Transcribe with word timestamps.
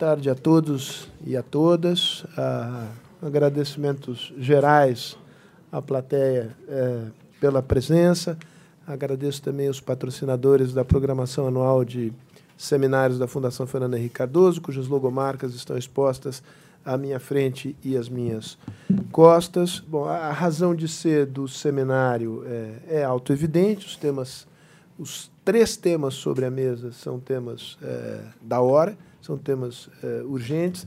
tarde 0.00 0.30
a 0.30 0.34
todos 0.34 1.10
e 1.26 1.36
a 1.36 1.42
todas. 1.42 2.24
Ah, 2.34 2.88
agradecimentos 3.20 4.32
gerais 4.38 5.14
à 5.70 5.82
plateia 5.82 6.56
eh, 6.66 7.02
pela 7.38 7.62
presença. 7.62 8.38
Agradeço 8.86 9.42
também 9.42 9.68
os 9.68 9.78
patrocinadores 9.78 10.72
da 10.72 10.86
programação 10.86 11.46
anual 11.46 11.84
de 11.84 12.14
seminários 12.56 13.18
da 13.18 13.26
Fundação 13.26 13.66
Fernando 13.66 13.94
Henrique 13.94 14.14
Cardoso, 14.14 14.62
cujas 14.62 14.88
logomarcas 14.88 15.54
estão 15.54 15.76
expostas 15.76 16.42
à 16.82 16.96
minha 16.96 17.20
frente 17.20 17.76
e 17.84 17.94
às 17.94 18.08
minhas 18.08 18.56
costas. 19.12 19.80
Bom, 19.80 20.06
a 20.06 20.32
razão 20.32 20.74
de 20.74 20.88
ser 20.88 21.26
do 21.26 21.46
seminário 21.46 22.42
é, 22.46 23.00
é 23.00 23.04
autoevidente, 23.04 23.86
os 23.86 23.96
temas, 23.96 24.46
os 24.98 25.30
três 25.44 25.76
temas 25.76 26.14
sobre 26.14 26.46
a 26.46 26.50
mesa 26.50 26.90
são 26.90 27.20
temas 27.20 27.76
é, 27.82 28.20
da 28.40 28.62
hora, 28.62 28.96
são 29.20 29.36
temas 29.36 29.88
é, 30.02 30.22
urgentes. 30.22 30.86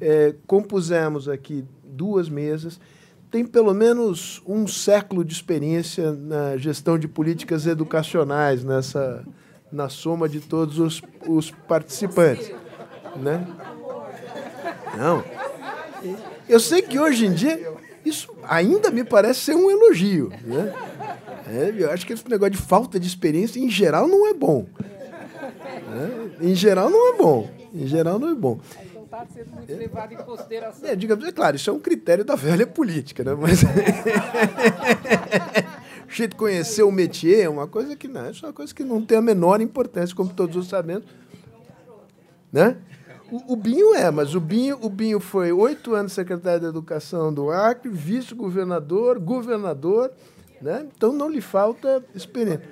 É, 0.00 0.34
compusemos 0.46 1.28
aqui 1.28 1.64
duas 1.84 2.28
mesas. 2.28 2.78
Tem 3.30 3.44
pelo 3.44 3.74
menos 3.74 4.42
um 4.46 4.66
século 4.66 5.24
de 5.24 5.32
experiência 5.32 6.12
na 6.12 6.56
gestão 6.56 6.98
de 6.98 7.08
políticas 7.08 7.66
educacionais 7.66 8.62
nessa 8.62 9.24
na 9.70 9.88
soma 9.88 10.28
de 10.28 10.40
todos 10.40 10.78
os, 10.78 11.02
os 11.26 11.50
participantes, 11.50 12.52
né? 13.16 13.46
Não. 14.96 15.24
Eu 16.48 16.60
sei 16.60 16.82
que 16.82 16.98
hoje 16.98 17.26
em 17.26 17.32
dia 17.32 17.72
isso 18.04 18.32
ainda 18.44 18.90
me 18.90 19.02
parece 19.02 19.40
ser 19.40 19.56
um 19.56 19.70
elogio, 19.70 20.30
né? 20.44 20.72
É, 21.48 21.74
eu 21.76 21.90
acho 21.90 22.06
que 22.06 22.12
esse 22.12 22.28
negócio 22.28 22.52
de 22.52 22.58
falta 22.58 22.98
de 22.98 23.06
experiência 23.06 23.58
em 23.60 23.68
geral 23.68 24.08
não 24.08 24.28
é 24.28 24.34
bom. 24.34 24.66
Né? 25.96 26.30
Em 26.40 26.54
geral 26.54 26.90
não 26.90 27.14
é 27.14 27.16
bom. 27.16 27.48
Em 27.74 27.86
geral 27.86 28.18
não 28.18 28.28
é 28.28 28.34
bom. 28.34 28.60
Então 28.84 29.04
está 29.04 29.26
sendo 29.32 29.52
muito 29.52 29.74
levado 29.74 30.12
em 30.12 30.16
consideração. 30.16 30.88
É, 30.88 30.94
digamos, 30.94 31.26
é 31.26 31.32
claro, 31.32 31.56
isso 31.56 31.70
é 31.70 31.72
um 31.72 31.78
critério 31.78 32.24
da 32.24 32.34
velha 32.34 32.66
política, 32.66 33.24
né? 33.24 33.34
Mas 33.34 33.62
o 36.06 36.10
jeito 36.10 36.32
de 36.32 36.36
conhecer 36.36 36.82
o 36.82 36.92
métier 36.92 37.46
é 37.46 37.48
uma 37.48 37.66
coisa 37.66 37.96
que 37.96 38.08
não, 38.08 38.30
isso 38.30 38.44
é 38.44 38.48
uma 38.48 38.54
coisa 38.54 38.74
que 38.74 38.84
não 38.84 39.00
tem 39.00 39.16
a 39.16 39.22
menor 39.22 39.60
importância, 39.60 40.14
como 40.14 40.32
todos 40.32 40.68
sabemos, 40.68 41.04
né? 42.52 42.76
O, 43.30 43.54
o, 43.54 43.56
Binho 43.56 43.94
é, 43.94 44.10
mas 44.10 44.34
o 44.36 44.40
Binho, 44.40 44.78
o 44.80 44.88
Binho 44.88 45.18
foi 45.18 45.50
oito 45.50 45.94
anos 45.94 46.12
secretário 46.12 46.60
da 46.60 46.68
Educação 46.68 47.34
do 47.34 47.50
Acre, 47.50 47.90
vice-governador, 47.90 49.18
governador, 49.18 50.12
né? 50.62 50.86
Então 50.96 51.12
não 51.12 51.28
lhe 51.28 51.40
falta 51.40 52.04
experiência. 52.14 52.62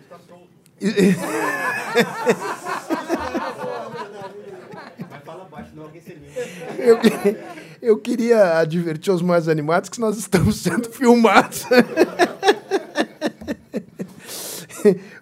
Eu, 6.79 6.99
eu 7.81 7.99
queria 7.99 8.59
advertir 8.59 9.13
os 9.13 9.23
mais 9.23 9.49
animados 9.49 9.91
que 9.91 10.01
nós 10.01 10.17
estamos 10.19 10.57
sendo 10.57 10.89
filmados. 10.91 11.65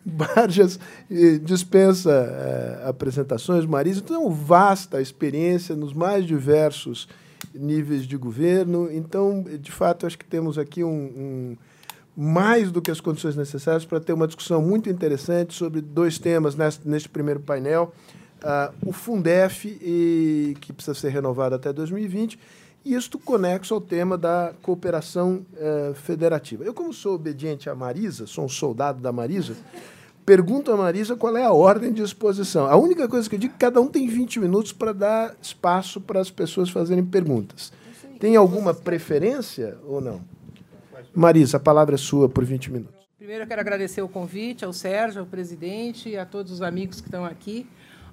Barjas 0.05 0.79
eh, 1.11 1.39
dispensa 1.39 2.11
eh, 2.11 2.83
apresentações, 2.89 3.65
Marisa 3.65 4.03
uma 4.11 4.31
vasta 4.31 5.01
experiência 5.01 5.77
nos 5.77 5.93
mais 5.93 6.27
diversos 6.27 7.09
níveis 7.55 8.05
de 8.05 8.17
governo. 8.17 8.91
Então, 8.91 9.45
de 9.61 9.71
fato, 9.71 10.07
acho 10.07 10.19
que 10.19 10.25
temos 10.25 10.59
aqui 10.59 10.83
um, 10.83 10.91
um 10.91 11.57
mais 12.17 12.71
do 12.71 12.83
que 12.83 12.91
as 12.91 13.01
condições 13.01 13.37
necessárias 13.37 13.85
para 13.85 14.01
ter 14.01 14.13
uma 14.13 14.27
discussão 14.27 14.61
muito 14.61 14.91
interessante 14.91 15.55
sobre 15.55 15.81
dois 15.81 16.19
temas 16.19 16.55
neste, 16.55 16.87
neste 16.87 17.09
primeiro 17.09 17.41
painel. 17.41 17.93
Uh, 18.43 18.89
o 18.89 18.93
Fundef, 18.93 19.69
e, 19.81 20.57
que 20.61 20.73
precisa 20.73 20.95
ser 20.95 21.11
renovado 21.11 21.55
até 21.55 21.73
2020, 21.73 22.39
e 22.85 22.95
isto 22.95 23.19
conexo 23.19 23.73
ao 23.73 23.81
tema 23.81 24.19
da 24.19 24.53
cooperação 24.61 25.47
uh, 25.53 25.95
federativa. 25.95 26.65
Eu, 26.65 26.75
como 26.75 26.93
sou 26.93 27.15
obediente 27.15 27.71
à 27.71 27.75
Marisa, 27.75 28.27
sou 28.27 28.45
um 28.45 28.49
soldado 28.49 29.01
da 29.01 29.13
Marisa, 29.13 29.55
pergunto 30.27 30.73
a 30.73 30.77
Marisa 30.77 31.15
qual 31.15 31.37
é 31.37 31.45
a 31.45 31.53
ordem 31.53 31.93
de 31.93 32.03
exposição. 32.03 32.67
A 32.67 32.77
única 32.77 33.09
coisa 33.09 33.29
que 33.29 33.37
eu 33.37 33.39
digo 33.39 33.53
é 33.53 33.57
que 33.57 33.61
cada 33.61 33.81
um 33.81 33.87
tem 33.87 34.09
20 34.09 34.41
minutos 34.41 34.73
para 34.73 34.93
dar 34.93 35.37
espaço 35.41 36.01
para 36.01 36.21
as 36.21 36.31
pessoas 36.31 36.69
fazerem 36.69 37.05
perguntas. 37.05 37.73
Tem 38.19 38.37
alguma 38.37 38.75
preferência 38.75 39.77
ou 39.87 40.01
não? 40.01 40.21
Marisa, 41.15 41.59
a 41.59 41.61
palavra 41.61 41.95
é 41.95 41.99
sua 41.99 42.29
por 42.29 42.45
20 42.45 42.71
minutos. 42.71 43.03
Primeiro, 43.19 43.45
eu 43.45 43.49
quero 43.49 43.61
agradecer 43.61 44.03
o 44.03 44.09
convite 44.09 44.65
ao 44.65 44.73
Sérgio, 44.73 45.21
ao 45.21 45.27
presidente 45.27 46.09
e 46.09 46.17
a 46.17 46.25
todos 46.25 46.51
os 46.51 46.63
amigos 46.63 47.01
que 47.01 47.07
estão 47.07 47.25
aqui, 47.25 47.67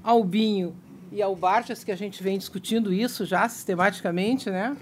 ao 0.04 0.24
Binho 0.24 0.76
e 1.12 1.22
ao 1.22 1.36
Bartas, 1.36 1.84
que 1.84 1.92
a 1.92 1.96
gente 1.96 2.22
vem 2.22 2.38
discutindo 2.38 2.94
isso 2.94 3.26
já 3.26 3.48
sistematicamente. 3.50 4.50
Né? 4.50 4.76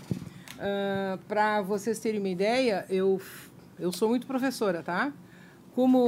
Uh, 0.54 1.18
Para 1.28 1.62
vocês 1.62 2.00
terem 2.00 2.20
uma 2.20 2.30
ideia, 2.30 2.86
eu, 2.90 3.22
eu 3.80 3.92
sou 3.92 4.10
muito 4.10 4.28
professora, 4.28 4.84
tá? 4.84 5.12
Como 5.74 6.00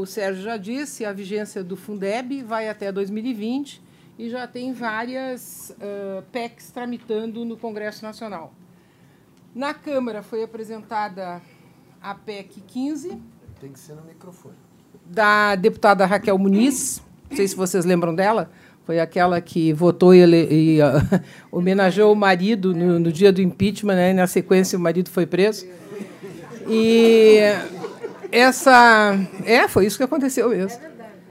o 0.00 0.06
Sérgio 0.06 0.42
já 0.42 0.56
disse, 0.56 1.04
a 1.04 1.12
vigência 1.12 1.64
do 1.64 1.76
Fundeb 1.76 2.42
vai 2.42 2.68
até 2.68 2.92
2020 2.92 3.82
e 4.16 4.30
já 4.30 4.46
tem 4.46 4.72
várias 4.72 5.70
uh, 5.70 6.22
PECs 6.30 6.70
tramitando 6.70 7.44
no 7.44 7.56
Congresso 7.56 8.04
Nacional. 8.04 8.52
Na 9.54 9.74
Câmara 9.74 10.22
foi 10.22 10.44
apresentada 10.44 11.42
a 12.00 12.14
PEC 12.14 12.60
15. 12.60 13.20
Tem 13.60 13.72
que 13.72 13.78
ser 13.80 13.94
no 13.94 14.02
microfone. 14.02 14.54
Da 15.04 15.56
deputada 15.56 16.06
Raquel 16.06 16.38
Muniz. 16.38 17.02
Não 17.30 17.36
sei 17.36 17.48
se 17.48 17.56
vocês 17.56 17.84
lembram 17.84 18.14
dela. 18.14 18.50
Foi 18.86 18.98
aquela 18.98 19.38
que 19.40 19.72
votou 19.72 20.14
e, 20.14 20.20
e 20.20 20.80
uh, 20.80 21.20
homenageou 21.52 22.12
o 22.12 22.16
marido 22.16 22.74
no, 22.74 22.98
no, 22.98 23.12
dia 23.12 23.30
do 23.30 23.42
impeachment, 23.42 23.94
né? 23.94 24.10
E 24.12 24.14
na 24.14 24.26
sequência 24.26 24.78
o 24.78 24.80
marido 24.80 25.10
foi 25.10 25.26
preso. 25.26 25.66
E 26.66 27.38
essa. 28.32 29.14
É, 29.44 29.68
foi 29.68 29.84
isso 29.84 29.98
que 29.98 30.04
aconteceu 30.04 30.48
mesmo. 30.48 30.80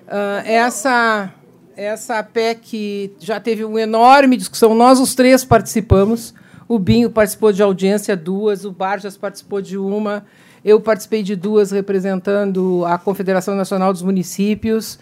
Uh, 0.08 0.46
essa, 0.46 1.34
essa 1.76 2.22
PEC 2.22 3.16
já 3.20 3.40
teve 3.40 3.66
uma 3.66 3.82
enorme 3.82 4.38
discussão. 4.38 4.76
Nós, 4.76 5.00
os 5.00 5.16
três, 5.16 5.44
participamos. 5.44 6.36
O 6.68 6.78
Binho 6.78 7.10
participou 7.10 7.52
de 7.52 7.64
audiência 7.64 8.16
duas, 8.16 8.66
o 8.66 8.72
Barjas 8.72 9.16
participou 9.16 9.62
de 9.62 9.78
uma, 9.78 10.26
eu 10.66 10.82
participei 10.82 11.24
de 11.24 11.34
duas 11.34 11.72
representando 11.72 12.84
a 12.86 12.98
Confederação 12.98 13.56
Nacional 13.56 13.94
dos 13.94 14.02
Municípios 14.02 15.00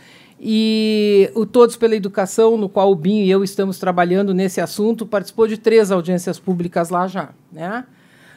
e 0.47 1.31
o 1.33 1.43
Todos 1.43 1.75
pela 1.75 1.95
Educação, 1.95 2.55
no 2.55 2.69
qual 2.69 2.91
o 2.91 2.95
Binho 2.95 3.25
e 3.25 3.31
eu 3.31 3.43
estamos 3.43 3.79
trabalhando 3.79 4.31
nesse 4.31 4.61
assunto, 4.61 5.03
participou 5.03 5.47
de 5.47 5.57
três 5.57 5.91
audiências 5.91 6.37
públicas 6.37 6.91
lá 6.91 7.07
já. 7.07 7.29
Né? 7.51 7.83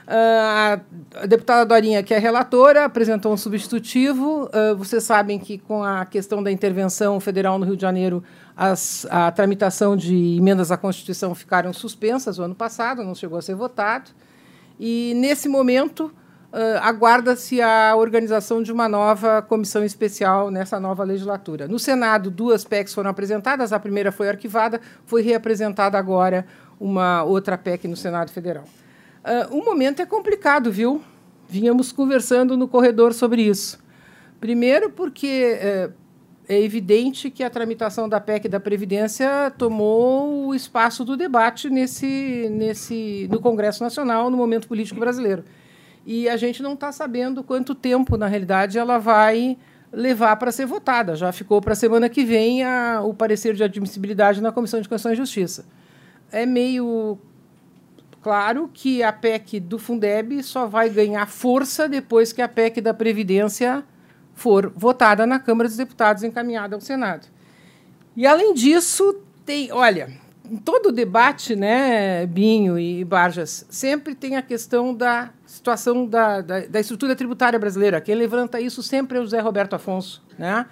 Uh, 0.07 0.81
a 1.17 1.27
deputada 1.27 1.67
Dorinha, 1.67 2.03
que 2.03 2.15
é 2.15 2.19
relatora, 2.19 2.87
apresentou 2.87 3.31
um 3.31 3.37
substitutivo. 3.37 4.45
Uh, 4.47 4.75
vocês 4.75 5.05
sabem 5.05 5.39
que, 5.39 5.59
com 5.59 5.85
a 5.85 6.07
questão 6.07 6.43
da 6.43 6.51
intervenção 6.51 7.21
federal 7.21 7.59
no 7.59 7.67
Rio 7.67 7.77
de 7.77 7.83
Janeiro, 7.83 8.25
as, 8.57 9.07
a 9.11 9.31
tramitação 9.31 9.95
de 9.95 10.39
emendas 10.39 10.73
à 10.73 10.79
Constituição 10.79 11.35
ficaram 11.35 11.75
suspensas 11.75 12.39
o 12.39 12.43
ano 12.43 12.55
passado, 12.55 13.05
não 13.05 13.15
chegou 13.15 13.39
a 13.39 13.43
ser 13.43 13.55
votado. 13.55 14.13
E, 14.81 15.13
nesse 15.15 15.47
momento, 15.47 16.11
uh, 16.53 16.79
aguarda-se 16.83 17.61
a 17.61 17.95
organização 17.97 18.63
de 18.63 18.73
uma 18.73 18.89
nova 18.89 19.43
comissão 19.43 19.85
especial 19.85 20.51
nessa 20.51 20.81
nova 20.81 21.05
legislatura. 21.05 21.69
No 21.69 21.79
Senado, 21.79 22.31
duas 22.31 22.65
PECs 22.65 22.95
foram 22.95 23.11
apresentadas, 23.11 23.73
a 23.73 23.79
primeira 23.79 24.13
foi 24.13 24.29
arquivada, 24.29 24.81
foi 25.05 25.23
reapresentada 25.23 25.99
agora 25.99 26.47
uma 26.81 27.23
outra 27.25 27.59
PEC 27.59 27.89
no 27.89 27.97
Senado 27.97 28.31
Federal. 28.31 28.65
Uh, 29.25 29.57
o 29.57 29.65
momento 29.65 30.01
é 30.01 30.07
complicado, 30.07 30.71
viu? 30.71 31.03
Vínhamos 31.49 31.93
conversando 31.93 32.57
no 32.57 32.69
corredor 32.69 33.13
sobre 33.13 33.43
isso. 33.43 33.79
Primeiro, 34.41 34.91
porque 34.91 35.59
é, 35.61 35.91
é 36.49 36.63
evidente 36.63 37.31
que 37.31 37.43
a 37.43 37.51
tramitação 37.51 38.09
da 38.09 38.21
PEC 38.21 38.49
da 38.49 38.61
Previdência 38.61 39.53
tomou 39.59 40.47
o 40.47 40.55
espaço 40.55 41.05
do 41.05 41.17
debate 41.17 41.69
nesse, 41.69 42.49
nesse, 42.51 43.29
no 43.31 43.41
Congresso 43.41 43.83
Nacional, 43.83 44.31
no 44.31 44.37
momento 44.37 44.69
político 44.69 45.01
brasileiro. 45.01 45.45
E 46.11 46.27
a 46.27 46.39
gente 46.39 46.63
não 46.63 46.73
está 46.73 46.91
sabendo 46.91 47.45
quanto 47.45 47.75
tempo, 47.75 48.17
na 48.17 48.27
realidade, 48.27 48.79
ela 48.79 48.97
vai 48.97 49.59
levar 49.93 50.35
para 50.37 50.51
ser 50.51 50.65
votada. 50.65 51.15
Já 51.15 51.31
ficou 51.33 51.61
para 51.61 51.75
a 51.75 51.77
semana 51.77 52.09
que 52.09 52.25
vem 52.25 52.65
a, 52.65 53.03
o 53.05 53.13
parecer 53.13 53.53
de 53.53 53.63
admissibilidade 53.63 54.41
na 54.41 54.51
Comissão 54.51 54.81
de 54.81 54.89
Constituição 54.89 55.13
e 55.13 55.17
Justiça. 55.17 55.67
É 56.33 56.47
meio 56.47 57.19
Claro 58.23 58.71
que 58.73 59.03
a 59.03 59.13
PEC 59.13 59.61
do 59.61 59.79
Fundeb 59.79 60.43
só 60.43 60.67
vai 60.67 60.89
ganhar 60.89 61.27
força 61.27 61.87
depois 61.87 62.33
que 62.33 62.41
a 62.41 62.49
PEC 62.49 62.81
da 62.81 62.95
Previdência 62.95 63.85
for 64.33 64.73
votada 64.75 65.27
na 65.27 65.39
Câmara 65.39 65.69
dos 65.69 65.77
Deputados 65.77 66.23
e 66.23 66.27
encaminhada 66.27 66.75
ao 66.75 66.81
Senado. 66.81 67.29
E, 68.17 68.27
além 68.27 68.55
disso, 68.55 69.21
tem. 69.45 69.71
Olha, 69.73 70.09
em 70.51 70.57
todo 70.57 70.91
debate, 70.91 71.55
né, 71.55 72.25
Binho 72.25 72.79
e 72.79 73.05
Barjas, 73.05 73.67
sempre 73.69 74.15
tem 74.15 74.37
a 74.37 74.43
questão 74.43 74.95
da 74.95 75.33
situação 75.69 76.07
da, 76.07 76.41
da, 76.41 76.61
da 76.61 76.81
estrutura 76.81 77.15
tributária 77.15 77.59
brasileira. 77.59 78.01
Quem 78.01 78.15
levanta 78.15 78.61
isso 78.61 78.83
sempre 78.83 79.19
é 79.19 79.21
o 79.21 79.25
José 79.25 79.41
Roberto 79.41 79.75
Afonso. 79.75 80.23
Né? 80.39 80.67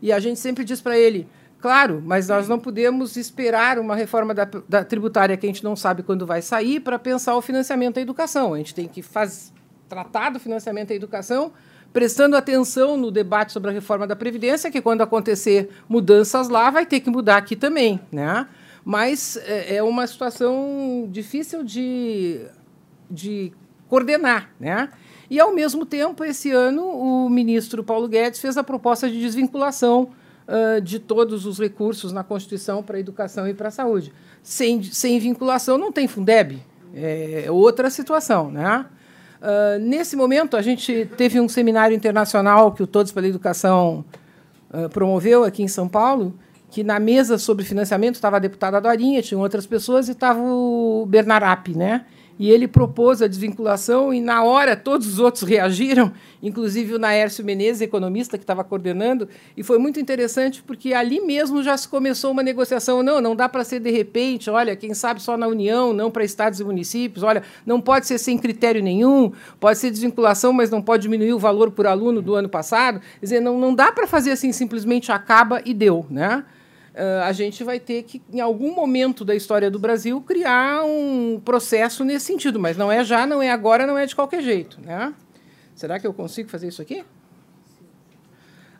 E 0.00 0.12
a 0.12 0.18
gente 0.18 0.40
sempre 0.40 0.64
diz 0.64 0.80
para 0.80 0.98
ele: 0.98 1.28
Claro, 1.60 2.02
mas 2.04 2.28
nós 2.28 2.48
não 2.48 2.58
podemos 2.58 3.16
esperar 3.16 3.78
uma 3.78 3.94
reforma 3.94 4.32
da, 4.34 4.48
da 4.68 4.84
tributária 4.84 5.36
que 5.36 5.46
a 5.46 5.48
gente 5.48 5.64
não 5.64 5.76
sabe 5.76 6.02
quando 6.02 6.26
vai 6.26 6.40
sair 6.40 6.80
para 6.80 6.98
pensar 6.98 7.36
o 7.36 7.42
financiamento 7.42 7.96
da 7.96 8.00
educação. 8.00 8.54
A 8.54 8.58
gente 8.58 8.74
tem 8.74 8.88
que 8.88 9.02
faz, 9.02 9.52
tratar 9.88 10.30
do 10.30 10.40
financiamento 10.40 10.88
da 10.88 10.94
educação 10.94 11.52
prestando 11.90 12.36
atenção 12.36 12.98
no 12.98 13.10
debate 13.10 13.50
sobre 13.50 13.70
a 13.70 13.72
reforma 13.72 14.06
da 14.06 14.14
Previdência, 14.14 14.70
que 14.70 14.80
quando 14.80 15.00
acontecer 15.00 15.70
mudanças 15.88 16.50
lá, 16.50 16.70
vai 16.70 16.84
ter 16.84 17.00
que 17.00 17.08
mudar 17.08 17.38
aqui 17.38 17.56
também. 17.56 17.98
Né? 18.12 18.46
Mas 18.84 19.38
é, 19.38 19.76
é 19.76 19.82
uma 19.82 20.06
situação 20.06 21.08
difícil 21.10 21.64
de, 21.64 22.42
de 23.10 23.52
coordenar. 23.88 24.50
Né? 24.60 24.88
E, 25.30 25.38
ao 25.40 25.54
mesmo 25.54 25.84
tempo, 25.84 26.24
esse 26.24 26.50
ano, 26.50 26.84
o 26.84 27.28
ministro 27.28 27.82
Paulo 27.82 28.08
Guedes 28.08 28.40
fez 28.40 28.56
a 28.56 28.64
proposta 28.64 29.08
de 29.08 29.20
desvinculação 29.20 30.10
uh, 30.46 30.80
de 30.80 30.98
todos 30.98 31.44
os 31.44 31.58
recursos 31.58 32.12
na 32.12 32.24
Constituição 32.24 32.82
para 32.82 32.96
a 32.96 33.00
educação 33.00 33.46
e 33.46 33.54
para 33.54 33.68
a 33.68 33.70
saúde. 33.70 34.12
Sem, 34.42 34.82
sem 34.82 35.18
vinculação 35.18 35.76
não 35.76 35.92
tem 35.92 36.08
Fundeb. 36.08 36.62
É 36.94 37.46
outra 37.50 37.90
situação. 37.90 38.50
Né? 38.50 38.86
Uh, 39.40 39.78
nesse 39.80 40.16
momento, 40.16 40.56
a 40.56 40.62
gente 40.62 41.08
teve 41.16 41.38
um 41.40 41.48
seminário 41.48 41.94
internacional 41.94 42.72
que 42.72 42.82
o 42.82 42.86
Todos 42.86 43.12
pela 43.12 43.28
Educação 43.28 44.04
uh, 44.72 44.88
promoveu 44.88 45.44
aqui 45.44 45.62
em 45.62 45.68
São 45.68 45.88
Paulo, 45.88 46.34
que 46.70 46.82
na 46.82 46.98
mesa 46.98 47.38
sobre 47.38 47.64
financiamento 47.64 48.16
estava 48.16 48.36
a 48.36 48.40
deputada 48.40 48.80
Dorinha, 48.80 49.22
tinham 49.22 49.40
outras 49.40 49.66
pessoas, 49.66 50.08
e 50.08 50.12
estava 50.12 50.40
o 50.40 51.06
Bernarap, 51.06 51.68
né? 51.68 52.04
E 52.38 52.50
ele 52.50 52.68
propôs 52.68 53.20
a 53.20 53.26
desvinculação 53.26 54.12
e 54.14 54.20
na 54.20 54.44
hora 54.44 54.76
todos 54.76 55.06
os 55.06 55.18
outros 55.18 55.42
reagiram, 55.48 56.12
inclusive 56.42 56.94
o 56.94 56.98
Naércio 56.98 57.44
Menezes, 57.44 57.82
economista 57.82 58.38
que 58.38 58.44
estava 58.44 58.62
coordenando, 58.62 59.28
e 59.56 59.62
foi 59.62 59.78
muito 59.78 59.98
interessante 59.98 60.62
porque 60.62 60.94
ali 60.94 61.20
mesmo 61.20 61.62
já 61.62 61.76
se 61.76 61.88
começou 61.88 62.30
uma 62.30 62.42
negociação, 62.42 63.02
não, 63.02 63.20
não 63.20 63.34
dá 63.34 63.48
para 63.48 63.64
ser 63.64 63.80
de 63.80 63.90
repente, 63.90 64.48
olha, 64.48 64.76
quem 64.76 64.94
sabe 64.94 65.20
só 65.20 65.36
na 65.36 65.46
União, 65.46 65.92
não 65.92 66.10
para 66.10 66.24
estados 66.24 66.60
e 66.60 66.64
municípios, 66.64 67.22
olha, 67.22 67.42
não 67.66 67.80
pode 67.80 68.06
ser 68.06 68.18
sem 68.18 68.38
critério 68.38 68.82
nenhum, 68.82 69.32
pode 69.58 69.78
ser 69.78 69.90
desvinculação, 69.90 70.52
mas 70.52 70.70
não 70.70 70.80
pode 70.80 71.02
diminuir 71.02 71.32
o 71.32 71.38
valor 71.38 71.70
por 71.70 71.86
aluno 71.86 72.22
do 72.22 72.34
ano 72.34 72.48
passado, 72.48 73.00
quer 73.00 73.26
dizer, 73.26 73.40
não, 73.40 73.58
não 73.58 73.74
dá 73.74 73.90
para 73.90 74.06
fazer 74.06 74.32
assim 74.32 74.52
simplesmente 74.52 75.10
acaba 75.10 75.60
e 75.64 75.74
deu, 75.74 76.06
né? 76.10 76.44
Uh, 76.98 77.22
a 77.24 77.32
gente 77.32 77.62
vai 77.62 77.78
ter 77.78 78.02
que, 78.02 78.20
em 78.32 78.40
algum 78.40 78.74
momento 78.74 79.24
da 79.24 79.34
história 79.34 79.70
do 79.70 79.78
Brasil, 79.78 80.20
criar 80.20 80.84
um 80.84 81.40
processo 81.44 82.04
nesse 82.04 82.26
sentido. 82.26 82.58
Mas 82.58 82.76
não 82.76 82.90
é 82.90 83.04
já, 83.04 83.26
não 83.26 83.40
é 83.40 83.50
agora, 83.50 83.86
não 83.86 83.96
é 83.96 84.04
de 84.04 84.14
qualquer 84.14 84.42
jeito. 84.42 84.80
Né? 84.80 85.14
Será 85.74 85.98
que 85.98 86.06
eu 86.06 86.12
consigo 86.12 86.50
fazer 86.50 86.68
isso 86.68 86.82
aqui? 86.82 87.04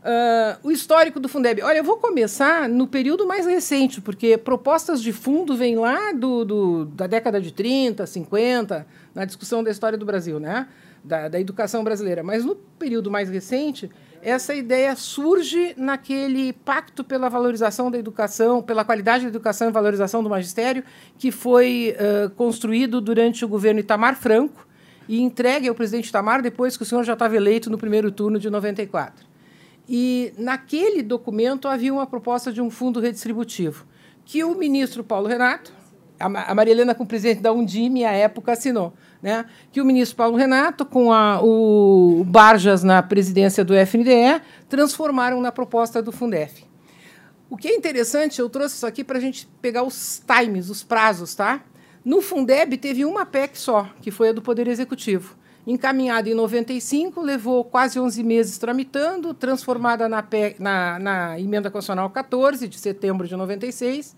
Uh, 0.00 0.58
o 0.62 0.70
histórico 0.70 1.20
do 1.20 1.28
Fundeb. 1.28 1.62
Olha, 1.62 1.78
eu 1.78 1.84
vou 1.84 1.96
começar 1.96 2.68
no 2.68 2.86
período 2.86 3.26
mais 3.26 3.46
recente, 3.46 4.00
porque 4.00 4.36
propostas 4.36 5.02
de 5.02 5.12
fundo 5.12 5.56
vêm 5.56 5.76
lá 5.76 6.12
do, 6.12 6.44
do, 6.44 6.84
da 6.86 7.06
década 7.06 7.40
de 7.40 7.52
30, 7.52 8.06
50, 8.06 8.86
na 9.14 9.24
discussão 9.24 9.62
da 9.62 9.70
história 9.70 9.98
do 9.98 10.06
Brasil, 10.06 10.40
né? 10.40 10.66
da, 11.04 11.28
da 11.28 11.40
educação 11.40 11.82
brasileira. 11.82 12.22
Mas 12.22 12.44
no 12.44 12.54
período 12.54 13.10
mais 13.10 13.28
recente, 13.28 13.90
essa 14.22 14.54
ideia 14.54 14.94
surge 14.96 15.74
naquele 15.76 16.52
pacto 16.52 17.04
pela 17.04 17.28
valorização 17.28 17.90
da 17.90 17.98
educação, 17.98 18.62
pela 18.62 18.84
qualidade 18.84 19.24
da 19.24 19.28
educação 19.28 19.68
e 19.68 19.72
valorização 19.72 20.22
do 20.22 20.30
magistério, 20.30 20.84
que 21.18 21.30
foi 21.30 21.94
uh, 21.96 22.30
construído 22.30 23.00
durante 23.00 23.44
o 23.44 23.48
governo 23.48 23.80
Itamar 23.80 24.16
Franco 24.16 24.66
e 25.08 25.20
entregue 25.20 25.68
ao 25.68 25.74
presidente 25.74 26.08
Itamar 26.08 26.42
depois 26.42 26.76
que 26.76 26.82
o 26.82 26.86
senhor 26.86 27.04
já 27.04 27.14
estava 27.14 27.34
eleito 27.36 27.70
no 27.70 27.78
primeiro 27.78 28.10
turno 28.12 28.38
de 28.38 28.50
94. 28.50 29.26
E 29.88 30.34
naquele 30.36 31.02
documento 31.02 31.66
havia 31.66 31.92
uma 31.92 32.06
proposta 32.06 32.52
de 32.52 32.60
um 32.60 32.70
fundo 32.70 33.00
redistributivo, 33.00 33.86
que 34.24 34.44
o 34.44 34.54
ministro 34.54 35.02
Paulo 35.02 35.26
Renato, 35.26 35.72
a 36.20 36.54
Maria 36.54 36.72
Helena, 36.72 36.94
como 36.94 37.08
presidente 37.08 37.40
da 37.40 37.52
Undime, 37.52 38.04
à 38.04 38.12
época, 38.12 38.52
assinou 38.52 38.92
né, 39.22 39.44
que 39.72 39.80
o 39.80 39.84
ministro 39.84 40.16
Paulo 40.16 40.36
Renato, 40.36 40.84
com 40.84 41.12
a, 41.12 41.40
o 41.42 42.24
Barjas 42.24 42.82
na 42.82 43.02
presidência 43.02 43.64
do 43.64 43.74
FNDE, 43.74 44.40
transformaram 44.68 45.40
na 45.40 45.50
proposta 45.50 46.00
do 46.00 46.12
Fundef. 46.12 46.64
O 47.50 47.56
que 47.56 47.68
é 47.68 47.74
interessante, 47.74 48.38
eu 48.40 48.48
trouxe 48.48 48.76
isso 48.76 48.86
aqui 48.86 49.02
para 49.02 49.18
a 49.18 49.20
gente 49.20 49.48
pegar 49.60 49.82
os 49.82 50.22
times, 50.26 50.68
os 50.68 50.82
prazos. 50.82 51.34
Tá? 51.34 51.62
No 52.04 52.20
Fundeb 52.20 52.76
teve 52.76 53.04
uma 53.04 53.24
PEC 53.24 53.58
só, 53.58 53.88
que 54.02 54.10
foi 54.10 54.28
a 54.28 54.32
do 54.32 54.42
Poder 54.42 54.68
Executivo. 54.68 55.36
Encaminhada 55.66 56.28
em 56.30 56.34
95, 56.34 57.20
levou 57.20 57.64
quase 57.64 57.98
11 57.98 58.22
meses 58.22 58.56
tramitando, 58.58 59.34
transformada 59.34 60.08
na, 60.08 60.22
PEC, 60.22 60.62
na, 60.62 60.98
na 60.98 61.40
Emenda 61.40 61.70
Constitucional 61.70 62.08
14, 62.08 62.68
de 62.68 62.78
setembro 62.78 63.26
de 63.26 63.34
96. 63.36 64.14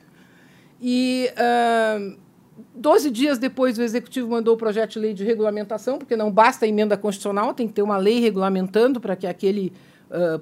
E. 0.81 1.31
Uh, 1.33 2.30
Doze 2.75 3.11
dias 3.11 3.39
depois, 3.39 3.79
o 3.79 3.83
Executivo 3.83 4.31
mandou 4.31 4.55
o 4.55 4.57
projeto 4.57 4.93
de 4.93 4.99
lei 5.01 5.13
de 5.13 5.25
regulamentação, 5.25 5.99
porque 5.99 6.17
não 6.17 6.31
basta 6.31 6.65
a 6.65 6.69
emenda 6.69 6.97
constitucional, 6.97 7.53
tem 7.53 7.67
que 7.67 7.75
ter 7.75 7.83
uma 7.83 7.97
lei 7.97 8.21
regulamentando 8.21 9.01
para 9.01 9.17
que 9.17 9.27
aquele 9.27 9.73
uh, 10.11 10.41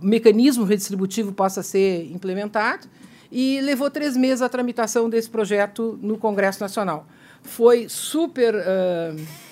mecanismo 0.00 0.64
redistributivo 0.64 1.32
possa 1.32 1.62
ser 1.62 2.10
implementado. 2.12 2.86
E 3.30 3.60
levou 3.60 3.90
três 3.90 4.16
meses 4.16 4.40
a 4.40 4.48
tramitação 4.48 5.10
desse 5.10 5.28
projeto 5.28 5.98
no 6.00 6.16
Congresso 6.16 6.60
Nacional. 6.60 7.06
Foi 7.42 7.88
super. 7.88 8.54
Uh, 8.54 9.48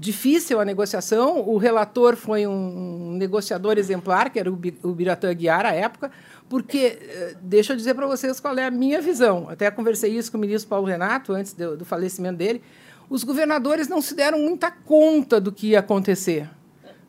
difícil 0.00 0.58
a 0.58 0.64
negociação. 0.64 1.46
O 1.46 1.58
relator 1.58 2.16
foi 2.16 2.46
um 2.46 3.12
negociador 3.18 3.76
exemplar, 3.78 4.30
que 4.30 4.38
era 4.38 4.50
o 4.50 4.94
Biratã 4.94 5.32
Guiar, 5.34 5.66
à 5.66 5.72
época, 5.72 6.10
porque, 6.50 6.98
eh, 7.00 7.36
deixa 7.40 7.72
eu 7.72 7.76
dizer 7.76 7.94
para 7.94 8.08
vocês 8.08 8.40
qual 8.40 8.58
é 8.58 8.66
a 8.66 8.72
minha 8.72 9.00
visão. 9.00 9.48
Até 9.48 9.70
conversei 9.70 10.18
isso 10.18 10.32
com 10.32 10.36
o 10.36 10.40
ministro 10.40 10.68
Paulo 10.68 10.84
Renato, 10.84 11.32
antes 11.32 11.52
do, 11.52 11.76
do 11.76 11.84
falecimento 11.84 12.38
dele. 12.38 12.60
Os 13.08 13.22
governadores 13.22 13.86
não 13.86 14.02
se 14.02 14.16
deram 14.16 14.40
muita 14.40 14.68
conta 14.68 15.40
do 15.40 15.52
que 15.52 15.68
ia 15.68 15.78
acontecer. 15.78 16.50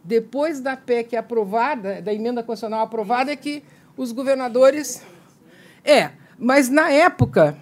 Depois 0.04 0.60
da 0.60 0.78
PEC 0.78 1.16
aprovada, 1.16 2.04
da 2.04 2.14
emenda 2.14 2.44
constitucional 2.44 2.86
aprovada, 2.86 3.32
é 3.32 3.36
que 3.36 3.64
os 3.98 4.12
governadores. 4.12 5.02
É, 5.84 6.12
mas 6.38 6.70
na 6.70 6.92
época, 6.92 7.58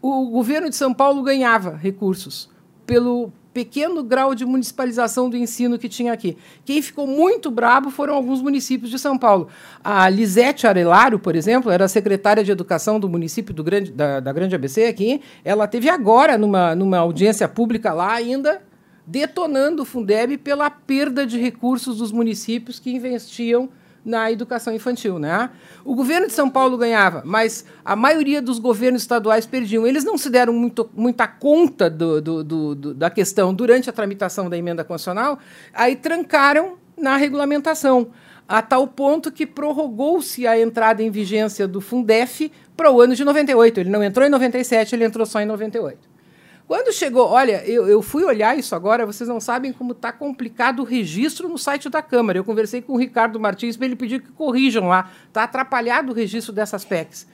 o 0.00 0.30
governo 0.30 0.70
de 0.70 0.76
São 0.76 0.94
Paulo 0.94 1.24
ganhava 1.24 1.74
recursos 1.74 2.48
pelo, 2.86 3.32
pequeno 3.56 4.02
grau 4.02 4.34
de 4.34 4.44
municipalização 4.44 5.30
do 5.30 5.36
ensino 5.36 5.78
que 5.78 5.88
tinha 5.88 6.12
aqui. 6.12 6.36
Quem 6.62 6.82
ficou 6.82 7.06
muito 7.06 7.50
brabo 7.50 7.88
foram 7.90 8.12
alguns 8.12 8.42
municípios 8.42 8.90
de 8.90 8.98
São 8.98 9.16
Paulo. 9.16 9.48
A 9.82 10.06
Lisete 10.10 10.66
Arelaro, 10.66 11.18
por 11.18 11.34
exemplo, 11.34 11.70
era 11.70 11.88
secretária 11.88 12.44
de 12.44 12.52
Educação 12.52 13.00
do 13.00 13.08
município 13.08 13.54
do 13.54 13.64
grande, 13.64 13.90
da, 13.90 14.20
da 14.20 14.30
Grande 14.30 14.54
ABC 14.54 14.84
aqui. 14.84 15.22
Ela 15.42 15.66
teve 15.66 15.88
agora, 15.88 16.36
numa, 16.36 16.74
numa 16.74 16.98
audiência 16.98 17.48
pública 17.48 17.94
lá 17.94 18.12
ainda, 18.12 18.60
detonando 19.06 19.84
o 19.84 19.86
Fundeb 19.86 20.36
pela 20.36 20.68
perda 20.68 21.26
de 21.26 21.38
recursos 21.38 21.96
dos 21.96 22.12
municípios 22.12 22.78
que 22.78 22.90
investiam 22.94 23.70
na 24.06 24.30
educação 24.30 24.72
infantil. 24.72 25.18
Né? 25.18 25.50
O 25.84 25.96
governo 25.96 26.28
de 26.28 26.32
São 26.32 26.48
Paulo 26.48 26.78
ganhava, 26.78 27.22
mas 27.24 27.66
a 27.84 27.96
maioria 27.96 28.40
dos 28.40 28.60
governos 28.60 29.02
estaduais 29.02 29.44
perdiam. 29.44 29.84
Eles 29.84 30.04
não 30.04 30.16
se 30.16 30.30
deram 30.30 30.52
muito, 30.52 30.88
muita 30.94 31.26
conta 31.26 31.90
do, 31.90 32.22
do, 32.22 32.44
do, 32.44 32.94
da 32.94 33.10
questão 33.10 33.52
durante 33.52 33.90
a 33.90 33.92
tramitação 33.92 34.48
da 34.48 34.56
emenda 34.56 34.84
constitucional, 34.84 35.38
aí 35.74 35.96
trancaram 35.96 36.74
na 36.96 37.16
regulamentação, 37.16 38.08
a 38.48 38.62
tal 38.62 38.86
ponto 38.86 39.32
que 39.32 39.44
prorrogou-se 39.44 40.46
a 40.46 40.58
entrada 40.58 41.02
em 41.02 41.10
vigência 41.10 41.66
do 41.66 41.80
Fundef 41.80 42.50
para 42.76 42.90
o 42.90 43.00
ano 43.00 43.14
de 43.14 43.24
98. 43.24 43.80
Ele 43.80 43.90
não 43.90 44.02
entrou 44.02 44.24
em 44.24 44.30
97, 44.30 44.94
ele 44.94 45.04
entrou 45.04 45.26
só 45.26 45.40
em 45.40 45.46
98. 45.46 46.15
Quando 46.66 46.92
chegou, 46.92 47.28
olha, 47.28 47.62
eu, 47.64 47.86
eu 47.86 48.02
fui 48.02 48.24
olhar 48.24 48.58
isso 48.58 48.74
agora, 48.74 49.06
vocês 49.06 49.28
não 49.28 49.40
sabem 49.40 49.72
como 49.72 49.92
está 49.92 50.10
complicado 50.10 50.80
o 50.80 50.84
registro 50.84 51.48
no 51.48 51.56
site 51.56 51.88
da 51.88 52.02
Câmara. 52.02 52.38
Eu 52.38 52.44
conversei 52.44 52.82
com 52.82 52.94
o 52.94 52.96
Ricardo 52.96 53.38
Martins 53.38 53.76
para 53.76 53.86
ele 53.86 53.94
pedir 53.94 54.20
que 54.20 54.32
corrijam 54.32 54.88
lá. 54.88 55.10
Está 55.28 55.44
atrapalhado 55.44 56.10
o 56.10 56.14
registro 56.14 56.52
dessas 56.52 56.84
PECs. 56.84 57.26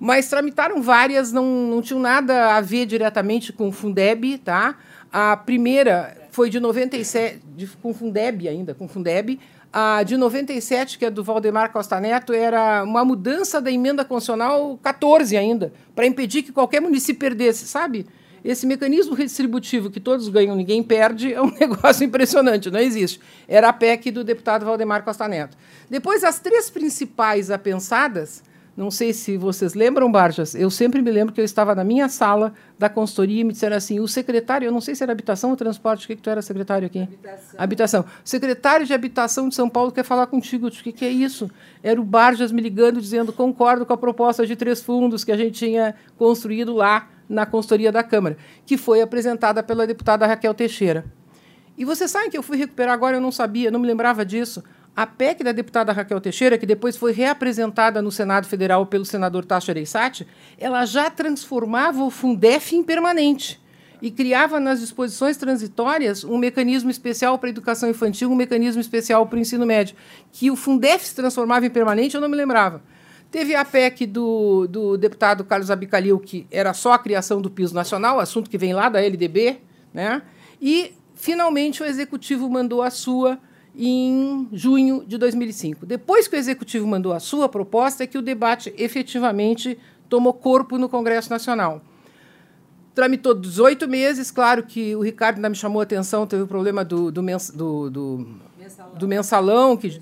Mas 0.00 0.28
tramitaram 0.28 0.80
várias, 0.82 1.30
não, 1.32 1.44
não 1.44 1.82
tinham 1.82 2.00
nada 2.00 2.56
a 2.56 2.60
ver 2.62 2.86
diretamente 2.86 3.52
com 3.52 3.68
o 3.68 3.72
Fundeb. 3.72 4.38
Tá? 4.38 4.76
A 5.12 5.36
primeira 5.36 6.16
foi 6.30 6.48
de 6.48 6.58
97, 6.58 7.40
de, 7.54 7.66
com 7.66 7.92
Fundeb 7.92 8.48
ainda, 8.48 8.74
com 8.74 8.88
Fundeb. 8.88 9.38
A 9.70 10.02
de 10.02 10.16
97, 10.16 10.98
que 10.98 11.04
é 11.04 11.10
do 11.10 11.22
Valdemar 11.22 11.72
Costa 11.72 12.00
Neto, 12.00 12.32
era 12.32 12.84
uma 12.84 13.04
mudança 13.04 13.60
da 13.60 13.70
emenda 13.70 14.02
constitucional 14.02 14.78
14 14.82 15.36
ainda, 15.36 15.72
para 15.94 16.06
impedir 16.06 16.42
que 16.42 16.52
qualquer 16.52 16.80
município 16.80 17.20
perdesse, 17.20 17.66
sabe? 17.66 18.06
Esse 18.44 18.66
mecanismo 18.66 19.14
redistributivo 19.14 19.90
que 19.90 20.00
todos 20.00 20.28
ganham, 20.28 20.56
ninguém 20.56 20.82
perde, 20.82 21.32
é 21.32 21.40
um 21.40 21.50
negócio 21.58 22.04
impressionante, 22.04 22.70
não 22.70 22.80
existe. 22.80 23.20
Era 23.46 23.68
a 23.68 23.72
PEC 23.72 24.10
do 24.10 24.24
deputado 24.24 24.64
Valdemar 24.64 25.04
Costa 25.04 25.28
Neto. 25.28 25.56
Depois, 25.88 26.24
as 26.24 26.40
três 26.40 26.68
principais 26.68 27.50
apensadas 27.50 28.42
Não 28.74 28.90
sei 28.90 29.12
se 29.12 29.36
vocês 29.36 29.74
lembram, 29.74 30.10
Barjas, 30.10 30.54
eu 30.54 30.70
sempre 30.70 31.02
me 31.02 31.10
lembro 31.10 31.34
que 31.34 31.40
eu 31.40 31.44
estava 31.44 31.74
na 31.74 31.84
minha 31.84 32.08
sala 32.08 32.54
da 32.78 32.88
consultoria 32.88 33.42
e 33.42 33.44
me 33.44 33.52
disseram 33.52 33.76
assim, 33.76 34.00
o 34.00 34.08
secretário, 34.08 34.64
eu 34.64 34.72
não 34.72 34.80
sei 34.80 34.94
se 34.94 35.02
era 35.02 35.12
habitação 35.12 35.50
ou 35.50 35.56
transporte, 35.56 36.04
o 36.04 36.06
que, 36.06 36.16
que 36.16 36.22
tu 36.22 36.30
era 36.30 36.40
secretário 36.40 36.86
aqui? 36.86 37.02
Habitação. 37.02 37.54
Habitação. 37.58 38.00
O 38.24 38.28
secretário 38.28 38.86
de 38.86 38.94
habitação 38.94 39.48
de 39.50 39.54
São 39.54 39.68
Paulo 39.68 39.92
quer 39.92 40.04
falar 40.04 40.26
contigo. 40.26 40.68
o 40.68 40.70
que, 40.70 40.90
que 40.90 41.04
é 41.04 41.10
isso? 41.10 41.50
Era 41.82 42.00
o 42.00 42.04
Barjas 42.04 42.50
me 42.50 42.62
ligando, 42.62 42.98
dizendo, 42.98 43.30
concordo 43.30 43.84
com 43.84 43.92
a 43.92 43.96
proposta 43.96 44.46
de 44.46 44.56
três 44.56 44.80
fundos 44.80 45.22
que 45.22 45.32
a 45.32 45.36
gente 45.36 45.58
tinha 45.58 45.94
construído 46.16 46.72
lá 46.72 47.10
na 47.32 47.46
consultoria 47.46 47.90
da 47.90 48.02
Câmara, 48.02 48.36
que 48.66 48.76
foi 48.76 49.00
apresentada 49.00 49.62
pela 49.62 49.86
deputada 49.86 50.26
Raquel 50.26 50.52
Teixeira. 50.52 51.04
E 51.76 51.84
vocês 51.84 52.10
sabem 52.10 52.30
que 52.30 52.36
eu 52.36 52.42
fui 52.42 52.58
recuperar 52.58 52.92
agora, 52.92 53.16
eu 53.16 53.20
não 53.20 53.32
sabia, 53.32 53.70
não 53.70 53.80
me 53.80 53.86
lembrava 53.86 54.24
disso. 54.24 54.62
A 54.94 55.06
PEC 55.06 55.42
da 55.42 55.52
deputada 55.52 55.90
Raquel 55.90 56.20
Teixeira, 56.20 56.58
que 56.58 56.66
depois 56.66 56.98
foi 56.98 57.12
reapresentada 57.12 58.02
no 58.02 58.12
Senado 58.12 58.46
Federal 58.46 58.84
pelo 58.84 59.06
senador 59.06 59.46
Tasso 59.46 59.66
Gereissati, 59.68 60.28
ela 60.58 60.84
já 60.84 61.08
transformava 61.08 62.04
o 62.04 62.10
Fundef 62.10 62.76
em 62.76 62.82
permanente 62.82 63.58
e 64.02 64.10
criava 64.10 64.60
nas 64.60 64.80
disposições 64.80 65.38
transitórias 65.38 66.24
um 66.24 66.36
mecanismo 66.36 66.90
especial 66.90 67.38
para 67.38 67.48
a 67.48 67.50
educação 67.50 67.88
infantil, 67.88 68.30
um 68.30 68.34
mecanismo 68.34 68.82
especial 68.82 69.26
para 69.26 69.38
o 69.38 69.40
ensino 69.40 69.64
médio. 69.64 69.96
Que 70.30 70.50
o 70.50 70.56
Fundef 70.56 71.06
se 71.06 71.14
transformava 71.14 71.64
em 71.64 71.70
permanente, 71.70 72.14
eu 72.14 72.20
não 72.20 72.28
me 72.28 72.36
lembrava. 72.36 72.82
Teve 73.32 73.54
a 73.54 73.64
PEC 73.64 74.06
do, 74.06 74.66
do 74.68 74.98
deputado 74.98 75.42
Carlos 75.42 75.70
Abicalil, 75.70 76.20
que 76.20 76.46
era 76.50 76.74
só 76.74 76.92
a 76.92 76.98
criação 76.98 77.40
do 77.40 77.50
piso 77.50 77.74
nacional, 77.74 78.20
assunto 78.20 78.50
que 78.50 78.58
vem 78.58 78.74
lá 78.74 78.90
da 78.90 79.00
LDB, 79.00 79.58
né? 79.92 80.20
e, 80.60 80.92
finalmente, 81.14 81.82
o 81.82 81.86
Executivo 81.86 82.48
mandou 82.50 82.82
a 82.82 82.90
sua 82.90 83.38
em 83.74 84.46
junho 84.52 85.02
de 85.06 85.16
2005. 85.16 85.86
Depois 85.86 86.28
que 86.28 86.36
o 86.36 86.38
Executivo 86.38 86.86
mandou 86.86 87.14
a 87.14 87.18
sua 87.18 87.48
proposta, 87.48 88.04
é 88.04 88.06
que 88.06 88.18
o 88.18 88.22
debate 88.22 88.70
efetivamente 88.76 89.78
tomou 90.10 90.34
corpo 90.34 90.76
no 90.76 90.86
Congresso 90.86 91.30
Nacional. 91.30 91.80
Tramitou 92.94 93.32
18 93.32 93.88
meses, 93.88 94.30
claro 94.30 94.62
que 94.64 94.94
o 94.94 95.00
Ricardo 95.00 95.36
ainda 95.36 95.48
me 95.48 95.56
chamou 95.56 95.80
a 95.80 95.84
atenção, 95.84 96.26
teve 96.26 96.42
o 96.42 96.46
problema 96.46 96.84
do, 96.84 97.10
do, 97.10 97.22
mens, 97.22 97.48
do, 97.48 97.88
do, 97.88 98.28
mensalão. 98.58 98.94
do 98.94 99.08
mensalão, 99.08 99.76
que 99.78 99.98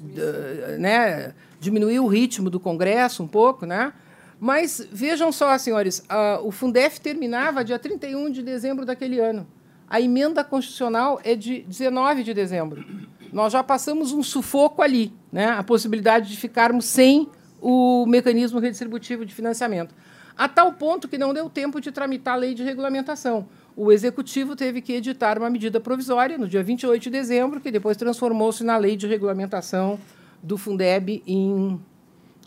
né, 0.80 1.32
diminuiu 1.60 2.04
o 2.04 2.08
ritmo 2.08 2.50
do 2.50 2.58
Congresso 2.58 3.22
um 3.22 3.28
pouco, 3.28 3.64
né? 3.64 3.92
Mas 4.40 4.84
vejam 4.90 5.30
só, 5.30 5.56
senhores, 5.58 6.02
o 6.42 6.50
Fundef 6.50 6.98
terminava 6.98 7.62
dia 7.62 7.78
31 7.78 8.30
de 8.30 8.42
dezembro 8.42 8.86
daquele 8.86 9.20
ano. 9.20 9.46
A 9.88 10.00
emenda 10.00 10.42
constitucional 10.42 11.20
é 11.22 11.36
de 11.36 11.60
19 11.68 12.24
de 12.24 12.32
dezembro 12.32 12.84
nós 13.32 13.52
já 13.52 13.62
passamos 13.62 14.12
um 14.12 14.22
sufoco 14.22 14.82
ali, 14.82 15.12
né? 15.32 15.46
a 15.46 15.62
possibilidade 15.62 16.30
de 16.30 16.36
ficarmos 16.36 16.84
sem 16.84 17.28
o 17.60 18.06
mecanismo 18.06 18.58
redistributivo 18.58 19.24
de 19.24 19.34
financiamento. 19.34 19.94
A 20.36 20.48
tal 20.48 20.72
ponto 20.72 21.06
que 21.06 21.18
não 21.18 21.34
deu 21.34 21.50
tempo 21.50 21.80
de 21.80 21.92
tramitar 21.92 22.34
a 22.34 22.36
lei 22.36 22.54
de 22.54 22.62
regulamentação. 22.62 23.46
O 23.76 23.92
Executivo 23.92 24.56
teve 24.56 24.80
que 24.80 24.92
editar 24.92 25.38
uma 25.38 25.50
medida 25.50 25.78
provisória 25.78 26.38
no 26.38 26.48
dia 26.48 26.62
28 26.62 27.02
de 27.02 27.10
dezembro, 27.10 27.60
que 27.60 27.70
depois 27.70 27.96
transformou-se 27.96 28.64
na 28.64 28.76
lei 28.76 28.96
de 28.96 29.06
regulamentação 29.06 29.98
do 30.42 30.56
Fundeb 30.56 31.22
em 31.26 31.80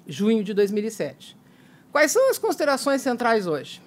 junho 0.07 0.43
de 0.43 0.53
2007. 0.53 1.37
Quais 1.91 2.11
são 2.11 2.29
as 2.29 2.37
considerações 2.37 3.01
centrais 3.01 3.47
hoje? 3.47 3.81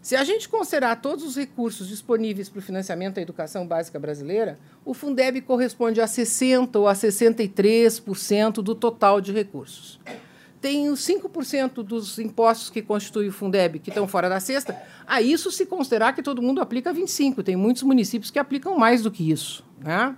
Se 0.00 0.16
a 0.16 0.24
gente 0.24 0.48
considerar 0.48 0.96
todos 0.96 1.24
os 1.24 1.36
recursos 1.36 1.86
disponíveis 1.86 2.48
para 2.48 2.58
o 2.58 2.62
financiamento 2.62 3.16
da 3.16 3.22
educação 3.22 3.66
básica 3.66 3.98
brasileira, 3.98 4.58
o 4.82 4.94
Fundeb 4.94 5.42
corresponde 5.42 6.00
a 6.00 6.06
60% 6.06 6.76
ou 6.76 6.88
a 6.88 6.94
63% 6.94 8.62
do 8.62 8.74
total 8.74 9.20
de 9.20 9.30
recursos. 9.30 10.00
Tem 10.58 10.88
os 10.88 11.00
5% 11.06 11.82
dos 11.82 12.18
impostos 12.18 12.70
que 12.70 12.80
constituem 12.80 13.28
o 13.28 13.32
Fundeb 13.32 13.78
que 13.78 13.90
estão 13.90 14.08
fora 14.08 14.28
da 14.28 14.40
cesta. 14.40 14.80
A 15.06 15.20
isso 15.20 15.50
se 15.50 15.66
considerar 15.66 16.14
que 16.14 16.22
todo 16.22 16.40
mundo 16.40 16.60
aplica 16.60 16.92
25%. 16.92 17.42
Tem 17.42 17.56
muitos 17.56 17.82
municípios 17.82 18.30
que 18.30 18.38
aplicam 18.38 18.78
mais 18.78 19.02
do 19.02 19.10
que 19.10 19.30
isso. 19.30 19.64
Né? 19.78 20.14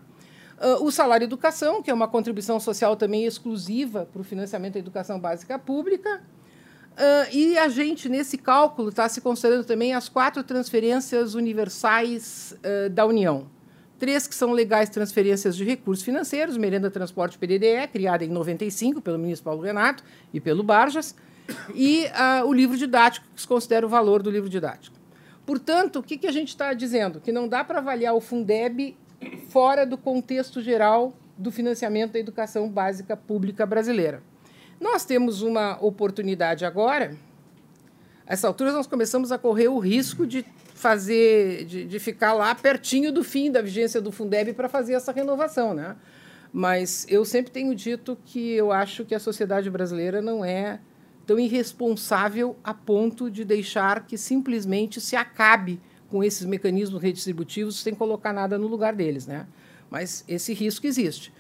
Ah, 0.63 0.79
o 0.81 0.93
salário 0.93 1.25
educação, 1.25 1.83
que 1.83 1.91
é 1.91 1.95
uma 1.95 2.07
contribuição 2.07 2.61
social 2.61 2.95
também 2.95 3.27
exclusiva 3.27 4.09
para 4.11 4.21
o 4.21 4.25
financiamento 4.25 4.75
da 4.75 4.79
educação 4.79 5.19
básica 5.19 5.59
pública, 5.59 6.23
Uh, 6.93 7.25
e 7.35 7.57
a 7.57 7.71
gente, 7.71 8.07
nesse 8.07 8.37
cálculo, 8.37 8.91
está 8.91 9.09
se 9.09 9.23
considerando 9.23 9.65
também 9.65 9.95
as 9.95 10.11
quatro 10.11 10.43
transferências 10.45 11.35
universais 11.35 12.55
uh, 12.59 12.91
da 12.91 13.07
União. 13.07 13.47
Três 13.99 14.27
que 14.27 14.35
são 14.35 14.53
legais 14.53 14.91
transferências 14.91 15.57
de 15.57 15.65
recursos 15.65 16.05
financeiros, 16.05 16.55
Merenda 16.59 16.91
Transporte 16.91 17.39
PDDE, 17.39 17.89
criada 17.91 18.27
em 18.27 18.29
95 18.29 19.01
pelo 19.01 19.19
ministro 19.19 19.45
Paulo 19.45 19.63
Renato 19.63 20.05
e 20.35 20.39
pelo 20.39 20.63
Barjas, 20.63 21.17
e 21.75 22.05
uh, 22.05 22.47
o 22.47 22.53
livro 22.53 22.77
didático, 22.77 23.27
que 23.35 23.41
se 23.41 23.49
considera 23.49 23.87
o 23.87 23.89
valor 23.89 24.23
do 24.23 24.31
livro 24.31 24.51
didático. 24.51 24.95
Portanto, 25.47 25.99
o 25.99 26.03
que, 26.03 26.19
que 26.19 26.27
a 26.27 26.33
gente 26.33 26.49
está 26.49 26.75
dizendo? 26.75 27.23
Que 27.23 27.33
não 27.33 27.49
dá 27.49 27.65
para 27.65 27.79
avaliar 27.79 28.15
o 28.15 28.21
Fundeb 28.21 28.95
fora 29.49 29.85
do 29.85 29.99
contexto 29.99 30.61
geral 30.61 31.13
do 31.37 31.51
financiamento 31.51 32.13
da 32.13 32.19
educação 32.19 32.69
básica 32.69 33.17
pública 33.17 33.67
brasileira. 33.67 34.23
Nós 34.81 35.05
temos 35.05 35.43
uma 35.43 35.79
oportunidade 35.85 36.65
agora. 36.65 37.17
Essa 38.27 38.49
altura, 38.49 38.73
nós 38.73 38.87
começamos 38.87 39.33
a 39.33 39.39
correr 39.39 39.69
o 39.69 39.79
risco 39.79 40.27
de 40.27 40.45
fazer, 40.75 41.65
de, 41.65 41.85
de 41.85 41.99
ficar 41.99 42.33
lá 42.33 42.55
pertinho 42.55 43.13
do 43.13 43.23
fim 43.23 43.51
da 43.51 43.63
vigência 43.63 44.01
do 44.01 44.11
Fundeb 44.11 44.53
para 44.53 44.69
fazer 44.69 44.95
essa 44.95 45.13
renovação, 45.13 45.75
né? 45.75 45.97
Mas 46.53 47.07
eu 47.09 47.25
sempre 47.25 47.51
tenho 47.51 47.75
dito 47.75 48.19
que 48.25 48.53
eu 48.53 48.73
acho 48.73 49.05
que 49.05 49.15
a 49.15 49.21
sociedade 49.21 49.71
brasileira 49.71 50.21
não 50.21 50.45
é 50.45 50.81
tão 51.27 51.39
irresponsável 51.39 52.57
a 52.63 52.75
ponto 52.75 53.31
de 53.31 53.45
deixar 53.45 54.07
que 54.07 54.19
simplesmente 54.19 55.01
se 55.01 55.17
acabe 55.17 55.81
com 56.13 56.23
esses 56.23 56.45
mecanismos 56.45 57.03
redistributivos 57.03 57.81
sem 57.81 57.95
colocar 57.95 58.35
nada 58.35 58.59
no 58.59 58.67
lugar 58.67 58.95
deles, 58.95 59.27
né? 59.27 59.47
Mas 59.91 60.23
esse 60.29 60.53
risco 60.53 60.87
existe. 60.87 61.33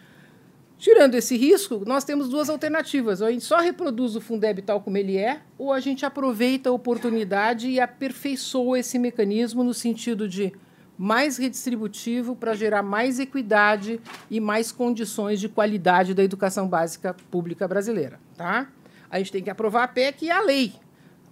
Tirando 0.78 1.14
esse 1.14 1.36
risco, 1.36 1.82
nós 1.86 2.04
temos 2.04 2.30
duas 2.30 2.48
alternativas. 2.48 3.20
Ou 3.20 3.26
a 3.26 3.30
gente 3.30 3.44
só 3.44 3.60
reproduz 3.60 4.16
o 4.16 4.20
Fundeb 4.20 4.62
tal 4.62 4.80
como 4.80 4.96
ele 4.96 5.18
é, 5.18 5.42
ou 5.58 5.74
a 5.74 5.78
gente 5.78 6.06
aproveita 6.06 6.70
a 6.70 6.72
oportunidade 6.72 7.68
e 7.68 7.78
aperfeiçoa 7.78 8.78
esse 8.78 8.98
mecanismo 8.98 9.62
no 9.62 9.74
sentido 9.74 10.26
de 10.26 10.54
mais 10.96 11.36
redistributivo 11.36 12.34
para 12.34 12.54
gerar 12.54 12.82
mais 12.82 13.20
equidade 13.20 14.00
e 14.30 14.40
mais 14.40 14.72
condições 14.72 15.38
de 15.38 15.50
qualidade 15.50 16.14
da 16.14 16.24
educação 16.24 16.66
básica 16.66 17.14
pública 17.30 17.68
brasileira. 17.68 18.18
Tá? 18.38 18.68
A 19.10 19.18
gente 19.18 19.32
tem 19.32 19.42
que 19.42 19.50
aprovar 19.50 19.84
a 19.84 19.88
PEC 19.88 20.24
e 20.24 20.30
a 20.30 20.40
lei, 20.40 20.72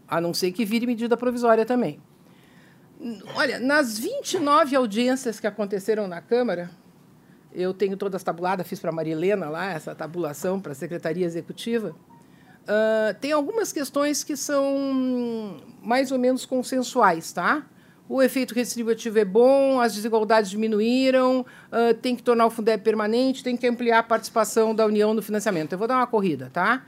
a 0.06 0.20
não 0.20 0.34
ser 0.34 0.52
que 0.52 0.66
vire 0.66 0.86
medida 0.86 1.16
provisória 1.16 1.64
também. 1.64 2.00
Olha, 3.34 3.58
nas 3.58 3.98
29 3.98 4.76
audiências 4.76 5.40
que 5.40 5.46
aconteceram 5.46 6.06
na 6.06 6.20
Câmara, 6.20 6.70
eu 7.50 7.72
tenho 7.72 7.96
todas 7.96 8.22
tabuladas, 8.22 8.66
fiz 8.68 8.78
para 8.78 8.90
a 8.90 8.92
Maria 8.92 9.14
Helena 9.14 9.48
lá, 9.48 9.72
essa 9.72 9.94
tabulação 9.94 10.60
para 10.60 10.72
a 10.72 10.74
Secretaria 10.74 11.24
Executiva. 11.24 11.96
Uh, 12.62 13.14
tem 13.18 13.32
algumas 13.32 13.72
questões 13.72 14.22
que 14.22 14.36
são 14.36 15.56
mais 15.82 16.12
ou 16.12 16.18
menos 16.18 16.44
consensuais, 16.44 17.32
tá? 17.32 17.64
O 18.06 18.20
efeito 18.20 18.54
redistributivo 18.54 19.18
é 19.18 19.24
bom, 19.24 19.80
as 19.80 19.94
desigualdades 19.94 20.50
diminuíram, 20.50 21.40
uh, 21.40 21.94
tem 22.02 22.14
que 22.14 22.22
tornar 22.22 22.44
o 22.44 22.50
Fundeb 22.50 22.82
permanente, 22.82 23.42
tem 23.42 23.56
que 23.56 23.66
ampliar 23.66 24.00
a 24.00 24.02
participação 24.02 24.74
da 24.74 24.84
União 24.84 25.14
no 25.14 25.22
financiamento. 25.22 25.72
Eu 25.72 25.78
vou 25.78 25.88
dar 25.88 25.96
uma 25.96 26.06
corrida, 26.06 26.50
tá? 26.52 26.84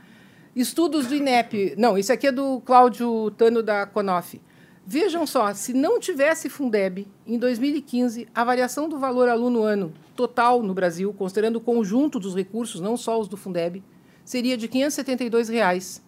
Estudos 0.55 1.07
do 1.07 1.15
INEP. 1.15 1.73
Não, 1.75 1.97
isso 1.97 2.13
aqui 2.13 2.27
é 2.27 2.31
do 2.31 2.61
Cláudio 2.61 3.31
Tano 3.31 3.63
da 3.63 3.87
Conof. 3.87 4.39
Vejam 4.85 5.25
só, 5.25 5.53
se 5.53 5.73
não 5.73 5.97
tivesse 5.97 6.49
Fundeb, 6.49 7.07
em 7.25 7.39
2015, 7.39 8.27
a 8.35 8.43
variação 8.43 8.89
do 8.89 8.99
valor 8.99 9.29
aluno 9.29 9.63
ano 9.63 9.93
total 10.13 10.61
no 10.61 10.73
Brasil, 10.73 11.13
considerando 11.13 11.55
o 11.55 11.61
conjunto 11.61 12.19
dos 12.19 12.35
recursos, 12.35 12.81
não 12.81 12.97
só 12.97 13.19
os 13.19 13.29
do 13.29 13.37
Fundeb, 13.37 13.81
seria 14.25 14.57
de 14.57 14.67
572 14.67 15.47
reais, 15.47 16.03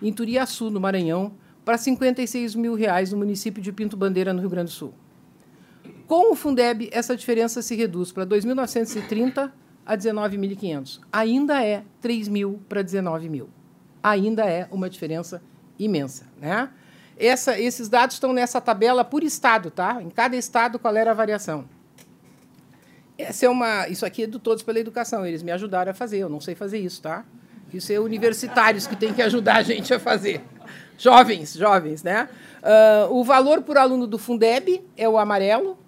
em 0.00 0.12
Turiaçu, 0.12 0.70
no 0.70 0.80
Maranhão, 0.80 1.32
para 1.64 1.76
56 1.76 2.54
mil 2.54 2.74
reais 2.74 3.10
no 3.10 3.18
município 3.18 3.60
de 3.60 3.72
Pinto 3.72 3.96
Bandeira, 3.96 4.32
no 4.32 4.40
Rio 4.40 4.50
Grande 4.50 4.70
do 4.70 4.74
Sul. 4.74 4.94
Com 6.06 6.32
o 6.32 6.36
Fundeb, 6.36 6.88
essa 6.92 7.16
diferença 7.16 7.60
se 7.62 7.74
reduz 7.74 8.12
para 8.12 8.24
2.930 8.26 9.50
a 9.84 9.96
19.500. 9.96 11.00
Ainda 11.12 11.64
é 11.64 11.84
3 12.00 12.28
mil 12.28 12.60
para 12.68 12.82
19 12.82 13.28
mil. 13.28 13.48
Ainda 14.02 14.44
é 14.44 14.68
uma 14.70 14.88
diferença 14.88 15.42
imensa, 15.78 16.26
né? 16.40 16.70
Essa, 17.20 17.60
esses 17.60 17.86
dados 17.86 18.16
estão 18.16 18.32
nessa 18.32 18.62
tabela 18.62 19.04
por 19.04 19.22
estado, 19.22 19.70
tá? 19.70 20.02
Em 20.02 20.08
cada 20.08 20.36
estado, 20.36 20.78
qual 20.78 20.96
era 20.96 21.10
a 21.10 21.14
variação. 21.14 21.66
Essa 23.18 23.44
é 23.44 23.48
uma, 23.50 23.86
isso 23.88 24.06
aqui 24.06 24.22
é 24.22 24.26
do 24.26 24.38
Todos 24.38 24.62
pela 24.62 24.80
Educação. 24.80 25.26
Eles 25.26 25.42
me 25.42 25.52
ajudaram 25.52 25.90
a 25.90 25.94
fazer. 25.94 26.16
Eu 26.16 26.30
não 26.30 26.40
sei 26.40 26.54
fazer 26.54 26.78
isso, 26.78 27.02
tá? 27.02 27.26
Isso 27.74 27.92
é 27.92 28.00
universitários 28.00 28.86
que 28.86 28.96
têm 28.96 29.12
que 29.12 29.20
ajudar 29.20 29.56
a 29.56 29.62
gente 29.62 29.92
a 29.92 30.00
fazer. 30.00 30.42
Jovens, 30.96 31.54
jovens, 31.54 32.02
né? 32.02 32.26
Uh, 32.62 33.14
o 33.14 33.22
valor 33.22 33.60
por 33.60 33.76
aluno 33.76 34.06
do 34.06 34.16
Fundeb 34.16 34.82
é 34.96 35.06
o 35.06 35.18
amarelo. 35.18 35.78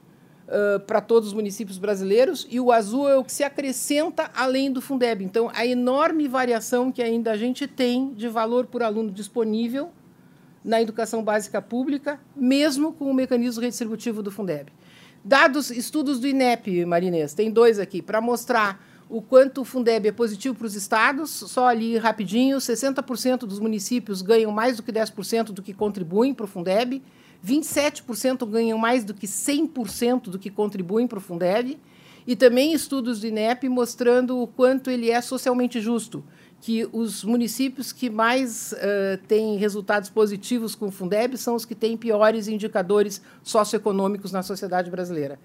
uh, 0.52 0.80
para 0.80 1.00
todos 1.00 1.28
os 1.28 1.34
municípios 1.34 1.78
brasileiros, 1.78 2.46
e 2.50 2.60
o 2.60 2.70
azul 2.70 3.08
é 3.08 3.16
o 3.16 3.24
que 3.24 3.32
se 3.32 3.42
acrescenta 3.42 4.30
além 4.34 4.70
do 4.70 4.80
Fundeb. 4.80 5.24
Então, 5.24 5.50
a 5.54 5.66
enorme 5.66 6.28
variação 6.28 6.92
que 6.92 7.02
ainda 7.02 7.32
a 7.32 7.36
gente 7.36 7.66
tem 7.66 8.12
de 8.14 8.28
valor 8.28 8.66
por 8.66 8.82
aluno 8.82 9.10
disponível 9.10 9.90
na 10.64 10.80
educação 10.80 11.22
básica 11.22 11.60
pública, 11.60 12.20
mesmo 12.36 12.92
com 12.92 13.10
o 13.10 13.14
mecanismo 13.14 13.62
redistributivo 13.62 14.22
do 14.22 14.30
Fundeb. 14.30 14.72
Dados, 15.24 15.70
estudos 15.70 16.18
do 16.18 16.26
INEP, 16.26 16.84
Marinês, 16.84 17.34
tem 17.34 17.50
dois 17.50 17.78
aqui, 17.78 18.02
para 18.02 18.20
mostrar 18.20 18.84
o 19.08 19.20
quanto 19.20 19.60
o 19.60 19.64
Fundeb 19.64 20.08
é 20.08 20.12
positivo 20.12 20.54
para 20.54 20.66
os 20.66 20.74
estados, 20.74 21.30
só 21.30 21.66
ali 21.66 21.98
rapidinho, 21.98 22.56
60% 22.56 23.40
dos 23.40 23.58
municípios 23.58 24.22
ganham 24.22 24.50
mais 24.50 24.78
do 24.78 24.82
que 24.82 24.90
10% 24.90 25.52
do 25.52 25.62
que 25.62 25.74
contribuem 25.74 26.32
para 26.32 26.44
o 26.44 26.48
Fundeb, 26.48 27.02
27% 27.46 28.46
ganham 28.46 28.78
mais 28.78 29.04
do 29.04 29.12
que 29.12 29.26
100% 29.26 30.30
do 30.30 30.38
que 30.38 30.48
contribuem 30.48 31.06
para 31.06 31.18
o 31.18 31.20
Fundeb, 31.20 31.78
e 32.26 32.34
também 32.34 32.72
estudos 32.72 33.20
do 33.20 33.26
INEP 33.26 33.68
mostrando 33.68 34.40
o 34.40 34.46
quanto 34.46 34.90
ele 34.90 35.10
é 35.10 35.20
socialmente 35.20 35.80
justo, 35.80 36.24
que 36.62 36.88
os 36.92 37.24
municípios 37.24 37.92
que 37.92 38.08
mais 38.08 38.70
uh, 38.70 39.18
têm 39.26 39.56
resultados 39.56 40.08
positivos 40.08 40.76
com 40.76 40.86
o 40.86 40.90
Fundeb 40.92 41.36
são 41.36 41.56
os 41.56 41.64
que 41.64 41.74
têm 41.74 41.96
piores 41.96 42.46
indicadores 42.46 43.20
socioeconômicos 43.42 44.30
na 44.30 44.44
sociedade 44.44 44.88
brasileira. 44.88 45.40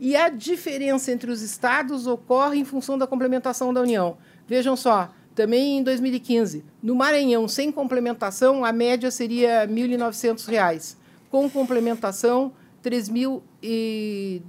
E 0.00 0.16
a 0.16 0.30
diferença 0.30 1.12
entre 1.12 1.30
os 1.30 1.42
estados 1.42 2.06
ocorre 2.06 2.58
em 2.58 2.64
função 2.64 2.96
da 2.96 3.06
complementação 3.06 3.74
da 3.74 3.82
União. 3.82 4.16
Vejam 4.48 4.74
só, 4.74 5.12
também 5.34 5.76
em 5.76 5.82
2015, 5.82 6.64
no 6.82 6.94
Maranhão, 6.94 7.46
sem 7.46 7.70
complementação, 7.70 8.64
a 8.64 8.72
média 8.72 9.10
seria 9.10 9.66
R$ 9.66 9.66
1.900 9.66 10.96
com 11.30 11.50
complementação, 11.50 12.52
3 12.80 13.10
mil 13.10 13.42
e 13.62 14.40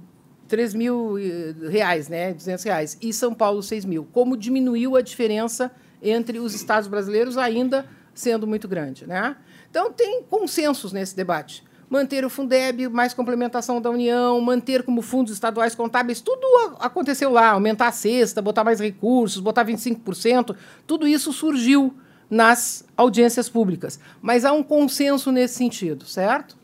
3 0.48 0.72
mil 0.72 1.16
reais, 1.68 2.08
né, 2.08 2.32
200 2.32 2.64
reais, 2.64 2.98
e 3.02 3.12
São 3.12 3.34
Paulo 3.34 3.62
6 3.62 3.84
mil. 3.84 4.06
Como 4.12 4.34
diminuiu 4.34 4.96
a 4.96 5.02
diferença 5.02 5.70
entre 6.10 6.38
os 6.38 6.54
estados 6.54 6.88
brasileiros, 6.88 7.36
ainda 7.36 7.86
sendo 8.14 8.46
muito 8.46 8.66
grande, 8.66 9.06
né? 9.06 9.36
Então 9.70 9.92
tem 9.92 10.22
consensos 10.22 10.92
nesse 10.92 11.14
debate. 11.14 11.62
Manter 11.88 12.24
o 12.24 12.30
Fundeb, 12.30 12.88
mais 12.88 13.14
complementação 13.14 13.80
da 13.80 13.90
União, 13.90 14.40
manter 14.40 14.82
como 14.82 15.02
fundos 15.02 15.32
estaduais 15.32 15.74
contábeis, 15.74 16.20
tudo 16.20 16.44
aconteceu 16.80 17.30
lá, 17.30 17.50
aumentar 17.50 17.88
a 17.88 17.92
cesta, 17.92 18.42
botar 18.42 18.64
mais 18.64 18.80
recursos, 18.80 19.40
botar 19.40 19.64
25%, 19.64 20.56
tudo 20.86 21.06
isso 21.06 21.32
surgiu 21.32 21.94
nas 22.28 22.84
audiências 22.96 23.48
públicas. 23.48 24.00
Mas 24.20 24.44
há 24.44 24.52
um 24.52 24.62
consenso 24.62 25.30
nesse 25.30 25.54
sentido, 25.54 26.04
certo? 26.06 26.56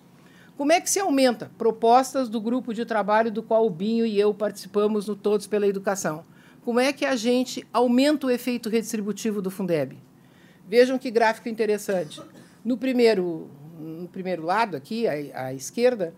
Como 0.57 0.73
é 0.73 0.81
que 0.81 0.91
se 0.91 1.01
aumenta? 1.01 1.51
Propostas 1.57 2.29
do 2.29 2.41
grupo 2.41 2.75
de 2.75 2.85
trabalho 2.85 3.31
do 3.31 3.43
qual 3.43 3.67
o 3.67 3.71
Binho 3.71 4.05
e 4.05 4.19
eu 4.19 4.35
participamos 4.35 5.07
no 5.07 5.17
Todos 5.17 5.47
pela 5.47 5.67
Educação. 5.67 6.25
Como 6.65 6.79
é 6.79 6.93
que 6.93 7.05
a 7.05 7.17
gente 7.17 7.67
aumenta 7.73 8.29
o 8.29 8.31
efeito 8.31 8.69
redistributivo 8.69 9.43
do 9.43 9.51
Fundeb? 9.51 9.99
Vejam 10.69 10.97
que 10.97 11.11
gráfico 11.11 11.49
interessante. 11.49 12.23
No 12.65 12.79
primeiro, 12.79 13.51
no 13.81 14.07
primeiro 14.07 14.45
lado, 14.45 14.77
aqui, 14.77 15.09
à, 15.09 15.47
à 15.47 15.53
esquerda, 15.53 16.15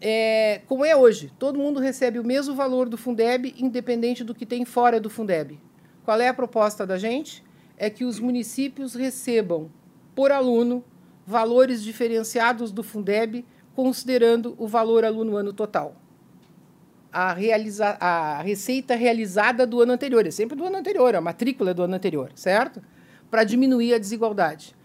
é, 0.00 0.60
como 0.68 0.84
é 0.84 0.94
hoje, 0.94 1.32
todo 1.36 1.58
mundo 1.58 1.80
recebe 1.80 2.20
o 2.20 2.24
mesmo 2.24 2.54
valor 2.54 2.88
do 2.88 2.96
Fundeb, 2.96 3.52
independente 3.58 4.22
do 4.22 4.36
que 4.36 4.46
tem 4.46 4.64
fora 4.64 5.00
do 5.00 5.10
Fundeb. 5.10 5.58
Qual 6.04 6.20
é 6.20 6.28
a 6.28 6.34
proposta 6.34 6.86
da 6.86 6.96
gente? 6.96 7.42
É 7.76 7.90
que 7.90 8.04
os 8.04 8.20
municípios 8.20 8.94
recebam, 8.94 9.68
por 10.14 10.30
aluno, 10.30 10.84
valores 11.26 11.82
diferenciados 11.82 12.70
do 12.70 12.84
Fundeb 12.84 13.44
considerando 13.74 14.54
o 14.58 14.68
valor 14.68 15.04
aluno 15.04 15.36
ano 15.36 15.52
total. 15.52 15.96
A, 17.18 17.32
realiza 17.32 17.96
a 17.98 18.40
receita 18.42 18.94
realizada 18.94 19.66
do 19.66 19.80
ano 19.80 19.92
anterior, 19.92 20.24
é 20.24 20.30
sempre 20.30 20.56
do 20.56 20.64
ano 20.64 20.76
anterior, 20.76 21.16
a 21.16 21.20
matrícula 21.20 21.72
é 21.72 21.74
do 21.74 21.82
ano 21.82 21.96
anterior, 21.96 22.30
certo? 22.36 22.80
Para 23.28 23.42
diminuir 23.42 23.92
a 23.94 23.98
desigualdade. 23.98 24.76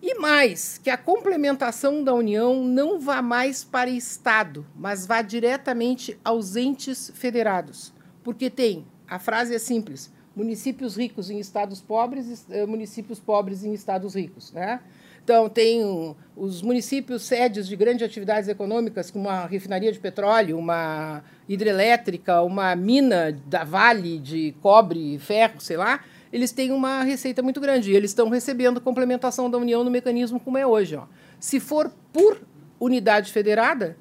E 0.00 0.14
mais, 0.14 0.78
que 0.78 0.88
a 0.88 0.96
complementação 0.96 2.04
da 2.04 2.14
União 2.14 2.62
não 2.62 3.00
vá 3.00 3.20
mais 3.20 3.64
para 3.64 3.90
Estado, 3.90 4.64
mas 4.76 5.04
vá 5.04 5.20
diretamente 5.20 6.16
aos 6.24 6.54
entes 6.54 7.10
federados. 7.14 7.92
Porque 8.22 8.48
tem, 8.48 8.86
a 9.08 9.18
frase 9.18 9.52
é 9.52 9.58
simples, 9.58 10.12
municípios 10.36 10.96
ricos 10.96 11.28
em 11.28 11.40
estados 11.40 11.80
pobres, 11.80 12.46
eh, 12.50 12.64
municípios 12.66 13.18
pobres 13.18 13.64
em 13.64 13.74
estados 13.74 14.14
ricos. 14.14 14.52
Né? 14.52 14.80
Então, 15.28 15.46
tem 15.46 16.16
os 16.34 16.62
municípios 16.62 17.20
sedes 17.20 17.68
de 17.68 17.76
grandes 17.76 18.02
atividades 18.02 18.48
econômicas, 18.48 19.10
como 19.10 19.28
uma 19.28 19.44
refinaria 19.44 19.92
de 19.92 19.98
petróleo, 19.98 20.56
uma 20.56 21.22
hidrelétrica, 21.46 22.40
uma 22.40 22.74
mina 22.74 23.38
da 23.44 23.62
Vale 23.62 24.18
de 24.18 24.54
cobre, 24.62 25.18
ferro, 25.18 25.60
sei 25.60 25.76
lá, 25.76 26.02
eles 26.32 26.50
têm 26.50 26.72
uma 26.72 27.02
receita 27.02 27.42
muito 27.42 27.60
grande. 27.60 27.92
E 27.92 27.94
eles 27.94 28.12
estão 28.12 28.30
recebendo 28.30 28.80
complementação 28.80 29.50
da 29.50 29.58
União 29.58 29.84
no 29.84 29.90
mecanismo 29.90 30.40
como 30.40 30.56
é 30.56 30.66
hoje. 30.66 30.96
Ó. 30.96 31.04
Se 31.38 31.60
for 31.60 31.92
por 32.10 32.40
unidade 32.80 33.30
federada, 33.30 33.98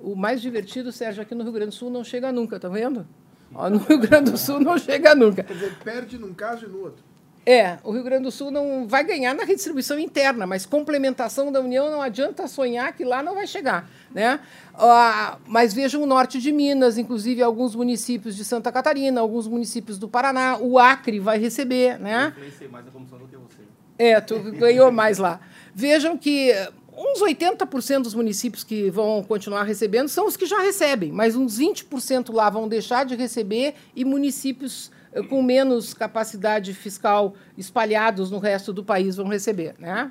o 0.00 0.16
mais 0.16 0.40
divertido, 0.40 0.90
Sérgio, 0.90 1.20
aqui 1.20 1.34
no 1.34 1.44
Rio 1.44 1.52
Grande 1.52 1.72
do 1.72 1.74
Sul 1.74 1.90
não 1.90 2.02
chega 2.02 2.32
nunca, 2.32 2.58
tá 2.58 2.70
vendo? 2.70 3.06
Ó, 3.54 3.68
no 3.68 3.76
Rio 3.76 3.98
Grande 3.98 4.30
do 4.30 4.38
Sul 4.38 4.58
não 4.58 4.78
chega 4.78 5.14
nunca. 5.14 5.42
Quer 5.42 5.52
dizer, 5.52 5.78
perde 5.84 6.16
num 6.16 6.32
caso 6.32 6.64
e 6.64 6.68
no 6.68 6.80
outro. 6.80 7.11
É, 7.44 7.78
o 7.82 7.90
Rio 7.90 8.04
Grande 8.04 8.22
do 8.22 8.30
Sul 8.30 8.52
não 8.52 8.86
vai 8.86 9.02
ganhar 9.02 9.34
na 9.34 9.42
redistribuição 9.42 9.98
interna, 9.98 10.46
mas 10.46 10.64
complementação 10.64 11.50
da 11.50 11.60
União 11.60 11.90
não 11.90 12.00
adianta 12.00 12.46
sonhar 12.46 12.92
que 12.92 13.04
lá 13.04 13.20
não 13.20 13.34
vai 13.34 13.48
chegar. 13.48 13.90
Né? 14.14 14.38
Ah, 14.74 15.38
mas 15.46 15.74
vejam 15.74 16.02
o 16.02 16.06
norte 16.06 16.40
de 16.40 16.52
Minas, 16.52 16.98
inclusive 16.98 17.42
alguns 17.42 17.74
municípios 17.74 18.36
de 18.36 18.44
Santa 18.44 18.70
Catarina, 18.70 19.20
alguns 19.20 19.48
municípios 19.48 19.98
do 19.98 20.08
Paraná, 20.08 20.56
o 20.58 20.78
Acre 20.78 21.18
vai 21.18 21.38
receber. 21.38 21.98
Né? 21.98 22.32
Eu 22.60 22.70
mais 22.70 22.86
a 22.86 22.90
comissão 22.90 23.18
do 23.18 23.26
que 23.26 23.36
você. 23.36 23.62
É, 23.98 24.20
tu 24.20 24.38
ganhou 24.52 24.92
mais 24.92 25.18
lá. 25.18 25.40
Vejam 25.74 26.16
que 26.16 26.52
uns 26.96 27.20
80% 27.20 28.02
dos 28.02 28.14
municípios 28.14 28.62
que 28.62 28.88
vão 28.88 29.22
continuar 29.24 29.64
recebendo 29.64 30.08
são 30.08 30.28
os 30.28 30.36
que 30.36 30.46
já 30.46 30.60
recebem, 30.60 31.10
mas 31.10 31.34
uns 31.34 31.58
20% 31.58 32.32
lá 32.32 32.48
vão 32.48 32.68
deixar 32.68 33.04
de 33.04 33.16
receber 33.16 33.74
e 33.96 34.04
municípios 34.04 34.92
com 35.28 35.42
menos 35.42 35.92
capacidade 35.92 36.72
fiscal 36.72 37.34
espalhados 37.56 38.30
no 38.30 38.38
resto 38.38 38.72
do 38.72 38.82
país 38.82 39.16
vão 39.16 39.28
receber. 39.28 39.74
Né? 39.78 40.10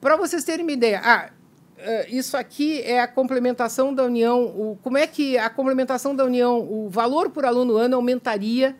Para 0.00 0.16
vocês 0.16 0.44
terem 0.44 0.64
uma 0.64 0.72
ideia, 0.72 1.00
ah, 1.04 1.30
eh, 1.78 2.06
isso 2.10 2.36
aqui 2.36 2.80
é 2.80 3.00
a 3.00 3.08
complementação 3.08 3.94
da 3.94 4.04
União. 4.04 4.44
O, 4.44 4.78
como 4.82 4.96
é 4.96 5.06
que 5.06 5.36
a 5.36 5.50
complementação 5.50 6.14
da 6.14 6.24
União, 6.24 6.58
o 6.58 6.88
valor 6.88 7.30
por 7.30 7.44
aluno 7.44 7.76
ano 7.76 7.96
aumentaria 7.96 8.76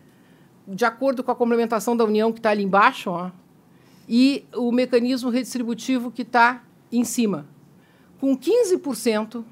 de 0.67 0.85
acordo 0.85 1.23
com 1.23 1.31
a 1.31 1.35
complementação 1.35 1.95
da 1.95 2.05
União 2.05 2.31
que 2.31 2.39
está 2.39 2.51
ali 2.51 2.63
embaixo, 2.63 3.09
ó, 3.09 3.31
e 4.07 4.45
o 4.55 4.71
mecanismo 4.71 5.29
redistributivo 5.29 6.11
que 6.11 6.21
está 6.21 6.63
em 6.91 7.03
cima. 7.03 7.45
Com 8.19 8.37
15% 8.37 9.43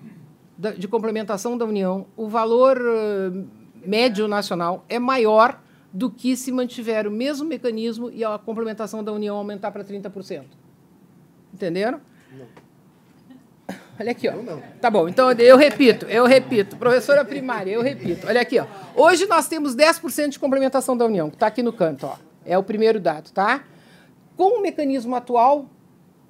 de 0.77 0.87
complementação 0.87 1.57
da 1.57 1.65
União, 1.65 2.05
o 2.17 2.27
valor 2.27 2.77
uh, 2.77 3.47
médio 3.85 4.27
nacional 4.27 4.85
é 4.89 4.99
maior 4.99 5.59
do 5.91 6.09
que 6.09 6.35
se 6.35 6.51
mantiver 6.51 7.07
o 7.07 7.11
mesmo 7.11 7.47
mecanismo 7.47 8.09
e 8.11 8.23
a 8.23 8.37
complementação 8.37 9.03
da 9.03 9.11
União 9.11 9.35
aumentar 9.35 9.71
para 9.71 9.83
30%. 9.83 10.45
Entenderam? 11.53 11.99
Não. 12.31 12.69
Olha 13.99 14.11
aqui, 14.11 14.29
ó. 14.29 14.35
Não, 14.35 14.43
não. 14.43 14.63
Tá 14.79 14.89
bom, 14.89 15.09
então 15.09 15.31
eu 15.31 15.57
repito, 15.57 16.05
eu 16.05 16.25
repito. 16.25 16.77
Professora 16.77 17.25
primária, 17.25 17.71
eu 17.71 17.81
repito. 17.81 18.27
Olha 18.27 18.41
aqui, 18.41 18.59
ó. 18.59 18.65
Hoje 18.95 19.25
nós 19.25 19.47
temos 19.47 19.75
10% 19.75 20.29
de 20.29 20.39
complementação 20.39 20.95
da 20.95 21.05
União, 21.05 21.29
que 21.29 21.35
está 21.35 21.47
aqui 21.47 21.61
no 21.61 21.73
canto, 21.73 22.05
ó. 22.05 22.17
É 22.45 22.57
o 22.57 22.63
primeiro 22.63 22.99
dado, 22.99 23.31
tá? 23.31 23.63
Com 24.37 24.59
o 24.59 24.61
mecanismo 24.61 25.15
atual 25.15 25.65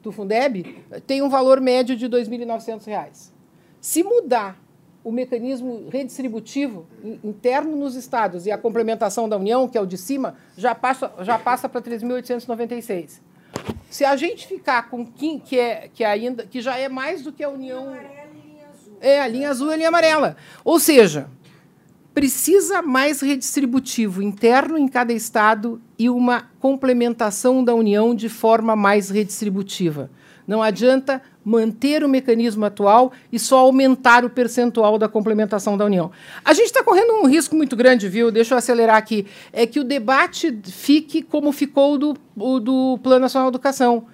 do 0.01 0.11
Fundeb, 0.11 0.83
tem 1.05 1.21
um 1.21 1.29
valor 1.29 1.61
médio 1.61 1.95
de 1.95 2.05
R$ 2.05 2.11
2.900. 2.11 3.31
Se 3.79 4.01
mudar 4.01 4.59
o 5.03 5.11
mecanismo 5.11 5.87
redistributivo 5.89 6.85
interno 7.23 7.75
nos 7.75 7.95
estados 7.95 8.45
e 8.45 8.51
a 8.51 8.57
complementação 8.57 9.29
da 9.29 9.37
União, 9.37 9.67
que 9.67 9.77
é 9.77 9.81
o 9.81 9.85
de 9.85 9.97
cima, 9.97 10.35
já 10.57 10.75
passa, 10.75 11.11
já 11.21 11.39
passa 11.39 11.69
para 11.69 11.81
3.896. 11.81 13.21
Se 13.89 14.05
a 14.05 14.15
gente 14.15 14.47
ficar 14.47 14.89
com 14.89 15.05
que, 15.05 15.39
que, 15.39 15.59
é, 15.59 15.89
que, 15.93 16.03
ainda, 16.03 16.45
que 16.45 16.61
já 16.61 16.77
é 16.77 16.87
mais 16.87 17.23
do 17.23 17.31
que 17.31 17.43
a 17.43 17.49
União. 17.49 17.95
É, 19.01 19.21
a 19.21 19.27
linha 19.27 19.49
azul 19.49 19.69
e 19.69 19.73
a 19.73 19.77
linha 19.77 19.87
amarela. 19.87 20.35
Ou 20.63 20.79
seja, 20.79 21.27
precisa 22.13 22.81
mais 22.81 23.21
redistributivo 23.21 24.21
interno 24.21 24.77
em 24.77 24.87
cada 24.87 25.13
estado 25.13 25.81
e 25.97 26.09
uma 26.09 26.49
complementação 26.59 27.63
da 27.63 27.73
União 27.73 28.13
de 28.13 28.27
forma 28.27 28.75
mais 28.75 29.09
redistributiva. 29.09 30.11
Não 30.49 30.63
adianta 30.63 31.21
manter 31.45 32.03
o 32.03 32.09
mecanismo 32.09 32.65
atual 32.65 33.11
e 33.31 33.37
só 33.37 33.59
aumentar 33.59 34.25
o 34.25 34.31
percentual 34.31 34.97
da 34.97 35.07
complementação 35.07 35.77
da 35.77 35.85
União. 35.85 36.09
A 36.43 36.55
gente 36.55 36.65
está 36.65 36.83
correndo 36.83 37.13
um 37.21 37.27
risco 37.27 37.55
muito 37.55 37.75
grande, 37.75 38.09
viu? 38.09 38.31
Deixa 38.31 38.55
eu 38.55 38.57
acelerar 38.57 38.95
aqui. 38.95 39.27
É 39.53 39.67
que 39.67 39.79
o 39.79 39.83
debate 39.83 40.59
fique 40.63 41.21
como 41.21 41.51
ficou 41.51 41.99
do, 41.99 42.17
do 42.35 42.99
Plano 43.03 43.19
Nacional 43.19 43.51
de 43.51 43.57
Educação. 43.57 44.07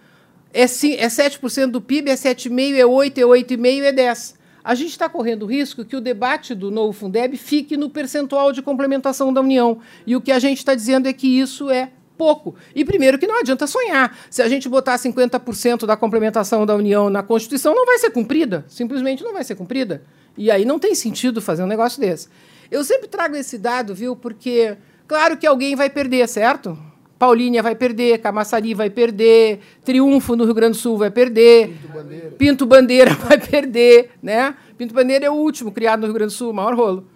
É, 0.53 0.63
é 0.63 0.65
7% 0.65 1.67
do 1.71 1.79
PIB, 1.79 2.11
é 2.11 2.15
7,5%, 2.15 2.75
é 2.75 2.83
8%, 2.83 3.17
é 3.17 3.21
8,5%, 3.21 3.83
é 3.83 3.93
10%. 3.93 4.33
a 4.61 4.75
gente 4.75 4.89
está 4.89 5.07
correndo 5.07 5.43
o 5.43 5.45
risco 5.45 5.85
que 5.85 5.95
o 5.95 6.01
debate 6.01 6.53
do 6.53 6.69
novo 6.69 6.91
Fundeb 6.91 7.37
fique 7.37 7.77
no 7.77 7.89
percentual 7.89 8.51
de 8.51 8.61
complementação 8.61 9.31
da 9.31 9.39
União. 9.39 9.79
E 10.05 10.17
o 10.17 10.21
que 10.21 10.33
a 10.33 10.39
gente 10.39 10.57
está 10.57 10.75
dizendo 10.75 11.07
é 11.07 11.13
que 11.13 11.39
isso 11.39 11.69
é 11.69 11.91
pouco. 12.17 12.55
E 12.73 12.83
primeiro 12.83 13.17
que 13.17 13.27
não 13.27 13.39
adianta 13.39 13.67
sonhar. 13.67 14.17
Se 14.29 14.41
a 14.41 14.49
gente 14.49 14.67
botar 14.67 14.95
50% 14.95 15.85
da 15.85 15.95
complementação 15.95 16.65
da 16.65 16.75
União 16.75 17.09
na 17.09 17.21
Constituição, 17.21 17.75
não 17.75 17.85
vai 17.85 17.97
ser 17.97 18.09
cumprida. 18.09 18.65
Simplesmente 18.67 19.23
não 19.23 19.33
vai 19.33 19.43
ser 19.43 19.55
cumprida. 19.55 20.03
E 20.37 20.51
aí 20.51 20.65
não 20.65 20.79
tem 20.79 20.95
sentido 20.95 21.41
fazer 21.41 21.63
um 21.63 21.67
negócio 21.67 21.99
desse. 21.99 22.27
Eu 22.69 22.83
sempre 22.83 23.07
trago 23.07 23.35
esse 23.35 23.57
dado, 23.57 23.93
viu? 23.93 24.15
Porque 24.15 24.75
claro 25.07 25.37
que 25.37 25.45
alguém 25.45 25.75
vai 25.75 25.89
perder, 25.89 26.27
certo? 26.27 26.77
Paulínia 27.17 27.63
vai 27.63 27.75
perder, 27.75 28.19
Camaçari 28.19 28.73
vai 28.73 28.89
perder, 28.89 29.59
Triunfo 29.85 30.35
no 30.35 30.43
Rio 30.43 30.53
Grande 30.53 30.73
do 30.73 30.81
Sul 30.81 30.97
vai 30.97 31.09
perder, 31.09 31.69
Pinto 31.69 31.87
Bandeira, 31.93 32.31
Pinto 32.37 32.65
Bandeira 32.65 33.13
vai 33.23 33.37
perder, 33.37 34.11
né? 34.21 34.53
Pinto 34.77 34.93
Bandeira 34.93 35.25
é 35.25 35.29
o 35.29 35.33
último 35.33 35.71
criado 35.71 36.01
no 36.01 36.07
Rio 36.07 36.13
Grande 36.13 36.33
do 36.33 36.37
Sul, 36.37 36.51
maior 36.51 36.75
rolo. 36.75 37.07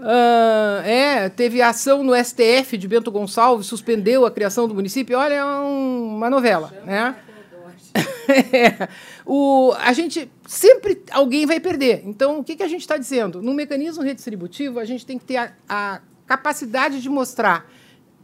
Uh, 0.00 0.82
é, 0.82 1.28
teve 1.28 1.60
ação 1.60 2.02
no 2.02 2.14
STF 2.16 2.78
de 2.78 2.88
Bento 2.88 3.10
Gonçalves, 3.10 3.66
suspendeu 3.66 4.24
a 4.24 4.30
criação 4.30 4.66
do 4.66 4.74
município. 4.74 5.18
Olha, 5.18 5.34
é 5.34 5.44
um, 5.44 6.16
uma 6.16 6.30
novela, 6.30 6.72
né? 6.86 7.14
é, 8.52 8.88
o, 9.26 9.72
a 9.78 9.92
gente 9.92 10.30
sempre 10.46 11.02
alguém 11.10 11.44
vai 11.44 11.60
perder. 11.60 12.02
Então, 12.04 12.38
o 12.38 12.44
que, 12.44 12.56
que 12.56 12.62
a 12.62 12.68
gente 12.68 12.80
está 12.80 12.96
dizendo? 12.96 13.42
No 13.42 13.52
mecanismo 13.52 14.02
redistributivo, 14.02 14.78
a 14.78 14.84
gente 14.84 15.04
tem 15.04 15.18
que 15.18 15.24
ter 15.26 15.36
a, 15.36 15.52
a 15.68 16.00
capacidade 16.26 17.02
de 17.02 17.08
mostrar 17.08 17.70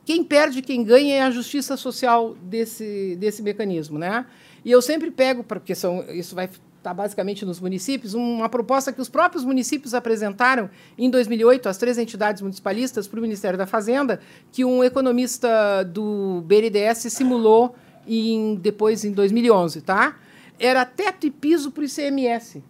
quem 0.05 0.23
perde, 0.23 0.63
quem 0.63 0.85
ganha 0.85 1.17
é 1.17 1.23
a 1.23 1.31
justiça 1.31 1.77
social 1.77 2.35
desse, 2.37 3.17
desse 3.17 3.43
mecanismo, 3.43 3.99
né? 3.99 4.25
E 4.65 4.71
eu 4.71 4.81
sempre 4.81 5.11
pego, 5.11 5.43
porque 5.43 5.75
são, 5.75 6.05
isso 6.11 6.35
vai 6.35 6.49
estar 6.87 6.95
basicamente 6.95 7.45
nos 7.45 7.59
municípios, 7.59 8.15
uma 8.15 8.49
proposta 8.49 8.93
que 8.93 9.01
os 9.01 9.09
próprios 9.09 9.45
municípios 9.45 9.93
apresentaram 9.93 10.71
em 10.97 11.11
2008, 11.11 11.69
as 11.69 11.77
três 11.77 11.99
entidades 11.99 12.41
municipalistas, 12.41 13.09
para 13.09 13.19
o 13.19 13.23
Ministério 13.23 13.59
da 13.59 13.67
Fazenda, 13.67 14.21
que 14.53 14.65
um 14.65 14.85
economista 14.85 15.83
do 15.85 16.43
BNDES 16.47 17.13
simulou 17.13 17.75
em, 18.07 18.55
depois 18.55 19.05
em 19.05 19.13
2011, 19.13 19.81
tá? 19.81 20.17
Era 20.59 20.85
teto 20.85 21.27
e 21.27 21.31
piso 21.31 21.73
para 21.73 21.83
o 21.83 21.85
ICMS. 21.85 22.63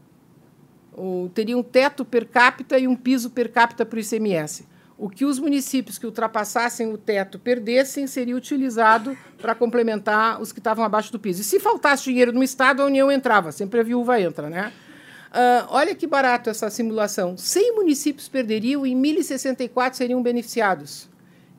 O, 0.97 1.31
teria 1.35 1.57
um 1.57 1.63
teto 1.63 2.05
per 2.05 2.27
capita 2.27 2.79
e 2.79 2.89
um 2.89 2.97
piso 2.97 3.29
per 3.29 3.53
capita 3.53 3.85
para 3.85 3.99
o 3.99 4.01
ICMS. 4.01 4.65
O 4.99 5.11
que 5.11 5.27
os 5.27 5.39
municípios 5.39 5.99
que 5.99 6.07
ultrapassassem 6.07 6.91
o 6.91 6.97
teto 6.97 7.39
perdessem 7.39 8.07
seria 8.07 8.35
utilizado 8.35 9.17
para 9.37 9.55
complementar 9.55 10.41
os 10.41 10.53
que 10.53 10.59
estavam 10.59 10.85
abaixo 10.85 11.13
do 11.13 11.19
piso. 11.19 11.43
E 11.43 11.45
se 11.45 11.61
faltasse 11.61 12.05
dinheiro 12.05 12.33
no 12.33 12.43
Estado, 12.43 12.83
a 12.83 12.87
União 12.87 13.13
entrava. 13.13 13.53
Sempre 13.53 13.81
a 13.81 13.83
viúva 13.83 14.19
entra, 14.19 14.49
né? 14.49 14.73
Uh, 15.29 15.67
olha 15.69 15.95
que 15.95 16.07
barato 16.07 16.49
essa 16.49 16.71
simulação. 16.71 17.37
100 17.37 17.75
municípios 17.75 18.27
perderiam 18.27 18.87
e 18.87 18.95
1.064 18.95 19.95
seriam 19.95 20.23
beneficiados. 20.23 21.09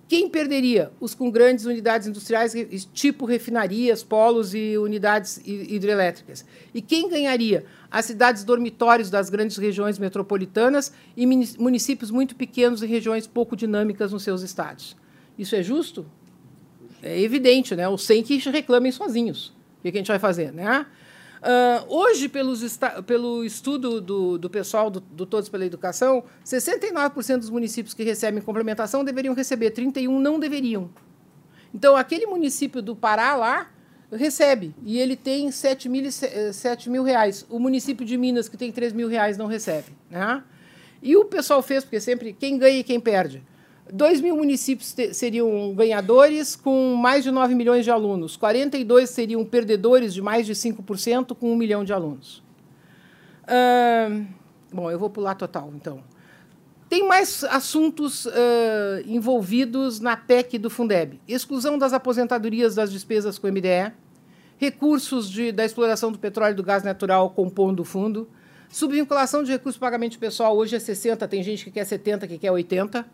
Quem 0.08 0.30
perderia? 0.30 0.92
Os 1.02 1.14
com 1.14 1.30
grandes 1.30 1.66
unidades 1.66 2.08
industriais, 2.08 2.54
tipo 2.94 3.26
refinarias, 3.26 4.04
polos 4.04 4.54
e 4.54 4.78
unidades 4.78 5.42
hidrelétricas. 5.46 6.46
E 6.74 6.82
quem 6.82 7.10
ganharia? 7.10 7.66
As 7.92 8.06
cidades 8.06 8.46
dormitórios 8.46 9.10
das 9.10 9.30
grandes 9.30 9.58
regiões 9.58 10.00
metropolitanas 10.00 10.94
e 11.16 11.26
municípios 11.60 12.10
muito 12.10 12.38
pequenos 12.38 12.82
e 12.82 12.86
regiões 12.86 13.28
pouco 13.28 13.56
dinâmicas 13.56 14.14
nos 14.14 14.24
seus 14.24 14.42
estados. 14.42 14.96
Isso 15.38 15.56
é 15.56 15.62
justo? 15.62 16.06
É 17.04 17.20
evidente, 17.20 17.76
né? 17.76 17.88
Os 17.90 18.06
100 18.06 18.24
que 18.24 18.38
reclamem 18.50 18.94
sozinhos. 18.94 19.54
O 19.80 19.82
que 19.82 19.90
a 19.90 19.94
gente 20.00 20.08
vai 20.08 20.20
fazer, 20.20 20.54
né? 20.54 20.86
Uh, 21.48 21.86
hoje, 21.88 22.28
pelos 22.28 22.78
pelo 23.06 23.42
estudo 23.42 24.02
do, 24.02 24.38
do 24.38 24.50
pessoal 24.50 24.90
do, 24.90 25.00
do, 25.00 25.26
Todos 25.26 25.48
pela 25.48 25.66
Educação, 25.66 26.26
69% 26.46 27.38
dos 27.38 27.50
municípios 27.50 27.94
que 27.94 28.04
recebem 28.04 28.42
complementação 28.42 29.02
deveriam 29.02 29.34
receber, 29.34 29.72
31% 29.72 30.10
não 30.10 30.38
deveriam. 30.42 30.90
Então, 31.74 31.96
aquele 31.96 32.26
município 32.26 32.82
do 32.82 32.98
Pará 32.98 33.34
lá 33.38 33.72
recebe, 34.12 34.76
e 34.84 35.00
ele 35.00 35.16
tem 35.16 35.50
7 35.50 35.88
mil, 35.88 36.12
7 36.12 36.90
mil 36.90 37.04
reais. 37.04 37.46
O 37.50 37.60
município 37.60 38.06
de 38.06 38.18
Minas, 38.18 38.50
que 38.50 38.58
tem 38.58 38.70
3 38.70 38.92
mil 38.92 39.08
reais, 39.08 39.38
não 39.38 39.48
recebe. 39.48 39.96
Né? 40.10 40.44
E 41.02 41.16
o 41.16 41.24
pessoal 41.24 41.62
fez, 41.62 41.86
porque 41.86 42.02
sempre 42.02 42.34
quem 42.34 42.58
ganha 42.58 42.80
e 42.80 42.84
quem 42.84 43.00
perde. 43.00 43.42
2 43.92 44.22
mil 44.22 44.36
municípios 44.38 44.96
seriam 45.14 45.74
ganhadores 45.74 46.56
com 46.56 46.96
mais 46.96 47.24
de 47.24 47.32
9 47.32 47.56
milhões 47.56 47.84
de 47.84 47.92
alunos. 47.92 48.36
42 48.38 49.10
seriam 49.10 49.44
perdedores 49.46 50.14
de 50.14 50.22
mais 50.22 50.46
de 50.46 50.54
5% 50.54 51.36
com 51.36 51.52
1 51.52 51.56
milhão 51.56 51.84
de 51.84 51.94
alunos. 51.94 52.44
bom, 54.72 54.92
eu 54.92 55.00
vou 55.00 55.10
pular 55.10 55.36
total, 55.36 55.72
então. 55.76 56.04
Tem 56.90 57.06
mais 57.06 57.44
assuntos 57.44 58.26
uh, 58.26 58.32
envolvidos 59.06 60.00
na 60.00 60.16
PEC 60.16 60.58
do 60.58 60.70
Fundeb. 60.70 61.20
Exclusão 61.28 61.78
das 61.78 61.92
aposentadorias 61.92 62.76
das 62.76 62.92
despesas 62.92 63.38
com 63.38 63.48
o 63.48 63.52
MDE, 63.52 63.92
recursos 64.58 65.30
de, 65.30 65.52
da 65.52 65.66
exploração 65.66 66.14
do 66.14 66.18
petróleo 66.18 66.54
e 66.54 66.56
do 66.56 66.64
gás 66.64 66.84
natural 66.84 67.30
compondo 67.32 67.82
o 67.82 67.84
fundo, 67.84 68.30
subvinculação 68.70 69.44
de 69.44 69.52
recursos 69.52 69.76
de 69.76 69.82
pagamento 69.82 70.18
pessoal, 70.18 70.56
hoje 70.56 70.78
é 70.78 70.80
60, 70.80 71.28
tem 71.28 71.44
gente 71.44 71.66
que 71.66 71.72
quer 71.72 71.84
70, 71.84 72.26
que 72.26 72.38
quer 72.38 72.52
80, 72.52 73.06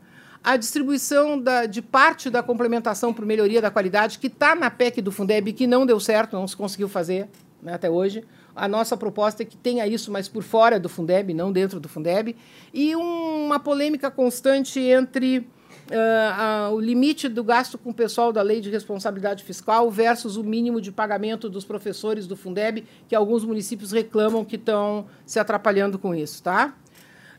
a 0.43 0.57
distribuição 0.57 1.39
da, 1.39 1.65
de 1.65 1.81
parte 1.81 2.29
da 2.29 2.43
complementação 2.43 3.13
por 3.13 3.25
melhoria 3.25 3.61
da 3.61 3.71
qualidade, 3.71 4.19
que 4.19 4.27
está 4.27 4.53
na 4.53 4.69
PEC 4.69 5.01
do 5.01 5.11
Fundeb, 5.11 5.53
que 5.53 5.65
não 5.65 5.85
deu 5.85 5.99
certo, 5.99 6.33
não 6.33 6.47
se 6.47 6.57
conseguiu 6.57 6.89
fazer 6.89 7.29
né, 7.61 7.73
até 7.73 7.89
hoje. 7.89 8.25
A 8.53 8.67
nossa 8.67 8.97
proposta 8.97 9.41
é 9.41 9.45
que 9.45 9.55
tenha 9.55 9.87
isso, 9.87 10.11
mas 10.11 10.27
por 10.27 10.43
fora 10.43 10.79
do 10.79 10.89
Fundeb, 10.89 11.33
não 11.33 11.51
dentro 11.51 11.79
do 11.79 11.87
Fundeb. 11.87 12.35
E 12.73 12.95
uma 12.95 13.57
polêmica 13.57 14.11
constante 14.11 14.79
entre 14.79 15.39
uh, 15.39 16.71
uh, 16.71 16.75
o 16.75 16.79
limite 16.79 17.29
do 17.29 17.43
gasto 17.43 17.77
com 17.77 17.89
o 17.89 17.93
pessoal 17.93 18.31
da 18.31 18.41
Lei 18.41 18.59
de 18.61 18.69
Responsabilidade 18.69 19.43
Fiscal 19.43 19.89
versus 19.89 20.35
o 20.35 20.43
mínimo 20.43 20.81
de 20.81 20.91
pagamento 20.91 21.49
dos 21.49 21.65
professores 21.65 22.27
do 22.27 22.35
Fundeb, 22.35 22.83
que 23.07 23.15
alguns 23.15 23.43
municípios 23.45 23.91
reclamam 23.91 24.45
que 24.45 24.57
estão 24.57 25.05
se 25.25 25.39
atrapalhando 25.39 25.97
com 25.97 26.13
isso. 26.13 26.43
Tá? 26.43 26.75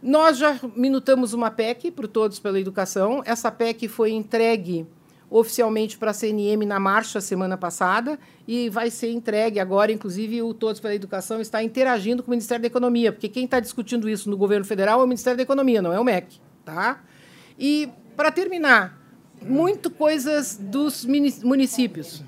Nós 0.04 0.36
já 0.36 0.60
minutamos 0.76 1.32
uma 1.32 1.50
PEC 1.50 1.90
para 1.90 2.06
Todos 2.06 2.38
pela 2.38 2.60
Educação. 2.60 3.22
Essa 3.24 3.50
PEC 3.50 3.88
foi 3.88 4.12
entregue 4.12 4.86
oficialmente 5.30 5.96
para 5.96 6.10
a 6.10 6.14
CNM 6.14 6.66
na 6.66 6.78
marcha 6.78 7.22
semana 7.22 7.56
passada 7.56 8.18
e 8.46 8.68
vai 8.68 8.90
ser 8.90 9.10
entregue 9.12 9.58
agora, 9.58 9.90
inclusive 9.90 10.42
o 10.42 10.52
Todos 10.52 10.78
pela 10.78 10.94
Educação 10.94 11.40
está 11.40 11.62
interagindo 11.62 12.22
com 12.22 12.30
o 12.30 12.32
Ministério 12.32 12.60
da 12.60 12.66
Economia, 12.66 13.12
porque 13.12 13.30
quem 13.30 13.46
está 13.46 13.58
discutindo 13.58 14.06
isso 14.06 14.28
no 14.28 14.36
governo 14.36 14.66
federal 14.66 15.00
é 15.00 15.04
o 15.04 15.06
Ministério 15.06 15.38
da 15.38 15.42
Economia, 15.42 15.80
não 15.80 15.90
é 15.90 15.98
o 15.98 16.04
MEC. 16.04 16.38
Tá? 16.66 17.02
E, 17.58 17.88
para 18.14 18.30
terminar, 18.30 19.00
muito 19.40 19.90
coisas 19.90 20.54
dos 20.60 21.06
municípios. 21.42 22.22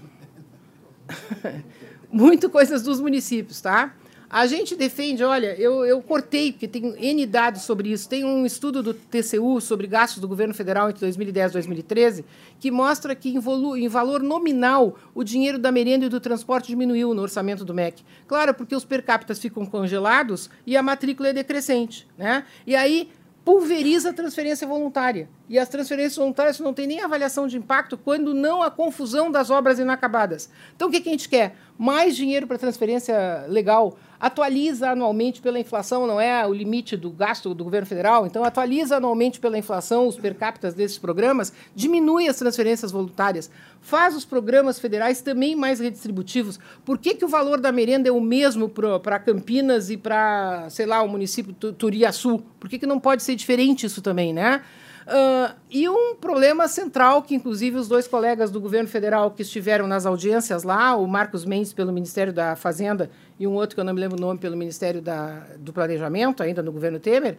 muito 2.10 2.48
coisas 2.48 2.82
dos 2.82 3.02
municípios, 3.02 3.60
tá? 3.60 3.94
A 4.28 4.46
gente 4.46 4.74
defende, 4.74 5.22
olha, 5.22 5.54
eu, 5.58 5.84
eu 5.84 6.02
cortei, 6.02 6.52
porque 6.52 6.66
tem 6.66 6.94
N 6.98 7.26
dados 7.26 7.62
sobre 7.62 7.90
isso. 7.90 8.08
Tem 8.08 8.24
um 8.24 8.44
estudo 8.44 8.82
do 8.82 8.92
TCU 8.92 9.60
sobre 9.60 9.86
gastos 9.86 10.20
do 10.20 10.26
governo 10.26 10.52
federal 10.52 10.88
entre 10.88 11.00
2010 11.00 11.50
e 11.50 11.52
2013, 11.52 12.24
que 12.58 12.70
mostra 12.70 13.14
que, 13.14 13.28
em, 13.28 13.38
volu, 13.38 13.76
em 13.76 13.88
valor 13.88 14.22
nominal, 14.22 14.98
o 15.14 15.22
dinheiro 15.22 15.58
da 15.58 15.70
merenda 15.70 16.06
e 16.06 16.08
do 16.08 16.18
transporte 16.18 16.68
diminuiu 16.68 17.14
no 17.14 17.22
orçamento 17.22 17.64
do 17.64 17.72
MEC. 17.72 18.02
Claro, 18.26 18.52
porque 18.52 18.74
os 18.74 18.84
per 18.84 19.04
capita 19.04 19.34
ficam 19.34 19.64
congelados 19.64 20.50
e 20.66 20.76
a 20.76 20.82
matrícula 20.82 21.28
é 21.28 21.32
decrescente. 21.32 22.06
Né? 22.18 22.44
E 22.66 22.74
aí 22.74 23.08
pulveriza 23.46 24.10
a 24.10 24.12
transferência 24.12 24.66
voluntária. 24.66 25.28
E 25.48 25.56
as 25.56 25.68
transferências 25.68 26.16
voluntárias 26.16 26.58
não 26.58 26.74
têm 26.74 26.88
nem 26.88 27.00
avaliação 27.00 27.46
de 27.46 27.56
impacto 27.56 27.96
quando 27.96 28.34
não 28.34 28.60
a 28.60 28.72
confusão 28.72 29.30
das 29.30 29.50
obras 29.50 29.78
inacabadas. 29.78 30.50
Então, 30.74 30.88
o 30.88 30.90
que 30.90 30.96
a 30.96 31.12
gente 31.12 31.28
quer? 31.28 31.54
Mais 31.78 32.16
dinheiro 32.16 32.48
para 32.48 32.58
transferência 32.58 33.46
legal, 33.46 33.96
atualiza 34.18 34.90
anualmente 34.90 35.40
pela 35.40 35.58
inflação, 35.58 36.06
não 36.06 36.20
é 36.20 36.46
o 36.46 36.52
limite 36.52 36.96
do 36.96 37.10
gasto 37.10 37.54
do 37.54 37.64
governo 37.64 37.86
federal, 37.86 38.26
então 38.26 38.44
atualiza 38.44 38.96
anualmente 38.96 39.40
pela 39.40 39.58
inflação 39.58 40.06
os 40.06 40.16
per 40.16 40.34
capita 40.34 40.70
desses 40.70 40.98
programas, 40.98 41.52
diminui 41.74 42.28
as 42.28 42.36
transferências 42.36 42.92
voluntárias, 42.92 43.50
faz 43.80 44.16
os 44.16 44.24
programas 44.24 44.78
federais 44.78 45.20
também 45.20 45.54
mais 45.54 45.80
redistributivos. 45.80 46.58
Por 46.84 46.98
que, 46.98 47.14
que 47.14 47.24
o 47.24 47.28
valor 47.28 47.60
da 47.60 47.70
merenda 47.70 48.08
é 48.08 48.12
o 48.12 48.20
mesmo 48.20 48.68
para 48.68 49.18
Campinas 49.18 49.90
e 49.90 49.96
para, 49.96 50.68
sei 50.70 50.86
lá, 50.86 51.02
o 51.02 51.08
município 51.08 51.52
Turiaçu? 51.52 52.42
Por 52.58 52.68
que, 52.68 52.78
que 52.78 52.86
não 52.86 52.98
pode 52.98 53.22
ser 53.22 53.34
diferente 53.36 53.86
isso 53.86 54.02
também, 54.02 54.32
né? 54.32 54.62
Uh, 55.06 55.54
e 55.70 55.88
um 55.88 56.16
problema 56.16 56.66
central, 56.66 57.22
que 57.22 57.32
inclusive 57.32 57.76
os 57.76 57.86
dois 57.86 58.08
colegas 58.08 58.50
do 58.50 58.60
governo 58.60 58.88
federal 58.88 59.30
que 59.30 59.42
estiveram 59.42 59.86
nas 59.86 60.04
audiências 60.04 60.64
lá, 60.64 60.96
o 60.96 61.06
Marcos 61.06 61.44
Mendes 61.44 61.72
pelo 61.72 61.92
Ministério 61.92 62.32
da 62.32 62.56
Fazenda 62.56 63.08
e 63.38 63.46
um 63.46 63.52
outro 63.52 63.76
que 63.76 63.80
eu 63.80 63.84
não 63.84 63.94
me 63.94 64.00
lembro 64.00 64.18
o 64.18 64.20
nome 64.20 64.40
pelo 64.40 64.56
Ministério 64.56 65.00
da, 65.00 65.44
do 65.58 65.72
Planejamento, 65.72 66.42
ainda 66.42 66.60
no 66.60 66.72
governo 66.72 66.98
Temer, 66.98 67.38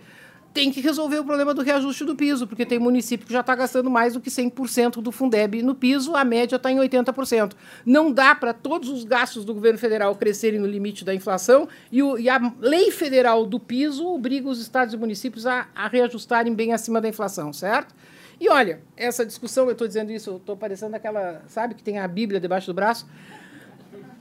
tem 0.53 0.71
que 0.71 0.81
resolver 0.81 1.19
o 1.19 1.23
problema 1.23 1.53
do 1.53 1.61
reajuste 1.61 2.03
do 2.03 2.15
piso, 2.15 2.47
porque 2.47 2.65
tem 2.65 2.79
município 2.79 3.27
que 3.27 3.33
já 3.33 3.41
está 3.41 3.55
gastando 3.55 3.89
mais 3.89 4.13
do 4.13 4.21
que 4.21 4.29
100% 4.29 5.01
do 5.01 5.11
Fundeb 5.11 5.61
no 5.61 5.75
piso, 5.75 6.15
a 6.15 6.23
média 6.23 6.55
está 6.55 6.71
em 6.71 6.77
80%. 6.77 7.53
Não 7.85 8.11
dá 8.11 8.33
para 8.33 8.53
todos 8.53 8.89
os 8.89 9.03
gastos 9.03 9.45
do 9.45 9.53
governo 9.53 9.77
federal 9.77 10.15
crescerem 10.15 10.59
no 10.59 10.67
limite 10.67 11.05
da 11.05 11.13
inflação 11.13 11.67
e, 11.91 12.01
o, 12.01 12.17
e 12.17 12.29
a 12.29 12.53
lei 12.59 12.91
federal 12.91 13.45
do 13.45 13.59
piso 13.59 14.07
obriga 14.07 14.49
os 14.49 14.59
estados 14.59 14.93
e 14.93 14.97
municípios 14.97 15.45
a, 15.45 15.67
a 15.75 15.87
reajustarem 15.87 16.53
bem 16.53 16.73
acima 16.73 16.99
da 16.99 17.07
inflação, 17.07 17.53
certo? 17.53 17.93
E 18.39 18.49
olha, 18.49 18.81
essa 18.95 19.25
discussão, 19.25 19.65
eu 19.65 19.71
estou 19.71 19.87
dizendo 19.87 20.11
isso, 20.11 20.35
estou 20.35 20.55
parecendo 20.55 20.95
aquela, 20.95 21.41
sabe, 21.47 21.73
que 21.73 21.81
tem 21.81 21.97
a 21.97 22.07
Bíblia 22.07 22.39
debaixo 22.39 22.67
do 22.67 22.73
braço. 22.73 23.07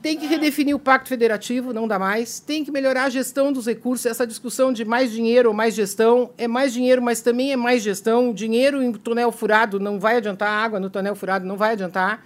Tem 0.07 0.17
que 0.17 0.25
redefinir 0.25 0.73
o 0.73 0.79
pacto 0.79 1.09
federativo, 1.09 1.73
não 1.73 1.85
dá 1.85 1.99
mais. 1.99 2.39
Tem 2.39 2.63
que 2.63 2.71
melhorar 2.71 3.03
a 3.03 3.09
gestão 3.09 3.51
dos 3.51 3.65
recursos. 3.65 4.05
Essa 4.05 4.25
discussão 4.25 4.71
de 4.71 4.85
mais 4.85 5.11
dinheiro 5.11 5.49
ou 5.49 5.53
mais 5.53 5.75
gestão 5.75 6.29
é 6.37 6.47
mais 6.47 6.71
dinheiro, 6.71 7.01
mas 7.01 7.19
também 7.19 7.51
é 7.51 7.57
mais 7.57 7.83
gestão. 7.83 8.31
Dinheiro 8.31 8.81
em 8.81 8.93
tonel 8.93 9.33
furado 9.33 9.81
não 9.81 9.99
vai 9.99 10.15
adiantar, 10.15 10.63
água 10.63 10.79
no 10.79 10.89
tonel 10.89 11.13
furado 11.13 11.45
não 11.45 11.57
vai 11.57 11.73
adiantar. 11.73 12.25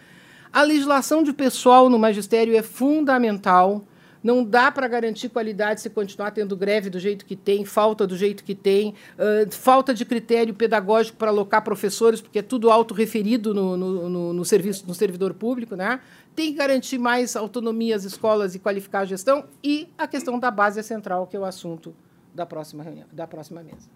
A 0.54 0.62
legislação 0.62 1.24
de 1.24 1.34
pessoal 1.34 1.90
no 1.90 1.98
magistério 1.98 2.56
é 2.56 2.62
fundamental. 2.62 3.84
Não 4.24 4.44
dá 4.44 4.72
para 4.72 4.88
garantir 4.88 5.30
qualidade 5.30 5.82
se 5.82 5.90
continuar 5.90 6.32
tendo 6.32 6.56
greve 6.56 6.90
do 6.90 7.00
jeito 7.00 7.26
que 7.26 7.36
tem, 7.36 7.66
falta 7.66 8.06
do 8.06 8.16
jeito 8.16 8.44
que 8.44 8.54
tem, 8.54 8.94
uh, 9.18 9.52
falta 9.52 9.94
de 9.94 10.06
critério 10.06 10.54
pedagógico 10.54 11.18
para 11.18 11.30
alocar 11.30 11.64
professores, 11.64 12.22
porque 12.22 12.40
é 12.40 12.42
tudo 12.42 12.70
autorreferido 12.70 13.54
no, 13.54 13.76
no, 13.76 14.10
no, 14.10 14.34
no 14.34 14.46
serviço 14.46 14.86
no 14.88 14.94
servidor 14.94 15.34
público, 15.34 15.76
né? 15.76 16.00
Tem 16.36 16.52
que 16.52 16.58
garantir 16.58 16.98
mais 16.98 17.36
autonomia 17.36 17.96
às 17.96 18.04
escolas 18.04 18.54
e 18.56 18.60
qualificar 18.60 19.00
a 19.00 19.06
gestão 19.06 19.46
e 19.64 19.90
a 19.98 20.08
questão 20.08 20.40
da 20.40 20.52
base 20.52 20.82
central, 20.84 21.28
que 21.28 21.36
é 21.36 21.40
o 21.40 21.46
assunto 21.46 21.94
da 22.34 22.46
próxima 22.46 22.84
reunião, 22.84 23.08
da 23.12 23.28
próxima 23.28 23.62
mesa. 23.62 23.90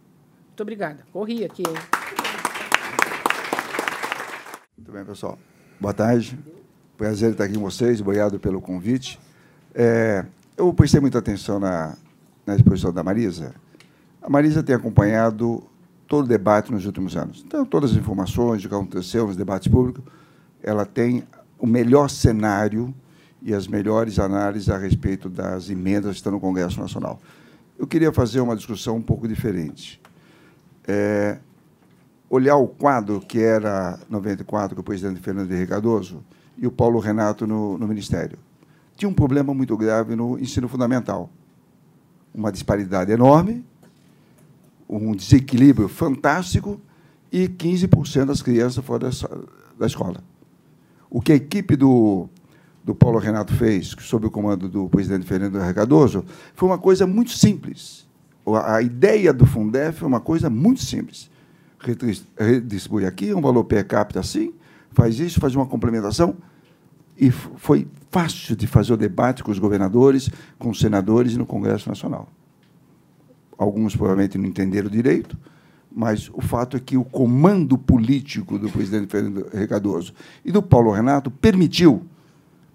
Muito 0.47 0.61
obrigada. 0.61 1.05
Corri 1.11 1.45
aqui. 1.45 1.63
Hein? 1.67 1.75
Muito 4.77 4.91
bem, 4.91 5.05
pessoal. 5.05 5.37
Boa 5.79 5.93
tarde. 5.93 6.37
Prazer 6.97 7.31
estar 7.31 7.43
aqui 7.43 7.55
com 7.55 7.61
vocês. 7.61 7.99
Obrigado 8.01 8.39
pelo 8.39 8.61
convite. 8.61 9.19
É, 9.77 10.23
eu 10.55 10.73
prestei 10.73 11.01
muita 11.01 11.19
atenção 11.19 11.59
na, 11.59 11.97
na 12.45 12.55
exposição 12.55 12.93
da 12.93 13.03
Marisa. 13.03 13.53
A 14.21 14.29
Marisa 14.29 14.63
tem 14.63 14.73
acompanhado 14.73 15.61
todo 16.07 16.23
o 16.23 16.27
debate 16.29 16.71
nos 16.71 16.85
últimos 16.85 17.17
anos. 17.17 17.43
Então, 17.45 17.65
todas 17.65 17.91
as 17.91 17.97
informações 17.97 18.61
de 18.61 18.69
que 18.69 18.73
aconteceu 18.73 19.27
nos 19.27 19.35
debates 19.35 19.67
públicos, 19.67 20.01
ela 20.63 20.85
tem 20.85 21.25
o 21.59 21.67
melhor 21.67 22.09
cenário 22.09 22.95
e 23.41 23.53
as 23.53 23.67
melhores 23.67 24.17
análises 24.17 24.69
a 24.69 24.77
respeito 24.77 25.29
das 25.29 25.69
emendas 25.69 26.11
que 26.11 26.17
estão 26.17 26.31
no 26.31 26.39
Congresso 26.39 26.79
Nacional. 26.79 27.19
Eu 27.77 27.85
queria 27.85 28.13
fazer 28.13 28.39
uma 28.39 28.55
discussão 28.55 28.95
um 28.95 29.01
pouco 29.01 29.27
diferente. 29.27 30.01
É, 30.87 31.37
olhar 32.29 32.55
o 32.55 32.67
quadro 32.67 33.19
que 33.19 33.39
era 33.39 33.99
94 34.09 34.73
com 34.73 34.81
o 34.81 34.85
presidente 34.85 35.19
Fernando 35.19 35.51
Henrique 35.51 35.71
Cardoso 35.71 36.23
e 36.57 36.65
o 36.65 36.71
Paulo 36.71 36.99
Renato 36.99 37.45
no, 37.45 37.77
no 37.77 37.87
Ministério 37.87 38.39
tinha 38.95 39.09
um 39.09 39.13
problema 39.13 39.53
muito 39.53 39.75
grave 39.75 40.15
no 40.15 40.39
ensino 40.39 40.67
fundamental. 40.67 41.29
Uma 42.33 42.51
disparidade 42.51 43.11
enorme, 43.11 43.65
um 44.87 45.15
desequilíbrio 45.15 45.87
fantástico 45.87 46.79
e 47.31 47.47
15% 47.47 48.25
das 48.25 48.41
crianças 48.41 48.83
fora 48.83 49.09
da 49.77 49.85
escola. 49.85 50.23
O 51.09 51.21
que 51.21 51.31
a 51.31 51.35
equipe 51.35 51.75
do, 51.75 52.29
do 52.83 52.93
Paulo 52.93 53.19
Renato 53.19 53.53
fez, 53.53 53.95
sob 53.99 54.27
o 54.27 54.31
comando 54.31 54.69
do 54.69 54.87
presidente 54.89 55.25
Fernando 55.25 55.57
Henrique 55.57 55.73
Cardoso, 55.73 56.23
foi 56.53 56.69
uma 56.69 56.77
coisa 56.77 57.05
muito 57.07 57.31
simples. 57.31 58.05
A 58.63 58.81
ideia 58.81 59.33
do 59.33 59.45
Fundef 59.45 60.03
é 60.03 60.07
uma 60.07 60.19
coisa 60.19 60.49
muito 60.49 60.81
simples. 60.81 61.29
Redistribui 62.37 63.05
aqui 63.05 63.33
um 63.33 63.41
valor 63.41 63.63
per 63.63 63.85
capita 63.85 64.19
assim, 64.19 64.53
faz 64.91 65.19
isso, 65.19 65.39
faz 65.39 65.55
uma 65.55 65.65
complementação, 65.65 66.35
e 67.17 67.31
foi 67.31 67.87
fácil 68.11 68.55
de 68.55 68.67
fazer 68.67 68.93
o 68.93 68.97
debate 68.97 69.43
com 69.43 69.51
os 69.51 69.59
governadores, 69.59 70.29
com 70.57 70.69
os 70.69 70.79
senadores 70.79 71.33
e 71.33 71.37
no 71.37 71.45
Congresso 71.45 71.89
Nacional. 71.89 72.27
Alguns 73.57 73.95
provavelmente 73.95 74.37
não 74.37 74.45
entenderam 74.45 74.89
direito, 74.89 75.37
mas 75.93 76.29
o 76.33 76.41
fato 76.41 76.75
é 76.75 76.79
que 76.79 76.97
o 76.97 77.05
comando 77.05 77.77
político 77.77 78.59
do 78.59 78.69
presidente 78.69 79.07
Fernando 79.07 79.47
Henrique 79.53 79.69
Cardoso 79.69 80.13
e 80.43 80.51
do 80.51 80.61
Paulo 80.61 80.91
Renato 80.91 81.31
permitiu 81.31 82.03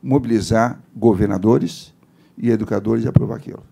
mobilizar 0.02 0.80
governadores 0.96 1.94
e 2.36 2.48
educadores 2.48 3.04
e 3.04 3.08
aprovar 3.08 3.36
aquilo. 3.36 3.62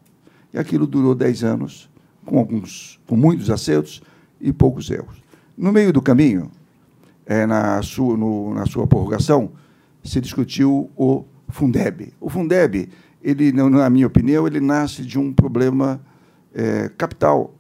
E 0.52 0.59
aquilo 0.59 0.87
durou 0.87 1.14
dez 1.14 1.42
anos, 1.42 1.88
com, 2.26 2.38
alguns, 2.38 3.00
com 3.07 3.16
muitos 3.16 3.48
acertos 3.48 4.02
e 4.38 4.52
poucos 4.52 4.90
erros. 4.90 5.16
No 5.57 5.72
meio 5.72 5.92
do 5.94 6.02
caminho, 6.02 6.50
é, 7.24 7.46
na, 7.46 7.81
sua, 7.83 8.16
no, 8.16 8.54
na 8.54 8.66
sua 8.66 8.87
prorrogação, 8.87 9.50
se 10.08 10.20
discutiu 10.20 10.90
o 10.96 11.24
Fundeb. 11.48 12.12
O 12.20 12.30
Fundeb, 12.30 12.88
ele, 13.22 13.52
na 13.52 13.90
minha 13.90 14.06
opinião, 14.06 14.46
ele 14.46 14.60
nasce 14.60 15.02
de 15.02 15.18
um 15.18 15.32
problema 15.32 16.00
é, 16.54 16.90
capital. 16.96 17.54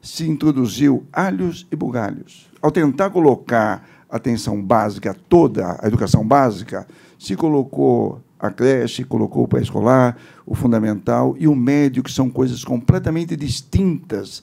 Se 0.00 0.28
introduziu 0.28 1.04
alhos 1.12 1.66
e 1.70 1.76
bugalhos. 1.76 2.50
Ao 2.60 2.70
tentar 2.70 3.10
colocar 3.10 3.86
a 4.08 4.16
atenção 4.16 4.62
básica 4.62 5.14
toda, 5.28 5.78
a 5.80 5.86
educação 5.86 6.26
básica, 6.26 6.86
se 7.18 7.36
colocou 7.36 8.20
a 8.38 8.50
creche, 8.50 9.04
colocou 9.04 9.44
o 9.44 9.48
pré-escolar, 9.48 10.16
o 10.44 10.54
fundamental 10.54 11.34
e 11.38 11.48
o 11.48 11.54
médio, 11.54 12.02
que 12.02 12.12
são 12.12 12.28
coisas 12.28 12.64
completamente 12.64 13.36
distintas 13.36 14.42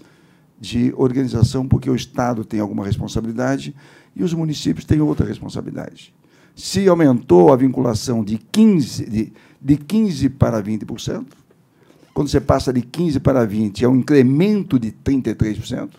de 0.59 0.93
organização, 0.95 1.67
porque 1.67 1.89
o 1.89 1.95
Estado 1.95 2.45
tem 2.45 2.59
alguma 2.59 2.85
responsabilidade 2.85 3.75
e 4.15 4.23
os 4.23 4.33
municípios 4.33 4.85
têm 4.85 5.01
outra 5.01 5.25
responsabilidade 5.25 6.13
se 6.55 6.87
aumentou 6.87 7.51
a 7.51 7.55
vinculação 7.55 8.23
de 8.23 8.37
15%, 8.37 9.09
de, 9.09 9.33
de 9.61 9.77
15 9.77 10.29
para 10.29 10.61
20%. 10.61 11.25
Quando 12.13 12.29
você 12.29 12.41
passa 12.41 12.73
de 12.73 12.81
15 12.81 13.19
para 13.19 13.45
20, 13.45 13.85
é 13.85 13.87
um 13.87 13.95
incremento 13.95 14.77
de 14.77 14.91
33%. 14.91 15.91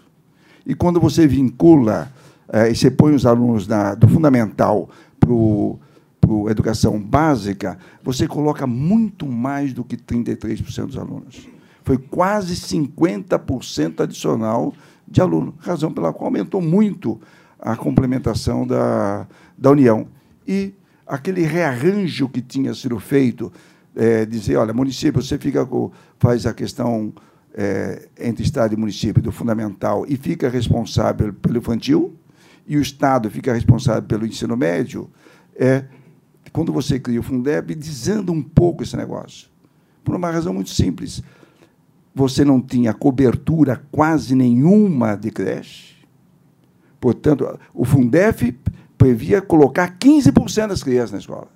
E 0.67 0.75
quando 0.75 1.01
você 1.01 1.27
vincula 1.27 2.12
é, 2.53 2.71
e 2.71 2.77
você 2.77 2.91
põe 2.91 3.15
os 3.15 3.25
alunos 3.25 3.67
da, 3.67 3.95
do 3.95 4.07
fundamental 4.07 4.88
para 5.19 5.31
a 5.31 6.51
educação 6.51 7.01
básica, 7.01 7.79
você 8.03 8.29
coloca 8.29 8.67
muito 8.67 9.27
mais 9.27 9.73
do 9.73 9.83
que 9.83 9.97
33% 9.97 10.87
dos 10.87 10.99
alunos. 10.99 11.49
Foi 11.83 11.99
quase 11.99 12.55
50% 12.55 14.01
adicional 14.01 14.73
de 15.09 15.21
aluno, 15.21 15.55
razão 15.59 15.93
pela 15.93 16.12
qual 16.12 16.27
aumentou 16.27 16.61
muito 16.61 17.21
a 17.59 17.77
complementação 17.77 18.67
da, 18.67 19.27
da 19.57 19.71
União 19.71 20.07
e 20.46 20.74
aquele 21.07 21.42
rearranjo 21.42 22.28
que 22.28 22.40
tinha 22.40 22.74
sido 22.74 22.98
feito, 22.98 23.52
é, 23.94 24.24
dizer, 24.24 24.57
olha, 24.57 24.72
município, 24.72 25.22
você 25.22 25.38
fica 25.38 25.64
com, 25.66 25.90
faz 26.18 26.46
a 26.46 26.55
questão 26.55 27.12
é, 27.55 28.09
entre 28.18 28.42
Estado 28.42 28.74
e 28.74 28.76
município 28.76 29.22
do 29.22 29.31
fundamental 29.31 30.05
e 30.09 30.16
fica 30.16 30.48
responsável 30.48 31.33
pelo 31.33 31.59
infantil, 31.59 32.16
e 32.66 32.76
o 32.76 32.81
Estado 32.81 33.31
fica 33.31 33.52
responsável 33.52 34.02
pelo 34.02 34.26
ensino 34.26 34.57
médio, 34.57 35.11
é, 35.57 35.85
quando 36.52 36.72
você 36.72 36.98
cria 37.00 37.20
o 37.20 37.22
Fundeb, 37.22 37.74
desanda 37.74 38.31
um 38.31 38.42
pouco 38.42 38.83
esse 38.83 38.96
negócio. 38.96 39.48
Por 40.05 40.14
uma 40.14 40.31
razão 40.31 40.52
muito 40.52 40.70
simples. 40.70 41.22
Você 42.14 42.44
não 42.44 42.61
tinha 42.61 42.92
cobertura 42.92 43.83
quase 43.90 44.35
nenhuma 44.35 45.16
de 45.16 45.31
creche. 45.31 45.96
Portanto, 47.00 47.59
o 47.72 47.85
Fundef 47.85 48.55
previa 49.03 49.43
colocar 49.43 49.99
15% 49.99 50.69
das 50.69 50.83
crianças 50.85 51.11
na 51.11 51.19
escola. 51.19 51.49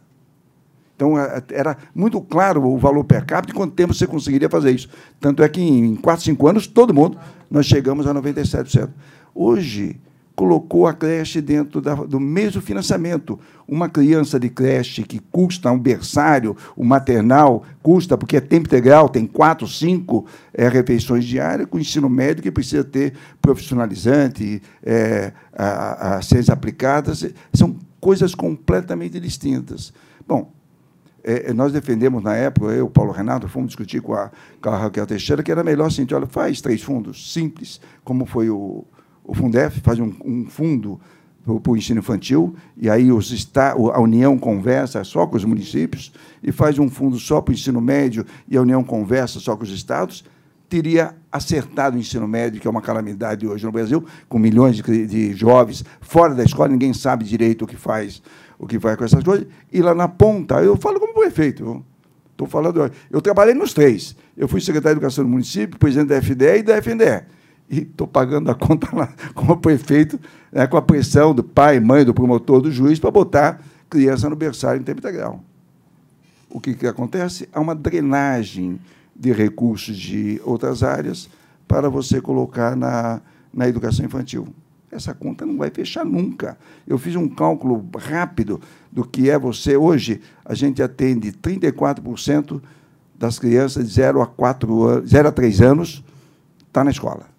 Então, 0.97 1.13
era 1.53 1.77
muito 1.95 2.21
claro 2.21 2.65
o 2.67 2.77
valor 2.77 3.05
per 3.05 3.25
capita 3.25 3.53
e 3.53 3.57
quanto 3.57 3.75
tempo 3.75 3.95
você 3.95 4.05
conseguiria 4.07 4.49
fazer 4.49 4.73
isso. 4.73 4.89
Tanto 5.21 5.45
é 5.45 5.49
que, 5.49 5.61
em 5.61 5.95
4, 5.95 6.25
5 6.25 6.49
anos, 6.49 6.67
todo 6.67 6.93
mundo, 6.93 7.17
nós 7.49 7.67
chegamos 7.67 8.05
a 8.07 8.15
97%. 8.15 8.89
Hoje, 9.33 10.01
colocou 10.37 10.87
a 10.87 10.92
creche 10.92 11.40
dentro 11.40 11.81
da, 11.81 11.94
do 11.94 12.20
mesmo 12.20 12.61
financiamento. 12.61 13.40
Uma 13.66 13.88
criança 13.88 14.38
de 14.38 14.51
creche 14.51 15.03
que 15.03 15.18
custa 15.18 15.72
um 15.72 15.79
berçário, 15.79 16.55
o 16.77 16.83
um 16.83 16.87
maternal, 16.87 17.64
custa, 17.83 18.18
porque 18.18 18.37
é 18.37 18.40
tempo 18.40 18.66
integral, 18.66 19.09
tem 19.09 19.27
quatro, 19.27 19.66
cinco 19.66 20.27
é, 20.53 20.68
refeições 20.68 21.25
diárias, 21.25 21.66
com 21.68 21.79
ensino 21.79 22.09
médio 22.11 22.42
que 22.42 22.51
precisa 22.51 22.85
ter 22.85 23.14
profissionalizante, 23.40 24.62
é, 24.85 25.33
ciências 26.22 26.51
aplicadas, 26.51 27.27
são 27.55 27.75
coisas 27.99 28.35
completamente 28.35 29.18
distintas. 29.18 29.92
Bom, 30.29 30.53
é, 31.25 31.53
nós 31.55 31.72
defendemos 31.72 32.22
na 32.22 32.37
época, 32.37 32.66
eu, 32.66 32.90
Paulo 32.90 33.11
Renato, 33.11 33.49
fomos 33.49 33.68
discutir 33.68 34.03
com 34.03 34.12
a, 34.12 34.31
com 34.61 34.68
a 34.68 34.77
Raquel 34.77 35.07
Teixeira, 35.07 35.42
que 35.42 35.51
era 35.51 35.64
melhor 35.64 35.87
assim, 35.87 36.07
olha, 36.12 36.27
faz 36.27 36.61
três 36.61 36.83
fundos 36.83 37.33
simples, 37.33 37.81
como 38.05 38.27
foi 38.27 38.51
o, 38.51 38.85
o 39.27 39.35
Fundef 39.35 39.81
faz 39.81 39.99
um, 39.99 40.12
um 40.25 40.47
fundo 40.47 41.01
para 41.45 41.73
o 41.73 41.77
ensino 41.77 42.01
infantil, 42.01 42.57
e 42.77 42.91
aí 42.91 43.12
os 43.12 43.31
está, 43.31 43.73
a 43.73 44.01
União 44.01 44.37
conversa 44.37 45.05
só 45.05 45.27
com 45.27 45.37
os 45.37 45.45
municípios, 45.45 46.12
e 46.43 46.51
faz 46.51 46.79
um 46.79 46.89
fundo 46.89 47.19
só 47.19 47.41
para 47.41 47.53
o 47.53 47.55
ensino 47.55 47.81
médio, 47.81 48.25
e 48.49 48.57
a 48.57 48.62
União 48.62 48.83
conversa 48.83 49.39
só 49.39 49.57
com 49.57 49.62
os 49.62 49.71
estados. 49.71 50.25
teria 50.69 51.15
acertado 51.31 51.97
o 51.97 52.01
ensino 52.01 52.27
médio, 52.27 52.61
que 52.61 52.67
é 52.67 52.71
uma 52.71 52.83
calamidade 52.83 53.47
hoje 53.47 53.65
no 53.65 53.71
Brasil, 53.71 54.05
com 54.29 54.39
milhões 54.39 54.77
de, 54.77 55.07
de 55.07 55.33
jovens 55.35 55.85
fora 56.01 56.35
da 56.35 56.43
escola, 56.43 56.69
ninguém 56.69 56.93
sabe 56.93 57.25
direito 57.25 57.62
o 57.62 57.67
que 57.69 57.77
faz, 57.77 58.21
o 58.59 58.67
que 58.67 58.77
vai 58.77 58.97
com 58.97 59.05
essas 59.05 59.23
coisas. 59.23 59.47
E 59.73 59.81
lá 59.81 59.95
na 59.95 60.09
ponta, 60.09 60.57
eu 60.57 60.77
falo 60.77 60.99
como 60.99 61.15
prefeito. 61.15 61.85
Estou 62.33 62.49
falando, 62.49 62.91
eu 63.09 63.21
trabalhei 63.21 63.55
nos 63.55 63.73
três. 63.73 64.17
Eu 64.37 64.49
fui 64.49 64.61
secretário 64.61 64.97
de 64.97 65.05
Educação 65.05 65.25
do 65.25 65.31
município, 65.31 65.79
presidente 65.79 66.09
da 66.09 66.21
FDE 66.21 66.59
e 66.59 66.62
da 66.65 66.77
FNDE. 66.79 67.37
E 67.69 67.81
estou 67.81 68.07
pagando 68.07 68.51
a 68.51 68.55
conta 68.55 68.95
lá 68.95 69.13
como 69.35 69.57
prefeito, 69.57 70.21
né, 70.53 70.67
com 70.67 70.77
a 70.77 70.83
pressão 70.83 71.35
do 71.35 71.43
pai, 71.43 71.81
mãe, 71.81 72.05
do 72.05 72.15
promotor, 72.15 72.61
do 72.61 72.71
juiz, 72.71 72.99
para 72.99 73.11
botar 73.11 73.61
criança 73.91 74.29
no 74.31 74.37
berçário 74.37 74.81
em 74.81 74.85
tempo 74.85 75.01
integral. 75.01 75.43
O 76.49 76.61
que, 76.61 76.75
que 76.75 76.87
acontece? 76.87 77.49
Há 77.53 77.61
uma 77.61 77.75
drenagem 77.75 78.79
de 79.15 79.33
recursos 79.33 79.97
de 79.97 80.41
outras 80.45 80.83
áreas 80.83 81.29
para 81.67 81.89
você 81.89 82.21
colocar 82.21 82.77
na, 82.77 83.21
na 83.53 83.69
educação 83.69 84.05
infantil. 84.05 84.49
Essa 84.91 85.13
conta 85.13 85.45
não 85.45 85.57
vai 85.57 85.71
fechar 85.71 86.05
nunca. 86.05 86.57
Eu 86.87 86.97
fiz 86.97 87.17
um 87.17 87.29
cálculo 87.29 87.85
rápido 87.99 88.61
do 88.91 89.05
que 89.05 89.29
é 89.29 89.39
você. 89.39 89.77
Hoje, 89.77 90.21
a 90.45 90.55
gente 90.55 90.83
atende 90.83 91.33
34% 91.33 92.63
das 93.19 93.39
crianças 93.39 93.87
de 93.87 93.93
0 93.95 94.23
a, 94.23 94.27
4 94.27 94.83
anos, 94.85 95.11
0 95.11 95.29
a 95.29 95.33
3 95.33 95.61
anos 95.61 96.05
está 96.69 96.85
na 96.85 96.91
escola. 96.91 97.36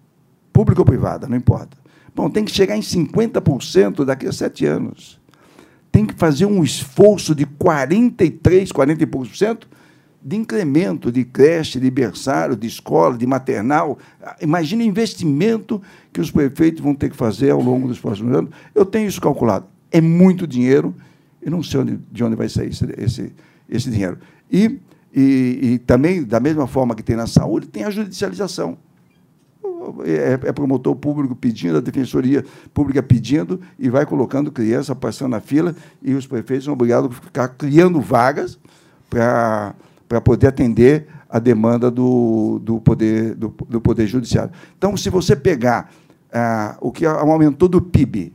Pública 0.58 0.80
ou 0.80 0.84
privada, 0.84 1.28
não 1.28 1.36
importa. 1.36 1.76
Bom, 2.12 2.28
tem 2.28 2.44
que 2.44 2.50
chegar 2.50 2.76
em 2.76 2.80
50% 2.80 4.04
daqui 4.04 4.26
a 4.26 4.32
7 4.32 4.66
anos. 4.66 5.20
Tem 5.92 6.04
que 6.04 6.14
fazer 6.14 6.46
um 6.46 6.64
esforço 6.64 7.32
de 7.32 7.46
43, 7.46 8.72
40 8.72 9.00
e 9.00 9.06
poucos 9.06 9.28
por 9.28 9.36
cento 9.36 9.68
de 10.20 10.34
incremento 10.34 11.12
de 11.12 11.24
creche, 11.24 11.78
de 11.78 11.88
berçário, 11.88 12.56
de 12.56 12.66
escola, 12.66 13.16
de 13.16 13.24
maternal. 13.24 13.98
Imagina 14.40 14.82
o 14.82 14.86
investimento 14.86 15.80
que 16.12 16.20
os 16.20 16.28
prefeitos 16.28 16.82
vão 16.82 16.92
ter 16.92 17.08
que 17.08 17.16
fazer 17.16 17.50
ao 17.52 17.62
longo 17.62 17.86
dos 17.86 18.00
próximos 18.00 18.36
anos. 18.36 18.50
Eu 18.74 18.84
tenho 18.84 19.06
isso 19.06 19.20
calculado. 19.20 19.64
É 19.92 20.00
muito 20.00 20.44
dinheiro. 20.44 20.92
Eu 21.40 21.52
não 21.52 21.62
sei 21.62 21.78
onde, 21.78 22.00
de 22.10 22.24
onde 22.24 22.34
vai 22.34 22.48
sair 22.48 22.70
esse, 22.70 22.84
esse, 22.98 23.32
esse 23.70 23.88
dinheiro. 23.88 24.18
E, 24.50 24.80
e, 25.14 25.58
e, 25.62 25.78
também, 25.78 26.24
da 26.24 26.40
mesma 26.40 26.66
forma 26.66 26.96
que 26.96 27.02
tem 27.04 27.14
na 27.14 27.28
saúde, 27.28 27.68
tem 27.68 27.84
a 27.84 27.90
judicialização. 27.90 28.76
É, 30.04 30.48
é 30.48 30.52
promotor 30.52 30.94
público 30.96 31.34
pedindo, 31.34 31.78
a 31.78 31.80
defensoria 31.80 32.44
pública 32.74 33.02
pedindo, 33.02 33.60
e 33.78 33.88
vai 33.88 34.04
colocando 34.04 34.50
criança 34.50 34.94
passando 34.94 35.30
na 35.30 35.40
fila, 35.40 35.74
e 36.02 36.14
os 36.14 36.26
prefeitos 36.26 36.64
são 36.64 36.72
obrigados 36.72 37.10
a 37.10 37.20
ficar 37.20 37.48
criando 37.48 38.00
vagas 38.00 38.58
para 39.08 39.74
poder 40.22 40.48
atender 40.48 41.06
a 41.28 41.38
demanda 41.38 41.90
do, 41.90 42.58
do, 42.62 42.80
poder, 42.80 43.34
do, 43.34 43.54
do 43.68 43.80
Poder 43.80 44.06
Judiciário. 44.06 44.50
Então, 44.76 44.96
se 44.96 45.10
você 45.10 45.36
pegar 45.36 45.90
ah, 46.32 46.76
o 46.80 46.90
que 46.90 47.04
aumentou 47.04 47.68
do 47.68 47.82
PIB, 47.82 48.32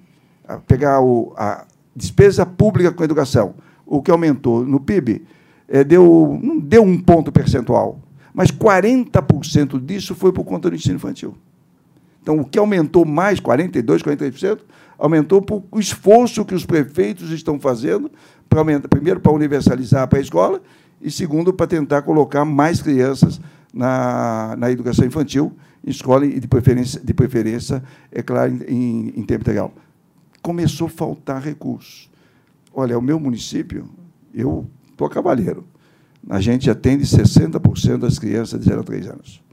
ah, 0.48 0.60
pegar 0.60 1.02
o, 1.02 1.34
a 1.36 1.66
despesa 1.96 2.46
pública 2.46 2.92
com 2.92 3.04
educação, 3.04 3.56
o 3.86 4.02
que 4.02 4.12
aumentou 4.12 4.64
no 4.64 4.80
PIB, 4.80 5.26
é, 5.68 5.84
deu, 5.84 6.40
não 6.42 6.60
deu 6.60 6.84
um 6.84 7.00
ponto 7.00 7.32
percentual, 7.32 8.00
mas 8.34 8.52
40% 8.52 9.80
disso 9.84 10.16
foi 10.16 10.32
por 10.32 10.44
conta 10.44 10.70
do 10.70 10.76
ensino 10.76 10.96
infantil. 10.96 11.36
Então, 12.22 12.40
o 12.40 12.46
que 12.46 12.58
aumentou 12.58 13.06
mais, 13.06 13.40
42%, 13.40 14.02
43%, 14.02 14.60
aumentou 14.98 15.42
por 15.42 15.64
o 15.70 15.80
esforço 15.80 16.46
que 16.46 16.56
os 16.56 16.66
prefeitos 16.66 17.32
estão 17.32 17.60
fazendo, 17.60 18.10
para 18.48 18.60
aumentar, 18.60 18.88
primeiro, 18.88 19.20
para 19.20 19.32
universalizar 19.32 20.08
para 20.08 20.20
a 20.20 20.22
escola, 20.22 20.62
e 21.02 21.12
segundo, 21.12 21.54
para 21.54 21.68
tentar 21.68 22.02
colocar 22.04 22.46
mais 22.46 22.82
crianças 22.82 23.42
na, 23.74 24.56
na 24.58 24.72
educação 24.72 25.06
infantil, 25.06 25.52
em 25.86 25.90
escola 25.90 26.26
e 26.26 26.40
de 26.40 26.48
preferência, 26.48 27.02
de 27.02 27.14
preferência 27.14 27.84
é 28.10 28.22
claro, 28.22 28.54
em, 28.68 29.10
em 29.10 29.24
tempo 29.24 29.42
integral. 29.42 29.74
Começou 30.42 30.88
a 30.88 30.90
faltar 30.90 31.42
recursos. 31.42 32.10
Olha, 32.74 32.98
o 32.98 33.02
meu 33.02 33.20
município, 33.20 33.90
eu 34.34 34.66
estou 34.90 35.10
cavaleiro. 35.10 35.66
A 36.30 36.40
gente 36.40 36.70
atende 36.70 37.04
60% 37.04 37.98
das 37.98 38.18
crianças 38.18 38.60
de 38.60 38.66
0 38.66 38.82
a 38.82 38.84
3 38.84 39.08
anos. 39.08 39.44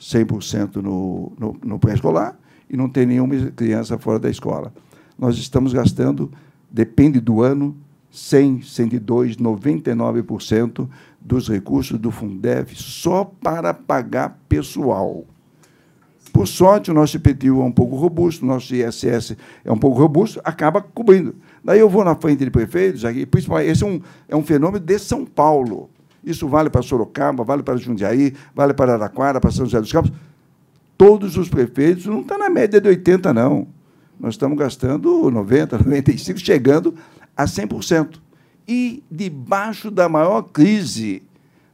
100% 0.00 0.76
no, 0.76 1.32
no, 1.38 1.56
no 1.64 1.78
pré-escolar 1.78 2.38
e 2.68 2.76
não 2.76 2.88
tem 2.88 3.06
nenhuma 3.06 3.34
criança 3.52 3.98
fora 3.98 4.18
da 4.18 4.30
escola. 4.30 4.72
Nós 5.18 5.36
estamos 5.38 5.72
gastando, 5.72 6.30
depende 6.70 7.20
do 7.20 7.42
ano, 7.42 7.76
100, 8.10 8.62
102, 8.62 9.36
99% 9.36 10.88
dos 11.20 11.48
recursos 11.48 11.98
do 11.98 12.10
Fundeb 12.10 12.74
só 12.76 13.24
para 13.24 13.74
pagar 13.74 14.38
pessoal. 14.48 15.24
Por 16.32 16.48
sorte, 16.48 16.90
o 16.90 16.94
nosso 16.94 17.16
IPTU 17.16 17.60
é 17.60 17.64
um 17.64 17.72
pouco 17.72 17.94
robusto, 17.96 18.44
o 18.44 18.48
nosso 18.48 18.74
ISS 18.74 19.36
é 19.64 19.72
um 19.72 19.78
pouco 19.78 20.00
robusto, 20.00 20.40
acaba 20.44 20.82
cobrindo. 20.82 21.36
Daí 21.62 21.78
eu 21.78 21.88
vou 21.88 22.04
na 22.04 22.16
frente 22.16 22.44
de 22.44 22.50
prefeitos, 22.50 23.02
principalmente, 23.30 23.70
esse 23.70 23.84
é 23.84 23.86
um, 23.86 24.00
é 24.28 24.36
um 24.36 24.42
fenômeno 24.42 24.84
de 24.84 24.98
São 24.98 25.24
Paulo. 25.24 25.90
Isso 26.24 26.48
vale 26.48 26.70
para 26.70 26.82
Sorocaba, 26.82 27.44
vale 27.44 27.62
para 27.62 27.76
Jundiaí, 27.76 28.34
vale 28.54 28.72
para 28.72 28.94
Araquara, 28.94 29.40
para 29.40 29.50
São 29.50 29.66
José 29.66 29.80
dos 29.80 29.92
Campos. 29.92 30.12
Todos 30.96 31.36
os 31.36 31.48
prefeitos 31.48 32.06
não 32.06 32.20
estão 32.20 32.38
tá 32.38 32.44
na 32.44 32.50
média 32.50 32.80
de 32.80 32.88
80, 32.88 33.34
não. 33.34 33.66
Nós 34.18 34.34
estamos 34.34 34.56
gastando 34.56 35.30
90, 35.30 35.78
95, 35.78 36.38
chegando 36.40 36.94
a 37.36 37.44
100%. 37.44 38.20
E 38.66 39.02
debaixo 39.10 39.90
da 39.90 40.08
maior 40.08 40.42
crise 40.42 41.22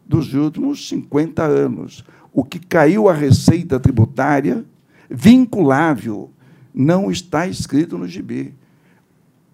dos 0.04 0.34
últimos 0.34 0.88
50 0.88 1.44
anos. 1.44 2.04
O 2.32 2.42
que 2.42 2.58
caiu 2.58 3.08
a 3.08 3.12
receita 3.12 3.78
tributária 3.78 4.64
vinculável 5.08 6.30
não 6.74 7.10
está 7.10 7.46
escrito 7.46 7.98
no 7.98 8.08
gibi. 8.08 8.54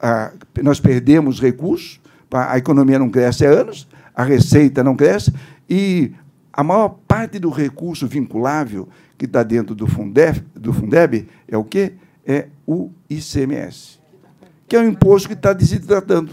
Ah, 0.01 0.33
nós 0.63 0.79
perdemos 0.79 1.41
recursos, 1.41 2.01
a 2.33 2.59
economia 2.59 2.99
não 2.99 3.11
cresce 3.11 3.47
há 3.47 3.51
anos, 3.51 3.89
a 4.15 4.23
receita 4.23 4.83
não 4.83 4.97
cresce, 4.97 5.33
e 5.69 6.13
a 6.53 6.63
maior 6.63 6.99
parte 7.07 7.39
do 7.39 7.51
recurso 7.51 8.07
vinculável 8.07 8.89
que 9.19 9.25
está 9.25 9.43
dentro 9.43 9.75
do 9.75 9.87
Fundeb, 9.87 10.43
do 10.55 10.73
Fundeb 10.73 11.27
é 11.49 11.57
o 11.57 11.65
quê? 11.65 11.95
É 12.25 12.49
o 12.67 12.91
ICMS 13.09 13.97
que 14.69 14.77
é 14.77 14.81
um 14.81 14.89
imposto 14.89 15.29
que 15.29 15.35
está 15.35 15.53
desidratando. 15.53 16.33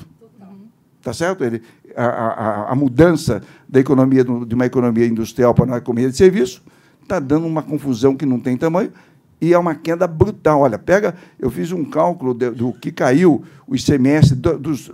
Está 0.99 1.13
certo? 1.13 1.43
Ele, 1.43 1.61
a, 1.95 2.05
a, 2.05 2.71
a, 2.71 2.75
mudança 2.75 3.41
da 3.67 3.79
economia, 3.79 4.23
de 4.23 4.55
uma 4.55 4.65
economia 4.65 5.05
industrial 5.05 5.53
para 5.53 5.65
uma 5.65 5.77
economia 5.77 6.09
de 6.09 6.17
serviço, 6.17 6.63
está 7.01 7.19
dando 7.19 7.45
uma 7.45 7.61
confusão 7.61 8.15
que 8.15 8.25
não 8.25 8.39
tem 8.39 8.57
tamanho 8.57 8.91
e 9.39 9.53
é 9.53 9.59
uma 9.59 9.75
queda 9.75 10.07
brutal. 10.07 10.61
Olha, 10.61 10.79
pega, 10.79 11.13
eu 11.37 11.51
fiz 11.51 11.71
um 11.71 11.83
cálculo 11.83 12.33
de, 12.33 12.49
do 12.51 12.71
que 12.73 12.91
caiu 12.91 13.43
o 13.67 13.75
ICMS 13.75 14.35
do, 14.35 14.57
dos, 14.57 14.91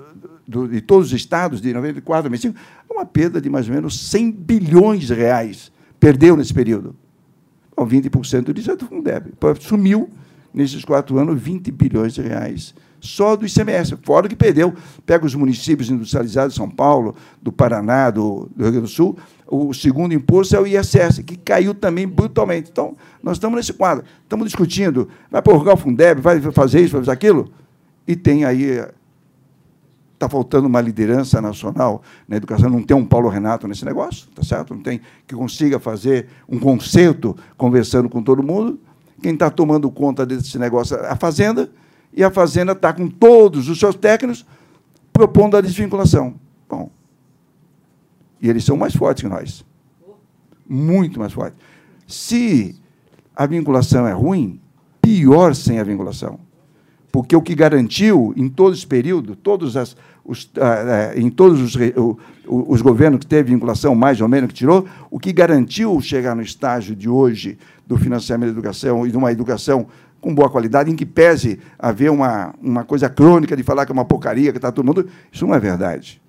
do, 0.49 0.67
de 0.67 0.81
todos 0.81 1.07
os 1.07 1.13
estados 1.13 1.61
de 1.61 1.71
94 1.73 2.27
a 2.27 2.29
95, 2.29 2.59
uma 2.89 3.05
perda 3.05 3.39
de 3.39 3.49
mais 3.49 3.67
ou 3.67 3.75
menos 3.75 4.09
100 4.09 4.31
bilhões 4.31 5.07
de 5.07 5.13
reais. 5.13 5.71
Perdeu 5.99 6.35
nesse 6.35 6.53
período. 6.53 6.95
Bom, 7.75 7.87
20% 7.87 8.51
disso 8.53 8.71
é 8.71 8.75
do 8.75 8.85
Fundeb. 8.85 9.31
Sumiu, 9.59 10.09
nesses 10.53 10.83
quatro 10.83 11.17
anos, 11.19 11.39
20 11.39 11.71
bilhões 11.71 12.13
de 12.13 12.21
reais 12.21 12.73
só 13.01 13.35
do 13.35 13.45
ICMS, 13.45 13.95
fora 14.03 14.25
o 14.25 14.29
que 14.29 14.35
perdeu. 14.35 14.73
Pega 15.05 15.25
os 15.25 15.35
municípios 15.35 15.89
industrializados 15.89 16.53
de 16.53 16.57
São 16.57 16.69
Paulo, 16.69 17.15
do 17.41 17.51
Paraná, 17.51 18.09
do, 18.09 18.49
do 18.55 18.63
Rio 18.63 18.71
Grande 18.71 18.81
do 18.81 18.87
Sul, 18.87 19.17
o 19.47 19.73
segundo 19.73 20.13
imposto 20.13 20.55
é 20.55 20.59
o 20.59 20.67
ISS, 20.67 21.23
que 21.25 21.35
caiu 21.37 21.73
também 21.73 22.07
brutalmente. 22.07 22.69
Então, 22.71 22.95
nós 23.23 23.37
estamos 23.37 23.57
nesse 23.57 23.73
quadro. 23.73 24.03
Estamos 24.23 24.45
discutindo, 24.45 25.07
vai 25.31 25.41
prorrogar 25.41 25.73
o 25.73 25.77
Fundeb, 25.77 26.21
vai 26.21 26.39
fazer 26.51 26.81
isso, 26.81 26.93
vai 26.93 27.01
fazer 27.01 27.11
aquilo? 27.11 27.51
E 28.07 28.15
tem 28.15 28.45
aí. 28.45 28.85
Está 30.19 30.27
faltando 30.27 30.67
uma 30.67 30.81
liderança 30.81 31.41
nacional 31.41 32.03
na 32.27 32.35
educação, 32.35 32.69
não 32.69 32.83
tem 32.83 32.95
um 32.95 33.05
Paulo 33.05 33.29
Renato 33.29 33.69
nesse 33.69 33.85
negócio, 33.85 34.27
tá 34.35 34.43
certo? 34.43 34.75
Não 34.75 34.81
tem 34.81 34.99
que 35.25 35.33
consiga 35.33 35.79
fazer 35.79 36.27
um 36.45 36.59
concerto 36.59 37.37
conversando 37.55 38.09
com 38.09 38.21
todo 38.21 38.43
mundo. 38.43 38.77
Quem 39.23 39.31
está 39.31 39.49
tomando 39.49 39.89
conta 39.89 40.25
desse 40.25 40.59
negócio 40.59 40.97
é 40.97 41.09
a 41.09 41.15
Fazenda, 41.15 41.71
e 42.13 42.21
a 42.21 42.29
Fazenda 42.29 42.73
está 42.73 42.91
com 42.91 43.07
todos 43.07 43.69
os 43.69 43.79
seus 43.79 43.95
técnicos 43.95 44.45
propondo 45.13 45.55
a 45.55 45.61
desvinculação. 45.61 46.35
Bom, 46.67 46.91
e 48.41 48.49
eles 48.49 48.65
são 48.65 48.75
mais 48.75 48.93
fortes 48.93 49.23
que 49.23 49.29
nós. 49.29 49.63
Muito 50.67 51.17
mais 51.17 51.31
fortes. 51.31 51.57
Se 52.05 52.75
a 53.33 53.45
vinculação 53.45 54.05
é 54.05 54.11
ruim, 54.11 54.59
pior 55.01 55.55
sem 55.55 55.79
a 55.79 55.83
vinculação. 55.85 56.41
Porque 57.11 57.35
o 57.35 57.41
que 57.41 57.55
garantiu, 57.55 58.33
em 58.37 58.47
todo 58.47 58.73
esse 58.73 58.85
período, 58.85 59.35
todos 59.35 59.75
as, 59.75 59.97
os, 60.29 60.49
ah, 60.59 61.13
eh, 61.15 61.19
em 61.19 61.29
todos 61.29 61.75
os, 61.75 61.81
os 62.47 62.81
governos 62.81 63.19
que 63.19 63.25
teve 63.25 63.51
vinculação, 63.51 63.95
mais 63.95 64.21
ou 64.21 64.27
menos, 64.27 64.49
que 64.49 64.53
tirou, 64.53 64.85
o 65.09 65.19
que 65.19 65.33
garantiu 65.33 65.99
chegar 66.01 66.35
no 66.35 66.41
estágio 66.43 66.95
de 66.95 67.09
hoje 67.09 67.57
do 67.87 67.97
financiamento 67.97 68.49
da 68.49 68.53
educação 68.53 69.07
e 69.07 69.11
de 69.11 69.17
uma 69.17 69.31
educação 69.31 69.87
com 70.21 70.35
boa 70.35 70.49
qualidade, 70.49 70.91
em 70.91 70.95
que 70.95 71.05
pese 71.05 71.59
haver 71.79 72.11
uma, 72.11 72.53
uma 72.61 72.83
coisa 72.83 73.09
crônica 73.09 73.57
de 73.57 73.63
falar 73.63 73.85
que 73.85 73.91
é 73.91 73.93
uma 73.93 74.05
porcaria, 74.05 74.51
que 74.51 74.59
está 74.59 74.71
todo 74.71 74.85
mundo. 74.85 75.07
Isso 75.31 75.47
não 75.47 75.55
é 75.55 75.59
verdade. 75.59 76.21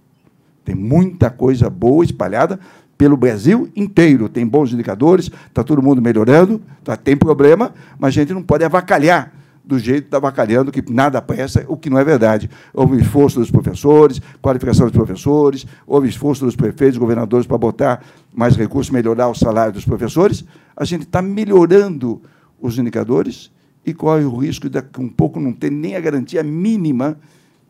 Tem 0.64 0.74
muita 0.74 1.28
coisa 1.28 1.68
boa 1.68 2.02
espalhada 2.02 2.58
pelo 2.96 3.16
Brasil 3.16 3.68
inteiro. 3.76 4.30
Tem 4.30 4.46
bons 4.46 4.72
indicadores, 4.72 5.30
está 5.48 5.62
todo 5.62 5.82
mundo 5.82 6.00
melhorando, 6.00 6.62
tá, 6.82 6.96
tem 6.96 7.16
problema, 7.16 7.74
mas 7.98 8.08
a 8.08 8.12
gente 8.12 8.32
não 8.32 8.42
pode 8.42 8.64
avacalhar 8.64 9.39
do 9.64 9.78
jeito 9.78 10.06
está 10.06 10.16
avacalhando, 10.16 10.72
que 10.72 10.82
nada 10.90 11.20
presta, 11.20 11.64
o 11.68 11.76
que 11.76 11.90
não 11.90 11.98
é 11.98 12.04
verdade. 12.04 12.50
Houve 12.72 13.00
esforço 13.00 13.38
dos 13.38 13.50
professores, 13.50 14.20
qualificação 14.40 14.86
dos 14.86 14.94
professores, 14.94 15.66
houve 15.86 16.08
esforço 16.08 16.44
dos 16.44 16.56
prefeitos, 16.56 16.98
governadores 16.98 17.46
para 17.46 17.58
botar 17.58 18.04
mais 18.32 18.56
recursos, 18.56 18.90
melhorar 18.90 19.28
o 19.28 19.34
salário 19.34 19.72
dos 19.72 19.84
professores. 19.84 20.44
A 20.76 20.84
gente 20.84 21.02
está 21.02 21.20
melhorando 21.20 22.20
os 22.60 22.78
indicadores 22.78 23.50
e 23.84 23.94
corre 23.94 24.24
o 24.24 24.36
risco 24.36 24.68
de 24.68 24.74
daqui 24.74 25.00
um 25.00 25.08
pouco 25.08 25.38
não 25.38 25.52
ter 25.52 25.70
nem 25.70 25.96
a 25.96 26.00
garantia 26.00 26.42
mínima 26.42 27.18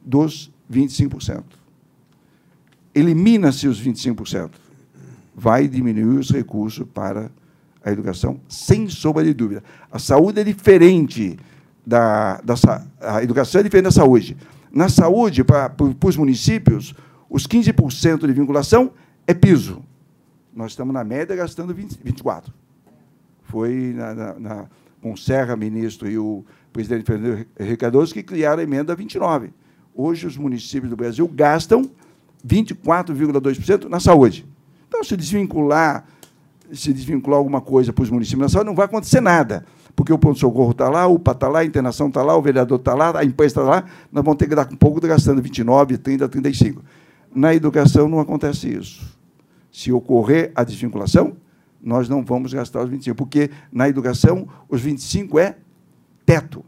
dos 0.01 0.51
25%. 0.73 1.43
Elimina-se 2.95 3.69
os 3.69 3.83
25%. 3.83 4.51
Vai 5.35 5.69
diminuir 5.69 6.19
os 6.19 6.31
recursos 6.31 6.87
para 6.93 7.31
a 7.85 7.91
educação, 7.91 8.41
sem 8.49 8.89
sombra 8.89 9.25
de 9.25 9.33
dúvida. 9.33 9.63
A 9.91 9.99
saúde 9.99 10.41
é 10.41 10.45
diferente 10.45 11.39
da, 11.91 12.41
da 12.45 12.55
a 13.01 13.21
educação 13.21 13.61
é 13.61 13.65
diferente 13.65 13.87
da 13.87 13.91
saúde. 13.91 14.37
Na 14.71 14.89
saúde, 14.89 15.43
para, 15.43 15.69
para 15.69 16.09
os 16.09 16.17
municípios, 16.17 16.95
os 17.29 17.49
15% 17.49 18.27
de 18.29 18.33
vinculação 18.33 18.93
é 19.27 19.35
piso. 19.35 19.83
Nós 20.55 20.71
estamos, 20.71 20.95
na 20.95 21.03
média, 21.03 21.35
gastando 21.35 21.75
20, 21.75 21.99
24%. 21.99 22.45
Foi 23.43 23.93
na, 23.97 24.15
na, 24.15 24.35
na, 24.39 24.65
com 25.03 25.13
o 25.13 25.19
Serra, 25.19 25.57
ministro, 25.57 26.09
e 26.09 26.17
o 26.17 26.45
presidente 26.73 27.05
Fernando 27.05 27.45
Henrique 27.59 27.79
Cardoso 27.79 28.15
que 28.15 28.23
criaram 28.23 28.61
a 28.61 28.63
emenda 28.63 28.95
29. 28.95 29.51
Hoje, 29.93 30.29
os 30.29 30.37
municípios 30.37 30.91
do 30.91 30.97
Brasil 30.97 31.27
gastam 31.27 31.91
24,2% 32.47 33.89
na 33.89 33.99
saúde. 33.99 34.47
Então, 34.87 35.03
se 35.03 35.17
desvincular, 35.17 36.05
se 36.73 36.93
desvincular 36.93 37.39
alguma 37.39 37.61
coisa 37.61 37.93
para 37.93 38.05
os 38.05 38.11
municípios 38.11 38.43
na 38.43 38.49
saúde, 38.49 38.69
não 38.69 38.77
vai 38.77 38.85
acontecer 38.85 39.21
nada 39.21 39.67
porque 40.01 40.15
o 40.15 40.19
pronto-socorro 40.19 40.71
está 40.71 40.89
lá, 40.89 41.07
o 41.07 41.17
UPA 41.17 41.33
está 41.33 41.47
lá, 41.47 41.59
a 41.59 41.65
internação 41.67 42.09
está 42.09 42.23
lá, 42.23 42.35
o 42.35 42.41
vereador 42.41 42.79
está 42.79 42.95
lá, 42.95 43.19
a 43.19 43.23
empresa 43.23 43.61
está 43.61 43.63
lá, 43.63 43.85
nós 44.11 44.25
vamos 44.25 44.39
ter 44.39 44.49
que 44.49 44.55
dar 44.55 44.67
um 44.73 44.75
pouco 44.75 44.99
gastando 44.99 45.43
29, 45.43 45.99
30, 45.99 46.27
35. 46.27 46.83
Na 47.35 47.55
educação 47.55 48.09
não 48.09 48.19
acontece 48.19 48.67
isso. 48.67 49.15
Se 49.71 49.93
ocorrer 49.93 50.53
a 50.55 50.65
desvinculação, 50.65 51.37
nós 51.83 52.09
não 52.09 52.25
vamos 52.25 52.55
gastar 52.55 52.83
os 52.83 52.89
25, 52.89 53.15
porque 53.15 53.51
na 53.71 53.91
educação 53.91 54.49
os 54.71 54.81
25 54.81 55.39
é 55.39 55.57
teto. 56.25 56.65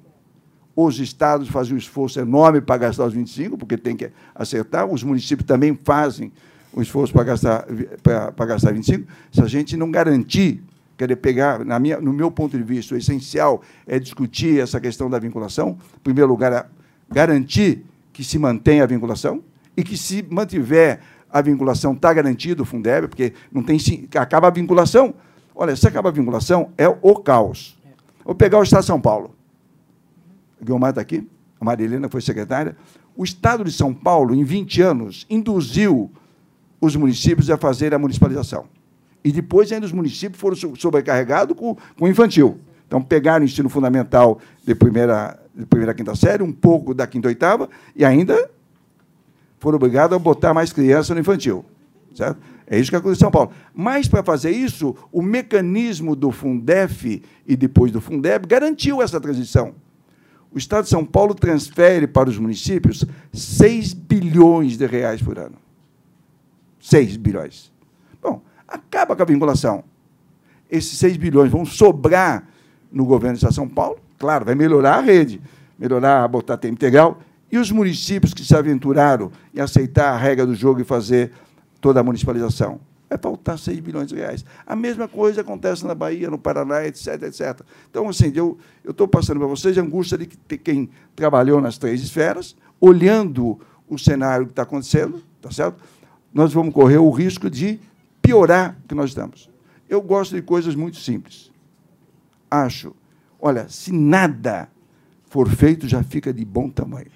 Os 0.77 1.01
estados 1.01 1.49
fazem 1.49 1.73
um 1.73 1.79
esforço 1.79 2.21
enorme 2.21 2.61
para 2.61 2.77
gastar 2.77 3.07
os 3.07 3.15
25, 3.15 3.57
porque 3.57 3.79
tem 3.79 3.97
que 3.97 4.11
acertar, 4.35 4.85
os 4.85 5.03
municípios 5.03 5.47
também 5.47 5.75
fazem 5.83 6.31
um 6.77 6.83
esforço 6.83 7.15
para 7.15 7.25
gastar, 7.25 7.65
para, 8.03 8.31
para 8.31 8.45
gastar 8.45 8.75
25. 8.75 9.11
Se 9.33 9.41
a 9.41 9.47
gente 9.47 9.75
não 9.75 9.91
garantir 9.91 10.63
querer 11.03 11.17
pegar, 11.17 11.65
na 11.65 11.81
minha, 11.81 12.01
no 12.01 12.13
meu 12.13 12.31
ponto 12.31 12.57
de 12.57 12.63
vista, 12.63 12.95
o 12.95 12.99
essencial 12.99 13.61
é 13.89 13.99
discutir 13.99 14.61
essa 14.61 14.81
questão 14.81 15.11
da 15.11 15.19
vinculação. 15.19 15.77
Em 15.97 16.01
primeiro 16.05 16.31
lugar, 16.31 16.71
garantir 17.11 17.85
que 18.13 18.23
se 18.23 18.39
mantenha 18.39 18.85
a 18.85 18.87
vinculação 18.87 19.43
e 19.77 19.83
que, 19.83 19.97
se 19.97 20.25
mantiver 20.31 21.01
a 21.29 21.41
vinculação, 21.41 21.93
está 21.93 22.13
garantido 22.13 22.63
o 22.63 22.67
Fundeb, 22.67 23.09
porque 23.09 23.33
não 23.51 23.65
tem 23.65 23.79
acaba 24.15 24.47
a 24.47 24.51
vinculação. 24.51 25.13
Olha, 25.57 25.75
se 25.75 25.89
acaba 25.89 26.11
a 26.11 26.13
vinculação, 26.13 26.71
é 26.79 26.87
o 26.89 27.17
caos. 27.17 27.77
Vou 28.25 28.35
pegar 28.35 28.61
o 28.61 28.63
Estado 28.63 28.83
de 28.83 28.87
São 28.87 29.01
Paulo. 29.01 29.35
O 30.61 30.65
Guilmar 30.65 30.91
está 30.91 31.01
aqui, 31.01 31.29
a 31.61 31.65
Marilena 31.65 32.09
foi 32.09 32.21
secretária. 32.21 32.77
O 33.17 33.25
Estado 33.25 33.65
de 33.65 33.73
São 33.73 33.93
Paulo, 33.93 34.37
em 34.37 34.45
20 34.45 34.81
anos, 34.83 35.27
induziu 35.29 36.13
os 36.81 36.95
municípios 36.95 37.51
a 37.51 37.57
fazer 37.57 37.93
a 37.93 37.99
municipalização. 37.99 38.67
E 39.25 39.31
depois 39.31 39.71
ainda 39.71 39.87
os 39.87 39.93
municípios 39.93 40.41
foram 40.41 40.57
sobrecarregados 40.77 41.57
com, 41.57 41.77
com 41.99 42.09
infantil. 42.09 42.59
Então, 42.87 43.01
pegaram 43.01 43.43
o 43.43 43.49
ensino 43.49 43.69
fundamental 43.69 44.39
de 44.67 44.75
primeira, 44.75 45.39
de 45.55 45.65
primeira 45.65 45.93
a 45.93 45.95
quinta 45.95 46.15
série, 46.15 46.43
um 46.43 46.53
pouco 46.53 46.93
da 46.93 47.07
quinta 47.07 47.29
oitava, 47.29 47.71
e 47.97 48.05
ainda 48.05 48.51
foram 49.59 49.77
obrigados 49.77 50.15
a 50.15 50.19
botar 50.19 50.53
mais 50.53 50.73
crianças 50.73 51.11
no 51.11 51.21
infantil. 51.21 51.65
Certo? 52.15 52.39
É 52.67 52.79
isso 52.79 52.91
que 52.91 52.97
aconteceu 52.97 53.17
em 53.17 53.21
São 53.21 53.31
Paulo. 53.31 53.53
Mas, 53.75 54.09
para 54.09 54.23
fazer 54.23 54.51
isso, 54.51 54.95
o 55.11 55.23
mecanismo 55.23 56.15
do 56.15 56.31
Fundef 56.31 57.23
e 57.47 57.57
depois 57.57 57.91
do 57.91 58.01
Fundeb 58.01 58.47
garantiu 58.47 59.01
essa 59.01 59.21
transição. 59.21 59.75
O 60.51 60.59
Estado 60.59 60.85
de 60.85 60.91
São 60.91 61.05
Paulo 61.05 61.35
transfere 61.35 62.07
para 62.07 62.29
os 62.29 62.37
municípios 62.37 63.07
6 63.33 63.95
bilhões 63.95 64.77
de 64.77 64.85
reais 64.85 65.23
por 65.23 65.39
ano. 65.39 65.57
6 66.79 67.17
bilhões. 67.17 67.72
Acaba 68.73 69.15
com 69.15 69.23
a 69.23 69.27
vinculação. 69.27 69.85
Esses 70.71 70.99
6 70.99 71.19
bilhões 71.19 71.51
vão 71.51 71.67
sobrar 71.67 72.49
no 72.91 73.05
governo 73.05 73.37
de 73.37 73.55
São 73.55 73.69
Paulo, 73.69 73.99
claro, 74.19 74.45
vai 74.47 74.55
melhorar 74.55 74.97
a 74.97 75.01
rede, 75.01 75.41
melhorar, 75.79 76.27
botar 76.29 76.57
tempo 76.57 76.75
integral, 76.75 77.21
e 77.51 77.59
os 77.59 77.71
municípios 77.71 78.33
que 78.33 78.43
se 78.43 78.57
aventuraram 78.57 79.31
em 79.55 79.61
aceitar 79.61 80.13
a 80.13 80.17
regra 80.17 80.47
do 80.47 80.55
jogo 80.55 80.81
e 80.81 80.85
fazer 80.85 81.33
toda 81.81 82.01
a 82.01 82.03
municipalização. 82.03 82.81
Vai 83.11 83.19
faltar 83.19 83.59
6 83.59 83.81
bilhões 83.81 84.09
de 84.09 84.15
reais. 84.15 84.43
A 84.67 84.75
mesma 84.75 85.07
coisa 85.07 85.43
acontece 85.43 85.87
na 85.87 85.95
Bahia, 85.95 86.31
no 86.31 86.39
Paraná, 86.39 86.87
etc, 86.87 87.23
etc. 87.25 87.61
Então, 87.91 88.09
assim, 88.09 88.33
eu 88.35 88.57
estou 88.89 89.07
passando 89.07 89.39
para 89.39 89.49
vocês 89.49 89.77
a 89.77 89.83
angústia 89.83 90.17
de 90.17 90.27
quem 90.27 90.89
trabalhou 91.15 91.61
nas 91.61 91.77
três 91.77 92.03
esferas, 92.03 92.57
olhando 92.81 93.61
o 93.87 93.99
cenário 93.99 94.47
que 94.47 94.53
está 94.53 94.63
acontecendo, 94.63 95.23
tá 95.43 95.51
certo? 95.51 95.83
nós 96.33 96.53
vamos 96.53 96.73
correr 96.73 96.99
o 96.99 97.11
risco 97.11 97.51
de 97.51 97.79
piorar 98.23 98.79
o 98.85 98.89
que 98.89 98.95
nós 98.95 99.11
estamos. 99.11 99.51
Eu 99.89 100.01
gosto 100.01 100.35
de 100.35 100.41
coisas 100.41 100.75
muito 100.75 100.97
simples. 100.97 101.51
Acho, 102.51 102.95
olha, 103.39 103.69
se 103.69 103.93
nada 103.93 104.69
for 105.29 105.51
feito, 105.51 105.89
já 105.89 106.03
fica 106.03 106.33
de 106.33 106.45
bom 106.45 106.71
tamanho. 106.71 107.11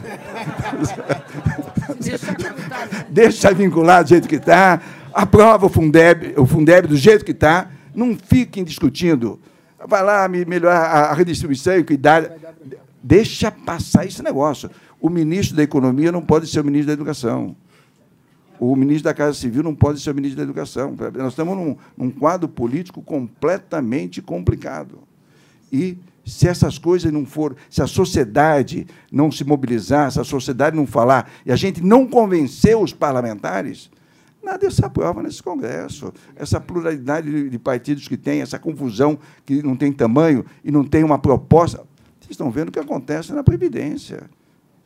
Deixa 3.10 3.52
vincular 3.52 4.04
do 4.04 4.10
jeito 4.10 4.28
que 4.28 4.36
está, 4.36 4.80
aprova 5.12 5.66
o 5.66 5.68
Fundeb, 5.68 6.34
o 6.36 6.46
Fundeb 6.46 6.86
do 6.86 6.96
jeito 6.96 7.24
que 7.24 7.32
está, 7.32 7.68
não 7.94 8.16
fiquem 8.16 8.62
discutindo. 8.62 9.40
Vai 9.88 10.04
lá 10.04 10.28
melhorar 10.28 11.10
a 11.10 11.14
redistribuição 11.14 11.76
e 11.76 11.84
cuidar. 11.84 12.30
Deixa 13.02 13.50
passar 13.50 14.06
esse 14.06 14.22
negócio. 14.22 14.70
O 15.00 15.08
ministro 15.08 15.56
da 15.56 15.62
Economia 15.62 16.12
não 16.12 16.22
pode 16.22 16.46
ser 16.46 16.60
o 16.60 16.64
ministro 16.64 16.88
da 16.88 16.92
Educação 16.92 17.56
o 18.60 18.76
ministro 18.76 19.04
da 19.04 19.14
Casa 19.14 19.32
Civil 19.32 19.62
não 19.62 19.74
pode 19.74 20.00
ser 20.00 20.10
o 20.10 20.14
ministro 20.14 20.36
da 20.36 20.42
Educação. 20.42 20.94
Nós 21.16 21.32
estamos 21.32 21.56
num, 21.56 21.76
num 21.96 22.10
quadro 22.10 22.46
político 22.46 23.00
completamente 23.00 24.20
complicado. 24.20 24.98
E 25.72 25.96
se 26.26 26.46
essas 26.46 26.76
coisas 26.76 27.10
não 27.10 27.24
for, 27.24 27.56
se 27.70 27.80
a 27.80 27.86
sociedade 27.86 28.86
não 29.10 29.32
se 29.32 29.44
mobilizar, 29.44 30.12
se 30.12 30.20
a 30.20 30.24
sociedade 30.24 30.76
não 30.76 30.86
falar 30.86 31.30
e 31.46 31.50
a 31.50 31.56
gente 31.56 31.82
não 31.82 32.06
convencer 32.06 32.76
os 32.76 32.92
parlamentares, 32.92 33.90
nada 34.42 34.70
se 34.70 34.84
aprova 34.84 35.22
nesse 35.22 35.42
Congresso. 35.42 36.12
Essa 36.36 36.60
pluralidade 36.60 37.48
de 37.48 37.58
partidos 37.58 38.06
que 38.06 38.16
tem, 38.16 38.42
essa 38.42 38.58
confusão 38.58 39.18
que 39.46 39.62
não 39.62 39.74
tem 39.74 39.90
tamanho 39.90 40.44
e 40.62 40.70
não 40.70 40.84
tem 40.84 41.02
uma 41.02 41.18
proposta. 41.18 41.78
Vocês 42.20 42.32
estão 42.32 42.50
vendo 42.50 42.68
o 42.68 42.72
que 42.72 42.78
acontece 42.78 43.32
na 43.32 43.42
Previdência. 43.42 44.28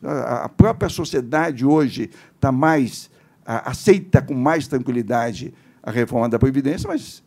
A 0.01 0.49
própria 0.49 0.89
sociedade 0.89 1.67
hoje 1.67 2.11
está 2.37 2.53
mais 2.53 3.11
aceita 3.45 4.23
com 4.23 4.35
mais 4.35 4.67
tranquilidade 4.67 5.53
a 5.83 5.91
reforma 5.91 6.29
da 6.29 6.39
Previdência, 6.39 6.89
mas 6.89 7.23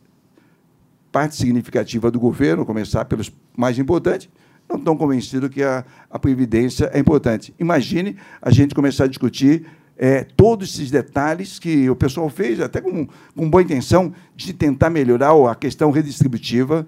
parte 1.12 1.36
significativa 1.36 2.10
do 2.10 2.18
governo, 2.18 2.66
começar 2.66 3.04
pelos 3.04 3.32
mais 3.56 3.78
importantes, 3.78 4.28
não 4.68 4.76
estão 4.76 4.96
convencidos 4.96 5.48
que 5.48 5.62
a, 5.62 5.84
a 6.10 6.18
Previdência 6.18 6.90
é 6.92 6.98
importante. 6.98 7.54
Imagine 7.58 8.16
a 8.42 8.50
gente 8.50 8.74
começar 8.74 9.04
a 9.04 9.08
discutir 9.08 9.66
é, 9.96 10.22
todos 10.22 10.74
esses 10.74 10.90
detalhes 10.90 11.58
que 11.58 11.88
o 11.90 11.96
pessoal 11.96 12.28
fez, 12.28 12.60
até 12.60 12.80
com, 12.80 13.06
com 13.34 13.50
boa 13.50 13.62
intenção, 13.62 14.12
de 14.36 14.52
tentar 14.52 14.90
melhorar 14.90 15.32
a 15.50 15.54
questão 15.54 15.90
redistributiva, 15.90 16.86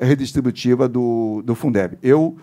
redistributiva 0.00 0.88
do, 0.88 1.42
do 1.44 1.54
Fundeb. 1.54 1.98
Eu 2.02 2.38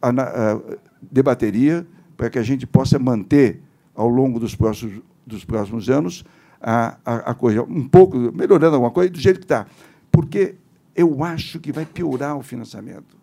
a, 0.00 0.08
a, 0.08 0.60
debateria 1.00 1.86
para 2.16 2.28
que 2.30 2.38
a 2.38 2.42
gente 2.42 2.66
possa 2.66 2.98
manter, 2.98 3.62
ao 3.94 4.08
longo 4.08 4.40
dos 4.40 4.54
próximos 4.54 5.00
dos 5.30 5.44
próximos 5.44 5.88
anos 5.88 6.24
a, 6.60 6.98
a, 7.04 7.14
a 7.30 7.34
coisa 7.34 7.62
um 7.62 7.88
pouco, 7.88 8.16
melhorando 8.32 8.74
alguma 8.74 8.90
coisa, 8.90 9.10
do 9.10 9.18
jeito 9.18 9.38
que 9.38 9.44
está. 9.44 9.66
Porque 10.10 10.56
eu 10.94 11.24
acho 11.24 11.58
que 11.58 11.72
vai 11.72 11.86
piorar 11.86 12.36
o 12.36 12.42
financiamento. 12.42 13.16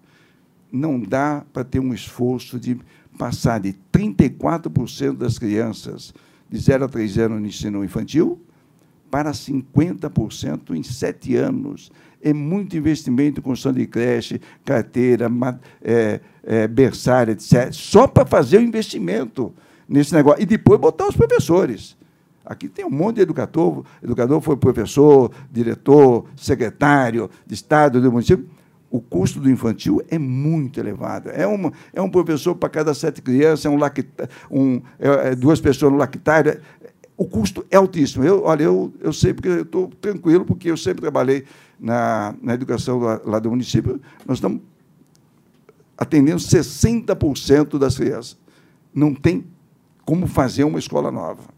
Não 0.71 0.99
dá 0.99 1.45
para 1.53 1.63
ter 1.63 1.79
um 1.79 1.93
esforço 1.93 2.59
de 2.59 2.77
passar 3.17 3.59
de 3.59 3.75
34% 3.91 5.17
das 5.17 5.37
crianças 5.37 6.13
de 6.49 6.57
0 6.57 6.85
a 6.85 6.87
3 6.87 7.17
anos 7.19 7.41
no 7.41 7.47
ensino 7.47 7.83
infantil 7.83 8.41
para 9.09 9.31
50% 9.31 10.75
em 10.75 10.83
sete 10.83 11.35
anos. 11.35 11.91
É 12.21 12.33
muito 12.33 12.75
investimento 12.75 13.39
em 13.39 13.43
construção 13.43 13.73
de 13.73 13.85
creche, 13.87 14.41
carteira, 14.65 15.29
é, 15.81 16.19
é, 16.43 16.67
berçária, 16.67 17.31
etc., 17.31 17.71
só 17.71 18.07
para 18.07 18.25
fazer 18.25 18.57
o 18.57 18.61
investimento 18.61 19.53
nesse 19.87 20.13
negócio. 20.13 20.41
E 20.41 20.45
depois 20.45 20.79
botar 20.79 21.07
os 21.07 21.15
professores. 21.15 21.96
Aqui 22.47 22.69
tem 22.69 22.85
um 22.85 22.89
monte 22.89 23.17
de 23.17 23.23
educador, 23.23 23.83
educador 24.01 24.39
foi 24.39 24.55
professor, 24.55 25.29
diretor, 25.51 26.25
secretário 26.37 27.29
de 27.45 27.53
Estado 27.53 27.99
do 27.99 28.09
município. 28.09 28.47
O 28.89 29.01
custo 29.01 29.41
do 29.41 29.51
infantil 29.51 30.01
é 30.09 30.17
muito 30.17 30.79
elevado. 30.79 31.29
É, 31.29 31.45
uma, 31.45 31.73
é 31.91 32.01
um 32.01 32.09
professor 32.09 32.55
para 32.55 32.69
cada 32.69 32.93
sete 32.93 33.21
crianças, 33.21 33.65
é 33.65 33.69
um, 33.69 33.75
lacta, 33.75 34.29
um 34.49 34.81
é, 34.97 35.31
é 35.31 35.35
duas 35.35 35.59
pessoas 35.59 35.91
no 35.91 35.97
lactário. 35.97 36.61
O 37.17 37.25
custo 37.25 37.65
é 37.69 37.75
altíssimo. 37.75 38.23
Eu, 38.23 38.43
olha, 38.45 38.63
eu, 38.63 38.93
eu 39.01 39.11
sei 39.11 39.33
porque 39.33 39.49
eu 39.49 39.63
estou 39.63 39.89
tranquilo, 39.99 40.45
porque 40.45 40.71
eu 40.71 40.77
sempre 40.77 41.01
trabalhei 41.01 41.43
na, 41.77 42.33
na 42.41 42.53
educação 42.53 42.97
lá, 42.99 43.19
lá 43.25 43.39
do 43.39 43.49
município. 43.49 43.99
Nós 44.25 44.37
estamos 44.37 44.61
atendendo 45.97 46.37
60% 46.37 47.77
das 47.77 47.97
crianças. 47.97 48.37
Não 48.95 49.13
tem 49.13 49.43
como 50.05 50.25
fazer 50.27 50.63
uma 50.63 50.79
escola 50.79 51.11
nova. 51.11 51.56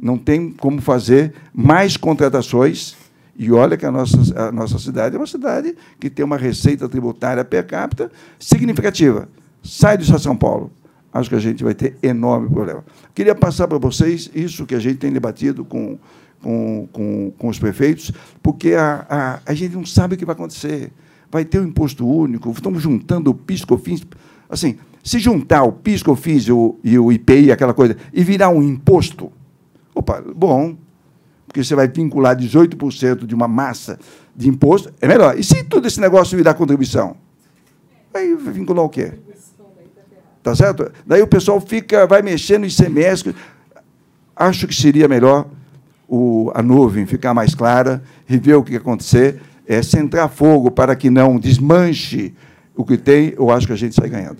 Não 0.00 0.16
tem 0.16 0.50
como 0.50 0.80
fazer 0.80 1.34
mais 1.52 1.96
contratações. 1.96 2.96
E 3.36 3.50
olha 3.52 3.76
que 3.76 3.86
a 3.86 3.90
nossa, 3.90 4.48
a 4.48 4.52
nossa 4.52 4.78
cidade 4.78 5.16
é 5.16 5.18
uma 5.18 5.26
cidade 5.26 5.74
que 5.98 6.10
tem 6.10 6.24
uma 6.24 6.36
receita 6.36 6.88
tributária 6.88 7.44
per 7.44 7.66
capita 7.66 8.10
significativa. 8.38 9.28
Sai 9.62 9.96
do 9.96 10.04
São 10.18 10.36
Paulo. 10.36 10.70
Acho 11.12 11.28
que 11.28 11.36
a 11.36 11.40
gente 11.40 11.64
vai 11.64 11.74
ter 11.74 11.96
enorme 12.02 12.48
problema. 12.48 12.84
Queria 13.14 13.34
passar 13.34 13.66
para 13.66 13.78
vocês 13.78 14.30
isso 14.34 14.64
que 14.64 14.74
a 14.74 14.78
gente 14.78 14.98
tem 14.98 15.12
debatido 15.12 15.64
com, 15.64 15.98
com, 16.40 16.88
com, 16.92 17.32
com 17.36 17.48
os 17.48 17.58
prefeitos, 17.58 18.12
porque 18.42 18.74
a, 18.74 19.06
a, 19.08 19.40
a 19.44 19.54
gente 19.54 19.74
não 19.74 19.84
sabe 19.84 20.14
o 20.14 20.18
que 20.18 20.24
vai 20.24 20.34
acontecer 20.34 20.92
vai 21.30 21.44
ter 21.44 21.58
o 21.58 21.62
um 21.62 21.66
imposto 21.66 22.06
único, 22.06 22.50
estamos 22.50 22.82
juntando 22.82 23.30
o 23.30 23.34
PIS, 23.34 23.64
COFINS. 23.64 24.02
Assim, 24.48 24.76
se 25.02 25.18
juntar 25.18 25.62
o 25.62 25.72
PIS, 25.72 26.02
COFINS 26.02 26.48
e 26.48 26.52
o, 26.52 26.76
e 26.82 26.98
o 26.98 27.12
IPI, 27.12 27.52
aquela 27.52 27.72
coisa, 27.72 27.96
e 28.12 28.24
virar 28.24 28.48
um 28.48 28.62
imposto, 28.62 29.30
opa, 29.94 30.22
bom, 30.34 30.76
porque 31.46 31.62
você 31.62 31.74
vai 31.74 31.88
vincular 31.88 32.36
18% 32.36 33.26
de 33.26 33.34
uma 33.34 33.48
massa 33.48 33.98
de 34.34 34.48
imposto, 34.48 34.92
é 35.00 35.08
melhor. 35.08 35.38
E 35.38 35.42
se 35.42 35.64
todo 35.64 35.86
esse 35.86 36.00
negócio 36.00 36.36
virar 36.36 36.54
contribuição? 36.54 37.16
Vai 38.12 38.34
vincular 38.34 38.84
o 38.84 38.88
quê? 38.88 39.12
Tá 40.42 40.54
certo? 40.54 40.90
Daí 41.06 41.20
o 41.20 41.26
pessoal 41.26 41.60
fica, 41.60 42.06
vai 42.06 42.22
mexendo 42.22 42.64
em 42.64 42.70
semestre. 42.70 43.34
Acho 44.34 44.66
que 44.66 44.74
seria 44.74 45.06
melhor 45.06 45.46
o, 46.08 46.50
a 46.54 46.62
nuvem 46.62 47.04
ficar 47.04 47.34
mais 47.34 47.54
clara, 47.54 48.02
rever 48.26 48.56
o 48.56 48.62
que 48.62 48.76
acontecer 48.76 49.40
é, 49.70 49.84
centrar 49.84 50.28
fogo 50.28 50.68
para 50.68 50.96
que 50.96 51.08
não 51.08 51.38
desmanche 51.38 52.34
o 52.74 52.84
que 52.84 52.98
tem, 52.98 53.34
eu 53.36 53.52
acho 53.52 53.68
que 53.68 53.72
a 53.72 53.76
gente 53.76 53.94
sai 53.94 54.08
ganhando. 54.08 54.38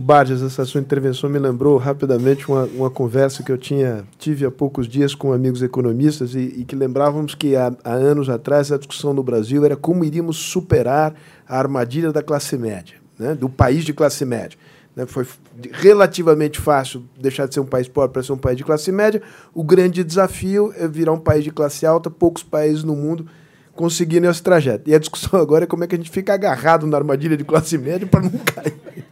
Barges, 0.00 0.40
essa 0.40 0.64
sua 0.64 0.80
intervenção 0.80 1.28
me 1.28 1.38
lembrou 1.38 1.76
rapidamente 1.76 2.48
uma, 2.48 2.64
uma 2.64 2.90
conversa 2.90 3.42
que 3.42 3.52
eu 3.52 3.58
tinha 3.58 4.02
tive 4.18 4.46
há 4.46 4.50
poucos 4.50 4.88
dias 4.88 5.14
com 5.14 5.30
amigos 5.30 5.62
economistas 5.62 6.34
e, 6.34 6.38
e 6.38 6.64
que 6.64 6.74
lembrávamos 6.74 7.34
que 7.34 7.54
há, 7.54 7.70
há, 7.84 7.92
anos 7.92 8.30
atrás 8.30 8.72
a 8.72 8.78
discussão 8.78 9.12
no 9.12 9.22
Brasil 9.22 9.62
era 9.62 9.76
como 9.76 10.02
iríamos 10.02 10.38
superar 10.38 11.14
a 11.46 11.58
armadilha 11.58 12.10
da 12.10 12.22
classe 12.22 12.56
média, 12.56 12.96
né, 13.18 13.34
do 13.34 13.50
país 13.50 13.84
de 13.84 13.92
classe 13.92 14.24
média. 14.24 14.58
Né? 14.96 15.04
Foi 15.04 15.26
relativamente 15.70 16.58
fácil 16.58 17.04
deixar 17.20 17.46
de 17.46 17.52
ser 17.52 17.60
um 17.60 17.66
país 17.66 17.86
pobre 17.86 18.14
para 18.14 18.22
ser 18.22 18.32
um 18.32 18.38
país 18.38 18.56
de 18.56 18.64
classe 18.64 18.90
média. 18.90 19.20
O 19.52 19.62
grande 19.62 20.02
desafio 20.02 20.72
é 20.78 20.88
virar 20.88 21.12
um 21.12 21.20
país 21.20 21.44
de 21.44 21.50
classe 21.50 21.84
alta. 21.84 22.08
Poucos 22.08 22.42
países 22.42 22.82
no 22.82 22.96
mundo 22.96 23.26
conseguiram 23.74 24.30
esse 24.30 24.42
trajeto. 24.42 24.88
E 24.88 24.94
a 24.94 24.98
discussão 24.98 25.38
agora 25.38 25.64
é 25.64 25.66
como 25.66 25.84
é 25.84 25.86
que 25.86 25.94
a 25.94 25.98
gente 25.98 26.10
fica 26.10 26.32
agarrado 26.32 26.86
na 26.86 26.96
armadilha 26.96 27.36
de 27.36 27.44
classe 27.44 27.76
média 27.76 28.06
para 28.06 28.22
não 28.22 28.30
cair. 28.30 29.09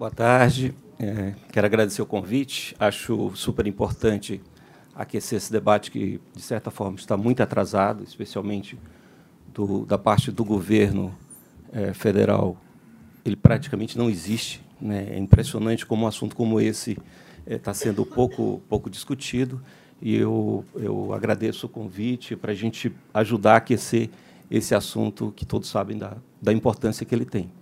Boa 0.00 0.10
tarde. 0.10 0.74
É, 0.98 1.34
quero 1.52 1.66
agradecer 1.66 2.00
o 2.00 2.06
convite. 2.06 2.74
Acho 2.78 3.36
super 3.36 3.66
importante 3.66 4.40
aquecer 4.94 5.36
esse 5.36 5.52
debate 5.52 5.90
que, 5.90 6.18
de 6.34 6.40
certa 6.40 6.70
forma, 6.70 6.96
está 6.96 7.18
muito 7.18 7.42
atrasado, 7.42 8.02
especialmente 8.02 8.78
do, 9.52 9.84
da 9.84 9.98
parte 9.98 10.32
do 10.32 10.42
governo 10.42 11.14
é, 11.70 11.92
federal. 11.92 12.56
Ele 13.26 13.36
praticamente 13.36 13.98
não 13.98 14.08
existe 14.08 14.64
né? 14.80 15.06
É 15.10 15.18
impressionante 15.18 15.84
como 15.84 16.06
um 16.06 16.08
assunto 16.08 16.34
como 16.34 16.58
esse 16.58 16.96
está 17.46 17.72
eh, 17.72 17.74
sendo 17.74 18.06
pouco, 18.06 18.62
pouco 18.70 18.88
discutido. 18.88 19.60
E 20.00 20.16
eu, 20.16 20.64
eu 20.76 21.12
agradeço 21.12 21.66
o 21.66 21.68
convite 21.68 22.34
para 22.36 22.52
a 22.52 22.54
gente 22.54 22.90
ajudar 23.12 23.52
a 23.52 23.56
aquecer 23.56 24.08
esse 24.50 24.74
assunto 24.74 25.30
que 25.36 25.44
todos 25.44 25.68
sabem 25.68 25.98
da, 25.98 26.16
da 26.40 26.54
importância 26.54 27.04
que 27.04 27.14
ele 27.14 27.26
tem. 27.26 27.52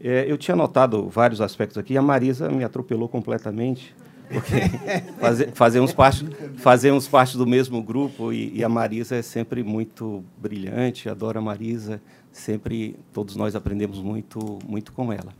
É, 0.00 0.30
eu 0.30 0.36
tinha 0.36 0.56
notado 0.56 1.08
vários 1.08 1.40
aspectos 1.40 1.78
aqui, 1.78 1.96
a 1.96 2.02
Marisa 2.02 2.48
me 2.48 2.64
atropelou 2.64 3.08
completamente, 3.08 3.94
porque 4.28 4.56
fazer, 5.20 5.52
fazemos, 5.52 5.92
parte, 5.92 6.26
fazemos 6.56 7.08
parte 7.08 7.36
do 7.36 7.46
mesmo 7.46 7.82
grupo 7.82 8.32
e, 8.32 8.58
e, 8.58 8.64
a 8.64 8.68
Marisa 8.68 9.16
é 9.16 9.22
sempre 9.22 9.62
muito 9.62 10.24
brilhante, 10.36 11.08
adoro 11.08 11.38
a 11.38 11.42
Marisa, 11.42 12.00
sempre 12.32 12.96
todos 13.12 13.36
nós 13.36 13.54
aprendemos 13.54 13.98
muito, 14.00 14.58
muito 14.66 14.92
com 14.92 15.12
ela. 15.12 15.32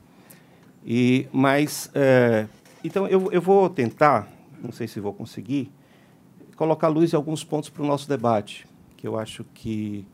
E, 0.87 1.27
mas, 1.33 1.91
é, 1.95 2.47
então, 2.83 3.07
eu, 3.07 3.33
eu 3.33 3.41
vou 3.41 3.69
tentar, 3.69 4.29
não 4.63 4.71
sei 4.71 4.87
se 4.87 5.01
vou 5.01 5.13
conseguir, 5.13 5.73
colocar 6.57 6.89
luz 6.89 7.13
em 7.13 7.17
alguns 7.17 7.43
pontos 7.43 7.69
para 7.69 7.83
o 7.83 7.87
nosso 7.87 8.09
debate, 8.09 8.67
que 8.97 9.07
eu 9.07 9.19
acho 9.19 9.45
que, 9.53 10.07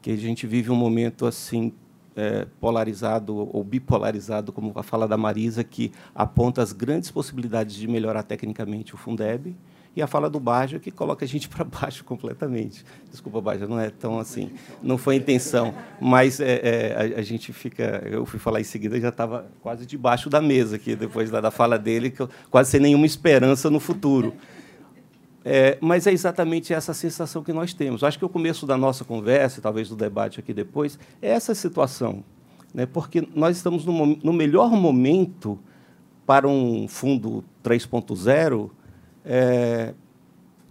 que 0.00 0.10
a 0.10 0.16
gente 0.16 0.46
vive 0.46 0.70
um 0.70 0.76
momento 0.76 1.26
assim 1.26 1.72
é, 2.18 2.46
polarizado 2.60 3.36
ou 3.36 3.62
bipolarizado, 3.62 4.52
como 4.52 4.72
a 4.74 4.82
fala 4.82 5.06
da 5.06 5.16
Marisa, 5.16 5.62
que 5.62 5.92
aponta 6.12 6.60
as 6.60 6.72
grandes 6.72 7.12
possibilidades 7.12 7.76
de 7.76 7.86
melhorar 7.86 8.24
tecnicamente 8.24 8.92
o 8.92 8.98
Fundeb, 8.98 9.54
e 9.94 10.02
a 10.02 10.06
fala 10.06 10.28
do 10.28 10.38
Baja, 10.40 10.78
que 10.78 10.90
coloca 10.90 11.24
a 11.24 11.28
gente 11.28 11.48
para 11.50 11.64
baixo 11.64 12.04
completamente. 12.04 12.84
Desculpa, 13.08 13.40
Baja, 13.40 13.68
não 13.68 13.78
é 13.78 13.88
tão 13.88 14.18
assim, 14.18 14.50
não 14.82 14.98
foi 14.98 15.14
intenção, 15.14 15.72
mas 16.00 16.40
é, 16.40 16.60
é, 16.62 17.14
a, 17.16 17.20
a, 17.20 17.22
gente 17.22 17.52
fica. 17.52 18.02
Eu 18.04 18.26
fui 18.26 18.40
falar 18.40 18.60
em 18.60 18.64
seguida, 18.64 19.00
já 19.00 19.10
estava 19.10 19.46
quase 19.60 19.86
debaixo 19.86 20.28
da 20.28 20.40
mesa 20.40 20.74
aqui, 20.74 20.96
depois 20.96 21.30
da, 21.30 21.40
da 21.40 21.52
fala 21.52 21.78
dele, 21.78 22.10
que 22.10 22.20
eu, 22.20 22.28
quase 22.50 22.72
sem 22.72 22.80
nenhuma 22.80 23.06
esperança 23.06 23.70
no 23.70 23.78
futuro. 23.78 24.34
É, 25.50 25.78
mas 25.80 26.06
é 26.06 26.12
exatamente 26.12 26.74
essa 26.74 26.92
sensação 26.92 27.42
que 27.42 27.54
nós 27.54 27.72
temos. 27.72 28.04
Acho 28.04 28.18
que 28.18 28.24
o 28.24 28.28
começo 28.28 28.66
da 28.66 28.76
nossa 28.76 29.02
conversa, 29.02 29.62
talvez 29.62 29.88
do 29.88 29.96
debate 29.96 30.38
aqui 30.38 30.52
depois, 30.52 30.98
é 31.22 31.30
essa 31.30 31.54
situação. 31.54 32.22
Né? 32.74 32.84
Porque 32.84 33.26
nós 33.34 33.56
estamos 33.56 33.86
no, 33.86 34.14
no 34.16 34.30
melhor 34.30 34.70
momento 34.70 35.58
para 36.26 36.46
um 36.46 36.86
fundo 36.86 37.42
3.0 37.64 38.68
é, 39.24 39.94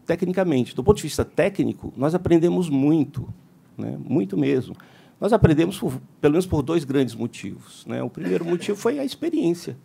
tecnicamente, 0.05 0.75
do 0.75 0.83
ponto 0.83 0.97
de 0.97 1.03
vista 1.03 1.25
técnico, 1.25 1.91
nós 1.97 2.13
aprendemos 2.13 2.69
muito, 2.69 3.27
né? 3.75 3.97
muito 3.99 4.37
mesmo. 4.37 4.75
Nós 5.19 5.33
aprendemos, 5.33 5.79
por, 5.79 5.99
pelo 6.21 6.33
menos 6.33 6.45
por 6.45 6.61
dois 6.61 6.83
grandes 6.83 7.15
motivos. 7.15 7.83
Né? 7.87 8.03
O 8.03 8.11
primeiro 8.11 8.45
motivo 8.45 8.77
foi 8.77 8.99
a 8.99 9.03
experiência. 9.03 9.75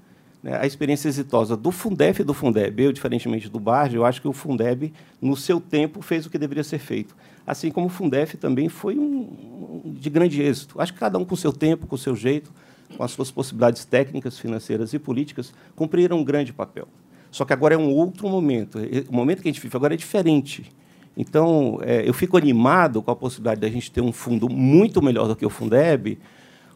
Né? 0.42 0.58
A 0.60 0.66
experiência 0.66 1.08
exitosa 1.08 1.56
do 1.56 1.70
Fundef 1.70 2.20
e 2.20 2.24
do 2.24 2.34
Fundeb. 2.34 2.82
Eu, 2.82 2.92
diferentemente 2.92 3.48
do 3.48 3.60
Barge, 3.60 3.96
eu 3.96 4.04
acho 4.04 4.20
que 4.20 4.28
o 4.28 4.32
Fundeb, 4.32 4.92
no 5.20 5.36
seu 5.36 5.60
tempo, 5.60 6.02
fez 6.02 6.26
o 6.26 6.30
que 6.30 6.38
deveria 6.38 6.64
ser 6.64 6.78
feito. 6.78 7.14
Assim 7.46 7.70
como 7.70 7.86
o 7.86 7.90
Fundef 7.90 8.36
também 8.36 8.68
foi 8.68 8.98
um, 8.98 9.82
um 9.84 9.94
de 9.94 10.10
grande 10.10 10.42
êxito. 10.42 10.80
Acho 10.80 10.92
que 10.92 10.98
cada 10.98 11.18
um 11.18 11.24
com 11.24 11.36
seu 11.36 11.52
tempo, 11.52 11.86
com 11.86 11.96
seu 11.96 12.16
jeito, 12.16 12.52
com 12.96 13.02
as 13.02 13.12
suas 13.12 13.30
possibilidades 13.30 13.84
técnicas, 13.84 14.38
financeiras 14.38 14.92
e 14.92 14.98
políticas, 14.98 15.52
cumpriram 15.74 16.18
um 16.18 16.24
grande 16.24 16.52
papel. 16.52 16.88
Só 17.30 17.44
que 17.44 17.52
agora 17.52 17.74
é 17.74 17.78
um 17.78 17.90
outro 17.90 18.28
momento. 18.28 18.78
O 19.08 19.14
momento 19.14 19.42
que 19.42 19.48
a 19.48 19.52
gente 19.52 19.60
vive 19.60 19.74
agora 19.76 19.94
é 19.94 19.96
diferente. 19.96 20.70
Então, 21.16 21.78
é, 21.82 22.06
eu 22.06 22.12
fico 22.12 22.36
animado 22.36 23.02
com 23.02 23.10
a 23.10 23.16
possibilidade 23.16 23.60
da 23.60 23.68
gente 23.68 23.90
ter 23.90 24.00
um 24.00 24.12
fundo 24.12 24.48
muito 24.48 25.02
melhor 25.02 25.28
do 25.28 25.36
que 25.36 25.44
o 25.44 25.50
Fundeb, 25.50 26.18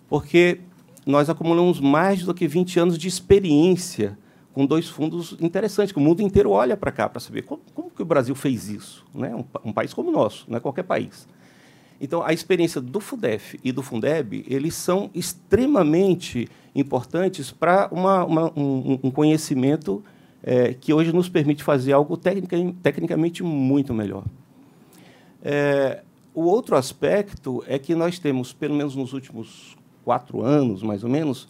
porque 0.08 0.60
nós 1.06 1.30
acumulamos 1.30 1.78
mais 1.78 2.24
do 2.24 2.34
que 2.34 2.48
20 2.48 2.80
anos 2.80 2.98
de 2.98 3.06
experiência 3.06 4.18
com 4.52 4.66
dois 4.66 4.88
fundos 4.88 5.36
interessantes, 5.40 5.92
que 5.92 5.98
o 5.98 6.02
mundo 6.02 6.20
inteiro 6.20 6.50
olha 6.50 6.76
para 6.76 6.90
cá 6.90 7.08
para 7.08 7.20
saber 7.20 7.42
como, 7.42 7.60
como, 7.74 7.90
que 7.90 8.02
o 8.02 8.04
Brasil 8.04 8.34
fez 8.34 8.68
isso. 8.68 9.04
Né? 9.14 9.34
Um, 9.34 9.44
um, 9.66 9.72
país 9.72 9.94
como 9.94 10.08
o 10.08 10.12
nosso, 10.12 10.46
não 10.48 10.56
é 10.56 10.60
qualquer 10.60 10.82
país. 10.82 11.28
Então, 12.00 12.22
a 12.22 12.32
experiência 12.32 12.80
do 12.80 12.98
FUDEF 12.98 13.60
e 13.62 13.70
do 13.70 13.82
Fundeb, 13.82 14.44
eles 14.48 14.74
são 14.74 15.10
extremamente 15.14 16.48
importantes 16.74 17.50
para 17.50 17.88
um, 17.92 18.98
um 19.02 19.10
conhecimento 19.10 20.02
é, 20.42 20.74
que 20.74 20.92
hoje 20.92 21.12
nos 21.12 21.28
permite 21.28 21.62
fazer 21.62 21.92
algo 21.92 22.16
tecnica, 22.16 22.56
tecnicamente 22.82 23.42
muito 23.42 23.94
melhor. 23.94 24.24
É, 25.42 26.02
o 26.34 26.42
outro 26.44 26.76
aspecto 26.76 27.62
é 27.66 27.78
que 27.78 27.94
nós 27.94 28.18
temos, 28.18 28.52
pelo 28.52 28.74
menos 28.74 28.96
nos 28.96 29.12
últimos 29.12 29.75
quatro 30.06 30.40
anos, 30.40 30.84
mais 30.84 31.02
ou 31.02 31.10
menos, 31.10 31.48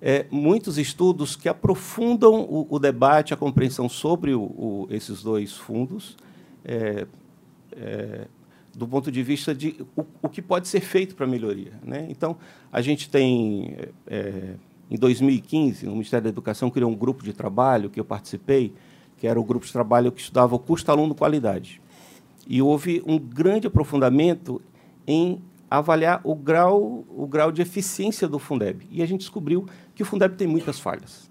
é, 0.00 0.26
muitos 0.28 0.76
estudos 0.76 1.36
que 1.36 1.48
aprofundam 1.48 2.40
o, 2.40 2.66
o, 2.68 2.78
debate, 2.80 3.32
a 3.32 3.36
compreensão 3.36 3.88
sobre 3.88 4.34
o, 4.34 4.42
o, 4.42 4.88
esses 4.90 5.22
dois 5.22 5.52
fundos. 5.52 6.16
É, 6.64 7.06
é, 7.76 8.26
do 8.74 8.88
ponto 8.88 9.12
de 9.12 9.22
vista 9.22 9.54
de 9.54 9.76
o, 9.94 10.28
que 10.28 10.42
pode 10.42 10.66
ser 10.66 10.80
feito 10.80 11.14
para 11.14 11.26
melhoria. 11.26 11.72
Né? 11.84 12.06
Então, 12.10 12.36
a 12.72 12.80
gente 12.80 13.08
tem, 13.08 13.76
é, 14.06 14.54
em 14.90 14.96
2015, 14.96 15.86
o 15.86 15.92
Ministério 15.92 16.24
da 16.24 16.30
Educação 16.30 16.70
criou 16.70 16.90
um 16.90 16.94
grupo 16.96 17.22
de 17.22 17.32
trabalho 17.32 17.88
que 17.88 18.00
eu 18.00 18.04
participei, 18.04 18.72
que 19.18 19.28
era 19.28 19.38
o 19.38 19.44
grupo 19.44 19.64
de 19.64 19.72
trabalho 19.72 20.10
que 20.10 20.20
estudava 20.20 20.56
o 20.56 20.58
custo-aluno-qualidade. 20.58 21.80
E 22.48 22.60
houve 22.60 23.02
um 23.06 23.18
grande 23.18 23.68
aprofundamento 23.68 24.60
em 25.06 25.40
avaliar 25.78 26.20
o 26.22 26.34
grau, 26.34 27.04
o 27.08 27.26
grau 27.26 27.50
de 27.50 27.62
eficiência 27.62 28.28
do 28.28 28.38
Fundeb. 28.38 28.86
E 28.90 29.02
a 29.02 29.06
gente 29.06 29.20
descobriu 29.20 29.66
que 29.94 30.02
o 30.02 30.06
Fundeb 30.06 30.36
tem 30.36 30.46
muitas 30.46 30.78
falhas. 30.78 31.30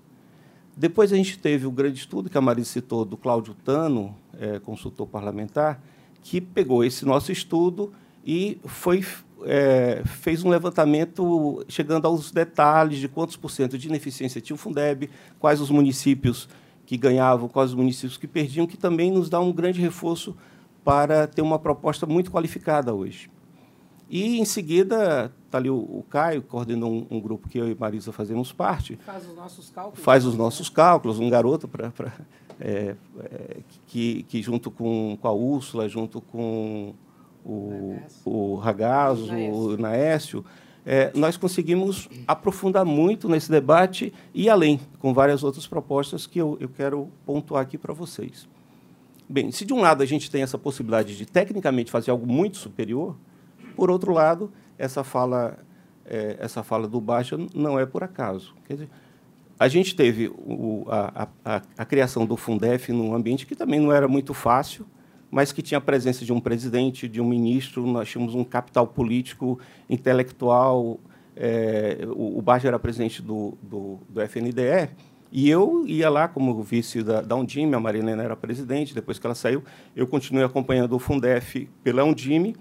Depois 0.75 1.13
a 1.13 1.15
gente 1.15 1.37
teve 1.37 1.67
o 1.67 1.71
grande 1.71 1.99
estudo 1.99 2.29
que 2.29 2.37
a 2.37 2.41
Marisa 2.41 2.69
citou, 2.69 3.05
do 3.05 3.17
Cláudio 3.17 3.53
Tano, 3.53 4.15
é, 4.39 4.59
consultor 4.59 5.05
parlamentar, 5.05 5.81
que 6.23 6.41
pegou 6.41 6.83
esse 6.83 7.05
nosso 7.05 7.31
estudo 7.31 7.91
e 8.25 8.59
foi, 8.65 9.05
é, 9.43 10.01
fez 10.05 10.43
um 10.43 10.49
levantamento 10.49 11.63
chegando 11.67 12.07
aos 12.07 12.31
detalhes 12.31 12.99
de 12.99 13.07
quantos 13.07 13.35
por 13.35 13.51
cento 13.51 13.77
de 13.77 13.87
ineficiência 13.87 14.41
tinha 14.41 14.55
o 14.55 14.57
Fundeb, 14.57 15.09
quais 15.39 15.61
os 15.61 15.69
municípios 15.69 16.47
que 16.85 16.97
ganhavam, 16.97 17.47
quais 17.47 17.71
os 17.71 17.75
municípios 17.75 18.17
que 18.17 18.27
perdiam, 18.27 18.65
que 18.65 18.77
também 18.77 19.11
nos 19.11 19.29
dá 19.29 19.39
um 19.39 19.51
grande 19.51 19.79
reforço 19.79 20.35
para 20.83 21.27
ter 21.27 21.41
uma 21.41 21.59
proposta 21.59 22.05
muito 22.07 22.31
qualificada 22.31 22.93
hoje. 22.93 23.29
E, 24.11 24.41
em 24.41 24.43
seguida, 24.43 25.31
está 25.45 25.57
ali 25.57 25.69
o, 25.69 25.77
o 25.77 26.05
Caio, 26.09 26.41
coordenou 26.41 26.91
um, 26.91 27.07
um, 27.09 27.21
grupo 27.21 27.47
que 27.47 27.57
eu 27.57 27.71
e 27.71 27.73
Marisa 27.73 28.11
fazemos 28.11 28.51
parte. 28.51 28.99
Faz 29.05 29.25
os 29.25 29.33
nossos 29.33 29.69
cálculos. 29.69 30.03
Faz 30.03 30.25
os 30.25 30.35
nossos 30.35 30.67
cálculos, 30.67 31.17
um 31.17 31.29
garoto 31.29 31.65
para 31.65 31.93
é, 32.59 32.95
é, 33.21 33.57
que, 33.87 34.23
que, 34.23 34.41
junto 34.41 34.69
com, 34.69 35.17
com 35.19 35.27
a 35.29 35.31
Úrsula, 35.31 35.87
junto 35.87 36.19
com 36.19 36.93
o, 37.45 37.95
o 38.25 38.55
Ragazzo, 38.55 39.33
o 39.33 39.77
Naécio, 39.77 40.43
é, 40.85 41.09
nós 41.15 41.37
conseguimos 41.37 42.09
aprofundar 42.27 42.83
muito 42.83 43.29
nesse 43.29 43.49
debate 43.49 44.13
e 44.33 44.49
além, 44.49 44.77
com 44.99 45.13
várias 45.13 45.41
outras 45.41 45.65
propostas 45.65 46.27
que 46.27 46.39
eu, 46.39 46.57
eu 46.59 46.67
quero 46.67 47.07
pontuar 47.25 47.61
aqui 47.61 47.77
para 47.77 47.93
vocês. 47.93 48.45
Bem, 49.29 49.51
se 49.51 49.63
de 49.63 49.73
um 49.73 49.79
lado 49.79 50.03
a 50.03 50.05
gente 50.05 50.29
tem 50.29 50.43
essa 50.43 50.57
possibilidade 50.57 51.15
de 51.15 51.25
tecnicamente 51.25 51.89
fazer 51.89 52.11
algo 52.11 52.27
muito 52.27 52.57
superior, 52.57 53.15
por 53.81 53.89
outro 53.89 54.13
lado, 54.13 54.51
essa 54.77 55.03
fala, 55.03 55.57
é, 56.05 56.37
essa 56.39 56.61
fala 56.61 56.87
do 56.87 57.01
Baixa 57.01 57.35
não 57.51 57.79
é 57.79 57.83
por 57.83 58.03
acaso. 58.03 58.53
Quer 58.67 58.73
dizer, 58.73 58.89
a 59.57 59.67
gente 59.67 59.95
teve 59.95 60.27
o, 60.27 60.85
a, 60.87 61.27
a, 61.43 61.61
a, 61.79 61.83
criação 61.83 62.23
do 62.23 62.37
Fundef 62.37 62.91
num 62.91 63.15
ambiente 63.15 63.47
que 63.47 63.55
também 63.55 63.79
não 63.79 63.91
era 63.91 64.07
muito 64.07 64.35
fácil, 64.35 64.85
mas 65.31 65.51
que 65.51 65.63
tinha 65.63 65.79
a 65.79 65.81
presença 65.81 66.23
de 66.23 66.31
um 66.31 66.39
presidente, 66.39 67.07
de 67.07 67.19
um 67.19 67.27
ministro, 67.27 67.87
nós 67.87 68.07
tínhamos 68.07 68.35
um 68.35 68.43
capital 68.43 68.85
político, 68.85 69.59
intelectual. 69.89 70.99
É, 71.35 72.05
o, 72.15 72.37
o 72.37 72.43
era 72.63 72.77
presidente 72.77 73.19
do, 73.19 73.57
do, 73.63 73.97
do, 74.07 74.21
FNDE, 74.21 74.91
e 75.31 75.49
eu 75.49 75.87
ia 75.87 76.07
lá 76.07 76.27
como 76.27 76.61
vice 76.61 77.01
da, 77.01 77.21
da 77.21 77.35
Undime, 77.35 77.73
a 77.73 77.79
Marilena 77.79 78.21
era 78.21 78.35
presidente, 78.35 78.93
depois 78.93 79.17
que 79.17 79.25
ela 79.25 79.33
saiu, 79.33 79.63
eu 79.95 80.05
continuei 80.05 80.45
acompanhando 80.45 80.95
o 80.95 80.99
Fundef 80.99 81.67
pela 81.83 82.03
Undime, 82.03 82.55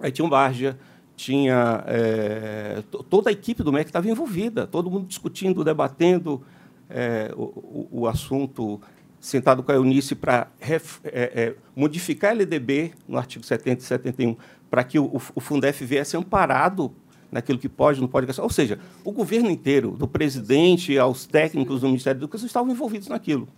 Aí 0.00 0.10
tinha 0.10 0.24
um 0.24 0.28
Barja, 0.28 0.78
tinha 1.16 1.82
é, 1.86 2.82
toda 3.10 3.28
a 3.28 3.32
equipe 3.32 3.62
do 3.62 3.72
MEC 3.72 3.88
estava 3.88 4.08
envolvida, 4.08 4.66
todo 4.66 4.90
mundo 4.90 5.06
discutindo, 5.06 5.64
debatendo 5.64 6.42
é, 6.88 7.32
o, 7.36 7.88
o, 7.90 8.06
assunto, 8.06 8.80
sentado 9.20 9.62
com 9.62 9.72
a 9.72 9.74
Eunice 9.74 10.14
para 10.14 10.48
é, 10.60 10.80
é, 11.04 11.54
modificar 11.74 12.30
a 12.30 12.34
LDB 12.34 12.92
no 13.06 13.18
artigo 13.18 13.44
70 13.44 13.82
e 13.82 13.84
71, 13.84 14.36
para 14.70 14.84
que 14.84 14.98
o, 14.98 15.20
o 15.34 15.40
Fundef 15.40 15.84
viesse 15.84 16.16
amparado 16.16 16.92
naquilo 17.30 17.58
que 17.58 17.68
pode, 17.68 18.00
não 18.00 18.08
pode. 18.08 18.40
Ou 18.40 18.50
seja, 18.50 18.78
o 19.04 19.12
governo 19.12 19.50
inteiro, 19.50 19.90
do 19.90 20.06
presidente 20.06 20.96
aos 20.98 21.26
técnicos 21.26 21.80
do 21.80 21.88
Ministério 21.88 22.20
da 22.20 22.24
Educação, 22.24 22.46
estavam 22.46 22.70
envolvidos 22.70 23.08
naquilo. 23.08 23.48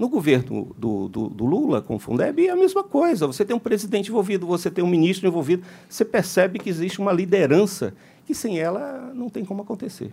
No 0.00 0.08
governo 0.08 0.74
do, 0.78 1.10
do, 1.10 1.28
do, 1.28 1.44
Lula, 1.44 1.82
com 1.82 1.96
o 1.96 1.98
Fundeb, 1.98 2.46
é 2.46 2.48
a 2.48 2.56
mesma 2.56 2.82
coisa. 2.82 3.26
Você 3.26 3.44
tem 3.44 3.54
um 3.54 3.58
presidente 3.58 4.08
envolvido, 4.08 4.46
você 4.46 4.70
tem 4.70 4.82
um 4.82 4.88
ministro 4.88 5.28
envolvido, 5.28 5.62
você 5.86 6.06
percebe 6.06 6.58
que 6.58 6.70
existe 6.70 6.98
uma 6.98 7.12
liderança 7.12 7.92
que 8.24 8.34
sem 8.34 8.58
ela 8.58 9.12
não 9.14 9.28
tem 9.28 9.44
como 9.44 9.60
acontecer. 9.60 10.10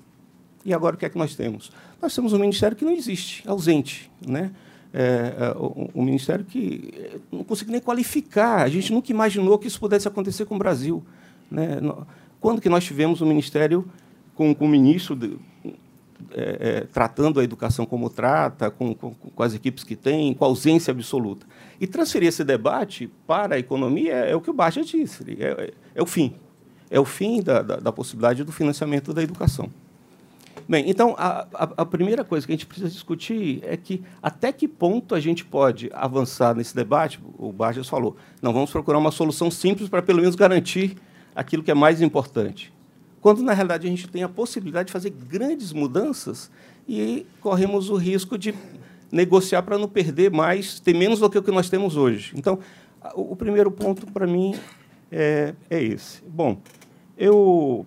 E 0.66 0.74
agora 0.74 0.98
o 0.98 1.00
que 1.00 1.06
é 1.06 1.10
que 1.10 1.18
nós 1.18 1.36
temos? 1.36 1.72
Nós 2.02 2.14
temos 2.14 2.34
um 2.34 2.38
ministério 2.38 2.76
que 2.76 2.84
não 2.84 2.92
existe, 2.92 3.48
ausente. 3.48 4.12
Né? 4.28 4.52
É, 4.94 5.54
é, 5.56 5.56
um 5.96 6.04
ministério 6.04 6.44
que 6.44 6.94
é, 6.94 7.18
não 7.32 7.46
consigo 7.46 7.72
nem 7.72 7.80
qualificar. 7.80 8.64
A 8.64 8.68
gente 8.68 8.92
nunca 8.92 9.10
imaginou 9.10 9.58
que 9.58 9.68
isso 9.68 9.80
pudesse 9.80 10.06
acontecer 10.06 10.44
com 10.44 10.56
o 10.56 10.60
Brasil. 10.60 11.02
Né? 11.50 11.80
Quando 12.42 12.60
que 12.60 12.68
nós 12.68 12.84
tivemos 12.84 13.22
um 13.22 13.26
ministério 13.26 13.90
com, 14.36 14.54
com 14.54 14.66
um 14.66 14.70
ministro 14.70 15.16
de, 15.16 15.38
é, 16.32 16.58
é, 16.60 16.82
tratando 16.82 17.40
a 17.40 17.44
educação 17.44 17.86
como 17.86 18.10
trata, 18.10 18.70
com, 18.70 18.94
com, 18.94 19.14
com, 19.14 19.44
as 19.44 19.54
equipes 19.54 19.84
que 19.84 19.96
tem, 19.96 20.34
com 20.34 20.46
ausência 20.46 20.92
absoluta. 20.92 21.46
E 21.80 21.88
transferir 21.88 22.30
esse 22.30 22.44
debate 22.44 23.10
para 23.26 23.56
a 23.56 23.60
economia 23.60 24.14
é, 24.14 24.32
é 24.32 24.36
o 24.36 24.42
que 24.42 24.50
o 24.50 24.54
Baixa 24.54 24.84
disse, 24.84 25.24
é, 25.40 25.46
é, 25.46 25.74
é, 25.96 26.02
o 26.02 26.06
fim. 26.06 26.34
É 26.90 27.00
o 27.00 27.06
fim 27.06 27.42
da, 27.42 27.62
da, 27.62 27.76
da, 27.78 27.92
possibilidade 27.92 28.44
do 28.44 28.52
financiamento 28.52 29.14
da 29.14 29.22
educação. 29.22 29.70
Bem, 30.68 30.90
então, 30.90 31.16
a, 31.18 31.48
a, 31.54 31.64
a, 31.78 31.86
primeira 31.86 32.24
coisa 32.24 32.46
que 32.46 32.52
a 32.52 32.56
gente 32.56 32.66
precisa 32.66 32.90
discutir 32.90 33.62
é 33.64 33.78
que 33.78 34.04
até 34.22 34.52
que 34.52 34.68
ponto 34.68 35.16
a 35.16 35.20
gente 35.20 35.46
pode 35.46 35.90
avançar 35.94 36.56
nesse 36.56 36.76
debate, 36.76 37.20
o 37.38 37.52
Barges 37.52 37.88
falou, 37.88 38.18
não 38.42 38.52
vamos 38.52 38.72
procurar 38.72 38.98
uma 38.98 39.12
solução 39.12 39.50
simples 39.50 39.88
para, 39.88 40.02
pelo 40.02 40.20
menos, 40.20 40.36
garantir 40.36 40.98
aquilo 41.36 41.64
que 41.64 41.72
é 41.72 41.76
mais 41.76 42.02
importante 42.02 42.74
quando 43.22 43.42
na 43.42 43.54
realidade 43.54 43.88
a 43.88 43.90
gente 43.90 44.08
tem 44.08 44.24
a 44.24 44.30
possibilidade 44.30 44.88
de 44.88 44.94
fazer 44.94 45.10
grandes 45.10 45.74
mudanças 45.74 46.52
e 46.88 47.26
corremos 47.42 47.90
o 47.90 47.96
risco 47.96 48.38
de 48.38 48.54
negociar 49.12 49.64
para 49.64 49.78
não 49.78 49.88
perder 49.88 50.32
mais, 50.32 50.80
ter 50.80 50.94
menos 50.94 51.20
do 51.20 51.30
que 51.30 51.38
o 51.38 51.44
que 51.44 51.52
nós 51.52 51.70
temos 51.70 51.96
hoje. 51.96 52.34
Então, 52.36 52.60
o 53.16 53.36
primeiro 53.36 53.72
ponto 53.72 54.06
para 54.08 54.28
mim 54.28 54.56
é, 55.12 55.54
é, 55.70 55.82
esse. 55.82 56.24
Bom, 56.24 56.60
eu, 57.18 57.86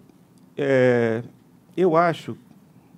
é, 0.57 1.23
eu 1.77 1.97
acho, 1.97 2.37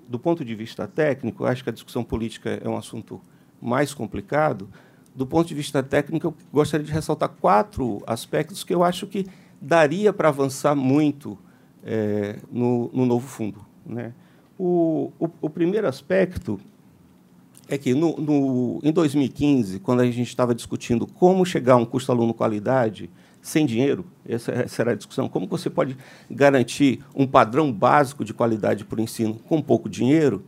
do 0.09 0.19
ponto 0.19 0.45
de 0.45 0.55
vista 0.55 0.87
técnico, 0.87 1.45
acho 1.45 1.63
que 1.63 1.71
a 1.71 1.73
discussão 1.73 2.05
política 2.05 2.61
é 2.63 2.69
um 2.69 2.77
assunto 2.77 3.21
mais 3.61 3.93
complicado. 3.93 4.69
Do 5.15 5.27
ponto 5.27 5.47
de 5.47 5.55
vista 5.55 5.83
técnico, 5.83 6.29
eu 6.29 6.35
gostaria 6.53 6.87
de 6.87 6.93
ressaltar 6.93 7.29
quatro 7.29 8.03
aspectos 8.07 8.65
que 8.65 8.75
eu 8.75 8.83
acho 8.83 9.07
que 9.07 9.27
daria 9.61 10.13
para 10.13 10.29
avançar 10.29 10.75
muito 10.75 11.39
é, 11.85 12.37
no, 12.51 12.91
no, 12.93 13.07
novo 13.07 13.27
fundo. 13.27 13.61
Né? 13.85 14.13
O, 14.59 15.13
o, 15.19 15.29
o, 15.41 15.51
primeiro 15.51 15.89
aspecto 15.89 16.61
é 17.69 17.77
que, 17.77 17.95
no, 17.95 18.17
no, 18.17 18.81
em 18.83 18.93
2015, 18.93 19.81
quando 19.81 20.01
a 20.01 20.07
gente 20.07 20.29
estava 20.29 20.55
discutindo 20.55 21.07
como 21.07 21.45
chegar 21.45 21.75
a 21.75 21.77
um 21.77 21.85
custo-aluno-qualidade 21.85 23.11
sem 23.41 23.67
dinheiro, 23.67 24.05
essa, 24.27 24.53
essa, 24.53 24.83
era 24.83 24.93
a 24.93 24.95
discussão, 24.95 25.29
como 25.29 25.49
você 25.49 25.69
pode 25.69 25.97
garantir 26.31 27.01
um 27.15 27.27
padrão 27.27 27.73
básico 27.73 28.25
de 28.25 28.33
qualidade 28.33 28.85
para 28.85 29.01
o 29.01 29.03
ensino 29.03 29.35
com 29.49 29.61
pouco 29.61 29.89
dinheiro, 29.89 30.45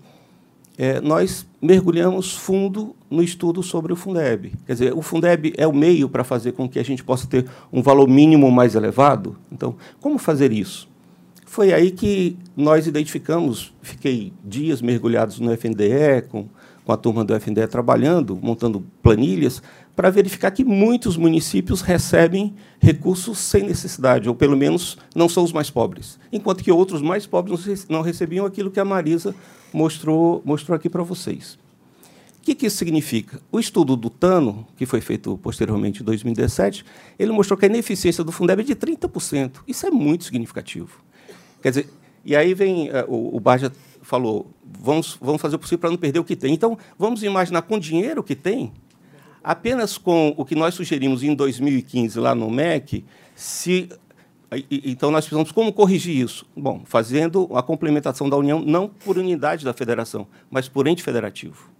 é, 0.76 1.00
nós 1.00 1.46
mergulhamos 1.62 2.36
fundo 2.36 2.94
no 3.08 3.22
estudo 3.22 3.62
sobre 3.62 3.92
o 3.92 3.96
Fundeb. 3.96 4.52
Quer 4.66 4.72
dizer, 4.72 4.92
o 4.92 5.02
Fundeb 5.02 5.52
é 5.56 5.66
o 5.66 5.72
meio 5.72 6.08
para 6.08 6.24
fazer 6.24 6.52
com 6.52 6.68
que 6.68 6.78
a 6.78 6.84
gente 6.84 7.02
possa 7.02 7.26
ter 7.26 7.46
um 7.72 7.80
valor 7.80 8.08
mínimo 8.08 8.50
mais 8.50 8.74
elevado. 8.74 9.36
Então, 9.52 9.76
como 10.00 10.18
fazer 10.18 10.52
isso? 10.52 10.88
Foi 11.54 11.72
aí 11.72 11.92
que 11.92 12.36
nós 12.56 12.88
identificamos, 12.88 13.72
fiquei 13.80 14.32
dias 14.44 14.82
mergulhados 14.82 15.38
no 15.38 15.52
FNDE, 15.52 16.26
com, 16.28 16.48
com 16.84 16.92
a 16.92 16.96
turma 16.96 17.24
do 17.24 17.32
FNDE 17.32 17.68
trabalhando, 17.68 18.36
montando 18.42 18.84
planilhas, 19.00 19.62
para 19.94 20.10
verificar 20.10 20.50
que 20.50 20.64
muitos 20.64 21.16
municípios 21.16 21.80
recebem 21.80 22.56
recursos 22.80 23.38
sem 23.38 23.62
necessidade, 23.62 24.28
ou 24.28 24.34
pelo 24.34 24.56
menos 24.56 24.98
não 25.14 25.28
são 25.28 25.44
os 25.44 25.52
mais 25.52 25.70
pobres, 25.70 26.18
enquanto 26.32 26.64
que 26.64 26.72
outros 26.72 27.00
mais 27.00 27.24
pobres 27.24 27.86
não 27.88 28.02
recebiam 28.02 28.44
aquilo 28.44 28.68
que 28.68 28.80
a 28.80 28.84
Marisa 28.84 29.32
mostrou, 29.72 30.42
mostrou 30.44 30.74
aqui 30.74 30.90
para 30.90 31.04
vocês. 31.04 31.56
O 32.40 32.42
que, 32.42 32.56
que 32.56 32.66
isso 32.66 32.78
significa? 32.78 33.40
O 33.52 33.60
estudo 33.60 33.94
do 33.94 34.10
Tano, 34.10 34.66
que 34.76 34.86
foi 34.86 35.00
feito 35.00 35.38
posteriormente 35.38 36.02
em 36.02 36.04
2017, 36.04 36.84
ele 37.16 37.30
mostrou 37.30 37.56
que 37.56 37.64
a 37.64 37.68
ineficiência 37.68 38.24
do 38.24 38.32
Fundeb 38.32 38.62
é 38.62 38.64
de 38.64 38.74
30%. 38.74 39.60
Isso 39.68 39.86
é 39.86 39.90
muito 39.92 40.24
significativo. 40.24 41.03
Quer 41.64 41.70
dizer, 41.70 41.88
e 42.26 42.36
aí 42.36 42.52
vem 42.52 42.90
uh, 42.90 43.06
o, 43.08 43.38
o 43.38 43.40
Baja 43.40 43.72
falou, 44.02 44.50
vamos, 44.62 45.16
vamos 45.18 45.40
fazer 45.40 45.56
o 45.56 45.58
possível 45.58 45.78
para 45.78 45.88
não 45.88 45.96
perder 45.96 46.18
o 46.18 46.24
que 46.24 46.36
tem. 46.36 46.52
Então, 46.52 46.76
vamos 46.98 47.22
imaginar 47.22 47.62
com 47.62 47.76
o 47.76 47.80
dinheiro 47.80 48.22
que 48.22 48.36
tem, 48.36 48.70
apenas 49.42 49.96
com 49.96 50.34
o 50.36 50.44
que 50.44 50.54
nós 50.54 50.74
sugerimos 50.74 51.22
em 51.22 51.34
2015 51.34 52.20
lá 52.20 52.34
no 52.34 52.50
MEC, 52.50 53.02
se 53.34 53.88
então 54.70 55.10
nós 55.10 55.24
precisamos 55.24 55.50
como 55.50 55.72
corrigir 55.72 56.14
isso? 56.14 56.44
Bom, 56.54 56.82
fazendo 56.84 57.48
a 57.54 57.62
complementação 57.62 58.28
da 58.28 58.36
União 58.36 58.60
não 58.60 58.86
por 58.86 59.16
unidade 59.16 59.64
da 59.64 59.72
federação, 59.72 60.26
mas 60.50 60.68
por 60.68 60.86
ente 60.86 61.02
federativo. 61.02 61.70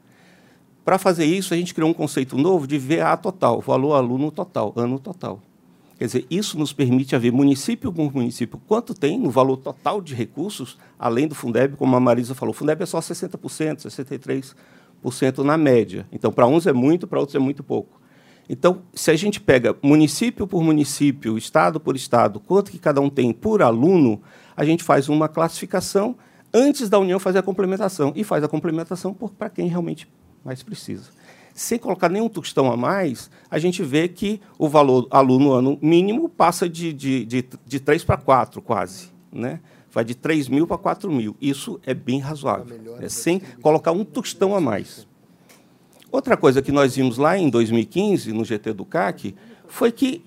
Para 0.83 0.99
fazer 0.99 1.27
isso, 1.27 1.53
a 1.53 1.59
gente 1.59 1.75
criou 1.75 1.91
um 1.91 1.95
conceito 1.95 2.39
novo 2.39 2.67
de 2.67 2.79
VA 2.79 3.15
total, 3.19 3.61
valor 3.61 3.93
aluno 3.93 4.31
total, 4.31 4.73
ano 4.77 4.99
total. 4.99 5.43
Quer 5.99 6.07
dizer, 6.07 6.27
isso 6.29 6.59
nos 6.59 6.73
permite 6.73 7.17
ver 7.17 7.31
município 7.31 7.93
por 7.93 8.13
município 8.13 8.61
quanto 8.67 8.95
tem 8.95 9.19
no 9.19 9.31
valor 9.31 9.57
total 9.59 10.01
de 10.01 10.15
recursos, 10.15 10.77
além 10.99 11.29
do 11.29 11.35
Fundeb, 11.35 11.77
como 11.77 11.95
a 11.95 12.01
Marisa 12.01 12.35
falou. 12.35 12.53
O 12.53 12.57
Fundeb 12.57 12.83
é 12.83 12.87
só 12.87 12.99
60%, 12.99 13.87
63% 15.03 15.39
na 15.45 15.57
média. 15.57 16.07
Então, 16.11 16.33
para 16.33 16.47
uns 16.47 16.67
é 16.67 16.73
muito, 16.73 17.07
para 17.07 17.21
outros 17.21 17.37
é 17.37 17.39
muito 17.39 17.63
pouco. 17.63 18.01
Então, 18.49 18.83
se 18.93 19.11
a 19.11 19.17
gente 19.17 19.41
pega 19.41 19.75
município 19.83 20.47
por 20.47 20.63
município, 20.63 21.39
estado 21.39 21.81
por 21.81 21.97
estado, 21.97 22.41
quanto 22.41 22.71
que 22.71 22.79
cada 22.79 23.01
um 23.01 23.09
tem 23.09 23.33
por 23.33 23.63
aluno, 23.63 24.21
a 24.57 24.65
gente 24.65 24.83
faz 24.83 25.09
uma 25.09 25.29
classificação 25.29 26.17
antes 26.53 26.89
da 26.89 26.99
União 26.99 27.19
fazer 27.19 27.39
a 27.39 27.43
complementação 27.43 28.13
e 28.15 28.23
faz 28.23 28.45
a 28.45 28.49
complementação 28.49 29.15
para 29.15 29.49
quem 29.49 29.69
realmente 29.69 30.09
mais 30.45 30.63
precisa. 30.63 31.11
Sem 31.55 31.79
colocar 31.79 32.09
nenhum 32.09 32.29
tostão 32.29 32.71
a 32.71 32.77
mais, 32.77 33.31
a 33.49 33.61
gente 33.61 33.81
vê 33.81 34.09
que 34.09 34.41
o 34.59 34.69
valor 34.69 35.07
aluno 35.09 35.53
ano 35.53 35.79
mínimo 35.81 36.29
passa 36.29 36.69
de, 36.69 36.93
de, 36.93 37.25
de, 37.25 37.45
de 37.65 37.79
3 37.79 38.03
para 38.03 38.17
4, 38.17 38.61
quase. 38.61 39.09
Né? 39.33 39.61
Vai 39.89 40.05
de 40.05 40.17
3 40.17 40.49
mil 40.49 40.67
para 40.67 40.77
4 40.77 41.11
mil. 41.13 41.37
Isso 41.41 41.81
é 41.87 41.95
bem 41.95 42.19
razoável, 42.19 42.97
é, 43.01 43.09
sem 43.09 43.41
colocar 43.63 43.93
um 43.93 44.05
tostão 44.05 44.57
a 44.57 44.61
mais. 44.61 45.07
Outra 46.11 46.37
coisa 46.37 46.61
que 46.61 46.73
nós 46.73 46.97
vimos 46.97 47.19
lá 47.19 47.39
em 47.39 47.49
2015, 47.49 48.33
no 48.33 48.45
GT 48.45 48.73
do 48.73 48.85
CAC, 48.85 49.37
foi 49.69 49.93
que 49.93 50.25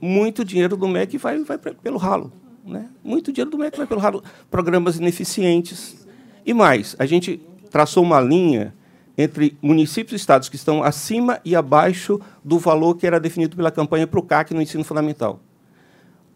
muito 0.00 0.44
dinheiro 0.44 0.76
do 0.76 0.88
MEC 0.88 1.16
vai, 1.18 1.38
vai 1.44 1.56
pelo 1.56 1.98
ralo. 1.98 2.32
Né? 2.64 2.88
Muito 3.02 3.32
dinheiro 3.32 3.50
do 3.50 3.58
MEC 3.58 3.76
vai 3.76 3.86
pelo 3.86 4.00
ralo. 4.00 4.24
Programas 4.50 4.96
ineficientes. 4.96 6.04
E 6.44 6.52
mais, 6.52 6.96
a 6.98 7.06
gente 7.06 7.40
traçou 7.70 8.02
uma 8.02 8.20
linha 8.20 8.74
entre 9.16 9.56
municípios 9.62 10.12
e 10.12 10.16
estados 10.16 10.48
que 10.48 10.56
estão 10.56 10.82
acima 10.82 11.40
e 11.44 11.54
abaixo 11.54 12.20
do 12.44 12.58
valor 12.58 12.96
que 12.96 13.06
era 13.06 13.20
definido 13.20 13.56
pela 13.56 13.70
campanha 13.70 14.06
para 14.06 14.18
o 14.18 14.22
CAC 14.22 14.52
no 14.52 14.60
ensino 14.60 14.84
fundamental. 14.84 15.40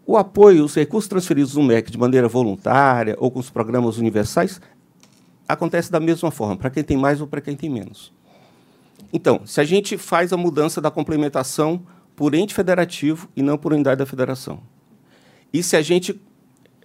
O 0.05 0.17
apoio, 0.17 0.63
os 0.63 0.73
recursos 0.73 1.07
transferidos 1.07 1.53
do 1.53 1.61
MEC 1.61 1.91
de 1.91 1.97
maneira 1.97 2.27
voluntária 2.27 3.15
ou 3.19 3.29
com 3.29 3.39
os 3.39 3.49
programas 3.49 3.97
universais, 3.97 4.59
acontece 5.47 5.91
da 5.91 5.99
mesma 5.99 6.31
forma, 6.31 6.55
para 6.55 6.69
quem 6.69 6.83
tem 6.83 6.97
mais 6.97 7.21
ou 7.21 7.27
para 7.27 7.41
quem 7.41 7.55
tem 7.55 7.69
menos. 7.69 8.13
Então, 9.11 9.41
se 9.45 9.59
a 9.59 9.63
gente 9.63 9.97
faz 9.97 10.31
a 10.31 10.37
mudança 10.37 10.79
da 10.79 10.91
complementação 10.91 11.81
por 12.15 12.33
ente 12.33 12.53
federativo 12.53 13.27
e 13.35 13.41
não 13.41 13.57
por 13.57 13.73
unidade 13.73 13.99
da 13.99 14.05
federação, 14.05 14.61
e 15.51 15.63
se 15.63 15.75
a 15.75 15.81
gente 15.81 16.19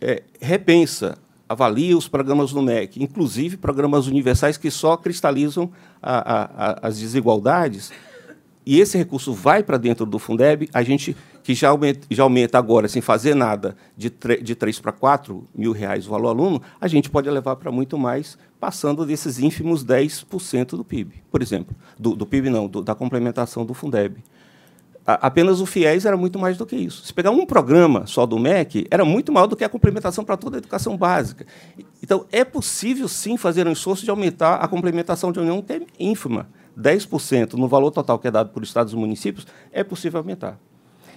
é, 0.00 0.22
repensa, 0.40 1.18
avalia 1.48 1.96
os 1.96 2.08
programas 2.08 2.52
do 2.52 2.62
MEC, 2.62 3.02
inclusive 3.02 3.56
programas 3.56 4.06
universais 4.06 4.56
que 4.56 4.70
só 4.70 4.96
cristalizam 4.96 5.70
a, 6.02 6.18
a, 6.18 6.88
as 6.88 6.98
desigualdades, 6.98 7.92
e 8.66 8.80
esse 8.80 8.96
recurso 8.96 9.34
vai 9.34 9.62
para 9.62 9.76
dentro 9.76 10.06
do 10.06 10.18
Fundeb, 10.18 10.68
a 10.72 10.82
gente 10.82 11.14
que 11.42 11.54
já 11.54 11.68
aumenta, 11.68 12.06
já 12.10 12.22
aumenta 12.22 12.56
agora, 12.56 12.88
sem 12.88 13.02
fazer 13.02 13.34
nada, 13.34 13.76
de, 13.94 14.10
de 14.42 14.54
3 14.54 14.80
para 14.80 14.92
4 14.92 15.44
mil 15.54 15.72
reais 15.72 16.06
o 16.06 16.10
valor 16.10 16.28
aluno, 16.28 16.62
a 16.80 16.88
gente 16.88 17.10
pode 17.10 17.28
levar 17.28 17.56
para 17.56 17.70
muito 17.70 17.98
mais, 17.98 18.38
passando 18.58 19.04
desses 19.04 19.38
ínfimos 19.38 19.84
10% 19.84 20.68
do 20.70 20.84
PIB, 20.84 21.22
por 21.30 21.42
exemplo. 21.42 21.76
Do, 21.98 22.16
do 22.16 22.24
PIB, 22.24 22.48
não, 22.48 22.66
do, 22.66 22.82
da 22.82 22.94
complementação 22.94 23.66
do 23.66 23.74
Fundeb. 23.74 24.24
Apenas 25.06 25.60
o 25.60 25.66
FIES 25.66 26.06
era 26.06 26.16
muito 26.16 26.38
mais 26.38 26.56
do 26.56 26.64
que 26.64 26.74
isso. 26.74 27.04
Se 27.04 27.12
pegar 27.12 27.30
um 27.30 27.44
programa 27.44 28.06
só 28.06 28.24
do 28.24 28.38
MEC, 28.38 28.86
era 28.90 29.04
muito 29.04 29.30
maior 29.30 29.46
do 29.46 29.54
que 29.54 29.62
a 29.62 29.68
complementação 29.68 30.24
para 30.24 30.36
toda 30.36 30.56
a 30.56 30.58
educação 30.58 30.96
básica. 30.96 31.46
Então, 32.02 32.24
é 32.32 32.42
possível, 32.42 33.06
sim, 33.06 33.36
fazer 33.36 33.66
um 33.66 33.72
esforço 33.72 34.02
de 34.02 34.10
aumentar 34.10 34.56
a 34.56 34.66
complementação 34.66 35.30
de 35.30 35.38
união, 35.38 35.60
que 35.60 35.74
é 35.74 35.80
ínfima. 36.00 36.48
10% 36.78 37.52
no 37.52 37.68
valor 37.68 37.90
total 37.90 38.18
que 38.18 38.26
é 38.26 38.30
dado 38.30 38.48
por 38.48 38.62
estados 38.62 38.94
e 38.94 38.96
municípios, 38.96 39.46
é 39.70 39.84
possível 39.84 40.20
aumentar. 40.20 40.58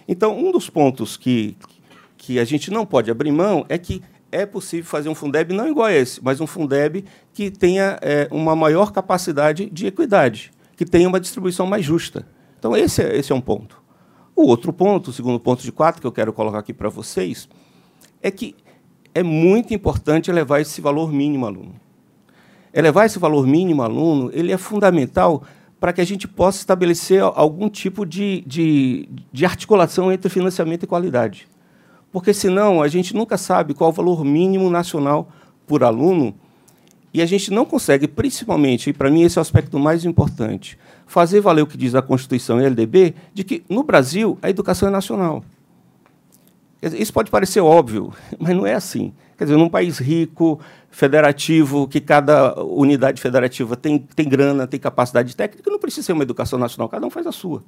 Então, 0.05 0.37
um 0.37 0.51
dos 0.51 0.69
pontos 0.69 1.15
que, 1.15 1.57
que 2.17 2.39
a 2.39 2.45
gente 2.45 2.69
não 2.69 2.85
pode 2.85 3.09
abrir 3.09 3.31
mão 3.31 3.65
é 3.69 3.77
que 3.77 4.01
é 4.29 4.45
possível 4.45 4.85
fazer 4.85 5.07
um 5.07 5.15
Fundeb 5.15 5.53
não 5.53 5.67
igual 5.67 5.87
a 5.87 5.93
esse, 5.93 6.21
mas 6.21 6.41
um 6.41 6.47
Fundeb 6.47 7.05
que 7.33 7.49
tenha 7.49 7.97
é, 8.01 8.27
uma 8.31 8.53
maior 8.53 8.91
capacidade 8.91 9.69
de 9.69 9.87
equidade, 9.87 10.51
que 10.75 10.85
tenha 10.85 11.07
uma 11.07 11.19
distribuição 11.19 11.65
mais 11.65 11.85
justa. 11.85 12.27
Então, 12.57 12.75
esse 12.75 13.03
é, 13.03 13.15
esse 13.17 13.31
é 13.31 13.35
um 13.35 13.41
ponto. 13.41 13.81
O 14.35 14.47
outro 14.47 14.71
ponto, 14.71 15.09
o 15.09 15.13
segundo 15.13 15.39
ponto 15.39 15.63
de 15.63 15.71
quatro, 15.71 16.01
que 16.01 16.07
eu 16.07 16.11
quero 16.11 16.31
colocar 16.31 16.59
aqui 16.59 16.73
para 16.73 16.89
vocês, 16.89 17.49
é 18.21 18.29
que 18.29 18.55
é 19.13 19.23
muito 19.23 19.73
importante 19.73 20.29
elevar 20.29 20.61
esse 20.61 20.79
valor 20.79 21.11
mínimo 21.11 21.45
aluno. 21.45 21.73
Elevar 22.73 23.05
esse 23.05 23.17
valor 23.17 23.47
mínimo 23.47 23.81
aluno 23.81 24.29
ele 24.33 24.51
é 24.51 24.57
fundamental 24.57 25.43
para 25.79 25.93
que 25.93 26.01
a 26.01 26.05
gente 26.05 26.27
possa 26.27 26.59
estabelecer 26.59 27.21
algum 27.21 27.69
tipo 27.69 28.05
de, 28.05 28.43
de, 28.45 29.09
de 29.31 29.45
articulação 29.45 30.11
entre 30.11 30.29
financiamento 30.29 30.83
e 30.83 30.87
qualidade. 30.87 31.47
Porque, 32.11 32.33
senão, 32.33 32.81
a 32.81 32.87
gente 32.87 33.15
nunca 33.15 33.37
sabe 33.37 33.73
qual 33.73 33.89
o 33.89 33.93
valor 33.93 34.23
mínimo 34.23 34.69
nacional 34.69 35.29
por 35.65 35.83
aluno 35.83 36.35
e 37.17 37.21
a 37.21 37.25
gente 37.25 37.49
não 37.49 37.65
consegue, 37.65 38.07
principalmente, 38.07 38.91
e 38.91 38.93
para 38.93 39.09
mim 39.09 39.23
esse 39.23 39.39
é 39.39 39.41
o 39.41 39.41
aspecto 39.41 39.79
mais 39.79 40.05
importante, 40.05 40.77
fazer 41.07 41.41
valer 41.41 41.63
o 41.63 41.67
que 41.67 41.75
diz 41.75 41.95
a 41.95 42.01
Constituição 42.01 42.61
e 42.61 42.63
a 42.63 42.67
LDB, 42.67 43.15
de 43.33 43.43
que, 43.43 43.63
no 43.67 43.81
Brasil, 43.81 44.37
a 44.39 44.51
educação 44.51 44.87
é 44.87 44.91
nacional. 44.91 45.43
Isso 46.79 47.11
pode 47.11 47.31
parecer 47.31 47.59
óbvio, 47.59 48.13
mas 48.37 48.55
não 48.55 48.67
é 48.67 48.75
assim. 48.75 49.11
Quer 49.35 49.45
dizer, 49.45 49.57
num 49.57 49.67
país 49.67 49.97
rico, 49.97 50.59
federativo, 50.91 51.87
que 51.87 51.99
cada 51.99 52.53
unidade 52.63 53.19
federativa 53.19 53.75
tem, 53.75 53.97
tem 53.97 54.29
grana, 54.29 54.67
tem 54.67 54.79
capacidade 54.79 55.35
técnica, 55.35 55.71
não 55.71 55.79
precisa 55.79 56.05
ser 56.05 56.13
uma 56.13 56.21
educação 56.21 56.59
nacional, 56.59 56.87
cada 56.87 57.07
um 57.07 57.09
faz 57.09 57.25
a 57.25 57.31
sua. 57.31 57.63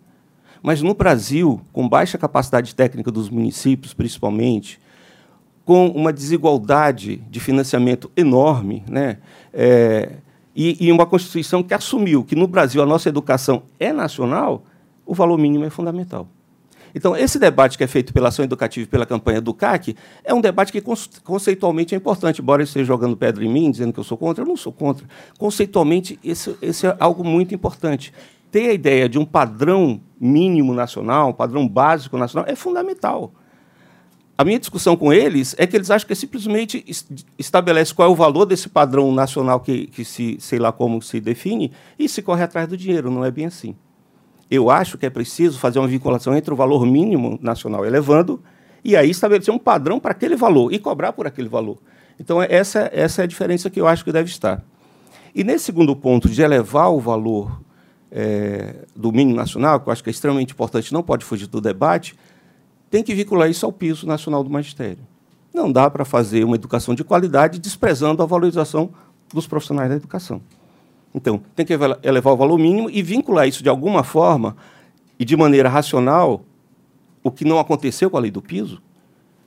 Mas 0.61 0.83
no 0.83 0.93
Brasil, 0.93 1.59
com 1.73 1.89
baixa 1.89 2.19
capacidade 2.19 2.75
técnica 2.75 3.09
dos 3.09 3.31
municípios, 3.31 3.95
principalmente, 3.95 4.79
com 5.69 5.85
uma 5.89 6.11
desigualdade 6.11 7.17
de 7.29 7.39
financiamento 7.39 8.09
enorme, 8.17 8.83
né? 8.89 9.19
É, 9.53 10.13
e, 10.55 10.87
e 10.87 10.91
uma 10.91 11.05
Constituição 11.05 11.61
que 11.61 11.75
assumiu 11.75 12.23
que 12.23 12.35
no 12.35 12.47
Brasil 12.47 12.81
a 12.81 12.87
nossa 12.87 13.07
educação 13.07 13.61
é 13.79 13.93
nacional, 13.93 14.63
o 15.05 15.13
valor 15.13 15.37
mínimo 15.37 15.65
é 15.65 15.69
fundamental. 15.69 16.27
Então, 16.95 17.15
esse 17.15 17.37
debate 17.37 17.77
que 17.77 17.83
é 17.83 17.87
feito 17.87 18.11
pela 18.11 18.29
ação 18.29 18.43
educativa 18.43 18.83
e 18.83 18.89
pela 18.89 19.05
campanha 19.05 19.39
do 19.39 19.53
CAC 19.53 19.95
é 20.23 20.33
um 20.33 20.41
debate 20.41 20.71
que 20.71 20.81
conceitualmente 21.23 21.93
é 21.93 21.97
importante. 21.99 22.41
Embora 22.41 22.63
esteja 22.63 22.85
jogando 22.85 23.15
pedra 23.15 23.45
em 23.45 23.47
mim, 23.47 23.69
dizendo 23.69 23.93
que 23.93 23.99
eu 23.99 24.03
sou 24.03 24.17
contra, 24.17 24.43
eu 24.43 24.47
não 24.47 24.57
sou 24.57 24.73
contra. 24.73 25.05
Conceitualmente, 25.37 26.19
esse, 26.23 26.57
esse 26.63 26.87
é 26.87 26.97
algo 26.99 27.23
muito 27.23 27.53
importante. 27.53 28.11
Ter 28.51 28.71
a 28.71 28.73
ideia 28.73 29.07
de 29.07 29.19
um 29.19 29.23
padrão 29.23 30.01
mínimo 30.19 30.73
nacional, 30.73 31.29
um 31.29 31.33
padrão 31.33 31.67
básico 31.67 32.17
nacional, 32.17 32.49
é 32.49 32.55
fundamental. 32.55 33.31
A 34.39 34.45
minha 34.45 34.57
discussão 34.57 34.95
com 34.95 35.11
eles 35.11 35.53
é 35.57 35.67
que 35.67 35.75
eles 35.75 35.91
acham 35.91 36.07
que 36.07 36.15
simplesmente 36.15 36.85
estabelece 37.37 37.93
qual 37.93 38.07
é 38.07 38.11
o 38.11 38.15
valor 38.15 38.45
desse 38.45 38.69
padrão 38.69 39.11
nacional 39.11 39.59
que, 39.59 39.87
que 39.87 40.05
se, 40.05 40.37
sei 40.39 40.59
lá 40.59 40.71
como 40.71 41.01
se 41.01 41.19
define, 41.19 41.73
e 41.97 42.07
se 42.07 42.21
corre 42.21 42.43
atrás 42.43 42.65
do 42.69 42.77
dinheiro. 42.77 43.11
Não 43.11 43.25
é 43.25 43.31
bem 43.31 43.47
assim 43.47 43.75
eu 44.49 44.69
acho 44.69 44.97
que 44.97 45.05
é 45.05 45.09
preciso 45.09 45.59
fazer 45.59 45.79
uma 45.79 45.87
vinculação 45.87 46.35
entre 46.35 46.51
o 46.51 46.57
valor 46.57 46.85
mínimo 46.85 47.37
nacional 47.41 47.85
elevando 47.85 48.41
e 48.83 48.95
aí 48.95 49.09
estabelecer 49.09 49.53
um 49.53 49.59
padrão 49.59 49.99
para 49.99 50.11
aquele 50.11 50.35
valor 50.35 50.73
e 50.73 50.79
cobrar 50.79 51.13
por 51.13 51.27
aquele 51.27 51.49
valor. 51.49 51.77
Então, 52.19 52.41
essa, 52.41 52.89
essa 52.91 53.21
é 53.21 53.23
a 53.23 53.27
diferença 53.27 53.69
que 53.69 53.79
eu 53.79 53.87
acho 53.87 54.03
que 54.03 54.11
deve 54.11 54.29
estar. 54.29 54.63
E 55.35 55.43
nesse 55.43 55.65
segundo 55.65 55.95
ponto, 55.95 56.27
de 56.27 56.41
elevar 56.41 56.91
o 56.91 56.99
valor 56.99 57.61
é, 58.11 58.87
do 58.95 59.11
mínimo 59.11 59.35
nacional, 59.35 59.79
que 59.79 59.87
eu 59.87 59.93
acho 59.93 60.03
que 60.03 60.09
é 60.09 60.11
extremamente 60.11 60.51
importante, 60.51 60.91
não 60.91 61.03
pode 61.03 61.23
fugir 61.23 61.47
do 61.47 61.61
debate, 61.61 62.15
tem 62.89 63.03
que 63.03 63.13
vincular 63.13 63.49
isso 63.49 63.65
ao 63.65 63.71
piso 63.71 64.07
nacional 64.07 64.43
do 64.43 64.49
magistério. 64.49 64.99
Não 65.53 65.71
dá 65.71 65.89
para 65.89 66.05
fazer 66.05 66.43
uma 66.43 66.55
educação 66.55 66.93
de 66.93 67.03
qualidade 67.03 67.59
desprezando 67.59 68.21
a 68.21 68.25
valorização 68.25 68.89
dos 69.33 69.47
profissionais 69.47 69.89
da 69.89 69.95
educação. 69.95 70.41
Então, 71.13 71.41
tem 71.55 71.65
que 71.65 71.73
elevar 72.03 72.33
o 72.33 72.37
valor 72.37 72.57
mínimo 72.57 72.89
e 72.89 73.01
vincular 73.01 73.47
isso 73.47 73.63
de 73.63 73.69
alguma 73.69 74.03
forma 74.03 74.55
e 75.17 75.25
de 75.25 75.35
maneira 75.35 75.67
racional, 75.67 76.43
o 77.23 77.31
que 77.31 77.43
não 77.43 77.59
aconteceu 77.59 78.09
com 78.09 78.17
a 78.17 78.19
lei 78.19 78.31
do 78.31 78.41
piso. 78.41 78.81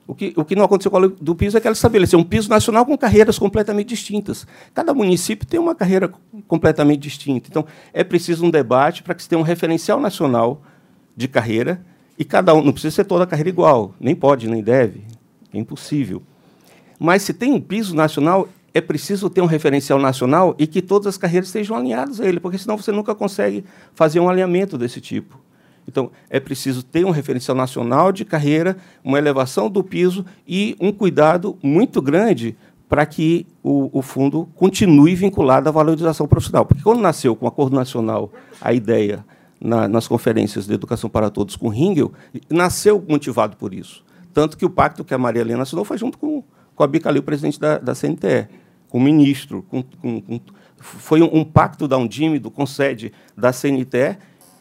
O 0.06 0.14
que, 0.14 0.32
o 0.36 0.44
que 0.44 0.56
não 0.56 0.64
aconteceu 0.64 0.90
com 0.90 0.96
a 0.96 1.00
lei 1.00 1.16
do 1.20 1.34
piso 1.34 1.56
é 1.56 1.60
que 1.60 1.66
ela 1.66 1.72
estabeleceu 1.72 2.18
um 2.18 2.24
piso 2.24 2.48
nacional 2.50 2.84
com 2.84 2.98
carreiras 2.98 3.38
completamente 3.38 3.88
distintas. 3.88 4.46
Cada 4.74 4.92
município 4.92 5.46
tem 5.46 5.58
uma 5.58 5.74
carreira 5.74 6.12
completamente 6.48 7.00
distinta. 7.00 7.48
Então, 7.48 7.64
é 7.92 8.02
preciso 8.02 8.44
um 8.44 8.50
debate 8.50 9.02
para 9.02 9.14
que 9.14 9.22
se 9.22 9.28
tenha 9.28 9.38
um 9.38 9.44
referencial 9.44 10.00
nacional 10.00 10.60
de 11.16 11.28
carreira 11.28 11.84
e 12.22 12.24
cada 12.24 12.54
um, 12.54 12.62
não 12.62 12.70
precisa 12.70 12.94
ser 12.94 13.04
toda 13.04 13.24
a 13.24 13.26
carreira 13.26 13.48
igual, 13.48 13.96
nem 13.98 14.14
pode, 14.14 14.48
nem 14.48 14.62
deve, 14.62 15.02
é 15.52 15.58
impossível. 15.58 16.22
Mas 16.96 17.22
se 17.22 17.34
tem 17.34 17.52
um 17.52 17.60
piso 17.60 17.96
nacional, 17.96 18.48
é 18.72 18.80
preciso 18.80 19.28
ter 19.28 19.40
um 19.40 19.46
referencial 19.46 19.98
nacional 19.98 20.54
e 20.56 20.68
que 20.68 20.80
todas 20.80 21.08
as 21.08 21.16
carreiras 21.16 21.48
estejam 21.48 21.76
alinhadas 21.76 22.20
a 22.20 22.28
ele, 22.28 22.38
porque 22.38 22.58
senão 22.58 22.76
você 22.76 22.92
nunca 22.92 23.12
consegue 23.12 23.64
fazer 23.92 24.20
um 24.20 24.28
alinhamento 24.28 24.78
desse 24.78 25.00
tipo. 25.00 25.36
Então, 25.88 26.12
é 26.30 26.38
preciso 26.38 26.84
ter 26.84 27.04
um 27.04 27.10
referencial 27.10 27.56
nacional 27.56 28.12
de 28.12 28.24
carreira, 28.24 28.76
uma 29.02 29.18
elevação 29.18 29.68
do 29.68 29.82
piso 29.82 30.24
e 30.46 30.76
um 30.80 30.92
cuidado 30.92 31.58
muito 31.60 32.00
grande 32.00 32.56
para 32.88 33.04
que 33.04 33.48
o, 33.64 33.98
o, 33.98 34.00
fundo 34.00 34.48
continue 34.54 35.16
vinculado 35.16 35.68
à 35.68 35.72
valorização 35.72 36.28
profissional. 36.28 36.64
Porque 36.64 36.84
quando 36.84 37.00
nasceu 37.00 37.34
com 37.34 37.46
o 37.46 37.48
Acordo 37.48 37.74
Nacional 37.74 38.32
a 38.60 38.72
ideia 38.72 39.24
na, 39.62 39.86
nas 39.86 40.08
conferências 40.08 40.66
de 40.66 40.74
Educação 40.74 41.08
para 41.08 41.30
Todos 41.30 41.56
com 41.56 41.68
Ringel, 41.68 42.12
nasceu 42.50 43.02
motivado 43.08 43.56
por 43.56 43.72
isso. 43.72 44.04
Tanto 44.34 44.56
que 44.56 44.64
o 44.64 44.70
pacto 44.70 45.04
que 45.04 45.14
a 45.14 45.18
Maria 45.18 45.42
Helena 45.42 45.62
assinou 45.62 45.84
foi 45.84 45.96
junto 45.96 46.18
com, 46.18 46.42
com 46.74 46.82
a 46.82 46.86
Bicalil, 46.86 47.22
presidente 47.22 47.60
da, 47.60 47.78
da 47.78 47.94
CNTE, 47.94 48.48
com 48.88 48.98
o 48.98 49.00
ministro. 49.00 49.62
Com, 49.68 49.82
com, 49.82 50.20
com, 50.20 50.40
foi 50.78 51.22
um, 51.22 51.30
um, 51.32 51.44
pacto 51.44 51.86
da 51.86 51.96
Undime, 51.96 52.38
do 52.38 52.50
Concede, 52.50 53.12
da 53.36 53.52
CNTE, 53.52 54.18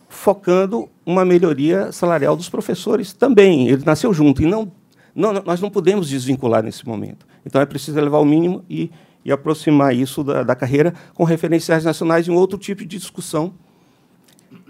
focando 0.08 0.90
uma 1.06 1.26
melhoria 1.26 1.92
salarial 1.92 2.36
dos 2.36 2.50
professores 2.50 3.14
também. 3.14 3.70
Ele 3.70 3.84
nasceu 3.86 4.14
junto. 4.14 4.44
E 4.44 4.46
não, 4.46 4.72
não, 5.16 5.34
nós 5.34 5.62
não 5.62 5.70
podemos 5.70 6.10
desvincular 6.10 6.62
nesse 6.62 6.86
momento. 6.86 7.26
Então, 7.46 7.62
é 7.62 7.66
preciso 7.66 7.98
elevar 7.98 8.22
o 8.22 8.26
mínimo 8.26 8.64
e, 8.70 8.92
e 9.24 9.32
aproximar 9.32 9.96
isso 9.96 10.24
da, 10.24 10.44
da 10.44 10.56
carreira 10.56 10.94
com 11.16 11.24
referenciais 11.24 11.86
nacionais 11.86 12.28
e 12.28 12.32
um 12.32 12.36
outro 12.36 12.58
tipo 12.58 12.82
de 12.82 12.98
discussão 12.98 13.54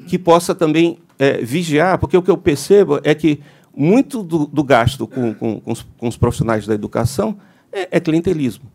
que 0.08 0.18
possa 0.18 0.54
também 0.54 1.00
é, 1.18 1.38
vigiar, 1.38 1.98
porque 1.98 2.18
o 2.18 2.22
que 2.22 2.32
eu 2.32 2.38
percebo 2.38 3.00
é 3.04 3.14
que 3.14 3.40
muito 3.76 4.22
do, 4.24 4.46
do 4.46 4.64
gasto 4.64 5.08
com, 5.08 5.34
com, 5.34 5.60
com, 5.60 5.72
os, 5.72 5.86
com, 5.98 6.08
os, 6.08 6.18
profissionais 6.18 6.66
da 6.68 6.74
educação 6.74 7.38
é, 7.72 7.98
é 7.98 8.00
clientelismo. 8.00 8.66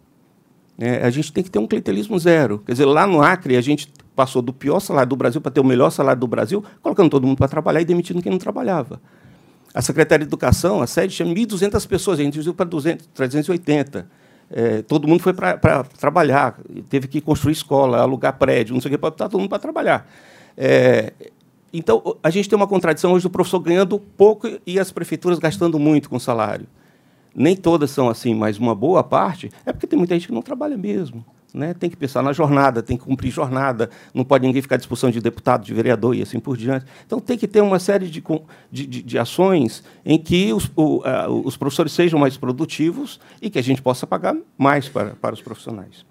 É, 0.78 1.04
a 1.04 1.11
gente 1.11 1.32
tem 1.32 1.42
que 1.42 1.50
ter 1.50 1.59
um 1.59 1.66
clientelismo 1.66 2.18
zero. 2.18 2.62
Quer 2.64 2.72
dizer, 2.72 2.84
lá 2.84 3.07
no 3.07 3.22
Acre, 3.22 3.57
a 3.57 3.61
gente 3.61 3.92
passou 4.14 4.40
do 4.40 4.52
pior 4.52 4.80
salário 4.80 5.09
do 5.09 5.16
Brasil 5.16 5.40
para 5.40 5.50
ter 5.50 5.61
o 5.61 5.64
melhor 5.64 5.90
salário 5.90 6.20
do 6.20 6.26
Brasil, 6.26 6.64
colocando 6.82 7.11
todo 7.11 7.26
mundo 7.26 7.36
para 7.36 7.48
trabalhar 7.48 7.80
e 7.80 7.84
demitindo 7.84 8.22
quem 8.22 8.30
não 8.30 8.38
trabalhava. 8.38 9.00
A 9.74 9.82
Secretaria 9.82 10.24
de 10.24 10.30
Educação, 10.30 10.80
a 10.80 10.86
sede, 10.86 11.14
tinha 11.14 11.28
1.200 11.28 11.86
pessoas, 11.86 12.18
a 12.18 12.22
gente 12.22 12.34
reduziu 12.34 12.54
para 12.54 12.64
200, 12.64 13.07
380. 13.09 14.09
É, 14.50 14.82
todo 14.82 15.07
mundo 15.07 15.22
foi 15.22 15.34
para 15.34 15.84
trabalhar, 15.98 16.59
teve 16.88 17.09
que 17.09 17.20
construir 17.20 17.52
escola, 17.52 17.98
alugar 17.98 18.38
prédio, 18.38 18.72
não 18.72 18.80
sei 18.80 18.88
o 18.88 18.92
que, 18.92 18.98
para 18.98 19.11
botar 19.11 19.28
todo 19.28 19.40
mundo 19.40 19.50
para 19.50 19.59
trabalhar. 19.59 20.09
É, 20.57 21.12
então, 21.72 22.16
a 22.22 22.30
gente 22.30 22.48
tem 22.48 22.57
uma 22.57 22.66
contradição 22.66 23.12
hoje 23.12 23.24
do 23.24 23.30
professor 23.30 23.59
ganhando 23.61 23.98
pouco 23.98 24.48
e 24.66 24.80
as 24.80 24.90
prefeituras 24.90 25.38
gastando 25.38 25.78
muito 25.78 26.09
com 26.09 26.18
salário. 26.18 26.66
Nem 27.34 27.54
todas 27.54 27.90
são 27.90 28.09
assim, 28.09 28.34
mas 28.34 28.59
uma 28.59 28.74
boa 28.74 29.04
parte 29.04 29.50
é 29.66 29.72
porque 29.72 29.86
tem 29.86 29.98
muita 29.98 30.14
gente 30.14 30.28
que 30.28 30.32
não 30.32 30.40
trabalha 30.40 30.76
mesmo. 30.76 31.22
Né? 31.52 31.74
Tem 31.74 31.88
que 31.88 31.96
pensar 31.96 32.22
na 32.22 32.32
jornada, 32.32 32.82
tem 32.82 32.96
que 32.96 33.04
cumprir 33.04 33.30
jornada, 33.30 33.90
não 34.14 34.24
pode 34.24 34.46
ninguém 34.46 34.62
ficar 34.62 34.76
à 34.76 34.78
disposição 34.78 35.11
de 35.11 35.20
deputado, 35.20 35.64
de 35.64 35.72
vereador 35.72 36.14
e 36.14 36.22
assim 36.22 36.40
por 36.40 36.57
diante. 36.57 36.86
Então, 37.04 37.20
tem 37.20 37.36
que 37.36 37.46
ter 37.46 37.61
uma 37.61 37.78
série 37.78 38.09
de, 38.09 38.22
de, 38.70 38.86
de 38.86 39.18
ações 39.18 39.82
em 40.04 40.18
que 40.18 40.52
os, 40.52 40.70
o, 40.76 41.02
os 41.44 41.57
professores 41.57 41.92
sejam 41.92 42.18
mais 42.18 42.36
produtivos 42.36 43.20
e 43.40 43.50
que 43.50 43.59
a 43.59 43.62
gente 43.62 43.82
possa 43.82 44.07
pagar 44.07 44.36
mais 44.57 44.88
para, 44.88 45.11
para 45.11 45.34
os 45.34 45.42
profissionais. 45.42 46.07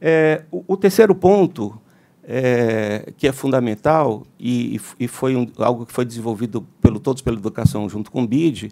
É, 0.00 0.44
o, 0.52 0.64
o 0.68 0.76
terceiro 0.76 1.14
ponto 1.14 1.80
é, 2.26 3.12
que 3.16 3.28
é 3.28 3.32
fundamental 3.32 4.24
e, 4.38 4.80
e 4.98 5.06
foi 5.06 5.36
um, 5.36 5.46
algo 5.58 5.84
que 5.84 5.92
foi 5.92 6.04
desenvolvido 6.04 6.66
pelo 6.80 6.98
Todos 6.98 7.22
pela 7.22 7.36
Educação 7.36 7.88
junto 7.88 8.10
com 8.10 8.22
o 8.22 8.26
BID, 8.26 8.70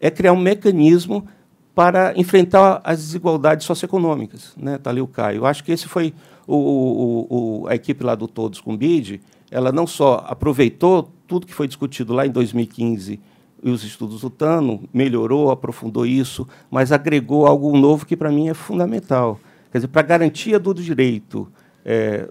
é 0.00 0.10
criar 0.10 0.32
um 0.32 0.40
mecanismo 0.40 1.26
para 1.74 2.12
enfrentar 2.16 2.80
as 2.84 2.98
desigualdades 2.98 3.66
socioeconômicas. 3.66 4.52
Né? 4.56 4.76
Está 4.76 4.90
ali 4.90 5.00
o 5.00 5.06
Caio. 5.06 5.38
Eu 5.38 5.46
acho 5.46 5.64
que 5.64 5.72
esse 5.72 5.88
foi 5.88 6.12
o, 6.46 6.56
o, 6.56 7.62
o, 7.62 7.68
a 7.68 7.74
equipe 7.74 8.04
lá 8.04 8.14
do 8.14 8.28
Todos 8.28 8.60
com 8.60 8.74
o 8.74 8.76
BID, 8.76 9.20
ela 9.50 9.72
não 9.72 9.86
só 9.86 10.24
aproveitou 10.26 11.10
tudo 11.26 11.46
que 11.46 11.54
foi 11.54 11.66
discutido 11.66 12.12
lá 12.12 12.26
em 12.26 12.30
2015 12.30 13.20
e 13.62 13.70
os 13.70 13.84
estudos 13.84 14.22
do 14.22 14.30
Tano, 14.30 14.88
melhorou, 14.92 15.50
aprofundou 15.50 16.04
isso, 16.04 16.48
mas 16.70 16.90
agregou 16.90 17.46
algo 17.46 17.76
novo 17.76 18.04
que 18.04 18.16
para 18.16 18.30
mim 18.30 18.48
é 18.48 18.54
fundamental. 18.54 19.38
Quer 19.70 19.78
dizer, 19.78 19.88
para 19.88 20.00
a 20.00 20.04
garantia 20.04 20.58
do 20.58 20.74
direito 20.74 21.48
é, 21.84 22.28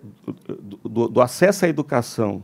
do, 0.83 1.07
do, 1.09 1.21
acesso 1.21 1.65
à 1.65 1.67
educação, 1.67 2.43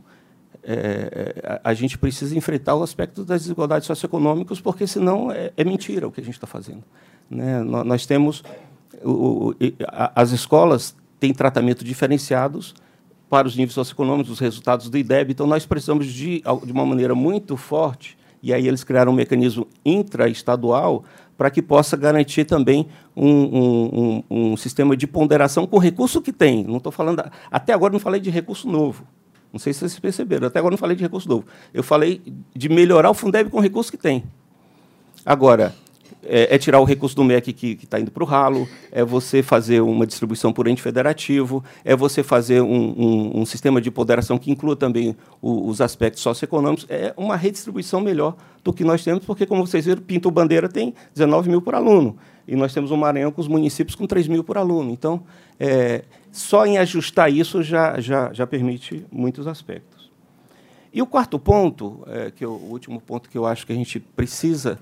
é, 0.64 1.60
a, 1.64 1.70
a, 1.70 1.74
gente 1.74 1.98
precisa 1.98 2.38
enfrentar 2.38 2.76
o 2.76 2.84
aspecto 2.84 3.24
das 3.24 3.42
desigualdades 3.44 3.88
socioeconômicas, 3.88 4.60
porque 4.60 4.86
senão 4.86 5.32
é, 5.32 5.52
é 5.56 5.64
mentira 5.64 6.08
o 6.08 6.12
que 6.12 6.20
a 6.20 6.24
gente 6.24 6.36
está 6.36 6.48
fazendo. 6.48 6.84
Né? 7.30 7.64
Nós, 7.64 7.86
nós 7.86 8.06
temos 8.06 8.44
o, 9.04 9.50
o, 9.50 9.56
as 10.16 10.32
escolas 10.32 10.96
têm 11.20 11.34
tratamento 11.34 11.84
diferenciados 11.84 12.76
para 13.30 13.48
os 13.48 13.56
níveis 13.56 13.74
socioeconômicos, 13.74 14.32
os 14.32 14.40
resultados 14.40 14.90
do 14.90 14.98
IDEB, 14.98 15.32
então 15.32 15.48
nós 15.48 15.66
precisamos 15.66 16.08
de, 16.08 16.42
de 16.42 16.72
uma 16.72 16.86
maneira 16.86 17.14
muito 17.14 17.58
forte, 17.58 18.18
e 18.42 18.54
aí 18.54 18.68
eles 18.68 18.84
criaram 18.84 19.12
um 19.12 19.16
mecanismo 19.16 19.68
intraestadual 19.84 21.04
para 21.38 21.52
que 21.52 21.62
possa 21.62 21.96
garantir 21.96 22.46
também 22.46 22.88
um, 23.16 23.30
um, 23.30 24.24
um, 24.30 24.52
um, 24.52 24.58
sistema 24.58 24.98
de 24.98 25.06
ponderação 25.06 25.68
com 25.68 25.76
o 25.76 25.80
recurso 25.80 26.22
que 26.22 26.34
tem. 26.34 26.64
Não 26.64 26.78
estou 26.78 26.92
falando. 26.92 27.24
Até 27.52 27.74
agora 27.74 27.94
não 27.94 28.00
falei 28.00 28.20
de 28.20 28.30
recurso 28.30 28.68
novo. 28.68 29.06
Não 29.54 29.60
sei 29.60 29.72
se 29.72 29.80
vocês 29.80 30.00
perceberam. 30.00 30.48
Até 30.48 30.60
agora 30.60 30.72
não 30.72 30.78
falei 30.78 30.96
de 30.96 31.04
recurso 31.04 31.30
novo. 31.30 31.46
Eu 31.74 31.84
falei 31.84 32.22
de 32.56 32.68
melhorar 32.68 33.10
o 33.10 33.14
Fundeb 33.14 33.50
com 33.50 33.58
o 33.58 33.62
recurso 33.62 33.92
que 33.92 33.98
tem. 33.98 34.24
Agora, 35.26 35.76
é, 36.28 36.56
é, 36.56 36.58
tirar 36.58 36.80
o 36.80 36.84
recurso 36.84 37.16
do 37.16 37.24
MEC 37.24 37.54
que 37.54 37.80
está 37.82 38.00
indo 38.00 38.12
para 38.12 38.24
o 38.24 38.26
ralo, 38.26 38.68
é 38.92 39.04
você 39.04 39.42
fazer 39.42 39.82
uma 39.82 40.06
distribuição 40.06 40.52
por 40.52 40.68
ente 40.68 40.82
federativo, 40.82 41.64
é 41.84 41.96
você 41.96 42.22
fazer 42.22 42.62
um, 42.62 42.68
um, 42.68 43.42
um 43.42 43.46
sistema 43.46 43.82
de 43.82 43.90
ponderação 43.90 44.38
que 44.38 44.52
inclua 44.52 44.76
também 44.76 45.16
o, 45.42 45.68
os 45.68 45.82
aspectos 45.82 46.22
socioeconômicos, 46.22 46.86
é 46.90 47.14
uma 47.16 47.36
redistribuição 47.36 48.02
melhor 48.02 48.36
do 48.64 48.74
que 48.74 48.84
nós 48.84 49.04
temos, 49.04 49.26
porque, 49.26 49.46
como 49.46 49.66
vocês 49.66 49.86
viram, 49.86 50.02
Pinto 50.02 50.30
Bandeira 50.30 50.68
tem 50.68 50.94
19 51.14 51.50
mil 51.50 51.62
por 51.62 51.74
aluno, 51.74 52.18
e 52.48 52.56
nós 52.56 52.74
temos 52.74 52.92
o 52.92 52.98
Maranhão 52.98 53.32
com 53.32 53.42
os 53.42 53.48
municípios 53.48 53.96
com 53.96 54.06
3 54.06 54.28
mil 54.28 54.44
por 54.44 54.58
aluno. 54.58 54.92
Então, 54.92 55.24
é, 55.60 56.04
só 56.32 56.66
em 56.66 56.78
ajustar 56.78 57.32
isso 57.32 57.62
já, 57.64 58.00
já, 58.00 58.32
já 58.32 58.46
permite 58.46 59.06
muitos 59.12 59.48
aspectos. 59.48 60.12
E 60.94 61.02
o 61.02 61.06
quarto 61.06 61.38
ponto, 61.38 62.04
é, 62.08 62.32
que 62.32 62.44
é 62.44 62.48
o 62.48 62.52
último 62.52 63.02
ponto 63.02 63.30
que 63.30 63.38
eu 63.38 63.46
acho 63.46 63.66
que 63.68 63.74
a 63.74 63.76
gente 63.76 64.00
precisa 64.00 64.80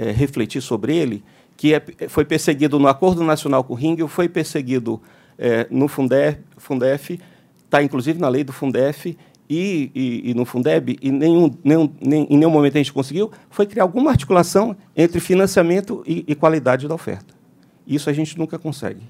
é, 0.00 0.10
refletir 0.10 0.62
sobre 0.62 0.96
ele, 0.96 1.22
que 1.58 1.74
é, 1.74 1.82
foi 2.08 2.24
perseguido 2.24 2.78
no 2.78 2.88
Acordo 2.88 3.22
Nacional 3.22 3.62
com 3.62 3.74
o 3.74 3.76
Ringel, 3.76 4.08
foi 4.08 4.30
perseguido 4.30 4.98
é, 5.38 5.66
no 5.70 5.86
Fundef, 5.88 7.20
está 7.62 7.82
inclusive 7.82 8.18
na 8.18 8.28
lei 8.30 8.42
do 8.42 8.50
Fundef 8.50 9.14
e, 9.48 9.90
e, 9.94 10.30
e 10.30 10.34
no 10.34 10.46
Fundeb, 10.46 10.98
e 11.02 11.10
nenhum, 11.10 11.54
nenhum, 11.62 11.92
nem, 12.00 12.26
em 12.30 12.38
nenhum 12.38 12.50
momento 12.50 12.76
a 12.76 12.78
gente 12.78 12.92
conseguiu, 12.94 13.30
foi 13.50 13.66
criar 13.66 13.82
alguma 13.82 14.10
articulação 14.10 14.74
entre 14.96 15.20
financiamento 15.20 16.02
e, 16.06 16.24
e 16.26 16.34
qualidade 16.34 16.88
da 16.88 16.94
oferta. 16.94 17.34
Isso 17.86 18.08
a 18.08 18.12
gente 18.14 18.38
nunca 18.38 18.58
consegue. 18.58 19.02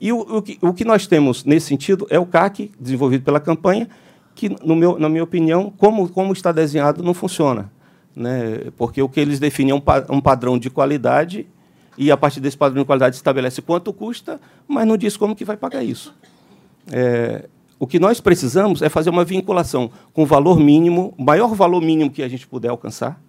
E 0.00 0.12
o, 0.12 0.20
o, 0.20 0.40
que, 0.40 0.56
o 0.62 0.72
que 0.72 0.84
nós 0.84 1.08
temos 1.08 1.44
nesse 1.44 1.66
sentido 1.66 2.06
é 2.10 2.18
o 2.18 2.26
CAC, 2.26 2.70
desenvolvido 2.78 3.24
pela 3.24 3.40
campanha, 3.40 3.88
que, 4.36 4.48
meu, 4.64 5.00
na 5.00 5.08
minha 5.08 5.24
opinião, 5.24 5.72
como, 5.76 6.08
como 6.08 6.32
está 6.32 6.52
desenhado, 6.52 7.02
não 7.02 7.12
funciona 7.12 7.72
né? 8.18 8.70
porque 8.76 9.00
o 9.00 9.08
que 9.08 9.20
eles 9.20 9.38
definem 9.38 9.72
é 9.72 9.74
um, 9.74 9.80
pa 9.80 10.04
um 10.10 10.20
padrão 10.20 10.58
de 10.58 10.68
qualidade 10.68 11.46
e 11.96 12.10
a 12.10 12.16
partir 12.16 12.40
desse 12.40 12.56
padrão 12.56 12.82
de 12.82 12.86
qualidade 12.86 13.16
estabelece 13.16 13.62
quanto 13.62 13.92
custa, 13.92 14.40
mas 14.66 14.86
não 14.86 14.96
diz 14.96 15.16
como 15.16 15.34
que 15.34 15.44
vai 15.44 15.56
pagar 15.56 15.82
isso. 15.82 16.14
É, 16.90 17.48
o 17.78 17.86
que 17.86 17.98
nós 17.98 18.20
precisamos 18.20 18.82
é 18.82 18.88
fazer 18.88 19.10
uma 19.10 19.24
vinculação 19.24 19.90
com 20.12 20.22
o 20.22 20.26
valor 20.26 20.58
mínimo, 20.58 21.14
o 21.16 21.22
maior 21.22 21.54
valor 21.54 21.80
mínimo 21.80 22.10
que 22.10 22.22
a 22.22 22.28
gente 22.28 22.46
puder 22.46 22.68
alcançar. 22.68 23.20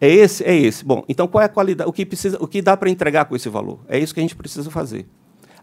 É 0.00 0.08
esse, 0.08 0.42
é 0.44 0.56
esse. 0.56 0.84
Bom, 0.84 1.04
então 1.08 1.28
qual 1.28 1.42
é 1.42 1.44
a 1.44 1.48
qualidade? 1.48 1.88
O 1.88 1.92
que 1.92 2.06
precisa, 2.06 2.36
o 2.40 2.48
que 2.48 2.62
dá 2.62 2.76
para 2.76 2.90
entregar 2.90 3.26
com 3.26 3.36
esse 3.36 3.48
valor? 3.48 3.80
É 3.88 3.98
isso 3.98 4.14
que 4.14 4.20
a 4.20 4.22
gente 4.22 4.34
precisa 4.34 4.70
fazer. 4.70 5.06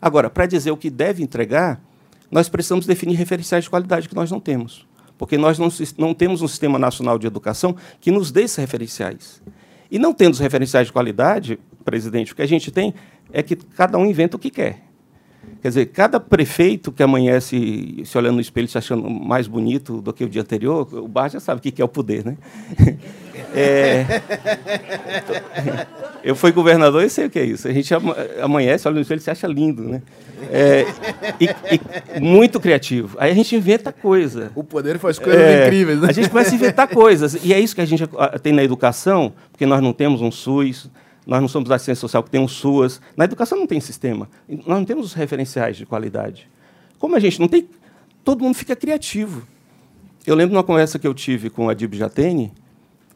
Agora, 0.01 0.29
para 0.29 0.45
dizer 0.45 0.71
o 0.71 0.77
que 0.77 0.89
deve 0.89 1.23
entregar, 1.23 1.81
nós 2.29 2.47
precisamos 2.47 2.85
definir 2.85 3.15
referenciais 3.15 3.63
de 3.63 3.69
qualidade 3.69 4.07
que 4.07 4.15
nós 4.15 4.29
não 4.29 4.39
temos 4.39 4.86
porque 5.17 5.37
nós 5.37 5.57
não, 5.57 5.69
não 5.97 6.13
temos 6.13 6.41
um 6.41 6.47
sistema 6.47 6.77
nacional 6.77 7.17
de 7.17 7.27
educação 7.27 7.75
que 7.99 8.11
nos 8.11 8.31
dê 8.31 8.43
esses 8.43 8.57
referenciais. 8.57 9.41
E 9.89 9.97
não 9.97 10.13
tendo 10.13 10.33
os 10.33 10.39
referenciais 10.39 10.87
de 10.87 10.93
qualidade, 10.93 11.59
presidente, 11.83 12.33
o 12.33 12.35
que 12.35 12.41
a 12.41 12.47
gente 12.47 12.71
tem 12.71 12.93
é 13.31 13.41
que 13.41 13.55
cada 13.55 13.97
um 13.97 14.05
inventa 14.05 14.35
o 14.35 14.39
que 14.39 14.49
quer. 14.49 14.86
Quer 15.61 15.69
dizer, 15.69 15.85
cada 15.87 16.19
prefeito 16.19 16.91
que 16.91 17.01
amanhece 17.01 18.03
se 18.05 18.17
olhando 18.17 18.35
no 18.35 18.41
espelho 18.41 18.67
se 18.67 18.77
achando 18.77 19.09
mais 19.09 19.47
bonito 19.47 20.01
do 20.01 20.13
que 20.13 20.23
o 20.23 20.29
dia 20.29 20.41
anterior, 20.41 20.87
o 20.93 21.07
Bar 21.07 21.29
já 21.29 21.39
sabe 21.39 21.59
o 21.59 21.61
que 21.61 21.81
é 21.81 21.85
o 21.85 21.87
poder, 21.87 22.25
né? 22.25 22.37
É... 23.53 24.05
Eu 26.23 26.35
fui 26.35 26.51
governador 26.51 27.03
e 27.03 27.09
sei 27.09 27.27
o 27.27 27.29
que 27.29 27.39
é 27.39 27.45
isso. 27.45 27.67
A 27.67 27.71
gente 27.71 27.93
amanhece, 28.41 28.87
olha 28.87 28.95
no 28.95 29.01
espelho 29.01 29.19
e 29.19 29.21
se 29.21 29.31
acha 29.31 29.47
lindo, 29.47 29.83
né? 29.83 30.01
É... 30.51 30.85
E, 31.39 31.45
e 31.45 32.19
muito 32.19 32.59
criativo. 32.59 33.15
Aí 33.19 33.31
a 33.31 33.35
gente 33.35 33.55
inventa 33.55 33.91
coisa. 33.91 34.51
O 34.53 34.63
poder 34.63 34.99
faz 34.99 35.17
coisas 35.17 35.41
é... 35.41 35.65
incríveis. 35.65 36.01
Né? 36.01 36.09
A 36.09 36.11
gente 36.11 36.29
começa 36.29 36.51
a 36.51 36.55
inventar 36.55 36.87
coisas. 36.87 37.37
E 37.43 37.53
é 37.53 37.59
isso 37.59 37.73
que 37.75 37.81
a 37.81 37.85
gente 37.85 38.03
tem 38.41 38.53
na 38.53 38.63
educação, 38.63 39.33
porque 39.51 39.65
nós 39.65 39.81
não 39.81 39.93
temos 39.93 40.21
um 40.21 40.31
SUS, 40.31 40.89
nós 41.27 41.41
não 41.41 41.49
somos 41.49 41.67
da 41.67 41.77
ciência 41.77 41.99
social 41.99 42.23
que 42.23 42.29
tem 42.29 42.39
um 42.39 42.47
SUAS. 42.47 43.01
Na 43.17 43.25
educação 43.25 43.59
não 43.59 43.67
tem 43.67 43.81
sistema. 43.81 44.29
Nós 44.47 44.65
não 44.65 44.85
temos 44.85 45.07
os 45.07 45.13
referenciais 45.13 45.75
de 45.75 45.85
qualidade. 45.85 46.49
Como 46.97 47.17
a 47.17 47.19
gente 47.19 47.37
não 47.39 47.49
tem, 47.49 47.67
todo 48.23 48.41
mundo 48.41 48.55
fica 48.55 48.77
criativo. 48.77 49.45
Eu 50.25 50.35
lembro 50.35 50.51
de 50.51 50.57
uma 50.57 50.63
conversa 50.63 50.97
que 50.97 51.05
eu 51.05 51.13
tive 51.13 51.49
com 51.49 51.65
o 51.65 51.69
Adib 51.69 51.95
Jatene, 51.95 52.53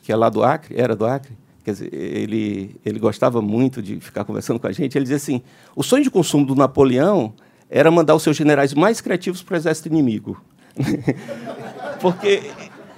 que 0.03 0.11
é 0.11 0.15
lá 0.15 0.29
do 0.29 0.43
Acre, 0.43 0.75
era 0.77 0.93
do 0.93 1.05
Acre. 1.05 1.31
Quer 1.63 1.71
dizer, 1.71 1.93
ele, 1.93 2.75
ele 2.85 2.99
gostava 2.99 3.41
muito 3.41 3.81
de 3.81 3.99
ficar 4.01 4.25
conversando 4.25 4.59
com 4.59 4.67
a 4.67 4.71
gente. 4.73 4.97
Ele 4.97 5.03
dizia 5.03 5.17
assim: 5.17 5.41
o 5.73 5.81
sonho 5.81 6.03
de 6.03 6.11
consumo 6.11 6.45
do 6.45 6.55
Napoleão 6.55 7.33
era 7.69 7.89
mandar 7.89 8.13
os 8.13 8.23
seus 8.23 8.35
generais 8.35 8.73
mais 8.73 8.99
criativos 8.99 9.41
para 9.41 9.53
o 9.53 9.57
exército 9.57 9.87
inimigo. 9.87 10.41
Porque 12.01 12.43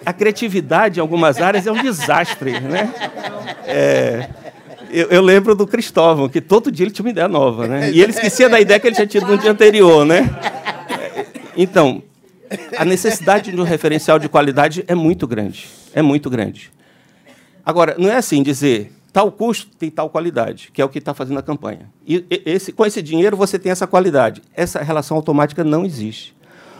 a 0.03 0.11
criatividade 0.11 0.99
em 0.99 1.01
algumas 1.01 1.39
áreas 1.39 1.67
é 1.67 1.71
um 1.71 1.81
desastre. 1.81 2.59
Né? 2.59 2.91
É, 3.65 4.29
eu, 4.93 5.07
eu, 5.09 5.21
lembro 5.21 5.55
do 5.55 5.65
Cristóvão, 5.65 6.29
que 6.29 6.39
todo 6.39 6.71
dia 6.71 6.85
ele 6.85 6.91
tinha 6.91 7.05
uma 7.05 7.11
ideia 7.11 7.27
nova. 7.27 7.67
Né? 7.67 7.91
E 7.91 8.01
ele 8.01 8.11
esquecia 8.11 8.47
da 8.47 8.59
ideia 8.59 8.79
que 8.79 8.87
ele 8.87 8.95
tinha 8.95 9.07
tido 9.07 9.27
no 9.27 9.37
dia 9.37 9.51
anterior. 9.51 10.05
Né? 10.05 10.29
Então, 11.57 12.01
a 12.77 12.85
necessidade 12.85 13.51
de 13.51 13.59
um 13.59 13.63
referencial 13.63 14.19
de 14.19 14.29
qualidade 14.29 14.83
é 14.87 14.95
muito 14.95 15.27
grande. 15.27 15.67
É 15.93 16.01
muito 16.01 16.29
grande. 16.29 16.71
Agora, 17.65 17.95
não 17.97 18.09
é 18.09 18.15
assim 18.15 18.43
dizer 18.43 18.91
tal 19.11 19.31
custo 19.31 19.69
tem 19.77 19.91
tal 19.91 20.09
qualidade, 20.09 20.71
que 20.73 20.81
é 20.81 20.85
o 20.85 20.89
que 20.89 20.97
está 20.97 21.13
fazendo 21.13 21.37
a 21.37 21.43
campanha. 21.43 21.89
E 22.05 22.25
esse, 22.45 22.71
com 22.73 22.85
esse 22.85 23.01
dinheiro 23.01 23.37
você 23.37 23.59
tem 23.59 23.71
essa 23.71 23.85
qualidade. 23.85 24.41
Essa 24.55 24.81
relação 24.81 25.15
automática 25.15 25.63
não 25.63 25.85
existe. 25.85 26.35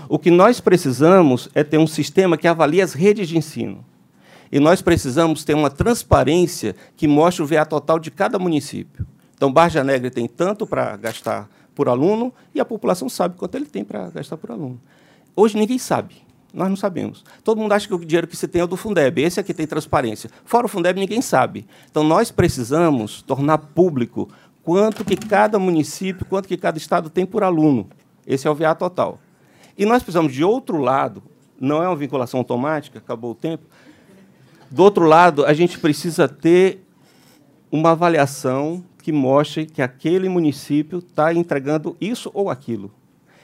O 0.09 0.19
que 0.19 0.31
nós 0.31 0.59
precisamos 0.59 1.47
é 1.53 1.63
ter 1.63 1.77
um 1.77 1.87
sistema 1.87 2.37
que 2.37 2.47
avalie 2.47 2.81
as 2.81 2.93
redes 2.93 3.27
de 3.29 3.37
ensino. 3.37 3.85
E 4.53 4.59
nós 4.59 4.83
precisamos 4.83 5.43
ter 5.43 5.55
uma 5.55 5.71
transparência 5.71 6.75
que 6.95 7.07
mostre 7.07 7.41
o 7.41 7.47
VA 7.47 7.65
total 7.65 7.97
de 7.97 8.11
cada 8.11 8.37
município. 8.37 9.03
Então, 9.33 9.51
Barja 9.51 9.83
Negra 9.83 10.11
tem 10.11 10.27
tanto 10.27 10.67
para 10.67 10.95
gastar 10.95 11.49
por 11.73 11.89
aluno 11.89 12.31
e 12.53 12.59
a 12.59 12.65
população 12.65 13.09
sabe 13.09 13.35
quanto 13.35 13.55
ele 13.55 13.65
tem 13.65 13.83
para 13.83 14.11
gastar 14.11 14.37
por 14.37 14.51
aluno. 14.51 14.79
Hoje 15.35 15.57
ninguém 15.57 15.79
sabe. 15.79 16.17
Nós 16.53 16.69
não 16.69 16.75
sabemos. 16.75 17.25
Todo 17.43 17.59
mundo 17.59 17.71
acha 17.71 17.87
que 17.87 17.95
o 17.95 18.05
dinheiro 18.05 18.27
que 18.27 18.37
se 18.37 18.47
tem 18.47 18.61
é 18.61 18.63
o 18.63 18.67
do 18.67 18.77
Fundeb. 18.77 19.23
Esse 19.23 19.39
aqui 19.39 19.55
tem 19.55 19.65
transparência. 19.65 20.29
Fora 20.45 20.67
o 20.67 20.69
Fundeb, 20.69 20.99
ninguém 20.99 21.19
sabe. 21.19 21.65
Então, 21.89 22.03
nós 22.03 22.29
precisamos 22.29 23.23
tornar 23.23 23.57
público 23.57 24.29
quanto 24.61 25.03
que 25.03 25.17
cada 25.17 25.57
município, 25.57 26.27
quanto 26.27 26.47
que 26.47 26.57
cada 26.57 26.77
estado 26.77 27.09
tem 27.09 27.25
por 27.25 27.43
aluno. 27.43 27.89
Esse 28.23 28.47
é 28.47 28.51
o 28.51 28.53
VA 28.53 28.75
total. 28.75 29.19
E 29.75 29.83
nós 29.83 30.03
precisamos, 30.03 30.31
de 30.31 30.43
outro 30.43 30.77
lado, 30.77 31.23
não 31.59 31.81
é 31.81 31.87
uma 31.87 31.95
vinculação 31.95 32.39
automática, 32.39 32.99
acabou 32.99 33.31
o 33.31 33.35
tempo. 33.35 33.63
Do 34.73 34.81
outro 34.81 35.05
lado, 35.05 35.45
a 35.45 35.53
gente 35.53 35.77
precisa 35.77 36.27
ter 36.27 36.83
uma 37.71 37.91
avaliação 37.91 38.83
que 39.03 39.11
mostre 39.11 39.67
que 39.67 39.83
aquele 39.83 40.27
município 40.27 40.97
está 40.97 41.31
entregando 41.31 41.95
isso 42.01 42.31
ou 42.33 42.49
aquilo. 42.49 42.91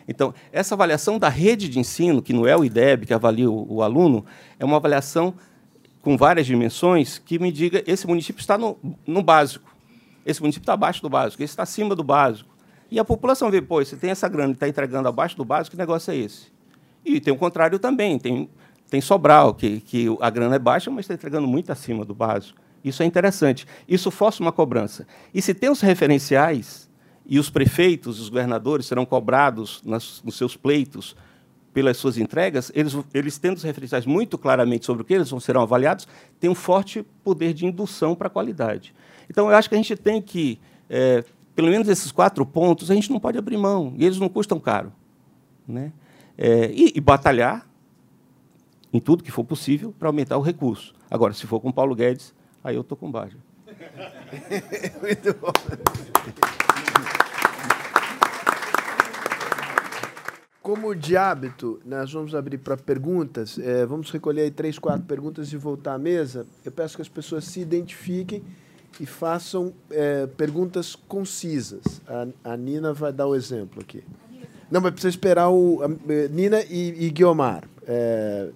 Então, 0.08 0.34
essa 0.52 0.74
avaliação 0.74 1.20
da 1.20 1.30
rede 1.30 1.70
de 1.70 1.78
ensino, 1.78 2.20
que 2.20 2.34
não 2.34 2.48
é 2.48 2.58
o 2.58 2.66
IDEB 2.66 3.06
que 3.06 3.14
avalia 3.14 3.48
o, 3.48 3.76
o 3.76 3.84
aluno, 3.84 4.26
é 4.58 4.66
uma 4.66 4.78
avaliação 4.78 5.36
com 6.02 6.18
várias 6.18 6.48
dimensões 6.48 7.20
que 7.20 7.38
me 7.38 7.52
diga 7.52 7.84
esse 7.86 8.08
município 8.08 8.40
está 8.40 8.58
no, 8.58 8.76
no 9.06 9.22
básico, 9.22 9.72
esse 10.26 10.42
município 10.42 10.64
está 10.64 10.74
abaixo 10.74 11.00
do 11.00 11.10
básico, 11.12 11.44
esse 11.44 11.52
está 11.52 11.62
acima 11.62 11.96
do 11.96 12.04
básico. 12.04 12.50
E 12.90 12.98
a 12.98 13.06
população 13.06 13.52
vê, 13.52 13.62
pô, 13.62 13.86
você 13.86 13.96
tem 13.96 14.10
essa 14.10 14.28
grana 14.28 14.50
e 14.50 14.54
está 14.54 14.68
entregando 14.68 15.08
abaixo 15.08 15.38
do 15.38 15.46
básico, 15.46 15.76
que 15.76 15.80
negócio 15.80 16.12
é 16.12 16.18
esse? 16.18 16.48
E 17.06 17.22
tem 17.22 17.32
o 17.32 17.38
contrário 17.38 17.78
também, 17.78 18.18
tem, 18.18 18.50
tem 18.90 19.02
Sobral, 19.02 19.54
que, 19.54 19.80
que 19.82 20.08
a 20.20 20.30
grana 20.30 20.56
é 20.56 20.60
baixa, 20.60 20.90
mas 20.90 21.02
está 21.06 21.14
entregando 21.14 21.48
muito 21.48 21.72
acima 21.72 22.04
do 22.04 22.16
básico. 22.16 22.60
Isso 22.84 23.04
é 23.04 23.06
interessante. 23.06 23.68
Isso 23.88 24.10
força 24.10 24.42
uma 24.42 24.52
cobrança. 24.52 25.06
E 25.34 25.42
se 25.42 25.54
tem 25.54 25.70
os 25.70 25.82
referenciais, 25.82 26.90
e 27.30 27.38
os 27.38 27.48
prefeitos, 27.48 28.20
os 28.20 28.28
governadores 28.28 28.88
serão 28.88 29.06
cobrados 29.06 29.84
nas, 29.86 30.24
nos 30.24 30.36
seus 30.36 30.58
pleitos 30.58 31.16
pelas 31.72 31.98
suas 31.98 32.18
entregas, 32.18 32.72
eles, 32.74 32.98
eles 33.14 33.38
tendo 33.38 33.58
os 33.58 33.64
referenciais 33.64 34.08
muito 34.08 34.36
claramente 34.36 34.88
sobre 34.88 35.04
o 35.04 35.06
que 35.06 35.14
eles 35.14 35.30
vão 35.30 35.40
serão 35.40 35.62
avaliados, 35.62 36.08
têm 36.40 36.50
um 36.50 36.56
forte 36.56 37.06
poder 37.24 37.54
de 37.54 37.68
indução 37.68 38.16
para 38.16 38.26
a 38.26 38.30
qualidade. 38.32 38.96
Então, 39.30 39.48
eu 39.48 39.56
acho 39.56 39.70
que 39.70 39.76
a 39.76 39.78
gente 39.78 39.96
tem 39.96 40.20
que, 40.20 40.60
é, 40.90 41.24
pelo 41.56 41.68
menos 41.68 41.88
esses 41.88 42.12
quatro 42.12 42.44
pontos, 42.44 42.90
a 42.90 42.96
gente 42.96 43.12
não 43.12 43.20
pode 43.20 43.38
abrir 43.38 43.58
mão, 43.58 43.94
e 43.96 44.04
eles 44.04 44.18
não 44.18 44.28
custam 44.28 44.60
caro. 44.60 44.92
Né? 45.68 45.92
É, 46.36 46.72
e, 46.74 46.94
e 46.96 47.00
batalhar 47.00 47.69
em 48.92 49.00
tudo 49.00 49.24
que 49.24 49.32
for 49.32 49.44
possível 49.44 49.94
para 49.98 50.10
aumentar 50.10 50.38
o 50.38 50.42
recurso. 50.42 50.94
Agora, 51.10 51.34
se 51.34 51.46
for 51.46 51.60
com 51.60 51.72
Paulo 51.72 51.96
Guedes, 51.96 52.34
aí 52.64 52.76
eu 52.76 52.82
estou 52.82 52.98
com 52.98 53.12
baixa. 53.12 53.38
Muito 55.02 55.34
bom. 55.40 55.52
Como 60.62 60.94
de 60.94 61.18
hábito, 61.18 61.80
nós 61.84 62.12
vamos 62.14 62.36
abrir 62.36 62.60
para 62.60 62.78
perguntas. 62.78 63.58
É, 63.58 63.86
vamos 63.86 64.12
recolher 64.12 64.52
três, 64.52 64.78
quatro 64.78 65.04
perguntas 65.04 65.52
e 65.52 65.58
voltar 65.58 65.96
à 65.96 65.98
mesa. 65.98 66.46
Eu 66.64 66.72
peço 66.72 66.96
que 66.96 67.02
as 67.02 67.10
pessoas 67.10 67.46
se 67.46 67.60
identifiquem 67.60 68.44
e 69.00 69.06
façam 69.06 69.74
é, 69.90 70.28
perguntas 70.28 70.96
concisas. 70.96 72.02
A, 72.08 72.52
a, 72.52 72.58
Nina 72.58 72.94
vai 72.94 73.12
dar 73.12 73.26
o 73.26 73.36
exemplo 73.36 73.82
aqui. 73.82 74.04
Não, 74.70 74.80
mas 74.80 74.92
precisa 74.92 75.10
esperar 75.10 75.50
o 75.50 75.82
a, 75.82 75.88
Nina 76.30 76.62
e, 76.70 77.06
e 77.06 77.10
Guiomar. 77.10 77.64
É... 77.88 78.50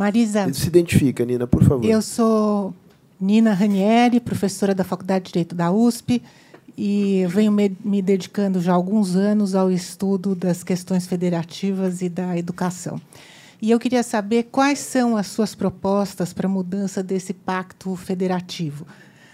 Marisa. 0.00 0.50
Se 0.54 0.66
identifica, 0.66 1.26
Nina, 1.26 1.46
por 1.46 1.62
favor. 1.62 1.84
Eu 1.84 2.00
sou 2.00 2.74
Nina 3.20 3.52
Ranieri, 3.52 4.18
professora 4.18 4.74
da 4.74 4.82
Faculdade 4.82 5.26
de 5.26 5.32
Direito 5.32 5.54
da 5.54 5.70
USP 5.70 6.22
e 6.74 7.26
venho 7.28 7.52
me, 7.52 8.00
dedicando 8.00 8.62
já 8.62 8.72
há 8.72 8.74
alguns 8.74 9.14
anos 9.14 9.54
ao 9.54 9.70
estudo 9.70 10.34
das 10.34 10.64
questões 10.64 11.06
federativas 11.06 12.00
e 12.00 12.08
da 12.08 12.34
educação. 12.38 12.98
E 13.60 13.70
eu 13.70 13.78
queria 13.78 14.02
saber 14.02 14.44
quais 14.44 14.78
são 14.78 15.18
as 15.18 15.26
suas 15.26 15.54
propostas 15.54 16.32
para 16.32 16.46
a 16.46 16.50
mudança 16.50 17.02
desse 17.02 17.34
pacto 17.34 17.94
federativo. 17.94 18.86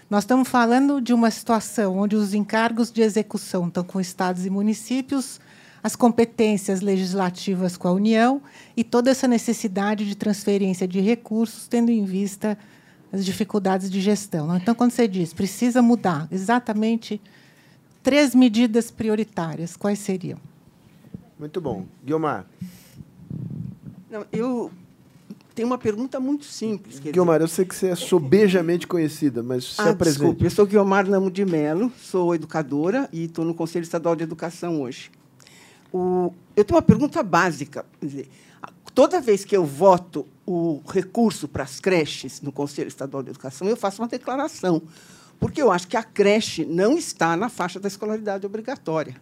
Nós 0.09 0.25
estamos 0.25 0.49
falando 0.49 0.99
de 0.99 1.13
uma 1.13 1.31
situação 1.31 1.97
onde 1.97 2.17
os 2.17 2.33
encargos 2.33 2.91
de 2.91 3.01
execução 3.01 3.69
estão 3.69 3.85
com 3.85 4.01
estados 4.01 4.45
e 4.45 4.49
municípios, 4.49 5.39
as 5.81 5.95
competências 5.95 6.81
legislativas 6.81 7.77
com 7.77 7.87
a 7.87 7.91
União 7.91 8.41
e 8.75 8.83
toda 8.83 9.09
essa 9.11 9.27
necessidade 9.27 10.05
de 10.05 10.15
transferência 10.15 10.87
de 10.87 10.99
recursos, 10.99 11.67
tendo 11.67 11.91
em 11.91 12.03
vista 12.03 12.57
as 13.11 13.25
dificuldades 13.25 13.89
de 13.89 14.01
gestão. 14.01 14.55
Então, 14.55 14.75
quando 14.75 14.91
você 14.91 15.07
diz 15.07 15.33
precisa 15.33 15.81
mudar 15.81 16.27
exatamente 16.31 17.21
três 18.03 18.35
medidas 18.35 18.91
prioritárias, 18.91 19.75
quais 19.77 19.99
seriam? 19.99 20.39
Muito 21.39 21.61
bom. 21.61 21.85
Guilmar. 22.03 22.45
Não, 24.09 24.25
eu 24.31 24.71
tenho 25.53 25.67
uma 25.67 25.77
pergunta 25.77 26.19
muito 26.19 26.45
simples. 26.45 26.99
Guilmar, 26.99 27.39
dizer... 27.39 27.43
eu 27.43 27.47
sei 27.47 27.65
que 27.65 27.75
você 27.75 27.87
é 27.87 27.95
sobejamente 27.95 28.87
conhecida, 28.87 29.41
mas 29.41 29.75
se 29.75 29.81
ah, 29.81 29.89
apresente. 29.89 30.19
Desculpe, 30.19 30.45
eu 30.45 30.51
sou 30.51 30.65
Guilmar 30.65 31.07
Namo 31.07 31.31
de 31.31 31.45
Melo, 31.45 31.91
sou 31.97 32.33
educadora 32.35 33.09
e 33.11 33.25
estou 33.25 33.43
no 33.43 33.53
Conselho 33.53 33.83
Estadual 33.83 34.15
de 34.15 34.23
Educação 34.23 34.81
hoje. 34.81 35.11
O... 35.93 36.33
Eu 36.55 36.65
tenho 36.65 36.75
uma 36.75 36.81
pergunta 36.81 37.21
básica. 37.23 37.85
Dizer, 38.01 38.29
toda 38.93 39.21
vez 39.21 39.45
que 39.45 39.55
eu 39.55 39.63
voto 39.63 40.27
o 40.45 40.81
recurso 40.87 41.47
para 41.47 41.63
as 41.63 41.79
creches 41.79 42.41
no 42.41 42.51
Conselho 42.51 42.87
Estadual 42.87 43.21
de 43.21 43.29
Educação, 43.29 43.67
eu 43.67 43.77
faço 43.77 44.01
uma 44.01 44.07
declaração, 44.07 44.81
porque 45.39 45.61
eu 45.61 45.71
acho 45.71 45.87
que 45.87 45.97
a 45.97 46.03
creche 46.03 46.65
não 46.65 46.97
está 46.97 47.37
na 47.37 47.49
faixa 47.49 47.79
da 47.79 47.87
escolaridade 47.87 48.45
obrigatória. 48.45 49.15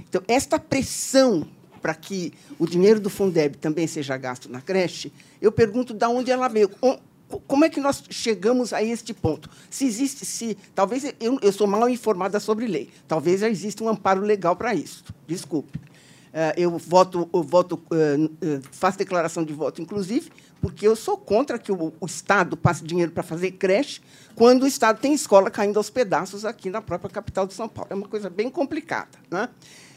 Então, 0.00 0.22
esta 0.26 0.58
pressão 0.58 1.46
para 1.80 1.94
que 1.94 2.32
o 2.58 2.66
dinheiro 2.66 2.98
do 2.98 3.10
Fundeb 3.10 3.58
também 3.58 3.86
seja 3.86 4.16
gasto 4.16 4.48
na 4.48 4.60
creche, 4.60 5.12
eu 5.40 5.52
pergunto 5.52 5.92
de 5.92 6.06
onde 6.06 6.30
ela 6.30 6.48
veio. 6.48 6.70
Como 7.46 7.64
é 7.64 7.68
que 7.68 7.78
nós 7.78 8.02
chegamos 8.10 8.72
a 8.72 8.82
este 8.82 9.12
ponto? 9.12 9.50
Se 9.68 9.84
existe, 9.84 10.24
se 10.24 10.56
talvez 10.74 11.04
eu, 11.20 11.38
eu 11.42 11.52
sou 11.52 11.66
mal 11.66 11.88
informada 11.88 12.40
sobre 12.40 12.66
lei, 12.66 12.90
talvez 13.06 13.42
já 13.42 13.48
exista 13.48 13.84
um 13.84 13.88
amparo 13.88 14.22
legal 14.22 14.56
para 14.56 14.74
isso. 14.74 15.04
Desculpe. 15.26 15.78
Eh, 16.36 16.54
eu 16.56 16.76
voto, 16.76 17.30
eu 17.32 17.44
voto, 17.44 17.80
eh, 17.92 18.16
eh, 18.42 18.60
faço 18.72 18.98
declaração 18.98 19.44
de 19.44 19.52
voto, 19.52 19.80
inclusive, 19.80 20.32
porque 20.60 20.84
eu 20.84 20.96
sou 20.96 21.16
contra 21.16 21.60
que 21.60 21.70
o, 21.70 21.92
Estado 22.04 22.56
passe 22.56 22.82
dinheiro 22.82 23.12
para 23.12 23.22
fazer 23.22 23.52
creche, 23.52 24.00
quando 24.34 24.64
o 24.64 24.66
Estado 24.66 24.98
tem 24.98 25.14
escola 25.14 25.48
caindo 25.48 25.76
aos 25.76 25.90
pedaços 25.90 26.44
aqui 26.44 26.70
na 26.70 26.82
própria 26.82 27.08
capital 27.08 27.46
de 27.46 27.54
São 27.54 27.68
Paulo. 27.68 27.92
É 27.92 27.94
uma 27.94 28.08
coisa 28.08 28.28
bem 28.28 28.50
complicada. 28.50 29.16
Né? 29.30 29.48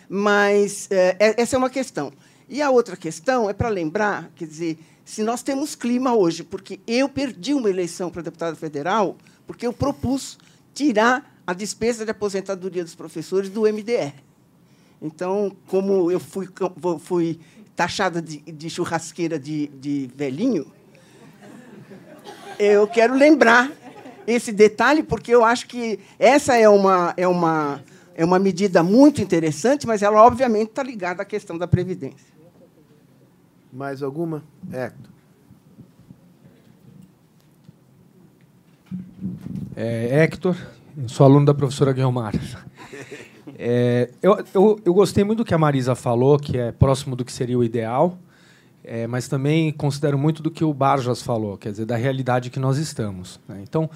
Mas 0.08 0.88
é, 0.92 1.42
essa 1.42 1.56
é 1.56 1.58
uma 1.58 1.72
questão. 1.72 2.14
E 2.48 2.62
a 2.62 2.70
outra 2.70 2.96
questão 2.96 3.50
é 3.50 3.54
para 3.54 3.70
lembrar, 3.70 4.30
quer 4.36 4.46
dizer, 4.46 4.78
se 5.04 5.24
nós 5.24 5.42
temos 5.42 5.74
clima 5.74 6.14
hoje, 6.14 6.44
porque 6.44 6.80
eu 6.86 7.10
perdi 7.10 7.56
uma 7.56 7.68
eleição 7.70 8.12
para 8.12 8.22
deputado 8.22 8.56
federal, 8.56 9.18
porque 9.48 9.66
eu 9.66 9.74
propus 9.74 10.38
tirar 10.76 11.42
a 11.48 11.54
despesa 11.54 12.06
de 12.06 12.12
aposentadoria 12.12 12.84
dos 12.84 12.94
professores 12.94 13.50
do 13.50 13.62
MDR. 13.62 14.27
Então, 15.02 15.56
como 15.68 16.12
eu 16.12 16.20
fui, 16.20 16.48
fui 17.00 17.40
taxada 17.76 18.22
de, 18.22 18.40
de 18.40 18.70
churrasqueira 18.70 19.38
de, 19.38 19.68
de 19.68 20.10
velhinho, 20.16 20.66
eu 22.58 22.88
quero 22.88 23.16
lembrar 23.16 23.72
esse 24.26 24.52
detalhe, 24.52 25.04
porque 25.04 25.32
eu 25.32 25.46
acho 25.46 25.68
que 25.68 26.00
essa 26.18 26.58
é 26.58 26.68
uma, 26.68 27.14
é 27.16 27.28
uma, 27.28 27.84
é 28.16 28.26
uma 28.26 28.40
medida 28.40 28.82
muito 28.82 29.22
interessante, 29.22 29.86
mas 29.86 30.02
ela, 30.02 30.22
obviamente, 30.22 30.70
está 30.70 30.82
ligada 30.82 31.22
à 31.22 31.26
questão 31.26 31.58
da 31.58 31.68
Previdência. 31.68 32.36
Mais 33.72 34.02
alguma? 34.02 34.44
Hector. 34.72 35.12
É, 39.76 40.24
Hector, 40.24 40.58
sou 41.08 41.26
aluno 41.26 41.46
da 41.46 41.54
professora 41.54 41.94
Guilmar. 41.94 42.34
É, 43.58 44.12
eu, 44.22 44.38
eu, 44.54 44.80
eu, 44.86 44.94
gostei 44.94 45.24
muito 45.24 45.40
do 45.40 45.46
que 45.46 45.54
a 45.54 45.58
Marisa 45.58 45.96
falou, 45.96 46.38
que 46.38 46.58
é 46.58 46.72
próximo 46.72 47.16
do 47.16 47.26
que 47.26 47.32
seria 47.32 47.58
o 47.58 47.64
ideal. 47.64 48.18
é, 48.88 49.06
mas 49.06 49.28
também 49.28 49.72
considero 49.74 50.18
muito 50.18 50.42
do 50.42 50.50
que 50.50 50.64
o 50.64 50.74
Barjas 50.74 51.22
falou, 51.22 51.58
quer 51.58 51.72
dizer, 51.72 51.86
da 51.86 51.98
realidade 51.98 52.50
que 52.50 52.60
nós 52.60 52.78
estamos. 52.78 53.38
Né? 53.46 53.60
Então, 53.62 53.90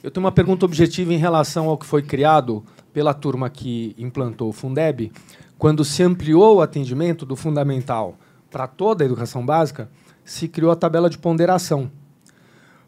eu 0.00 0.12
tenho 0.12 0.24
uma 0.24 0.30
pergunta 0.30 0.64
objetiva 0.64 1.12
em 1.12 1.16
relação 1.16 1.68
ao 1.68 1.76
que 1.76 1.84
foi 1.84 2.02
criado 2.02 2.64
pela 2.92 3.12
turma 3.12 3.50
que 3.50 3.96
implantou 3.98 4.48
o 4.48 4.52
Fundeb, 4.52 5.10
quando 5.58 5.84
se 5.84 6.04
ampliou 6.04 6.56
o 6.56 6.60
atendimento 6.62 7.26
do 7.26 7.34
fundamental 7.34 8.16
para 8.48 8.68
toda 8.68 9.02
a 9.02 9.06
educação 9.06 9.44
básica, 9.44 9.90
se 10.24 10.46
criou 10.46 10.70
a 10.70 10.76
tabela 10.76 11.10
de 11.10 11.18
ponderação, 11.18 11.90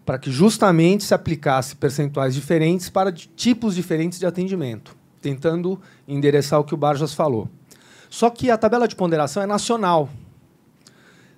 para 0.07 0.18
que 0.18 0.31
justamente 0.31 1.03
se 1.03 1.14
aplicasse 1.14 1.75
percentuais 1.75 2.33
diferentes 2.33 2.89
para 2.89 3.11
tipos 3.11 3.75
diferentes 3.75 4.21
de 4.21 4.27
atendimento, 4.27 4.97
tentando 5.21 5.81
endereçar 6.13 6.61
o 6.61 6.65
que 6.65 6.75
o 6.75 6.77
Barjas 6.77 7.15
falou. 7.15 7.49
Só 8.09 8.29
que 8.29 8.51
a 8.51 8.59
tabela 8.59 8.89
de 8.89 8.97
ponderação 8.97 9.43
é 9.43 9.47
nacional, 9.47 10.09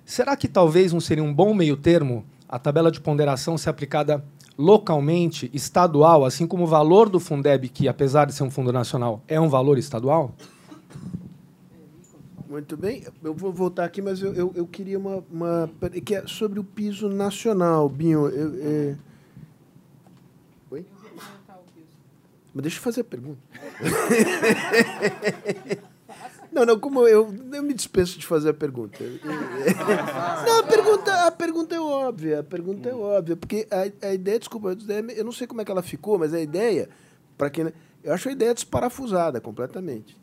Será 0.05 0.35
que 0.35 0.47
talvez 0.47 0.91
não 0.91 0.99
seria 0.99 1.23
um 1.23 1.33
bom 1.33 1.53
meio 1.53 1.77
termo 1.77 2.25
a 2.47 2.59
tabela 2.59 2.91
de 2.91 2.99
ponderação 2.99 3.57
ser 3.57 3.69
aplicada 3.69 4.23
localmente, 4.57 5.49
estadual, 5.53 6.25
assim 6.25 6.45
como 6.45 6.63
o 6.63 6.67
valor 6.67 7.09
do 7.09 7.19
Fundeb, 7.19 7.67
que 7.69 7.87
apesar 7.87 8.25
de 8.25 8.33
ser 8.33 8.43
um 8.43 8.51
fundo 8.51 8.71
nacional, 8.71 9.23
é 9.27 9.39
um 9.39 9.49
valor 9.49 9.77
estadual? 9.77 10.31
Muito 12.47 12.77
bem, 12.77 13.03
eu 13.23 13.33
vou 13.33 13.51
voltar 13.51 13.85
aqui, 13.85 13.99
mas 13.99 14.21
eu, 14.21 14.33
eu, 14.35 14.51
eu 14.53 14.67
queria 14.67 14.99
uma, 14.99 15.23
uma, 15.31 15.69
que 16.05 16.13
é 16.13 16.27
sobre 16.27 16.59
o 16.59 16.63
piso 16.63 17.09
nacional, 17.09 17.89
Binho. 17.89 18.27
Eu, 18.27 18.53
é... 18.61 18.95
Mas 22.53 22.63
deixa 22.63 22.77
eu 22.77 22.83
fazer 22.83 23.01
a 23.01 23.05
pergunta. 23.05 23.41
Não, 26.53 26.67
não, 26.67 26.79
como 26.79 27.07
eu, 27.07 27.33
eu 27.51 27.63
me 27.63 27.73
dispenso 27.73 28.19
de 28.19 28.27
fazer 28.27 28.49
a 28.49 28.53
pergunta. 28.53 28.99
Não, 30.45 30.59
a 30.59 30.63
pergunta, 30.63 31.25
a 31.25 31.31
pergunta 31.31 31.73
é 31.73 31.79
óbvia, 31.79 32.41
a 32.41 32.43
pergunta 32.43 32.89
é 32.89 32.93
óbvia, 32.93 33.35
porque 33.35 33.67
a, 33.71 34.07
a 34.07 34.13
ideia, 34.13 34.37
desculpa, 34.37 34.77
eu 35.15 35.25
não 35.25 35.31
sei 35.31 35.47
como 35.47 35.61
é 35.61 35.65
que 35.65 35.71
ela 35.71 35.81
ficou, 35.81 36.19
mas 36.19 36.31
a 36.31 36.39
ideia, 36.39 36.89
para 37.35 37.49
quem. 37.49 37.73
Eu 38.03 38.13
acho 38.13 38.29
a 38.29 38.31
ideia 38.31 38.53
desparafusada 38.53 39.41
completamente. 39.41 40.15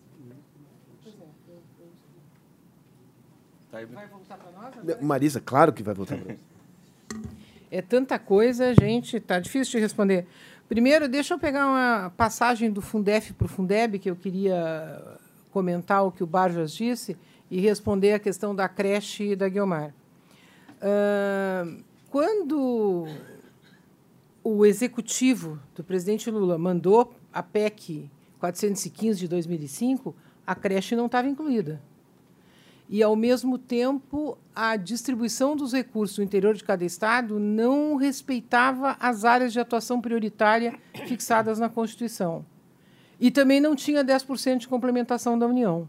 Vai 3.72 4.06
voltar 4.06 4.36
para 4.36 4.52
nós? 4.52 5.00
Marisa, 5.00 5.40
claro 5.40 5.72
que 5.72 5.82
vai 5.82 5.94
voltar 5.94 6.16
para 6.16 6.34
nós. 6.34 6.50
É 7.70 7.80
tanta 7.80 8.18
coisa, 8.18 8.74
gente, 8.74 9.20
tá 9.20 9.38
difícil 9.38 9.72
de 9.72 9.80
responder. 9.80 10.26
Primeiro, 10.70 11.08
deixa 11.08 11.34
eu 11.34 11.38
pegar 11.38 11.66
uma 11.66 12.12
passagem 12.16 12.70
do 12.70 12.80
Fundef 12.80 13.32
para 13.32 13.44
o 13.44 13.48
Fundeb, 13.48 13.98
que 13.98 14.08
eu 14.08 14.14
queria 14.14 15.18
comentar 15.50 16.06
o 16.06 16.12
que 16.12 16.22
o 16.22 16.26
Barjas 16.28 16.70
disse 16.72 17.16
e 17.50 17.58
responder 17.58 18.12
a 18.12 18.20
questão 18.20 18.54
da 18.54 18.68
creche 18.68 19.32
e 19.32 19.34
da 19.34 19.48
Guiomar. 19.48 19.92
Uh, 20.76 21.82
quando 22.08 23.04
o 24.44 24.64
executivo 24.64 25.58
do 25.74 25.82
presidente 25.82 26.30
Lula 26.30 26.56
mandou 26.56 27.16
a 27.32 27.42
PEC 27.42 28.08
415 28.38 29.18
de 29.18 29.26
2005, 29.26 30.14
a 30.46 30.54
creche 30.54 30.94
não 30.94 31.06
estava 31.06 31.26
incluída. 31.26 31.82
E, 32.92 33.04
ao 33.04 33.14
mesmo 33.14 33.56
tempo, 33.56 34.36
a 34.52 34.74
distribuição 34.74 35.54
dos 35.54 35.72
recursos 35.72 36.18
no 36.18 36.24
interior 36.24 36.54
de 36.54 36.64
cada 36.64 36.84
estado 36.84 37.38
não 37.38 37.94
respeitava 37.94 38.96
as 38.98 39.24
áreas 39.24 39.52
de 39.52 39.60
atuação 39.60 40.00
prioritária 40.00 40.74
fixadas 41.06 41.60
na 41.60 41.68
Constituição. 41.68 42.44
E 43.20 43.30
também 43.30 43.60
não 43.60 43.76
tinha 43.76 44.04
10% 44.04 44.56
de 44.56 44.66
complementação 44.66 45.38
da 45.38 45.46
União. 45.46 45.88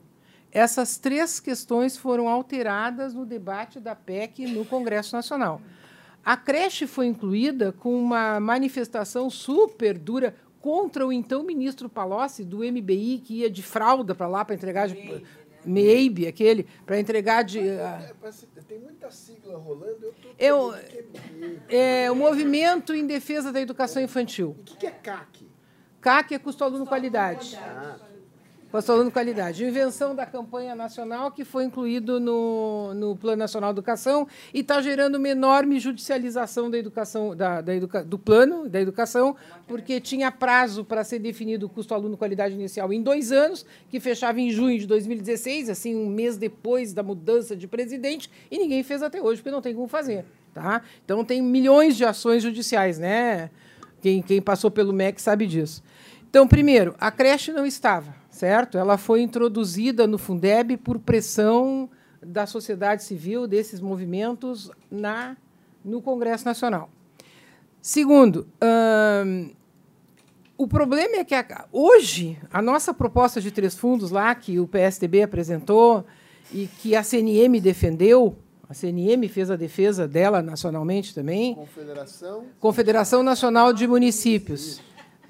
Essas 0.52 1.00
três 1.00 1.40
questões 1.40 1.98
foram 1.98 2.30
alteradas 2.30 3.16
no 3.16 3.26
debate 3.26 3.80
da 3.80 3.96
PEC 3.96 4.46
no 4.46 4.64
Congresso 4.64 5.16
Nacional. 5.16 5.60
A 6.24 6.38
creche 6.38 6.86
foi 6.86 7.08
incluída 7.08 7.72
com 7.72 8.00
uma 8.00 8.40
manifestação 8.40 9.28
super 9.28 9.98
dura 9.98 10.36
contra 10.62 11.06
o 11.08 11.12
então 11.12 11.42
ministro 11.44 11.90
Palocci, 11.90 12.46
do 12.46 12.60
MBI, 12.60 13.24
que 13.26 13.40
ia 13.40 13.50
de 13.50 13.64
fralda 13.64 14.14
para 14.14 14.28
lá 14.28 14.46
para 14.46 14.54
entregar 14.54 14.88
MEIB, 15.66 16.28
aquele, 16.28 16.68
para 16.86 17.00
entregar 17.00 17.44
de. 17.44 17.60
Uh, 17.60 18.64
tem 18.68 18.80
muita 18.80 19.12
sigla 19.12 19.58
rolando. 19.58 20.14
Eu, 20.38 20.74
eu 20.74 20.76
é 21.70 22.12
o 22.12 22.16
Movimento 22.16 22.94
em 22.94 23.06
Defesa 23.06 23.52
da 23.52 23.62
Educação 23.62 24.02
Infantil. 24.02 24.56
O 24.60 24.64
que 24.64 24.88
é 24.88 24.92
CAC? 24.92 25.48
CAC 26.00 26.34
é 26.34 26.40
custo 26.40 26.64
aluno 26.64 26.86
qualidade. 26.86 27.58
Custo 27.58 28.11
aluno 28.92 29.12
qualidade. 29.12 29.66
Invenção 29.66 30.16
da 30.16 30.26
campanha 30.26 30.74
nacional 30.74 31.32
que 31.32 31.44
foi 31.44 31.66
incluído 31.66 32.20
no, 32.20 32.94
no 32.94 33.16
Plano 33.16 33.38
Nacional 33.38 33.74
de 33.74 33.80
Educação 33.80 34.28
e 34.54 34.62
está 34.62 34.82
gerando 34.82 35.16
uma 35.16 35.28
enorme 35.28 35.80
judicialização 35.80 36.70
da 36.70 36.78
educação, 36.78 37.36
da, 37.36 37.60
da 37.60 37.76
educa, 37.76 38.04
do 38.04 38.18
plano 38.18 38.70
da 38.70 38.80
educação, 38.80 39.36
porque 39.68 40.00
tinha 40.00 40.32
prazo 40.32 40.86
para 40.86 41.04
ser 41.04 41.20
definido 41.20 41.66
o 41.66 41.70
custo 41.70 41.94
aluno 41.94 42.16
qualidade 42.16 42.54
inicial 42.54 42.94
em 42.94 43.02
dois 43.02 43.32
anos, 43.32 43.66
que 43.90 44.00
fechava 44.00 44.40
em 44.40 44.50
junho 44.50 44.80
de 44.80 44.88
2016, 44.88 45.70
assim, 45.70 45.96
um 45.96 46.08
mês 46.08 46.38
depois 46.38 46.94
da 46.94 47.04
mudança 47.04 47.56
de 47.56 47.68
presidente, 47.68 48.30
e 48.50 48.58
ninguém 48.58 48.84
fez 48.84 49.04
até 49.04 49.22
hoje, 49.22 49.42
porque 49.42 49.52
não 49.52 49.62
tem 49.62 49.76
como 49.76 49.88
fazer. 49.88 50.26
Tá? 50.54 50.82
Então, 51.04 51.24
tem 51.24 51.42
milhões 51.42 51.96
de 51.96 52.04
ações 52.04 52.44
judiciais, 52.44 53.00
né? 53.00 53.50
Quem, 54.02 54.22
quem 54.22 54.42
passou 54.42 54.70
pelo 54.70 54.92
MEC 54.92 55.22
sabe 55.22 55.48
disso. 55.48 55.82
Então, 56.30 56.48
primeiro, 56.48 56.96
a 57.00 57.12
creche 57.12 57.52
não 57.52 57.66
estava, 57.66 58.16
certo? 58.42 58.76
Ela 58.76 58.98
foi 58.98 59.22
introduzida 59.22 60.08
no 60.08 60.18
Fundeb 60.18 60.76
por 60.78 60.98
pressão 60.98 61.88
da 62.24 62.48
sociedade 62.48 63.04
civil, 63.04 63.46
desses 63.46 63.80
movimentos, 63.80 64.72
na, 64.90 65.38
no 65.86 66.02
Congresso 66.02 66.44
Nacional. 66.44 66.90
Segundo, 67.80 68.48
hum, 69.24 69.52
o 70.58 70.68
problema 70.68 71.18
é 71.18 71.24
que 71.24 71.36
a, 71.36 71.66
hoje 71.72 72.36
a 72.52 72.64
nossa 72.64 72.92
proposta 72.96 73.40
de 73.40 73.52
três 73.52 73.76
fundos 73.76 74.10
lá, 74.10 74.34
que 74.34 74.60
o 74.60 74.68
PSDB 74.68 75.22
apresentou 75.22 76.04
e 76.52 76.68
que 76.80 76.96
a 76.96 77.04
CNM 77.04 77.60
defendeu, 77.62 78.36
a 78.68 78.74
CNM 78.74 79.28
fez 79.28 79.52
a 79.52 79.56
defesa 79.56 80.08
dela 80.08 80.42
nacionalmente 80.42 81.14
também. 81.14 81.54
Confederação. 81.54 82.46
Confederação 82.60 83.22
Nacional 83.22 83.72
de 83.72 83.86
Municípios. 83.86 84.82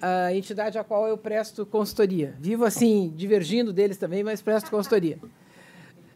A 0.01 0.33
entidade 0.33 0.77
a 0.77 0.83
qual 0.83 1.07
eu 1.07 1.17
presto 1.17 1.65
consultoria. 1.65 2.35
Vivo 2.39 2.65
assim, 2.65 3.13
divergindo 3.15 3.71
deles 3.71 3.97
também, 3.97 4.23
mas 4.23 4.41
presto 4.41 4.69
consultoria. 4.69 5.19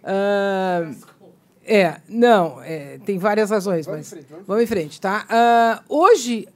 Uh, 0.04 0.96
é, 1.64 2.00
não, 2.08 2.62
é, 2.62 3.00
tem 3.00 3.18
várias 3.18 3.50
razões, 3.50 3.86
vamos 3.86 4.02
mas 4.02 4.08
em 4.08 4.16
frente, 4.16 4.28
vamos, 4.30 4.48
vamos 4.48 4.64
em 4.64 4.68
frente, 4.68 5.02
tá? 5.02 5.26
Uh, 5.90 5.96
hoje 5.98 6.48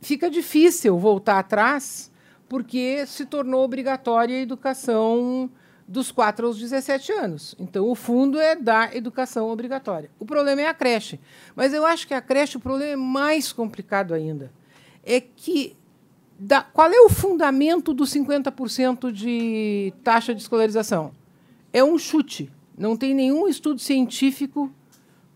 fica 0.00 0.28
difícil 0.28 0.98
voltar 0.98 1.38
atrás 1.38 2.10
porque 2.48 3.06
se 3.06 3.26
tornou 3.26 3.64
obrigatória 3.64 4.36
a 4.36 4.40
educação 4.40 5.50
dos 5.86 6.10
4 6.10 6.46
aos 6.46 6.58
17 6.58 7.12
anos. 7.12 7.54
Então, 7.58 7.88
o 7.88 7.94
fundo 7.94 8.40
é 8.40 8.56
da 8.56 8.94
educação 8.94 9.48
obrigatória. 9.48 10.10
O 10.18 10.26
problema 10.26 10.62
é 10.62 10.66
a 10.66 10.74
creche. 10.74 11.20
Mas 11.54 11.72
eu 11.72 11.86
acho 11.86 12.06
que 12.06 12.14
a 12.14 12.20
creche, 12.20 12.56
o 12.56 12.60
problema 12.60 12.92
é 12.92 12.96
mais 12.96 13.52
complicado 13.52 14.12
ainda. 14.12 14.50
É 15.04 15.20
que 15.20 15.76
da, 16.38 16.62
qual 16.62 16.90
é 16.90 17.00
o 17.00 17.08
fundamento 17.08 17.94
dos 17.94 18.12
50% 18.14 19.10
de 19.10 19.92
taxa 20.04 20.34
de 20.34 20.42
escolarização? 20.42 21.12
É 21.72 21.82
um 21.82 21.98
chute. 21.98 22.50
Não 22.76 22.96
tem 22.96 23.14
nenhum 23.14 23.48
estudo 23.48 23.80
científico 23.80 24.70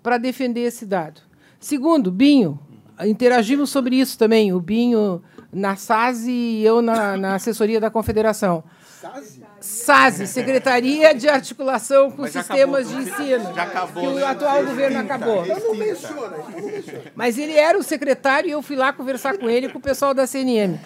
para 0.03 0.19
defender 0.19 0.61
esse 0.61 0.85
dado. 0.85 1.23
Segundo, 1.59 2.11
Binho, 2.11 2.59
interagimos 3.05 3.71
sobre 3.71 3.97
isso 3.97 4.19
também, 4.19 4.53
o 4.53 4.61
Binho 4.61 5.23
na 5.53 5.77
SAS 5.77 6.27
e 6.27 6.63
eu 6.63 6.81
na, 6.83 7.17
na 7.17 7.35
assessoria 7.35 7.81
da 7.81 7.91
Confederação. 7.91 8.63
SASE? 9.01 9.40
SASE, 9.61 10.27
Secretaria 10.27 11.15
de 11.15 11.29
Articulação 11.29 12.11
com 12.11 12.27
Sistemas 12.27 12.87
acabou, 12.89 13.05
de 13.05 13.11
Ensino. 13.11 13.55
Já 13.55 13.63
acabou. 13.63 14.15
Que 14.15 14.21
o 14.21 14.27
atual 14.27 14.65
governo 14.65 14.99
acabou. 14.99 15.45
Então 15.45 15.59
não 15.61 15.75
menciona, 15.75 16.39
não 16.39 16.67
menciona. 16.67 17.13
Mas 17.15 17.37
ele 17.37 17.53
era 17.53 17.79
o 17.79 17.83
secretário 17.83 18.49
e 18.49 18.53
eu 18.53 18.63
fui 18.63 18.75
lá 18.75 18.93
conversar 18.93 19.37
com 19.37 19.51
ele 19.51 19.67
e 19.67 19.69
com 19.69 19.79
o 19.79 19.83
pessoal 19.83 20.15
da 20.15 20.27
CNM. 20.27 20.81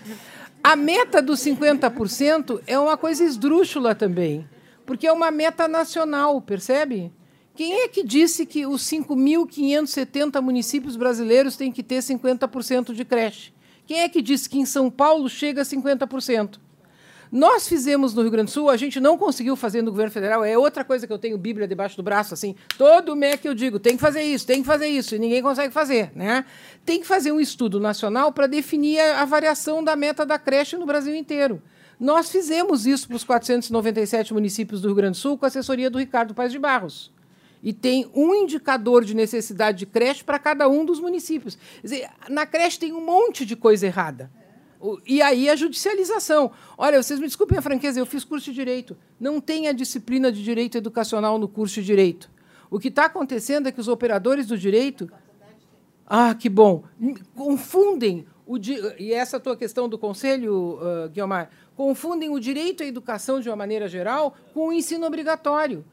A 0.63 0.75
meta 0.75 1.23
dos 1.23 1.41
50% 1.41 2.63
é 2.67 2.77
uma 2.79 2.97
coisa 2.97 3.23
esdrúxula 3.23 3.95
também, 3.95 4.49
porque 4.85 5.07
é 5.07 5.13
uma 5.13 5.31
meta 5.31 5.69
nacional, 5.69 6.41
percebe? 6.41 7.13
Quem 7.55 7.83
é 7.83 7.89
que 7.89 8.03
disse 8.03 8.45
que 8.45 8.67
os 8.67 8.83
5.570 8.83 10.41
municípios 10.41 10.97
brasileiros 10.97 11.57
têm 11.57 11.71
que 11.71 11.83
ter 11.83 11.99
50% 11.99 12.93
de 12.93 13.05
creche? 13.05 13.55
Quem 13.87 14.01
é 14.01 14.09
que 14.09 14.21
disse 14.21 14.49
que 14.49 14.59
em 14.59 14.67
São 14.67 14.91
Paulo 14.91 15.29
chega 15.29 15.63
a 15.63 15.65
50%? 15.65 16.64
Nós 17.31 17.67
fizemos 17.67 18.15
no 18.15 18.23
Rio 18.23 18.31
Grande 18.31 18.47
do 18.47 18.53
Sul, 18.53 18.71
a 18.71 18.77
gente 18.77 19.01
não 19.01 19.19
conseguiu 19.19 19.57
fazer 19.57 19.83
no 19.83 19.91
governo 19.91 20.13
federal. 20.13 20.45
É 20.45 20.57
outra 20.57 20.85
coisa 20.85 21.07
que 21.07 21.13
eu 21.13 21.19
tenho 21.19 21.37
Bíblia 21.39 21.67
debaixo 21.67 21.97
do 21.97 22.03
braço, 22.03 22.35
assim. 22.35 22.55
Todo 22.79 23.17
MEC 23.17 23.47
eu 23.47 23.55
digo, 23.55 23.79
tem 23.79 23.97
que 23.97 24.01
fazer 24.01 24.23
isso, 24.23 24.47
tem 24.47 24.61
que 24.61 24.67
fazer 24.67 24.87
isso, 24.87 25.15
e 25.15 25.19
ninguém 25.19 25.43
consegue 25.43 25.73
fazer. 25.73 26.13
Né? 26.15 26.45
Tem 26.85 27.01
que 27.01 27.07
fazer 27.07 27.33
um 27.33 27.41
estudo 27.41 27.81
nacional 27.81 28.33
para 28.33 28.47
definir 28.47 29.01
a 29.01 29.25
variação 29.25 29.83
da 29.83 29.97
meta 29.97 30.25
da 30.25 30.39
creche 30.39 30.77
no 30.77 30.87
Brasil 30.87 31.15
inteiro. 31.15 31.63
Nós 31.99 32.31
fizemos 32.31 32.87
isso 32.87 33.07
para 33.07 33.17
os 33.17 33.25
497 33.25 34.35
municípios 34.35 34.81
do 34.81 34.89
Rio 34.89 34.97
Grande 34.97 35.19
do 35.19 35.21
Sul 35.21 35.39
com 35.39 35.45
a 35.45 35.49
assessoria 35.49 35.89
do 35.89 35.99
Ricardo 35.99 36.35
Paz 36.35 36.53
de 36.53 36.59
Barros. 36.59 37.13
e 37.63 37.73
tem 37.73 38.11
um 38.15 38.35
indicador 38.35 39.07
de 39.07 39.15
necessidade 39.15 39.79
de 39.79 39.87
creche 39.87 40.23
para 40.23 40.39
cada 40.39 40.69
um 40.69 40.85
dos 40.85 41.01
municípios. 41.01 41.57
Dizer, 41.83 42.11
na 42.29 42.45
creche 42.45 42.79
tem 42.79 42.93
um 42.93 43.01
monte 43.01 43.47
de 43.47 43.57
coisa 43.57 43.87
errada. 43.87 44.31
E 45.07 45.23
aí 45.23 45.49
a 45.49 45.57
judicialização. 45.57 46.51
Olha, 46.77 47.03
vocês 47.03 47.19
me 47.19 47.27
desculpem 47.27 47.59
a 47.59 47.63
franqueza, 47.63 47.99
eu 47.99 48.07
fiz 48.07 48.25
curso 48.25 48.47
de 48.47 48.55
direito. 48.55 48.97
Não 49.19 49.41
tem 49.41 49.69
a 49.69 49.73
disciplina 49.73 50.31
de 50.31 50.43
direito 50.43 50.77
educacional 50.77 51.39
no 51.39 51.49
curso 51.49 51.81
de 51.81 51.87
direito. 51.87 52.31
O 52.71 52.79
que 52.79 52.89
está 52.89 53.07
acontecendo 53.07 53.69
é 53.69 53.73
que 53.73 53.81
os 53.81 53.89
operadores 53.89 54.47
do 54.47 54.59
direito. 54.59 55.11
Ah, 56.07 56.35
que 56.35 56.49
bom! 56.49 56.85
Confundem 57.35 58.27
o 58.47 58.59
di... 58.59 58.77
e 58.99 59.13
essa 59.13 59.41
tua 59.41 59.57
questão 59.57 59.89
do 59.89 59.99
conselho, 59.99 60.79
uh, 60.81 61.09
Guilmar, 61.09 61.51
confundem 61.75 62.31
o 62.31 62.39
direito 62.39 62.83
à 62.83 62.87
educação 62.87 63.41
de 63.41 63.49
uma 63.49 63.57
maneira 63.57 63.89
geral 63.89 64.37
com 64.53 64.69
o 64.69 64.73
ensino 64.73 65.07
obrigatório. 65.07 65.85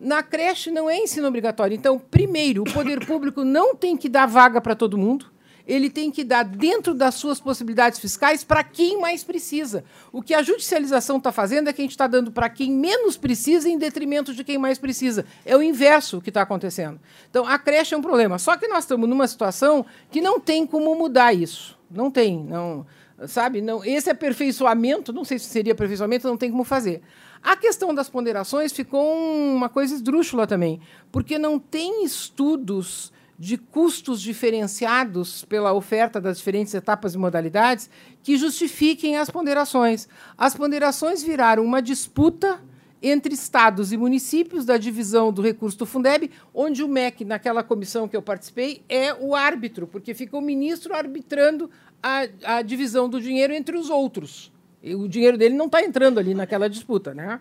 Na 0.00 0.22
creche 0.22 0.70
não 0.70 0.88
é 0.88 0.96
ensino 0.96 1.28
obrigatório. 1.28 1.74
Então, 1.74 1.98
primeiro, 1.98 2.62
o 2.62 2.72
poder 2.72 3.04
público 3.06 3.44
não 3.44 3.74
tem 3.74 3.96
que 3.96 4.08
dar 4.08 4.26
vaga 4.26 4.60
para 4.60 4.74
todo 4.74 4.98
mundo. 4.98 5.29
Ele 5.70 5.88
tem 5.88 6.10
que 6.10 6.24
dar 6.24 6.42
dentro 6.42 6.92
das 6.92 7.14
suas 7.14 7.38
possibilidades 7.38 8.00
fiscais 8.00 8.42
para 8.42 8.64
quem 8.64 9.00
mais 9.00 9.22
precisa. 9.22 9.84
O 10.10 10.20
que 10.20 10.34
a 10.34 10.42
judicialização 10.42 11.18
está 11.18 11.30
fazendo 11.30 11.68
é 11.68 11.72
que 11.72 11.80
a 11.80 11.84
gente 11.84 11.92
está 11.92 12.08
dando 12.08 12.32
para 12.32 12.50
quem 12.50 12.72
menos 12.72 13.16
precisa 13.16 13.68
em 13.68 13.78
detrimento 13.78 14.34
de 14.34 14.42
quem 14.42 14.58
mais 14.58 14.78
precisa. 14.78 15.24
É 15.46 15.56
o 15.56 15.62
inverso 15.62 16.20
que 16.20 16.30
está 16.30 16.42
acontecendo. 16.42 16.98
Então, 17.30 17.46
a 17.46 17.56
creche 17.56 17.94
é 17.94 17.96
um 17.96 18.02
problema. 18.02 18.36
Só 18.36 18.56
que 18.56 18.66
nós 18.66 18.82
estamos 18.82 19.08
numa 19.08 19.28
situação 19.28 19.86
que 20.10 20.20
não 20.20 20.40
tem 20.40 20.66
como 20.66 20.92
mudar 20.96 21.32
isso. 21.32 21.78
Não 21.88 22.10
tem. 22.10 22.42
Não, 22.42 22.84
sabe? 23.28 23.60
Não, 23.60 23.84
esse 23.84 24.10
aperfeiçoamento, 24.10 25.12
não 25.12 25.24
sei 25.24 25.38
se 25.38 25.46
seria 25.46 25.72
aperfeiçoamento, 25.72 26.26
não 26.26 26.36
tem 26.36 26.50
como 26.50 26.64
fazer. 26.64 27.00
A 27.40 27.56
questão 27.56 27.94
das 27.94 28.10
ponderações 28.10 28.72
ficou 28.72 29.14
uma 29.14 29.68
coisa 29.68 29.94
esdrúxula 29.94 30.48
também, 30.48 30.80
porque 31.12 31.38
não 31.38 31.60
tem 31.60 32.04
estudos 32.04 33.12
de 33.40 33.56
custos 33.56 34.20
diferenciados 34.20 35.46
pela 35.46 35.72
oferta 35.72 36.20
das 36.20 36.36
diferentes 36.36 36.74
etapas 36.74 37.14
e 37.14 37.18
modalidades 37.18 37.88
que 38.22 38.36
justifiquem 38.36 39.16
as 39.16 39.30
ponderações. 39.30 40.06
As 40.36 40.54
ponderações 40.54 41.22
viraram 41.22 41.64
uma 41.64 41.80
disputa 41.80 42.60
entre 43.02 43.32
estados 43.32 43.92
e 43.92 43.96
municípios 43.96 44.66
da 44.66 44.76
divisão 44.76 45.32
do 45.32 45.40
recurso 45.40 45.78
do 45.78 45.86
Fundeb, 45.86 46.30
onde 46.52 46.82
o 46.82 46.88
MEC, 46.88 47.24
naquela 47.24 47.62
comissão 47.62 48.06
que 48.06 48.14
eu 48.14 48.20
participei, 48.20 48.82
é 48.90 49.14
o 49.14 49.34
árbitro, 49.34 49.86
porque 49.86 50.12
fica 50.12 50.36
o 50.36 50.42
ministro 50.42 50.94
arbitrando 50.94 51.70
a, 52.02 52.26
a 52.44 52.60
divisão 52.60 53.08
do 53.08 53.18
dinheiro 53.18 53.54
entre 53.54 53.74
os 53.74 53.88
outros. 53.88 54.52
E 54.82 54.94
o 54.94 55.08
dinheiro 55.08 55.38
dele 55.38 55.54
não 55.54 55.64
está 55.64 55.82
entrando 55.82 56.20
ali 56.20 56.34
naquela 56.34 56.68
disputa. 56.68 57.14
Né? 57.14 57.40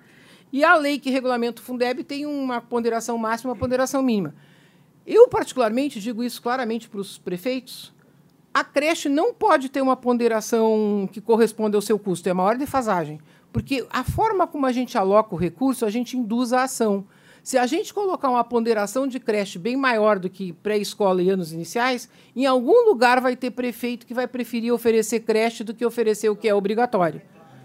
E 0.50 0.64
a 0.64 0.78
lei 0.78 0.98
que 0.98 1.10
regulamenta 1.10 1.62
o 1.62 1.66
Fundeb 1.66 2.06
tem 2.06 2.26
uma 2.26 2.62
ponderação 2.62 3.18
máxima 3.18 3.50
e 3.50 3.54
uma 3.54 3.60
ponderação 3.60 4.02
mínima. 4.02 4.34
Eu, 5.12 5.28
particularmente, 5.28 6.00
digo 6.00 6.24
isso 6.24 6.40
claramente 6.40 6.88
para 6.88 7.00
os 7.00 7.18
prefeitos, 7.18 7.92
a 8.54 8.64
creche 8.64 9.10
não 9.10 9.34
pode 9.34 9.68
ter 9.68 9.82
uma 9.82 9.98
ponderação 9.98 11.10
que 11.12 11.20
corresponda 11.20 11.76
ao 11.76 11.82
seu 11.82 11.98
custo, 11.98 12.30
é 12.30 12.34
maior 12.34 12.56
defasagem. 12.56 13.20
Porque 13.52 13.84
a 13.90 14.04
forma 14.04 14.46
como 14.46 14.68
a 14.68 14.72
gente 14.72 15.00
aloca 15.00 15.34
o 15.34 15.38
recurso, 15.38 15.84
a 15.84 15.90
gente 15.90 16.16
induz 16.16 16.54
a 16.54 16.62
ação. 16.62 17.08
Se 17.42 17.58
a 17.58 17.66
gente 17.66 17.92
colocar 17.92 18.30
uma 18.30 18.44
ponderação 18.44 19.08
de 19.08 19.20
creche 19.20 19.58
bem 19.58 19.76
maior 19.76 20.20
do 20.20 20.30
que 20.30 20.54
pré-escola 20.54 21.24
e 21.24 21.32
anos 21.32 21.52
iniciais, 21.52 22.08
em 22.36 22.46
algum 22.46 22.88
lugar 22.88 23.20
vai 23.20 23.36
ter 23.36 23.50
prefeito 23.50 24.06
que 24.06 24.14
vai 24.14 24.28
preferir 24.28 24.72
oferecer 24.72 25.22
creche 25.22 25.64
do 25.64 25.74
que 25.74 25.84
oferecer 25.84 26.30
o 26.30 26.36
que 26.36 26.48
é 26.48 26.54
obrigatório. 26.54 27.20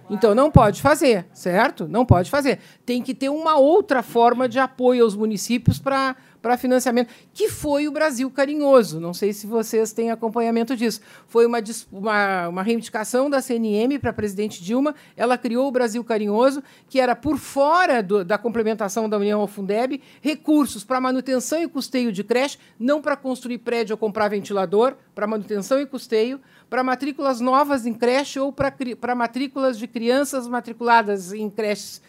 Então 0.08 0.34
não 0.34 0.50
pode 0.50 0.82
fazer, 0.82 1.26
certo? 1.32 1.88
Não 1.88 2.04
pode 2.04 2.30
fazer. 2.30 2.58
Tem 2.84 3.02
que 3.02 3.14
ter 3.14 3.28
uma 3.28 3.56
outra 3.56 4.02
forma 4.02 4.48
de 4.48 4.58
apoio 4.58 5.02
aos 5.02 5.16
municípios 5.16 5.78
para 5.78 6.16
para 6.44 6.58
financiamento, 6.58 7.08
que 7.32 7.48
foi 7.48 7.88
o 7.88 7.90
Brasil 7.90 8.30
Carinhoso. 8.30 9.00
Não 9.00 9.14
sei 9.14 9.32
se 9.32 9.46
vocês 9.46 9.94
têm 9.94 10.10
acompanhamento 10.10 10.76
disso. 10.76 11.00
Foi 11.26 11.46
uma, 11.46 11.56
uma, 11.90 12.48
uma 12.48 12.62
reivindicação 12.62 13.30
da 13.30 13.40
CNM 13.40 13.98
para 13.98 14.10
a 14.10 14.12
presidente 14.12 14.62
Dilma. 14.62 14.94
Ela 15.16 15.38
criou 15.38 15.66
o 15.66 15.70
Brasil 15.70 16.04
Carinhoso, 16.04 16.62
que 16.86 17.00
era 17.00 17.16
por 17.16 17.38
fora 17.38 18.02
do, 18.02 18.22
da 18.22 18.36
complementação 18.36 19.08
da 19.08 19.16
União 19.16 19.40
ao 19.40 19.46
Fundeb, 19.46 20.02
recursos 20.20 20.84
para 20.84 21.00
manutenção 21.00 21.62
e 21.62 21.66
custeio 21.66 22.12
de 22.12 22.22
creche, 22.22 22.58
não 22.78 23.00
para 23.00 23.16
construir 23.16 23.56
prédio 23.56 23.94
ou 23.94 23.98
comprar 23.98 24.28
ventilador, 24.28 24.96
para 25.14 25.26
manutenção 25.26 25.80
e 25.80 25.86
custeio, 25.86 26.38
para 26.68 26.84
matrículas 26.84 27.40
novas 27.40 27.86
em 27.86 27.94
creche 27.94 28.38
ou 28.38 28.52
para 28.52 29.14
matrículas 29.14 29.78
de 29.78 29.86
crianças 29.86 30.46
matriculadas 30.46 31.32
em 31.32 31.48
creches 31.48 32.02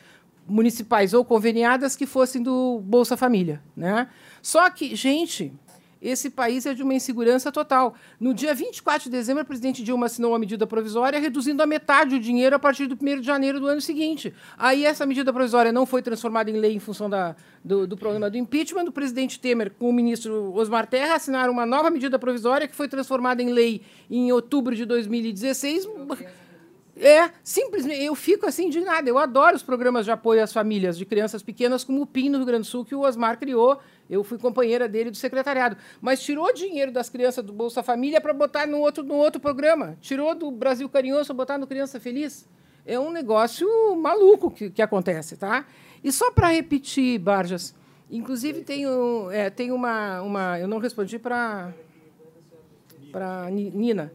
municipais 0.47 1.13
ou 1.13 1.25
conveniadas 1.25 1.95
que 1.95 2.05
fossem 2.05 2.41
do 2.41 2.79
Bolsa 2.83 3.17
Família. 3.17 3.61
Né? 3.75 4.07
Só 4.41 4.69
que, 4.69 4.95
gente, 4.95 5.51
esse 6.01 6.29
país 6.29 6.67
é 6.67 6.73
de 6.73 6.83
uma 6.83 6.93
insegurança 6.93 7.51
total. 7.51 7.95
No 8.19 8.31
dia 8.31 8.53
24 8.53 9.05
de 9.05 9.09
dezembro, 9.09 9.41
a 9.41 9.45
presidente 9.45 9.83
Dilma 9.83 10.05
assinou 10.05 10.33
uma 10.33 10.39
medida 10.39 10.67
provisória 10.67 11.19
reduzindo 11.19 11.63
a 11.63 11.65
metade 11.65 12.15
o 12.15 12.19
dinheiro 12.19 12.55
a 12.55 12.59
partir 12.59 12.85
do 12.85 12.95
1 12.95 13.21
de 13.21 13.25
janeiro 13.25 13.59
do 13.59 13.65
ano 13.65 13.81
seguinte. 13.81 14.31
Aí 14.55 14.85
essa 14.85 15.03
medida 15.05 15.33
provisória 15.33 15.71
não 15.71 15.85
foi 15.85 16.03
transformada 16.03 16.51
em 16.51 16.57
lei 16.57 16.75
em 16.75 16.79
função 16.79 17.09
da, 17.09 17.35
do, 17.63 17.87
do 17.87 17.97
problema 17.97 18.29
do 18.29 18.37
impeachment. 18.37 18.83
O 18.83 18.91
presidente 18.91 19.39
Temer, 19.39 19.71
com 19.71 19.89
o 19.89 19.93
ministro 19.93 20.53
Osmar 20.53 20.85
Terra, 20.85 21.15
assinaram 21.15 21.51
uma 21.51 21.65
nova 21.65 21.89
medida 21.89 22.19
provisória 22.19 22.67
que 22.67 22.75
foi 22.75 22.87
transformada 22.87 23.41
em 23.41 23.49
lei 23.49 23.81
em 24.07 24.31
outubro 24.31 24.75
de 24.75 24.85
2016. 24.85 25.87
É, 26.97 27.29
simplesmente, 27.43 28.01
eu 28.01 28.15
fico 28.15 28.45
assim 28.45 28.67
indignada. 28.67 29.09
Eu 29.09 29.17
adoro 29.17 29.55
os 29.55 29.63
programas 29.63 30.05
de 30.05 30.11
apoio 30.11 30.41
às 30.41 30.53
famílias 30.53 30.97
de 30.97 31.05
crianças 31.05 31.43
pequenas, 31.43 31.83
como 31.83 32.01
o 32.01 32.05
PIN 32.05 32.29
no 32.29 32.37
Rio 32.37 32.47
Grande 32.47 32.61
do 32.61 32.67
Sul, 32.67 32.85
que 32.85 32.95
o 32.95 33.01
Osmar 33.01 33.37
criou. 33.37 33.79
Eu 34.09 34.23
fui 34.23 34.37
companheira 34.37 34.87
dele 34.87 35.11
do 35.11 35.17
secretariado. 35.17 35.75
Mas 35.99 36.21
tirou 36.21 36.53
dinheiro 36.53 36.91
das 36.91 37.09
crianças 37.09 37.43
do 37.43 37.51
Bolsa 37.51 37.83
Família 37.83 38.21
para 38.21 38.33
botar 38.33 38.65
no 38.65 38.79
outro, 38.79 39.03
no 39.03 39.15
outro 39.15 39.41
programa. 39.41 39.97
Tirou 39.99 40.33
do 40.33 40.49
Brasil 40.51 40.87
Carinhoso 40.87 41.27
para 41.27 41.35
botar 41.35 41.57
no 41.57 41.67
Criança 41.67 41.99
Feliz. 41.99 42.47
É 42.85 42.99
um 42.99 43.11
negócio 43.11 43.67
maluco 43.95 44.49
que, 44.51 44.69
que 44.69 44.81
acontece, 44.81 45.35
tá? 45.35 45.65
E 46.03 46.11
só 46.11 46.31
para 46.31 46.49
repetir, 46.49 47.19
Barjas, 47.19 47.75
inclusive 48.11 48.61
tem, 48.61 48.85
é, 49.31 49.49
tem 49.49 49.71
uma, 49.71 50.21
uma. 50.21 50.59
Eu 50.59 50.67
não 50.67 50.77
respondi 50.77 51.17
para 51.17 51.73
para 53.11 53.49
Nina. 53.49 54.11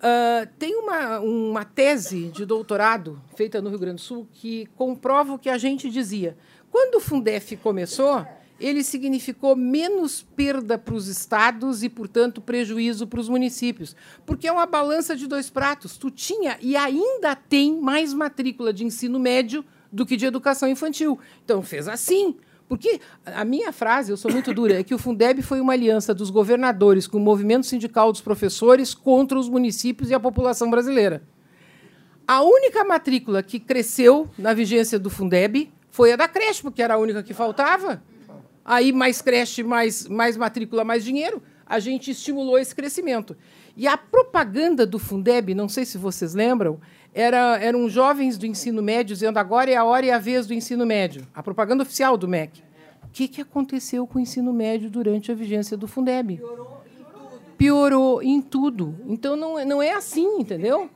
Uh, 0.00 0.48
tem 0.58 0.74
uma, 0.76 1.20
uma 1.20 1.62
tese 1.62 2.28
de 2.28 2.46
doutorado 2.46 3.20
feita 3.36 3.60
no 3.60 3.68
Rio 3.68 3.78
Grande 3.78 3.96
do 3.96 4.00
Sul 4.00 4.26
que 4.32 4.64
comprova 4.74 5.34
o 5.34 5.38
que 5.38 5.50
a 5.50 5.58
gente 5.58 5.90
dizia. 5.90 6.38
Quando 6.70 6.94
o 6.94 7.00
Fundef 7.00 7.54
começou, 7.58 8.26
ele 8.58 8.82
significou 8.82 9.54
menos 9.54 10.22
perda 10.22 10.78
para 10.78 10.94
os 10.94 11.06
estados 11.06 11.82
e, 11.82 11.88
portanto, 11.88 12.40
prejuízo 12.40 13.06
para 13.06 13.20
os 13.20 13.28
municípios, 13.28 13.94
porque 14.24 14.48
é 14.48 14.52
uma 14.52 14.66
balança 14.66 15.14
de 15.14 15.26
dois 15.26 15.50
pratos. 15.50 15.98
Tu 15.98 16.10
tinha 16.10 16.56
e 16.62 16.76
ainda 16.76 17.36
tem 17.36 17.78
mais 17.78 18.14
matrícula 18.14 18.72
de 18.72 18.84
ensino 18.84 19.18
médio 19.18 19.62
do 19.92 20.06
que 20.06 20.16
de 20.16 20.24
educação 20.24 20.68
infantil. 20.68 21.18
Então, 21.44 21.62
fez 21.62 21.88
assim. 21.88 22.36
Porque 22.70 23.00
a 23.26 23.44
minha 23.44 23.72
frase, 23.72 24.12
eu 24.12 24.16
sou 24.16 24.30
muito 24.30 24.54
dura, 24.54 24.78
é 24.78 24.84
que 24.84 24.94
o 24.94 24.98
Fundeb 24.98 25.42
foi 25.42 25.60
uma 25.60 25.72
aliança 25.72 26.14
dos 26.14 26.30
governadores 26.30 27.04
com 27.08 27.16
o 27.16 27.20
movimento 27.20 27.66
sindical 27.66 28.12
dos 28.12 28.20
professores 28.20 28.94
contra 28.94 29.36
os 29.36 29.48
municípios 29.48 30.08
e 30.08 30.14
a 30.14 30.20
população 30.20 30.70
brasileira. 30.70 31.20
A 32.28 32.42
única 32.42 32.84
matrícula 32.84 33.42
que 33.42 33.58
cresceu 33.58 34.30
na 34.38 34.54
vigência 34.54 35.00
do 35.00 35.10
Fundeb 35.10 35.68
foi 35.90 36.12
a 36.12 36.16
da 36.16 36.28
creche, 36.28 36.62
porque 36.62 36.80
era 36.80 36.94
a 36.94 36.96
única 36.96 37.24
que 37.24 37.34
faltava. 37.34 38.04
Aí, 38.64 38.92
mais 38.92 39.20
creche, 39.20 39.64
mais, 39.64 40.06
mais 40.06 40.36
matrícula, 40.36 40.84
mais 40.84 41.02
dinheiro, 41.02 41.42
a 41.66 41.80
gente 41.80 42.12
estimulou 42.12 42.56
esse 42.56 42.72
crescimento. 42.72 43.36
E 43.76 43.86
a 43.86 43.96
propaganda 43.96 44.86
do 44.86 44.98
Fundeb, 44.98 45.54
não 45.54 45.68
sei 45.68 45.84
se 45.84 45.96
vocês 45.96 46.34
lembram, 46.34 46.80
era, 47.14 47.58
eram 47.58 47.88
jovens 47.88 48.38
do 48.38 48.46
ensino 48.46 48.82
médio 48.82 49.14
dizendo 49.14 49.38
agora 49.38 49.70
é 49.70 49.76
a 49.76 49.84
hora 49.84 50.06
e 50.06 50.10
a 50.10 50.18
vez 50.18 50.46
do 50.46 50.54
ensino 50.54 50.86
médio. 50.86 51.26
A 51.34 51.42
propaganda 51.42 51.82
oficial 51.82 52.16
do 52.16 52.28
MEC. 52.28 52.62
O 53.02 53.08
que, 53.12 53.26
que 53.26 53.40
aconteceu 53.40 54.06
com 54.06 54.18
o 54.18 54.22
ensino 54.22 54.52
médio 54.52 54.88
durante 54.88 55.32
a 55.32 55.34
vigência 55.34 55.76
do 55.76 55.88
Fundeb? 55.88 56.36
Piorou 56.36 56.82
em 56.86 57.02
tudo. 57.02 57.56
Piorou 57.56 58.22
em 58.22 58.40
tudo. 58.40 58.94
Então 59.06 59.36
não, 59.36 59.58
é, 59.58 59.64
não 59.64 59.82
é 59.82 59.92
assim, 59.92 60.38
entendeu? 60.38 60.88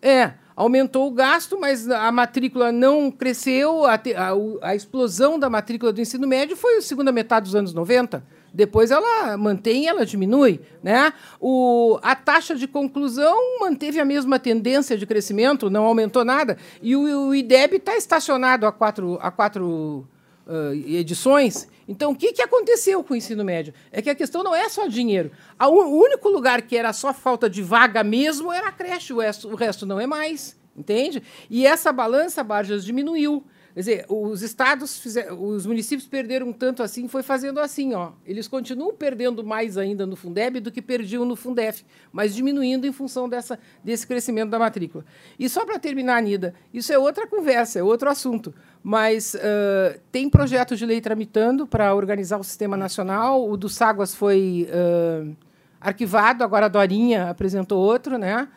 É, 0.00 0.32
aumentou 0.56 1.06
o 1.06 1.10
gasto, 1.10 1.60
mas 1.60 1.88
a 1.88 2.10
matrícula 2.10 2.72
não 2.72 3.10
cresceu. 3.10 3.84
A, 3.84 3.94
a, 3.94 4.68
a 4.70 4.74
explosão 4.74 5.38
da 5.38 5.50
matrícula 5.50 5.92
do 5.92 6.00
ensino 6.00 6.26
médio 6.26 6.56
foi 6.56 6.78
a 6.78 6.82
segunda 6.82 7.12
metade 7.12 7.44
dos 7.44 7.54
anos 7.54 7.74
90. 7.74 8.24
Depois 8.52 8.90
ela 8.90 9.36
mantém, 9.36 9.88
ela 9.88 10.04
diminui. 10.04 10.60
Né? 10.82 11.12
O, 11.40 11.98
a 12.02 12.14
taxa 12.14 12.54
de 12.54 12.66
conclusão 12.66 13.58
manteve 13.60 13.98
a 13.98 14.04
mesma 14.04 14.38
tendência 14.38 14.96
de 14.96 15.06
crescimento, 15.06 15.70
não 15.70 15.84
aumentou 15.84 16.24
nada. 16.24 16.58
E 16.82 16.94
o, 16.94 17.28
o 17.28 17.34
IDEB 17.34 17.76
está 17.76 17.96
estacionado 17.96 18.66
há 18.66 18.72
quatro, 18.72 19.18
há 19.22 19.30
quatro 19.30 20.06
uh, 20.46 20.74
edições. 20.86 21.68
Então, 21.88 22.12
o 22.12 22.16
que, 22.16 22.32
que 22.32 22.42
aconteceu 22.42 23.02
com 23.02 23.14
o 23.14 23.16
ensino 23.16 23.44
médio? 23.44 23.74
É 23.90 24.00
que 24.00 24.10
a 24.10 24.14
questão 24.14 24.42
não 24.42 24.54
é 24.54 24.68
só 24.68 24.86
dinheiro. 24.86 25.30
O 25.58 26.04
único 26.04 26.28
lugar 26.28 26.62
que 26.62 26.76
era 26.76 26.92
só 26.92 27.12
falta 27.12 27.48
de 27.48 27.62
vaga 27.62 28.04
mesmo 28.04 28.52
era 28.52 28.68
a 28.68 28.72
creche, 28.72 29.12
o 29.12 29.20
resto, 29.20 29.48
o 29.48 29.54
resto 29.54 29.86
não 29.86 29.98
é 29.98 30.06
mais. 30.06 30.60
Entende? 30.76 31.22
E 31.50 31.66
essa 31.66 31.92
balança, 31.92 32.42
Barjas, 32.42 32.84
diminuiu. 32.84 33.44
Quer 33.74 33.80
dizer, 33.80 34.06
os 34.06 34.42
estados, 34.42 34.98
fizeram, 34.98 35.42
os 35.42 35.64
municípios 35.64 36.06
perderam 36.06 36.52
tanto 36.52 36.82
assim, 36.82 37.08
foi 37.08 37.22
fazendo 37.22 37.58
assim, 37.58 37.94
ó. 37.94 38.12
Eles 38.26 38.46
continuam 38.46 38.94
perdendo 38.94 39.42
mais 39.42 39.78
ainda 39.78 40.04
no 40.04 40.14
Fundeb 40.14 40.60
do 40.60 40.70
que 40.70 40.82
perdiam 40.82 41.24
no 41.24 41.34
Fundef, 41.34 41.82
mas 42.12 42.34
diminuindo 42.34 42.86
em 42.86 42.92
função 42.92 43.28
dessa, 43.28 43.58
desse 43.82 44.06
crescimento 44.06 44.50
da 44.50 44.58
matrícula. 44.58 45.04
E 45.38 45.48
só 45.48 45.64
para 45.64 45.78
terminar, 45.78 46.18
Anida, 46.18 46.54
isso 46.72 46.92
é 46.92 46.98
outra 46.98 47.26
conversa, 47.26 47.78
é 47.78 47.82
outro 47.82 48.10
assunto. 48.10 48.54
Mas 48.82 49.34
uh, 49.34 49.98
tem 50.10 50.28
projetos 50.28 50.78
de 50.78 50.84
lei 50.84 51.00
tramitando 51.00 51.66
para 51.66 51.94
organizar 51.94 52.38
o 52.38 52.44
sistema 52.44 52.76
nacional. 52.76 53.48
O 53.48 53.56
do 53.56 53.70
Ságuas 53.70 54.14
foi 54.14 54.68
uh, 54.68 55.34
arquivado, 55.80 56.44
agora 56.44 56.66
a 56.66 56.68
Dorinha 56.68 57.30
apresentou 57.30 57.80
outro, 57.80 58.18
né? 58.18 58.48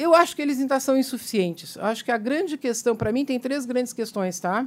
Eu 0.00 0.14
acho 0.14 0.34
que 0.34 0.40
eles 0.40 0.58
ainda 0.58 0.80
são 0.80 0.96
insuficientes. 0.96 1.76
Eu 1.76 1.84
acho 1.84 2.02
que 2.02 2.10
a 2.10 2.16
grande 2.16 2.56
questão, 2.56 2.96
para 2.96 3.12
mim, 3.12 3.22
tem 3.22 3.38
três 3.38 3.66
grandes 3.66 3.92
questões. 3.92 4.40
Tá? 4.40 4.66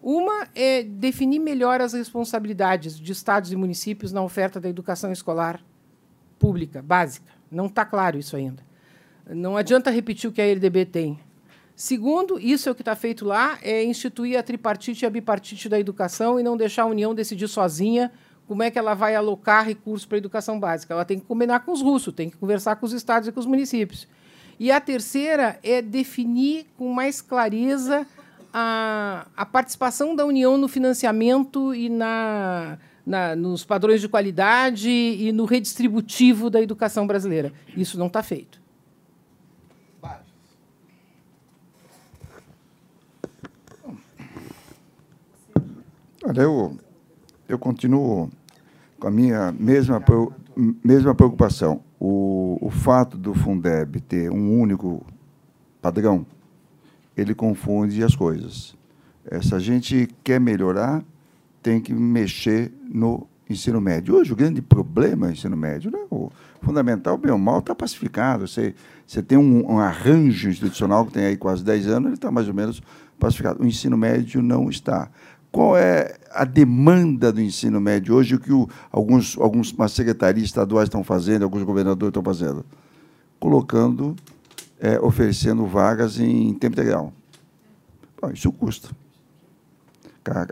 Uma 0.00 0.46
é 0.54 0.84
definir 0.84 1.40
melhor 1.40 1.80
as 1.80 1.94
responsabilidades 1.94 2.96
de 2.96 3.10
estados 3.10 3.50
e 3.50 3.56
municípios 3.56 4.12
na 4.12 4.22
oferta 4.22 4.60
da 4.60 4.68
educação 4.68 5.10
escolar 5.10 5.60
pública, 6.38 6.80
básica. 6.80 7.26
Não 7.50 7.66
está 7.66 7.84
claro 7.84 8.20
isso 8.20 8.36
ainda. 8.36 8.62
Não 9.28 9.56
adianta 9.56 9.90
repetir 9.90 10.30
o 10.30 10.32
que 10.32 10.40
a 10.40 10.46
LDB 10.46 10.84
tem. 10.86 11.18
Segundo, 11.74 12.38
isso 12.38 12.68
é 12.68 12.72
o 12.72 12.74
que 12.74 12.82
está 12.82 12.94
feito 12.94 13.24
lá, 13.24 13.58
é 13.62 13.82
instituir 13.82 14.38
a 14.38 14.44
tripartite 14.44 15.04
e 15.04 15.06
a 15.06 15.10
bipartite 15.10 15.68
da 15.68 15.80
educação 15.80 16.38
e 16.38 16.42
não 16.44 16.56
deixar 16.56 16.84
a 16.84 16.86
União 16.86 17.12
decidir 17.12 17.48
sozinha 17.48 18.12
como 18.46 18.62
é 18.62 18.70
que 18.70 18.78
ela 18.78 18.94
vai 18.94 19.16
alocar 19.16 19.66
recursos 19.66 20.06
para 20.06 20.18
a 20.18 20.18
educação 20.18 20.60
básica. 20.60 20.94
Ela 20.94 21.04
tem 21.04 21.18
que 21.18 21.26
combinar 21.26 21.60
com 21.60 21.72
os 21.72 21.82
russos, 21.82 22.14
tem 22.14 22.30
que 22.30 22.36
conversar 22.36 22.76
com 22.76 22.86
os 22.86 22.92
estados 22.92 23.28
e 23.28 23.32
com 23.32 23.40
os 23.40 23.46
municípios. 23.46 24.06
E 24.58 24.72
a 24.72 24.80
terceira 24.80 25.58
é 25.62 25.80
definir 25.80 26.66
com 26.76 26.92
mais 26.92 27.20
clareza 27.20 28.06
a, 28.52 29.26
a 29.36 29.46
participação 29.46 30.16
da 30.16 30.26
União 30.26 30.58
no 30.58 30.66
financiamento 30.66 31.74
e 31.74 31.88
na, 31.88 32.78
na, 33.06 33.36
nos 33.36 33.64
padrões 33.64 34.00
de 34.00 34.08
qualidade 34.08 34.90
e 34.90 35.30
no 35.32 35.44
redistributivo 35.44 36.50
da 36.50 36.60
educação 36.60 37.06
brasileira. 37.06 37.52
Isso 37.76 37.98
não 37.98 38.08
está 38.08 38.22
feito. 38.22 38.60
Olha, 46.24 46.42
eu, 46.42 46.76
eu 47.48 47.58
continuo 47.58 48.28
com 48.98 49.06
a 49.06 49.10
minha 49.10 49.52
mesma, 49.52 50.02
mesma 50.84 51.14
preocupação 51.14 51.82
o, 52.00 52.58
o 52.60 52.70
fato 52.70 53.16
do 53.16 53.34
Fundeb 53.34 54.00
ter 54.00 54.30
um 54.30 54.60
único 54.60 55.04
padrão, 55.80 56.26
ele 57.16 57.34
confunde 57.34 58.02
as 58.02 58.14
coisas. 58.14 58.76
É, 59.30 59.40
se 59.42 59.54
a 59.54 59.58
gente 59.58 60.08
quer 60.22 60.40
melhorar, 60.40 61.02
tem 61.62 61.80
que 61.80 61.92
mexer 61.92 62.72
no 62.88 63.26
ensino 63.50 63.80
médio. 63.80 64.14
Hoje, 64.14 64.32
o 64.32 64.36
grande 64.36 64.60
problema 64.62 65.26
é 65.26 65.30
o 65.30 65.32
ensino 65.32 65.56
médio. 65.56 65.90
Né? 65.90 65.98
O 66.10 66.30
fundamental, 66.62 67.16
bem 67.16 67.32
ou 67.32 67.38
mal, 67.38 67.58
está 67.58 67.74
pacificado. 67.74 68.46
Você, 68.46 68.74
você 69.06 69.22
tem 69.22 69.38
um, 69.38 69.72
um, 69.72 69.78
arranjo 69.78 70.48
institucional 70.48 71.06
que 71.06 71.12
tem 71.12 71.24
aí 71.24 71.36
quase 71.36 71.64
10 71.64 71.88
anos, 71.88 72.06
ele 72.06 72.14
está 72.14 72.30
mais 72.30 72.48
ou 72.48 72.54
menos 72.54 72.82
pacificado. 73.18 73.62
O 73.62 73.66
ensino 73.66 73.96
médio 73.96 74.42
não 74.42 74.68
está 74.68 75.10
qual 75.58 75.76
é 75.76 76.14
a 76.30 76.44
demanda 76.44 77.32
do 77.32 77.42
ensino 77.42 77.80
médio 77.80 78.14
hoje, 78.14 78.36
o 78.36 78.38
que 78.38 78.52
o, 78.52 78.68
alguns, 78.92 79.36
algumas 79.36 79.90
secretarias 79.90 80.44
estaduais 80.44 80.86
estão 80.86 81.02
fazendo, 81.02 81.42
alguns 81.42 81.64
governadores 81.64 82.10
estão 82.10 82.22
fazendo? 82.22 82.64
Colocando, 83.40 84.14
é, 84.78 85.00
oferecendo 85.00 85.66
vagas 85.66 86.20
em 86.20 86.54
tempo 86.54 86.74
integral. 86.74 87.12
Bom, 88.22 88.30
isso 88.30 88.52
custa. 88.52 88.90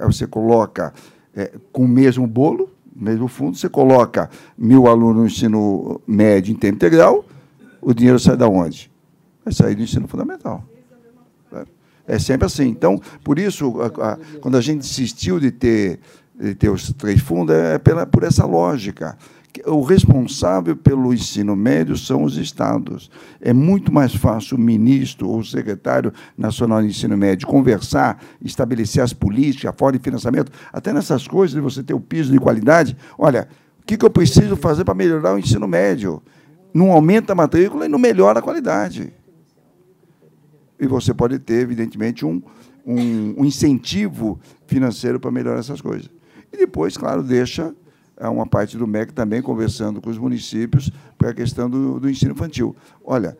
Você 0.04 0.26
coloca 0.26 0.92
é, 1.36 1.52
com 1.70 1.84
o 1.84 1.88
mesmo 1.88 2.26
bolo, 2.26 2.68
mesmo 2.92 3.28
fundo, 3.28 3.56
você 3.56 3.68
coloca 3.68 4.28
mil 4.58 4.88
alunos 4.88 5.16
no 5.18 5.26
ensino 5.26 6.00
médio 6.04 6.50
em 6.50 6.56
tempo 6.56 6.74
integral, 6.74 7.24
o 7.80 7.94
dinheiro 7.94 8.18
sai 8.18 8.36
da 8.36 8.48
onde? 8.48 8.90
Vai 9.44 9.54
sair 9.54 9.76
do 9.76 9.82
ensino 9.82 10.08
fundamental. 10.08 10.64
É 12.06 12.18
sempre 12.18 12.46
assim. 12.46 12.68
Então, 12.68 13.00
por 13.24 13.38
isso, 13.38 13.74
a, 13.80 14.12
a, 14.12 14.18
quando 14.40 14.56
a 14.56 14.60
gente 14.60 14.80
insistiu 14.80 15.40
de 15.40 15.50
ter, 15.50 15.98
de 16.38 16.54
ter 16.54 16.68
os 16.68 16.92
três 16.92 17.20
fundos, 17.20 17.54
é 17.54 17.78
pela, 17.78 18.06
por 18.06 18.22
essa 18.22 18.44
lógica. 18.44 19.16
O 19.64 19.82
responsável 19.82 20.76
pelo 20.76 21.14
ensino 21.14 21.56
médio 21.56 21.96
são 21.96 22.22
os 22.22 22.36
estados. 22.36 23.10
É 23.40 23.54
muito 23.54 23.92
mais 23.92 24.14
fácil 24.14 24.56
o 24.56 24.60
ministro 24.60 25.28
ou 25.28 25.38
o 25.38 25.44
secretário 25.44 26.12
nacional 26.36 26.82
de 26.82 26.88
ensino 26.88 27.16
médio 27.16 27.48
conversar, 27.48 28.22
estabelecer 28.42 29.02
as 29.02 29.14
políticas, 29.14 29.70
a 29.70 29.72
forma 29.72 29.98
de 29.98 30.04
financiamento, 30.04 30.52
até 30.70 30.92
nessas 30.92 31.26
coisas 31.26 31.54
de 31.54 31.60
você 31.60 31.82
ter 31.82 31.94
o 31.94 32.00
piso 32.00 32.30
de 32.30 32.38
qualidade. 32.38 32.96
Olha, 33.18 33.48
o 33.80 33.86
que 33.86 34.04
eu 34.04 34.10
preciso 34.10 34.56
fazer 34.56 34.84
para 34.84 34.94
melhorar 34.94 35.34
o 35.34 35.38
ensino 35.38 35.66
médio? 35.66 36.22
Não 36.74 36.92
aumenta 36.92 37.32
a 37.32 37.36
matrícula 37.36 37.86
e 37.86 37.88
não 37.88 37.98
melhora 37.98 38.40
a 38.40 38.42
qualidade 38.42 39.10
e 40.78 40.86
você 40.86 41.14
pode 41.14 41.38
ter, 41.38 41.60
evidentemente, 41.60 42.24
um, 42.24 42.42
um, 42.86 43.40
um 43.40 43.44
incentivo 43.44 44.38
financeiro 44.66 45.18
para 45.18 45.30
melhorar 45.30 45.58
essas 45.58 45.80
coisas. 45.80 46.10
E 46.52 46.56
depois, 46.56 46.96
claro, 46.96 47.22
deixa 47.22 47.74
é, 48.16 48.28
uma 48.28 48.46
parte 48.46 48.76
do 48.76 48.86
MEC 48.86 49.12
também 49.12 49.42
conversando 49.42 50.00
com 50.00 50.10
os 50.10 50.18
municípios 50.18 50.90
para 51.18 51.30
a 51.30 51.34
questão 51.34 51.68
do, 51.68 51.98
do 51.98 52.08
ensino 52.08 52.32
infantil. 52.32 52.76
Olha, 53.04 53.36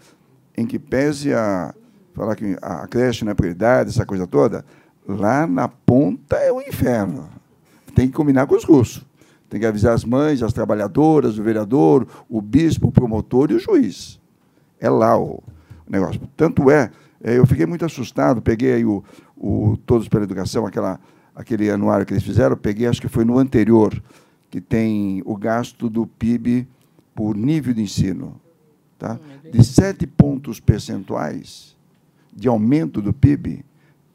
em 0.56 0.66
que 0.66 0.78
pese 0.78 1.32
a 1.32 1.74
falar 2.14 2.34
que 2.34 2.56
a 2.62 2.86
creche 2.86 3.24
não 3.24 3.32
é 3.32 3.34
prioridade, 3.34 3.90
essa 3.90 4.06
coisa 4.06 4.26
toda, 4.26 4.64
lá 5.06 5.46
na 5.46 5.68
ponta 5.68 6.36
é 6.36 6.50
o 6.50 6.60
inferno. 6.60 7.28
Tem 7.94 8.08
que 8.08 8.14
combinar 8.14 8.46
com 8.46 8.56
os 8.56 8.64
russos. 8.64 9.04
Tem 9.48 9.60
que 9.60 9.66
avisar 9.66 9.94
as 9.94 10.04
mães, 10.04 10.42
as 10.42 10.52
trabalhadoras, 10.52 11.38
o 11.38 11.42
vereador, 11.42 12.06
o 12.28 12.42
bispo, 12.42 12.88
o 12.88 12.92
promotor 12.92 13.50
e 13.50 13.54
o 13.54 13.60
juiz. 13.60 14.20
É 14.80 14.90
lá 14.90 15.16
o 15.16 15.42
negócio. 15.88 16.20
Tanto 16.36 16.68
é 16.70 16.76
é, 16.76 16.90
eu 17.34 17.44
fiquei 17.44 17.66
muito 17.66 17.84
assustado, 17.84 18.40
peguei 18.40 18.74
aí 18.74 18.84
o, 18.84 19.02
o 19.36 19.76
Todos 19.84 20.08
pela 20.08 20.22
Educação, 20.22 20.64
aquela, 20.64 21.00
aquele 21.34 21.68
anuário 21.68 22.06
que 22.06 22.12
eles 22.12 22.22
fizeram, 22.22 22.56
peguei, 22.56 22.86
acho 22.86 23.00
que 23.00 23.08
foi 23.08 23.24
no 23.24 23.36
anterior, 23.36 24.00
que 24.48 24.60
tem 24.60 25.22
o 25.24 25.36
gasto 25.36 25.90
do 25.90 26.06
PIB 26.06 26.68
por 27.16 27.36
nível 27.36 27.74
de 27.74 27.82
ensino. 27.82 28.40
Tá? 28.96 29.14
Hum, 29.44 29.50
de 29.50 29.64
sete 29.64 30.06
pontos 30.06 30.60
percentuais 30.60 31.76
de 32.32 32.46
aumento 32.46 33.02
do 33.02 33.12
PIB, 33.12 33.64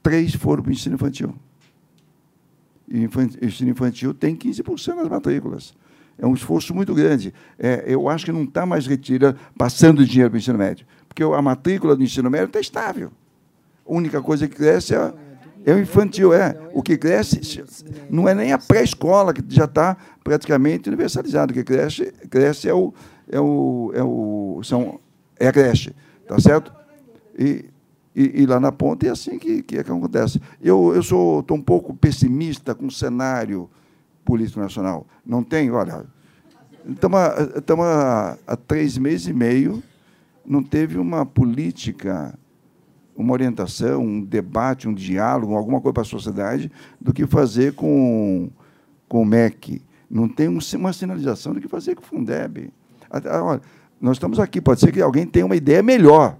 três 0.01 0.33
foram 0.33 0.63
para 0.63 0.69
o 0.69 0.73
ensino 0.73 0.95
infantil. 0.95 1.35
E 2.88 3.05
o 3.05 3.45
ensino 3.45 3.71
infantil 3.71 4.13
tem 4.13 4.35
15% 4.35 4.95
das 4.95 5.09
matrículas. 5.09 5.73
É 6.17 6.25
um 6.25 6.33
esforço 6.33 6.73
muito 6.73 6.93
grande. 6.93 7.33
É, 7.57 7.83
eu 7.88 8.07
acho 8.07 8.25
que 8.25 8.31
não 8.31 8.43
está 8.43 8.65
mais 8.65 8.85
retira, 8.88 9.35
passando 9.57 10.05
dinheiro 10.05 10.29
para 10.29 10.38
o 10.38 10.39
ensino 10.39 10.57
médio 10.57 10.85
porque 11.11 11.23
a 11.23 11.41
matrícula 11.41 11.93
do 11.93 12.01
ensino 12.01 12.29
médio 12.29 12.47
está 12.47 12.61
estável. 12.61 13.11
A 13.85 13.93
única 13.93 14.21
coisa 14.21 14.47
que 14.47 14.55
cresce 14.55 14.95
é, 14.95 15.13
é 15.65 15.73
o 15.73 15.79
infantil. 15.79 16.33
É. 16.33 16.57
O 16.73 16.81
que 16.81 16.97
cresce 16.97 17.61
não 18.09 18.29
é 18.29 18.33
nem 18.33 18.53
a 18.53 18.57
pré-escola, 18.57 19.33
que 19.33 19.43
já 19.49 19.65
está 19.65 19.97
praticamente 20.23 20.88
universalizado. 20.88 21.51
O 21.51 21.53
que 21.53 21.65
cresce, 21.65 22.13
cresce 22.29 22.69
é, 22.69 22.73
o, 22.73 22.93
é, 23.29 23.41
o, 23.41 23.91
é, 23.93 24.01
o, 24.01 24.61
são, 24.63 25.01
é 25.38 25.49
a 25.49 25.51
creche. 25.51 25.93
Tá 26.25 26.39
certo? 26.39 26.71
E, 27.38 27.65
e, 28.15 28.43
e, 28.43 28.45
lá 28.45 28.57
na 28.57 28.71
ponta 28.71 29.05
é 29.05 29.09
assim 29.09 29.38
que, 29.38 29.63
que, 29.63 29.79
é 29.79 29.83
que 29.83 29.91
acontece. 29.91 30.41
Eu, 30.61 30.97
estou 30.97 31.45
um 31.51 31.61
pouco 31.61 31.93
pessimista 31.93 32.73
com 32.73 32.85
o 32.85 32.91
cenário 32.91 33.69
político 34.23 34.61
nacional. 34.61 35.05
Não 35.25 35.43
tem, 35.43 35.69
olha, 35.71 36.05
estamos 36.88 37.85
há 37.85 38.55
três 38.65 38.97
meses 38.97 39.27
e 39.27 39.33
meio 39.33 39.83
não 40.45 40.63
teve 40.63 40.97
uma 40.97 41.26
política, 41.26 42.38
uma 43.15 43.34
orientação, 43.34 44.03
um 44.03 44.23
debate, 44.23 44.88
um 44.88 44.93
diálogo, 44.93 45.55
alguma 45.55 45.80
coisa 45.80 45.93
para 45.93 46.03
a 46.03 46.05
sociedade 46.05 46.72
do 46.99 47.13
que 47.13 47.26
fazer 47.26 47.73
com, 47.73 48.49
com 49.07 49.22
o 49.22 49.26
MEC. 49.26 49.81
Não 50.09 50.27
tem 50.27 50.47
uma 50.47 50.93
sinalização 50.93 51.53
do 51.53 51.61
que 51.61 51.68
fazer 51.68 51.95
com 51.95 52.01
o 52.01 52.05
Fundeb. 52.05 52.73
Olha, 53.09 53.61
nós 53.99 54.18
estamos 54.18 54.39
aqui, 54.39 54.59
pode 54.59 54.80
ser 54.80 54.91
que 54.91 55.01
alguém 55.01 55.26
tenha 55.26 55.45
uma 55.45 55.55
ideia 55.55 55.84
melhor 55.84 56.38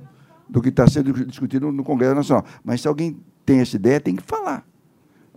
do 0.50 0.62
que 0.62 0.70
está 0.70 0.88
sendo 0.88 1.14
discutido 1.26 1.72
no 1.72 1.84
Congresso 1.84 2.16
Nacional. 2.16 2.46
Mas 2.64 2.82
se 2.82 2.88
alguém 2.88 3.18
tem 3.46 3.60
essa 3.60 3.76
ideia, 3.76 4.00
tem 4.00 4.16
que 4.16 4.24
falar. 4.24 4.66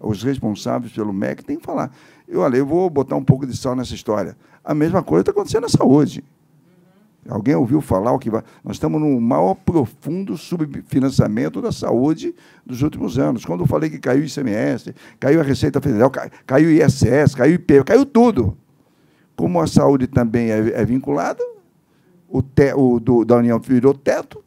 Os 0.01 0.23
responsáveis 0.23 0.93
pelo 0.93 1.13
MEC 1.13 1.45
têm 1.45 1.57
que 1.57 1.65
falar. 1.65 1.93
Eu, 2.27 2.41
olha, 2.41 2.57
eu 2.57 2.67
vou 2.67 2.91
botar 2.91 3.15
um 3.15 3.25
pouco 3.25 3.47
de 3.47 3.57
sal 3.57 3.77
nessa 3.77 3.95
história. 3.95 4.37
A 4.65 4.75
mesma 4.75 5.03
coisa 5.03 5.23
está 5.23 5.31
acontecendo 5.31 5.63
na 5.63 5.69
saúde. 5.69 6.25
Alguém 7.29 7.55
ouviu 7.55 7.81
falar 7.81 8.13
o 8.13 8.19
que 8.19 8.31
vai? 8.31 8.43
Nós 8.63 8.77
estamos 8.77 9.01
no 9.01 9.21
maior 9.21 9.55
profundo 9.55 10.37
subfinanciamento 10.37 11.63
da 11.63 11.73
saúde 11.73 12.35
dos 12.65 12.83
últimos 12.83 13.19
anos. 13.19 13.45
Quando 13.45 13.61
eu 13.61 13.67
falei 13.67 13.89
que 13.89 13.99
caiu 13.99 14.23
o 14.23 14.25
ICMS, 14.25 14.95
caiu 15.19 15.41
a 15.41 15.45
Receita 15.45 15.81
Federal, 15.81 16.11
caiu 16.47 16.69
o 16.69 16.73
ISS, 16.73 17.35
caiu 17.35 17.53
o 17.53 17.55
IP, 17.55 17.85
caiu 17.85 18.05
tudo. 18.05 18.57
Como 19.37 19.61
a 19.61 19.67
saúde 19.67 20.07
também 20.07 20.51
é, 20.51 20.81
é 20.81 20.85
vinculada, 20.85 21.43
o, 22.29 22.43
te, 22.43 22.73
o 22.75 23.01
do, 23.01 23.25
da 23.25 23.37
União 23.37 23.59
virou 23.59 23.95
teto, 23.95 24.45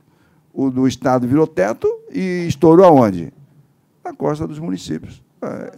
o 0.53 0.69
do 0.69 0.87
Estado 0.87 1.27
virou 1.27 1.47
teto 1.47 1.87
e 2.11 2.45
estourou 2.47 2.85
aonde? 2.85 3.33
na 4.07 4.13
costa 4.13 4.47
dos 4.47 4.59
municípios. 4.59 5.21
É, 5.41 5.71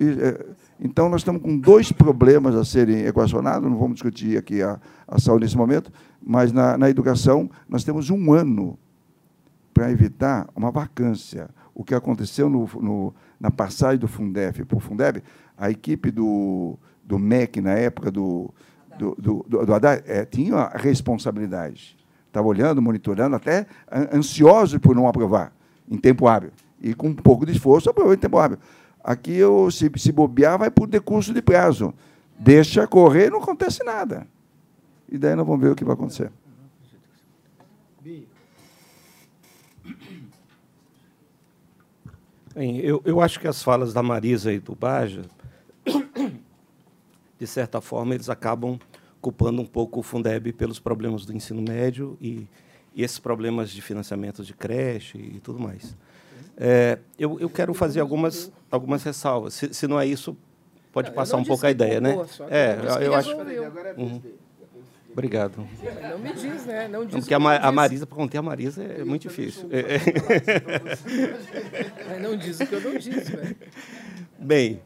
é, 0.00 0.46
então, 0.84 1.08
nós 1.08 1.20
estamos 1.20 1.40
com 1.40 1.56
dois 1.56 1.92
problemas 1.92 2.56
a 2.56 2.64
serem 2.64 3.06
equacionados, 3.06 3.70
não 3.70 3.78
vamos 3.78 3.94
discutir 3.94 4.36
aqui 4.36 4.62
a, 4.62 4.80
a 5.06 5.20
saúde 5.20 5.44
nesse 5.44 5.56
momento, 5.56 5.92
mas 6.20 6.50
na, 6.50 6.76
na 6.76 6.90
educação 6.90 7.48
nós 7.68 7.84
temos 7.84 8.10
um 8.10 8.32
ano 8.32 8.76
para 9.72 9.92
evitar 9.92 10.48
uma 10.56 10.72
vacância. 10.72 11.48
O 11.72 11.84
que 11.84 11.94
aconteceu 11.94 12.50
no, 12.50 12.68
no, 12.80 13.14
na 13.38 13.48
passagem 13.48 14.00
do 14.00 14.08
Fundef 14.08 14.64
para 14.64 14.76
o 14.76 14.80
Fundeb, 14.80 15.22
a 15.56 15.70
equipe 15.70 16.10
do, 16.10 16.76
do 17.04 17.16
MEC, 17.16 17.60
na 17.60 17.74
época 17.74 18.10
do, 18.10 18.52
do, 18.98 19.14
do, 19.14 19.46
do, 19.48 19.64
do 19.64 19.74
Haddad, 19.74 20.02
é, 20.04 20.24
tinha 20.24 20.56
a 20.56 20.76
responsabilidade. 20.76 21.96
Estava 22.26 22.48
olhando, 22.48 22.82
monitorando, 22.82 23.36
até 23.36 23.66
ansioso 24.12 24.80
por 24.80 24.96
não 24.96 25.06
aprovar 25.06 25.52
em 25.88 25.96
tempo 25.96 26.26
hábil. 26.26 26.50
E 26.80 26.92
com 26.92 27.08
um 27.08 27.14
pouco 27.14 27.46
de 27.46 27.52
esforço, 27.52 27.88
aprovou 27.88 28.12
em 28.12 28.18
tempo 28.18 28.36
hábil. 28.36 28.58
Aqui, 29.02 29.32
eu, 29.32 29.70
se, 29.70 29.90
se 29.96 30.12
bobear, 30.12 30.58
vai 30.58 30.70
por 30.70 30.86
decurso 30.86 31.32
de 31.34 31.42
prazo. 31.42 31.92
Deixa 32.38 32.86
correr, 32.86 33.30
não 33.30 33.42
acontece 33.42 33.82
nada. 33.82 34.26
E 35.08 35.18
daí 35.18 35.34
nós 35.34 35.46
vamos 35.46 35.60
ver 35.60 35.70
o 35.72 35.74
que 35.74 35.84
vai 35.84 35.94
acontecer. 35.94 36.30
Bem, 42.54 42.78
eu, 42.80 43.00
eu 43.04 43.20
acho 43.20 43.40
que 43.40 43.48
as 43.48 43.62
falas 43.62 43.94
da 43.94 44.02
Marisa 44.02 44.52
e 44.52 44.58
do 44.58 44.74
Baja, 44.74 45.22
de 47.38 47.46
certa 47.46 47.80
forma, 47.80 48.14
eles 48.14 48.28
acabam 48.28 48.78
culpando 49.22 49.62
um 49.62 49.64
pouco 49.64 50.00
o 50.00 50.02
Fundeb 50.02 50.52
pelos 50.52 50.78
problemas 50.78 51.24
do 51.24 51.32
ensino 51.32 51.62
médio 51.62 52.18
e, 52.20 52.46
e 52.94 53.02
esses 53.02 53.18
problemas 53.18 53.70
de 53.70 53.80
financiamento 53.80 54.44
de 54.44 54.52
creche 54.52 55.16
e 55.16 55.40
tudo 55.40 55.58
mais. 55.58 55.96
É, 56.56 56.98
eu, 57.18 57.40
eu 57.40 57.48
quero 57.48 57.72
fazer 57.72 58.00
algumas, 58.00 58.52
algumas 58.72 59.02
ressalvas. 59.02 59.54
Se, 59.54 59.72
se 59.72 59.86
não 59.86 60.00
é 60.00 60.06
isso, 60.06 60.36
pode 60.90 61.10
passar 61.12 61.36
um 61.36 61.44
pouco 61.44 61.64
a 61.66 61.70
ideia, 61.70 62.00
né? 62.00 62.16
É, 62.50 62.78
eu 63.06 63.14
acho. 63.14 63.36
Uhum. 63.96 64.20
Obrigado. 65.12 65.68
Não 66.10 66.18
me 66.18 66.32
diz, 66.32 66.64
né? 66.64 66.88
Não 66.88 67.04
diz. 67.04 67.16
Porque 67.16 67.34
a, 67.34 67.38
Ma 67.38 67.56
a 67.56 67.70
Marisa, 67.70 68.06
para 68.06 68.16
conter 68.16 68.38
a 68.38 68.42
Marisa, 68.42 68.82
é 68.82 69.04
muito 69.04 69.22
difícil. 69.22 69.68
É. 69.70 69.98
Não 72.18 72.34
diz 72.34 72.58
o 72.60 72.66
que 72.66 72.74
eu 72.74 72.80
não 72.80 72.96
disse, 72.96 73.36
velho. 73.36 73.54
Bem, 74.38 74.80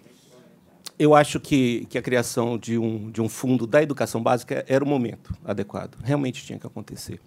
eu 0.99 1.15
acho 1.15 1.39
que, 1.39 1.87
que 1.89 1.97
a 1.97 2.03
criação 2.03 2.59
de 2.59 2.77
um, 2.77 3.09
de 3.11 3.23
um 3.23 3.29
fundo 3.29 3.69
da 3.69 3.81
educação 3.81 4.21
básica 4.21 4.65
era 4.67 4.83
o 4.83 4.89
momento 4.89 5.33
adequado. 5.45 5.97
Realmente 6.03 6.45
tinha 6.45 6.59
que 6.59 6.67
acontecer. 6.67 7.21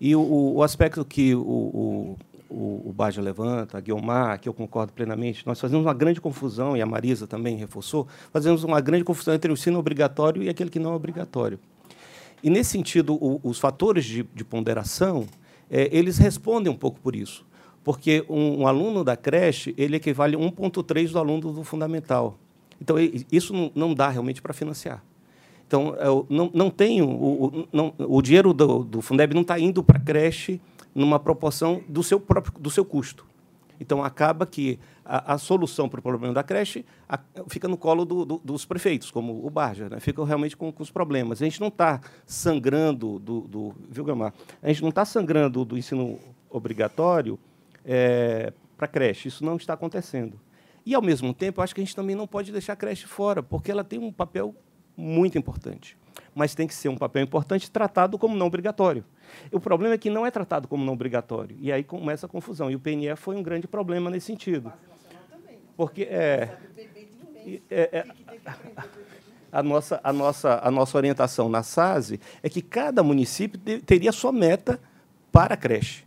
E 0.00 0.16
o, 0.16 0.54
o 0.54 0.62
aspecto 0.62 1.04
que 1.04 1.34
o, 1.34 1.40
o, 1.42 2.16
o, 2.52 2.90
o 2.90 2.92
Baja 2.92 3.22
levanta, 3.22 3.78
a 3.78 3.80
Guilmar, 3.80 4.38
que 4.38 4.48
eu 4.48 4.52
concordo 4.52 4.92
plenamente, 4.92 5.46
nós 5.46 5.58
fazemos 5.58 5.84
uma 5.84 5.94
grande 5.94 6.20
confusão, 6.20 6.76
e 6.76 6.82
a 6.82 6.86
Marisa 6.86 7.26
também 7.26 7.56
reforçou, 7.56 8.06
fazemos 8.32 8.62
uma 8.62 8.80
grande 8.80 9.04
confusão 9.04 9.34
entre 9.34 9.50
o 9.50 9.54
ensino 9.54 9.78
obrigatório 9.78 10.42
e 10.42 10.48
aquele 10.48 10.70
que 10.70 10.78
não 10.78 10.92
é 10.92 10.94
obrigatório. 10.94 11.58
E, 12.42 12.50
nesse 12.50 12.70
sentido, 12.70 13.14
o, 13.14 13.40
os 13.42 13.58
fatores 13.58 14.04
de, 14.04 14.22
de 14.34 14.44
ponderação, 14.44 15.26
é, 15.70 15.88
eles 15.96 16.18
respondem 16.18 16.70
um 16.70 16.76
pouco 16.76 17.00
por 17.00 17.16
isso. 17.16 17.44
Porque 17.84 18.24
um, 18.28 18.60
um 18.60 18.66
aluno 18.66 19.02
da 19.02 19.16
creche 19.16 19.74
ele 19.78 19.96
equivale 19.96 20.36
a 20.36 20.38
1,3 20.38 21.10
do 21.10 21.18
aluno 21.18 21.52
do 21.52 21.64
fundamental. 21.64 22.36
Então, 22.80 22.96
isso 23.30 23.72
não, 23.74 23.94
dá 23.94 24.08
realmente 24.08 24.42
para 24.42 24.52
financiar. 24.52 25.02
Então, 25.66 25.94
não, 26.28 26.50
não 26.52 26.68
tenho. 26.68 27.08
O, 27.08 27.46
o, 27.46 27.68
não, 27.72 27.94
o 27.98 28.20
dinheiro 28.20 28.52
do, 28.52 28.84
do 28.84 29.00
Fundeb 29.00 29.34
não 29.34 29.42
está 29.42 29.58
indo 29.58 29.82
para 29.82 29.98
a 29.98 30.00
creche 30.00 30.60
numa 30.94 31.18
proporção 31.18 31.82
do 31.88 32.02
seu 32.02 32.20
próprio 32.20 32.58
do 32.60 32.70
seu 32.70 32.84
custo. 32.84 33.26
Então, 33.82 34.04
acaba 34.04 34.46
que 34.46 34.78
a, 35.04 35.34
a 35.34 35.38
solução 35.38 35.88
para 35.88 35.98
o 35.98 36.02
problema 36.02 36.32
da 36.32 36.44
creche 36.44 36.86
a, 37.08 37.18
fica 37.48 37.66
no 37.66 37.76
colo 37.76 38.04
do, 38.04 38.24
do, 38.24 38.38
dos 38.44 38.64
prefeitos, 38.64 39.10
como 39.10 39.44
o 39.44 39.50
Barja, 39.50 39.88
né? 39.88 39.98
ficam 39.98 40.24
realmente 40.24 40.56
com, 40.56 40.70
com, 40.70 40.82
os 40.84 40.90
problemas. 40.90 41.42
A 41.42 41.44
gente 41.44 41.60
não 41.60 41.66
está 41.66 42.00
sangrando 42.24 43.18
do, 43.18 43.40
do, 43.40 43.74
viu, 43.90 44.04
Gamar? 44.04 44.32
A 44.62 44.68
gente 44.68 44.82
não 44.82 44.90
está 44.90 45.04
sangrando 45.04 45.64
do 45.64 45.76
ensino 45.76 46.20
obrigatório 46.48 47.36
é, 47.84 48.52
para 48.76 48.86
creche. 48.86 49.26
Isso 49.26 49.44
não 49.44 49.56
está 49.56 49.74
acontecendo. 49.74 50.38
E, 50.86 50.94
ao 50.94 51.02
mesmo 51.02 51.34
tempo, 51.34 51.60
acho 51.60 51.74
que 51.74 51.80
a 51.80 51.84
gente 51.84 51.96
também 51.96 52.14
não 52.14 52.26
pode 52.26 52.52
deixar 52.52 52.74
a 52.74 52.76
creche 52.76 53.06
fora, 53.06 53.42
porque 53.42 53.70
ela 53.70 53.82
tem 53.82 53.98
um 53.98 54.12
papel 54.12 54.54
muito 54.96 55.36
importante. 55.36 55.96
Mas 56.34 56.54
tem 56.54 56.66
que 56.66 56.74
ser 56.74 56.88
um 56.88 56.96
papel 56.96 57.22
importante 57.22 57.70
tratado 57.70 58.18
como 58.18 58.36
não 58.36 58.46
obrigatório. 58.46 59.04
O 59.50 59.60
problema 59.60 59.94
é 59.94 59.98
que 59.98 60.08
não 60.08 60.24
é 60.26 60.30
tratado 60.30 60.66
como 60.66 60.84
não 60.84 60.94
obrigatório. 60.94 61.56
E 61.60 61.70
aí 61.70 61.84
começa 61.84 62.26
a 62.26 62.28
confusão. 62.28 62.70
E 62.70 62.74
o 62.74 62.80
PNE 62.80 63.14
foi 63.16 63.36
um 63.36 63.42
grande 63.42 63.68
problema 63.68 64.10
nesse 64.10 64.26
sentido. 64.26 64.72
Porque 65.76 66.02
é, 66.04 66.56
é, 67.70 67.98
é 67.98 68.06
a, 69.50 69.62
nossa, 69.62 70.00
a, 70.02 70.12
nossa, 70.12 70.60
a 70.62 70.70
nossa 70.70 70.96
orientação 70.96 71.48
na 71.48 71.62
SASE 71.62 72.18
é 72.42 72.48
que 72.48 72.62
cada 72.62 73.02
município 73.02 73.60
teria 73.84 74.12
sua 74.12 74.32
meta 74.32 74.80
para 75.30 75.54
a 75.54 75.56
creche. 75.56 76.04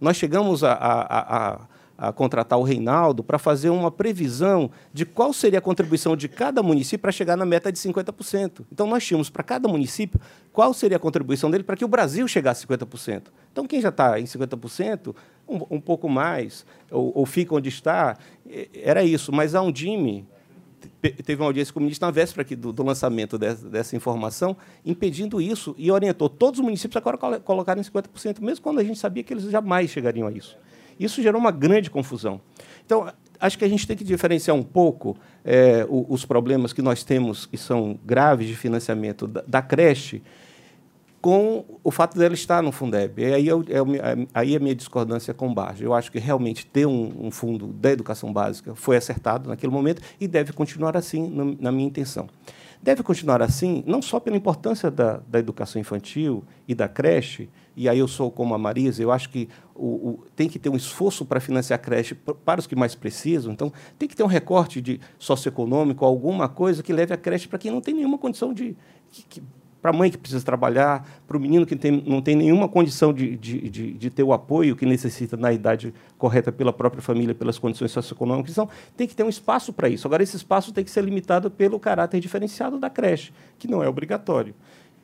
Nós 0.00 0.16
chegamos 0.16 0.64
a, 0.64 0.72
a, 0.72 1.52
a 1.52 1.60
a 1.98 2.12
contratar 2.12 2.58
o 2.58 2.62
Reinaldo 2.62 3.22
para 3.22 3.38
fazer 3.38 3.70
uma 3.70 3.90
previsão 3.90 4.70
de 4.92 5.06
qual 5.06 5.32
seria 5.32 5.58
a 5.58 5.62
contribuição 5.62 6.16
de 6.16 6.28
cada 6.28 6.62
município 6.62 7.00
para 7.00 7.12
chegar 7.12 7.36
na 7.36 7.46
meta 7.46 7.72
de 7.72 7.78
50%. 7.78 8.62
Então, 8.70 8.86
nós 8.86 9.04
tínhamos 9.04 9.30
para 9.30 9.42
cada 9.42 9.68
município 9.68 10.20
qual 10.52 10.74
seria 10.74 10.96
a 10.96 11.00
contribuição 11.00 11.50
dele 11.50 11.64
para 11.64 11.76
que 11.76 11.84
o 11.84 11.88
Brasil 11.88 12.26
chegasse 12.28 12.64
a 12.64 12.76
50%. 12.76 13.28
Então, 13.50 13.66
quem 13.66 13.80
já 13.80 13.88
está 13.88 14.20
em 14.20 14.24
50%, 14.24 15.14
um, 15.48 15.76
um 15.76 15.80
pouco 15.80 16.08
mais, 16.08 16.66
ou, 16.90 17.12
ou, 17.14 17.26
fica 17.26 17.54
onde 17.54 17.68
está, 17.68 18.16
era 18.74 19.02
isso. 19.02 19.32
Mas 19.32 19.54
a 19.54 19.62
Undime 19.62 20.26
teve 21.00 21.40
uma 21.40 21.48
audiência 21.48 21.72
com 21.72 21.80
o 21.80 21.82
ministro 21.82 22.06
na 22.06 22.10
véspera 22.10 22.42
aqui 22.42 22.54
do, 22.54 22.72
do 22.72 22.82
lançamento 22.82 23.38
dessa, 23.38 23.68
dessa, 23.68 23.96
informação, 23.96 24.56
impedindo 24.84 25.40
isso 25.40 25.74
e 25.78 25.90
orientou 25.90 26.28
todos 26.28 26.60
os 26.60 26.64
municípios 26.64 26.96
a 26.96 27.38
colocarem 27.40 27.82
50%, 27.82 28.40
mesmo 28.40 28.62
quando 28.62 28.80
a 28.80 28.84
gente 28.84 28.98
sabia 28.98 29.22
que 29.22 29.32
eles 29.32 29.44
jamais 29.44 29.90
chegariam 29.90 30.28
a 30.28 30.32
isso. 30.32 30.56
Isso 30.98 31.22
gerou 31.22 31.40
uma 31.40 31.50
grande 31.50 31.90
confusão. 31.90 32.40
Então, 32.84 33.12
acho 33.40 33.58
que 33.58 33.64
a 33.64 33.68
gente 33.68 33.86
tem 33.86 33.96
que 33.96 34.04
diferenciar 34.04 34.56
um 34.56 34.62
pouco 34.62 35.16
é, 35.44 35.86
os 35.88 36.24
problemas 36.24 36.72
que 36.72 36.82
nós 36.82 37.04
temos, 37.04 37.46
que 37.46 37.56
são 37.56 37.98
graves 38.04 38.46
de 38.46 38.56
financiamento 38.56 39.26
da, 39.26 39.42
da 39.46 39.62
creche, 39.62 40.22
com 41.20 41.64
o 41.82 41.90
fato 41.90 42.16
dela 42.16 42.34
estar 42.34 42.62
no 42.62 42.70
Fundeb. 42.70 43.20
E 43.20 43.34
aí, 43.34 43.48
eu, 43.48 43.64
eu, 43.66 43.86
aí 44.32 44.54
a 44.54 44.60
minha 44.60 44.74
discordância 44.74 45.34
com 45.34 45.48
o 45.48 45.54
Barja. 45.54 45.84
Eu 45.84 45.92
acho 45.92 46.12
que 46.12 46.20
realmente 46.20 46.64
ter 46.64 46.86
um, 46.86 47.26
um, 47.26 47.30
fundo 47.32 47.66
da 47.68 47.90
educação 47.90 48.32
básica 48.32 48.76
foi 48.76 48.96
acertado 48.96 49.48
naquele 49.48 49.72
momento 49.72 50.00
e 50.20 50.28
deve 50.28 50.52
continuar 50.52 50.96
assim, 50.96 51.28
na, 51.28 51.44
na 51.58 51.72
minha 51.72 51.88
intenção. 51.88 52.28
Deve 52.80 53.02
continuar 53.02 53.42
assim, 53.42 53.82
não 53.86 54.00
só 54.00 54.20
pela 54.20 54.36
importância 54.36 54.88
da, 54.88 55.20
da 55.26 55.40
educação 55.40 55.80
infantil 55.80 56.44
e 56.68 56.76
da 56.76 56.86
creche, 56.86 57.48
e 57.76 57.90
aí 57.90 57.98
eu 57.98 58.08
sou 58.08 58.30
como 58.30 58.54
a 58.54 58.58
Marisa, 58.58 59.02
eu 59.02 59.12
acho 59.12 59.28
que 59.28 59.48
o, 59.74 59.86
o, 59.86 60.24
tem 60.34 60.48
que 60.48 60.58
ter 60.58 60.70
um 60.70 60.76
esforço 60.76 61.26
para 61.26 61.38
financiar 61.38 61.78
a 61.78 61.82
creche 61.82 62.14
para 62.14 62.58
os 62.58 62.66
que 62.66 62.74
mais 62.74 62.94
precisam. 62.94 63.52
Então, 63.52 63.70
tem 63.98 64.08
que 64.08 64.16
ter 64.16 64.22
um 64.22 64.28
recorte 64.28 64.80
de 64.80 64.98
socioeconômico, 65.18 66.02
alguma 66.02 66.48
coisa 66.48 66.82
que 66.82 66.92
leve 66.92 67.12
a 67.12 67.18
creche 67.18 67.46
para 67.46 67.58
quem 67.58 67.70
não 67.70 67.82
tem 67.82 67.94
nenhuma 67.94 68.16
condição 68.16 68.54
de. 68.54 68.74
para 69.82 69.90
a 69.90 69.92
mãe 69.92 70.10
que 70.10 70.16
precisa 70.16 70.42
trabalhar, 70.42 71.06
para 71.28 71.36
o 71.36 71.40
menino 71.40 71.66
que 71.66 71.76
tem, 71.76 72.02
não 72.06 72.22
tem 72.22 72.34
nenhuma 72.34 72.66
condição 72.66 73.12
de, 73.12 73.36
de, 73.36 73.68
de, 73.68 73.92
de, 73.92 74.10
ter 74.10 74.22
o 74.22 74.32
apoio 74.32 74.74
que 74.74 74.86
necessita 74.86 75.36
na 75.36 75.52
idade 75.52 75.92
correta 76.16 76.50
pela 76.50 76.72
própria 76.72 77.02
família, 77.02 77.34
pelas 77.34 77.58
condições 77.58 77.90
socioeconômicas. 77.90 78.52
Então, 78.52 78.70
tem 78.96 79.06
que 79.06 79.14
ter 79.14 79.22
um 79.22 79.28
espaço 79.28 79.70
para 79.70 79.90
isso. 79.90 80.06
Agora, 80.06 80.22
esse 80.22 80.36
espaço 80.36 80.72
tem 80.72 80.82
que 80.82 80.90
ser 80.90 81.04
limitado 81.04 81.50
pelo 81.50 81.78
caráter 81.78 82.20
diferenciado 82.20 82.78
da 82.78 82.88
creche, 82.88 83.34
que 83.58 83.68
não 83.68 83.82
é 83.82 83.88
obrigatório. 83.88 84.54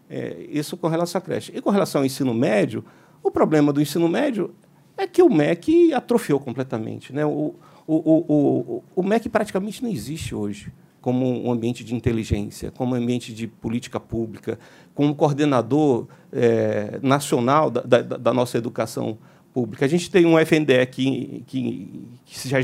É, 0.08 0.46
isso 0.50 0.76
com 0.76 0.88
relação 0.88 1.18
à 1.18 1.22
creche. 1.22 1.52
E 1.54 1.60
com 1.60 1.70
relação 1.70 2.00
ao 2.00 2.04
ensino 2.04 2.34
médio, 2.34 2.84
o 3.22 3.30
problema 3.30 3.72
do 3.72 3.80
ensino 3.80 4.08
médio 4.08 4.54
é 4.96 5.06
que 5.06 5.22
o 5.22 5.30
MEC 5.30 5.92
atrofiou 5.94 6.38
completamente. 6.38 7.12
Né? 7.12 7.24
O, 7.24 7.54
o, 7.86 7.94
o, 7.96 8.82
o, 8.94 9.02
MEC 9.02 9.28
praticamente 9.28 9.82
não 9.82 9.90
existe 9.90 10.34
hoje 10.34 10.72
como 11.00 11.26
um 11.26 11.50
ambiente 11.50 11.82
de 11.82 11.94
inteligência, 11.94 12.70
como 12.70 12.94
um 12.94 12.98
ambiente 12.98 13.34
de 13.34 13.48
política 13.48 13.98
pública, 13.98 14.58
como 14.94 15.14
coordenador 15.14 16.06
é, 16.32 17.00
nacional 17.02 17.70
da, 17.70 17.80
da, 17.80 18.02
da 18.02 18.32
nossa 18.34 18.56
educação 18.56 19.06
pública. 19.12 19.31
A 19.80 19.86
gente 19.86 20.10
tem 20.10 20.24
um 20.24 20.38
FNDE 20.38 20.86
que, 20.90 21.44
que, 21.46 22.08
que 22.24 22.38
se 22.38 22.54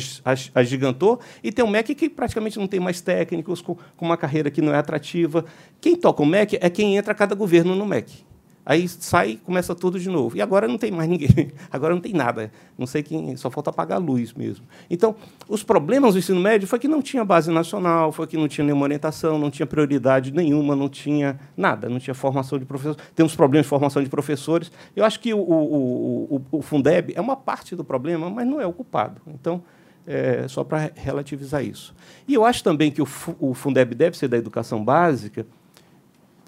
agigantou 0.55 1.21
e 1.43 1.53
tem 1.53 1.63
um 1.63 1.69
MEC 1.69 1.95
que 1.95 2.09
praticamente 2.09 2.59
não 2.59 2.67
tem 2.67 2.81
mais 2.81 3.03
técnicos, 3.03 3.61
com, 3.61 3.75
com, 3.75 4.07
uma 4.07 4.17
carreira 4.17 4.51
que 4.51 4.63
não 4.63 4.73
é 4.73 4.79
atrativa. 4.79 5.45
Quem 5.81 5.95
toca 5.95 6.23
o 6.23 6.27
MEC 6.27 6.59
é 6.61 6.71
quem 6.71 6.97
entra 6.97 7.15
cada 7.15 7.35
governo 7.35 7.75
no 7.75 7.85
MEC. 7.85 8.28
Aí 8.69 8.87
sai 8.87 9.41
começa 9.43 9.75
tudo 9.75 9.99
de 9.99 10.11
novo. 10.11 10.37
E 10.37 10.43
agora 10.43 10.69
não 10.69 10.77
tem 10.77 10.91
mais 10.91 11.09
ninguém. 11.09 11.51
Agora 11.73 11.95
não 11.95 12.03
tem 12.03 12.13
nada. 12.13 12.53
Não 12.77 12.87
sei 12.87 13.03
quem. 13.03 13.35
Só 13.35 13.51
falta 13.51 13.71
apagar 13.71 13.97
a 13.97 13.99
luz 13.99 14.35
mesmo. 14.35 14.67
Então, 14.91 15.17
os 15.49 15.63
problemas 15.63 16.13
do 16.13 16.19
ensino 16.19 16.39
médio 16.39 16.69
foi 16.69 16.79
que 16.79 16.87
não 16.87 17.01
tinha 17.01 17.25
base 17.25 17.51
nacional, 17.51 18.13
foi 18.13 18.27
que 18.27 18.37
não 18.37 18.47
tinha 18.47 18.67
nenhuma 18.67 18.83
orientação, 18.83 19.39
não 19.39 19.51
tinha 19.51 19.67
prioridade 19.67 20.35
nenhuma, 20.35 20.77
não 20.77 20.87
tinha 20.87 21.41
nada, 21.57 21.89
não 21.89 21.99
tinha 21.99 22.13
formação 22.13 22.59
de 22.59 22.67
professores. 22.67 23.03
Temos 23.15 23.35
problemas 23.35 23.65
de 23.65 23.71
formação 23.71 24.03
de 24.03 24.11
professores. 24.11 24.71
Eu 24.95 25.03
acho 25.03 25.19
que 25.19 25.33
o, 25.33 25.39
o, 25.39 26.35
o, 26.37 26.59
o 26.59 26.61
Fundeb 26.61 27.15
é 27.17 27.21
uma 27.23 27.37
parte 27.37 27.75
do 27.75 27.83
problema, 27.83 28.29
mas 28.29 28.47
não 28.47 28.61
é 28.61 28.67
o 28.67 28.73
culpado. 28.75 29.23
Então, 29.29 29.63
é, 30.07 30.47
só 30.47 30.63
para 30.63 30.91
relativizar 30.95 31.65
isso. 31.65 31.95
E 32.27 32.35
eu 32.35 32.45
acho 32.45 32.63
também 32.63 32.91
que 32.91 33.01
o, 33.01 33.09
o 33.41 33.55
Fundeb 33.55 33.95
deve 33.95 34.17
ser 34.17 34.29
da 34.29 34.37
educação 34.37 34.85
básica 34.85 35.47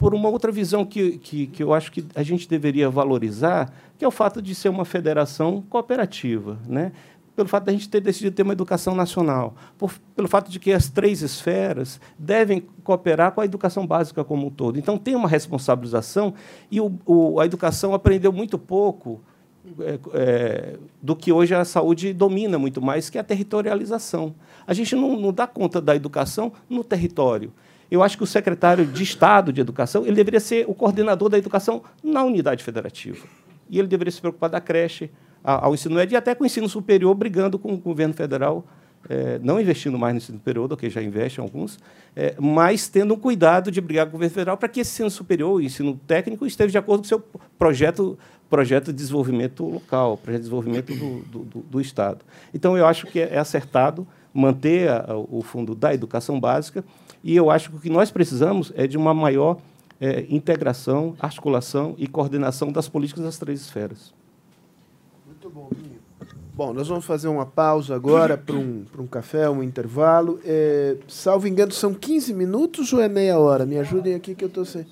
por 0.01 0.15
uma 0.15 0.31
outra 0.31 0.51
visão 0.51 0.83
que, 0.85 1.19
que, 1.19 1.47
que 1.47 1.63
eu 1.63 1.75
acho 1.75 1.93
que 1.93 2.07
a 2.15 2.23
gente 2.23 2.49
deveria 2.49 2.89
valorizar, 2.89 3.71
que 3.99 4.05
é 4.05 4.09
o 4.09 4.11
fato 4.11 4.41
de 4.41 4.55
ser 4.55 4.71
uma 4.71 4.87
federação 4.87 5.63
cooperativa. 5.69 6.59
Né? 6.67 6.91
pelo 7.37 7.49
fato 7.49 7.65
de 7.65 7.71
a 7.71 7.73
gente 7.73 7.89
ter 7.89 8.03
decidido 8.03 8.37
ter 8.37 8.43
uma 8.43 8.53
educação 8.53 8.95
nacional, 8.95 9.55
por, 9.79 9.95
pelo 10.15 10.29
fato 10.29 10.51
de 10.51 10.59
que 10.59 10.73
as 10.73 10.91
três 10.91 11.23
esferas 11.23 11.99
devem 12.19 12.63
cooperar 12.85 13.33
com 13.33 13.41
a 13.41 13.47
educação 13.47 13.87
básica 13.87 14.23
como 14.23 14.49
um 14.49 14.51
todo. 14.51 14.79
Então, 14.79 14.99
tem 14.99 15.15
uma 15.15 15.29
responsabilização 15.29 16.35
e 16.71 16.83
o, 16.83 16.93
o, 17.07 17.41
a 17.41 17.47
educação 17.47 17.95
aprendeu 17.95 18.31
muito 18.31 18.59
pouco 18.59 19.23
é, 19.81 19.99
é, 20.13 20.79
do 21.01 21.17
que 21.17 21.33
hoje 21.33 21.55
a 21.55 21.65
saúde 21.65 22.13
domina 22.13 22.59
muito 22.59 22.83
mais, 22.83 23.09
que 23.09 23.17
é 23.17 23.23
a 23.23 23.25
territorialização. 23.25 24.35
A 24.67 24.75
gente 24.75 24.95
não, 24.95 25.19
não 25.19 25.33
dá 25.33 25.47
conta 25.47 25.81
da 25.81 25.97
educação 25.97 26.53
no 26.69 26.85
território. 26.85 27.53
Eu 27.91 28.03
acho 28.03 28.17
que 28.17 28.23
o 28.23 28.27
secretário 28.27 28.87
de 28.87 29.03
Estado 29.03 29.53
de 29.53 29.61
Educação 29.61 30.07
ele 30.07 30.15
deveria 30.15 30.41
ser 30.41 30.65
o 30.69 30.75
coordenador 30.75 31.29
da 31.29 31.37
educação 31.37 31.83
na 32.03 32.23
unidade 32.23 32.63
federativa. 32.63 33.27
E 33.69 33.79
ele 33.79 33.89
deveria 33.89 34.13
se 34.13 34.21
preocupar 34.21 34.49
da 34.49 34.61
creche, 34.61 35.11
ao 35.43 35.75
ensino 35.75 35.95
médio 35.95 36.15
e 36.15 36.17
até 36.17 36.35
com 36.35 36.45
o 36.45 36.47
ensino 36.47 36.69
superior, 36.69 37.15
brigando 37.15 37.59
com 37.59 37.73
o 37.73 37.79
governo 37.79 38.13
federal, 38.13 38.65
é, 39.09 39.39
não 39.43 39.61
investindo 39.61 39.99
mais 39.99 40.13
no 40.13 40.19
ensino 40.19 40.39
superior, 40.39 40.69
do 40.69 40.77
que 40.77 40.91
já 40.91 41.03
investe 41.03 41.41
alguns, 41.41 41.79
é, 42.15 42.35
mas 42.39 42.89
tendo 42.89 43.15
um 43.15 43.17
cuidado 43.17 43.71
de 43.71 43.81
brigar 43.81 44.07
com 44.07 44.11
o 44.11 44.13
governo 44.13 44.35
federal 44.35 44.57
para 44.57 44.69
que 44.69 44.81
esse 44.81 44.93
ensino 44.93 45.11
superior, 45.11 45.55
o 45.55 45.61
ensino 45.61 45.99
técnico, 46.07 46.47
esteja 46.47 46.71
de 46.71 46.79
acordo 46.79 47.01
com 47.01 47.07
o 47.07 47.09
seu 47.09 47.25
projeto, 47.59 48.19
projeto 48.51 48.87
de 48.87 48.93
desenvolvimento 48.95 49.65
local, 49.65 50.19
projeto 50.19 50.43
de 50.43 50.49
desenvolvimento 50.49 50.95
do, 50.95 51.45
do, 51.45 51.61
do 51.61 51.81
Estado. 51.81 52.25
Então, 52.53 52.77
eu 52.77 52.87
acho 52.87 53.07
que 53.07 53.21
é 53.21 53.39
acertado 53.39 54.07
manter 54.33 54.89
a, 54.91 55.17
o 55.17 55.43
fundo 55.43 55.75
da 55.75 55.93
educação 55.93 56.39
básica 56.39 56.85
e 57.23 57.37
eu 57.37 57.51
acho 57.51 57.71
que 57.71 57.77
o 57.77 57.81
que 57.81 57.91
nós 57.91 58.11
precisamos 58.11 58.73
é 58.75 58.87
de 58.87 58.97
uma 58.97 59.13
maior 59.13 59.59
é, 60.01 60.25
integração, 60.31 61.15
articulação 61.21 61.95
e 61.99 62.07
coordenação 62.07 62.73
das 62.73 62.89
políticas 62.89 63.25
das 63.25 63.39
três 63.39 63.61
esferas. 63.61 64.15
Muito 65.27 65.51
bom, 65.51 65.69
Bom, 66.61 66.75
nós 66.75 66.89
vamos 66.89 67.07
fazer 67.07 67.27
uma 67.29 67.47
pausa 67.47 67.95
agora 67.95 68.37
para 68.37 68.55
um, 68.55 68.85
um 68.99 69.07
café, 69.07 69.49
um 69.49 69.63
intervalo. 69.63 70.39
É, 70.45 70.97
salvo 71.09 71.49
engano, 71.49 71.73
são 71.73 71.95
15 71.95 72.35
minutos 72.35 72.93
ou 72.93 73.01
é 73.01 73.09
meia 73.09 73.39
hora? 73.39 73.65
Me 73.65 73.79
ajudem 73.79 74.15
aqui 74.15 74.35
que 74.35 74.45
eu 74.45 74.49
estou 74.49 74.67
sem. 74.67 74.87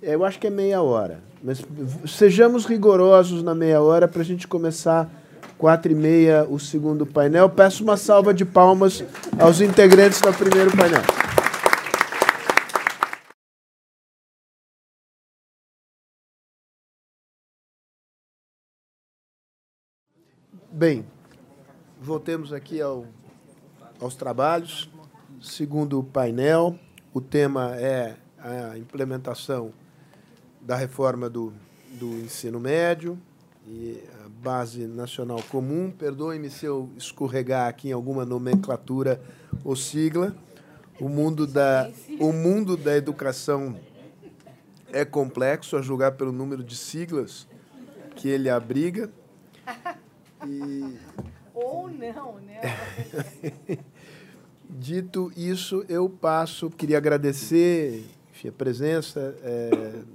É, 0.00 0.14
eu 0.14 0.24
acho 0.24 0.38
que 0.38 0.46
é 0.46 0.50
meia 0.50 0.80
hora. 0.80 1.20
Mas 1.42 1.64
sejamos 2.06 2.64
rigorosos 2.64 3.42
na 3.42 3.56
meia 3.56 3.80
hora 3.80 4.06
para 4.06 4.20
a 4.20 4.24
gente 4.24 4.46
começar 4.46 5.10
quatro 5.56 5.90
e 5.92 5.94
meia 5.94 6.46
o 6.48 6.58
segundo 6.58 7.04
painel. 7.06 7.48
Peço 7.48 7.82
uma 7.82 7.96
salva 7.96 8.32
de 8.32 8.44
palmas 8.44 9.04
aos 9.38 9.60
integrantes 9.60 10.20
do 10.20 10.32
primeiro 10.32 10.76
painel. 10.76 11.02
Bem, 20.70 21.04
voltemos 22.00 22.52
aqui 22.52 22.80
ao, 22.80 23.04
aos 24.00 24.14
trabalhos. 24.14 24.88
Segundo 25.42 26.04
painel, 26.04 26.78
o 27.12 27.20
tema 27.20 27.74
é 27.76 28.16
a 28.38 28.78
implementação 28.78 29.72
da 30.60 30.76
reforma 30.76 31.28
do, 31.28 31.52
do 31.92 32.06
ensino 32.18 32.60
médio 32.60 33.18
e 33.66 34.00
a 34.24 34.27
base 34.42 34.86
nacional 34.86 35.42
comum. 35.50 35.90
Perdoe-me 35.90 36.50
se 36.50 36.66
eu 36.66 36.88
escorregar 36.96 37.68
aqui 37.68 37.88
em 37.88 37.92
alguma 37.92 38.24
nomenclatura 38.24 39.20
ou 39.64 39.74
sigla. 39.76 40.34
O 41.00 41.08
mundo 41.08 41.46
da, 41.46 41.90
o 42.18 42.32
mundo 42.32 42.76
da 42.76 42.96
educação 42.96 43.78
é 44.92 45.04
complexo, 45.04 45.76
a 45.76 45.82
julgar 45.82 46.12
pelo 46.12 46.32
número 46.32 46.62
de 46.64 46.76
siglas 46.76 47.46
que 48.16 48.28
ele 48.28 48.48
abriga. 48.48 49.10
E... 50.46 50.96
Ou 51.54 51.88
não, 51.88 52.38
né? 52.38 52.60
Dito 54.70 55.32
isso, 55.36 55.84
eu 55.88 56.08
passo, 56.08 56.70
queria 56.70 56.98
agradecer 56.98 58.06
enfim, 58.38 58.48
a 58.48 58.52
presença 58.52 59.36
é, 59.42 59.70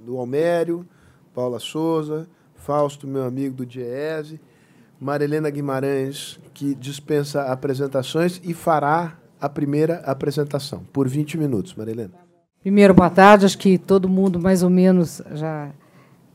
do 0.06 0.18
Almério, 0.18 0.88
Paula 1.34 1.60
Souza, 1.60 2.26
Fausto, 2.64 3.06
meu 3.06 3.24
amigo 3.24 3.56
do 3.56 3.66
Diese, 3.66 4.40
Marilena 5.00 5.50
Guimarães, 5.50 6.40
que 6.54 6.74
dispensa 6.74 7.44
apresentações 7.44 8.40
e 8.42 8.54
fará 8.54 9.18
a 9.40 9.50
primeira 9.50 9.98
apresentação, 10.06 10.82
por 10.94 11.08
20 11.10 11.38
minutos, 11.38 11.76
Marilena. 11.76 12.14
Primeiro, 12.62 12.94
boa 12.94 13.10
tarde. 13.10 13.46
Acho 13.46 13.58
que 13.58 13.78
todo 13.78 14.08
mundo 14.08 14.40
mais 14.40 14.64
ou 14.64 14.70
menos 14.70 15.22
já 15.34 15.72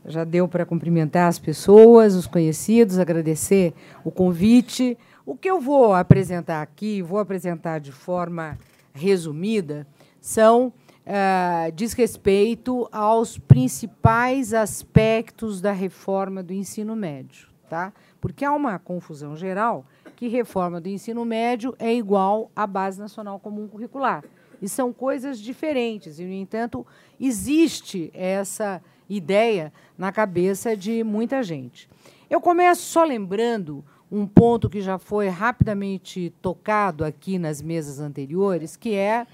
já 0.05 0.23
deu 0.23 0.47
para 0.47 0.65
cumprimentar 0.65 1.27
as 1.27 1.37
pessoas, 1.37 2.15
os 2.15 2.25
conhecidos, 2.25 2.97
agradecer 2.97 3.73
o 4.03 4.09
convite. 4.09 4.97
O 5.25 5.35
que 5.35 5.49
eu 5.49 5.59
vou 5.59 5.93
apresentar 5.93 6.61
aqui, 6.61 7.01
vou 7.01 7.19
apresentar 7.19 7.79
de 7.79 7.91
forma 7.91 8.57
resumida, 8.93 9.85
são 10.21 10.73
uh, 11.09 11.71
diz 11.71 11.93
respeito 11.93 12.87
aos 12.91 13.37
principais 13.37 14.53
aspectos 14.53 15.59
da 15.59 15.71
reforma 15.71 16.43
do 16.43 16.53
ensino 16.53 16.95
médio, 16.95 17.47
tá? 17.67 17.91
Porque 18.21 18.45
há 18.45 18.53
uma 18.53 18.77
confusão 18.77 19.35
geral 19.35 19.85
que 20.15 20.27
reforma 20.27 20.79
do 20.79 20.87
ensino 20.87 21.25
médio 21.25 21.75
é 21.79 21.93
igual 21.93 22.51
à 22.55 22.67
base 22.67 22.99
nacional 22.99 23.39
comum 23.39 23.67
curricular. 23.67 24.23
E 24.61 24.67
são 24.67 24.91
coisas 24.91 25.39
diferentes, 25.39 26.19
e, 26.19 26.25
no 26.25 26.33
entanto, 26.33 26.85
existe 27.19 28.11
essa 28.13 28.81
ideia 29.09 29.71
na 29.97 30.11
cabeça 30.11 30.75
de 30.75 31.01
muita 31.03 31.41
gente. 31.41 31.89
Eu 32.29 32.41
começo 32.41 32.81
só 32.81 33.05
lembrando 33.05 33.83
um 34.11 34.27
ponto 34.27 34.69
que 34.69 34.81
já 34.81 34.99
foi 34.99 35.29
rapidamente 35.29 36.33
tocado 36.41 37.05
aqui 37.05 37.39
nas 37.39 37.61
mesas 37.61 38.01
anteriores, 38.01 38.75
que 38.75 38.93
é 38.95 39.25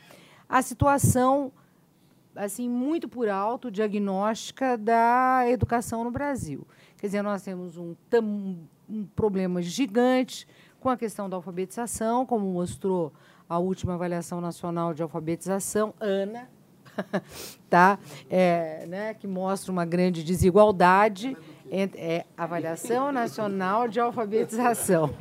a 0.47 0.61
situação 0.61 1.51
assim 2.35 2.69
muito 2.69 3.07
por 3.07 3.29
alto 3.29 3.71
diagnóstica 3.71 4.77
da 4.77 5.43
educação 5.47 6.03
no 6.03 6.11
Brasil. 6.11 6.67
Quer 6.97 7.07
dizer, 7.07 7.21
nós 7.21 7.41
temos 7.41 7.77
um, 7.77 7.95
um 8.89 9.05
problema 9.15 9.61
gigante 9.61 10.47
com 10.79 10.89
a 10.89 10.97
questão 10.97 11.29
da 11.29 11.35
alfabetização, 11.35 12.25
como 12.25 12.45
mostrou 12.45 13.11
a 13.49 13.57
última 13.57 13.93
avaliação 13.93 14.41
nacional 14.41 14.93
de 14.93 15.01
alfabetização, 15.01 15.93
ANA, 15.99 16.49
tá? 17.69 17.99
É, 18.29 18.85
né, 18.87 19.13
que 19.13 19.27
mostra 19.27 19.71
uma 19.71 19.85
grande 19.85 20.23
desigualdade 20.23 21.35
entre 21.69 21.99
é, 21.99 22.25
avaliação 22.37 23.11
nacional 23.11 23.87
de 23.87 23.99
alfabetização. 23.99 25.09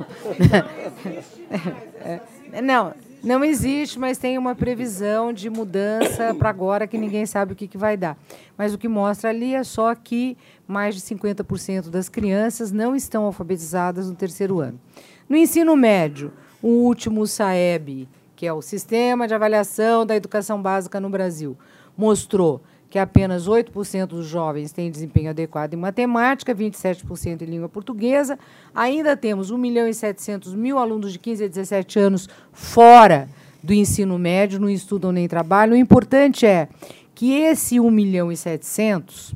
É, 2.51 2.61
não, 2.61 2.93
não 3.25 3.43
existe, 3.43 3.99
mas 3.99 4.17
tem 4.17 4.37
uma 4.37 4.55
previsão 4.55 5.33
de 5.33 5.49
mudança 5.49 6.33
para 6.33 6.49
agora 6.49 6.87
que 6.87 6.97
ninguém 6.97 7.25
sabe 7.25 7.53
o 7.53 7.55
que, 7.55 7.67
que 7.67 7.77
vai 7.77 7.97
dar. 7.97 8.17
Mas 8.57 8.73
o 8.73 8.77
que 8.77 8.87
mostra 8.87 9.31
ali 9.31 9.53
é 9.53 9.63
só 9.63 9.93
que 9.95 10.37
mais 10.67 10.95
de 10.95 11.01
50% 11.01 11.89
das 11.89 12.07
crianças 12.07 12.71
não 12.71 12.95
estão 12.95 13.25
alfabetizadas 13.25 14.09
no 14.09 14.15
terceiro 14.15 14.59
ano. 14.59 14.79
No 15.27 15.35
ensino 15.35 15.75
médio, 15.75 16.31
o 16.61 16.67
último 16.67 17.25
SAEB 17.25 18.07
que 18.35 18.45
é 18.45 18.53
o 18.53 18.61
Sistema 18.61 19.27
de 19.27 19.33
Avaliação 19.33 20.05
da 20.05 20.15
Educação 20.15 20.61
Básica 20.61 20.99
no 20.99 21.09
Brasil, 21.09 21.57
mostrou 21.97 22.61
que 22.95 22.99
apenas 22.99 23.45
8% 23.45 24.05
dos 24.05 24.25
jovens 24.25 24.71
têm 24.71 24.89
desempenho 24.89 25.31
adequado 25.31 25.73
em 25.73 25.75
matemática, 25.75 26.55
27% 26.55 27.41
em 27.41 27.45
língua 27.45 27.67
portuguesa. 27.67 28.39
Ainda 28.73 29.17
temos 29.17 29.51
1 29.51 29.57
milhão 29.57 29.85
e 29.85 29.93
700 29.93 30.55
mil 30.55 30.79
alunos 30.79 31.11
de 31.11 31.19
15 31.19 31.43
a 31.43 31.47
17 31.49 31.99
anos 31.99 32.29
fora 32.53 33.27
do 33.61 33.73
ensino 33.73 34.17
médio, 34.17 34.61
não 34.61 34.69
estudam 34.69 35.11
nem 35.11 35.27
trabalham. 35.27 35.73
O 35.73 35.77
importante 35.77 36.45
é 36.45 36.69
que 37.13 37.33
esse 37.33 37.81
1 37.81 37.91
milhão 37.91 38.31
e 38.31 38.37
700 38.37 39.35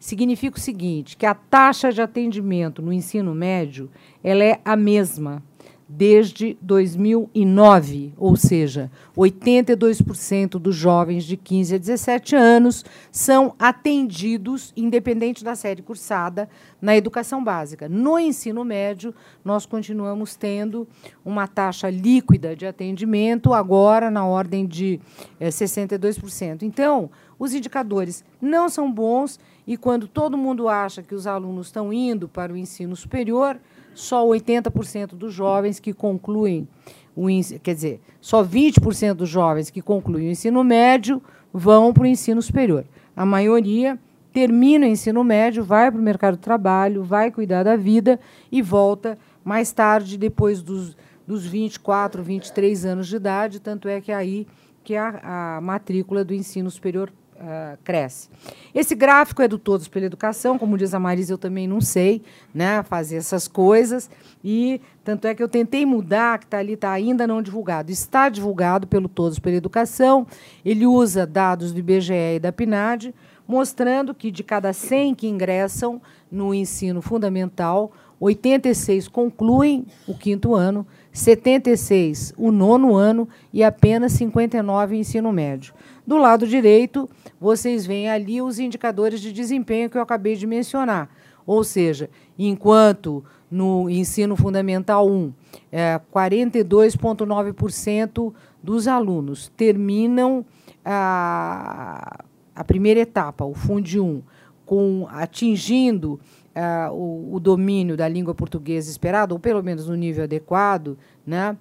significa 0.00 0.56
o 0.56 0.60
seguinte, 0.60 1.14
que 1.14 1.26
a 1.26 1.34
taxa 1.34 1.92
de 1.92 2.00
atendimento 2.00 2.80
no 2.80 2.90
ensino 2.90 3.34
médio 3.34 3.90
ela 4.22 4.42
é 4.42 4.60
a 4.64 4.76
mesma 4.76 5.42
desde 5.88 6.56
2009, 6.62 8.14
ou 8.16 8.36
seja, 8.36 8.90
82% 9.16 10.52
dos 10.52 10.74
jovens 10.74 11.24
de 11.24 11.36
15 11.36 11.74
a 11.74 11.78
17 11.78 12.34
anos 12.34 12.84
são 13.12 13.54
atendidos, 13.58 14.72
independente 14.76 15.44
da 15.44 15.54
série 15.54 15.82
cursada, 15.82 16.48
na 16.80 16.96
educação 16.96 17.44
básica. 17.44 17.88
No 17.88 18.18
ensino 18.18 18.64
médio, 18.64 19.14
nós 19.44 19.66
continuamos 19.66 20.34
tendo 20.34 20.88
uma 21.24 21.46
taxa 21.46 21.90
líquida 21.90 22.56
de 22.56 22.66
atendimento, 22.66 23.52
agora 23.52 24.10
na 24.10 24.26
ordem 24.26 24.66
de 24.66 25.00
é, 25.38 25.48
eh, 25.48 25.50
62%. 25.50 26.62
Então, 26.62 27.10
os 27.38 27.52
indicadores 27.52 28.24
não 28.40 28.68
são 28.68 28.90
bons 28.90 29.38
e 29.66 29.76
quando 29.76 30.06
todo 30.06 30.36
mundo 30.36 30.68
acha 30.68 31.02
que 31.02 31.14
os 31.14 31.26
alunos 31.26 31.66
estão 31.66 31.92
indo 31.92 32.28
para 32.28 32.52
o 32.52 32.56
ensino 32.56 32.94
superior, 32.96 33.58
só 33.94 34.26
80% 34.26 35.14
dos 35.14 35.32
jovens 35.32 35.78
que 35.80 35.92
concluem 35.92 36.68
o 37.16 37.26
quer 37.62 37.74
dizer, 37.74 38.00
só 38.20 38.44
20% 38.44 39.14
dos 39.14 39.28
jovens 39.28 39.70
que 39.70 39.80
concluem 39.80 40.26
o 40.26 40.30
ensino 40.30 40.64
médio 40.64 41.22
vão 41.52 41.92
para 41.92 42.02
o 42.02 42.06
ensino 42.06 42.42
superior. 42.42 42.84
A 43.14 43.24
maioria 43.24 43.98
termina 44.32 44.84
o 44.84 44.88
ensino 44.88 45.22
médio, 45.22 45.62
vai 45.62 45.90
para 45.90 46.00
o 46.00 46.02
mercado 46.02 46.34
de 46.34 46.42
trabalho, 46.42 47.04
vai 47.04 47.30
cuidar 47.30 47.62
da 47.62 47.76
vida 47.76 48.18
e 48.50 48.60
volta 48.60 49.16
mais 49.44 49.70
tarde, 49.70 50.18
depois 50.18 50.60
dos, 50.60 50.96
dos 51.24 51.46
24, 51.46 52.20
23 52.22 52.84
anos 52.84 53.06
de 53.06 53.16
idade, 53.16 53.60
tanto 53.60 53.86
é 53.88 54.00
que 54.00 54.10
é 54.10 54.14
aí 54.14 54.46
que 54.82 54.96
a, 54.96 55.56
a 55.56 55.60
matrícula 55.60 56.24
do 56.24 56.34
ensino 56.34 56.70
superior 56.70 57.12
uh, 57.36 57.78
cresce. 57.82 58.28
Esse 58.74 58.94
gráfico 58.94 59.42
é 59.42 59.48
do 59.48 59.58
Todos 59.58 59.88
pela 59.88 60.06
Educação, 60.06 60.58
como 60.58 60.76
diz 60.76 60.94
a 60.94 60.98
Marisa, 60.98 61.32
eu 61.32 61.38
também 61.38 61.66
não 61.66 61.80
sei 61.80 62.22
né, 62.54 62.82
fazer 62.82 63.16
essas 63.16 63.48
coisas, 63.48 64.10
e 64.42 64.80
tanto 65.02 65.26
é 65.26 65.34
que 65.34 65.42
eu 65.42 65.48
tentei 65.48 65.84
mudar, 65.86 66.38
que 66.38 66.44
está 66.44 66.58
ali, 66.58 66.74
está 66.74 66.90
ainda 66.90 67.26
não 67.26 67.42
divulgado. 67.42 67.90
Está 67.90 68.28
divulgado 68.28 68.86
pelo 68.86 69.08
Todos 69.08 69.38
pela 69.38 69.56
Educação, 69.56 70.26
ele 70.64 70.86
usa 70.86 71.26
dados 71.26 71.72
do 71.72 71.78
IBGE 71.78 72.36
e 72.36 72.38
da 72.38 72.52
PNAD, 72.52 73.14
mostrando 73.46 74.14
que 74.14 74.30
de 74.30 74.42
cada 74.42 74.72
100 74.72 75.14
que 75.14 75.28
ingressam 75.28 76.00
no 76.30 76.54
ensino 76.54 77.02
fundamental, 77.02 77.92
86 78.18 79.08
concluem 79.08 79.86
o 80.08 80.16
quinto 80.16 80.54
ano, 80.54 80.86
76 81.12 82.32
o 82.36 82.50
nono 82.50 82.96
ano 82.96 83.28
e 83.52 83.62
apenas 83.62 84.12
59 84.12 84.94
o 84.94 84.98
ensino 84.98 85.32
médio. 85.32 85.74
Do 86.06 86.18
lado 86.18 86.46
direito, 86.46 87.08
vocês 87.40 87.86
veem 87.86 88.10
ali 88.10 88.42
os 88.42 88.58
indicadores 88.58 89.20
de 89.20 89.32
desempenho 89.32 89.88
que 89.88 89.96
eu 89.96 90.02
acabei 90.02 90.36
de 90.36 90.46
mencionar. 90.46 91.08
Ou 91.46 91.64
seja, 91.64 92.10
enquanto 92.38 93.24
no 93.50 93.88
ensino 93.88 94.36
fundamental 94.36 95.08
1, 95.08 95.32
é, 95.70 96.00
42,9% 96.12 98.34
dos 98.62 98.86
alunos 98.88 99.50
terminam 99.56 100.44
a, 100.84 102.24
a 102.54 102.64
primeira 102.64 103.00
etapa, 103.00 103.44
o 103.44 103.54
Fundi 103.54 103.98
1, 104.00 104.22
com, 104.64 105.06
atingindo 105.10 106.18
uh, 106.54 106.92
o, 106.92 107.34
o, 107.34 107.40
domínio 107.40 107.96
da 107.96 108.08
língua 108.08 108.34
portuguesa 108.34 108.90
esperado, 108.90 109.34
ou 109.34 109.38
pelo 109.38 109.62
menos 109.62 109.88
no 109.88 109.94
nível 109.94 110.24
adequado, 110.24 110.96
né? 111.26 111.56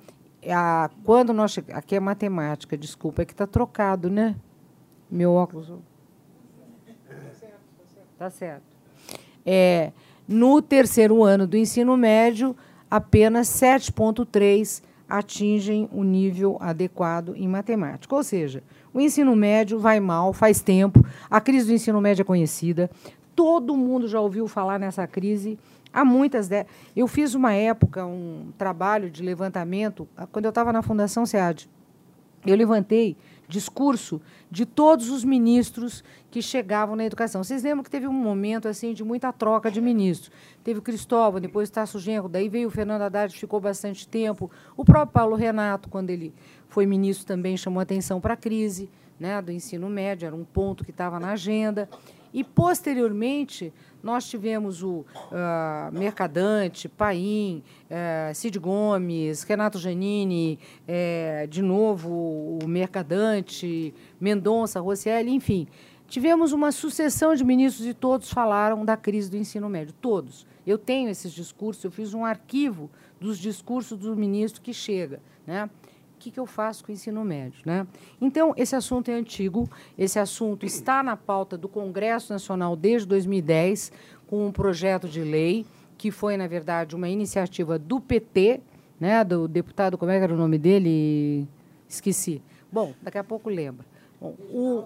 A, 0.50 0.90
quando 1.04 1.34
nós 1.34 1.58
aqui 1.72 1.96
é 1.96 2.00
matemática, 2.00 2.78
desculpa, 2.78 3.22
é 3.22 3.26
que 3.26 3.34
está 3.34 3.48
trocado, 3.48 4.10
né? 4.10 4.36
Meu 5.10 5.34
óculos. 5.34 5.72
Tá 8.18 8.30
certo. 8.30 8.64
É, 9.46 9.92
no 10.28 10.62
terceiro 10.62 11.24
ano 11.24 11.46
do 11.46 11.58
ensino 11.58 11.98
médio, 11.98 12.56
apenas 12.90 13.48
7,3 13.48 14.82
atingem 15.10 15.90
o 15.92 16.04
nível 16.04 16.58
adequado 16.60 17.36
em 17.36 17.48
matemática. 17.48 18.16
Ou 18.16 18.24
seja, 18.24 18.64
o 18.94 19.02
ensino 19.02 19.36
médio 19.36 19.78
vai 19.80 20.00
mal 20.00 20.32
faz 20.34 20.62
tempo, 20.62 21.06
a 21.30 21.42
crise 21.42 21.68
do 21.68 21.74
ensino 21.74 22.00
médio 22.00 22.22
é 22.22 22.26
conhecida, 22.26 22.90
todo 23.36 23.76
mundo 23.76 24.08
já 24.08 24.20
ouviu 24.20 24.48
falar 24.48 24.80
nessa 24.80 25.06
crise 25.06 25.60
Há 25.94 26.04
muitas. 26.04 26.48
De... 26.48 26.66
Eu 26.96 27.08
fiz 27.08 27.36
uma 27.36 27.54
época 27.54 28.06
um 28.06 28.52
trabalho 28.58 29.10
de 29.10 29.22
levantamento, 29.22 30.08
ah, 30.18 30.26
quando 30.26 30.46
eu 30.46 30.50
estava 30.50 30.74
na 30.74 30.82
Fundação 30.82 31.26
SEAD. 31.26 31.70
Eu 32.46 32.58
levantei 32.58 33.16
discurso 33.48 34.22
de 34.50 34.66
todos 34.66 35.10
os 35.10 35.24
ministros 35.24 36.04
que 36.32 36.42
chegavam 36.42 36.96
na 36.96 37.06
educação. 37.06 37.44
Vocês 37.44 37.64
lembram 37.64 37.84
que 37.84 37.90
teve 37.90 38.08
um 38.08 38.14
momento 38.14 38.68
assim 38.68 38.94
de 38.94 39.04
muita 39.04 39.32
troca 39.32 39.70
de 39.70 39.80
ministros. 39.80 40.32
Teve 40.64 40.80
o 40.80 40.82
Cristóvão, 40.82 41.40
depois 41.40 41.70
o 41.70 41.72
Tasso 41.72 42.00
Genro, 42.00 42.28
daí 42.28 42.50
veio 42.50 42.68
o 42.68 42.72
Fernando 42.72 43.04
Haddad, 43.04 43.38
ficou 43.38 43.60
bastante 43.60 44.08
tempo. 44.08 44.50
O 44.76 44.84
próprio 44.84 45.14
Paulo 45.14 45.36
Renato, 45.36 45.88
quando 45.90 46.10
ele 46.10 46.34
foi 46.68 46.86
ministro, 46.86 47.26
também 47.26 47.56
chamou 47.56 47.80
atenção 47.80 48.20
para 48.20 48.34
a 48.34 48.38
crise 48.38 48.90
né, 49.20 49.42
do 49.42 49.52
ensino 49.52 49.90
médio, 49.90 50.26
era 50.26 50.36
um 50.36 50.44
ponto 50.44 50.84
que 50.84 50.92
estava 50.92 51.20
na 51.20 51.32
agenda. 51.32 51.88
E, 52.34 52.44
posteriormente, 52.44 53.72
nós 54.04 54.28
tivemos 54.28 54.84
o 54.84 54.98
uh, 55.00 55.06
Mercadante, 55.94 56.90
Paim, 56.90 57.64
uh, 57.90 58.36
Cid 58.36 58.60
Gomes, 58.60 59.44
Renato 59.44 59.80
Giannini, 59.80 60.60
uh, 60.84 61.48
de 61.48 61.62
novo 61.62 62.60
o 62.62 62.68
Mercadante, 62.68 63.94
Mendonça, 64.20 64.82
Rosselli, 64.82 65.32
enfim. 65.32 65.68
Tivemos 66.06 66.52
uma 66.52 66.72
sucessão 66.74 67.34
de 67.34 67.46
ministros 67.46 67.88
e 67.88 67.94
todos 67.94 68.30
falaram 68.30 68.84
da 68.84 68.98
crise 68.98 69.32
do 69.32 69.38
ensino 69.38 69.70
médio, 69.70 69.94
todos. 70.02 70.46
Eu 70.68 70.78
tenho 70.78 71.10
esses 71.10 71.32
discursos, 71.32 71.84
eu 71.84 71.90
fiz 71.90 72.14
um 72.14 72.26
arquivo 72.26 72.92
dos 73.20 73.40
discursos 73.40 73.98
do 73.98 74.16
ministro 74.16 74.62
que 74.62 74.74
chega. 74.74 75.22
Né? 75.48 75.70
Que, 76.24 76.32
que 76.32 76.40
eu 76.40 76.46
faço 76.46 76.86
com 76.86 76.92
o 76.92 76.96
ensino 76.96 77.24
médio. 77.24 77.62
Né? 77.66 77.86
Então, 78.22 78.54
esse 78.56 78.76
assunto 78.76 79.12
é 79.12 79.14
antigo, 79.14 79.70
esse 79.98 80.18
assunto 80.18 80.66
está 80.66 81.04
na 81.04 81.18
pauta 81.18 81.58
do 81.58 81.68
Congresso 81.68 82.32
Nacional 82.32 82.76
desde 82.78 83.08
2010, 83.10 83.92
com 84.26 84.48
um 84.48 84.52
projeto 84.52 85.08
de 85.10 85.22
lei, 85.22 85.66
que 85.98 86.12
foi, 86.12 86.38
na 86.38 86.48
verdade, 86.48 86.96
uma 86.96 87.10
iniciativa 87.10 87.78
do 87.78 88.00
PT, 88.00 88.62
né, 89.00 89.24
do 89.24 89.48
deputado, 89.48 89.98
como 89.98 90.12
é 90.12 90.18
era 90.18 90.34
o 90.34 90.38
nome 90.38 90.58
dele? 90.58 91.46
Esqueci. 91.90 92.42
Bom, 92.72 92.94
daqui 93.02 93.18
a 93.18 93.24
pouco 93.24 93.50
lembra. 93.50 93.86
Bom, 94.20 94.36
o 94.50 94.86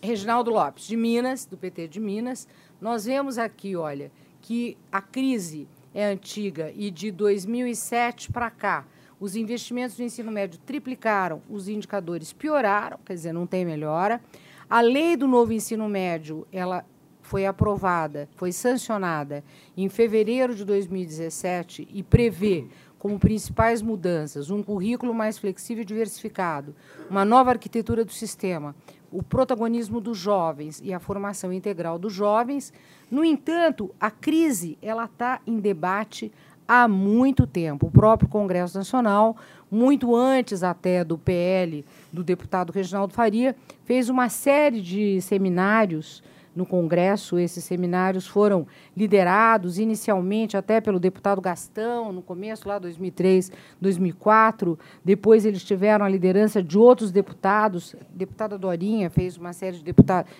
Reginaldo 0.00 0.50
Lopes, 0.50 0.86
de 0.86 0.96
Minas, 0.96 1.44
do 1.44 1.58
PT 1.58 1.88
de 1.88 2.00
Minas. 2.00 2.48
Nós 2.80 3.04
vemos 3.04 3.36
aqui, 3.36 3.76
olha, 3.76 4.10
que 4.40 4.78
a 4.90 5.02
crise 5.02 5.68
é 5.94 6.06
antiga 6.06 6.72
e 6.74 6.90
de 6.90 7.10
2007 7.10 8.32
para 8.32 8.50
cá 8.50 8.86
os 9.20 9.36
investimentos 9.36 9.96
do 9.96 10.02
ensino 10.02 10.30
médio 10.30 10.58
triplicaram, 10.64 11.42
os 11.48 11.68
indicadores 11.68 12.32
pioraram, 12.32 12.98
quer 13.04 13.14
dizer, 13.14 13.32
não 13.32 13.46
tem 13.46 13.64
melhora. 13.64 14.20
A 14.68 14.80
lei 14.80 15.16
do 15.16 15.26
novo 15.26 15.52
ensino 15.52 15.88
médio, 15.88 16.46
ela 16.52 16.84
foi 17.22 17.44
aprovada, 17.44 18.28
foi 18.36 18.52
sancionada 18.52 19.44
em 19.76 19.88
fevereiro 19.88 20.54
de 20.54 20.64
2017 20.64 21.86
e 21.92 22.02
prevê 22.02 22.66
como 22.98 23.18
principais 23.18 23.80
mudanças 23.80 24.50
um 24.50 24.62
currículo 24.62 25.14
mais 25.14 25.38
flexível 25.38 25.82
e 25.82 25.84
diversificado, 25.84 26.74
uma 27.08 27.24
nova 27.24 27.50
arquitetura 27.50 28.04
do 28.04 28.12
sistema, 28.12 28.74
o 29.10 29.22
protagonismo 29.22 30.00
dos 30.00 30.18
jovens 30.18 30.80
e 30.82 30.92
a 30.92 30.98
formação 30.98 31.52
integral 31.52 31.98
dos 31.98 32.12
jovens. 32.12 32.72
No 33.10 33.24
entanto, 33.24 33.94
a 34.00 34.10
crise 34.10 34.76
ela 34.82 35.04
está 35.04 35.40
em 35.46 35.60
debate 35.60 36.32
há 36.68 36.86
muito 36.86 37.46
tempo. 37.46 37.86
O 37.86 37.90
próprio 37.90 38.28
Congresso 38.28 38.76
Nacional, 38.76 39.34
muito 39.70 40.14
antes 40.14 40.62
até 40.62 41.02
do 41.02 41.16
PL 41.16 41.84
do 42.12 42.22
deputado 42.22 42.70
Reginaldo 42.70 43.14
Faria, 43.14 43.56
fez 43.84 44.10
uma 44.10 44.28
série 44.28 44.82
de 44.82 45.20
seminários 45.22 46.22
no 46.58 46.66
Congresso. 46.66 47.38
Esses 47.38 47.62
seminários 47.62 48.26
foram 48.26 48.66
liderados 48.96 49.78
inicialmente 49.78 50.56
até 50.56 50.80
pelo 50.80 50.98
deputado 50.98 51.40
Gastão, 51.40 52.12
no 52.12 52.20
começo 52.20 52.68
lá 52.68 52.80
2003, 52.80 53.52
2004. 53.80 54.76
Depois 55.04 55.46
eles 55.46 55.62
tiveram 55.62 56.04
a 56.04 56.08
liderança 56.08 56.60
de 56.60 56.76
outros 56.76 57.12
deputados. 57.12 57.94
A 57.94 58.04
deputada 58.10 58.58
Dorinha 58.58 59.08
fez 59.08 59.36
uma 59.36 59.52
série 59.52 59.78
de, 59.78 59.94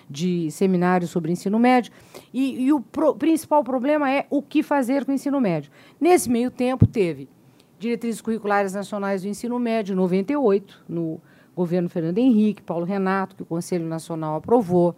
de 0.09 0.51
seminários 0.51 1.09
sobre 1.09 1.31
ensino 1.31 1.57
médio. 1.57 1.93
E, 2.33 2.65
e 2.65 2.73
o 2.73 2.81
pro, 2.81 3.15
principal 3.15 3.63
problema 3.63 4.11
é 4.11 4.27
o 4.29 4.41
que 4.41 4.61
fazer 4.61 5.05
com 5.05 5.11
o 5.13 5.15
ensino 5.15 5.39
médio. 5.39 5.71
Nesse 6.01 6.29
meio 6.29 6.51
tempo, 6.51 6.85
teve 6.85 7.29
diretrizes 7.79 8.19
curriculares 8.19 8.73
nacionais 8.73 9.21
do 9.21 9.29
ensino 9.29 9.57
médio, 9.57 9.95
98, 9.95 10.83
no 10.89 11.21
governo 11.55 11.87
Fernando 11.87 12.17
Henrique, 12.17 12.61
Paulo 12.61 12.85
Renato, 12.85 13.37
que 13.37 13.43
o 13.43 13.45
Conselho 13.45 13.85
Nacional 13.85 14.35
aprovou 14.35 14.95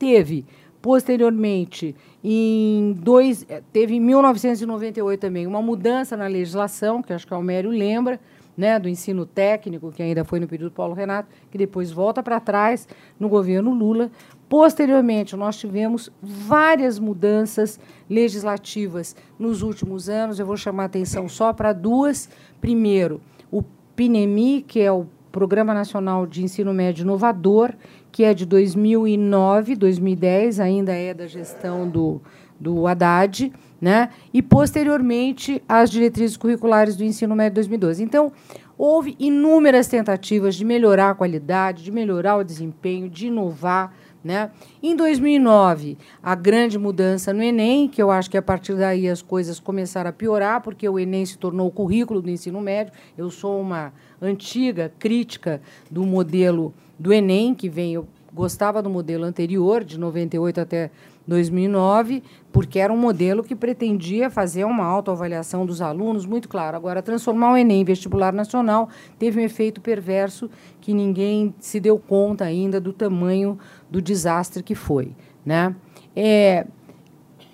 teve 0.00 0.46
posteriormente 0.80 1.94
em 2.24 2.94
dois 2.94 3.46
teve 3.70 3.96
em 3.96 4.00
1998 4.00 5.20
também 5.20 5.46
uma 5.46 5.60
mudança 5.60 6.16
na 6.16 6.26
legislação 6.26 7.02
que 7.02 7.12
acho 7.12 7.26
que 7.26 7.34
o 7.34 7.36
Almério 7.36 7.70
lembra 7.70 8.18
né, 8.56 8.78
do 8.78 8.88
ensino 8.88 9.26
técnico 9.26 9.92
que 9.92 10.02
ainda 10.02 10.24
foi 10.24 10.40
no 10.40 10.48
período 10.48 10.72
Paulo 10.72 10.94
Renato 10.94 11.28
que 11.50 11.58
depois 11.58 11.92
volta 11.92 12.22
para 12.22 12.40
trás 12.40 12.88
no 13.18 13.28
governo 13.28 13.74
Lula. 13.74 14.10
Posteriormente 14.48 15.36
nós 15.36 15.58
tivemos 15.58 16.10
várias 16.22 16.98
mudanças 16.98 17.78
legislativas 18.08 19.14
nos 19.38 19.62
últimos 19.62 20.08
anos. 20.08 20.38
Eu 20.38 20.46
vou 20.46 20.56
chamar 20.56 20.84
a 20.84 20.86
atenção 20.86 21.28
só 21.28 21.52
para 21.52 21.72
duas. 21.72 22.28
Primeiro 22.60 23.20
o 23.50 23.62
PNEMI 23.94 24.62
que 24.66 24.80
é 24.80 24.90
o 24.90 25.06
Programa 25.30 25.72
Nacional 25.72 26.26
de 26.26 26.42
Ensino 26.42 26.74
Médio 26.74 27.02
Inovador 27.02 27.72
que 28.10 28.24
é 28.24 28.34
de 28.34 28.44
2009, 28.44 29.76
2010, 29.76 30.60
ainda 30.60 30.92
é 30.92 31.14
da 31.14 31.26
gestão 31.26 31.88
do, 31.88 32.20
do 32.58 32.86
Haddad, 32.86 33.52
né? 33.80 34.10
e, 34.32 34.42
posteriormente, 34.42 35.62
as 35.68 35.90
diretrizes 35.90 36.36
curriculares 36.36 36.96
do 36.96 37.04
ensino 37.04 37.34
médio 37.34 37.54
2012. 37.54 38.02
Então, 38.02 38.32
houve 38.76 39.16
inúmeras 39.18 39.86
tentativas 39.86 40.54
de 40.54 40.64
melhorar 40.64 41.10
a 41.10 41.14
qualidade, 41.14 41.82
de 41.82 41.90
melhorar 41.90 42.36
o 42.36 42.44
desempenho, 42.44 43.08
de 43.08 43.28
inovar, 43.28 43.92
Né? 44.22 44.50
Em 44.82 44.94
2009, 44.94 45.96
a 46.22 46.34
grande 46.34 46.78
mudança 46.78 47.32
no 47.32 47.42
Enem, 47.42 47.88
que 47.88 48.02
eu 48.02 48.10
acho 48.10 48.30
que 48.30 48.36
a 48.36 48.42
partir 48.42 48.74
daí 48.74 49.08
as 49.08 49.22
coisas 49.22 49.58
começaram 49.58 50.10
a 50.10 50.12
piorar, 50.12 50.60
porque 50.60 50.86
o 50.86 50.98
Enem 50.98 51.24
se 51.24 51.38
tornou 51.38 51.68
o 51.68 51.70
currículo 51.70 52.20
do 52.20 52.28
ensino 52.28 52.60
médio. 52.60 52.92
Eu 53.16 53.30
sou 53.30 53.58
uma 53.58 53.94
antiga 54.20 54.92
crítica 54.98 55.62
do 55.90 56.04
modelo 56.04 56.74
do 57.00 57.14
Enem, 57.14 57.54
que 57.54 57.66
vem, 57.66 57.94
eu 57.94 58.06
gostava 58.30 58.82
do 58.82 58.90
modelo 58.90 59.24
anterior, 59.24 59.82
de 59.82 59.98
98 59.98 60.60
até 60.60 60.90
2009, 61.26 62.22
porque 62.52 62.78
era 62.78 62.92
um 62.92 62.96
modelo 62.96 63.42
que 63.42 63.56
pretendia 63.56 64.28
fazer 64.28 64.64
uma 64.64 64.84
autoavaliação 64.84 65.64
dos 65.64 65.80
alunos, 65.80 66.26
muito 66.26 66.46
claro. 66.46 66.76
Agora, 66.76 67.00
transformar 67.00 67.52
o 67.52 67.56
Enem 67.56 67.80
em 67.80 67.84
vestibular 67.84 68.34
nacional 68.34 68.90
teve 69.18 69.40
um 69.40 69.42
efeito 69.42 69.80
perverso 69.80 70.50
que 70.78 70.92
ninguém 70.92 71.54
se 71.58 71.80
deu 71.80 71.98
conta 71.98 72.44
ainda 72.44 72.78
do 72.78 72.92
tamanho 72.92 73.58
do 73.90 74.02
desastre 74.02 74.62
que 74.62 74.74
foi. 74.74 75.14
Né? 75.44 75.74
É, 76.14 76.66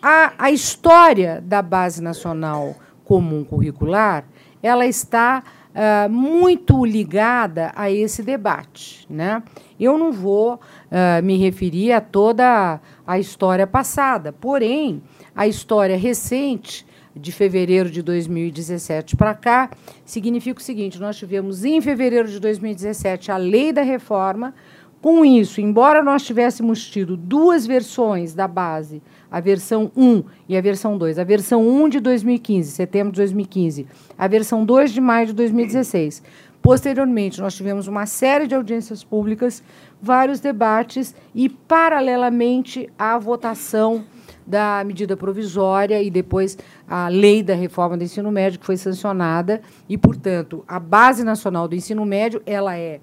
a, 0.03 0.33
a 0.37 0.51
história 0.51 1.41
da 1.41 1.63
Base 1.63 2.03
Nacional 2.03 2.75
Comum 3.05 3.45
Curricular 3.45 4.25
ela 4.61 4.87
está 4.87 5.45
uh, 5.77 6.11
muito 6.11 6.85
ligada 6.85 7.71
a 7.77 7.91
esse 7.91 8.23
debate. 8.23 9.07
Né? 9.09 9.43
Eu 9.79 9.99
não 9.99 10.11
vou 10.11 10.55
uh, 10.55 11.23
me 11.23 11.37
referir 11.37 11.93
a 11.93 12.01
toda 12.01 12.81
a 13.07 13.19
história 13.19 13.67
passada, 13.67 14.33
porém, 14.33 15.03
a 15.35 15.47
história 15.47 15.97
recente, 15.97 16.87
de 17.19 17.33
fevereiro 17.33 17.91
de 17.91 18.03
2017 18.03 19.17
para 19.17 19.35
cá, 19.35 19.71
significa 20.05 20.61
o 20.61 20.63
seguinte: 20.63 21.01
nós 21.01 21.17
tivemos 21.17 21.65
em 21.65 21.81
fevereiro 21.81 22.29
de 22.29 22.39
2017 22.39 23.33
a 23.33 23.37
lei 23.37 23.73
da 23.73 23.83
reforma. 23.83 24.55
Com 25.01 25.25
isso, 25.25 25.61
embora 25.61 26.03
nós 26.03 26.25
tivéssemos 26.25 26.89
tido 26.89 27.17
duas 27.17 27.67
versões 27.67 28.35
da 28.35 28.49
base, 28.49 29.03
a 29.31 29.41
versão 29.41 29.91
1 29.97 30.23
e 30.49 30.57
a 30.57 30.61
versão 30.61 30.97
2, 30.97 31.19
a 31.19 31.25
versão 31.25 31.67
1 31.67 31.89
de 31.89 32.01
2015, 32.01 32.71
setembro 32.71 33.13
de 33.13 33.19
2015, 33.19 33.87
a 34.17 34.29
versão 34.29 34.65
2 34.65 34.93
de 34.93 35.01
maio 35.01 35.29
de 35.29 35.33
2016. 35.33 36.23
Posteriormente, 36.63 37.41
nós 37.41 37.55
tivemos 37.55 37.87
uma 37.87 38.07
série 38.07 38.47
de 38.47 38.55
audiências 38.55 39.05
públicas, 39.05 39.63
vários 40.03 40.41
debates 40.41 41.15
e, 41.35 41.49
paralelamente, 41.49 42.91
a 42.99 43.17
votação 43.19 44.05
da 44.47 44.83
medida 44.85 45.17
provisória 45.17 46.03
e 46.03 46.11
depois 46.11 46.57
a 46.89 47.09
lei 47.09 47.43
da 47.43 47.55
reforma 47.55 47.97
do 47.97 48.05
ensino 48.05 48.31
médio 48.31 48.61
que 48.61 48.67
foi 48.67 48.77
sancionada. 48.77 49.61
E, 49.89 49.99
portanto, 49.99 50.65
a 50.67 50.79
base 50.79 51.25
nacional 51.25 51.67
do 51.67 51.75
ensino 51.75 52.05
médio 52.05 52.43
ela 52.47 52.77
é 52.77 53.01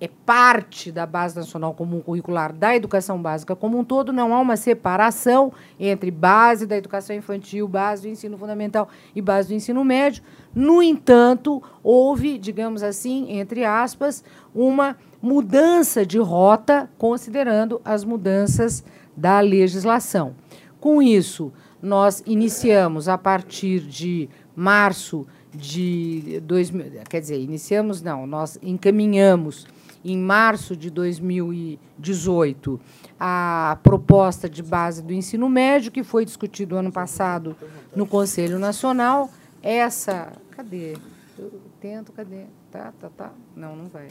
é 0.00 0.08
parte 0.08 0.90
da 0.90 1.04
base 1.04 1.36
nacional 1.36 1.74
comum 1.74 2.00
curricular 2.00 2.52
da 2.52 2.74
educação 2.74 3.20
básica 3.20 3.54
como 3.54 3.78
um 3.78 3.84
todo, 3.84 4.12
não 4.12 4.34
há 4.34 4.40
uma 4.40 4.56
separação 4.56 5.52
entre 5.78 6.10
base 6.10 6.66
da 6.66 6.76
educação 6.76 7.14
infantil, 7.14 7.68
base 7.68 8.02
do 8.02 8.08
ensino 8.08 8.38
fundamental 8.38 8.88
e 9.14 9.20
base 9.20 9.48
do 9.48 9.54
ensino 9.54 9.84
médio. 9.84 10.22
No 10.54 10.82
entanto, 10.82 11.62
houve, 11.82 12.38
digamos 12.38 12.82
assim, 12.82 13.38
entre 13.38 13.64
aspas, 13.64 14.24
uma 14.54 14.96
mudança 15.20 16.04
de 16.06 16.18
rota, 16.18 16.88
considerando 16.96 17.80
as 17.84 18.02
mudanças 18.02 18.82
da 19.14 19.38
legislação. 19.40 20.34
Com 20.80 21.02
isso, 21.02 21.52
nós 21.82 22.22
iniciamos 22.26 23.06
a 23.06 23.18
partir 23.18 23.80
de 23.80 24.30
março 24.56 25.26
de 25.54 26.40
2000, 26.44 27.02
quer 27.08 27.20
dizer, 27.20 27.40
iniciamos 27.40 28.00
não, 28.00 28.26
nós 28.26 28.58
encaminhamos 28.62 29.66
em 30.04 30.16
março 30.16 30.76
de 30.76 30.90
2018, 30.90 32.80
a 33.18 33.78
proposta 33.82 34.48
de 34.48 34.62
base 34.62 35.02
do 35.02 35.12
ensino 35.12 35.48
médio, 35.48 35.92
que 35.92 36.02
foi 36.02 36.24
discutido 36.24 36.76
ano 36.76 36.90
passado 36.90 37.56
no 37.94 38.06
Conselho 38.06 38.58
Nacional. 38.58 39.30
Essa. 39.62 40.32
Cadê? 40.50 40.96
Eu 41.38 41.52
tento, 41.80 42.12
cadê? 42.12 42.44
Tá, 42.70 42.92
tá, 42.98 43.10
tá. 43.10 43.32
Não, 43.54 43.76
não 43.76 43.88
vai. 43.88 44.08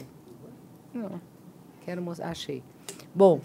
Não. 0.94 1.20
Quero 1.84 2.00
mostrar. 2.02 2.30
Achei. 2.30 2.62
Bom. 3.14 3.40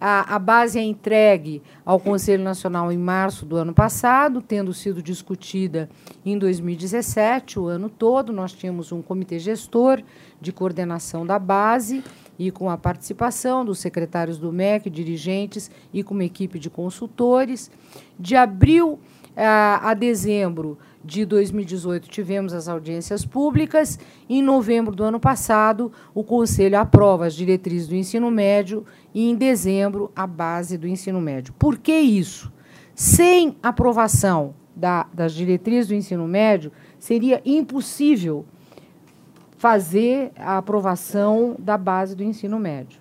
A, 0.00 0.36
a, 0.36 0.38
base 0.38 0.78
é 0.78 0.82
entregue 0.82 1.62
ao 1.84 2.00
Conselho 2.00 2.42
Nacional 2.42 2.90
em 2.90 2.96
março 2.96 3.44
do 3.44 3.56
ano 3.56 3.74
passado, 3.74 4.40
tendo 4.40 4.72
sido 4.72 5.02
discutida 5.02 5.90
em 6.24 6.38
2017, 6.38 7.58
o 7.58 7.66
ano 7.66 7.90
todo. 7.90 8.32
Nós 8.32 8.52
tínhamos 8.52 8.92
um 8.92 9.02
comitê 9.02 9.38
gestor 9.38 10.02
de 10.40 10.52
coordenação 10.52 11.26
da 11.26 11.38
base 11.38 12.02
e 12.38 12.50
com 12.50 12.70
a 12.70 12.78
participação 12.78 13.62
dos 13.62 13.78
secretários 13.80 14.38
do 14.38 14.50
MEC, 14.50 14.88
dirigentes 14.88 15.70
e 15.92 16.02
com 16.02 16.14
uma 16.14 16.24
equipe 16.24 16.58
de 16.58 16.70
consultores. 16.70 17.70
De 18.18 18.34
abril 18.34 18.98
a, 19.36 19.90
a 19.90 19.94
dezembro 19.94 20.78
de 21.04 21.24
2018, 21.24 22.08
tivemos 22.08 22.52
as 22.52 22.68
audiências 22.68 23.24
públicas. 23.24 23.98
Em 24.28 24.42
novembro 24.42 24.94
do 24.94 25.02
ano 25.02 25.18
passado, 25.18 25.90
o 26.14 26.22
Conselho 26.22 26.78
aprova 26.78 27.26
as 27.26 27.34
diretrizes 27.34 27.88
do 27.88 27.94
ensino 27.94 28.30
médio 28.30 28.84
e, 29.14 29.30
em 29.30 29.34
dezembro, 29.34 30.12
a 30.14 30.26
base 30.26 30.76
do 30.76 30.86
ensino 30.86 31.20
médio. 31.20 31.54
Por 31.54 31.78
que 31.78 31.96
isso? 31.98 32.52
Sem 32.94 33.56
aprovação 33.62 34.54
da, 34.76 35.06
das 35.12 35.32
diretrizes 35.32 35.88
do 35.88 35.94
ensino 35.94 36.28
médio, 36.28 36.70
seria 36.98 37.40
impossível 37.44 38.44
fazer 39.56 40.32
a 40.36 40.58
aprovação 40.58 41.56
da 41.58 41.76
base 41.76 42.14
do 42.14 42.22
ensino 42.22 42.58
médio. 42.58 43.00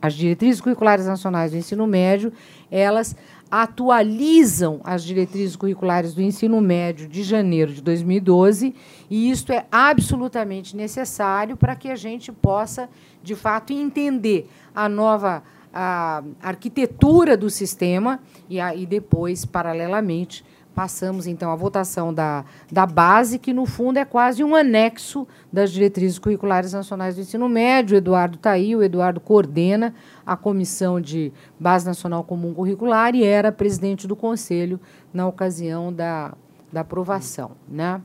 As 0.00 0.14
diretrizes 0.14 0.60
curriculares 0.60 1.06
nacionais 1.06 1.52
do 1.52 1.56
ensino 1.56 1.86
médio, 1.86 2.32
elas 2.70 3.16
atualizam 3.50 4.80
as 4.82 5.04
diretrizes 5.04 5.56
curriculares 5.56 6.14
do 6.14 6.22
ensino 6.22 6.60
médio 6.60 7.08
de 7.08 7.22
janeiro 7.22 7.72
de 7.72 7.80
2012, 7.80 8.74
e 9.08 9.30
isto 9.30 9.52
é 9.52 9.66
absolutamente 9.70 10.76
necessário 10.76 11.56
para 11.56 11.76
que 11.76 11.88
a 11.88 11.96
gente 11.96 12.32
possa, 12.32 12.88
de 13.22 13.34
fato, 13.34 13.72
entender 13.72 14.48
a 14.74 14.88
nova 14.88 15.42
a 15.78 16.22
arquitetura 16.40 17.36
do 17.36 17.50
sistema 17.50 18.18
e, 18.48 18.58
a, 18.58 18.74
e 18.74 18.86
depois, 18.86 19.44
paralelamente, 19.44 20.42
passamos 20.76 21.26
então 21.26 21.50
à 21.50 21.56
votação 21.56 22.12
da, 22.12 22.44
da 22.70 22.84
base, 22.84 23.38
que 23.38 23.54
no 23.54 23.64
fundo 23.64 23.98
é 23.98 24.04
quase 24.04 24.44
um 24.44 24.54
anexo 24.54 25.26
das 25.50 25.72
diretrizes 25.72 26.18
curriculares 26.18 26.74
nacionais 26.74 27.14
do 27.14 27.22
ensino 27.22 27.48
médio. 27.48 27.94
O 27.94 27.96
Eduardo 27.96 28.36
está 28.36 28.50
aí, 28.50 28.76
o 28.76 28.82
Eduardo 28.82 29.18
coordena 29.18 29.94
a 30.26 30.36
comissão 30.36 31.00
de 31.00 31.32
base 31.58 31.86
nacional 31.86 32.22
comum 32.24 32.52
curricular 32.52 33.14
e 33.14 33.24
era 33.24 33.50
presidente 33.50 34.06
do 34.06 34.14
conselho 34.14 34.78
na 35.14 35.26
ocasião 35.26 35.90
da, 35.90 36.34
da 36.70 36.82
aprovação. 36.82 37.52
Né? 37.66 37.98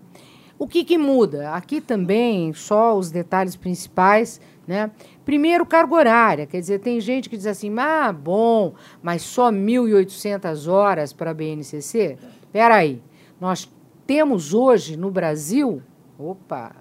O 0.57 0.65
que, 0.65 0.85
que 0.85 0.97
muda? 0.97 1.51
Aqui 1.51 1.81
também, 1.81 2.53
só 2.53 2.97
os 2.97 3.11
detalhes 3.11 3.57
principais. 3.57 4.39
Né? 4.65 4.89
Primeiro, 5.25 5.65
carga 5.65 5.93
horária. 5.93 6.45
Quer 6.45 6.61
dizer, 6.61 6.79
tem 6.79 7.01
gente 7.01 7.29
que 7.29 7.35
diz 7.35 7.47
assim, 7.47 7.69
ah, 7.77 8.13
bom, 8.13 8.75
mas 9.03 9.23
só 9.23 9.51
1.800 9.51 10.71
horas 10.71 11.11
para 11.11 11.31
a 11.31 11.33
BNCC? 11.33 12.17
Espera 12.51 12.75
aí, 12.75 13.01
nós 13.39 13.71
temos 14.05 14.53
hoje 14.53 14.97
no 14.97 15.09
Brasil. 15.09 15.81
Opa, 16.19 16.75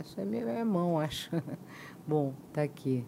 essa 0.00 0.22
é 0.22 0.24
minha 0.24 0.64
mão, 0.64 0.98
acho. 0.98 1.30
Bom, 2.04 2.32
está 2.48 2.62
aqui. 2.62 3.04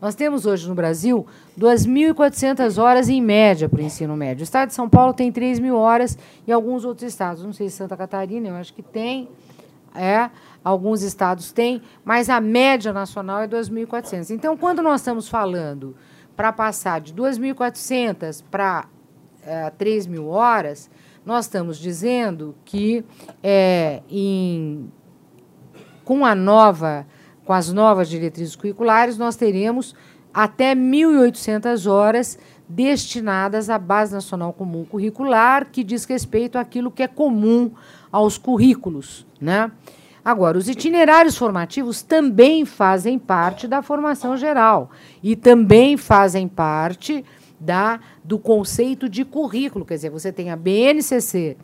Nós 0.00 0.14
temos 0.14 0.46
hoje 0.46 0.66
no 0.66 0.74
Brasil 0.74 1.26
2.400 1.60 2.82
horas 2.82 3.10
em 3.10 3.20
média 3.20 3.68
para 3.68 3.80
o 3.80 3.82
ensino 3.82 4.16
médio. 4.16 4.40
O 4.40 4.44
estado 4.44 4.68
de 4.68 4.74
São 4.74 4.88
Paulo 4.88 5.12
tem 5.12 5.30
3 5.30 5.58
mil 5.58 5.76
horas 5.76 6.16
e 6.46 6.50
alguns 6.50 6.86
outros 6.86 7.06
estados. 7.06 7.44
Não 7.44 7.52
sei 7.52 7.68
se 7.68 7.76
Santa 7.76 7.98
Catarina, 7.98 8.48
eu 8.48 8.54
acho 8.54 8.72
que 8.72 8.82
tem. 8.82 9.28
É, 9.94 10.30
alguns 10.64 11.02
estados 11.02 11.52
têm, 11.52 11.82
mas 12.02 12.30
a 12.30 12.40
média 12.40 12.94
nacional 12.94 13.42
é 13.42 13.46
2.400. 13.46 14.30
Então, 14.30 14.56
quando 14.56 14.80
nós 14.80 15.02
estamos 15.02 15.28
falando 15.28 15.94
para 16.34 16.50
passar 16.50 16.98
de 16.98 17.12
2.400 17.12 18.42
para 18.50 18.86
é, 19.44 19.68
3 19.68 20.06
mil 20.06 20.28
horas, 20.28 20.90
nós 21.24 21.44
estamos 21.46 21.78
dizendo 21.78 22.54
que 22.64 23.04
é, 23.42 24.02
em, 24.10 24.90
com 26.04 26.26
a 26.26 26.34
nova, 26.34 27.06
com 27.44 27.52
as 27.52 27.72
novas 27.72 28.08
diretrizes 28.08 28.56
curriculares, 28.56 29.16
nós 29.16 29.36
teremos 29.36 29.94
até 30.34 30.74
1.800 30.74 31.90
horas 31.90 32.38
destinadas 32.68 33.68
à 33.68 33.78
Base 33.78 34.14
Nacional 34.14 34.52
Comum 34.52 34.84
Curricular, 34.84 35.68
que 35.70 35.84
diz 35.84 36.04
respeito 36.04 36.56
àquilo 36.56 36.90
que 36.90 37.02
é 37.02 37.08
comum 37.08 37.70
aos 38.10 38.38
currículos. 38.38 39.26
Né? 39.40 39.70
Agora, 40.24 40.56
os 40.56 40.68
itinerários 40.68 41.36
formativos 41.36 42.02
também 42.02 42.64
fazem 42.64 43.18
parte 43.18 43.68
da 43.68 43.82
formação 43.82 44.36
geral 44.36 44.90
e 45.22 45.36
também 45.36 45.96
fazem 45.96 46.48
parte 46.48 47.24
da, 47.62 48.00
do 48.24 48.38
conceito 48.38 49.08
de 49.08 49.24
currículo. 49.24 49.84
Quer 49.84 49.94
dizer, 49.94 50.10
você 50.10 50.32
tem 50.32 50.50
a 50.50 50.56
BNCC 50.56 51.56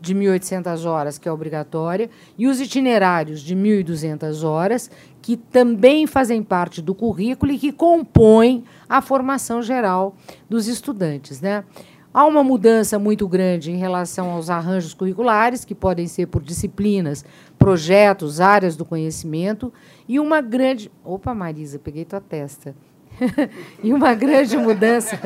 de 0.00 0.14
1.800 0.14 0.84
horas, 0.84 1.16
que 1.16 1.26
é 1.28 1.32
obrigatória, 1.32 2.10
e 2.36 2.46
os 2.46 2.60
itinerários 2.60 3.40
de 3.40 3.56
1.200 3.56 4.44
horas, 4.44 4.90
que 5.22 5.36
também 5.36 6.06
fazem 6.06 6.42
parte 6.42 6.82
do 6.82 6.94
currículo 6.94 7.52
e 7.52 7.58
que 7.58 7.72
compõem 7.72 8.64
a 8.86 9.00
formação 9.00 9.62
geral 9.62 10.14
dos 10.48 10.68
estudantes. 10.68 11.40
Né? 11.40 11.64
Há 12.12 12.26
uma 12.26 12.44
mudança 12.44 12.98
muito 12.98 13.26
grande 13.26 13.72
em 13.72 13.76
relação 13.76 14.30
aos 14.30 14.50
arranjos 14.50 14.92
curriculares, 14.92 15.64
que 15.64 15.74
podem 15.74 16.06
ser 16.06 16.26
por 16.26 16.42
disciplinas, 16.42 17.24
projetos, 17.58 18.40
áreas 18.40 18.76
do 18.76 18.84
conhecimento, 18.84 19.72
e 20.06 20.20
uma 20.20 20.42
grande. 20.42 20.92
Opa, 21.02 21.34
Marisa, 21.34 21.78
peguei 21.78 22.04
tua 22.04 22.20
testa. 22.20 22.76
e 23.82 23.92
uma 23.92 24.14
grande 24.14 24.56
mudança, 24.56 25.18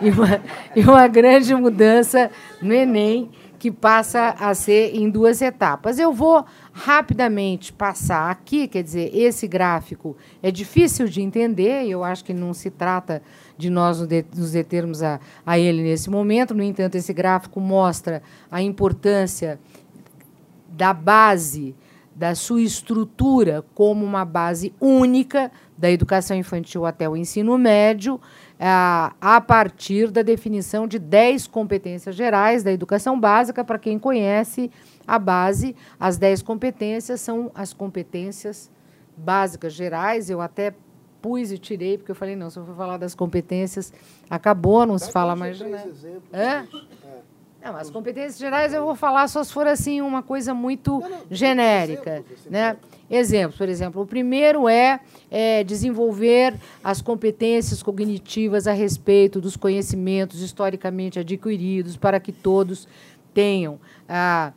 e 0.00 0.10
uma, 0.10 0.42
e 0.74 0.80
uma 0.82 1.08
grande 1.08 1.54
mudança 1.54 2.30
no 2.60 2.72
Enem, 2.72 3.30
que 3.62 3.70
passa 3.70 4.34
a 4.40 4.52
ser 4.54 4.92
em 4.92 5.08
duas 5.08 5.40
etapas. 5.40 5.96
Eu 5.96 6.12
vou 6.12 6.44
rapidamente 6.72 7.72
passar 7.72 8.28
aqui, 8.28 8.66
quer 8.66 8.82
dizer, 8.82 9.16
esse 9.16 9.46
gráfico 9.46 10.16
é 10.42 10.50
difícil 10.50 11.06
de 11.06 11.22
entender, 11.22 11.86
eu 11.86 12.02
acho 12.02 12.24
que 12.24 12.34
não 12.34 12.52
se 12.52 12.70
trata 12.70 13.22
de 13.56 13.70
nós 13.70 14.00
nos 14.00 14.50
determos 14.50 15.00
a, 15.00 15.20
a 15.46 15.60
ele 15.60 15.80
nesse 15.80 16.10
momento, 16.10 16.54
no 16.56 16.62
entanto, 16.64 16.96
esse 16.96 17.12
gráfico 17.12 17.60
mostra 17.60 18.20
a 18.50 18.60
importância 18.60 19.60
da 20.68 20.92
base, 20.92 21.72
da 22.14 22.34
sua 22.34 22.60
estrutura 22.60 23.64
como 23.74 24.04
uma 24.04 24.24
base 24.24 24.74
única 24.80 25.50
da 25.76 25.90
educação 25.90 26.36
infantil 26.36 26.84
até 26.84 27.08
o 27.08 27.16
ensino 27.16 27.56
médio, 27.58 28.20
a 28.60 29.40
partir 29.40 30.10
da 30.10 30.22
definição 30.22 30.86
de 30.86 30.98
10 30.98 31.48
competências 31.48 32.14
gerais 32.14 32.62
da 32.62 32.70
educação 32.70 33.18
básica. 33.18 33.64
Para 33.64 33.78
quem 33.78 33.98
conhece 33.98 34.70
a 35.06 35.18
base, 35.18 35.74
as 35.98 36.16
10 36.16 36.42
competências 36.42 37.20
são 37.20 37.50
as 37.54 37.72
competências 37.72 38.70
básicas 39.16 39.72
gerais. 39.72 40.30
Eu 40.30 40.40
até 40.40 40.74
pus 41.20 41.50
e 41.50 41.58
tirei, 41.58 41.96
porque 41.96 42.10
eu 42.10 42.16
falei, 42.16 42.36
não, 42.36 42.50
se 42.50 42.58
eu 42.58 42.66
for 42.66 42.76
falar 42.76 42.96
das 42.98 43.14
competências, 43.14 43.92
acabou, 44.28 44.84
não 44.84 44.98
se 44.98 45.10
fala 45.10 45.34
mais. 45.34 45.58
Né? 45.60 45.84
É? 46.32 46.64
Não, 47.64 47.76
as 47.76 47.90
competências 47.90 48.38
gerais 48.38 48.74
eu 48.74 48.84
vou 48.84 48.96
falar 48.96 49.28
só 49.28 49.44
se 49.44 49.52
for 49.52 49.66
assim 49.66 50.00
uma 50.00 50.22
coisa 50.22 50.52
muito 50.52 50.98
não, 50.98 51.08
não, 51.08 51.18
genérica, 51.30 52.10
exemplos, 52.10 52.40
assim, 52.40 52.50
né? 52.50 52.76
Exemplos, 53.08 53.58
por 53.58 53.68
exemplo, 53.68 54.02
o 54.02 54.06
primeiro 54.06 54.68
é, 54.68 54.98
é, 55.30 55.62
desenvolver 55.62 56.54
as 56.82 57.02
competências 57.02 57.82
cognitivas 57.82 58.66
a 58.66 58.72
respeito 58.72 59.40
dos 59.40 59.54
conhecimentos 59.54 60.40
historicamente 60.40 61.18
adquiridos 61.18 61.96
para 61.96 62.18
que 62.18 62.32
todos 62.32 62.88
tenham 63.34 63.78
ah, 64.08 64.52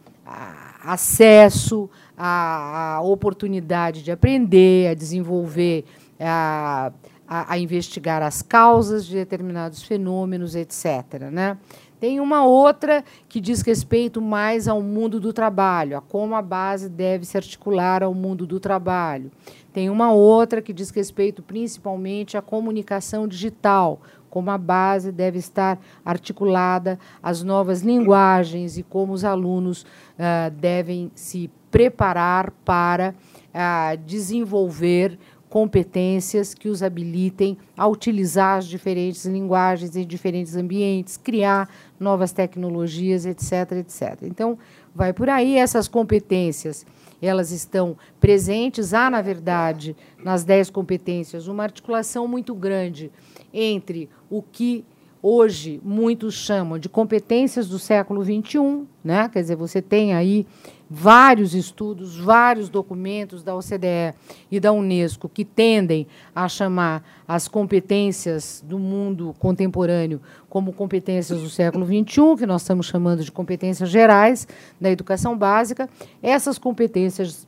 acesso 0.83 1.89
à, 2.17 2.95
à, 2.95 3.01
oportunidade 3.01 4.01
de 4.01 4.11
aprender, 4.11 4.87
a 4.87 4.93
desenvolver, 4.93 5.85
a, 6.19 6.91
a, 7.27 7.53
a 7.53 7.59
investigar 7.59 8.21
as 8.21 8.41
causas 8.41 9.05
de 9.05 9.15
determinados 9.15 9.83
fenômenos, 9.83 10.55
etc. 10.55 11.29
Né? 11.31 11.57
Tem 12.05 12.19
uma 12.19 12.45
outra 12.45 13.03
que 13.27 13.41
diz 13.41 13.63
respeito 13.63 14.21
mais 14.21 14.67
ao 14.67 14.79
mundo 14.79 15.19
do 15.19 15.33
trabalho, 15.33 15.97
a 15.97 16.01
como 16.01 16.35
a 16.35 16.41
base 16.43 16.87
deve 16.87 17.25
se 17.25 17.35
articular 17.35 18.03
ao 18.03 18.13
mundo 18.13 18.45
do 18.45 18.59
trabalho. 18.59 19.31
Tem 19.73 19.89
uma 19.89 20.11
outra 20.11 20.61
que 20.61 20.71
diz 20.71 20.91
respeito 20.91 21.41
principalmente 21.41 22.37
à 22.37 22.43
comunicação 22.43 23.27
digital, 23.27 23.99
como 24.29 24.51
a 24.51 24.57
base 24.57 25.11
deve 25.11 25.39
estar 25.39 25.79
articulada 26.05 26.99
às 27.23 27.41
novas 27.41 27.81
linguagens 27.81 28.77
e 28.77 28.83
como 28.83 29.11
os 29.11 29.25
alunos 29.25 29.81
uh, 29.81 30.51
devem 30.51 31.11
se 31.15 31.49
preparar 31.71 32.51
para 32.63 33.15
uh, 33.49 33.97
desenvolver 34.05 35.17
competências 35.55 36.53
que 36.53 36.67
os 36.67 36.83
habilitem 36.83 37.57
a 37.77 37.87
utilizar 37.87 38.57
as 38.57 38.67
diferentes 38.67 39.25
linguagens 39.25 39.95
em 39.95 40.05
diferentes 40.05 40.53
ambientes, 40.55 41.15
criar 41.15 41.69
novas 41.99 42.31
tecnologias, 42.31 43.25
etc, 43.25 43.71
etc. 43.73 44.23
Então, 44.23 44.57
vai 44.93 45.13
por 45.13 45.29
aí 45.29 45.57
essas 45.57 45.87
competências. 45.87 46.85
Elas 47.21 47.51
estão 47.51 47.97
presentes. 48.19 48.93
Há, 48.93 49.09
na 49.09 49.21
verdade, 49.21 49.95
nas 50.23 50.43
dez 50.43 50.69
competências, 50.69 51.47
uma 51.47 51.63
articulação 51.63 52.27
muito 52.27 52.53
grande 52.53 53.11
entre 53.53 54.09
o 54.29 54.41
que 54.41 54.85
hoje 55.21 55.81
muitos 55.83 56.35
chamam 56.35 56.77
de 56.77 56.87
competências 56.87 57.67
do 57.67 57.79
século 57.79 58.23
XXI, 58.23 58.83
né? 59.03 59.27
quer 59.27 59.41
dizer, 59.41 59.55
você 59.55 59.81
tem 59.81 60.13
aí 60.13 60.45
vários 60.89 61.53
estudos, 61.55 62.17
vários 62.17 62.69
documentos 62.69 63.43
da 63.43 63.55
OCDE 63.55 64.13
e 64.51 64.59
da 64.59 64.71
Unesco 64.71 65.27
que 65.27 65.43
tendem 65.43 66.07
a 66.33 66.47
chamar 66.47 67.03
as 67.27 67.47
competências 67.47 68.63
do 68.65 68.77
mundo 68.77 69.35
contemporâneo 69.39 70.21
como 70.47 70.71
competências 70.71 71.41
do 71.41 71.49
século 71.49 71.85
XXI, 71.85 72.37
que 72.37 72.45
nós 72.45 72.61
estamos 72.61 72.85
chamando 72.85 73.23
de 73.23 73.31
competências 73.31 73.89
gerais 73.89 74.47
da 74.79 74.91
educação 74.91 75.37
básica. 75.37 75.89
Essas 76.21 76.57
competências 76.57 77.47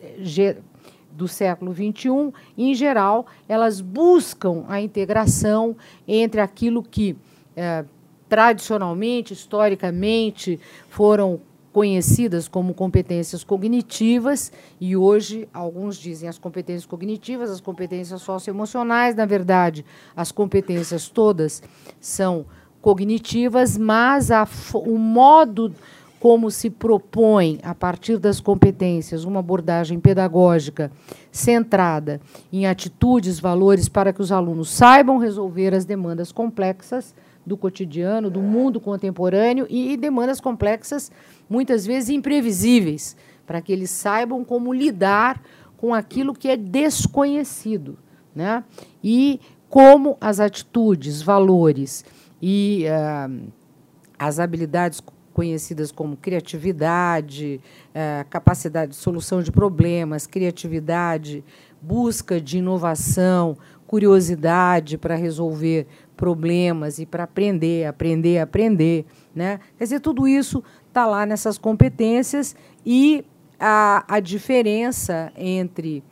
eh, 0.00 0.56
do 1.10 1.26
século 1.26 1.74
XXI, 1.74 2.32
em 2.56 2.74
geral, 2.74 3.26
elas 3.48 3.80
buscam 3.80 4.64
a 4.68 4.80
integração 4.80 5.76
entre 6.06 6.40
aquilo 6.40 6.82
que 6.82 7.16
eh, 7.56 7.84
tradicionalmente, 8.28 9.32
historicamente, 9.34 10.58
foram 10.88 11.40
conhecidas 11.72 12.46
como 12.48 12.74
competências 12.74 13.42
cognitivas, 13.42 14.52
e 14.80 14.96
hoje 14.96 15.48
alguns 15.52 15.96
dizem 15.96 16.28
as 16.28 16.38
competências 16.38 16.84
cognitivas, 16.84 17.50
as 17.50 17.60
competências 17.60 18.20
socioemocionais, 18.20 19.14
na 19.14 19.24
verdade, 19.24 19.84
as 20.14 20.30
competências 20.30 21.08
todas 21.08 21.62
são 22.00 22.44
cognitivas, 22.80 23.78
mas 23.78 24.30
a, 24.30 24.46
o 24.74 24.98
modo 24.98 25.72
como 26.20 26.52
se 26.52 26.70
propõe, 26.70 27.58
a 27.64 27.74
partir 27.74 28.16
das 28.16 28.38
competências, 28.38 29.24
uma 29.24 29.40
abordagem 29.40 29.98
pedagógica 29.98 30.92
centrada 31.32 32.20
em 32.52 32.64
atitudes, 32.64 33.40
valores, 33.40 33.88
para 33.88 34.12
que 34.12 34.22
os 34.22 34.30
alunos 34.30 34.70
saibam 34.70 35.18
resolver 35.18 35.74
as 35.74 35.84
demandas 35.84 36.30
complexas 36.30 37.12
do 37.44 37.56
cotidiano, 37.56 38.30
do 38.30 38.40
mundo 38.40 38.80
contemporâneo 38.80 39.66
e 39.68 39.96
demandas 39.96 40.40
complexas 40.40 41.10
muitas 41.48 41.84
vezes 41.84 42.10
imprevisíveis, 42.10 43.16
para 43.46 43.60
que 43.60 43.72
eles 43.72 43.90
saibam 43.90 44.44
como 44.44 44.72
lidar 44.72 45.42
com 45.76 45.92
aquilo 45.92 46.32
que 46.32 46.48
é 46.48 46.56
desconhecido. 46.56 47.98
Né? 48.34 48.64
E 49.02 49.40
como 49.68 50.16
as 50.20 50.38
atitudes, 50.38 51.20
valores 51.20 52.04
e 52.40 52.84
uh, 52.86 53.52
as 54.18 54.38
habilidades 54.38 55.02
conhecidas 55.32 55.90
como 55.90 56.16
criatividade, 56.16 57.60
uh, 57.88 58.28
capacidade 58.28 58.92
de 58.92 58.96
solução 58.96 59.42
de 59.42 59.50
problemas, 59.50 60.26
criatividade, 60.26 61.44
busca 61.80 62.40
de 62.40 62.58
inovação, 62.58 63.56
curiosidade 63.86 64.96
para 64.96 65.14
resolver 65.14 65.86
problemas 66.16 66.98
e 66.98 67.06
para 67.06 67.24
aprender, 67.24 67.86
aprender, 67.86 68.38
aprender. 68.38 69.04
Né? 69.34 69.60
Quer 69.76 69.84
dizer, 69.84 70.00
tudo 70.00 70.28
isso 70.28 70.62
está 70.88 71.06
lá 71.06 71.24
nessas 71.26 71.58
competências 71.58 72.54
e 72.84 73.24
a, 73.58 74.04
a 74.08 74.20
diferença 74.20 75.32
entre 75.36 76.02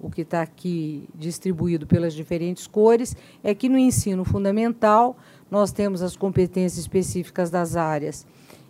o 0.00 0.10
que 0.10 0.22
está 0.22 0.42
aqui 0.42 1.08
distribuído 1.14 1.86
pelas 1.86 2.12
diferentes 2.12 2.66
cores 2.66 3.16
é 3.42 3.54
que 3.54 3.68
no 3.68 3.78
ensino 3.78 4.24
fundamental 4.24 5.16
nós 5.50 5.72
temos 5.72 6.02
as 6.02 6.16
competências 6.16 6.78
específicas 6.78 7.50
das 7.50 7.76
áreas 7.76 8.26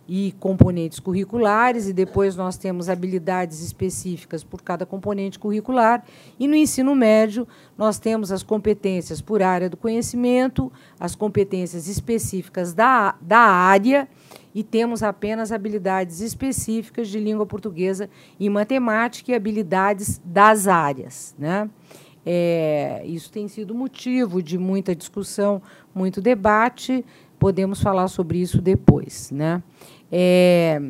e 0.07 0.33
componentes 0.39 0.99
curriculares, 0.99 1.87
e 1.87 1.93
depois 1.93 2.35
nós 2.35 2.57
temos 2.57 2.89
habilidades 2.89 3.61
específicas 3.61 4.43
por 4.43 4.61
cada 4.61 4.85
componente 4.85 5.39
curricular. 5.39 6.03
E 6.39 6.47
no 6.47 6.55
ensino 6.55 6.95
médio, 6.95 7.47
nós 7.77 7.97
temos 7.97 8.31
as 8.31 8.43
competências 8.43 9.21
por 9.21 9.41
área 9.41 9.69
do 9.69 9.77
conhecimento, 9.77 10.71
as 10.99 11.15
competências 11.15 11.87
específicas 11.87 12.73
da, 12.73 13.15
da 13.19 13.39
área, 13.39 14.07
e 14.55 14.63
temos 14.63 15.03
apenas 15.03 15.51
habilidades 15.51 16.21
específicas 16.21 17.09
de 17.09 17.19
língua 17.19 17.45
portuguesa 17.45 18.09
e 18.39 18.49
matemática 18.49 19.31
e 19.31 19.35
habilidades 19.35 20.21
das 20.23 20.65
áreas. 20.65 21.35
Né? 21.37 21.69
É, 22.25 23.03
isso 23.05 23.29
tem 23.29 23.49
sido 23.49 23.75
motivo 23.75 24.41
de 24.41 24.57
muita 24.57 24.95
discussão, 24.95 25.61
muito 25.93 26.21
debate. 26.21 27.03
Podemos 27.37 27.81
falar 27.81 28.07
sobre 28.07 28.37
isso 28.37 28.61
depois. 28.61 29.29
Né? 29.29 29.61
É, 30.17 30.81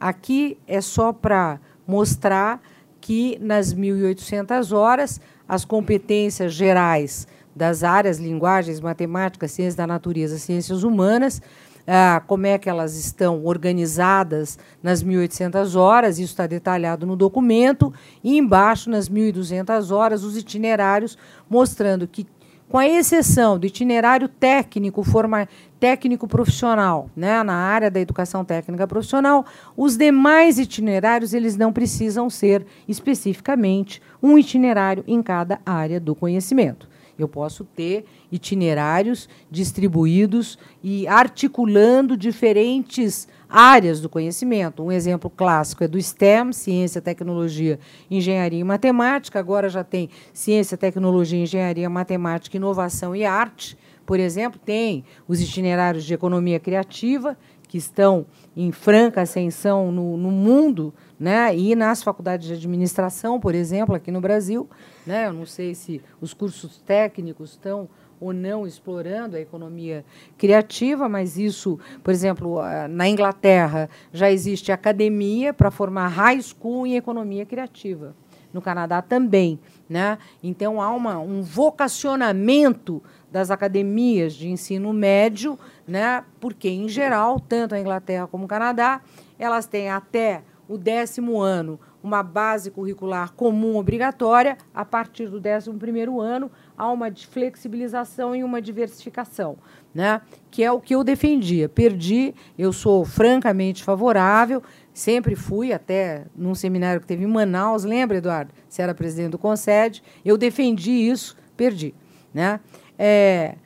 aqui 0.00 0.56
é 0.66 0.80
só 0.80 1.12
para 1.12 1.60
mostrar 1.86 2.58
que 3.02 3.38
nas 3.38 3.74
1.800 3.74 4.74
horas 4.74 5.20
as 5.46 5.62
competências 5.62 6.54
gerais 6.54 7.26
das 7.54 7.84
áreas 7.84 8.18
linguagens, 8.18 8.80
matemática, 8.80 9.46
ciências 9.46 9.74
da 9.74 9.86
natureza, 9.86 10.38
ciências 10.38 10.84
humanas 10.84 11.42
ah, 11.86 12.22
como 12.26 12.46
é 12.46 12.58
que 12.58 12.68
elas 12.68 12.96
estão 12.96 13.44
organizadas 13.44 14.58
nas 14.82 15.02
1.800 15.02 15.76
horas, 15.76 16.18
isso 16.18 16.32
está 16.32 16.46
detalhado 16.46 17.06
no 17.06 17.16
documento, 17.16 17.92
e 18.22 18.38
embaixo, 18.38 18.88
nas 18.88 19.08
1.200 19.08 19.90
horas, 19.90 20.22
os 20.22 20.36
itinerários 20.36 21.18
mostrando 21.50 22.06
que, 22.06 22.26
com 22.72 22.78
a 22.78 22.88
exceção 22.88 23.58
do 23.58 23.66
itinerário 23.66 24.26
técnico, 24.26 25.04
forma, 25.04 25.46
técnico 25.78 26.26
profissional, 26.26 27.10
né, 27.14 27.42
na 27.42 27.52
área 27.52 27.90
da 27.90 28.00
educação 28.00 28.46
técnica 28.46 28.86
profissional, 28.86 29.44
os 29.76 29.94
demais 29.98 30.58
itinerários 30.58 31.34
eles 31.34 31.54
não 31.54 31.70
precisam 31.70 32.30
ser 32.30 32.64
especificamente 32.88 34.00
um 34.22 34.38
itinerário 34.38 35.04
em 35.06 35.22
cada 35.22 35.60
área 35.66 36.00
do 36.00 36.14
conhecimento. 36.14 36.88
Eu 37.18 37.28
posso 37.28 37.62
ter 37.62 38.06
itinerários 38.32 39.28
distribuídos 39.50 40.58
e 40.82 41.06
articulando 41.06 42.16
diferentes 42.16 43.28
áreas 43.52 44.00
do 44.00 44.08
conhecimento. 44.08 44.82
Um 44.82 44.90
exemplo 44.90 45.28
clássico 45.28 45.84
é 45.84 45.88
do 45.88 46.00
STEM, 46.00 46.52
ciência, 46.52 47.02
tecnologia, 47.02 47.78
engenharia 48.10 48.60
e 48.60 48.64
matemática. 48.64 49.38
Agora 49.38 49.68
já 49.68 49.84
tem 49.84 50.08
ciência, 50.32 50.76
tecnologia, 50.76 51.42
engenharia, 51.42 51.88
matemática, 51.90 52.56
inovação 52.56 53.14
e 53.14 53.24
arte. 53.24 53.76
Por 54.06 54.18
exemplo, 54.18 54.58
tem 54.58 55.04
os 55.28 55.40
itinerários 55.40 56.04
de 56.04 56.14
economia 56.14 56.58
criativa, 56.58 57.36
que 57.68 57.78
estão 57.78 58.26
em 58.54 58.70
franca 58.70 59.22
ascensão 59.22 59.90
no, 59.90 60.16
no 60.16 60.30
mundo, 60.30 60.92
né? 61.18 61.56
e 61.56 61.74
nas 61.74 62.02
faculdades 62.02 62.46
de 62.46 62.54
administração, 62.54 63.40
por 63.40 63.54
exemplo, 63.54 63.94
aqui 63.94 64.10
no 64.10 64.20
Brasil. 64.20 64.68
Né? 65.06 65.28
Eu 65.28 65.32
não 65.32 65.46
sei 65.46 65.74
se 65.74 66.02
os 66.20 66.34
cursos 66.34 66.78
técnicos 66.84 67.52
estão 67.52 67.88
ou 68.22 68.32
não 68.32 68.64
explorando 68.64 69.36
a 69.36 69.40
economia 69.40 70.04
criativa, 70.38 71.08
mas 71.08 71.36
isso, 71.36 71.78
por 72.04 72.12
exemplo, 72.12 72.60
na 72.88 73.08
Inglaterra 73.08 73.90
já 74.12 74.30
existe 74.30 74.70
academia 74.70 75.52
para 75.52 75.72
formar 75.72 76.06
high 76.06 76.40
school 76.40 76.86
em 76.86 76.96
economia 76.96 77.44
criativa. 77.44 78.14
No 78.52 78.62
Canadá 78.62 79.02
também. 79.02 79.58
Né? 79.88 80.18
Então, 80.42 80.80
há 80.80 80.90
uma, 80.90 81.18
um 81.18 81.42
vocacionamento 81.42 83.02
das 83.30 83.50
academias 83.50 84.34
de 84.34 84.48
ensino 84.48 84.92
médio, 84.92 85.58
né? 85.88 86.22
porque, 86.38 86.68
em 86.68 86.86
geral, 86.86 87.40
tanto 87.40 87.74
a 87.74 87.80
Inglaterra 87.80 88.26
como 88.26 88.44
o 88.44 88.48
Canadá, 88.48 89.00
elas 89.38 89.66
têm 89.66 89.88
até 89.90 90.42
o 90.68 90.76
décimo 90.78 91.40
ano 91.40 91.80
uma 92.02 92.22
base 92.22 92.70
curricular 92.70 93.32
comum 93.32 93.76
obrigatória, 93.76 94.58
a 94.74 94.84
partir 94.84 95.28
do 95.28 95.40
11º 95.40 96.20
ano 96.20 96.50
há 96.76 96.90
uma 96.90 97.10
flexibilização 97.12 98.34
e 98.34 98.42
uma 98.42 98.60
diversificação, 98.60 99.56
né? 99.94 100.20
que 100.50 100.64
é 100.64 100.72
o 100.72 100.80
que 100.80 100.94
eu 100.94 101.04
defendia. 101.04 101.68
Perdi, 101.68 102.34
eu 102.58 102.72
sou 102.72 103.04
francamente 103.04 103.84
favorável, 103.84 104.62
sempre 104.92 105.36
fui, 105.36 105.72
até 105.72 106.24
num 106.36 106.54
seminário 106.54 107.00
que 107.00 107.06
teve 107.06 107.24
em 107.24 107.28
Manaus, 107.28 107.84
lembra, 107.84 108.18
Eduardo? 108.18 108.52
Você 108.68 108.82
era 108.82 108.94
presidente 108.94 109.30
do 109.30 109.38
Concede, 109.38 110.02
eu 110.24 110.36
defendi 110.36 110.90
isso, 110.90 111.36
perdi. 111.56 111.94
Né? 112.34 112.60
É, 112.98 113.56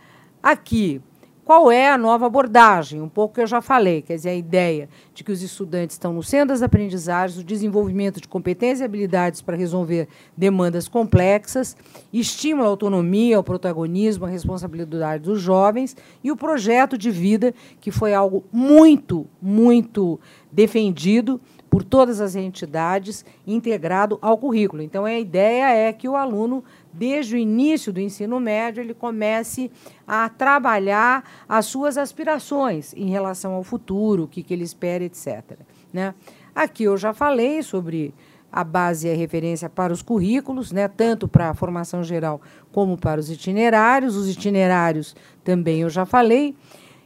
aqui, 0.43 1.01
qual 1.47 1.71
é 1.71 1.89
a 1.89 1.97
nova 1.97 2.27
abordagem? 2.27 3.01
Um 3.01 3.09
pouco 3.09 3.37
que 3.37 3.41
eu 3.41 3.47
já 3.47 3.61
falei, 3.61 4.03
quer 4.03 4.17
dizer, 4.17 4.31
a 4.31 4.35
ideia 4.35 4.89
de 5.15 5.23
que 5.23 5.31
os 5.31 5.43
estudantes 5.43 5.95
estão 5.95 6.13
no 6.13 6.21
centro 6.21 6.49
das 6.49 6.61
aprendizagens, 6.61 7.39
o 7.39 7.45
desenvolvimento 7.45 8.21
de 8.21 8.27
competências 8.27 8.81
e 8.81 8.85
habilidades 8.85 9.41
para 9.41 9.57
resolver 9.57 10.09
demandas 10.37 10.89
complexas, 10.89 11.77
estimula 12.13 12.67
a 12.67 12.71
autonomia, 12.71 13.39
o 13.39 13.45
protagonismo, 13.45 14.27
a 14.27 14.29
responsabilidade 14.29 15.23
dos 15.23 15.41
jovens 15.41 15.97
e 16.25 16.33
o 16.33 16.37
projeto 16.37 16.99
de 16.99 17.13
vida, 17.13 17.55
que 17.81 17.93
foi 17.93 18.13
algo 18.13 18.43
muito, 18.53 19.25
muito 19.41 20.19
defendido 20.51 21.41
por 21.71 21.85
todas 21.85 22.21
as 22.21 22.35
entidades, 22.35 23.25
integrado 23.47 24.19
ao 24.21 24.39
currículo. 24.39 24.83
Então, 24.83 25.05
a 25.05 25.19
ideia 25.19 25.71
é 25.71 25.93
que 25.93 26.09
o 26.09 26.17
aluno 26.17 26.65
desde 26.97 27.35
o 27.35 27.39
início 27.39 27.93
do 27.93 28.01
ensino 28.01 28.41
médio, 28.41 28.83
ele 28.83 28.95
comece 28.95 29.71
a 30.07 30.29
trabalhar 30.29 31.25
as 31.49 31.67
suas 31.67 31.99
aspirações 31.99 32.95
em 32.95 33.11
relação 33.11 33.53
ao 33.53 33.63
futuro, 33.63 34.25
o 34.25 34.29
que, 34.29 34.43
que 34.43 34.55
ele 34.55 34.65
espera, 34.65 35.05
etc. 35.05 35.59
Né? 35.93 36.15
Aqui 36.55 36.85
eu 36.85 36.97
já 36.97 37.13
falei 37.13 37.63
sobre 37.63 38.15
a 38.51 38.65
base 38.65 39.07
e 39.07 39.13
a 39.13 39.15
referência 39.15 39.69
para 39.69 39.93
os 39.93 40.01
currículos, 40.01 40.73
né, 40.73 40.89
tanto 40.89 41.29
para 41.29 41.51
a 41.51 41.55
formação 41.55 42.03
geral 42.03 42.41
como 42.73 42.97
para 42.97 43.21
os 43.21 43.29
itinerários. 43.29 44.17
Os 44.17 44.29
itinerários 44.29 45.15
também 45.45 45.83
eu 45.83 45.91
já 45.91 46.07
falei. 46.07 46.57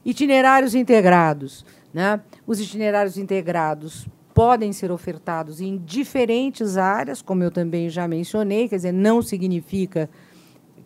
Itinerários 0.04 0.74
integrados. 0.74 1.64
Né? 1.92 2.20
Os 2.46 2.60
itinerários 2.60 3.18
integrados 3.18 4.06
podem 4.40 4.72
ser 4.72 4.90
ofertados 4.90 5.60
em 5.60 5.76
diferentes 5.76 6.78
áreas, 6.78 7.20
como 7.20 7.44
eu 7.44 7.50
também 7.50 7.90
já 7.90 8.08
mencionei, 8.08 8.70
quer 8.70 8.76
dizer, 8.76 8.90
não 8.90 9.20
significa 9.20 10.08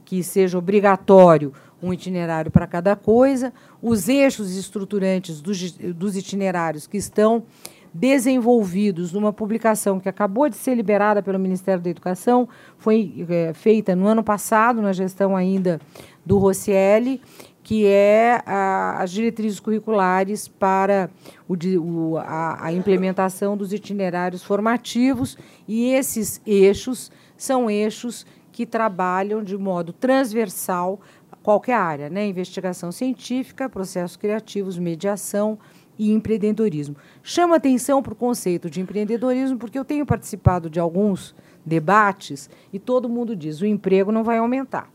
que 0.05 0.25
seja 0.25 0.59
obrigatório 0.59 1.53
um 1.81 1.93
itinerário 1.93 2.51
para 2.51 2.67
cada 2.67 2.97
coisa. 2.97 3.53
Os 3.81 4.09
eixos 4.09 4.57
estruturantes 4.57 5.41
dos, 5.41 5.71
dos 5.71 6.17
itinerários 6.17 6.89
que 6.89 6.97
estão 6.97 7.45
desenvolvidos 7.93 9.13
numa 9.13 9.33
publicação 9.33 10.01
que 10.01 10.09
acabou 10.09 10.49
de 10.49 10.57
ser 10.57 10.75
liberada 10.75 11.23
pelo 11.23 11.39
Ministério 11.39 11.81
da 11.81 11.91
Educação, 11.91 12.49
foi 12.77 13.25
é, 13.29 13.55
feita 13.55 13.95
no 13.95 14.09
ano 14.09 14.25
passado, 14.25 14.83
na 14.83 14.93
gestão 14.93 15.37
ainda 15.37 15.81
do 16.27 16.39
Rossielli, 16.39 17.21
que 17.65 17.87
é 17.87 18.43
a, 18.45 19.03
as 19.03 19.11
diretrizes 19.11 19.59
curriculares 19.59 20.47
para 20.47 21.11
o, 21.49 21.55
o, 21.81 22.19
a, 22.19 22.67
a, 22.67 22.73
implementação 22.73 23.57
dos 23.57 23.73
itinerários 23.73 24.45
formativos, 24.45 25.39
e 25.67 25.87
esses 25.87 26.43
eixos 26.47 27.11
são 27.39 27.71
eixos 27.71 28.27
que 28.53 28.67
trabalham 28.67 29.43
de 29.43 29.57
modo 29.57 29.95
transversal 29.95 31.01
qualquer 31.43 31.75
área, 31.75 32.11
né? 32.11 32.27
investigação 32.27 32.93
científica, 32.93 33.69
processos 33.69 34.17
criativos, 34.17 34.79
mediação 34.79 35.59
e 35.99 36.13
empreendedorismo. 36.13 36.97
Chama 37.23 37.57
atenção 37.57 38.03
para 38.03 38.13
o 38.13 38.17
conceito 38.17 38.69
de 38.69 38.81
empreendedorismo, 38.81 39.59
porque 39.59 39.79
eu 39.79 39.85
tenho 39.85 40.05
participado 40.05 40.69
de 40.69 40.79
alguns 40.79 41.35
debates 41.65 42.51
e 42.73 42.79
todo 42.79 43.09
mundo 43.09 43.35
diz 43.35 43.61
o 43.61 43.67
emprego 43.67 44.13
não 44.13 44.23
vai 44.23 44.37
aumentar 44.39 44.94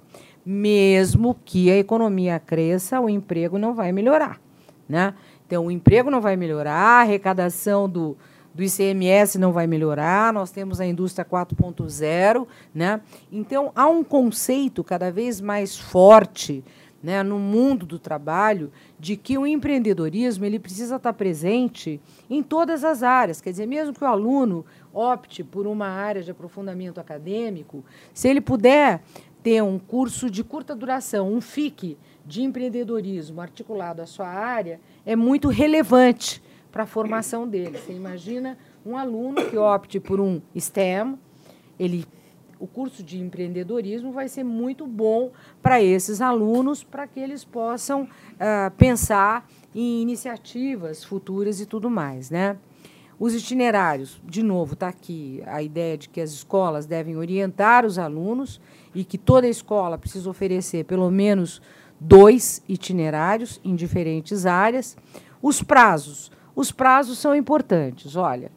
mesmo 0.51 1.37
que 1.45 1.69
a 1.69 1.77
economia 1.77 2.39
cresça, 2.39 2.99
o 2.99 3.07
emprego 3.07 3.59
não 3.59 3.75
vai 3.75 3.91
melhorar. 3.91 4.41
Né? 4.87 5.13
Então, 5.45 5.67
o 5.67 5.71
emprego 5.71 6.09
não 6.09 6.19
vai 6.19 6.35
melhorar, 6.35 6.73
a 6.73 7.01
arrecadação 7.01 7.87
do, 7.87 8.17
do 8.51 8.63
ICMS 8.63 9.37
não 9.37 9.51
vai 9.51 9.67
melhorar, 9.67 10.33
nós 10.33 10.49
temos 10.49 10.81
a 10.81 10.87
indústria 10.87 11.23
4.0. 11.23 12.47
Né? 12.73 12.99
Então, 13.31 13.71
há 13.75 13.87
um 13.87 14.03
conceito 14.03 14.83
cada 14.83 15.11
vez 15.11 15.39
mais 15.39 15.77
forte 15.77 16.63
né, 17.01 17.23
no 17.23 17.39
mundo 17.39 17.85
do 17.85 17.97
trabalho 17.97 18.71
de 18.99 19.15
que 19.15 19.37
o 19.37 19.47
empreendedorismo 19.47 20.45
ele 20.45 20.59
precisa 20.59 20.97
estar 20.97 21.13
presente 21.13 21.99
em 22.29 22.43
todas 22.43 22.83
as 22.83 23.03
áreas. 23.03 23.39
Quer 23.39 23.51
dizer, 23.51 23.65
mesmo 23.65 23.93
que 23.93 24.03
o 24.03 24.07
aluno 24.07 24.65
opte 24.93 25.43
por 25.43 25.65
uma 25.65 25.87
área 25.87 26.21
de 26.21 26.31
aprofundamento 26.31 26.99
acadêmico, 26.99 27.83
se 28.13 28.27
ele 28.27 28.41
puder 28.41 29.01
ter 29.49 29.63
um 29.63 29.79
curso 29.79 30.29
de 30.29 30.43
curta 30.43 30.75
duração, 30.75 31.33
um 31.33 31.41
FIC 31.41 31.97
de 32.23 32.43
empreendedorismo 32.43 33.41
articulado 33.41 33.99
à 33.99 34.05
sua 34.05 34.27
área, 34.27 34.79
é 35.03 35.15
muito 35.15 35.47
relevante 35.47 36.39
para 36.71 36.83
a 36.83 36.85
formação 36.85 37.47
dele. 37.47 37.79
Você 37.79 37.91
imagina 37.91 38.59
um 38.85 38.95
aluno 38.95 39.43
que 39.49 39.57
opte 39.57 39.99
por 39.99 40.21
um 40.21 40.39
STEM, 40.55 41.17
ele 41.79 42.05
o 42.59 42.67
curso 42.67 43.01
de 43.01 43.19
empreendedorismo 43.19 44.11
vai 44.11 44.27
ser 44.27 44.43
muito 44.43 44.85
bom 44.85 45.31
para 45.63 45.81
esses 45.81 46.21
alunos, 46.21 46.83
para 46.83 47.07
que 47.07 47.19
eles 47.19 47.43
possam 47.43 48.03
uh, 48.03 48.69
pensar 48.77 49.49
em 49.73 49.99
iniciativas 49.99 51.03
futuras 51.03 51.59
e 51.59 51.65
tudo 51.65 51.89
mais. 51.89 52.29
Né? 52.29 52.55
Os 53.19 53.33
itinerários, 53.33 54.21
de 54.23 54.43
novo, 54.43 54.73
está 54.73 54.89
aqui 54.89 55.41
a 55.47 55.63
ideia 55.63 55.97
de 55.97 56.07
que 56.07 56.21
as 56.21 56.31
escolas 56.31 56.85
devem 56.85 57.17
orientar 57.17 57.85
os 57.85 57.97
alunos 57.97 58.61
e 58.93 59.03
que 59.03 59.17
toda 59.17 59.47
escola 59.47 59.97
precisa 59.97 60.29
oferecer 60.29 60.85
pelo 60.85 61.09
menos 61.09 61.61
dois 61.99 62.63
itinerários 62.67 63.59
em 63.63 63.75
diferentes 63.75 64.45
áreas. 64.45 64.97
Os 65.41 65.61
prazos. 65.61 66.31
Os 66.55 66.71
prazos 66.71 67.17
são 67.17 67.35
importantes. 67.35 68.15
Olha, 68.15 68.51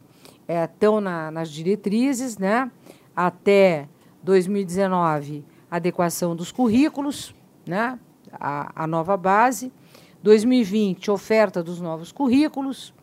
é, 0.47 0.63
estão 0.63 0.99
na, 0.99 1.31
nas 1.31 1.49
diretrizes, 1.49 2.37
né? 2.37 2.71
até 3.15 3.87
2019, 4.23 5.45
adequação 5.69 6.35
dos 6.35 6.51
currículos, 6.51 7.33
né? 7.65 7.99
a, 8.31 8.83
a 8.83 8.87
nova 8.87 9.15
base. 9.15 9.71
2020, 10.21 11.11
oferta 11.11 11.61
dos 11.61 11.81
novos 11.81 12.11
currículos 12.11 12.93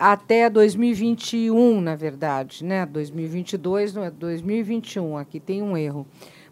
até 0.00 0.48
2021, 0.48 1.78
na 1.82 1.94
verdade, 1.94 2.64
né? 2.64 2.86
2022 2.86 3.92
não 3.92 4.02
é 4.02 4.10
2021, 4.10 5.18
aqui 5.18 5.38
tem 5.38 5.60
um 5.60 5.76
erro. 5.76 6.06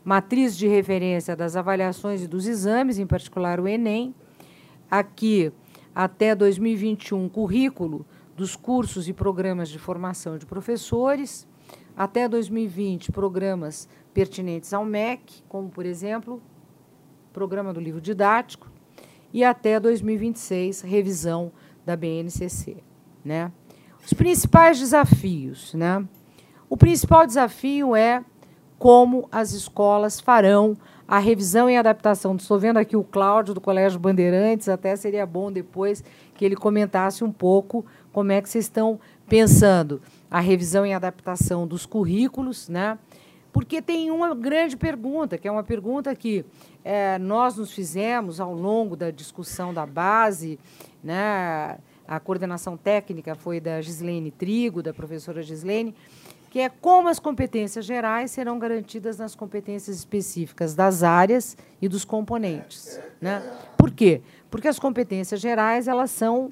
Matriz 0.04 0.54
de 0.54 0.68
referência 0.68 1.34
das 1.34 1.56
avaliações 1.56 2.22
e 2.22 2.28
dos 2.28 2.46
exames, 2.46 2.98
em 2.98 3.06
particular 3.06 3.58
o 3.58 3.66
ENEM. 3.66 4.14
Aqui 4.90 5.50
até 5.94 6.34
2021, 6.34 7.26
currículo 7.30 8.04
dos 8.36 8.54
cursos 8.54 9.08
e 9.08 9.14
programas 9.14 9.70
de 9.70 9.78
formação 9.78 10.36
de 10.36 10.44
professores. 10.44 11.48
Até 11.96 12.28
2020, 12.28 13.10
programas 13.10 13.88
pertinentes 14.12 14.74
ao 14.74 14.84
MEC, 14.84 15.42
como, 15.48 15.70
por 15.70 15.86
exemplo, 15.86 16.42
programa 17.32 17.72
do 17.72 17.80
livro 17.80 18.00
didático. 18.02 18.70
E 19.32 19.42
até 19.42 19.80
2026, 19.80 20.82
revisão 20.82 21.50
da 21.86 21.96
BNCC. 21.96 22.87
Né? 23.28 23.52
Os 24.02 24.14
principais 24.14 24.78
desafios. 24.78 25.74
Né? 25.74 26.02
O 26.70 26.78
principal 26.78 27.26
desafio 27.26 27.94
é 27.94 28.24
como 28.78 29.28
as 29.30 29.52
escolas 29.52 30.18
farão 30.18 30.76
a 31.06 31.18
revisão 31.18 31.68
e 31.68 31.76
adaptação. 31.76 32.36
Estou 32.36 32.58
vendo 32.58 32.78
aqui 32.78 32.96
o 32.96 33.04
Cláudio, 33.04 33.52
do 33.54 33.60
Colégio 33.60 33.98
Bandeirantes, 33.98 34.68
até 34.68 34.96
seria 34.96 35.26
bom 35.26 35.52
depois 35.52 36.02
que 36.34 36.44
ele 36.44 36.56
comentasse 36.56 37.22
um 37.22 37.32
pouco 37.32 37.84
como 38.12 38.32
é 38.32 38.40
que 38.40 38.48
vocês 38.48 38.66
estão 38.66 38.98
pensando 39.26 40.00
a 40.30 40.40
revisão 40.40 40.86
e 40.86 40.92
adaptação 40.92 41.66
dos 41.66 41.84
currículos, 41.84 42.68
né? 42.68 42.98
Porque 43.52 43.80
tem 43.80 44.10
uma 44.10 44.34
grande 44.34 44.76
pergunta, 44.76 45.38
que 45.38 45.48
é 45.48 45.50
uma 45.50 45.64
pergunta 45.64 46.14
que 46.14 46.44
é, 46.84 47.18
nós 47.18 47.56
nos 47.56 47.72
fizemos 47.72 48.40
ao 48.40 48.54
longo 48.54 48.94
da 48.94 49.10
discussão 49.10 49.72
da 49.72 49.86
base, 49.86 50.58
né? 51.02 51.78
A 52.08 52.18
coordenação 52.18 52.74
técnica 52.74 53.34
foi 53.34 53.60
da 53.60 53.82
Gislene 53.82 54.30
Trigo, 54.30 54.82
da 54.82 54.94
professora 54.94 55.42
Gislene, 55.42 55.94
que 56.48 56.58
é 56.58 56.70
como 56.70 57.10
as 57.10 57.18
competências 57.18 57.84
gerais 57.84 58.30
serão 58.30 58.58
garantidas 58.58 59.18
nas 59.18 59.34
competências 59.34 59.94
específicas 59.98 60.74
das 60.74 61.02
áreas 61.02 61.54
e 61.82 61.86
dos 61.86 62.06
componentes. 62.06 62.98
Né? 63.20 63.42
Por 63.76 63.90
quê? 63.90 64.22
Porque 64.50 64.68
as 64.68 64.78
competências 64.78 65.38
gerais 65.38 65.86
elas 65.86 66.10
são 66.10 66.50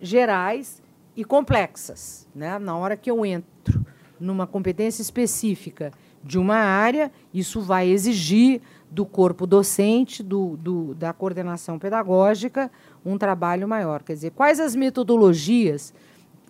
gerais 0.00 0.82
e 1.14 1.24
complexas. 1.24 2.26
Né? 2.34 2.58
Na 2.58 2.76
hora 2.76 2.96
que 2.96 3.08
eu 3.08 3.24
entro 3.24 3.86
numa 4.18 4.48
competência 4.48 5.00
específica 5.00 5.92
de 6.22 6.38
uma 6.38 6.56
área, 6.56 7.12
isso 7.32 7.60
vai 7.60 7.88
exigir 7.88 8.60
do 8.90 9.06
corpo 9.06 9.46
docente, 9.46 10.22
do, 10.22 10.56
do, 10.56 10.94
da 10.94 11.12
coordenação 11.12 11.78
pedagógica, 11.78 12.70
um 13.04 13.16
trabalho 13.18 13.66
maior. 13.66 14.02
Quer 14.02 14.14
dizer, 14.14 14.30
quais 14.30 14.60
as 14.60 14.74
metodologias 14.74 15.92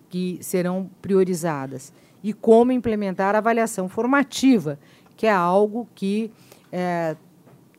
que 0.09 0.37
serão 0.41 0.89
priorizadas? 1.01 1.93
e 2.23 2.33
como 2.33 2.71
implementar 2.71 3.35
a 3.35 3.39
avaliação 3.39 3.89
formativa, 3.89 4.77
que 5.15 5.25
é 5.25 5.31
algo 5.31 5.87
que 5.95 6.31
é, 6.71 7.15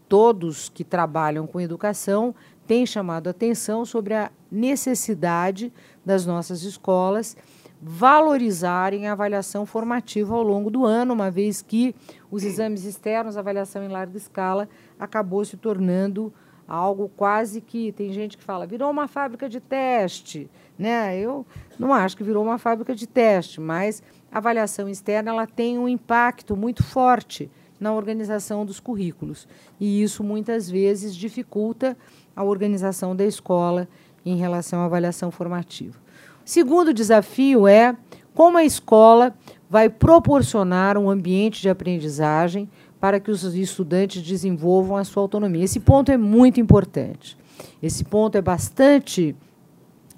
todos 0.09 0.69
que 0.69 0.85
trabalham 0.85 1.47
com 1.47 1.61
educação 1.61 2.35
têm 2.67 2.87
chamado 2.87 3.29
atenção 3.29 3.85
sobre 3.85 4.15
a 4.15 4.31
necessidade 4.51 5.73
das 6.05 6.27
nossas 6.27 6.63
escolas 6.63 7.37
valorizarem 7.85 9.09
a 9.09 9.13
avaliação 9.13 9.67
formativa 9.67 10.37
ao 10.37 10.43
longo 10.43 10.71
do 10.71 10.85
ano, 10.85 11.13
uma 11.13 11.33
vez 11.33 11.61
que 11.63 11.97
os 12.31 12.45
exames 12.45 12.85
externos, 12.85 13.37
a 13.37 13.41
avaliação 13.41 13.83
em 13.83 13.89
larga 13.89 14.17
escala, 14.17 14.69
acabou 14.97 15.45
se 15.45 15.57
tornando 15.57 16.33
algo 16.67 17.11
quase 17.17 17.61
que 17.61 17.93
tem 17.93 18.13
gente 18.13 18.37
que 18.37 18.45
fala 18.45 18.67
virou 18.67 18.91
uma 18.91 19.09
fábrica 19.09 19.49
de 19.49 19.61
teste, 19.61 20.51
né? 20.79 21.19
Eu 21.19 21.47
não 21.79 21.93
acho 21.93 22.17
que 22.17 22.25
virou 22.25 22.45
uma 22.45 22.59
fábrica 22.59 22.95
de 22.95 23.07
teste, 23.07 23.61
mas 23.61 24.03
a 24.31 24.39
avaliação 24.39 24.89
externa 24.89 25.31
ela 25.31 25.47
tem 25.47 25.79
um 25.79 25.89
impacto 25.89 26.57
muito 26.57 26.83
forte 26.83 27.51
na 27.79 27.93
organização 27.93 28.65
dos 28.65 28.79
currículos. 28.79 29.49
E 29.81 30.03
isso 30.03 30.23
muitas 30.23 30.71
vezes 30.71 31.15
dificulta 31.15 31.97
a 32.35 32.45
organização 32.45 33.15
da 33.15 33.25
escola 33.25 33.89
em 34.25 34.37
relação 34.37 34.81
à 34.81 34.85
avaliação 34.85 35.31
formativa. 35.31 35.99
Segundo 36.45 36.95
desafio 36.95 37.67
é 37.67 37.97
como 38.35 38.57
a 38.57 38.65
escola 38.65 39.35
vai 39.69 39.89
proporcionar 39.89 40.97
um 40.97 41.11
ambiente 41.11 41.61
de 41.61 41.69
aprendizagem 41.69 42.69
para 43.03 43.19
que 43.19 43.33
os 43.33 43.43
estudantes 43.43 44.23
desenvolvam 44.23 44.97
a 44.97 45.03
sua 45.03 45.25
autonomia. 45.25 45.65
Esse 45.65 45.81
ponto 45.81 46.13
é 46.13 46.17
muito 46.17 46.61
importante. 46.61 47.37
Esse 47.83 48.05
ponto 48.05 48.39
é 48.39 48.41
bastante 48.41 49.35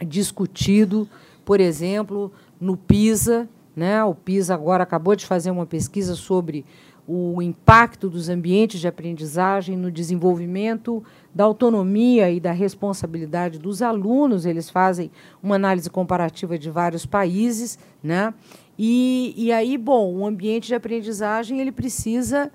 discutido, 0.06 1.08
por 1.46 1.62
exemplo, 1.62 2.30
no 2.60 2.76
PISA, 2.76 3.48
né? 3.74 4.04
O 4.04 4.14
PISA 4.14 4.52
agora 4.52 4.82
acabou 4.82 5.16
de 5.16 5.24
fazer 5.24 5.50
uma 5.50 5.64
pesquisa 5.64 6.14
sobre 6.14 6.62
o 7.08 7.40
impacto 7.40 8.10
dos 8.10 8.28
ambientes 8.28 8.80
de 8.80 8.88
aprendizagem 8.88 9.78
no 9.78 9.90
desenvolvimento 9.90 11.02
da 11.34 11.44
autonomia 11.44 12.30
e 12.30 12.38
da 12.38 12.52
responsabilidade 12.52 13.58
dos 13.58 13.80
alunos. 13.80 14.44
Eles 14.44 14.68
fazem 14.68 15.10
uma 15.42 15.54
análise 15.54 15.88
comparativa 15.88 16.58
de 16.58 16.70
vários 16.70 17.06
países, 17.06 17.78
né? 18.02 18.34
E, 18.78 19.34
e 19.36 19.52
aí, 19.52 19.78
bom, 19.78 20.14
o 20.14 20.26
ambiente 20.26 20.68
de 20.68 20.74
aprendizagem 20.74 21.60
ele 21.60 21.72
precisa 21.72 22.50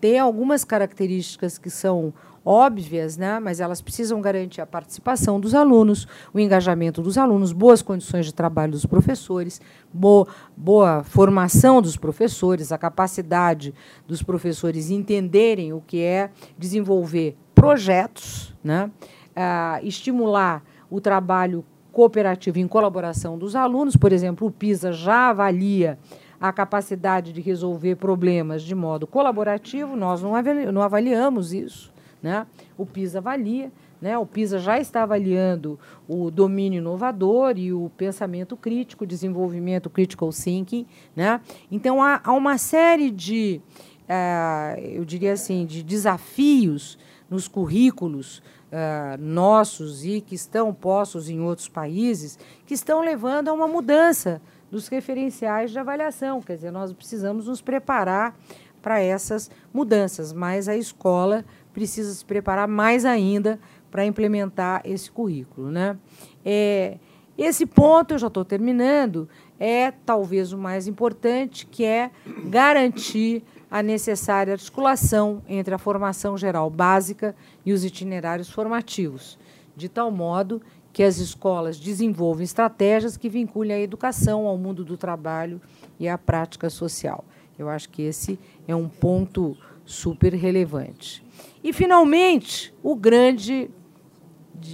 ter 0.00 0.18
algumas 0.18 0.64
características 0.64 1.58
que 1.58 1.70
são 1.70 2.12
óbvias, 2.44 3.18
né? 3.18 3.38
mas 3.38 3.60
elas 3.60 3.82
precisam 3.82 4.22
garantir 4.22 4.62
a 4.62 4.66
participação 4.66 5.38
dos 5.38 5.54
alunos, 5.54 6.06
o 6.32 6.38
engajamento 6.38 7.02
dos 7.02 7.18
alunos, 7.18 7.52
boas 7.52 7.82
condições 7.82 8.24
de 8.24 8.32
trabalho 8.32 8.72
dos 8.72 8.86
professores, 8.86 9.60
boa, 9.92 10.26
boa 10.56 11.04
formação 11.04 11.82
dos 11.82 11.96
professores, 11.96 12.72
a 12.72 12.78
capacidade 12.78 13.74
dos 14.06 14.22
professores 14.22 14.90
entenderem 14.90 15.74
o 15.74 15.82
que 15.86 16.00
é 16.00 16.30
desenvolver 16.56 17.36
projetos, 17.54 18.54
né? 18.64 18.90
Ah, 19.36 19.78
estimular 19.82 20.64
o 20.90 21.00
trabalho 21.00 21.64
cooperativo 21.98 22.60
em 22.60 22.68
colaboração 22.68 23.36
dos 23.36 23.56
alunos. 23.56 23.96
Por 23.96 24.12
exemplo, 24.12 24.46
o 24.46 24.52
PISA 24.52 24.92
já 24.92 25.30
avalia 25.30 25.98
a 26.40 26.52
capacidade 26.52 27.32
de 27.32 27.40
resolver 27.40 27.96
problemas 27.96 28.62
de 28.62 28.72
modo 28.72 29.04
colaborativo, 29.04 29.96
nós 29.96 30.22
não 30.22 30.80
avaliamos 30.80 31.52
isso. 31.52 31.92
Né? 32.22 32.46
O 32.76 32.86
PISA 32.86 33.18
avalia, 33.18 33.72
né? 34.00 34.16
o 34.16 34.24
PISA 34.24 34.60
já 34.60 34.78
está 34.78 35.02
avaliando 35.02 35.76
o 36.06 36.30
domínio 36.30 36.78
inovador 36.78 37.58
e 37.58 37.72
o 37.72 37.90
pensamento 37.96 38.56
crítico, 38.56 39.04
desenvolvimento 39.04 39.90
critical 39.90 40.30
thinking. 40.30 40.86
Né? 41.16 41.40
Então, 41.68 42.00
há, 42.00 42.20
há 42.22 42.32
uma 42.32 42.58
série 42.58 43.10
de, 43.10 43.60
uh, 44.04 44.78
eu 44.78 45.04
diria 45.04 45.32
assim, 45.32 45.66
de 45.66 45.82
desafios 45.82 46.96
nos 47.28 47.48
currículos 47.48 48.40
uh, 48.72 49.20
nossos 49.20 50.04
e 50.04 50.20
que 50.20 50.34
estão 50.34 50.72
postos 50.72 51.28
em 51.28 51.40
outros 51.40 51.68
países, 51.68 52.38
que 52.66 52.74
estão 52.74 53.00
levando 53.00 53.48
a 53.48 53.52
uma 53.52 53.68
mudança 53.68 54.40
dos 54.70 54.88
referenciais 54.88 55.70
de 55.70 55.78
avaliação. 55.78 56.40
Quer 56.40 56.56
dizer, 56.56 56.70
nós 56.70 56.92
precisamos 56.92 57.46
nos 57.46 57.60
preparar 57.60 58.36
para 58.82 59.00
essas 59.00 59.50
mudanças, 59.72 60.32
mas 60.32 60.68
a 60.68 60.76
escola 60.76 61.44
precisa 61.72 62.12
se 62.12 62.24
preparar 62.24 62.68
mais 62.68 63.04
ainda 63.04 63.58
para 63.90 64.04
implementar 64.04 64.82
esse 64.84 65.10
currículo. 65.10 65.70
Né? 65.70 65.96
É, 66.44 66.98
esse 67.36 67.64
ponto, 67.66 68.14
eu 68.14 68.18
já 68.18 68.26
estou 68.26 68.44
terminando, 68.44 69.28
é 69.58 69.92
talvez 70.04 70.52
o 70.52 70.58
mais 70.58 70.86
importante, 70.86 71.66
que 71.66 71.84
é 71.84 72.10
garantir 72.46 73.42
a 73.70 73.82
necessária 73.82 74.54
articulação 74.54 75.42
entre 75.48 75.74
a 75.74 75.78
formação 75.78 76.36
geral 76.36 76.70
básica 76.70 77.34
e 77.64 77.72
os 77.72 77.84
itinerários 77.84 78.48
formativos, 78.48 79.38
de 79.76 79.88
tal 79.88 80.10
modo 80.10 80.62
que 80.92 81.02
as 81.02 81.18
escolas 81.18 81.78
desenvolvam 81.78 82.42
estratégias 82.42 83.16
que 83.16 83.28
vinculem 83.28 83.72
a 83.72 83.80
educação 83.80 84.46
ao 84.46 84.56
mundo 84.56 84.84
do 84.84 84.96
trabalho 84.96 85.60
e 86.00 86.08
à 86.08 86.16
prática 86.16 86.70
social. 86.70 87.24
Eu 87.58 87.68
acho 87.68 87.88
que 87.88 88.02
esse 88.02 88.38
é 88.66 88.74
um 88.74 88.88
ponto 88.88 89.56
super 89.84 90.32
relevante. 90.34 91.24
E, 91.62 91.72
finalmente, 91.72 92.72
o 92.82 92.94
grande, 92.94 93.70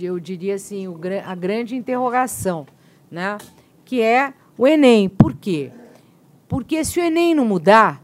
eu 0.00 0.18
diria 0.18 0.54
assim, 0.54 0.86
a 1.24 1.34
grande 1.34 1.76
interrogação, 1.76 2.66
né? 3.10 3.38
que 3.84 4.02
é 4.02 4.34
o 4.56 4.66
Enem. 4.66 5.08
Por 5.08 5.34
quê? 5.34 5.72
Porque 6.48 6.84
se 6.84 7.00
o 7.00 7.02
Enem 7.02 7.34
não 7.34 7.44
mudar, 7.44 8.03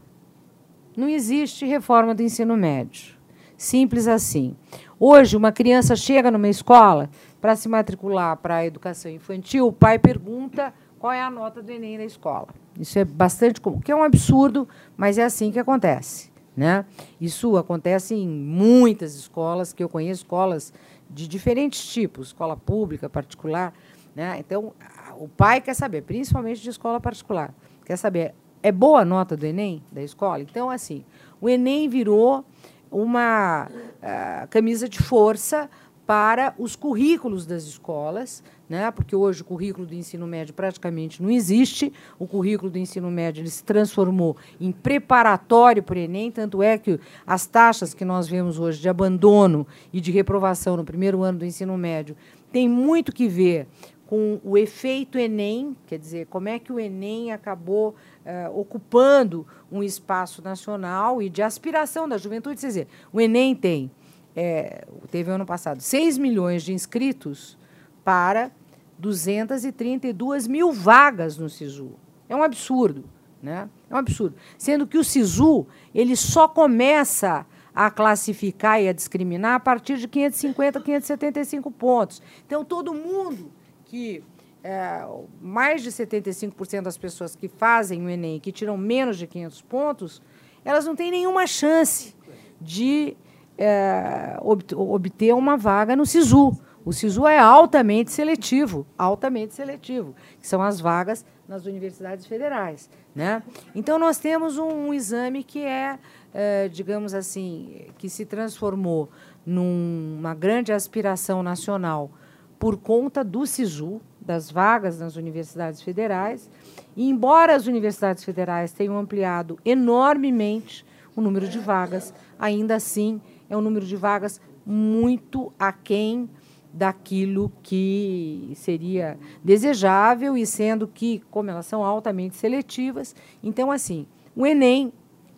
não 0.95 1.07
existe 1.07 1.65
reforma 1.65 2.13
do 2.13 2.21
ensino 2.21 2.55
médio. 2.57 3.15
Simples 3.57 4.07
assim. 4.07 4.55
Hoje, 4.99 5.37
uma 5.37 5.51
criança 5.51 5.95
chega 5.95 6.31
numa 6.31 6.49
escola 6.49 7.09
para 7.39 7.55
se 7.55 7.67
matricular 7.69 8.37
para 8.37 8.57
a 8.57 8.65
educação 8.65 9.11
infantil, 9.11 9.67
o 9.67 9.73
pai 9.73 9.97
pergunta 9.97 10.73
qual 10.99 11.11
é 11.11 11.21
a 11.21 11.31
nota 11.31 11.61
do 11.61 11.71
Enem 11.71 11.97
na 11.97 12.05
escola. 12.05 12.49
Isso 12.79 12.99
é 12.99 13.03
bastante 13.03 13.59
comum, 13.59 13.79
que 13.79 13.91
é 13.91 13.95
um 13.95 14.03
absurdo, 14.03 14.67
mas 14.95 15.17
é 15.17 15.23
assim 15.23 15.51
que 15.51 15.57
acontece. 15.57 16.31
Né? 16.55 16.85
Isso 17.19 17.57
acontece 17.57 18.13
em 18.13 18.27
muitas 18.27 19.15
escolas, 19.15 19.73
que 19.73 19.83
eu 19.83 19.89
conheço 19.89 20.21
escolas 20.21 20.71
de 21.09 21.27
diferentes 21.27 21.83
tipos, 21.91 22.27
escola 22.27 22.55
pública, 22.55 23.09
particular. 23.09 23.73
Né? 24.15 24.37
Então, 24.39 24.73
o 25.17 25.27
pai 25.27 25.61
quer 25.61 25.73
saber, 25.73 26.03
principalmente 26.03 26.61
de 26.61 26.69
escola 26.69 26.99
particular, 26.99 27.53
quer 27.85 27.97
saber, 27.97 28.35
é 28.63 28.71
boa 28.71 29.01
a 29.01 29.05
nota 29.05 29.35
do 29.35 29.45
Enem 29.45 29.81
da 29.91 30.01
escola? 30.01 30.41
Então, 30.41 30.69
assim, 30.69 31.03
o 31.39 31.49
Enem 31.49 31.89
virou 31.89 32.45
uma 32.91 33.67
uh, 33.67 34.47
camisa 34.49 34.87
de 34.87 34.99
força 34.99 35.69
para 36.05 36.53
os 36.57 36.75
currículos 36.75 37.45
das 37.45 37.63
escolas, 37.63 38.43
né? 38.67 38.91
porque 38.91 39.15
hoje 39.15 39.41
o 39.41 39.45
currículo 39.45 39.87
do 39.87 39.95
ensino 39.95 40.27
médio 40.27 40.53
praticamente 40.53 41.23
não 41.23 41.29
existe, 41.29 41.93
o 42.19 42.27
currículo 42.27 42.69
do 42.69 42.77
ensino 42.77 43.09
médio 43.09 43.47
se 43.47 43.63
transformou 43.63 44.35
em 44.59 44.73
preparatório 44.73 45.81
para 45.81 45.95
o 45.95 45.99
Enem, 45.99 46.29
tanto 46.29 46.61
é 46.61 46.77
que 46.77 46.99
as 47.25 47.45
taxas 47.45 47.93
que 47.93 48.03
nós 48.03 48.27
vemos 48.27 48.59
hoje 48.59 48.81
de 48.81 48.89
abandono 48.89 49.65
e 49.93 50.01
de 50.01 50.11
reprovação 50.11 50.75
no 50.75 50.83
primeiro 50.83 51.23
ano 51.23 51.39
do 51.39 51.45
ensino 51.45 51.77
médio 51.77 52.15
tem 52.51 52.67
muito 52.67 53.13
que 53.13 53.29
ver 53.29 53.67
com 54.05 54.41
o 54.43 54.57
efeito 54.57 55.17
Enem, 55.17 55.77
quer 55.87 55.97
dizer, 55.97 56.25
como 56.25 56.49
é 56.49 56.59
que 56.59 56.73
o 56.73 56.77
Enem 56.77 57.31
acabou 57.31 57.95
eh, 58.25 58.49
ocupando 58.53 59.45
um 59.71 59.81
espaço 59.81 60.41
nacional 60.41 61.21
e 61.21 61.29
de 61.29 61.41
aspiração 61.41 62.07
da 62.07 62.17
juventude. 62.17 62.59
Quer 62.59 62.67
dizer, 62.67 62.87
o 63.11 63.19
Enem 63.19 63.55
tem, 63.55 63.91
é, 64.35 64.85
teve 65.09 65.31
ano 65.31 65.45
passado, 65.45 65.81
6 65.81 66.17
milhões 66.17 66.63
de 66.63 66.73
inscritos 66.73 67.57
para 68.03 68.51
232 68.97 70.47
mil 70.47 70.71
vagas 70.71 71.37
no 71.37 71.49
SISU. 71.49 71.93
É 72.29 72.35
um 72.35 72.43
absurdo. 72.43 73.03
Né? 73.41 73.67
É 73.89 73.93
um 73.95 73.97
absurdo. 73.97 74.35
Sendo 74.57 74.85
que 74.85 74.97
o 74.97 75.03
SISU 75.03 75.65
ele 75.93 76.15
só 76.15 76.47
começa 76.47 77.45
a 77.73 77.89
classificar 77.89 78.81
e 78.81 78.87
a 78.87 78.93
discriminar 78.93 79.55
a 79.55 79.59
partir 79.59 79.97
de 79.97 80.07
550, 80.07 80.79
575 80.79 81.71
pontos. 81.71 82.21
Então, 82.45 82.63
todo 82.63 82.93
mundo 82.93 83.51
que. 83.85 84.23
É, 84.63 85.03
mais 85.41 85.81
de 85.81 85.89
75% 85.89 86.81
das 86.83 86.97
pessoas 86.97 87.35
que 87.35 87.47
fazem 87.47 88.05
o 88.05 88.09
Enem, 88.09 88.39
que 88.39 88.51
tiram 88.51 88.77
menos 88.77 89.17
de 89.17 89.25
500 89.25 89.61
pontos, 89.63 90.21
elas 90.63 90.85
não 90.85 90.95
têm 90.95 91.09
nenhuma 91.09 91.47
chance 91.47 92.15
de 92.59 93.17
é, 93.57 94.37
obter 94.41 95.33
uma 95.33 95.57
vaga 95.57 95.95
no 95.95 96.05
SISU. 96.05 96.51
O 96.83 96.91
SISU 96.91 97.27
é 97.27 97.37
altamente 97.37 98.11
seletivo, 98.11 98.87
altamente 98.97 99.53
seletivo, 99.53 100.15
que 100.39 100.47
são 100.47 100.61
as 100.61 100.79
vagas 100.79 101.23
nas 101.47 101.65
universidades 101.65 102.25
federais. 102.25 102.89
Né? 103.13 103.43
Então, 103.75 103.99
nós 103.99 104.17
temos 104.17 104.57
um, 104.57 104.87
um 104.87 104.93
exame 104.93 105.43
que 105.43 105.63
é, 105.63 105.99
é, 106.33 106.67
digamos 106.69 107.13
assim, 107.13 107.87
que 107.97 108.09
se 108.09 108.25
transformou 108.25 109.09
numa 109.45 110.33
grande 110.33 110.71
aspiração 110.71 111.43
nacional 111.43 112.11
por 112.57 112.77
conta 112.77 113.23
do 113.23 113.45
SISU, 113.45 114.01
das 114.21 114.51
vagas 114.51 114.99
nas 114.99 115.15
universidades 115.15 115.81
federais. 115.81 116.49
E, 116.95 117.09
embora 117.09 117.55
as 117.55 117.65
universidades 117.65 118.23
federais 118.23 118.71
tenham 118.71 118.97
ampliado 118.97 119.57
enormemente 119.65 120.85
o 121.15 121.21
número 121.21 121.47
de 121.47 121.59
vagas, 121.59 122.13
ainda 122.39 122.75
assim 122.75 123.19
é 123.49 123.57
um 123.57 123.61
número 123.61 123.85
de 123.85 123.95
vagas 123.95 124.39
muito 124.65 125.51
aquém 125.59 126.29
daquilo 126.73 127.51
que 127.61 128.53
seria 128.55 129.17
desejável 129.43 130.37
e 130.37 130.45
sendo 130.45 130.87
que, 130.87 131.21
como 131.29 131.49
elas 131.49 131.65
são 131.65 131.83
altamente 131.83 132.37
seletivas, 132.37 133.13
então 133.43 133.69
assim, 133.69 134.05
o 134.35 134.45
Enem 134.45 134.93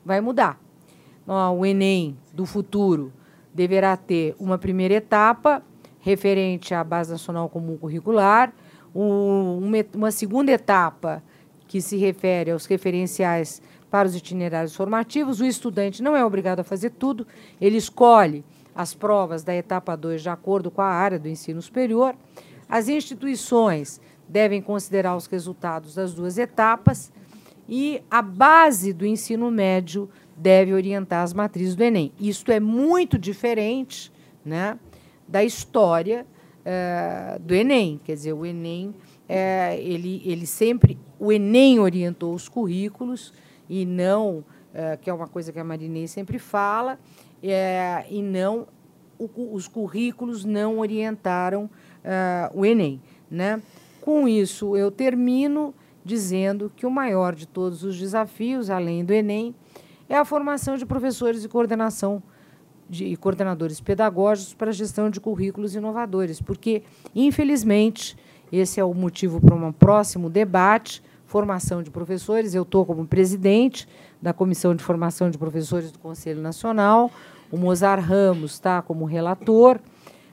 vai 0.05 0.21
mudar. 0.21 0.61
O 1.57 1.65
Enem 1.65 2.17
do 2.33 2.45
futuro 2.45 3.11
deverá 3.53 3.95
ter 3.97 4.35
uma 4.37 4.57
primeira 4.57 4.95
etapa 4.95 5.63
referente 5.99 6.73
à 6.73 6.83
base 6.83 7.11
nacional 7.11 7.47
comum 7.49 7.77
curricular, 7.77 8.53
uma 8.93 10.11
segunda 10.11 10.51
etapa 10.51 11.23
que 11.67 11.81
se 11.81 11.97
refere 11.97 12.51
aos 12.51 12.65
referenciais 12.65 13.61
para 13.89 14.07
os 14.07 14.15
itinerários 14.15 14.75
formativos. 14.75 15.39
O 15.39 15.45
estudante 15.45 16.03
não 16.03 16.15
é 16.15 16.23
obrigado 16.23 16.59
a 16.59 16.63
fazer 16.63 16.91
tudo, 16.91 17.25
ele 17.59 17.77
escolhe 17.77 18.43
as 18.75 18.93
provas 18.93 19.43
da 19.43 19.55
etapa 19.55 19.95
2 19.95 20.21
de 20.21 20.29
acordo 20.29 20.71
com 20.71 20.81
a 20.81 20.87
área 20.87 21.19
do 21.19 21.27
ensino 21.27 21.61
superior. 21.61 22.15
As 22.67 22.87
instituições 22.87 24.01
devem 24.27 24.61
considerar 24.61 25.15
os 25.15 25.27
resultados 25.27 25.95
das 25.95 26.13
duas 26.13 26.37
etapas 26.37 27.11
e 27.67 28.01
a 28.09 28.21
base 28.21 28.93
do 28.93 29.05
ensino 29.05 29.49
médio 29.51 30.09
deve 30.35 30.73
orientar 30.73 31.23
as 31.23 31.33
matrizes 31.33 31.75
do 31.75 31.83
Enem. 31.83 32.11
Isto 32.19 32.51
é 32.51 32.59
muito 32.59 33.17
diferente 33.17 34.11
né, 34.43 34.77
da 35.27 35.43
história 35.43 36.25
é, 36.65 37.37
do 37.39 37.53
Enem. 37.53 37.99
Quer 38.03 38.13
dizer, 38.13 38.33
o 38.33 38.45
Enem, 38.45 38.93
é, 39.27 39.77
ele, 39.79 40.21
ele 40.25 40.45
sempre. 40.45 40.97
O 41.19 41.31
Enem 41.31 41.79
orientou 41.79 42.33
os 42.33 42.47
currículos 42.47 43.33
e 43.69 43.85
não, 43.85 44.43
é, 44.73 44.97
que 44.97 45.09
é 45.09 45.13
uma 45.13 45.27
coisa 45.27 45.51
que 45.51 45.59
a 45.59 45.63
Marinês 45.63 46.11
sempre 46.11 46.39
fala, 46.39 46.99
e 47.41 48.21
não 48.21 48.67
o, 49.19 49.53
os 49.53 49.67
currículos 49.67 50.45
não 50.45 50.79
orientaram 50.79 51.69
o 52.53 52.65
Enem. 52.65 53.01
Né? 53.29 53.61
Com 54.01 54.27
isso, 54.27 54.75
eu 54.75 54.91
termino 54.91 55.73
dizendo 56.03 56.71
que 56.75 56.85
o 56.85 56.91
maior 56.91 57.33
de 57.33 57.47
todos 57.47 57.83
os 57.83 57.97
desafios, 57.97 58.69
além 58.69 59.05
do 59.05 59.13
Enem, 59.13 59.55
é 60.09 60.17
a 60.17 60.25
formação 60.25 60.77
de 60.77 60.85
professores 60.85 61.43
e 61.43 61.49
coordenação 61.49 62.21
de 62.89 63.05
e 63.05 63.15
coordenadores 63.15 63.79
pedagógicos 63.79 64.53
para 64.53 64.69
a 64.69 64.73
gestão 64.73 65.09
de 65.09 65.19
currículos 65.19 65.75
inovadores, 65.75 66.41
porque, 66.41 66.83
infelizmente, 67.15 68.17
esse 68.51 68.79
é 68.79 68.83
o 68.83 68.93
motivo 68.93 69.41
para 69.41 69.55
um 69.55 69.71
próximo 69.71 70.29
debate, 70.29 71.01
formação 71.25 71.81
de 71.81 71.89
professores. 71.89 72.53
Eu 72.53 72.63
estou 72.63 72.85
como 72.85 73.05
presidente 73.07 73.87
da 74.21 74.31
Comissão 74.31 74.75
de 74.75 74.83
Formação 74.83 75.29
de 75.29 75.37
Professores 75.37 75.91
do 75.91 75.99
Conselho 75.99 76.41
Nacional, 76.41 77.11
o 77.53 77.57
Mozart 77.57 78.03
Ramos 78.03 78.53
está 78.53 78.81
como 78.81 79.05
relator. 79.05 79.79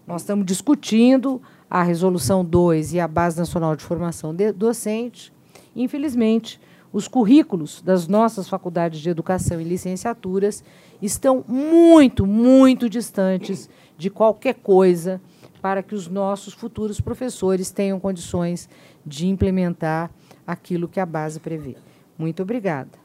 Nós 0.06 0.22
estamos 0.22 0.46
discutindo 0.46 1.40
a 1.68 1.82
Resolução 1.82 2.42
2 2.42 2.94
e 2.94 3.00
a 3.00 3.06
Base 3.06 3.38
Nacional 3.38 3.76
de 3.76 3.84
Formação 3.84 4.34
de 4.34 4.50
Docente. 4.52 5.30
Infelizmente, 5.76 6.58
os 6.92 7.06
currículos 7.06 7.80
das 7.82 8.06
nossas 8.08 8.48
faculdades 8.48 9.00
de 9.00 9.10
educação 9.10 9.60
e 9.60 9.64
licenciaturas 9.64 10.64
estão 11.00 11.44
muito, 11.46 12.26
muito 12.26 12.88
distantes 12.88 13.68
de 13.96 14.10
qualquer 14.10 14.54
coisa 14.54 15.20
para 15.62 15.82
que 15.82 15.94
os 15.94 16.08
nossos 16.08 16.54
futuros 16.54 17.00
professores 17.00 17.70
tenham 17.70 18.00
condições 18.00 18.68
de 19.04 19.26
implementar 19.28 20.10
aquilo 20.46 20.88
que 20.88 20.98
a 20.98 21.06
base 21.06 21.38
prevê. 21.38 21.76
Muito 22.18 22.42
obrigada. 22.42 23.00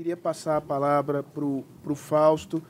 queria 0.00 0.16
passar 0.16 0.56
a 0.56 0.60
palavra 0.62 1.22
para 1.22 1.44
o 1.44 1.94
Fausto. 1.94 2.62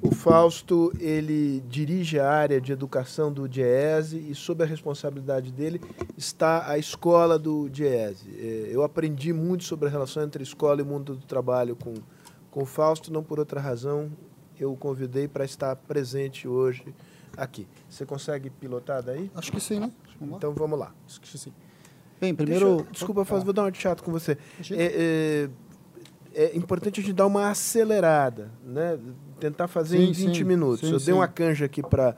O 0.00 0.14
Fausto 0.14 0.92
ele 1.00 1.60
dirige 1.68 2.18
a 2.18 2.30
área 2.30 2.60
de 2.60 2.72
educação 2.72 3.32
do 3.32 3.48
DIESE 3.48 4.16
e 4.30 4.34
sob 4.34 4.62
a 4.62 4.66
responsabilidade 4.66 5.50
dele 5.50 5.80
está 6.16 6.70
a 6.70 6.78
escola 6.78 7.38
do 7.38 7.68
DIESE. 7.68 8.30
É, 8.38 8.68
eu 8.70 8.82
aprendi 8.82 9.32
muito 9.32 9.64
sobre 9.64 9.88
a 9.88 9.90
relação 9.90 10.22
entre 10.22 10.42
escola 10.42 10.80
e 10.80 10.84
mundo 10.84 11.16
do 11.16 11.26
trabalho 11.26 11.74
com, 11.74 11.94
com 12.50 12.62
o 12.62 12.66
Fausto, 12.66 13.12
não 13.12 13.24
por 13.24 13.38
outra 13.40 13.60
razão 13.60 14.10
eu 14.58 14.72
o 14.72 14.76
convidei 14.76 15.26
para 15.26 15.44
estar 15.44 15.74
presente 15.74 16.46
hoje 16.46 16.94
aqui. 17.36 17.66
Você 17.88 18.06
consegue 18.06 18.50
pilotar 18.50 19.02
daí? 19.02 19.30
Acho 19.34 19.50
que 19.50 19.60
sim, 19.60 19.80
né? 19.80 19.90
Vamos 20.20 20.36
então 20.36 20.52
vamos 20.54 20.78
lá. 20.78 20.94
Acho 21.06 21.20
que 21.20 21.38
sim. 21.38 21.52
Bem, 22.20 22.34
primeiro. 22.34 22.66
Eu, 22.66 22.86
desculpa, 22.90 23.24
Fausto, 23.24 23.44
vou 23.44 23.52
dar 23.52 23.64
um 23.64 23.70
de 23.70 23.78
chato 23.78 24.02
com 24.02 24.12
você. 24.12 24.38
É, 24.70 25.48
é, 26.32 26.44
é 26.44 26.56
importante 26.56 27.00
a 27.00 27.02
gente 27.02 27.12
dar 27.12 27.26
uma 27.26 27.50
acelerada, 27.50 28.50
né? 28.64 28.98
Tentar 29.42 29.66
fazer 29.66 29.96
sim, 29.96 30.04
em 30.04 30.12
20 30.12 30.36
sim, 30.36 30.44
minutos. 30.44 30.88
Sim, 30.88 30.92
Eu 30.92 31.00
dei 31.00 31.12
uma 31.12 31.26
canja 31.26 31.64
aqui 31.64 31.82
para 31.82 32.14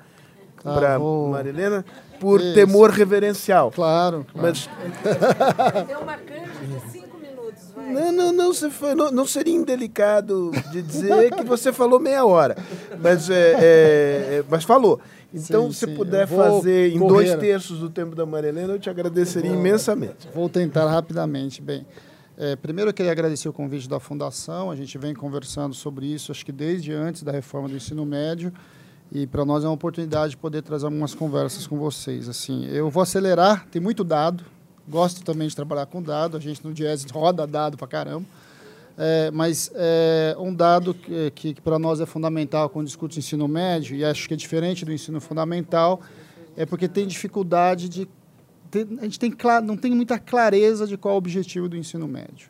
ah, 0.63 0.75
para 0.75 0.99
vou... 0.99 1.31
Marilena 1.31 1.83
por 2.21 2.39
Isso. 2.39 2.53
temor 2.53 2.91
reverencial. 2.91 3.71
Claro. 3.71 4.27
claro. 4.31 4.47
Mas 4.47 4.69
deu 5.89 6.01
uma 6.01 6.19
canja 6.19 6.53
de 6.67 6.91
5 6.93 7.19
minutos, 7.19 7.63
vai. 7.75 7.93
Não, 7.95 8.13
não, 8.13 8.31
não, 8.31 8.53
você 8.53 8.69
foi, 8.69 8.95
não, 8.95 9.11
não 9.11 9.27
seria 9.27 9.55
indelicado 9.55 10.51
de 10.71 10.83
dizer 10.83 11.35
que 11.35 11.45
você 11.45 11.73
falou 11.73 11.99
meia 11.99 12.27
hora, 12.27 12.59
mas 13.01 13.31
é, 13.31 13.53
é, 13.53 13.59
é 13.63 14.45
mas 14.47 14.65
falou. 14.65 15.01
Então, 15.33 15.73
se 15.73 15.87
puder 15.87 16.29
fazer 16.29 16.93
em 16.93 16.99
dois 16.99 17.35
terços 17.37 17.79
do 17.79 17.89
tempo 17.89 18.15
da 18.15 18.27
Marilena, 18.27 18.75
eu 18.75 18.79
te 18.79 18.91
agradeceria 18.91 19.51
vou, 19.51 19.59
imensamente. 19.59 20.29
Vou 20.35 20.49
tentar 20.51 20.89
rapidamente. 20.91 21.63
Bem, 21.63 21.87
é, 22.37 22.57
primeiro, 22.57 22.91
eu 22.91 22.95
queria 22.95 23.13
agradecer 23.13 23.49
o 23.49 23.53
convite 23.53 23.89
da 23.89 24.01
Fundação. 24.01 24.71
A 24.71 24.77
gente 24.77 24.99
vem 24.99 25.15
conversando 25.15 25.75
sobre 25.75 26.07
isso, 26.07 26.33
acho 26.33 26.45
que 26.45 26.53
desde 26.53 26.93
antes 26.93 27.23
da 27.23 27.31
reforma 27.31 27.69
do 27.69 27.77
ensino 27.77 28.05
médio. 28.05 28.53
E 29.13 29.27
para 29.27 29.45
nós 29.45 29.63
é 29.63 29.69
uma 29.69 29.75
oportunidade 29.75 30.31
de 30.31 30.37
poder 30.37 30.63
trazer 30.63 30.87
algumas 30.87 31.15
conversas 31.15 31.67
com 31.67 31.79
vocês. 31.79 32.29
Assim, 32.29 32.67
eu 32.67 32.91
vou 32.91 33.03
acelerar, 33.03 33.67
tem 33.71 33.81
muito 33.81 34.03
dado. 34.03 34.45
Gosto 34.89 35.23
também 35.23 35.47
de 35.47 35.55
trabalhar 35.55 35.87
com 35.87 36.03
dado. 36.03 36.37
A 36.37 36.41
gente 36.41 36.65
no 36.67 36.75
Jazz 36.75 37.05
roda 37.05 37.47
dado 37.47 37.77
para 37.77 37.87
caramba. 37.87 38.27
É, 38.97 39.31
mas 39.31 39.71
é, 39.75 40.37
um 40.39 40.55
dado 40.55 40.95
que, 40.95 41.31
que, 41.33 41.55
que 41.55 41.61
para 41.61 41.79
nós 41.79 42.01
é 42.01 42.07
fundamental 42.07 42.69
quando 42.69 42.87
discute 42.87 43.19
ensino 43.19 43.49
médio, 43.49 43.97
e 43.97 44.05
acho 44.05 44.29
que 44.29 44.35
é 44.35 44.37
diferente 44.37 44.85
do 44.85 44.93
ensino 44.93 45.21
fundamental, 45.21 46.01
é 46.57 46.65
porque 46.65 46.89
tem 46.89 47.07
dificuldade 47.07 47.89
de 47.89 48.09
a 49.01 49.05
gente 49.05 49.19
tem, 49.19 49.33
não 49.65 49.77
tem 49.77 49.93
muita 49.93 50.19
clareza 50.19 50.87
de 50.87 50.97
qual 50.97 51.13
é 51.13 51.15
o 51.15 51.19
objetivo 51.19 51.69
do 51.69 51.77
ensino 51.77 52.09
médio. 52.09 52.49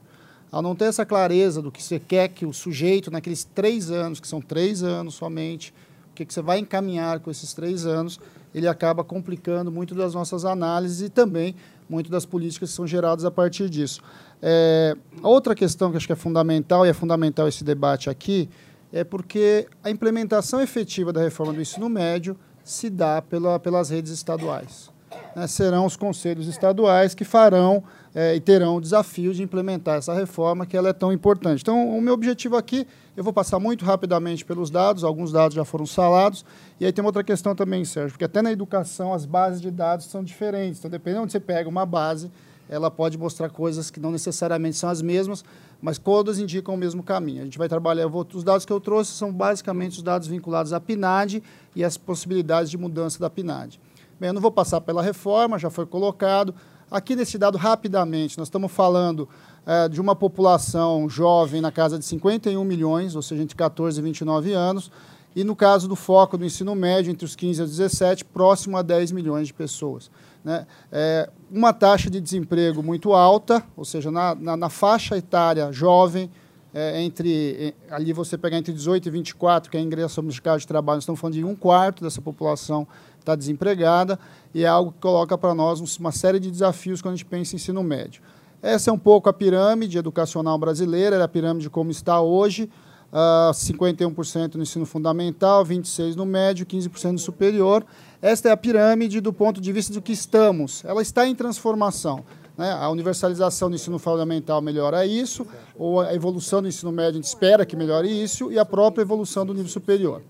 ao 0.51 0.62
não 0.62 0.74
ter 0.74 0.86
essa 0.86 1.05
clareza 1.05 1.60
do 1.60 1.70
que 1.70 1.82
você 1.82 1.98
quer 1.98 2.28
que 2.28 2.46
o 2.46 2.52
sujeito, 2.52 3.10
naqueles 3.10 3.44
três 3.44 3.90
anos, 3.90 4.20
que 4.20 4.28
são 4.28 4.40
três 4.40 4.82
anos 4.82 5.14
somente, 5.14 5.74
o 6.10 6.14
que, 6.14 6.24
que 6.24 6.32
você 6.32 6.40
vai 6.40 6.59
encaminhar 6.60 7.18
com 7.18 7.30
esses 7.30 7.52
três 7.52 7.84
anos, 7.84 8.20
ele 8.55 8.68
acaba 8.68 9.02
complicando 9.02 9.70
muito 9.72 9.94
das 9.96 10.14
nossas 10.14 10.44
análises 10.44 11.09
e 11.09 11.10
também 11.10 11.56
muito 11.88 12.09
das 12.09 12.24
políticas 12.24 12.70
que 12.70 12.76
são 12.76 12.86
geradas 12.86 13.24
a 13.24 13.30
partir 13.30 13.68
disso. 13.68 14.01
É, 14.40 14.96
outra 15.22 15.55
questão 15.55 15.90
que 15.90 15.96
acho 15.96 16.06
que 16.06 16.12
é 16.12 16.16
fundamental, 16.16 16.86
e 16.86 16.88
é 16.88 16.92
fundamental 16.92 17.48
esse 17.48 17.64
debate 17.64 18.09
aqui, 18.09 18.48
é 18.92 19.02
porque 19.02 19.66
a 19.82 19.90
implementação 19.90 20.60
efetiva 20.60 21.12
da 21.12 21.20
reforma 21.20 21.52
do 21.52 21.60
ensino 21.60 21.88
médio 21.88 22.36
se 22.62 22.88
dá 22.88 23.20
pela, 23.20 23.59
pelas 23.59 23.90
redes 23.90 24.12
estaduais. 24.12 24.94
Né, 25.35 25.47
serão 25.47 25.85
os 25.85 25.97
conselhos 25.97 26.47
estaduais 26.47 27.15
que 27.15 27.24
farão 27.24 27.82
é, 28.15 28.36
e 28.36 28.41
terão 28.41 28.77
o 28.77 28.81
desafio 28.81 29.35
de 29.35 29.43
implementar 29.43 29.99
essa 29.99 30.15
reforma 30.15 30.65
que 30.65 30.77
ela 30.77 30.89
é 30.89 30.93
tão 30.93 31.12
importante. 31.12 31.62
Então, 31.62 31.97
o 31.97 32.01
meu 32.01 32.15
objetivo 32.15 32.57
aqui, 32.57 32.86
eu 33.16 33.24
vou 33.24 33.32
passar 33.32 33.59
muito 33.59 33.85
rapidamente 33.85 34.45
pelos 34.45 34.70
dados, 34.70 35.03
alguns 35.03 35.32
dados 35.32 35.55
já 35.55 35.65
foram 35.65 35.86
salados, 35.86 36.45
e 36.78 36.86
aí 36.86 36.93
tem 36.93 37.03
uma 37.03 37.09
outra 37.09 37.24
questão 37.24 37.55
também, 37.55 37.85
Sérgio, 37.85 38.12
porque 38.12 38.24
até 38.24 38.41
na 38.41 38.53
educação 38.53 39.12
as 39.12 39.27
bases 39.27 39.61
de 39.61 39.70
dados 39.70 40.07
são 40.07 40.23
diferentes. 40.23 40.78
Então, 40.78 40.91
dependendo 40.91 41.20
de 41.20 41.24
onde 41.24 41.32
você 41.32 41.41
pega 41.41 41.69
uma 41.69 41.85
base, 41.85 42.31
ela 42.69 42.91
pode 42.91 43.19
mostrar 43.19 43.51
coisas 43.51 43.91
que 43.91 44.01
não 44.01 44.11
necessariamente 44.11 44.77
são 44.77 44.89
as 44.89 45.03
mesmas, 45.03 45.45
mas 45.82 45.99
todas 45.99 46.39
indicam 46.39 46.74
o 46.74 46.78
mesmo 46.78 47.03
caminho. 47.03 47.43
A 47.43 47.45
gente 47.45 47.59
vai 47.59 47.69
trabalhar, 47.69 48.07
vou, 48.07 48.27
os 48.32 48.43
dados 48.43 48.65
que 48.65 48.73
eu 48.73 48.81
trouxe 48.81 49.12
são 49.12 49.32
basicamente 49.32 49.99
os 49.99 50.03
dados 50.03 50.27
vinculados 50.27 50.73
à 50.73 50.81
PNAD 50.81 51.43
e 51.77 51.85
as 51.85 51.97
possibilidades 51.97 52.70
de 52.70 52.78
mudança 52.78 53.19
da 53.19 53.28
PNAD. 53.28 53.78
Bem, 54.19 54.28
eu 54.28 54.35
não 54.35 54.41
vou 54.41 54.53
passar 54.53 54.81
pela 54.81 55.03
reforma, 55.03 55.59
já 55.59 55.70
foi 55.70 55.86
colocado, 55.86 56.55
Aqui 56.91 57.16
nesse 57.16 57.39
dado, 57.39 57.59
rapidamente, 57.59 58.39
nós 58.39 58.47
estamos 58.47 58.70
falando 58.70 59.28
é, 59.66 59.89
de 59.89 60.01
uma 60.01 60.15
população 60.15 61.09
jovem 61.09 61.61
na 61.61 61.73
casa 61.73 61.99
de 61.99 62.05
51 62.05 62.62
milhões, 62.62 63.16
ou 63.16 63.23
seja, 63.23 63.43
entre 63.43 63.57
14 63.57 63.99
e 63.99 64.03
29 64.03 64.53
anos, 64.53 64.93
e 65.35 65.43
no 65.43 65.57
caso 65.57 65.89
do 65.89 65.97
foco 65.97 66.39
do 66.39 66.45
ensino 66.45 66.74
médio, 66.74 67.11
entre 67.11 67.24
os 67.24 67.35
15 67.35 67.61
e 67.61 67.65
os 67.65 67.70
17, 67.70 68.24
próximo 68.27 68.77
a 68.77 68.82
10 68.82 69.11
milhões 69.11 69.49
de 69.49 69.55
pessoas. 69.55 70.09
Né? 70.45 70.66
É, 70.93 71.28
uma 71.51 71.73
taxa 71.73 72.09
de 72.09 72.20
desemprego 72.20 72.82
muito 72.82 73.12
alta, 73.12 73.65
ou 73.77 73.85
seja, 73.85 74.11
na, 74.11 74.35
na, 74.35 74.57
na 74.57 74.69
faixa 74.69 75.16
etária 75.16 75.73
jovem, 75.73 76.31
é, 76.73 77.03
entre 77.03 77.74
ali 77.91 78.12
você 78.12 78.36
pegar 78.36 78.59
entre 78.59 78.73
18 78.73 79.09
e 79.09 79.11
24, 79.11 79.70
que 79.70 79.77
é 79.77 79.81
ingresso 79.81 80.20
no 80.20 80.28
mercado 80.28 80.61
de 80.61 80.66
trabalho, 80.66 80.97
nós 80.97 81.05
estamos 81.05 81.20
falando 81.20 81.35
de 81.35 81.45
um 81.45 81.57
quarto 81.57 82.05
dessa 82.05 82.20
população 82.20 82.86
está 83.24 83.34
desempregada 83.34 84.18
e 84.55 84.62
é 84.62 84.66
algo 84.66 84.92
que 84.92 84.98
coloca 84.98 85.36
para 85.36 85.55
nós 85.55 85.80
uma 85.98 86.12
série 86.12 86.38
de 86.38 86.51
desafios 86.51 87.02
quando 87.02 87.14
a 87.14 87.16
gente 87.16 87.26
pensa 87.26 87.55
em 87.55 87.56
ensino 87.56 87.82
médio. 87.82 88.22
Essa 88.62 88.90
é 88.90 88.92
um 88.92 88.98
pouco 88.98 89.28
a 89.28 89.32
pirâmide 89.32 89.98
educacional 89.98 90.56
brasileira, 90.59 91.16
é 91.16 91.22
a 91.22 91.28
pirâmide 91.28 91.68
como 91.68 91.90
está 91.90 92.20
hoje, 92.20 92.64
uh, 93.12 93.51
ah, 93.51 93.51
51% 93.52 94.55
no 94.55 94.62
ensino 94.62 94.86
fundamental, 94.86 95.64
26% 95.64 96.14
no 96.14 96.24
médio, 96.24 96.64
15% 96.64 97.12
no 97.12 97.18
superior. 97.18 97.84
Esta 98.22 98.48
é 98.48 98.52
a 98.52 98.56
pirâmide 98.56 99.20
do 99.20 99.32
ponto 99.32 99.60
de 99.60 99.72
vista 99.72 99.92
do 99.92 100.01
que 100.01 100.12
estamos. 100.12 100.82
Ela 100.84 101.02
está 101.02 101.26
em 101.26 101.34
transformação. 101.34 102.24
Né? 102.56 102.70
A 102.70 102.88
universalização 102.88 103.68
do 103.68 103.76
ensino 103.76 103.98
fundamental 103.98 104.62
melhora 104.62 105.05
isso, 105.05 105.46
ou 105.76 106.01
a 106.01 106.14
evolução 106.14 106.62
do 106.62 106.68
ensino 106.68 106.92
médio 106.92 107.10
a 107.10 107.14
gente 107.14 107.24
espera 107.24 107.66
que 107.66 107.76
melhore 107.76 108.09
isso, 108.09 108.51
e 108.51 108.59
a 108.59 108.64
própria 108.64 109.02
evolução 109.02 109.44
do 109.44 109.52
nível 109.52 109.70
superior. 109.70 110.22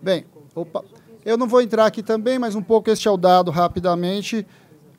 Bem, 0.00 0.26
opa. 0.54 0.84
Eu 1.24 1.38
não 1.38 1.48
vou 1.48 1.62
entrar 1.62 1.86
aqui 1.86 2.02
também, 2.02 2.38
mas 2.38 2.54
um 2.54 2.62
pouco 2.62 2.90
este 2.90 3.08
é 3.08 3.10
o 3.10 3.16
dado 3.16 3.50
rapidamente 3.50 4.46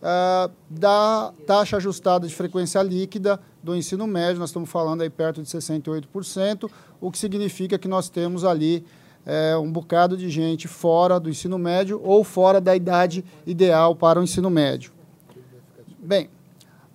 uh, 0.02 0.52
da 0.68 1.31
taxa 1.45 1.77
ajustada 1.77 2.27
de 2.27 2.34
frequência 2.34 2.81
líquida 2.81 3.39
do 3.61 3.76
ensino 3.76 4.07
médio. 4.07 4.39
Nós 4.39 4.49
estamos 4.49 4.69
falando 4.69 5.02
aí 5.02 5.10
perto 5.10 5.43
de 5.43 5.47
68%, 5.47 6.68
o 6.99 7.11
que 7.11 7.19
significa 7.19 7.77
que 7.77 7.88
nós 7.88 8.10
temos 8.10 8.43
ali 8.43 8.84
é, 9.23 9.57
um 9.57 9.72
bocado 9.72 10.15
de 10.15 10.30
gente 10.30 10.68
fora 10.68 11.19
do 11.19 11.30
ensino 11.30 11.57
médio 11.57 11.99
ou 12.03 12.23
fora 12.23 12.61
da 12.61 12.76
idade 12.76 13.26
ideal 13.45 13.95
para 13.95 14.19
o 14.19 14.23
ensino 14.23 14.49
médio. 14.49 14.91
Bem, 15.99 16.30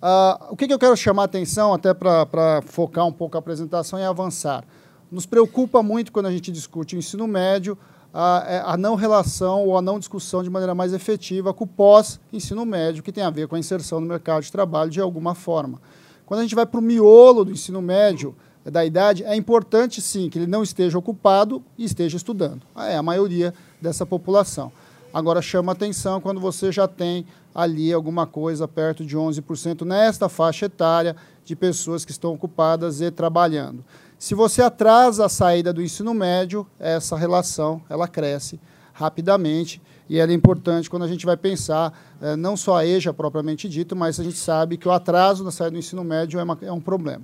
uh, 0.01 0.51
o 0.51 0.57
que, 0.57 0.67
que 0.67 0.73
eu 0.73 0.79
quero 0.79 0.95
chamar 0.95 1.23
a 1.23 1.25
atenção, 1.25 1.73
até 1.73 1.93
para 1.93 2.61
focar 2.65 3.05
um 3.05 3.11
pouco 3.13 3.37
a 3.37 3.39
apresentação 3.39 3.97
e 3.97 4.03
avançar. 4.03 4.63
Nos 5.09 5.25
preocupa 5.25 5.83
muito 5.83 6.11
quando 6.11 6.27
a 6.27 6.31
gente 6.31 6.51
discute 6.51 6.95
o 6.95 6.99
ensino 6.99 7.27
médio 7.27 7.77
a, 8.13 8.43
é, 8.47 8.63
a, 8.65 8.77
não 8.77 8.95
relação 8.95 9.65
ou 9.65 9.77
a 9.77 9.81
não 9.81 9.99
discussão 9.99 10.43
de 10.43 10.49
maneira 10.49 10.75
mais 10.75 10.93
efetiva 10.93 11.53
com 11.53 11.63
o 11.63 11.67
pós-ensino 11.67 12.65
médio, 12.65 13.03
que 13.03 13.11
tem 13.11 13.23
a 13.23 13.29
ver 13.29 13.47
com 13.47 13.55
a 13.55 13.59
inserção 13.59 13.99
no 14.01 14.07
mercado 14.07 14.43
de 14.43 14.51
trabalho 14.51 14.91
de 14.91 14.99
alguma 14.99 15.33
forma. 15.33 15.81
Quando 16.25 16.39
a 16.39 16.43
gente 16.43 16.55
vai 16.55 16.65
para 16.65 16.79
o 16.79 16.83
miolo 16.83 17.45
do 17.45 17.51
ensino 17.51 17.81
médio, 17.81 18.35
da 18.63 18.85
idade, 18.85 19.23
é 19.23 19.35
importante 19.35 20.01
sim 20.01 20.29
que 20.29 20.37
ele 20.37 20.47
não 20.47 20.61
esteja 20.61 20.97
ocupado 20.97 21.63
e 21.77 21.83
esteja 21.83 22.17
estudando. 22.17 22.61
É 22.75 22.95
a 22.95 23.01
maioria 23.01 23.53
dessa 23.81 24.05
população. 24.05 24.71
Agora 25.13 25.41
chama 25.41 25.71
atenção 25.71 26.21
quando 26.21 26.39
você 26.39 26.71
já 26.71 26.87
tem 26.87 27.25
ali 27.53 27.91
alguma 27.91 28.25
coisa 28.25 28.67
perto 28.67 29.03
de 29.03 29.17
11% 29.17 29.83
nesta 29.83 30.29
faixa 30.29 30.67
etária 30.67 31.15
de 31.43 31.55
pessoas 31.55 32.05
que 32.05 32.11
estão 32.11 32.33
ocupadas 32.33 33.01
e 33.01 33.11
trabalhando. 33.11 33.83
Se 34.21 34.35
você 34.35 34.61
atrasa 34.61 35.25
a 35.25 35.29
saída 35.29 35.73
do 35.73 35.81
ensino 35.81 36.13
médio, 36.13 36.67
essa 36.77 37.17
relação 37.17 37.81
ela 37.89 38.07
cresce 38.07 38.59
rapidamente 38.93 39.81
e 40.07 40.19
ela 40.19 40.31
é 40.31 40.35
importante 40.35 40.87
quando 40.91 41.01
a 41.01 41.07
gente 41.07 41.25
vai 41.25 41.35
pensar 41.35 41.91
é, 42.21 42.35
não 42.35 42.55
só 42.55 42.75
a 42.75 42.85
EJA 42.85 43.11
propriamente 43.15 43.67
dito, 43.67 43.95
mas 43.95 44.19
a 44.19 44.23
gente 44.23 44.37
sabe 44.37 44.77
que 44.77 44.87
o 44.87 44.91
atraso 44.91 45.43
na 45.43 45.49
saída 45.49 45.71
do 45.71 45.79
ensino 45.79 46.03
médio 46.03 46.39
é, 46.39 46.43
uma, 46.43 46.55
é 46.61 46.71
um 46.71 46.79
problema. 46.79 47.23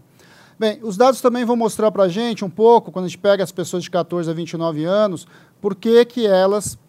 Bem, 0.58 0.80
os 0.82 0.98
dados 0.98 1.22
também 1.22 1.46
vão 1.46 1.56
mostrar 1.56 1.92
para 1.92 2.06
a 2.06 2.10
gente 2.10 2.44
um 2.44 2.50
pouco, 2.50 2.92
quando 2.92 3.06
a 3.06 3.08
gente 3.08 3.20
pega 3.20 3.44
as 3.44 3.52
pessoas 3.52 3.84
de 3.84 3.92
14 3.92 4.32
a 4.32 4.34
29 4.34 4.84
anos, 4.84 5.28
por 5.62 5.76
que, 5.76 6.04
que 6.04 6.26
elas. 6.26 6.80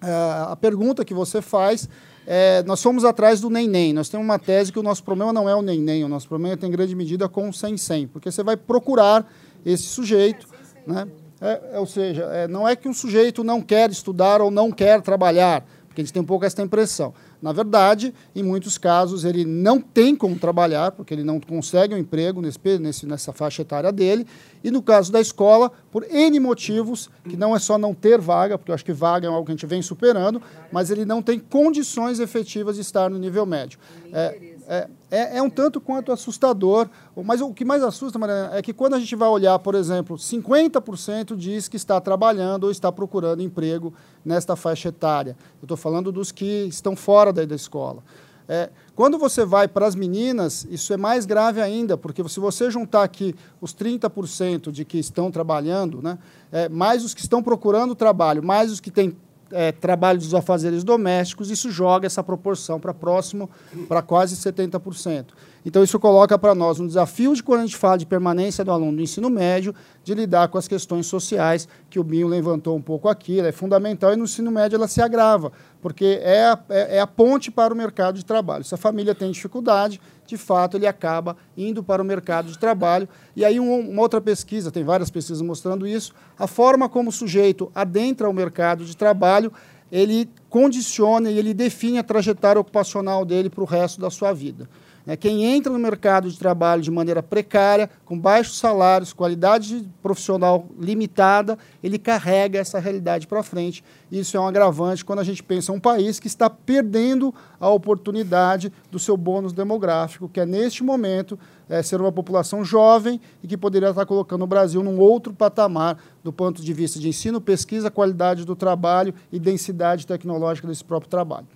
É, 0.00 0.52
a 0.52 0.54
pergunta 0.54 1.04
que 1.04 1.12
você 1.12 1.42
faz 1.42 1.88
é, 2.34 2.62
nós 2.62 2.82
fomos 2.82 3.04
atrás 3.04 3.42
do 3.42 3.50
nem-nem. 3.50 3.92
Nós 3.92 4.08
temos 4.08 4.24
uma 4.24 4.38
tese 4.38 4.72
que 4.72 4.78
o 4.78 4.82
nosso 4.82 5.04
problema 5.04 5.34
não 5.34 5.46
é 5.46 5.54
o 5.54 5.60
nem-nem, 5.60 6.02
o 6.02 6.08
nosso 6.08 6.26
problema 6.26 6.56
tem 6.56 6.70
grande 6.70 6.96
medida 6.96 7.28
com 7.28 7.46
o 7.46 7.52
sem-sem, 7.52 8.06
porque 8.06 8.32
você 8.32 8.42
vai 8.42 8.56
procurar 8.56 9.30
esse 9.66 9.82
sujeito. 9.82 10.48
Né? 10.86 11.06
É, 11.42 11.60
é, 11.74 11.78
ou 11.78 11.84
seja, 11.84 12.22
é, 12.32 12.48
não 12.48 12.66
é 12.66 12.74
que 12.74 12.88
um 12.88 12.94
sujeito 12.94 13.44
não 13.44 13.60
quer 13.60 13.90
estudar 13.90 14.40
ou 14.40 14.50
não 14.50 14.72
quer 14.72 15.02
trabalhar, 15.02 15.62
porque 15.86 16.00
a 16.00 16.04
gente 16.04 16.12
tem 16.14 16.22
um 16.22 16.24
pouco 16.24 16.46
essa 16.46 16.62
impressão. 16.62 17.12
Na 17.42 17.52
verdade, 17.52 18.14
em 18.36 18.42
muitos 18.42 18.78
casos, 18.78 19.24
ele 19.24 19.44
não 19.44 19.80
tem 19.80 20.14
como 20.14 20.38
trabalhar, 20.38 20.92
porque 20.92 21.12
ele 21.12 21.24
não 21.24 21.40
consegue 21.40 21.92
um 21.92 21.98
emprego 21.98 22.40
nesse, 22.40 23.04
nessa 23.04 23.32
faixa 23.32 23.62
etária 23.62 23.90
dele. 23.90 24.24
E 24.62 24.70
no 24.70 24.80
caso 24.80 25.10
da 25.10 25.20
escola, 25.20 25.72
por 25.90 26.04
N 26.08 26.38
motivos, 26.38 27.10
que 27.28 27.36
não 27.36 27.54
é 27.54 27.58
só 27.58 27.76
não 27.76 27.92
ter 27.92 28.20
vaga, 28.20 28.56
porque 28.56 28.70
eu 28.70 28.74
acho 28.74 28.84
que 28.84 28.92
vaga 28.92 29.26
é 29.26 29.28
algo 29.28 29.44
que 29.44 29.50
a 29.50 29.54
gente 29.56 29.66
vem 29.66 29.82
superando, 29.82 30.40
mas 30.70 30.90
ele 30.90 31.04
não 31.04 31.20
tem 31.20 31.40
condições 31.40 32.20
efetivas 32.20 32.76
de 32.76 32.82
estar 32.82 33.10
no 33.10 33.18
nível 33.18 33.44
médio. 33.44 33.76
É, 34.12 34.38
é, 34.68 34.88
é, 35.12 35.36
é, 35.36 35.42
um 35.42 35.50
tanto 35.50 35.78
quanto 35.78 36.10
assustador. 36.10 36.88
Mas 37.22 37.42
o 37.42 37.52
que 37.52 37.66
mais 37.66 37.82
assusta, 37.82 38.18
Mariana, 38.18 38.56
é 38.56 38.62
que 38.62 38.72
quando 38.72 38.94
a 38.94 38.98
gente 38.98 39.14
vai 39.14 39.28
olhar, 39.28 39.58
por 39.58 39.74
exemplo, 39.74 40.16
50% 40.16 41.36
diz 41.36 41.68
que 41.68 41.76
está 41.76 42.00
trabalhando 42.00 42.64
ou 42.64 42.70
está 42.70 42.90
procurando 42.90 43.42
emprego 43.42 43.92
nesta 44.24 44.56
faixa 44.56 44.88
etária. 44.88 45.36
Eu 45.60 45.66
estou 45.66 45.76
falando 45.76 46.10
dos 46.10 46.32
que 46.32 46.64
estão 46.64 46.96
fora 46.96 47.30
da, 47.30 47.44
da 47.44 47.54
escola. 47.54 48.02
É, 48.48 48.70
quando 48.94 49.18
você 49.18 49.44
vai 49.44 49.68
para 49.68 49.86
as 49.86 49.94
meninas, 49.94 50.66
isso 50.70 50.92
é 50.92 50.96
mais 50.96 51.26
grave 51.26 51.60
ainda, 51.60 51.96
porque 51.96 52.26
se 52.28 52.40
você 52.40 52.70
juntar 52.70 53.02
aqui 53.02 53.34
os 53.60 53.74
30% 53.74 54.70
de 54.70 54.84
que 54.84 54.98
estão 54.98 55.30
trabalhando, 55.30 56.02
né, 56.02 56.18
é, 56.50 56.68
mais 56.68 57.04
os 57.04 57.14
que 57.14 57.20
estão 57.20 57.42
procurando 57.42 57.94
trabalho, 57.94 58.42
mais 58.42 58.72
os 58.72 58.80
que 58.80 58.90
têm 58.90 59.16
é, 59.52 59.72
trabalho 59.72 60.18
dos 60.18 60.34
afazeres 60.34 60.82
domésticos, 60.82 61.50
isso 61.50 61.70
joga 61.70 62.06
essa 62.06 62.22
proporção 62.22 62.80
para 62.80 62.92
próximo, 62.92 63.48
para 63.88 64.02
quase 64.02 64.36
70%. 64.36 65.26
Então, 65.64 65.82
isso 65.82 65.98
coloca 65.98 66.36
para 66.36 66.54
nós 66.54 66.80
um 66.80 66.86
desafio 66.86 67.34
de 67.34 67.42
quando 67.42 67.60
a 67.60 67.64
gente 67.64 67.76
fala 67.76 67.96
de 67.96 68.04
permanência 68.04 68.64
do 68.64 68.72
aluno 68.72 68.96
do 68.96 69.02
ensino 69.02 69.30
médio, 69.30 69.74
de 70.02 70.12
lidar 70.12 70.48
com 70.48 70.58
as 70.58 70.66
questões 70.66 71.06
sociais, 71.06 71.68
que 71.88 72.00
o 72.00 72.04
Binho 72.04 72.26
levantou 72.26 72.76
um 72.76 72.82
pouco 72.82 73.08
aqui, 73.08 73.38
ela 73.38 73.48
é 73.48 73.52
fundamental, 73.52 74.12
e 74.12 74.16
no 74.16 74.24
ensino 74.24 74.50
médio 74.50 74.76
ela 74.76 74.88
se 74.88 75.00
agrava, 75.00 75.52
porque 75.80 76.18
é 76.20 76.46
a, 76.46 76.58
é, 76.68 76.96
é 76.96 77.00
a 77.00 77.06
ponte 77.06 77.50
para 77.50 77.72
o 77.72 77.76
mercado 77.76 78.16
de 78.16 78.24
trabalho. 78.24 78.64
Se 78.64 78.74
a 78.74 78.78
família 78.78 79.14
tem 79.14 79.30
dificuldade, 79.30 80.00
de 80.26 80.36
fato, 80.36 80.76
ele 80.76 80.86
acaba 80.86 81.36
indo 81.56 81.82
para 81.82 82.02
o 82.02 82.04
mercado 82.04 82.50
de 82.50 82.58
trabalho. 82.58 83.08
E 83.36 83.44
aí, 83.44 83.60
um, 83.60 83.90
uma 83.90 84.02
outra 84.02 84.20
pesquisa, 84.20 84.70
tem 84.70 84.82
várias 84.82 85.10
pesquisas 85.10 85.42
mostrando 85.42 85.86
isso, 85.86 86.12
a 86.38 86.46
forma 86.46 86.88
como 86.88 87.10
o 87.10 87.12
sujeito 87.12 87.70
adentra 87.74 88.28
o 88.28 88.32
mercado 88.32 88.84
de 88.84 88.96
trabalho, 88.96 89.52
ele 89.92 90.28
condiciona 90.48 91.30
e 91.30 91.38
ele 91.38 91.52
define 91.52 91.98
a 91.98 92.02
trajetória 92.02 92.58
ocupacional 92.58 93.26
dele 93.26 93.50
para 93.50 93.62
o 93.62 93.66
resto 93.66 94.00
da 94.00 94.08
sua 94.08 94.32
vida. 94.32 94.66
Né? 95.04 95.16
Quem 95.16 95.44
entra 95.44 95.72
no 95.72 95.78
mercado 95.78 96.30
de 96.30 96.38
trabalho 96.38 96.82
de 96.82 96.90
maneira 96.90 97.22
precária, 97.22 97.90
com 98.04 98.18
baixos 98.18 98.58
salários, 98.58 99.12
qualidade 99.12 99.88
profissional 100.02 100.66
limitada, 100.78 101.58
ele 101.82 101.98
carrega 101.98 102.58
essa 102.58 102.78
realidade 102.78 103.26
para 103.26 103.42
frente. 103.42 103.82
Isso 104.10 104.36
é 104.36 104.40
um 104.40 104.46
agravante 104.46 105.04
quando 105.04 105.18
a 105.18 105.24
gente 105.24 105.42
pensa 105.42 105.72
em 105.72 105.76
um 105.76 105.80
país 105.80 106.20
que 106.20 106.26
está 106.26 106.48
perdendo 106.48 107.34
a 107.58 107.68
oportunidade 107.68 108.72
do 108.90 108.98
seu 108.98 109.16
bônus 109.16 109.52
demográfico, 109.52 110.28
que 110.28 110.40
é, 110.40 110.46
neste 110.46 110.84
momento, 110.84 111.38
é, 111.68 111.82
ser 111.82 112.00
uma 112.00 112.12
população 112.12 112.64
jovem 112.64 113.20
e 113.42 113.48
que 113.48 113.56
poderia 113.56 113.90
estar 113.90 114.06
colocando 114.06 114.42
o 114.42 114.46
Brasil 114.46 114.82
num 114.82 114.98
outro 114.98 115.32
patamar 115.32 115.96
do 116.22 116.32
ponto 116.32 116.62
de 116.62 116.72
vista 116.72 116.98
de 116.98 117.08
ensino, 117.08 117.40
pesquisa, 117.40 117.90
qualidade 117.90 118.44
do 118.44 118.54
trabalho 118.54 119.14
e 119.32 119.38
densidade 119.38 120.06
tecnológica 120.06 120.68
desse 120.68 120.84
próprio 120.84 121.10
trabalho. 121.10 121.46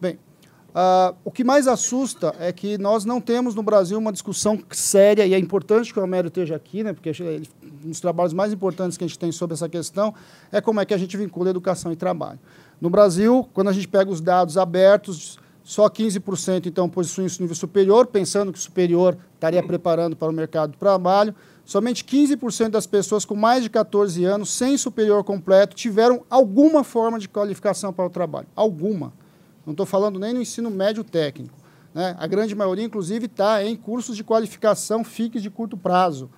Bem, 0.00 0.18
Uh, 0.74 1.14
o 1.24 1.30
que 1.30 1.44
mais 1.44 1.68
assusta 1.68 2.34
é 2.40 2.52
que 2.52 2.76
nós 2.78 3.04
não 3.04 3.20
temos 3.20 3.54
no 3.54 3.62
Brasil 3.62 3.96
uma 3.96 4.10
discussão 4.10 4.58
séria, 4.72 5.24
e 5.24 5.32
é 5.32 5.38
importante 5.38 5.92
que 5.92 6.00
o 6.00 6.02
Homero 6.02 6.26
esteja 6.26 6.56
aqui, 6.56 6.82
né, 6.82 6.92
porque 6.92 7.10
ele, 7.10 7.48
um 7.84 7.90
dos 7.90 8.00
trabalhos 8.00 8.32
mais 8.32 8.52
importantes 8.52 8.98
que 8.98 9.04
a 9.04 9.06
gente 9.06 9.18
tem 9.18 9.30
sobre 9.30 9.54
essa 9.54 9.68
questão 9.68 10.12
é 10.50 10.60
como 10.60 10.80
é 10.80 10.84
que 10.84 10.92
a 10.92 10.98
gente 10.98 11.16
vincula 11.16 11.50
educação 11.50 11.92
e 11.92 11.96
trabalho. 11.96 12.40
No 12.80 12.90
Brasil, 12.90 13.48
quando 13.54 13.68
a 13.68 13.72
gente 13.72 13.86
pega 13.86 14.10
os 14.10 14.20
dados 14.20 14.58
abertos, 14.58 15.38
só 15.62 15.88
15% 15.88 16.66
então 16.66 16.88
possuem 16.88 17.28
isso 17.28 17.40
nível 17.40 17.54
superior, 17.54 18.08
pensando 18.08 18.52
que 18.52 18.58
o 18.58 18.62
superior 18.62 19.16
estaria 19.32 19.62
preparando 19.62 20.16
para 20.16 20.28
o 20.28 20.32
mercado 20.32 20.72
de 20.72 20.78
trabalho. 20.78 21.34
Somente 21.64 22.04
15% 22.04 22.70
das 22.70 22.86
pessoas 22.86 23.24
com 23.24 23.34
mais 23.36 23.62
de 23.62 23.70
14 23.70 24.24
anos, 24.24 24.50
sem 24.50 24.76
superior 24.76 25.22
completo, 25.22 25.74
tiveram 25.74 26.22
alguma 26.28 26.82
forma 26.82 27.18
de 27.18 27.28
qualificação 27.28 27.92
para 27.92 28.04
o 28.04 28.10
trabalho. 28.10 28.46
Alguma. 28.54 29.12
Não 29.64 29.72
estou 29.72 29.86
falando 29.86 30.18
nem 30.18 30.32
no 30.32 30.42
ensino 30.42 30.70
médio 30.70 31.02
técnico. 31.02 31.54
Né? 31.94 32.16
A 32.18 32.26
grande 32.26 32.54
maioria, 32.54 32.84
inclusive, 32.84 33.26
está 33.26 33.64
em 33.64 33.76
cursos 33.76 34.16
de 34.16 34.24
qualificação 34.24 35.04
FICs 35.04 35.42
de 35.42 35.50
curto 35.50 35.76
prazo. 35.76 36.28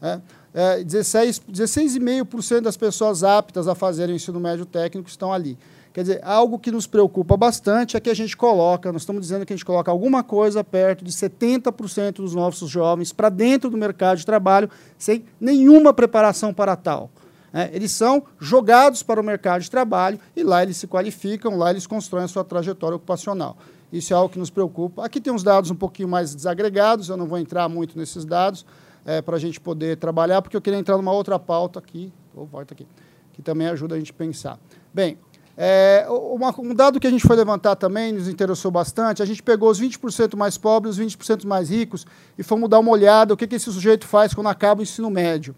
Né? 0.00 0.20
É, 0.52 0.84
16,5% 0.84 1.44
16 1.48 2.62
das 2.62 2.76
pessoas 2.76 3.24
aptas 3.24 3.66
a 3.66 3.74
fazerem 3.74 4.14
o 4.14 4.16
ensino 4.16 4.38
médio 4.38 4.66
técnico 4.66 5.08
estão 5.08 5.32
ali. 5.32 5.58
Quer 5.92 6.02
dizer, 6.02 6.20
algo 6.24 6.58
que 6.58 6.72
nos 6.72 6.88
preocupa 6.88 7.36
bastante 7.36 7.96
é 7.96 8.00
que 8.00 8.10
a 8.10 8.14
gente 8.14 8.36
coloca, 8.36 8.90
nós 8.90 9.02
estamos 9.02 9.22
dizendo 9.22 9.46
que 9.46 9.52
a 9.52 9.56
gente 9.56 9.64
coloca 9.64 9.92
alguma 9.92 10.24
coisa 10.24 10.64
perto 10.64 11.04
de 11.04 11.12
70% 11.12 12.16
dos 12.16 12.34
nossos 12.34 12.68
jovens 12.68 13.12
para 13.12 13.28
dentro 13.28 13.70
do 13.70 13.76
mercado 13.76 14.18
de 14.18 14.26
trabalho 14.26 14.68
sem 14.98 15.24
nenhuma 15.40 15.94
preparação 15.94 16.52
para 16.52 16.74
tal. 16.74 17.10
Né? 17.54 17.70
Eles 17.72 17.92
são 17.92 18.24
jogados 18.40 19.04
para 19.04 19.20
o 19.20 19.24
mercado 19.24 19.62
de 19.62 19.70
trabalho 19.70 20.18
e 20.34 20.42
lá 20.42 20.64
eles 20.64 20.76
se 20.76 20.88
qualificam, 20.88 21.56
lá 21.56 21.70
eles 21.70 21.86
constroem 21.86 22.24
a 22.24 22.28
sua 22.28 22.42
trajetória 22.42 22.96
ocupacional. 22.96 23.56
Isso 23.92 24.12
é 24.12 24.16
algo 24.16 24.28
que 24.28 24.40
nos 24.40 24.50
preocupa. 24.50 25.06
Aqui 25.06 25.20
tem 25.20 25.32
uns 25.32 25.44
dados 25.44 25.70
um 25.70 25.76
pouquinho 25.76 26.08
mais 26.08 26.34
desagregados, 26.34 27.08
eu 27.08 27.16
não 27.16 27.26
vou 27.26 27.38
entrar 27.38 27.68
muito 27.68 27.96
nesses 27.96 28.24
dados 28.24 28.66
é, 29.06 29.22
para 29.22 29.36
a 29.36 29.38
gente 29.38 29.60
poder 29.60 29.96
trabalhar, 29.98 30.42
porque 30.42 30.56
eu 30.56 30.60
queria 30.60 30.80
entrar 30.80 30.96
numa 30.96 31.12
outra 31.12 31.38
pauta 31.38 31.78
aqui, 31.78 32.12
ou 32.34 32.44
volta 32.44 32.74
aqui, 32.74 32.88
que 33.32 33.40
também 33.40 33.68
ajuda 33.68 33.94
a 33.94 33.98
gente 33.98 34.10
a 34.10 34.14
pensar. 34.14 34.58
Bem, 34.92 35.16
é, 35.56 36.04
uma, 36.08 36.52
um 36.58 36.74
dado 36.74 36.98
que 36.98 37.06
a 37.06 37.10
gente 37.10 37.24
foi 37.24 37.36
levantar 37.36 37.76
também, 37.76 38.10
nos 38.10 38.26
interessou 38.26 38.72
bastante, 38.72 39.22
a 39.22 39.26
gente 39.26 39.40
pegou 39.40 39.70
os 39.70 39.80
20% 39.80 40.34
mais 40.34 40.58
pobres, 40.58 40.98
os 40.98 41.04
20% 41.04 41.46
mais 41.46 41.70
ricos, 41.70 42.04
e 42.36 42.42
fomos 42.42 42.68
dar 42.68 42.80
uma 42.80 42.90
olhada 42.90 43.32
o 43.32 43.36
que, 43.36 43.46
que 43.46 43.54
esse 43.54 43.70
sujeito 43.72 44.08
faz 44.08 44.34
quando 44.34 44.48
acaba 44.48 44.80
o 44.80 44.82
ensino 44.82 45.08
médio. 45.08 45.54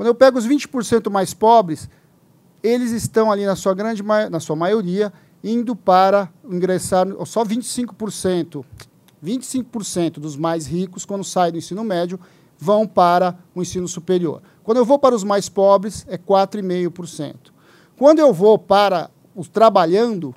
Quando 0.00 0.06
eu 0.06 0.14
pego 0.14 0.38
os 0.38 0.48
20% 0.48 1.10
mais 1.10 1.34
pobres, 1.34 1.86
eles 2.62 2.90
estão 2.90 3.30
ali 3.30 3.44
na 3.44 3.54
sua 3.54 3.74
grande 3.74 4.02
na 4.02 4.40
sua 4.40 4.56
maioria 4.56 5.12
indo 5.44 5.76
para 5.76 6.32
ingressar 6.42 7.06
só 7.26 7.44
25%. 7.44 8.64
25% 9.22 10.12
dos 10.12 10.38
mais 10.38 10.66
ricos 10.66 11.04
quando 11.04 11.22
saem 11.22 11.52
do 11.52 11.58
ensino 11.58 11.84
médio 11.84 12.18
vão 12.58 12.86
para 12.86 13.38
o 13.54 13.60
ensino 13.60 13.86
superior. 13.86 14.40
Quando 14.64 14.78
eu 14.78 14.86
vou 14.86 14.98
para 14.98 15.14
os 15.14 15.22
mais 15.22 15.50
pobres 15.50 16.06
é 16.08 16.16
4,5%. 16.16 17.34
Quando 17.94 18.20
eu 18.20 18.32
vou 18.32 18.58
para 18.58 19.10
os 19.36 19.48
trabalhando 19.48 20.34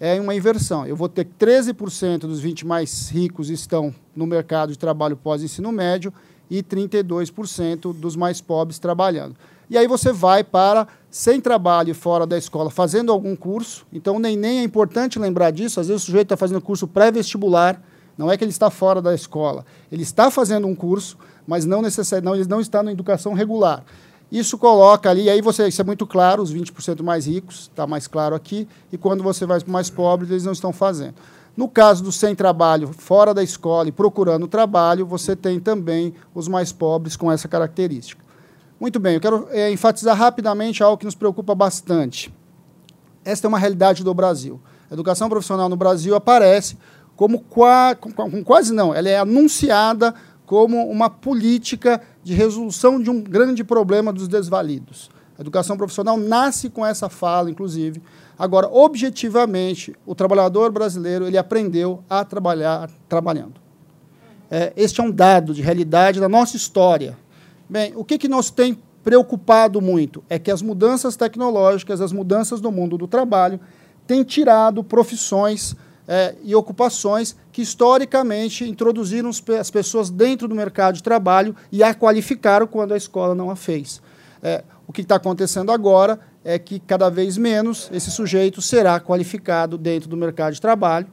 é 0.00 0.18
uma 0.18 0.34
inversão. 0.34 0.86
Eu 0.86 0.96
vou 0.96 1.10
ter 1.10 1.28
13% 1.38 2.20
dos 2.20 2.40
20 2.40 2.66
mais 2.66 3.10
ricos 3.10 3.50
estão 3.50 3.94
no 4.16 4.26
mercado 4.26 4.72
de 4.72 4.78
trabalho 4.78 5.14
pós-ensino 5.14 5.70
médio 5.70 6.10
e 6.50 6.62
32% 6.62 7.92
dos 7.92 8.16
mais 8.16 8.40
pobres 8.40 8.78
trabalhando. 8.78 9.36
E 9.68 9.78
aí 9.78 9.86
você 9.86 10.12
vai 10.12 10.44
para 10.44 10.86
sem 11.10 11.40
trabalho 11.40 11.94
fora 11.94 12.26
da 12.26 12.36
escola, 12.36 12.70
fazendo 12.70 13.10
algum 13.10 13.34
curso. 13.34 13.86
Então, 13.92 14.18
nem, 14.18 14.36
nem 14.36 14.58
é 14.58 14.62
importante 14.62 15.18
lembrar 15.18 15.50
disso. 15.50 15.80
Às 15.80 15.88
vezes 15.88 16.02
o 16.02 16.06
sujeito 16.06 16.26
está 16.26 16.36
fazendo 16.36 16.60
curso 16.60 16.86
pré-vestibular, 16.86 17.80
não 18.16 18.30
é 18.30 18.36
que 18.36 18.44
ele 18.44 18.50
está 18.50 18.70
fora 18.70 19.00
da 19.00 19.14
escola. 19.14 19.64
Ele 19.90 20.02
está 20.02 20.30
fazendo 20.30 20.66
um 20.66 20.74
curso, 20.74 21.16
mas 21.46 21.64
não, 21.64 21.80
necessariamente, 21.80 22.24
não, 22.24 22.34
ele 22.36 22.48
não 22.48 22.60
está 22.60 22.82
na 22.82 22.92
educação 22.92 23.32
regular. 23.32 23.84
Isso 24.30 24.58
coloca 24.58 25.08
ali, 25.08 25.30
aí 25.30 25.40
você, 25.40 25.68
isso 25.68 25.80
é 25.80 25.84
muito 25.84 26.06
claro, 26.06 26.42
os 26.42 26.52
20% 26.52 27.02
mais 27.02 27.26
ricos, 27.26 27.70
está 27.70 27.86
mais 27.86 28.06
claro 28.06 28.34
aqui, 28.34 28.66
e 28.90 28.98
quando 28.98 29.22
você 29.22 29.46
vai 29.46 29.60
para 29.60 29.72
mais 29.72 29.90
pobres, 29.90 30.30
eles 30.30 30.44
não 30.44 30.52
estão 30.52 30.72
fazendo. 30.72 31.14
No 31.56 31.68
caso 31.68 32.02
do 32.02 32.10
sem 32.10 32.34
trabalho, 32.34 32.90
fora 32.92 33.32
da 33.32 33.42
escola 33.42 33.88
e 33.88 33.92
procurando 33.92 34.48
trabalho, 34.48 35.06
você 35.06 35.36
tem 35.36 35.60
também 35.60 36.14
os 36.34 36.48
mais 36.48 36.72
pobres 36.72 37.16
com 37.16 37.30
essa 37.30 37.46
característica. 37.46 38.24
Muito 38.80 38.98
bem, 38.98 39.14
eu 39.14 39.20
quero 39.20 39.48
é, 39.50 39.70
enfatizar 39.70 40.16
rapidamente 40.16 40.82
algo 40.82 40.98
que 40.98 41.04
nos 41.04 41.14
preocupa 41.14 41.54
bastante. 41.54 42.34
Esta 43.24 43.46
é 43.46 43.48
uma 43.48 43.58
realidade 43.58 44.02
do 44.02 44.12
Brasil. 44.12 44.60
A 44.90 44.94
educação 44.94 45.28
profissional 45.28 45.68
no 45.68 45.76
Brasil 45.76 46.14
aparece 46.14 46.76
como 47.14 47.38
qua, 47.40 47.94
com, 47.94 48.12
com, 48.12 48.44
quase 48.44 48.74
não, 48.74 48.92
ela 48.92 49.08
é 49.08 49.18
anunciada 49.18 50.12
como 50.44 50.90
uma 50.90 51.08
política 51.08 52.02
de 52.22 52.34
resolução 52.34 53.00
de 53.00 53.08
um 53.08 53.22
grande 53.22 53.62
problema 53.62 54.12
dos 54.12 54.28
desvalidos. 54.28 55.08
A 55.38 55.40
educação 55.40 55.76
profissional 55.76 56.16
nasce 56.16 56.68
com 56.68 56.84
essa 56.84 57.08
fala, 57.08 57.50
inclusive, 57.50 58.02
Agora, 58.38 58.68
objetivamente, 58.68 59.94
o 60.04 60.14
trabalhador 60.14 60.72
brasileiro 60.72 61.26
ele 61.26 61.38
aprendeu 61.38 62.02
a 62.08 62.24
trabalhar 62.24 62.90
trabalhando. 63.08 63.54
É, 64.50 64.72
este 64.76 65.00
é 65.00 65.04
um 65.04 65.10
dado 65.10 65.54
de 65.54 65.62
realidade 65.62 66.20
da 66.20 66.28
nossa 66.28 66.56
história. 66.56 67.16
Bem, 67.68 67.92
o 67.96 68.04
que, 68.04 68.18
que 68.18 68.28
nos 68.28 68.50
tem 68.50 68.78
preocupado 69.02 69.80
muito 69.80 70.24
é 70.28 70.38
que 70.38 70.50
as 70.50 70.62
mudanças 70.62 71.16
tecnológicas, 71.16 72.00
as 72.00 72.12
mudanças 72.12 72.60
no 72.60 72.72
mundo 72.72 72.98
do 72.98 73.06
trabalho, 73.06 73.60
têm 74.06 74.22
tirado 74.24 74.82
profissões 74.82 75.76
é, 76.06 76.34
e 76.42 76.54
ocupações 76.54 77.36
que 77.52 77.62
historicamente 77.62 78.68
introduziram 78.68 79.30
as 79.58 79.70
pessoas 79.70 80.10
dentro 80.10 80.46
do 80.48 80.54
mercado 80.54 80.96
de 80.96 81.02
trabalho 81.02 81.54
e 81.72 81.82
a 81.82 81.94
qualificaram 81.94 82.66
quando 82.66 82.92
a 82.92 82.96
escola 82.96 83.34
não 83.34 83.50
a 83.50 83.56
fez. 83.56 84.02
É, 84.42 84.62
o 84.86 84.92
que 84.92 85.00
está 85.00 85.16
acontecendo 85.16 85.72
agora 85.72 86.20
é 86.44 86.58
que 86.58 86.78
cada 86.78 87.08
vez 87.08 87.38
menos 87.38 87.90
esse 87.92 88.10
sujeito 88.10 88.60
será 88.60 89.00
qualificado 89.00 89.78
dentro 89.78 90.08
do 90.08 90.16
mercado 90.16 90.52
de 90.52 90.60
trabalho, 90.60 91.06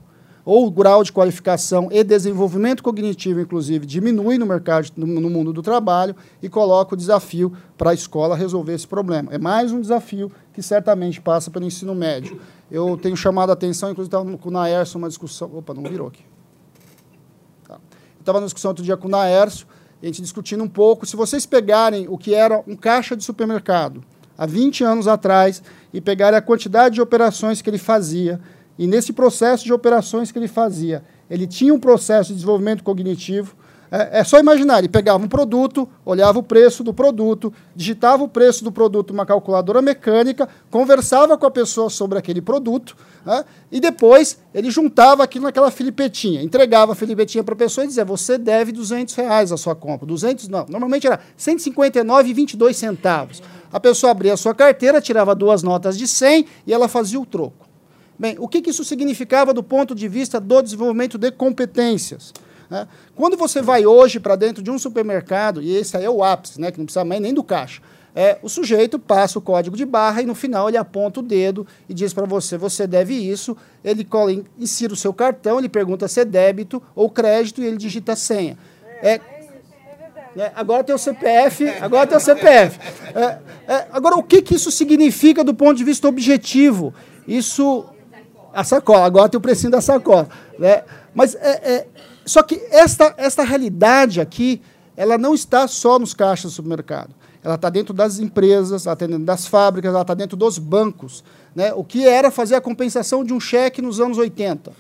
ou 0.44 0.66
o 0.66 0.72
grau 0.72 1.04
de 1.04 1.12
qualificação 1.12 1.88
e 1.92 2.04
desenvolvimento 2.04 2.82
cognitivo, 2.82 3.40
inclusive, 3.40 3.86
diminui 3.86 4.38
no 4.38 4.46
mercado, 4.46 4.92
no, 4.98 5.30
mundo 5.30 5.54
do 5.54 5.62
trabalho 5.62 6.16
e 6.42 6.50
coloca 6.50 6.96
o 6.96 6.98
desafio 6.98 7.54
para 7.78 7.92
a 7.92 7.94
escola 7.94 8.36
resolver 8.36 8.74
esse 8.74 8.88
problema. 8.88 9.32
É 9.32 9.38
mais 9.38 9.72
um 9.72 9.80
desafio 9.80 10.32
que 10.52 10.62
certamente 10.62 11.22
passa 11.22 11.52
pelo 11.52 11.66
ensino 11.66 11.94
médio. 11.94 12.42
Eu 12.72 12.98
tenho 12.98 13.16
chamado 13.16 13.52
a 13.52 13.54
atenção, 13.54 13.92
inclusive 13.92 14.08
estava 14.08 14.38
com 14.38 14.50
o 14.50 14.52
Naércio 14.52 14.98
uma 14.98 15.08
discussão. 15.08 15.50
Opa, 15.56 15.74
não 15.74 15.84
virou 15.84 16.08
aqui. 16.08 16.24
Tá. 17.68 17.80
Estava 18.20 18.40
numa 18.40 18.48
discussão 18.48 18.72
outro 18.72 18.84
dia 18.84 18.98
com 18.98 19.08
o 19.08 19.12
Naércio, 19.12 19.68
a 20.02 20.06
gente 20.08 20.24
discutindo 20.24 20.64
um 20.64 20.70
pouco. 20.70 21.06
Se 21.06 21.16
vocês 21.16 21.46
pegarem 21.46 22.08
o 22.10 22.18
que 22.18 22.34
era 22.34 22.64
um 22.66 22.76
caixa 22.76 23.16
de 23.16 23.24
supermercado 23.24 24.04
há 24.42 24.46
20 24.48 24.84
anos 24.84 25.08
atrás 25.08 25.62
e 25.94 26.02
pegar 26.02 26.34
a 26.34 26.42
quantidade 26.42 26.96
de 26.96 27.02
operações 27.02 27.62
que 27.62 27.70
ele 27.70 27.78
fazia. 27.78 28.42
E 28.76 28.88
nesse 28.88 29.14
processo 29.14 29.64
de 29.64 29.72
operações 29.72 30.32
que 30.32 30.40
ele 30.40 30.48
fazia, 30.48 31.04
ele 31.30 31.46
tinha 31.46 31.72
um 31.72 31.80
processo 31.80 32.30
de 32.30 32.36
desenvolvimento 32.38 32.84
cognitivo. 32.84 33.56
É, 33.92 34.22
é 34.22 34.24
só 34.24 34.40
imaginar, 34.40 34.80
ele 34.80 34.88
pegava 34.88 35.22
um 35.22 35.28
produto, 35.28 35.88
olhava 36.06 36.40
o 36.40 36.44
preço 36.44 36.82
do 36.82 36.94
produto, 36.94 37.54
digitava 37.76 38.24
o 38.24 38.28
preço 38.28 38.64
do 38.64 38.72
produto 38.72 39.12
numa 39.12 39.26
calculadora 39.26 39.82
mecânica, 39.82 40.48
conversava 40.70 41.38
com 41.38 41.46
a 41.46 41.52
pessoa 41.52 41.90
sobre 41.90 42.18
aquele 42.18 42.42
produto, 42.42 42.96
né, 43.26 43.44
e 43.70 43.82
depois 43.82 44.40
ele 44.54 44.72
juntava 44.72 45.24
aquilo 45.24 45.44
naquela 45.44 45.70
filipetinha, 45.70 46.42
entregava 46.42 46.94
a 46.94 46.96
filipetinha 46.96 47.44
para 47.44 47.54
a 47.54 47.58
pessoa 47.58 47.84
e 47.84 47.90
dizia, 47.90 48.06
você 48.06 48.38
deve 48.38 48.72
200 48.72 49.14
reais 49.16 49.52
a 49.52 49.58
sua 49.58 49.76
compra. 49.76 50.08
200 50.08 50.48
não, 50.48 50.66
normalmente 50.70 51.06
era 51.06 51.20
159,22 51.38 52.74
centavos. 52.74 53.44
A 53.74 53.80
pessoa 53.80 54.12
abria 54.12 54.34
a 54.34 54.38
sua 54.38 54.56
carteira, 54.56 55.02
tirava 55.02 55.36
duas 55.36 55.64
notas 55.64 55.98
de 55.98 56.08
100 56.08 56.46
e 56.66 56.74
ela 56.74 56.88
fazia 56.88 57.20
o 57.20 57.26
troco. 57.26 57.68
Bem, 58.18 58.38
o 58.40 58.48
que, 58.48 58.62
que 58.62 58.70
isso 58.70 58.86
significava 58.86 59.54
do 59.54 59.64
ponto 59.64 59.94
de 59.94 60.08
vista 60.08 60.40
do 60.40 60.62
desenvolvimento 60.62 61.18
de 61.18 61.32
competências? 61.32 62.32
Né? 62.72 62.88
Quando 63.18 63.36
você 63.36 63.62
vai 63.62 63.86
hoje 63.86 64.18
para 64.18 64.38
dentro 64.38 64.64
de 64.64 64.72
um 64.72 64.80
supermercado, 64.80 65.62
e 65.62 65.76
esse 65.76 65.98
aí 65.98 66.06
é 66.06 66.10
o 66.10 66.24
ápice, 66.24 66.60
né, 66.60 66.72
que 66.72 66.78
não 66.78 66.86
precisa 66.86 67.04
mais 67.04 67.20
nem 67.22 67.34
do 67.34 67.44
caixa, 67.44 67.82
É, 68.14 68.38
o 68.44 68.50
sujeito 68.50 69.00
passa 69.00 69.40
o 69.40 69.42
código 69.42 69.78
de 69.78 69.86
barra 69.86 70.22
e 70.22 70.26
no 70.26 70.36
final 70.36 70.68
ele 70.68 70.76
aponta 70.76 71.22
o 71.22 71.24
dedo 71.24 71.66
e 71.88 71.94
diz 71.94 72.14
para 72.14 72.26
você, 72.26 72.58
você 72.58 72.86
deve 72.86 73.14
isso, 73.14 73.56
ele 73.82 74.04
cola, 74.04 74.34
insira 74.60 74.92
o 74.92 74.98
seu 74.98 75.14
cartão, 75.14 75.58
ele 75.58 75.70
pergunta 75.70 76.10
se 76.10 76.20
é 76.20 76.26
débito 76.26 76.84
ou 76.94 77.10
crédito 77.10 77.62
e 77.62 77.66
ele 77.66 77.78
digita 77.78 78.12
a 78.12 78.16
senha. 78.18 78.58
É, 79.02 79.22
é, 80.36 80.52
agora 80.56 80.84
tem 80.84 80.94
o 80.94 80.98
CPF, 80.98 81.70
agora 81.80 82.06
tem 82.06 82.18
o 82.18 82.20
CPF. 82.20 82.80
É, 83.16 83.74
é, 83.74 83.88
agora, 83.94 84.16
o 84.18 84.24
que, 84.24 84.42
que 84.42 84.56
isso 84.56 84.72
significa 84.72 85.42
do 85.42 85.54
ponto 85.54 85.78
de 85.78 85.84
vista 85.86 86.08
objetivo? 86.08 86.94
Isso. 87.26 87.86
A 88.54 88.66
sacola, 88.66 89.06
agora 89.06 89.30
tem 89.30 89.38
o 89.38 89.42
precinho 89.42 89.72
da 89.72 89.80
sacola. 89.80 90.28
Né? 90.60 90.84
Mas 91.14 91.36
é, 91.36 91.50
é, 91.50 91.88
só 92.32 92.42
que 92.42 92.62
esta, 92.72 93.14
esta 93.18 93.44
realidade 93.44 94.22
aqui, 94.22 94.62
ela 94.96 95.18
não 95.18 95.34
está 95.34 95.68
só 95.68 96.00
nos 96.00 96.14
caixas 96.14 96.54
do 96.54 96.56
supermercado. 96.56 97.14
Ela 97.44 97.56
está 97.56 97.70
dentro 97.70 97.94
das 97.94 98.20
empresas, 98.20 98.86
ela 98.86 98.94
está 98.94 99.06
dentro 99.06 99.26
das 99.26 99.46
fábricas, 99.48 99.92
ela 99.92 100.02
está 100.02 100.14
dentro 100.14 100.38
dos 100.38 100.58
bancos. 100.58 101.26
Né? 101.54 101.74
O 101.74 101.84
que 101.84 102.08
era 102.08 102.32
fazer 102.32 102.56
a 102.56 102.62
compensação 102.62 103.26
de 103.26 103.34
um 103.34 103.40
cheque 103.40 103.82
nos 103.82 104.00
anos 104.00 104.18
80? 104.18 104.72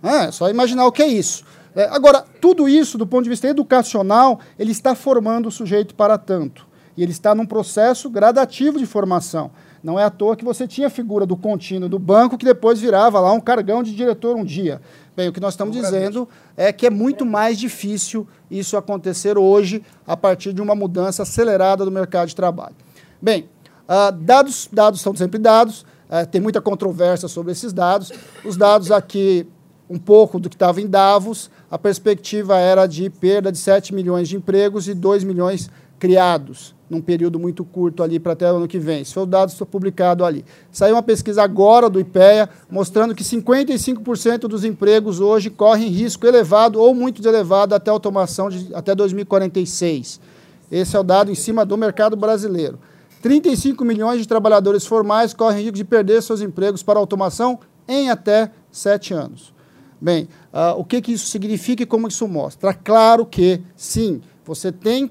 É 0.00 0.30
só 0.30 0.48
imaginar 0.48 0.86
o 0.86 0.92
que 0.92 1.02
é 1.02 1.08
isso. 1.08 1.44
É, 1.74 1.86
agora, 1.86 2.24
tudo 2.40 2.68
isso, 2.68 2.96
do 2.96 3.06
ponto 3.06 3.24
de 3.24 3.30
vista 3.30 3.48
educacional, 3.48 4.38
ele 4.56 4.70
está 4.70 4.94
formando 4.94 5.48
o 5.48 5.50
sujeito 5.50 5.96
para 5.96 6.16
tanto. 6.16 6.68
E 6.96 7.02
ele 7.02 7.10
está 7.10 7.34
num 7.34 7.46
processo 7.46 8.08
gradativo 8.08 8.78
de 8.78 8.86
formação. 8.86 9.50
Não 9.82 9.98
é 9.98 10.04
à 10.04 10.10
toa 10.10 10.36
que 10.36 10.44
você 10.44 10.68
tinha 10.68 10.86
a 10.86 10.90
figura 10.90 11.26
do 11.26 11.36
contínuo 11.36 11.88
do 11.88 11.98
banco, 11.98 12.38
que 12.38 12.44
depois 12.44 12.78
virava 12.78 13.18
lá 13.18 13.32
um 13.32 13.40
cargão 13.40 13.82
de 13.82 13.92
diretor 13.92 14.36
um 14.36 14.44
dia. 14.44 14.80
Bem, 15.14 15.28
o 15.28 15.32
que 15.32 15.40
nós 15.40 15.52
estamos 15.52 15.76
dizendo 15.76 16.26
é 16.56 16.72
que 16.72 16.86
é 16.86 16.90
muito 16.90 17.26
mais 17.26 17.58
difícil 17.58 18.26
isso 18.50 18.76
acontecer 18.78 19.36
hoje, 19.36 19.82
a 20.06 20.16
partir 20.16 20.54
de 20.54 20.62
uma 20.62 20.74
mudança 20.74 21.22
acelerada 21.22 21.84
do 21.84 21.90
mercado 21.90 22.28
de 22.28 22.36
trabalho. 22.36 22.74
Bem, 23.20 23.48
uh, 23.86 24.10
dados, 24.12 24.68
dados 24.72 25.02
são 25.02 25.14
sempre 25.14 25.38
dados, 25.38 25.82
uh, 25.82 26.26
tem 26.30 26.40
muita 26.40 26.62
controvérsia 26.62 27.28
sobre 27.28 27.52
esses 27.52 27.74
dados. 27.74 28.10
Os 28.42 28.56
dados 28.56 28.90
aqui 28.90 29.46
um 29.88 29.98
pouco 29.98 30.40
do 30.40 30.48
que 30.48 30.54
estava 30.54 30.80
em 30.80 30.86
Davos, 30.86 31.50
a 31.70 31.78
perspectiva 31.78 32.58
era 32.58 32.86
de 32.86 33.10
perda 33.10 33.52
de 33.52 33.58
7 33.58 33.94
milhões 33.94 34.26
de 34.30 34.36
empregos 34.36 34.88
e 34.88 34.94
2 34.94 35.24
milhões 35.24 35.68
criados 35.98 36.74
num 36.92 37.00
período 37.00 37.38
muito 37.38 37.64
curto 37.64 38.02
ali 38.02 38.20
para 38.20 38.34
até 38.34 38.52
o 38.52 38.56
ano 38.56 38.68
que 38.68 38.78
vem. 38.78 39.00
Esse 39.00 39.14
foi 39.14 39.22
o 39.22 39.26
dado 39.26 39.52
publicado 39.66 40.24
ali. 40.24 40.44
Saiu 40.70 40.94
uma 40.94 41.02
pesquisa 41.02 41.42
agora 41.42 41.88
do 41.88 41.98
IPEA 41.98 42.50
mostrando 42.70 43.14
que 43.14 43.24
55% 43.24 44.40
dos 44.40 44.62
empregos 44.62 45.18
hoje 45.18 45.48
correm 45.48 45.88
risco 45.88 46.26
elevado 46.26 46.78
ou 46.78 46.94
muito 46.94 47.26
elevado 47.26 47.74
até 47.74 47.90
automação 47.90 48.50
de, 48.50 48.74
até 48.74 48.94
2046. 48.94 50.20
Esse 50.70 50.94
é 50.94 51.00
o 51.00 51.02
dado 51.02 51.30
em 51.30 51.34
cima 51.34 51.64
do 51.64 51.78
mercado 51.78 52.14
brasileiro. 52.14 52.78
35 53.22 53.84
milhões 53.84 54.20
de 54.20 54.28
trabalhadores 54.28 54.84
formais 54.84 55.32
correm 55.32 55.62
risco 55.62 55.76
de 55.76 55.84
perder 55.84 56.22
seus 56.22 56.42
empregos 56.42 56.82
para 56.82 56.98
automação 56.98 57.58
em 57.88 58.10
até 58.10 58.50
sete 58.70 59.14
anos. 59.14 59.52
Bem, 59.98 60.28
uh, 60.52 60.78
o 60.78 60.84
que, 60.84 61.00
que 61.00 61.12
isso 61.12 61.26
significa 61.28 61.84
e 61.84 61.86
como 61.86 62.08
isso 62.08 62.28
mostra? 62.28 62.74
Claro 62.74 63.24
que, 63.24 63.62
sim, 63.76 64.20
você 64.44 64.70
tem 64.70 65.10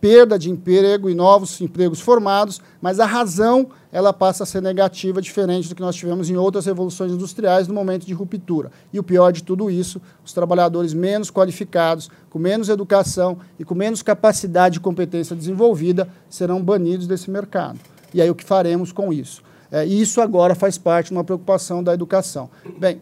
perda 0.00 0.38
de 0.38 0.50
emprego 0.50 1.10
e 1.10 1.14
novos 1.14 1.60
empregos 1.60 2.00
formados, 2.00 2.60
mas 2.80 2.98
a 2.98 3.06
razão 3.06 3.68
ela 3.92 4.12
passa 4.12 4.44
a 4.44 4.46
ser 4.46 4.62
negativa, 4.62 5.20
diferente 5.20 5.68
do 5.68 5.74
que 5.74 5.82
nós 5.82 5.96
tivemos 5.96 6.30
em 6.30 6.36
outras 6.36 6.64
revoluções 6.66 7.12
industriais 7.12 7.68
no 7.68 7.74
momento 7.74 8.06
de 8.06 8.14
ruptura. 8.14 8.70
E 8.92 8.98
o 8.98 9.02
pior 9.02 9.32
de 9.32 9.42
tudo 9.42 9.70
isso, 9.70 10.00
os 10.24 10.32
trabalhadores 10.32 10.94
menos 10.94 11.30
qualificados, 11.30 12.08
com 12.30 12.38
menos 12.38 12.68
educação 12.68 13.38
e 13.58 13.64
com 13.64 13.74
menos 13.74 14.02
capacidade 14.02 14.78
e 14.78 14.80
competência 14.80 15.36
desenvolvida 15.36 16.08
serão 16.28 16.62
banidos 16.62 17.06
desse 17.06 17.30
mercado. 17.30 17.78
E 18.14 18.22
aí 18.22 18.30
o 18.30 18.34
que 18.34 18.44
faremos 18.44 18.92
com 18.92 19.12
isso? 19.12 19.42
É, 19.70 19.84
isso 19.84 20.20
agora 20.20 20.54
faz 20.54 20.78
parte 20.78 21.08
de 21.08 21.12
uma 21.12 21.24
preocupação 21.24 21.82
da 21.82 21.94
educação. 21.94 22.50
Bem, 22.78 23.00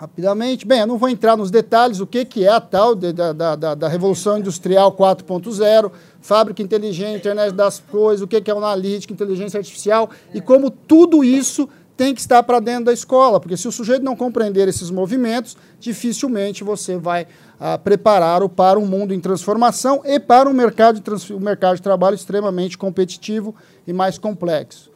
rapidamente. 0.00 0.66
Bem, 0.66 0.80
eu 0.80 0.86
não 0.86 0.96
vou 0.96 1.10
entrar 1.10 1.36
nos 1.36 1.50
detalhes, 1.50 2.00
o 2.00 2.06
que, 2.06 2.24
que 2.24 2.46
é 2.46 2.48
a 2.48 2.58
tal 2.58 2.94
de, 2.94 3.12
da, 3.12 3.34
da, 3.34 3.74
da, 3.74 3.86
Revolução 3.86 4.38
Industrial 4.38 4.90
4.0, 4.90 5.92
fábrica 6.22 6.62
inteligente, 6.62 7.18
internet 7.18 7.52
das 7.52 7.80
coisas, 7.80 8.22
o 8.22 8.26
que, 8.26 8.40
que 8.40 8.50
é 8.50 8.54
analítica, 8.54 9.12
inteligência 9.12 9.58
artificial, 9.58 10.08
e 10.32 10.40
como 10.40 10.70
tudo 10.70 11.22
isso 11.22 11.68
tem 11.98 12.14
que 12.14 12.20
estar 12.22 12.42
para 12.42 12.60
dentro 12.60 12.86
da 12.86 12.94
escola, 12.94 13.38
porque 13.38 13.58
se 13.58 13.68
o 13.68 13.72
sujeito 13.72 14.02
não 14.02 14.16
compreender 14.16 14.66
esses 14.68 14.90
movimentos, 14.90 15.54
dificilmente 15.78 16.64
você 16.64 16.96
vai 16.96 17.26
ah, 17.60 17.76
prepará-lo 17.76 18.48
para 18.48 18.78
um 18.78 18.86
mundo 18.86 19.12
em 19.12 19.20
transformação 19.20 20.00
e 20.02 20.18
para 20.18 20.48
um 20.48 20.54
mercado 20.54 20.98
de, 20.98 21.34
um 21.34 21.40
mercado 21.40 21.76
de 21.76 21.82
trabalho 21.82 22.14
extremamente 22.14 22.78
competitivo 22.78 23.54
e 23.86 23.92
mais 23.92 24.16
complexo. 24.16 24.90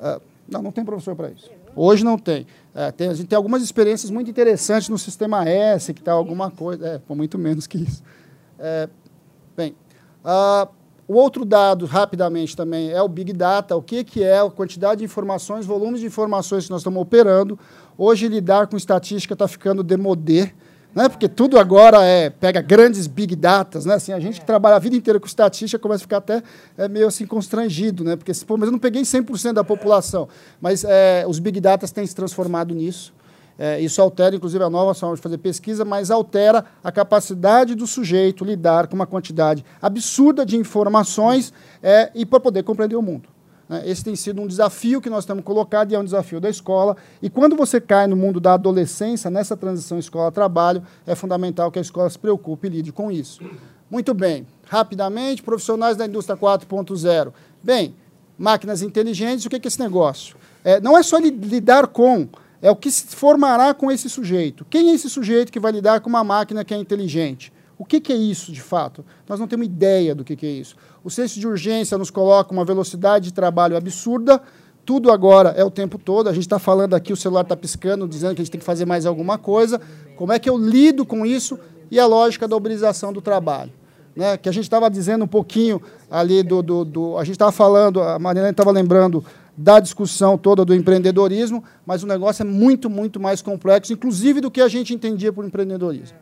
Ah, 0.00 0.18
não, 0.48 0.62
não 0.62 0.72
tem 0.72 0.82
professor 0.82 1.14
para 1.14 1.28
isso. 1.28 1.50
Hoje 1.74 2.04
não 2.04 2.18
tem. 2.18 2.46
É, 2.74 2.90
tem. 2.90 3.08
A 3.08 3.14
gente 3.14 3.26
tem 3.26 3.36
algumas 3.36 3.62
experiências 3.62 4.10
muito 4.10 4.30
interessantes 4.30 4.88
no 4.88 4.98
sistema 4.98 5.46
S, 5.48 5.92
que 5.92 6.00
está 6.00 6.12
alguma 6.12 6.50
coisa. 6.50 6.86
É, 6.86 6.98
por 6.98 7.16
muito 7.16 7.38
menos 7.38 7.66
que 7.66 7.78
isso. 7.78 8.02
É, 8.58 8.88
bem, 9.56 9.74
uh, 10.24 10.68
o 11.06 11.14
outro 11.14 11.44
dado, 11.44 11.84
rapidamente 11.84 12.56
também, 12.56 12.90
é 12.90 13.02
o 13.02 13.08
Big 13.08 13.32
Data. 13.32 13.76
O 13.76 13.82
que, 13.82 14.02
que 14.04 14.22
é 14.22 14.40
a 14.40 14.50
quantidade 14.50 15.00
de 15.00 15.04
informações, 15.04 15.66
volumes 15.66 16.00
de 16.00 16.06
informações 16.06 16.64
que 16.64 16.70
nós 16.70 16.80
estamos 16.80 17.00
operando. 17.00 17.58
Hoje, 17.98 18.28
lidar 18.28 18.66
com 18.66 18.76
estatística 18.76 19.34
está 19.34 19.46
ficando 19.46 19.82
demodé 19.82 20.54
né? 20.94 21.08
Porque 21.08 21.28
tudo 21.28 21.58
agora 21.58 22.02
é 22.04 22.30
pega 22.30 22.60
grandes 22.60 23.06
big 23.06 23.34
datas, 23.34 23.84
né? 23.84 23.94
Assim, 23.94 24.12
a 24.12 24.20
gente 24.20 24.40
que 24.40 24.46
trabalha 24.46 24.76
a 24.76 24.78
vida 24.78 24.96
inteira 24.96 25.18
com 25.18 25.26
estatística 25.26 25.80
começa 25.80 26.02
a 26.02 26.06
ficar 26.06 26.18
até 26.18 26.42
é, 26.76 26.88
meio 26.88 27.06
assim 27.06 27.26
constrangido, 27.26 28.04
né? 28.04 28.16
Porque 28.16 28.32
pô, 28.46 28.56
mas 28.56 28.66
eu 28.66 28.72
não 28.72 28.78
peguei 28.78 29.02
100% 29.02 29.52
da 29.52 29.64
população, 29.64 30.28
mas 30.60 30.84
é, 30.84 31.24
os 31.26 31.38
big 31.38 31.60
datas 31.60 31.90
têm 31.90 32.06
se 32.06 32.14
transformado 32.14 32.74
nisso. 32.74 33.12
É, 33.58 33.78
isso 33.80 34.00
altera, 34.00 34.34
inclusive, 34.34 34.64
a 34.64 34.70
nova 34.70 34.94
forma 34.94 35.14
de 35.14 35.22
fazer 35.22 35.38
pesquisa, 35.38 35.84
mas 35.84 36.10
altera 36.10 36.64
a 36.82 36.90
capacidade 36.90 37.74
do 37.74 37.86
sujeito 37.86 38.44
lidar 38.44 38.86
com 38.86 38.94
uma 38.94 39.06
quantidade 39.06 39.64
absurda 39.80 40.44
de 40.44 40.56
informações 40.56 41.52
é, 41.82 42.10
e 42.14 42.24
para 42.24 42.40
poder 42.40 42.62
compreender 42.62 42.96
o 42.96 43.02
mundo. 43.02 43.28
Né? 43.72 43.82
Esse 43.86 44.04
tem 44.04 44.14
sido 44.14 44.42
um 44.42 44.46
desafio 44.46 45.00
que 45.00 45.08
nós 45.08 45.24
temos 45.24 45.42
colocado 45.42 45.90
e 45.90 45.94
é 45.94 45.98
um 45.98 46.04
desafio 46.04 46.38
da 46.38 46.50
escola. 46.50 46.94
E 47.22 47.30
quando 47.30 47.56
você 47.56 47.80
cai 47.80 48.06
no 48.06 48.14
mundo 48.14 48.38
da 48.38 48.52
adolescência, 48.52 49.30
nessa 49.30 49.56
transição 49.56 49.98
escola-trabalho, 49.98 50.82
é 51.06 51.14
fundamental 51.14 51.72
que 51.72 51.78
a 51.78 51.82
escola 51.82 52.10
se 52.10 52.18
preocupe 52.18 52.66
e 52.66 52.70
lide 52.70 52.92
com 52.92 53.10
isso. 53.10 53.42
Muito 53.90 54.12
bem. 54.12 54.46
Rapidamente, 54.68 55.42
profissionais 55.42 55.96
da 55.96 56.04
indústria 56.04 56.36
4.0. 56.36 57.32
Bem, 57.62 57.94
máquinas 58.38 58.82
inteligentes, 58.82 59.46
o 59.46 59.48
que 59.48 59.56
é 59.56 59.60
esse 59.64 59.80
negócio? 59.80 60.36
É, 60.62 60.78
não 60.78 60.96
é 60.96 61.02
só 61.02 61.16
lidar 61.16 61.86
com, 61.86 62.28
é 62.60 62.70
o 62.70 62.76
que 62.76 62.90
se 62.90 63.06
formará 63.16 63.72
com 63.72 63.90
esse 63.90 64.10
sujeito. 64.10 64.66
Quem 64.68 64.90
é 64.90 64.94
esse 64.94 65.08
sujeito 65.08 65.50
que 65.50 65.58
vai 65.58 65.72
lidar 65.72 66.00
com 66.00 66.10
uma 66.10 66.22
máquina 66.22 66.62
que 66.62 66.74
é 66.74 66.76
inteligente? 66.76 67.50
O 67.78 67.84
que, 67.84 68.12
é 68.12 68.16
isso, 68.16 68.52
de 68.52 68.62
fato? 68.62 69.04
Nós 69.28 69.40
não 69.40 69.48
temos 69.48 69.66
ideia 69.66 70.14
do 70.14 70.22
que 70.22 70.46
é 70.46 70.50
isso. 70.50 70.76
O 71.04 71.10
senso 71.10 71.40
de 71.40 71.46
urgência 71.46 71.98
nos 71.98 72.10
coloca 72.10 72.52
uma 72.52 72.64
velocidade 72.64 73.26
de 73.26 73.32
trabalho 73.32 73.76
absurda. 73.76 74.40
Tudo 74.84 75.10
agora 75.10 75.50
é 75.50 75.64
o 75.64 75.70
tempo 75.70 75.98
todo. 75.98 76.28
A 76.28 76.32
gente 76.32 76.44
está 76.44 76.58
falando 76.58 76.94
aqui, 76.94 77.12
o 77.12 77.16
celular 77.16 77.42
está 77.42 77.56
piscando, 77.56 78.06
dizendo 78.06 78.34
que 78.34 78.42
a 78.42 78.44
gente 78.44 78.52
tem 78.52 78.60
que 78.60 78.64
fazer 78.64 78.84
mais 78.84 79.04
alguma 79.04 79.36
coisa. 79.36 79.80
Como 80.16 80.32
é 80.32 80.38
que 80.38 80.48
eu 80.48 80.56
lido 80.56 81.04
com 81.04 81.26
isso? 81.26 81.58
E 81.90 81.98
a 81.98 82.06
lógica 82.06 82.46
da 82.46 82.56
uberização 82.56 83.12
do 83.12 83.20
trabalho. 83.20 83.72
Né? 84.14 84.36
Que 84.36 84.48
a 84.48 84.52
gente 84.52 84.64
estava 84.64 84.88
dizendo 84.88 85.24
um 85.24 85.28
pouquinho 85.28 85.82
ali 86.10 86.42
do. 86.42 86.62
do, 86.62 86.84
do 86.84 87.18
a 87.18 87.24
gente 87.24 87.34
estava 87.34 87.52
falando, 87.52 88.00
a 88.00 88.18
Mariana 88.18 88.50
estava 88.50 88.70
lembrando 88.70 89.24
da 89.56 89.80
discussão 89.80 90.38
toda 90.38 90.64
do 90.64 90.74
empreendedorismo, 90.74 91.62
mas 91.84 92.02
o 92.02 92.06
negócio 92.06 92.42
é 92.42 92.46
muito, 92.46 92.88
muito 92.88 93.20
mais 93.20 93.42
complexo, 93.42 93.92
inclusive 93.92 94.40
do 94.40 94.50
que 94.50 94.60
a 94.60 94.68
gente 94.68 94.94
entendia 94.94 95.32
por 95.32 95.44
empreendedorismo. 95.44 96.16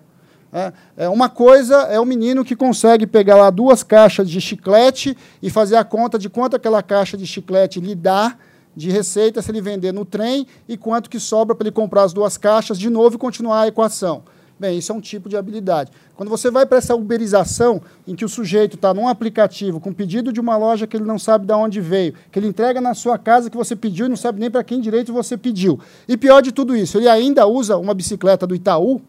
É, 0.53 0.73
é, 0.97 1.09
uma 1.09 1.29
coisa 1.29 1.77
é 1.83 2.01
o 2.01 2.05
menino 2.05 2.45
que 2.45 2.57
consegue 2.57 3.07
pegar 3.07 3.37
lá 3.37 3.51
duas 3.51 3.83
caixas 3.83 4.29
de 4.29 4.41
chiclete 4.41 5.17
e 5.41 5.49
fazer 5.49 5.77
a 5.77 5.85
conta 5.85 6.19
de 6.19 6.29
quanto 6.29 6.57
aquela 6.57 6.83
caixa 6.83 7.17
de 7.17 7.27
chiclete 7.27 7.81
lhe 7.81 7.95
dá 7.95 8.37
de 8.75 8.91
receita 8.91 9.43
se 9.43 9.51
ele 9.51 9.61
vender 9.61 9.93
no 9.93 10.05
trem 10.05 10.47
e 10.69 10.77
quanto 10.77 11.11
que 11.11 11.21
sobra 11.21 11.55
para 11.55 11.69
ele 11.69 11.75
comprar 11.75 12.03
as 12.03 12.13
duas 12.13 12.37
caixas 12.37 12.79
de 12.79 12.91
novo 12.91 13.17
e 13.17 13.19
continuar 13.19 13.63
a 13.63 13.69
equação. 13.69 14.23
Bem, 14.59 14.77
isso 14.77 14.93
é 14.93 14.95
um 14.95 15.01
tipo 15.01 15.27
de 15.27 15.39
habilidade. 15.39 15.91
Quando 16.15 16.29
você 16.29 16.51
vai 16.51 16.67
para 16.67 16.77
essa 16.77 16.95
uberização, 16.95 17.81
em 18.07 18.15
que 18.15 18.27
o 18.27 18.29
sujeito 18.29 18.77
está 18.77 18.93
num 18.93 19.09
aplicativo 19.09 19.81
com 19.81 19.91
pedido 19.91 20.31
de 20.31 20.39
uma 20.39 20.55
loja 20.55 20.87
que 20.87 20.95
ele 20.95 21.07
não 21.07 21.19
sabe 21.19 21.47
de 21.47 21.53
onde 21.55 21.81
veio, 21.81 22.13
que 22.31 22.39
ele 22.39 22.47
entrega 22.47 22.79
na 22.79 22.93
sua 22.93 23.17
casa 23.17 23.49
que 23.49 23.57
você 23.57 23.75
pediu 23.75 24.05
e 24.05 24.09
não 24.11 24.17
sabe 24.17 24.39
nem 24.39 24.51
para 24.51 24.63
quem 24.63 24.79
direito 24.79 25.15
você 25.15 25.35
pediu. 25.35 25.81
E 26.07 26.15
pior 26.15 26.43
de 26.43 26.53
tudo 26.53 26.77
isso, 26.77 26.99
ele 26.99 27.09
ainda 27.09 27.47
usa 27.47 27.79
uma 27.79 27.95
bicicleta 27.95 28.47
do 28.47 28.55
Itaú, 28.55 29.01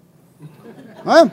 não 1.04 1.18
é? 1.18 1.32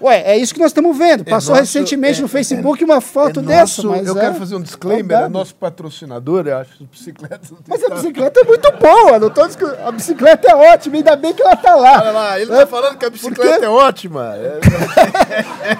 Ué, 0.00 0.22
é 0.26 0.36
isso 0.36 0.52
que 0.52 0.60
nós 0.60 0.70
estamos 0.70 0.96
vendo. 0.96 1.24
Passou 1.24 1.54
nosso- 1.54 1.62
recentemente 1.62 2.18
é- 2.18 2.22
no 2.22 2.28
Facebook 2.28 2.84
uma 2.84 3.00
foto 3.00 3.40
É 3.40 3.42
dessa. 3.42 3.82
nosso- 3.82 3.88
Mas 3.88 4.06
eu 4.06 4.16
é- 4.16 4.20
quero 4.20 4.34
fazer 4.34 4.56
um 4.56 4.60
disclaimer, 4.62 5.18
é 5.18 5.22
é 5.24 5.28
nosso 5.28 5.54
patrocinador, 5.54 6.46
eu 6.46 6.58
acho, 6.58 6.84
bicicletas. 6.84 7.50
Mas 7.66 7.82
a 7.82 7.88
bicicleta 7.90 8.40
é 8.40 8.44
muito 8.44 8.70
boa, 8.72 9.18
não 9.18 9.30
tô 9.30 9.42
A 9.86 9.92
bicicleta 9.92 10.50
é 10.50 10.54
ótima, 10.74 10.96
ainda 10.96 11.16
bem 11.16 11.32
que 11.32 11.42
ela 11.42 11.56
tá 11.56 11.74
lá. 11.74 12.00
Olha 12.00 12.10
lá, 12.10 12.40
ele 12.40 12.52
É, 12.52 12.56
tá 12.58 12.66
falando 12.66 12.98
que 12.98 13.06
a 13.06 13.10
bicicleta 13.10 13.50
porque- 13.52 13.64
é 13.64 13.68
ótima. 13.68 14.34
É- 14.36 14.60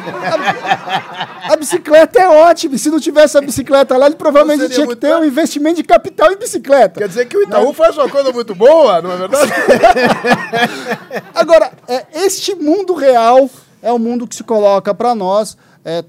A 1.49 1.57
bicicleta 1.57 2.19
é 2.21 2.29
ótima. 2.29 2.77
Se 2.79 2.91
não 2.91 3.01
tivesse 3.01 3.37
a 3.39 3.41
bicicleta 3.41 3.97
lá, 3.97 4.07
ele 4.07 4.17
provavelmente 4.17 4.69
tinha 4.75 4.87
que 4.87 4.97
ter 4.97 5.15
um 5.15 5.25
investimento 5.25 5.77
de 5.77 5.85
capital 5.85 6.33
em 6.33 6.37
bicicleta. 6.37 7.01
Quer 7.01 7.09
dizer 7.09 7.27
que 7.27 7.37
o 7.37 7.43
Itaú 7.43 7.73
faz 7.73 7.97
uma 7.97 8.09
coisa 8.09 8.33
muito 8.33 8.55
boa, 8.55 9.01
não 9.01 9.13
é 9.13 9.17
verdade? 9.17 9.53
Agora, 11.35 11.71
é, 11.89 12.05
este 12.25 12.55
mundo 12.55 12.95
real 12.95 13.49
é 13.87 13.93
o 13.93 13.99
mundo 14.01 14.27
que 14.27 14.35
se 14.35 14.43
coloca 14.43 14.93
para 14.93 15.15
nós. 15.15 15.57
É, 15.85 16.05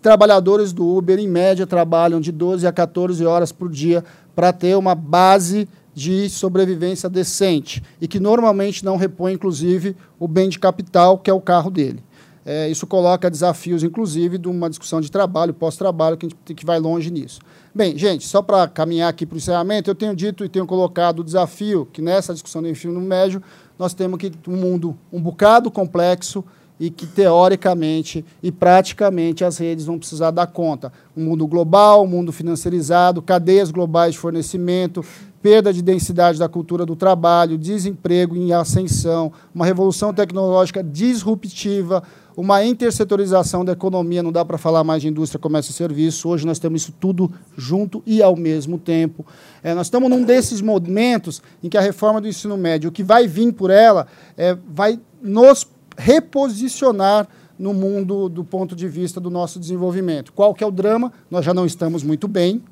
trabalhadores 0.00 0.72
do 0.72 0.96
Uber, 0.96 1.18
em 1.18 1.28
média, 1.28 1.66
trabalham 1.66 2.20
de 2.20 2.32
12 2.32 2.66
a 2.66 2.72
14 2.72 3.24
horas 3.26 3.52
por 3.52 3.70
dia 3.70 4.02
para 4.34 4.50
ter 4.50 4.74
uma 4.76 4.94
base 4.94 5.68
de 5.94 6.30
sobrevivência 6.30 7.08
decente 7.08 7.82
e 8.00 8.08
que 8.08 8.18
normalmente 8.18 8.82
não 8.84 8.96
repõe, 8.96 9.34
inclusive, 9.34 9.94
o 10.18 10.26
bem 10.26 10.48
de 10.48 10.58
capital, 10.58 11.18
que 11.18 11.28
é 11.28 11.34
o 11.34 11.40
carro 11.40 11.70
dele. 11.70 12.02
É, 12.46 12.70
isso 12.70 12.86
coloca 12.86 13.30
desafios, 13.30 13.82
inclusive, 13.82 14.38
de 14.38 14.48
uma 14.48 14.70
discussão 14.70 15.02
de 15.02 15.10
trabalho, 15.10 15.52
pós-trabalho, 15.52 16.16
que, 16.16 16.24
a 16.24 16.28
gente- 16.30 16.54
que 16.54 16.64
vai 16.64 16.78
longe 16.78 17.10
nisso. 17.10 17.40
Bem, 17.74 17.98
gente, 17.98 18.26
só 18.26 18.40
para 18.40 18.66
caminhar 18.66 19.10
aqui 19.10 19.26
para 19.26 19.34
o 19.34 19.38
encerramento, 19.38 19.90
eu 19.90 19.94
tenho 19.94 20.16
dito 20.16 20.46
e 20.46 20.48
tenho 20.48 20.66
colocado 20.66 21.18
o 21.18 21.24
desafio 21.24 21.86
que 21.92 22.00
nessa 22.00 22.32
discussão 22.32 22.62
do 22.62 22.68
ensino 22.68 22.98
médio 23.02 23.42
nós 23.78 23.92
temos 23.92 24.18
que 24.18 24.32
um 24.48 24.56
mundo 24.56 24.96
um 25.12 25.20
bocado 25.20 25.70
complexo 25.70 26.42
e 26.80 26.90
que 26.90 27.06
teoricamente 27.06 28.24
e 28.42 28.52
praticamente 28.52 29.44
as 29.44 29.58
redes 29.58 29.84
vão 29.84 29.98
precisar 29.98 30.30
dar 30.30 30.46
conta. 30.46 30.92
Um 31.16 31.24
mundo 31.24 31.46
global, 31.46 32.04
um 32.04 32.06
mundo 32.06 32.32
financiarizado, 32.32 33.20
cadeias 33.20 33.70
globais 33.70 34.12
de 34.12 34.18
fornecimento, 34.18 35.04
perda 35.42 35.72
de 35.72 35.82
densidade 35.82 36.38
da 36.38 36.48
cultura 36.48 36.84
do 36.84 36.96
trabalho, 36.96 37.58
desemprego 37.58 38.36
em 38.36 38.52
ascensão, 38.52 39.32
uma 39.54 39.64
revolução 39.64 40.12
tecnológica 40.12 40.82
disruptiva, 40.82 42.02
uma 42.36 42.64
intersetorização 42.64 43.64
da 43.64 43.72
economia, 43.72 44.22
não 44.22 44.30
dá 44.30 44.44
para 44.44 44.56
falar 44.56 44.84
mais 44.84 45.02
de 45.02 45.08
indústria, 45.08 45.40
comércio 45.40 45.72
e 45.72 45.74
serviço. 45.74 46.28
Hoje 46.28 46.46
nós 46.46 46.60
temos 46.60 46.82
isso 46.82 46.94
tudo 47.00 47.28
junto 47.56 48.00
e 48.06 48.22
ao 48.22 48.36
mesmo 48.36 48.78
tempo. 48.78 49.26
É, 49.60 49.74
nós 49.74 49.88
estamos 49.88 50.08
num 50.08 50.22
desses 50.22 50.60
momentos 50.60 51.42
em 51.64 51.68
que 51.68 51.76
a 51.76 51.80
reforma 51.80 52.20
do 52.20 52.28
ensino 52.28 52.56
médio, 52.56 52.90
o 52.90 52.92
que 52.92 53.02
vai 53.02 53.26
vir 53.26 53.52
por 53.52 53.70
ela, 53.70 54.06
é, 54.36 54.56
vai 54.68 55.00
nos 55.20 55.66
reposicionar 55.98 57.28
no 57.58 57.74
mundo 57.74 58.28
do 58.28 58.44
ponto 58.44 58.76
de 58.76 58.86
vista 58.88 59.20
do 59.20 59.28
nosso 59.28 59.58
desenvolvimento. 59.58 60.32
Qual 60.32 60.54
que 60.54 60.62
é 60.62 60.66
o 60.66 60.70
drama? 60.70 61.12
Nós 61.28 61.44
já 61.44 61.52
não 61.52 61.66
estamos 61.66 62.04
muito 62.04 62.28
bem, 62.28 62.62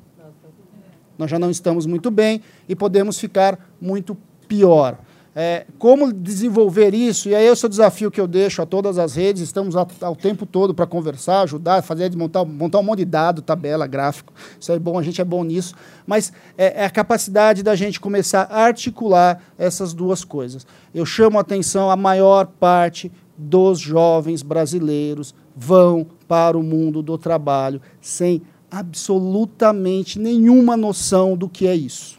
nós 1.17 1.29
já 1.29 1.37
não 1.37 1.51
estamos 1.51 1.85
muito 1.85 2.09
bem 2.09 2.41
e 2.69 2.75
podemos 2.75 3.19
ficar 3.19 3.59
muito 3.81 4.17
pior. 4.47 4.97
É, 5.39 5.67
como 5.77 6.11
desenvolver 6.11 6.95
isso? 6.95 7.29
E 7.29 7.35
aí 7.35 7.45
esse 7.45 7.63
é 7.63 7.67
o 7.67 7.69
desafio 7.69 8.09
que 8.09 8.19
eu 8.19 8.27
deixo 8.27 8.59
a 8.59 8.65
todas 8.65 8.97
as 8.97 9.13
redes. 9.13 9.43
Estamos 9.43 9.75
ao 9.75 10.15
tempo 10.15 10.47
todo 10.47 10.73
para 10.73 10.87
conversar, 10.87 11.41
ajudar, 11.41 11.83
fazer 11.83 12.11
montar, 12.15 12.43
montar 12.43 12.79
um 12.79 12.83
monte 12.83 12.99
de 12.99 13.05
dado, 13.05 13.43
tabela, 13.43 13.85
gráfico. 13.85 14.33
Isso 14.59 14.71
é 14.71 14.79
bom, 14.79 14.97
a 14.97 15.03
gente 15.03 15.21
é 15.21 15.23
bom 15.23 15.43
nisso. 15.43 15.75
Mas 16.07 16.33
é, 16.57 16.81
é 16.81 16.85
a 16.85 16.89
capacidade 16.89 17.61
da 17.61 17.75
gente 17.75 17.99
começar 17.99 18.47
a 18.49 18.63
articular 18.63 19.39
essas 19.59 19.93
duas 19.93 20.23
coisas. 20.23 20.65
Eu 20.91 21.05
chamo 21.05 21.37
a 21.37 21.41
atenção 21.41 21.91
a 21.91 21.95
maior 21.95 22.47
parte 22.47 23.11
dos 23.37 23.77
jovens 23.77 24.41
brasileiros 24.41 25.35
vão 25.55 26.07
para 26.27 26.57
o 26.57 26.63
mundo 26.63 27.03
do 27.03 27.15
trabalho 27.15 27.79
sem 28.01 28.41
absolutamente 28.71 30.17
nenhuma 30.17 30.75
noção 30.75 31.37
do 31.37 31.47
que 31.47 31.67
é 31.67 31.75
isso. 31.75 32.17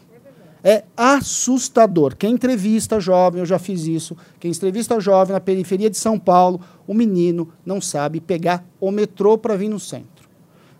É 0.63 0.83
assustador. 0.97 2.15
Quem 2.17 2.33
entrevista 2.33 2.99
jovem, 2.99 3.39
eu 3.39 3.45
já 3.45 3.57
fiz 3.57 3.85
isso, 3.85 4.15
quem 4.39 4.51
entrevista 4.51 4.99
jovem 4.99 5.33
na 5.33 5.39
periferia 5.39 5.89
de 5.89 5.97
São 5.97 6.19
Paulo, 6.19 6.59
o 6.85 6.93
menino 6.93 7.49
não 7.65 7.79
sabe 7.79 8.19
pegar 8.19 8.65
o 8.79 8.91
metrô 8.91 9.37
para 9.37 9.55
vir 9.55 9.69
no 9.69 9.79
centro. 9.79 10.27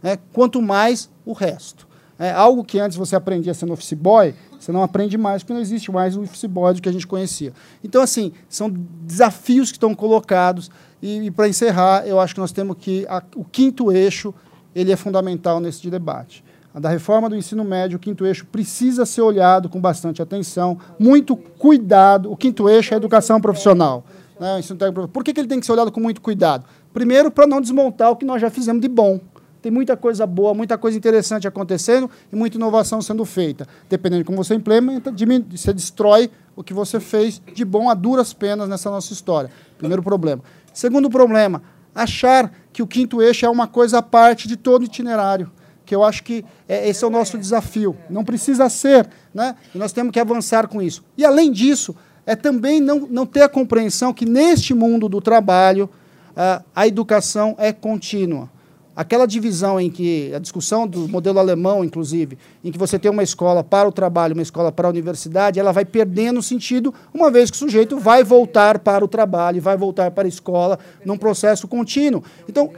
É, 0.03 0.17
quanto 0.33 0.61
mais 0.61 1.09
o 1.25 1.33
resto. 1.33 1.87
É 2.17 2.31
algo 2.31 2.65
que 2.65 2.77
antes 2.79 2.97
você 2.97 3.15
aprendia 3.15 3.53
sendo 3.53 3.71
office 3.71 3.93
boy, 3.93 4.35
você 4.59 4.73
não 4.73 4.83
aprende 4.83 5.17
mais, 5.17 5.41
porque 5.41 5.53
não 5.53 5.61
existe 5.61 5.89
mais 5.89 6.17
o 6.17 6.23
office 6.23 6.43
boy 6.45 6.73
do 6.73 6.81
que 6.81 6.89
a 6.89 6.91
gente 6.91 7.07
conhecia. 7.07 7.53
Então, 7.81 8.01
assim, 8.01 8.33
são 8.49 8.69
desafios 9.05 9.71
que 9.71 9.77
estão 9.77 9.95
colocados. 9.95 10.69
E, 11.01 11.19
e 11.27 11.31
para 11.31 11.47
encerrar, 11.47 12.05
eu 12.05 12.19
acho 12.19 12.33
que 12.33 12.41
nós 12.41 12.51
temos 12.51 12.75
que. 12.77 13.05
a- 13.07 13.23
o 13.37 13.45
quinto 13.45 13.89
eixo 13.89 14.33
ele 14.75 14.91
é 14.91 14.97
fundamental 14.97 15.61
nesse 15.61 15.89
debate. 15.89 16.43
A 16.73 16.79
da 16.79 16.89
reforma 16.89 17.27
do 17.27 17.35
ensino 17.35 17.63
médio, 17.63 17.97
o 17.97 17.99
quinto 17.99 18.25
eixo 18.25 18.45
precisa 18.45 19.03
ser 19.03 19.21
olhado 19.21 19.67
com 19.67 19.81
bastante 19.81 20.21
atenção, 20.21 20.77
muito 20.99 21.35
cuidado. 21.35 22.31
O 22.31 22.37
quinto 22.37 22.69
eixo 22.69 22.93
é 22.93 22.95
a 22.95 22.97
educação 22.97 23.41
profissional. 23.41 24.03
Né. 24.39 24.61
Por 25.11 25.23
que, 25.23 25.33
que 25.33 25.39
ele 25.41 25.47
tem 25.47 25.59
que 25.59 25.65
ser 25.65 25.71
olhado 25.71 25.91
com 25.91 25.99
muito 25.99 26.21
cuidado? 26.21 26.65
Primeiro, 26.93 27.31
para 27.31 27.47
não 27.47 27.59
desmontar 27.59 28.11
o 28.11 28.15
que 28.15 28.23
nós 28.23 28.39
já 28.39 28.51
fizemos 28.51 28.81
de 28.81 28.87
bom. 28.87 29.19
Tem 29.63 29.71
muita 29.71 29.97
coisa 29.97 30.27
boa, 30.27 30.53
muita 30.53 30.77
coisa 30.77 30.95
interessante 30.95 31.47
acontecendo 31.47 32.09
e 32.31 32.35
muita 32.35 32.55
inovação 32.55 33.01
sendo 33.01 33.25
feita. 33.25 33.67
Dependendo 33.89 34.21
de 34.21 34.25
como 34.25 34.41
você 34.41 34.53
implementa, 34.53 35.11
você 35.51 35.73
destrói 35.73 36.29
o 36.55 36.63
que 36.63 36.73
você 36.73 36.99
fez 36.99 37.41
de 37.53 37.65
bom 37.65 37.89
a 37.89 37.95
duras 37.95 38.31
penas 38.31 38.69
nessa 38.69 38.91
nossa 38.91 39.11
história. 39.11 39.49
Primeiro 39.77 40.03
problema. 40.03 40.43
Segundo 40.71 41.09
problema, 41.09 41.63
achar 41.95 42.53
que 42.71 42.83
o 42.83 42.87
quinto 42.87 43.21
eixo 43.21 43.45
é 43.45 43.49
uma 43.49 43.67
coisa 43.67 43.97
à 43.97 44.01
parte 44.01 44.47
de 44.47 44.55
todo 44.55 44.83
o 44.83 44.85
itinerário 44.85 45.51
que 45.89 45.95
eu 45.95 46.03
acho 46.03 46.23
que 46.23 46.45
é, 46.67 46.87
esse 46.87 47.03
é 47.03 47.07
o 47.07 47.09
nosso 47.09 47.35
desafio. 47.35 47.97
Não 48.11 48.23
precisa 48.23 48.69
ser, 48.69 49.09
né? 49.33 49.55
E 49.73 49.77
nós 49.79 49.91
temos 49.91 50.11
que 50.11 50.19
avançar 50.19 50.67
com 50.67 50.79
isso. 50.79 51.03
E 51.17 51.25
além 51.25 51.51
disso, 51.51 51.95
é 52.27 52.35
também 52.35 52.79
não, 52.79 53.07
não 53.09 53.25
ter 53.25 53.41
a 53.41 53.49
compreensão 53.49 54.13
que 54.13 54.23
neste 54.23 54.71
mundo 54.71 55.09
do 55.09 55.19
trabalho 55.19 55.89
ah, 56.37 56.61
a 56.75 56.85
educação 56.85 57.55
é 57.57 57.73
contínua. 57.73 58.47
Aquela 58.95 59.25
divisão 59.25 59.81
em 59.81 59.89
que 59.89 60.31
a 60.35 60.37
discussão 60.37 60.85
do 60.85 61.07
modelo 61.07 61.39
alemão, 61.39 61.83
inclusive, 61.83 62.37
em 62.63 62.71
que 62.71 62.77
você 62.77 62.99
tem 62.99 63.09
uma 63.09 63.23
escola 63.23 63.63
para 63.63 63.87
o 63.87 63.91
trabalho, 63.91 64.35
uma 64.35 64.43
escola 64.43 64.71
para 64.71 64.87
a 64.87 64.91
universidade, 64.91 65.59
ela 65.59 65.71
vai 65.71 65.85
perdendo 65.85 66.39
sentido 66.43 66.93
uma 67.11 67.31
vez 67.31 67.49
que 67.49 67.55
o 67.55 67.59
sujeito 67.59 67.97
vai 67.97 68.23
voltar 68.23 68.77
para 68.77 69.03
o 69.03 69.07
trabalho, 69.07 69.59
vai 69.59 69.75
voltar 69.75 70.11
para 70.11 70.27
a 70.27 70.29
escola 70.29 70.77
num 71.03 71.17
processo 71.17 71.67
contínuo. 71.67 72.23
Então, 72.47 72.71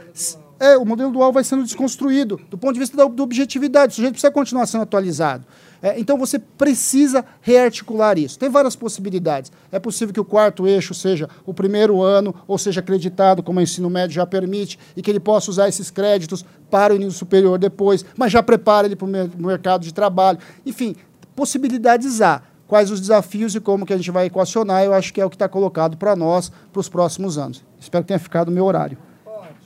é, 0.62 0.76
o 0.76 0.84
modelo 0.84 1.10
dual 1.10 1.32
vai 1.32 1.42
sendo 1.42 1.64
desconstruído 1.64 2.40
do 2.48 2.56
ponto 2.56 2.74
de 2.74 2.80
vista 2.80 2.96
da, 2.96 3.04
da 3.04 3.22
objetividade. 3.22 3.92
O 3.92 3.96
sujeito 3.96 4.12
precisa 4.12 4.30
continuar 4.30 4.66
sendo 4.66 4.82
atualizado. 4.82 5.44
É, 5.82 5.98
então 5.98 6.16
você 6.16 6.38
precisa 6.38 7.24
rearticular 7.40 8.16
isso. 8.16 8.38
Tem 8.38 8.48
várias 8.48 8.76
possibilidades. 8.76 9.50
É 9.72 9.80
possível 9.80 10.14
que 10.14 10.20
o 10.20 10.24
quarto 10.24 10.66
eixo 10.66 10.94
seja 10.94 11.28
o 11.44 11.52
primeiro 11.52 12.00
ano, 12.00 12.32
ou 12.46 12.56
seja 12.56 12.78
acreditado, 12.78 13.42
como 13.42 13.58
o 13.58 13.62
ensino 13.62 13.90
médio 13.90 14.14
já 14.14 14.24
permite, 14.24 14.78
e 14.96 15.02
que 15.02 15.10
ele 15.10 15.18
possa 15.18 15.50
usar 15.50 15.68
esses 15.68 15.90
créditos 15.90 16.44
para 16.70 16.94
o 16.94 16.96
nível 16.96 17.12
superior 17.12 17.58
depois, 17.58 18.04
mas 18.16 18.30
já 18.30 18.42
prepara 18.42 18.86
ele 18.86 18.94
para 18.94 19.06
o 19.06 19.08
mer- 19.08 19.30
mercado 19.36 19.82
de 19.82 19.92
trabalho. 19.92 20.38
Enfim, 20.64 20.94
possibilidades 21.34 22.22
há. 22.22 22.42
Quais 22.68 22.90
os 22.90 23.00
desafios 23.00 23.54
e 23.54 23.60
como 23.60 23.84
que 23.84 23.92
a 23.92 23.96
gente 23.96 24.10
vai 24.10 24.26
equacionar, 24.26 24.82
eu 24.84 24.94
acho 24.94 25.12
que 25.12 25.20
é 25.20 25.26
o 25.26 25.28
que 25.28 25.36
está 25.36 25.48
colocado 25.48 25.96
para 25.96 26.16
nós 26.16 26.50
para 26.72 26.80
os 26.80 26.88
próximos 26.88 27.36
anos. 27.36 27.62
Espero 27.78 28.04
que 28.04 28.08
tenha 28.08 28.20
ficado 28.20 28.48
o 28.48 28.52
meu 28.52 28.64
horário. 28.64 28.96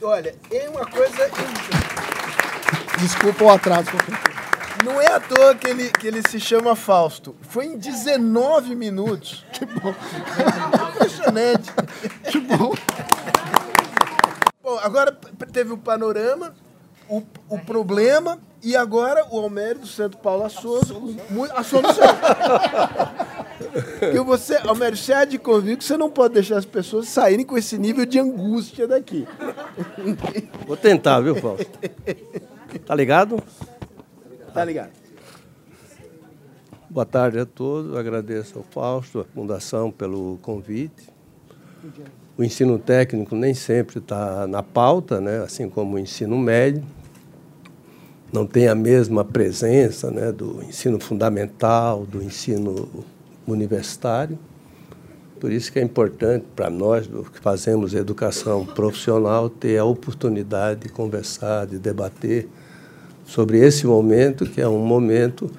Olha, 0.03 0.35
é 0.51 0.69
uma 0.69 0.85
coisa. 0.87 1.31
Desculpa 2.99 3.45
o 3.45 3.51
atraso. 3.51 3.91
Não 4.85 5.01
é 5.01 5.07
à 5.07 5.19
toa 5.19 5.55
que 5.55 5.69
ele, 5.69 5.91
que 5.91 6.07
ele 6.07 6.23
se 6.29 6.39
chama 6.39 6.77
Fausto. 6.77 7.35
Foi 7.41 7.67
em 7.67 7.79
19 7.79 8.75
minutos. 8.75 9.45
Que 9.57 9.65
bom. 9.65 9.95
Impressionante. 10.91 11.73
Que 12.31 12.39
bom. 12.41 12.75
Bom, 14.63 14.79
agora 14.83 15.13
teve 15.53 15.73
o 15.73 15.79
panorama, 15.79 16.55
o, 17.09 17.23
o 17.49 17.59
problema 17.59 18.39
e 18.63 18.75
agora 18.75 19.25
o 19.31 19.39
Almério 19.39 19.81
do 19.83 19.87
Santo 19.87 20.19
Paulo 20.19 20.45
a, 20.45 20.49
Souza, 20.49 20.95
mu- 21.31 21.45
a 21.45 21.63
solução. 21.63 22.05
Que 24.13 24.21
você, 24.21 24.57
Almério, 24.57 24.97
você 24.97 25.13
há 25.13 25.25
de 25.25 25.39
convir 25.39 25.77
que 25.77 25.85
você 25.85 25.97
não 25.97 26.11
pode 26.11 26.35
deixar 26.35 26.57
as 26.59 26.65
pessoas 26.65 27.09
saírem 27.09 27.45
com 27.45 27.57
esse 27.57 27.79
nível 27.79 28.05
de 28.07 28.19
angústia 28.19 28.87
daqui. 28.89 29.27
Vou 30.67 30.77
tentar, 30.77 31.21
viu, 31.21 31.37
Fausto? 31.37 31.67
Tá 32.85 32.95
ligado? 32.95 33.43
Tá 34.53 34.65
ligado? 34.65 34.91
Boa 36.89 37.07
tarde 37.07 37.39
a 37.39 37.47
todos. 37.47 37.97
Agradeço 37.97 38.59
ao 38.59 38.65
Fausto, 38.65 39.21
à 39.21 39.25
Fundação, 39.25 39.91
pelo 39.91 40.39
convite. 40.43 41.11
O 42.39 42.45
ensino 42.45 42.79
técnico 42.79 43.35
nem 43.35 43.55
sempre 43.55 43.99
está 43.99 44.47
na 44.47 44.63
pauta, 44.63 45.21
né? 45.23 45.43
assim 45.43 45.71
como 45.71 45.97
o 45.97 45.99
ensino 45.99 46.37
médio. 46.37 46.83
Não 48.31 48.47
tem 48.47 48.69
a 48.69 48.75
mesma 48.75 49.25
presença 49.25 50.11
né? 50.11 50.31
do 50.33 50.63
ensino 50.63 51.01
fundamental, 51.01 52.05
do 52.05 52.23
ensino 52.23 52.89
universitário. 53.47 54.39
Por 55.41 55.51
isso 55.51 55.73
que 55.73 55.79
é 55.79 55.83
importante 55.83 56.45
para 56.55 56.69
nós, 56.69 57.07
que 57.07 57.41
fazemos 57.41 57.95
educação 57.95 58.67
profissional, 58.67 59.49
ter 59.49 59.79
a 59.79 59.85
oportunidade 59.85 60.81
de 60.81 60.89
conversar, 60.91 61.67
de 61.67 61.79
debater 61.79 62.49
sobre 63.25 63.59
esse 63.59 63.87
momento, 63.87 64.45
que 64.45 64.61
é 64.61 64.69
um 64.69 64.85
momento, 64.85 65.51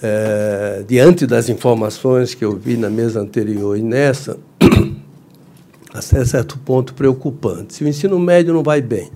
é, 0.00 0.84
diante 0.86 1.26
das 1.26 1.48
informações 1.48 2.34
que 2.34 2.44
eu 2.44 2.56
vi 2.56 2.76
na 2.76 2.88
mesa 2.88 3.20
anterior 3.20 3.76
e 3.76 3.82
nessa, 3.82 4.38
até 5.92 6.24
certo 6.24 6.58
ponto 6.58 6.94
preocupante. 6.94 7.74
Se 7.74 7.84
o 7.84 7.88
ensino 7.88 8.18
médio 8.18 8.52
não 8.52 8.62
vai 8.62 8.80
bem 8.80 9.10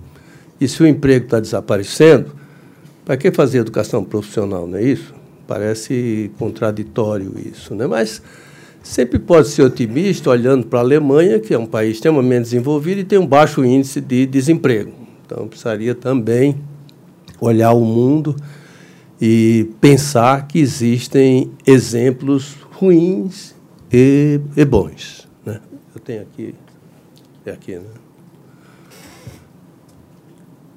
e 0.59 0.67
se 0.67 0.81
o 0.81 0.87
emprego 0.87 1.25
está 1.25 1.39
desaparecendo, 1.39 2.33
para 3.05 3.17
que 3.17 3.31
fazer 3.31 3.59
educação 3.59 4.03
profissional, 4.03 4.65
não 4.65 4.77
é 4.77 4.83
isso? 4.83 5.13
Parece 5.47 6.31
contraditório 6.39 7.33
isso, 7.37 7.75
né? 7.75 7.85
mas 7.85 8.21
sempre 8.81 9.19
pode 9.19 9.49
ser 9.49 9.63
otimista 9.63 10.29
olhando 10.29 10.67
para 10.67 10.79
a 10.79 10.81
Alemanha, 10.81 11.39
que 11.39 11.53
é 11.53 11.59
um 11.59 11.65
país 11.65 11.95
extremamente 11.95 12.43
desenvolvido 12.43 13.01
e 13.01 13.03
tem 13.03 13.19
um 13.19 13.27
baixo 13.27 13.63
índice 13.63 13.99
de 13.99 14.25
desemprego. 14.25 14.91
Então, 15.25 15.47
precisaria 15.47 15.95
também 15.95 16.57
olhar 17.39 17.73
o 17.73 17.83
mundo 17.83 18.35
e 19.19 19.69
pensar 19.79 20.47
que 20.47 20.59
existem 20.59 21.51
exemplos 21.65 22.55
ruins 22.71 23.55
e, 23.91 24.39
e 24.55 24.65
bons. 24.65 25.27
Né? 25.45 25.59
Eu 25.93 26.01
tenho 26.01 26.21
aqui, 26.21 26.55
é 27.49 27.53
aqui, 27.53 27.75
né? 27.75 27.89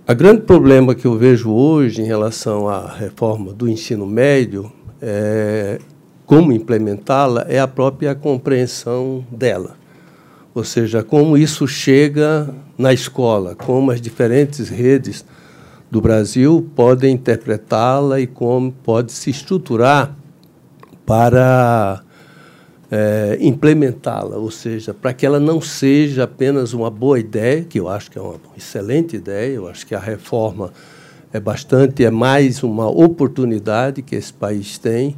O 0.09 0.15
grande 0.15 0.43
problema 0.43 0.95
que 0.95 1.05
eu 1.05 1.19
vejo 1.19 1.51
hoje 1.51 2.01
em 2.01 2.05
relação 2.05 2.69
à 2.69 2.87
reforma 2.87 3.53
do 3.53 3.69
ensino 3.69 4.07
médio 4.07 4.71
é 5.03 5.81
como 6.25 6.53
implementá-la 6.53 7.45
é 7.49 7.59
a 7.59 7.69
própria 7.69 8.15
compreensão 8.15 9.25
dela. 9.31 9.77
Ou 10.55 10.65
seja, 10.65 11.03
como 11.03 11.37
isso 11.37 11.67
chega 11.67 12.49
na 12.79 12.93
escola, 12.93 13.55
como 13.55 13.91
as 13.91 14.01
diferentes 14.01 14.69
redes 14.69 15.25
do 15.91 16.01
Brasil 16.01 16.69
podem 16.75 17.15
interpretá-la 17.15 18.21
e 18.21 18.27
como 18.27 18.73
pode 18.73 19.13
se 19.13 19.31
estruturar 19.31 20.17
para 21.05 22.03
é, 22.91 23.37
implementá-la, 23.41 24.37
ou 24.37 24.51
seja, 24.51 24.95
para 24.95 25.13
que 25.13 25.27
ela 25.27 25.41
não 25.41 25.61
seja 25.61 26.25
apenas 26.25 26.73
uma 26.73 26.91
boa 26.91 27.19
ideia, 27.19 27.65
que 27.65 27.81
eu 27.81 27.89
acho 27.89 28.11
que 28.11 28.19
é 28.19 28.23
uma 28.23 28.37
excelente 28.57 29.17
ideia, 29.17 29.55
eu 29.55 29.69
acho 29.69 29.87
que 29.87 29.95
a 29.95 29.99
reforma 29.99 30.73
é 31.33 31.41
bastante, 31.41 32.05
é 32.05 32.11
mais 32.11 32.63
uma 32.63 32.89
oportunidade 32.89 34.03
que 34.03 34.15
esse 34.15 34.33
país 34.33 34.79
tem 34.79 35.17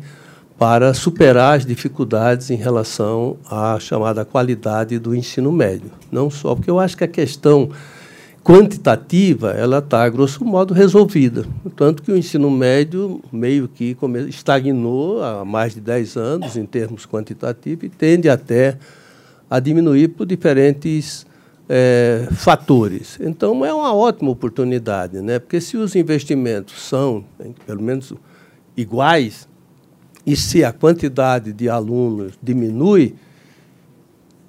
para 0.59 0.93
superar 0.93 1.57
as 1.57 1.65
dificuldades 1.65 2.51
em 2.51 2.57
relação 2.57 3.37
à 3.49 3.79
chamada 3.79 4.25
qualidade 4.25 4.99
do 4.99 5.15
ensino 5.15 5.53
médio. 5.53 5.93
Não 6.11 6.29
só, 6.29 6.55
porque 6.55 6.71
eu 6.71 6.81
acho 6.81 6.97
que 6.97 7.05
a 7.05 7.09
questão 7.09 7.71
quantitativa 8.49 9.51
ela 9.51 9.77
está, 9.77 10.09
grosso 10.09 10.43
modo, 10.43 10.73
resolvida. 10.73 11.45
Tanto 11.77 12.03
que 12.03 12.11
o 12.11 12.17
ensino 12.17 12.51
médio 12.51 13.21
meio 13.31 13.69
que 13.69 13.95
estagnou 14.27 15.23
há 15.23 15.45
mais 15.45 15.75
de 15.75 15.83
10 15.83 16.17
anos 16.17 16.57
em 16.57 16.65
termos 16.65 17.05
quantitativos 17.05 17.85
e 17.85 17.89
tende 17.91 18.27
até 18.27 18.79
a 19.51 19.61
diminuir 19.61 20.09
por 20.09 20.25
diferentes 20.25 21.27
é, 21.69 22.27
fatores. 22.33 23.19
Então, 23.21 23.67
é 23.67 23.75
uma 23.75 23.95
ótima 23.95 24.31
oportunidade, 24.31 25.21
né? 25.21 25.39
porque 25.39 25.61
se 25.61 25.77
os 25.77 25.95
investimentos 25.95 26.81
são, 26.89 27.27
pelo 27.67 27.83
menos, 27.83 28.15
iguais, 28.75 29.47
e 30.25 30.35
se 30.35 30.65
a 30.65 30.73
quantidade 30.73 31.53
de 31.53 31.69
alunos 31.69 32.33
diminui, 32.43 33.15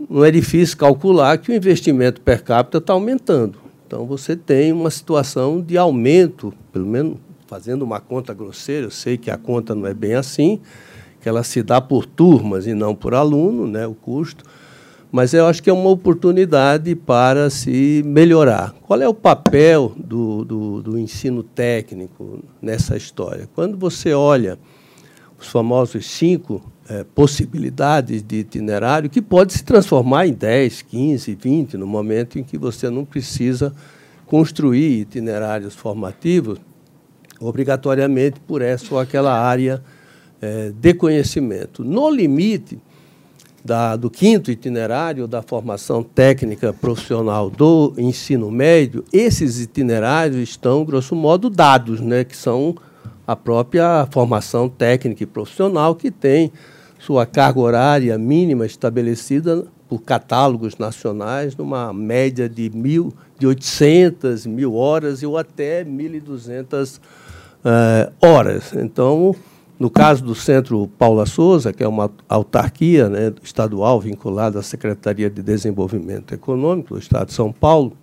não 0.10 0.24
é 0.24 0.32
difícil 0.32 0.78
calcular 0.78 1.38
que 1.38 1.52
o 1.52 1.54
investimento 1.54 2.22
per 2.22 2.42
capita 2.42 2.78
está 2.78 2.94
aumentando. 2.94 3.69
Então, 3.90 4.06
você 4.06 4.36
tem 4.36 4.72
uma 4.72 4.92
situação 4.92 5.60
de 5.60 5.76
aumento, 5.76 6.54
pelo 6.72 6.86
menos 6.86 7.18
fazendo 7.48 7.82
uma 7.82 8.00
conta 8.00 8.36
grosseira, 8.36 8.86
eu 8.86 8.92
sei 8.92 9.18
que 9.18 9.32
a 9.32 9.36
conta 9.36 9.74
não 9.74 9.88
é 9.88 9.96
bem 9.96 10.14
assim, 10.14 10.60
que 11.20 11.28
ela 11.28 11.42
se 11.42 11.64
dá 11.64 11.82
por 11.82 12.06
turmas 12.06 12.68
e 12.68 12.76
não 12.76 12.94
por 12.94 13.16
aluno, 13.16 13.66
né, 13.66 13.88
o 13.88 13.96
custo, 13.96 14.44
mas 15.12 15.34
eu 15.34 15.48
acho 15.48 15.64
que 15.64 15.72
é 15.72 15.74
uma 15.74 15.90
oportunidade 15.90 16.94
para 16.94 17.50
se 17.50 18.04
melhorar. 18.06 18.76
Qual 18.84 19.02
é 19.02 19.08
o 19.08 19.14
papel 19.14 19.94
do, 19.98 20.46
do, 20.46 20.84
do 20.84 21.00
ensino 21.00 21.42
técnico 21.42 22.44
nessa 22.62 22.96
história? 22.96 23.50
Quando 23.56 23.76
você 23.76 24.14
olha 24.14 24.60
os 25.40 25.48
famosos 25.48 26.06
cinco 26.06 26.62
é, 26.90 27.04
possibilidades 27.04 28.24
de 28.24 28.38
itinerário 28.38 29.10
que 29.10 29.22
pode 29.22 29.54
se 29.54 29.64
transformar 29.64 30.26
em 30.26 30.34
10, 30.34 30.82
15, 30.82 31.36
20, 31.36 31.78
no 31.78 31.86
momento 31.86 32.40
em 32.40 32.44
que 32.44 32.58
você 32.58 32.90
não 32.90 33.06
precisa 33.06 33.74
construir 34.26 35.02
itinerários 35.02 35.76
formativos 35.76 36.60
obrigatoriamente 37.40 38.40
por 38.40 38.62
essa 38.62 38.94
ou 38.94 39.00
aquela 39.00 39.40
área 39.40 39.82
é, 40.42 40.72
de 40.76 40.94
conhecimento. 40.94 41.84
No 41.84 42.10
limite 42.10 42.80
da, 43.64 43.96
do 43.96 44.10
quinto 44.10 44.50
itinerário 44.50 45.28
da 45.28 45.42
formação 45.42 46.02
técnica 46.02 46.74
profissional 46.74 47.50
do 47.50 47.94
ensino 47.98 48.50
médio, 48.50 49.06
esses 49.14 49.60
itinerários 49.62 50.38
estão, 50.38 50.84
grosso 50.84 51.16
modo, 51.16 51.50
dados, 51.50 52.02
né, 52.02 52.24
que 52.24 52.36
são 52.36 52.76
a 53.28 53.36
própria 53.36 54.08
formação 54.12 54.68
técnica 54.68 55.24
e 55.24 55.28
profissional 55.28 55.94
que 55.94 56.10
tem 56.10 56.52
sua 57.00 57.26
carga 57.26 57.60
horária 57.60 58.18
mínima 58.18 58.66
estabelecida 58.66 59.66
por 59.88 60.04
catálogos 60.04 60.78
nacionais, 60.78 61.56
numa 61.56 61.92
média 61.92 62.48
de, 62.48 62.70
mil, 62.70 63.12
de 63.40 63.48
800 63.48 64.46
mil 64.46 64.76
horas 64.76 65.24
ou 65.24 65.36
até 65.36 65.84
1.200 65.84 67.00
uh, 67.00 68.14
horas. 68.22 68.74
Então, 68.74 69.36
no 69.80 69.90
caso 69.90 70.24
do 70.24 70.36
Centro 70.36 70.88
Paula 70.98 71.26
Souza, 71.26 71.74
que 71.74 71.82
é 71.82 71.88
uma 71.88 72.12
autarquia 72.28 73.10
né, 73.10 73.34
estadual 73.42 74.00
vinculada 74.00 74.60
à 74.60 74.62
Secretaria 74.62 75.30
de 75.30 75.42
Desenvolvimento 75.42 76.34
Econômico 76.36 76.94
do 76.94 77.00
Estado 77.00 77.28
de 77.28 77.34
São 77.34 77.52
Paulo, 77.52 77.94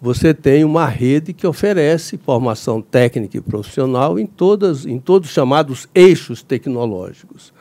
você 0.00 0.32
tem 0.32 0.64
uma 0.64 0.86
rede 0.86 1.32
que 1.32 1.46
oferece 1.46 2.16
formação 2.18 2.80
técnica 2.80 3.36
e 3.36 3.40
profissional 3.40 4.18
em, 4.18 4.26
todas, 4.26 4.86
em 4.86 4.98
todos 4.98 5.28
os 5.28 5.34
chamados 5.34 5.88
eixos 5.94 6.42
tecnológicos. 6.42 7.52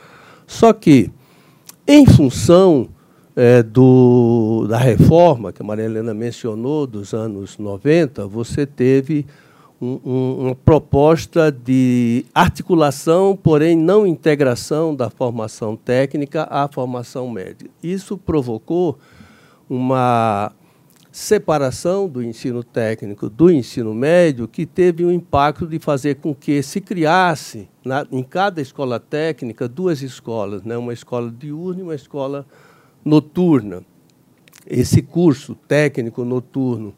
Só 0.45 0.71
que, 0.71 1.11
em 1.87 2.05
função 2.05 2.89
é, 3.35 3.63
do, 3.63 4.65
da 4.69 4.77
reforma 4.77 5.51
que 5.51 5.61
a 5.61 5.65
Maria 5.65 5.85
Helena 5.85 6.13
mencionou, 6.13 6.85
dos 6.85 7.13
anos 7.13 7.57
90, 7.57 8.27
você 8.27 8.65
teve 8.65 9.25
um, 9.81 9.99
um, 10.03 10.35
uma 10.45 10.55
proposta 10.55 11.51
de 11.51 12.25
articulação, 12.33 13.35
porém 13.35 13.75
não 13.75 14.07
integração 14.07 14.95
da 14.95 15.09
formação 15.09 15.75
técnica 15.75 16.47
à 16.49 16.67
formação 16.67 17.29
média. 17.29 17.69
Isso 17.81 18.17
provocou 18.17 18.97
uma 19.69 20.51
separação 21.17 22.07
do 22.07 22.21
ensino 22.21 22.63
técnico 22.63 23.27
do 23.27 23.49
ensino 23.49 23.91
médio, 23.91 24.47
que 24.47 24.67
teve 24.67 25.03
o 25.03 25.11
impacto 25.11 25.65
de 25.65 25.79
fazer 25.79 26.17
com 26.17 26.33
que 26.33 26.61
se 26.61 26.79
criasse, 26.79 27.67
na, 27.83 28.05
em 28.11 28.21
cada 28.21 28.61
escola 28.61 28.99
técnica, 28.99 29.67
duas 29.67 30.03
escolas, 30.03 30.61
né? 30.61 30.77
uma 30.77 30.93
escola 30.93 31.33
diurna 31.35 31.79
e 31.79 31.83
uma 31.83 31.95
escola 31.95 32.45
noturna. 33.03 33.81
Esse 34.67 35.01
curso 35.01 35.55
técnico 35.67 36.23
noturno 36.23 36.93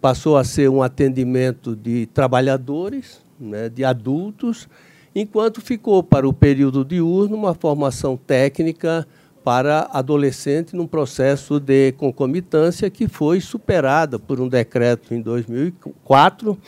passou 0.00 0.36
a 0.36 0.42
ser 0.42 0.68
um 0.68 0.82
atendimento 0.82 1.76
de 1.76 2.06
trabalhadores, 2.06 3.22
né? 3.38 3.68
de 3.68 3.84
adultos, 3.84 4.68
enquanto 5.14 5.60
ficou 5.60 6.02
para 6.02 6.28
o 6.28 6.32
período 6.32 6.84
diurno 6.84 7.36
uma 7.36 7.54
formação 7.54 8.16
técnica 8.16 9.06
para 9.46 9.88
adolescente 9.92 10.74
num 10.74 10.88
processo 10.88 11.60
de 11.60 11.92
concomitância 11.92 12.90
que 12.90 13.06
foi 13.06 13.40
superada 13.40 14.18
por 14.18 14.40
um 14.40 14.48
decreto 14.48 15.14
em 15.14 15.20
2004 15.20 16.58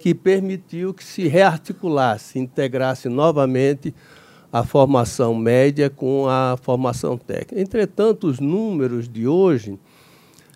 que 0.00 0.12
permitiu 0.12 0.92
que 0.92 1.04
se 1.04 1.28
rearticulasse, 1.28 2.40
integrasse 2.40 3.08
novamente 3.08 3.94
a 4.52 4.64
formação 4.64 5.36
média 5.36 5.88
com 5.88 6.26
a 6.28 6.58
formação 6.60 7.16
técnica. 7.16 7.60
Entretanto, 7.60 8.26
os 8.26 8.40
números 8.40 9.08
de 9.08 9.28
hoje 9.28 9.78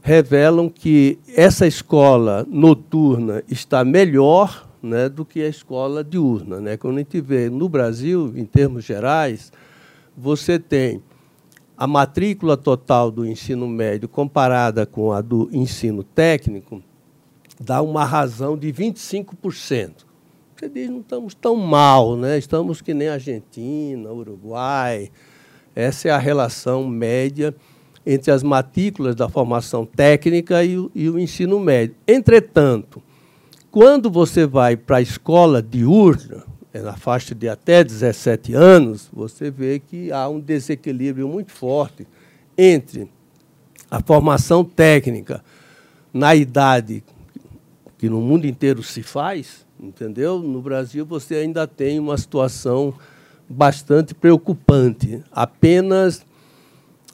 revelam 0.03 0.69
que 0.69 1.21
essa 1.37 1.69
escola 1.69 2.45
noturna 2.51 3.45
está 3.49 3.85
melhor 3.85 4.69
né, 4.83 5.09
do 5.09 5.25
que 5.25 5.41
a 5.41 5.49
escola 5.49 6.03
diurna. 6.03 6.59
Né? 6.59 6.77
Quando 6.77 6.97
a 6.97 6.99
gente 6.99 7.21
vê 7.21 7.49
no 7.49 7.69
Brasil, 7.69 8.33
em 8.35 8.45
termos 8.45 8.85
gerais, 8.85 9.53
você 10.17 10.59
tem 10.59 11.01
a 11.81 11.87
matrícula 11.87 12.59
total 12.59 13.11
do 13.11 13.25
ensino 13.25 13.67
médio 13.67 14.07
comparada 14.07 14.85
com 14.85 15.13
a 15.13 15.23
do 15.23 15.49
ensino 15.51 16.05
técnico 16.05 16.83
dá 17.59 17.81
uma 17.81 18.05
razão 18.05 18.55
de 18.55 18.71
25%. 18.71 20.05
Você 20.55 20.69
diz, 20.69 20.91
não 20.91 21.01
estamos 21.01 21.35
tão 21.35 21.57
mal, 21.57 22.19
né? 22.19 22.37
estamos 22.37 22.83
que 22.83 22.93
nem 22.93 23.09
Argentina, 23.09 24.13
Uruguai, 24.13 25.11
Essa 25.75 26.09
é 26.09 26.11
a 26.11 26.19
relação 26.19 26.87
média 26.87 27.57
entre 28.05 28.31
as 28.31 28.43
matrículas 28.43 29.15
da 29.17 29.27
formação 29.27 29.87
técnica 29.87 30.63
e 30.63 30.77
o, 30.77 30.91
e 30.95 31.09
o 31.09 31.19
ensino 31.19 31.59
médio. 31.59 31.97
Entretanto, 32.07 33.03
quando 33.71 34.11
você 34.11 34.47
vai 34.47 34.77
para 34.77 34.99
a 34.99 35.03
escola 35.03 35.63
diurna, 35.63 36.45
na 36.73 36.97
faixa 36.97 37.35
de 37.35 37.49
até 37.49 37.83
17 37.83 38.55
anos, 38.55 39.09
você 39.13 39.51
vê 39.51 39.81
que 39.81 40.13
há 40.13 40.29
um 40.29 40.39
desequilíbrio 40.39 41.29
muito 41.29 41.51
forte 41.51 42.07
entre 42.57 43.11
a 43.91 44.01
formação 44.01 44.65
técnica 44.65 45.43
na 46.13 46.35
idade 46.35 47.03
que 47.99 48.09
no 48.09 48.21
mundo 48.21 48.47
inteiro 48.47 48.83
se 48.83 49.03
faz, 49.03 49.67
entendeu? 49.79 50.39
No 50.39 50.63
Brasil 50.63 51.05
você 51.05 51.37
ainda 51.37 51.67
tem 51.67 51.99
uma 51.99 52.17
situação 52.17 52.95
bastante 53.49 54.15
preocupante. 54.15 55.23
Apenas 55.33 56.25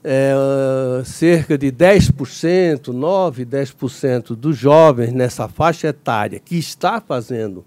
é, 0.04 1.02
cerca 1.04 1.58
de 1.58 1.72
10%, 1.72 2.92
9%, 2.92 3.44
10% 3.44 4.36
dos 4.36 4.56
jovens 4.56 5.12
nessa 5.12 5.48
faixa 5.48 5.88
etária 5.88 6.38
que 6.38 6.56
está 6.56 7.00
fazendo 7.00 7.64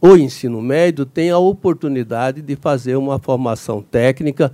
o 0.00 0.16
ensino 0.16 0.62
médio 0.62 1.04
tem 1.04 1.30
a 1.30 1.38
oportunidade 1.38 2.40
de 2.40 2.56
fazer 2.56 2.96
uma 2.96 3.18
formação 3.18 3.82
técnica 3.82 4.52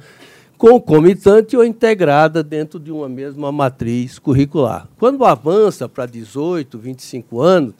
concomitante 0.58 1.56
ou 1.56 1.64
integrada 1.64 2.42
dentro 2.42 2.80
de 2.80 2.90
uma 2.90 3.08
mesma 3.08 3.52
matriz 3.52 4.18
curricular. 4.18 4.88
Quando 4.98 5.24
avança 5.24 5.88
para 5.88 6.06
18, 6.06 6.78
25 6.78 7.40
anos, 7.40 7.74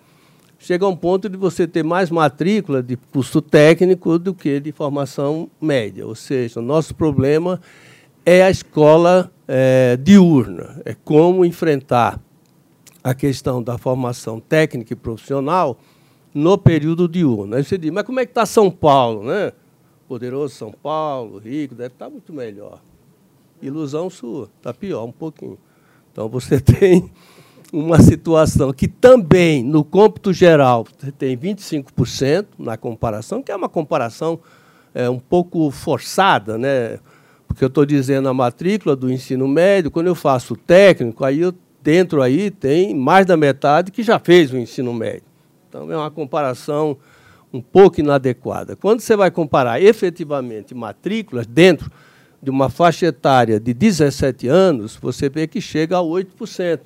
chega 0.59 0.85
a 0.85 0.89
um 0.89 0.97
ponto 0.97 1.29
de 1.29 1.37
você 1.37 1.67
ter 1.67 1.83
mais 1.83 2.11
matrícula 2.11 2.83
de 2.83 2.97
curso 2.97 3.41
técnico 3.41 4.19
do 4.19 4.35
que 4.35 4.61
de 4.61 4.73
formação 4.73 5.51
média. 5.61 6.07
Ou 6.07 6.15
seja, 6.15 6.61
o 6.61 6.63
nosso 6.63 6.95
problema 6.95 7.61
é 8.25 8.43
a 8.43 8.51
escola 8.51 9.31
é, 9.49 9.99
diurna, 10.01 10.81
é 10.85 10.95
como 10.95 11.45
enfrentar 11.45 12.21
a 13.03 13.15
questão 13.15 13.63
da 13.63 13.79
formação 13.79 14.41
técnica 14.41 14.93
e 14.93 14.97
profissional 14.97 15.79
no 16.37 16.59
período 16.59 17.09
diurno. 17.09 17.57
Aí 17.57 17.65
você 17.65 17.79
diz, 17.79 17.91
mas 17.91 18.05
como 18.05 18.21
é 18.21 18.27
que 18.27 18.31
está 18.31 18.45
São 18.45 18.71
Paulo, 18.71 19.25
né? 19.25 19.53
Poderoso 20.07 20.55
São 20.55 20.71
Paulo, 20.71 21.39
rico, 21.39 21.75
deve 21.75 21.95
estar 21.95 22.05
tá 22.05 22.11
muito 22.11 22.31
melhor. 22.31 22.79
Ilusão 23.63 24.11
sua, 24.11 24.51
está 24.59 24.75
pior 24.75 25.05
um 25.05 25.13
pouquinho. 25.13 25.57
Então 26.13 26.29
você 26.29 26.61
tem 26.61 27.11
uma 27.73 27.99
situação 28.03 28.71
que 28.71 28.87
também, 28.87 29.65
no 29.65 29.83
cômputo 29.83 30.31
geral, 30.31 30.87
tem 31.17 31.39
25% 31.39 32.49
na 32.59 32.77
comparação, 32.77 33.43
que 33.43 33.51
é 33.51 33.57
uma 33.57 33.69
comparação 33.69 34.39
é, 34.95 35.09
um 35.09 35.19
pouco 35.19 35.71
forçada, 35.71 36.59
né? 36.59 36.99
Porque 37.49 37.65
eu 37.65 37.69
estou 37.69 37.87
dizendo 37.87 38.29
a 38.29 38.35
matrícula 38.35 38.95
do 38.95 39.11
ensino 39.11 39.49
médio, 39.49 39.91
quando 39.91 40.09
eu 40.09 40.15
faço 40.15 40.55
técnico, 40.55 41.25
aí 41.25 41.41
eu, 41.41 41.55
dentro 41.83 42.21
aí 42.21 42.51
tem 42.51 42.95
mais 42.95 43.25
da 43.25 43.39
metade 43.39 43.91
que 43.91 44.03
já 44.03 44.19
fez 44.19 44.53
o 44.53 44.59
ensino 44.59 44.93
médio. 44.93 45.36
Então 45.69 45.91
é 45.91 45.97
uma 45.97 46.11
comparação 46.11 46.97
um 47.53 47.61
pouco 47.61 48.01
inadequada. 48.01 48.77
Quando 48.77 49.01
você 49.01 49.17
vai 49.17 49.31
comparar 49.31 49.81
efetivamente 49.81 50.75
matrículas 50.75 51.47
dentro 51.47 51.91
de 52.43 52.51
uma 52.51 52.69
faixa 52.69 53.07
etária 53.07 53.59
de 53.59 53.73
17 53.73 54.47
anos, 54.49 54.97
você 54.97 55.29
vê 55.29 55.47
que 55.47 55.61
chega 55.61 55.97
a 55.97 56.01
8%. 56.01 56.81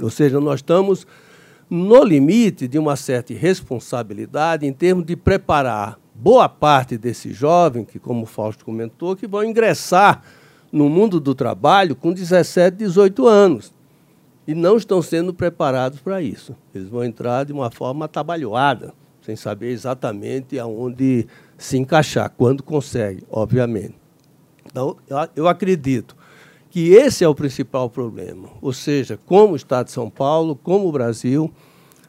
Ou 0.00 0.10
seja, 0.10 0.40
nós 0.40 0.56
estamos 0.56 1.06
no 1.68 2.04
limite 2.04 2.68
de 2.68 2.78
uma 2.78 2.96
certa 2.96 3.32
responsabilidade 3.32 4.66
em 4.66 4.72
termos 4.72 5.06
de 5.06 5.16
preparar 5.16 5.98
boa 6.14 6.48
parte 6.48 6.98
desses 6.98 7.34
jovens, 7.34 7.86
que, 7.90 7.98
como 7.98 8.22
o 8.22 8.26
Fausto 8.26 8.64
comentou, 8.64 9.16
que 9.16 9.26
vão 9.26 9.42
ingressar 9.42 10.22
no 10.70 10.88
mundo 10.88 11.18
do 11.18 11.34
trabalho 11.34 11.96
com 11.96 12.12
17, 12.12 12.76
18 12.76 13.26
anos. 13.26 13.72
E 14.46 14.54
não 14.54 14.76
estão 14.76 15.00
sendo 15.00 15.32
preparados 15.32 16.00
para 16.00 16.20
isso. 16.20 16.56
Eles 16.74 16.88
vão 16.88 17.04
entrar 17.04 17.44
de 17.44 17.52
uma 17.52 17.70
forma 17.70 18.06
atabalhoada 18.06 18.92
sem 19.22 19.36
saber 19.36 19.70
exatamente 19.70 20.58
aonde 20.58 21.26
se 21.56 21.78
encaixar, 21.78 22.30
quando 22.36 22.62
consegue, 22.62 23.24
obviamente. 23.30 23.94
Então, 24.66 24.96
eu 25.36 25.46
acredito 25.46 26.16
que 26.70 26.90
esse 26.90 27.22
é 27.22 27.28
o 27.28 27.34
principal 27.34 27.88
problema. 27.88 28.48
Ou 28.60 28.72
seja, 28.72 29.18
como 29.24 29.52
o 29.52 29.56
Estado 29.56 29.86
de 29.86 29.92
São 29.92 30.10
Paulo, 30.10 30.56
como 30.56 30.88
o 30.88 30.92
Brasil, 30.92 31.52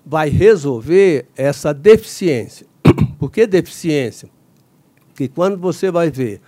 vai 0.05 0.29
resolver 0.29 1.27
essa 1.35 1.73
deficiência. 1.73 2.65
Por 3.19 3.29
que 3.29 3.45
deficiência? 3.45 4.29
Porque 5.09 5.27
quando 5.27 5.57
você 5.57 5.91
vai 5.91 6.09
ver 6.09 6.41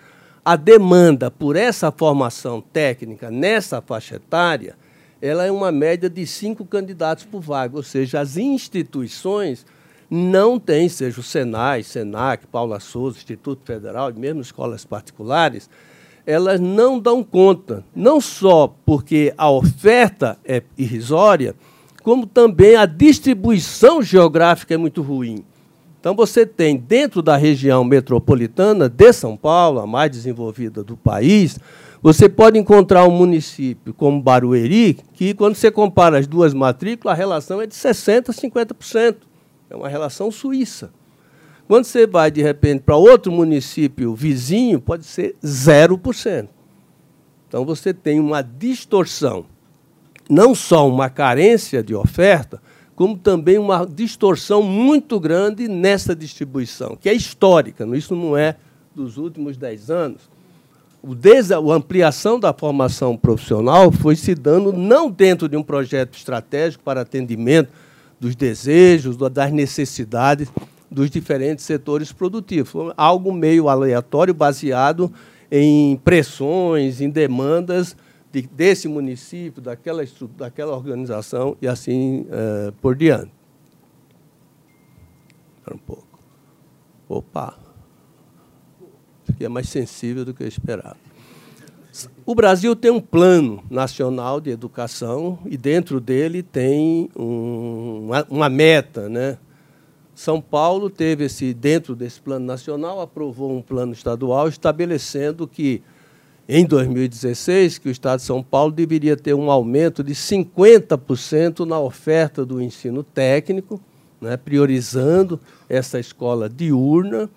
a 0.44 0.56
demanda 0.56 1.30
por 1.30 1.56
essa 1.56 1.92
formação 1.92 2.62
técnica 2.62 3.30
nessa 3.30 3.82
faixa 3.82 4.16
etária, 4.16 4.76
ela 5.26 5.46
é 5.46 5.52
uma 5.52 5.72
média 5.72 6.10
de 6.10 6.26
cinco 6.28 6.64
candidatos 6.66 7.24
por 7.24 7.42
vaga, 7.42 7.76
ou 7.76 7.84
seja, 7.84 8.20
as 8.20 8.38
instituições 8.38 9.66
não 10.10 10.60
tem, 10.60 10.88
seja 10.88 11.20
o 11.20 11.24
Senai, 11.24 11.82
Senac, 11.82 12.46
Paula 12.46 12.80
Souza, 12.80 13.18
Instituto 13.18 13.62
Federal, 13.66 14.14
mesmo 14.14 14.42
escolas 14.42 14.86
particulares, 14.86 15.68
elas 16.28 16.60
não 16.60 17.00
dão 17.00 17.24
conta, 17.24 17.84
não 17.96 18.22
só 18.22 18.74
porque 18.86 19.34
a 19.36 19.50
oferta 19.50 20.38
é 20.46 20.62
irrisória, 20.78 21.56
como 22.04 22.28
também 22.28 22.76
a 22.76 22.86
distribuição 22.86 24.02
geográfica 24.04 24.76
é 24.76 24.78
muito 24.78 25.02
ruim. 25.02 25.44
Então 26.00 26.16
você 26.16 26.46
tem 26.46 26.78
dentro 26.78 27.24
da 27.24 27.36
região 27.36 27.84
metropolitana 27.84 28.88
de 28.88 29.12
São 29.12 29.36
Paulo, 29.36 29.80
a 29.80 29.88
mais 29.88 30.12
desenvolvida 30.12 30.84
do 30.84 30.96
país, 30.96 31.60
você 32.06 32.30
pode 32.30 32.60
encontrar 32.60 33.04
um 33.08 33.10
município 33.10 33.92
como 33.92 34.22
Barueri, 34.22 34.94
que 35.16 35.34
quando 35.34 35.56
você 35.56 35.72
compara 35.72 36.20
as 36.20 36.28
duas 36.28 36.54
matrículas, 36.54 37.12
a 37.12 37.18
relação 37.18 37.60
é 37.60 37.66
de 37.66 37.74
60% 37.74 38.30
a 38.30 38.32
50%. 38.32 39.16
É 39.72 39.76
uma 39.76 39.90
relação 39.90 40.30
suíça. 40.30 40.94
Quando 41.68 41.86
você 41.86 42.06
vai, 42.06 42.30
de 42.30 42.44
repente, 42.44 42.82
para 42.82 42.96
outro 42.96 43.32
município 43.32 44.14
vizinho, 44.14 44.80
pode 44.80 45.04
ser 45.04 45.36
0%. 45.44 46.48
Então 47.48 47.66
você 47.66 47.92
tem 47.92 48.20
uma 48.20 48.44
distorção. 48.44 49.48
Não 50.30 50.54
só 50.54 50.88
uma 50.88 51.10
carência 51.10 51.82
de 51.82 51.96
oferta, 51.96 52.62
como 52.96 53.18
também 53.18 53.58
uma 53.58 53.84
distorção 53.84 54.62
muito 54.62 55.20
grande 55.20 55.68
nessa 55.68 56.16
distribuição, 56.16 56.96
que 56.96 57.10
é 57.10 57.14
histórica, 57.16 57.84
isso 57.98 58.16
não 58.16 58.38
é 58.38 58.58
dos 58.94 59.18
últimos 59.18 59.58
10 59.58 59.90
anos. 59.90 60.35
A 61.08 61.74
ampliação 61.76 62.40
da 62.40 62.52
formação 62.52 63.16
profissional 63.16 63.92
foi 63.92 64.16
se 64.16 64.34
dando 64.34 64.74
não 64.74 65.12
dentro 65.12 65.48
de 65.48 65.56
um 65.56 65.62
projeto 65.62 66.18
estratégico 66.18 66.84
para 66.84 67.02
atendimento 67.02 67.70
dos 68.20 68.36
desejos, 68.36 69.16
das 69.16 69.52
necessidades 69.52 70.52
dos 70.90 71.12
diferentes 71.12 71.64
setores 71.64 72.12
produtivos. 72.12 72.72
Foi 72.72 72.94
algo 72.98 73.32
meio 73.32 73.70
aleatório, 73.70 74.34
baseado 74.34 75.14
em 75.52 75.96
pressões, 75.98 77.02
em 77.02 77.10
demandas 77.10 77.96
de, 78.32 78.42
desse 78.42 78.88
município, 78.88 79.62
daquela, 79.62 80.04
daquela 80.36 80.76
organização 80.76 81.56
e 81.62 81.68
assim 81.68 82.22
uh, 82.22 82.72
por 82.82 82.96
diante. 82.96 83.32
Espera 85.58 85.76
um 85.76 85.80
pouco. 85.80 86.20
Opa! 87.08 87.65
Aqui 89.36 89.44
é 89.44 89.50
mais 89.50 89.68
sensível 89.68 90.24
do 90.24 90.34
que 90.34 90.44
eu 90.44 90.48
esperava. 90.48 90.96
O 92.26 92.34
Brasil 92.34 92.74
tem 92.74 92.90
um 92.90 93.02
plano 93.02 93.62
nacional 93.70 94.40
de 94.40 94.50
educação 94.50 95.38
e 95.46 95.58
dentro 95.58 96.00
dele 96.00 96.42
tem 96.42 97.10
um, 97.14 98.06
uma, 98.06 98.26
uma, 98.30 98.50
meta, 98.50 99.10
né? 99.10 99.38
São 100.16 100.40
Paulo 100.40 100.90
teve 100.90 101.26
esse 101.26 101.54
dentro 101.54 101.98
desse 101.98 102.22
plano 102.22 102.46
nacional 102.46 103.02
aprovou 103.02 103.52
um 103.52 103.62
plano 103.62 103.92
estadual 103.92 104.48
estabelecendo 104.48 105.46
que 105.46 105.84
em 106.48 106.66
2016 106.66 107.78
que 107.78 107.90
o 107.90 107.92
Estado 107.92 108.20
de 108.20 108.26
São 108.26 108.42
Paulo 108.42 108.72
deveria 108.72 109.18
ter 109.18 109.34
um 109.34 109.52
aumento 109.52 110.02
de 110.02 110.14
50% 110.14 111.66
na 111.66 111.78
oferta 111.78 112.46
do 112.46 112.62
ensino 112.62 113.04
técnico, 113.04 113.82
né, 114.22 114.38
priorizando 114.38 115.38
essa 115.68 116.00
escola 116.00 116.48
diurna 116.48 117.30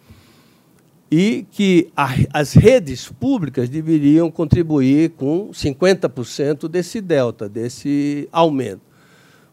e 1.11 1.47
que 1.51 1.91
a, 1.97 2.09
as 2.33 2.53
redes 2.53 3.09
públicas 3.09 3.69
deveriam 3.69 4.31
contribuir 4.31 5.11
com 5.11 5.51
50% 5.51 6.69
desse 6.69 7.01
delta, 7.01 7.49
desse 7.49 8.29
aumento. 8.31 8.83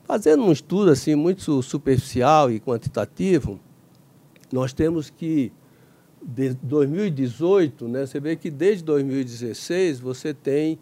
Fazendo 0.03 0.43
um 0.43 0.51
estudo 0.51 0.91
assim 0.91 1.15
muito 1.15 1.61
superficial 1.63 2.51
e 2.51 2.59
quantitativo, 2.59 3.59
nós 4.51 4.73
temos 4.73 5.09
que 5.09 5.51
de 6.21 6.53
2018, 6.61 7.87
né, 7.87 8.05
você 8.05 8.19
vê 8.19 8.35
que 8.35 8.49
desde 8.49 8.83
2016 8.83 9.99
você 9.99 10.33
tem 10.33 10.79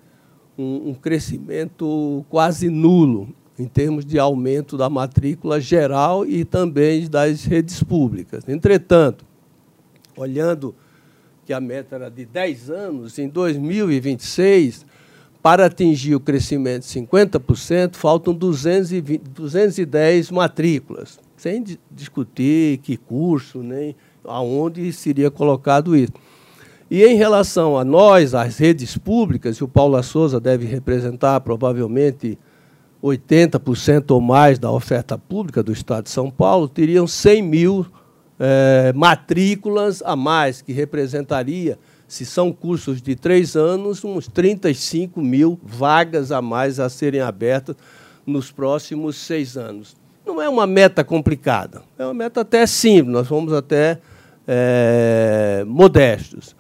um, 0.58 0.90
um 0.90 0.94
crescimento 0.94 2.26
quase 2.30 2.70
nulo 2.70 3.34
em 3.60 3.68
termos 3.68 4.06
de 4.06 4.18
aumento 4.18 4.78
da 4.78 4.90
matrícula 4.90 5.60
geral 5.60 6.26
e 6.26 6.44
também 6.44 7.08
das 7.08 7.44
redes 7.44 7.84
públicas. 7.84 8.48
Entretanto, 8.48 9.26
olhando 10.16 10.76
que 11.46 11.54
a 11.54 11.60
meta 11.60 11.96
era 11.96 12.10
de 12.10 12.26
10 12.26 12.70
anos, 12.70 13.20
em 13.20 13.28
2026, 13.28 14.86
para 15.42 15.66
atingir 15.66 16.16
o 16.16 16.20
crescimento 16.20 16.84
de 16.84 16.88
50%, 16.88 17.96
faltam 17.96 18.34
220, 18.34 19.22
210 19.30 20.32
matrículas, 20.32 21.20
sem 21.36 21.64
discutir 21.92 22.78
que 22.78 22.96
curso, 22.96 23.62
nem 23.62 23.94
aonde 24.24 24.94
seria 24.94 25.30
colocado 25.30 25.98
isso. 25.98 26.14
E 26.90 27.04
em 27.04 27.16
relação 27.16 27.78
a 27.78 27.84
nós, 27.84 28.34
as 28.34 28.58
redes 28.58 28.98
públicas, 28.98 29.58
e 29.58 29.64
o 29.64 29.68
Paulo 29.68 30.02
Souza 30.02 30.40
deve 30.40 30.66
representar 30.66 31.42
provavelmente 31.42 32.38
80% 33.04 34.12
ou 34.12 34.22
mais 34.22 34.58
da 34.58 34.72
oferta 34.72 35.18
pública 35.18 35.62
do 35.62 35.74
Estado 35.74 36.06
de 36.06 36.10
São 36.10 36.32
Paulo, 36.32 36.70
teriam 36.70 37.06
100 37.06 37.42
mil 37.42 37.86
é, 38.46 38.92
matrículas 38.94 40.02
a 40.06 40.18
mais, 40.18 40.62
que 40.62 40.74
representaria, 40.74 41.80
se 42.10 42.26
são 42.26 42.52
cursos 42.52 43.02
de 43.02 43.16
três 43.16 43.56
anos, 43.56 44.04
uns 44.04 44.28
35 44.28 45.22
mil 45.22 45.58
vagas 45.64 46.30
a 46.30 46.42
mais 46.42 46.78
a 46.78 46.90
serem 46.90 47.22
abertas 47.22 47.78
nos 48.26 48.52
próximos 48.52 49.16
seis 49.16 49.56
anos. 49.56 49.96
Não 50.26 50.42
é 50.42 50.50
uma 50.50 50.68
meta 50.68 51.06
complicada, 51.06 51.84
é 51.98 52.04
uma 52.04 52.14
meta 52.14 52.42
até 52.42 52.68
simples, 52.68 53.14
nós 53.14 53.28
fomos 53.28 53.54
até 53.54 54.00
é, 54.46 55.64
modestos. 55.66 56.54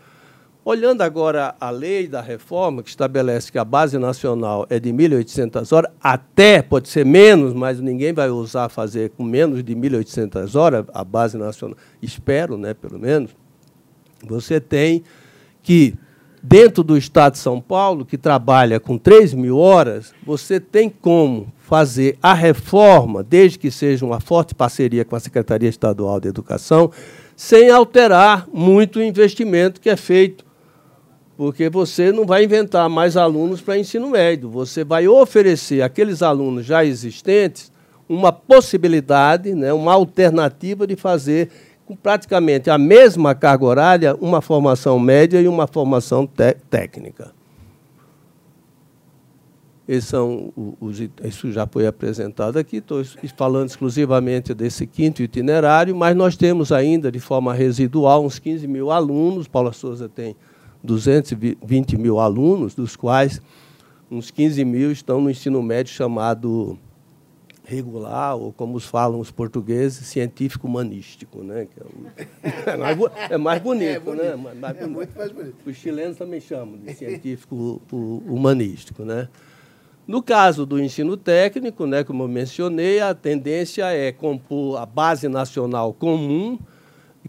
Olhando 0.66 1.02
agora 1.02 1.54
a 1.60 1.70
lei 1.70 2.08
da 2.08 2.22
reforma, 2.22 2.82
que 2.82 2.90
estabelece 2.90 3.52
que 3.52 3.58
a 3.58 3.66
base 3.66 3.98
nacional 3.98 4.66
é 4.70 4.80
de 4.80 4.94
1.800 4.94 5.76
horas, 5.76 5.92
até 6.02 6.62
pode 6.62 6.88
ser 6.88 7.06
menos, 7.06 7.54
mas 7.54 7.82
ninguém 7.82 8.14
vai 8.14 8.30
usar 8.30 8.70
fazer 8.70 9.10
com 9.10 9.24
menos 9.26 9.62
de 9.62 9.76
1.800 9.76 10.56
horas, 10.58 10.86
a 10.94 11.04
base 11.04 11.38
nacional, 11.38 11.76
espero, 12.02 12.58
né, 12.58 12.74
pelo 12.74 12.98
menos, 12.98 13.32
você 14.26 14.58
tem 14.62 15.04
que, 15.62 15.96
dentro 16.42 16.82
do 16.82 16.98
Estado 16.98 17.34
de 17.34 17.40
São 17.40 17.60
Paulo, 17.60 18.06
que 18.06 18.18
trabalha 18.18 18.80
com 18.80 18.98
3 18.98 19.34
mil 19.34 19.58
horas, 19.58 20.14
você 20.26 20.62
tem 20.62 20.90
como 20.90 21.52
fazer 21.60 22.18
a 22.24 22.34
reforma, 22.34 23.22
desde 23.22 23.60
que 23.60 23.70
seja 23.70 24.06
uma 24.06 24.22
forte 24.22 24.56
parceria 24.56 25.04
com 25.04 25.18
a 25.18 25.20
Secretaria 25.20 25.68
Estadual 25.68 26.22
de 26.22 26.30
Educação, 26.30 26.90
sem 27.36 27.70
alterar 27.70 28.48
muito 28.54 29.00
o 29.00 29.04
investimento 29.04 29.82
que 29.82 29.90
é 29.90 29.98
feito 29.98 30.53
porque 31.36 31.70
você 31.70 32.12
não 32.12 32.26
vai 32.26 32.44
inventar 32.44 32.90
mais 32.90 33.18
alunos 33.18 33.62
para 33.62 33.78
ensino 33.78 34.10
médio, 34.10 34.50
você 34.50 34.84
vai 34.84 35.08
oferecer 35.08 35.82
àqueles 35.82 36.22
alunos 36.22 36.66
já 36.66 36.86
existentes 36.86 37.72
uma 38.08 38.32
possibilidade, 38.32 39.56
né, 39.56 39.74
uma 39.74 39.94
alternativa 39.94 40.86
de 40.86 40.96
fazer 40.96 41.50
com 41.86 41.96
praticamente 41.96 42.70
a 42.70 42.78
mesma 42.78 43.34
carga 43.34 43.66
horária 43.66 44.16
uma 44.16 44.42
formação 44.42 45.00
média 45.00 45.42
e 45.42 45.48
uma 45.48 45.68
formação 45.68 46.28
técnica. 46.70 47.32
Esses 49.86 50.10
são 50.10 50.54
os, 50.80 51.02
isso 51.26 51.52
já 51.52 51.68
foi 51.68 51.86
apresentado 51.86 52.58
aqui, 52.58 52.78
estou 52.78 53.04
falando 53.36 53.68
exclusivamente 53.68 54.54
desse 54.54 54.88
quinto 54.88 55.22
itinerário, 55.22 55.94
mas 55.94 56.16
nós 56.16 56.38
temos 56.38 56.72
ainda, 56.72 57.12
de 57.12 57.20
forma 57.20 57.54
residual, 57.54 58.24
uns 58.24 58.40
15 58.40 58.66
mil 58.66 58.92
alunos. 58.92 59.46
Paula 59.46 59.74
Souza 59.74 60.08
tem 60.08 60.38
220 60.84 61.98
mil 61.98 62.20
alunos, 62.20 62.76
dos 62.76 62.96
quais 62.96 63.42
uns 64.12 64.30
15 64.30 64.64
mil 64.66 64.92
estão 64.92 65.22
no 65.22 65.30
ensino 65.30 65.64
médio 65.64 65.94
chamado 65.94 66.78
regular, 67.66 68.36
ou 68.36 68.52
como 68.52 68.80
falam 68.80 69.20
os 69.20 69.32
portugueses, 69.32 70.06
científico-humanístico. 70.08 71.44
Né? 71.44 71.68
É, 72.44 72.70
é, 72.72 72.78
mais, 72.78 73.00
é, 73.30 73.38
mais, 73.38 73.62
bonito, 73.62 73.90
é 73.90 74.00
bonito, 74.00 74.24
né? 74.24 74.36
Mais, 74.36 74.58
mais 74.58 74.76
é 74.76 74.80
bonito. 74.82 74.96
muito 74.96 75.18
mais 75.18 75.32
bonito. 75.32 75.56
Os 75.66 75.76
chilenos 75.78 76.18
também 76.18 76.42
chamam 76.42 76.78
de 76.78 76.94
científico-humanístico. 76.94 79.04
Né? 79.04 79.30
No 80.06 80.22
caso 80.22 80.66
do 80.66 80.80
ensino 80.80 81.16
técnico, 81.16 81.86
né, 81.86 82.04
como 82.04 82.24
eu 82.24 82.28
mencionei, 82.28 83.00
a 83.00 83.14
tendência 83.14 83.86
é 83.86 84.12
compor 84.12 84.78
a 84.78 84.86
base 84.86 85.30
nacional 85.30 85.94
comum, 85.94 86.60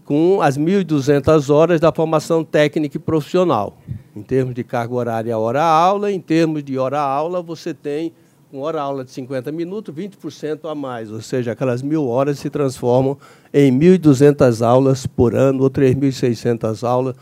com 0.00 0.40
as 0.42 0.58
1.200 0.58 1.52
horas 1.52 1.80
da 1.80 1.92
formação 1.92 2.44
técnica 2.44 2.96
e 2.96 3.00
profissional. 3.00 3.78
Em 4.14 4.22
termos 4.22 4.54
de 4.54 4.64
carga 4.64 4.94
horária 4.94 5.38
hora-aula, 5.38 6.10
em 6.10 6.20
termos 6.20 6.62
de 6.62 6.78
hora-aula, 6.78 7.42
você 7.42 7.72
tem, 7.72 8.12
com 8.50 8.60
hora-aula 8.60 9.04
de 9.04 9.10
50 9.10 9.50
minutos, 9.52 9.94
20% 9.94 10.70
a 10.70 10.74
mais, 10.74 11.10
ou 11.10 11.20
seja, 11.20 11.52
aquelas 11.52 11.82
mil 11.82 12.06
horas 12.06 12.38
se 12.38 12.50
transformam 12.50 13.16
em 13.52 13.72
1.200 13.76 14.64
aulas 14.64 15.06
por 15.06 15.34
ano 15.34 15.62
ou 15.62 15.70
3.600 15.70 16.86
aulas 16.86 17.14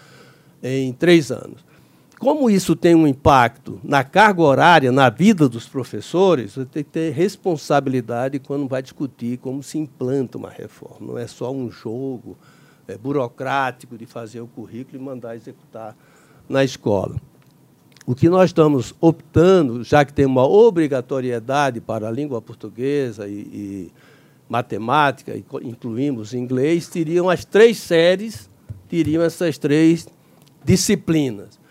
em 0.63 0.93
três 0.93 1.31
anos. 1.31 1.73
Como 2.23 2.49
isso 2.49 2.77
tem 2.77 2.95
um 2.95 3.05
impacto 3.05 3.81
na 3.83 4.05
carga 4.05 4.43
horária, 4.43 4.93
na 4.93 5.11
vida 5.11 5.49
dos 5.49 5.67
professores, 5.67 6.53
você 6.53 6.65
tem 6.65 6.85
que 6.85 6.91
ter 6.91 7.13
responsabilidade 7.13 8.39
quando 8.39 8.69
vai 8.69 8.81
discutir 8.81 9.39
como 9.39 9.61
se 9.61 9.77
implanta 9.77 10.39
uma 10.39 10.49
reforma. 10.49 10.99
Não 11.01 11.19
é 11.19 11.27
só 11.27 11.53
um 11.53 11.69
jogo, 11.69 12.39
é, 12.89 12.97
burocrático 12.97 13.97
de 13.97 14.07
fazer 14.07 14.41
o 14.41 14.47
currículo 14.47 14.99
e 14.99 15.05
mandar 15.05 15.37
executar 15.37 15.97
na 16.49 16.65
escola. 16.65 17.17
O 18.05 18.15
que 18.15 18.29
nós 18.29 18.51
estamos 18.51 18.95
optando, 19.01 19.85
já 19.85 20.05
que 20.05 20.13
tem 20.13 20.27
uma 20.27 20.45
obrigatoriedade 20.45 21.81
para 21.81 22.09
a 22.09 22.11
língua 22.11 22.43
portuguesa 22.43 23.29
e, 23.29 23.33
e 23.33 23.93
matemática, 24.49 25.35
e 25.35 25.45
incluímos 25.63 26.35
inglês, 26.35 26.89
teriam 26.89 27.31
as 27.31 27.45
três 27.45 27.79
séries, 27.79 28.51
teriam 28.89 29.23
essas 29.23 29.57
três 29.57 30.09
disciplinas. 30.65 31.62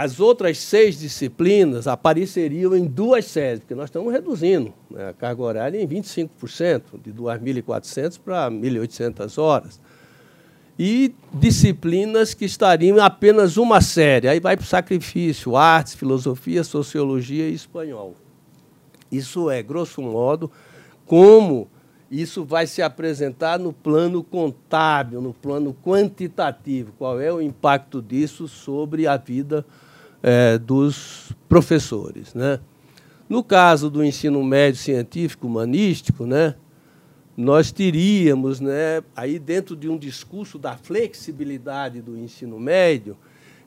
As 0.00 0.20
outras 0.20 0.58
seis 0.58 0.96
disciplinas 0.96 1.88
apareceriam 1.88 2.76
em 2.76 2.84
duas 2.84 3.24
séries, 3.24 3.58
porque 3.58 3.74
nós 3.74 3.86
estamos 3.86 4.12
reduzindo 4.12 4.72
né, 4.88 5.08
a 5.08 5.12
carga 5.12 5.42
horária 5.42 5.82
em 5.82 5.88
25%, 5.88 6.82
de 7.02 7.12
2.400 7.12 8.20
para 8.24 8.48
1.800 8.48 9.42
horas. 9.42 9.80
E 10.78 11.12
disciplinas 11.34 12.32
que 12.32 12.44
estariam 12.44 12.96
em 12.96 13.00
apenas 13.00 13.56
uma 13.56 13.80
série. 13.80 14.28
Aí 14.28 14.38
vai 14.38 14.56
para 14.56 14.62
o 14.62 14.66
sacrifício, 14.66 15.56
artes, 15.56 15.96
filosofia, 15.96 16.62
sociologia 16.62 17.48
e 17.48 17.54
espanhol. 17.54 18.14
Isso 19.10 19.50
é, 19.50 19.60
grosso 19.64 20.00
modo, 20.00 20.48
como 21.06 21.66
isso 22.08 22.44
vai 22.44 22.68
se 22.68 22.82
apresentar 22.82 23.58
no 23.58 23.72
plano 23.72 24.22
contábil, 24.22 25.20
no 25.20 25.34
plano 25.34 25.76
quantitativo. 25.84 26.92
Qual 26.96 27.20
é 27.20 27.32
o 27.32 27.42
impacto 27.42 28.00
disso 28.00 28.46
sobre 28.46 29.08
a 29.08 29.16
vida 29.16 29.66
é, 30.22 30.58
dos 30.58 31.32
professores. 31.48 32.34
Né? 32.34 32.60
No 33.28 33.42
caso 33.42 33.90
do 33.90 34.04
ensino 34.04 34.42
médio 34.42 34.80
científico 34.80 35.46
humanístico, 35.46 36.26
né, 36.26 36.54
nós 37.36 37.70
teríamos, 37.70 38.58
né, 38.58 39.02
aí 39.14 39.38
dentro 39.38 39.76
de 39.76 39.88
um 39.88 39.96
discurso 39.96 40.58
da 40.58 40.76
flexibilidade 40.76 42.00
do 42.00 42.16
ensino 42.18 42.58
médio, 42.58 43.16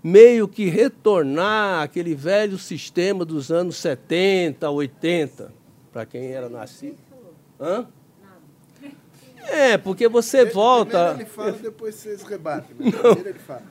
meio 0.03 0.47
que 0.47 0.65
retornar 0.65 1.83
aquele 1.83 2.15
velho 2.15 2.57
sistema 2.57 3.23
dos 3.23 3.51
anos 3.51 3.77
70, 3.77 4.69
80, 4.69 5.53
para 5.91 6.05
quem 6.05 6.31
era 6.31 6.49
nascido. 6.49 6.97
Hã? 7.59 7.87
É, 9.47 9.77
porque 9.77 10.07
você 10.07 10.45
volta. 10.45 11.15
Primeiro 11.15 11.21
ele 11.21 11.29
fala, 11.29 11.51
depois 11.51 11.95
vocês 11.95 12.23
rebatem. 12.23 12.75
Primeiro 12.75 13.29
ele 13.29 13.39
fala. 13.39 13.63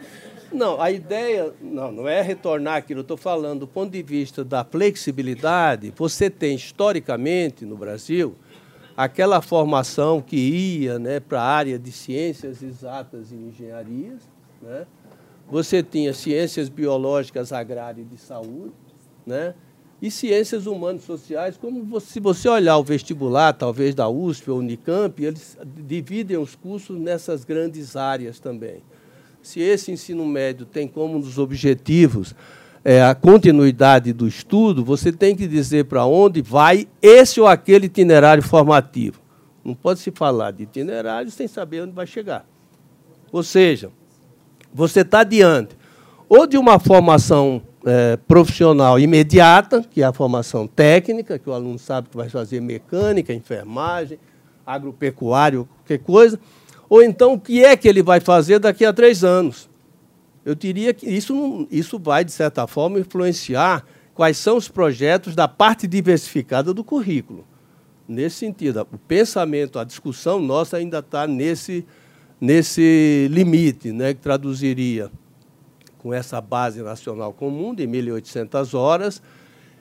Não, 0.53 0.81
a 0.81 0.91
ideia 0.91 1.53
não, 1.61 1.93
não 1.93 2.09
é 2.09 2.20
retornar 2.23 2.77
aquilo. 2.77 3.01
Eu 3.01 3.03
estou 3.03 3.17
falando 3.17 3.61
do 3.61 3.67
ponto 3.69 3.93
de 3.93 4.03
vista 4.03 4.45
da 4.45 4.65
flexibilidade. 4.65 5.93
Você 5.97 6.29
tem, 6.29 6.57
historicamente, 6.57 7.65
no 7.65 7.77
Brasil, 7.77 8.35
aquela 8.97 9.41
formação 9.41 10.20
que 10.20 10.37
ia 10.37 10.99
né, 10.99 11.20
para 11.20 11.41
a 11.41 11.45
área 11.45 11.79
de 11.79 11.93
ciências 11.93 12.62
exatas 12.62 13.31
e 13.31 13.37
engenharias. 13.37 14.29
Né? 14.61 14.87
Você 15.49 15.83
tinha 15.83 16.12
ciências 16.12 16.69
biológicas, 16.69 17.53
agrárias 17.53 18.07
e 18.07 18.11
de 18.11 18.20
saúde. 18.20 18.73
Né? 19.25 19.55
E 20.03 20.11
ciências 20.11 20.67
humanas 20.67 21.03
e 21.03 21.07
sociais, 21.07 21.57
como 21.57 21.85
você, 21.85 22.07
se 22.07 22.20
você 22.20 22.49
olhar 22.49 22.77
o 22.79 22.83
vestibular, 22.83 23.53
talvez 23.53 23.95
da 23.95 24.09
USP 24.09 24.51
ou 24.51 24.59
Unicamp, 24.59 25.23
eles 25.23 25.57
dividem 25.87 26.39
os 26.39 26.57
cursos 26.57 26.99
nessas 26.99 27.45
grandes 27.45 27.95
áreas 27.95 28.41
também 28.41 28.83
se 29.43 29.60
esse 29.60 29.91
ensino 29.91 30.25
médio 30.27 30.67
tem 30.67 30.86
como 30.86 31.17
um 31.17 31.20
dos 31.20 31.39
objetivos 31.39 32.35
é, 32.85 33.02
a 33.02 33.15
continuidade 33.15 34.12
do 34.12 34.27
estudo, 34.27 34.85
você 34.85 35.12
tem 35.12 35.36
que 35.36 35.47
dizer 35.47 35.85
para 35.85 36.07
onde 36.07 36.41
vai 36.41 36.89
esse 37.02 37.41
ou 37.41 37.47
aquele 37.47 37.86
itinerário 37.86 38.43
formativo. 38.43 39.20
Não 39.62 39.75
pode 39.75 40.01
se 40.01 40.10
falar 40.10 40.51
de 40.52 40.62
itinerário 40.62 41.31
sem 41.31 41.47
saber 41.47 41.83
onde 41.83 41.93
vai 41.93 42.07
chegar. 42.07 42.47
Ou 43.31 43.43
seja, 43.43 43.91
você 44.73 45.01
está 45.01 45.23
diante 45.23 45.77
ou 46.28 46.47
de 46.47 46.57
uma 46.57 46.78
formação 46.78 47.62
é, 47.85 48.17
profissional 48.17 48.99
imediata, 48.99 49.83
que 49.83 50.02
é 50.02 50.07
a 50.07 50.12
formação 50.12 50.67
técnica, 50.67 51.39
que 51.39 51.51
o 51.51 51.52
aluno 51.52 51.78
sabe 51.78 52.09
que 52.09 52.17
vai 52.17 52.28
fazer 52.28 52.60
mecânica, 52.60 53.33
enfermagem, 53.33 54.19
agropecuário, 54.65 55.69
qualquer 55.78 55.99
coisa, 55.99 56.39
ou 56.91 57.05
então, 57.05 57.35
o 57.35 57.41
que 57.41 57.65
é 57.65 57.77
que 57.77 57.86
ele 57.86 58.02
vai 58.02 58.19
fazer 58.19 58.59
daqui 58.59 58.85
a 58.85 58.93
três 58.93 59.23
anos? 59.23 59.70
Eu 60.44 60.57
diria 60.57 60.93
que 60.93 61.09
isso, 61.09 61.69
isso 61.70 62.01
vai, 62.01 62.25
de 62.25 62.33
certa 62.33 62.67
forma, 62.67 62.99
influenciar 62.99 63.86
quais 64.12 64.36
são 64.36 64.57
os 64.57 64.67
projetos 64.67 65.36
da 65.36 65.47
parte 65.47 65.86
diversificada 65.86 66.75
do 66.75 66.83
currículo. 66.83 67.47
Nesse 68.09 68.39
sentido, 68.39 68.85
o 68.93 68.99
pensamento, 68.99 69.78
a 69.78 69.85
discussão 69.85 70.41
nossa 70.41 70.78
ainda 70.78 70.99
está 70.99 71.28
nesse, 71.28 71.86
nesse 72.41 73.28
limite, 73.31 73.93
né, 73.93 74.12
que 74.12 74.20
traduziria 74.20 75.12
com 75.99 76.12
essa 76.12 76.41
base 76.41 76.83
nacional 76.83 77.33
comum 77.33 77.73
de 77.73 77.86
1.800 77.86 78.77
horas 78.77 79.23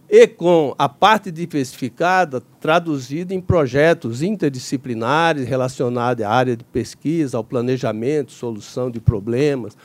e 0.10 0.26
com 0.26 0.74
a 0.78 0.90
parte 0.90 1.30
diversificada 1.30 2.42
traduzida 2.60 3.34
em 3.34 3.40
projetos 3.40 4.24
interdisciplinares 4.24 5.48
relacionados 5.48 6.26
à 6.26 6.30
área 6.32 6.58
de 6.58 6.64
pesquisa, 6.64 7.38
ao 7.38 7.44
planejamento, 7.44 8.32
solução 8.32 8.90
de 8.90 9.00
problemas. 9.00 9.78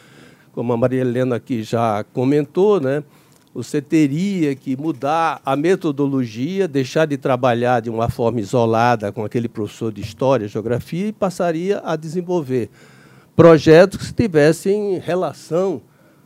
Como 0.52 0.72
a 0.72 0.76
Maria 0.76 1.02
Helena 1.02 1.36
aqui 1.36 1.62
já 1.62 2.02
comentou, 2.04 2.80
né? 2.80 3.04
você 3.54 3.82
teria 3.82 4.54
que 4.56 4.76
mudar 4.76 5.40
a 5.44 5.54
metodologia, 5.54 6.66
deixar 6.66 7.06
de 7.06 7.16
trabalhar 7.16 7.80
de 7.80 7.90
uma 7.90 8.08
forma 8.08 8.40
isolada 8.40 9.12
com 9.12 9.24
aquele 9.24 9.48
professor 9.48 9.92
de 9.92 10.00
história, 10.00 10.48
geografia 10.48 11.08
e 11.08 11.12
passaria 11.12 11.82
a 11.84 11.94
desenvolver 11.96 12.70
projetos 13.36 14.08
que 14.08 14.14
tivessem 14.14 14.98
relação 14.98 15.82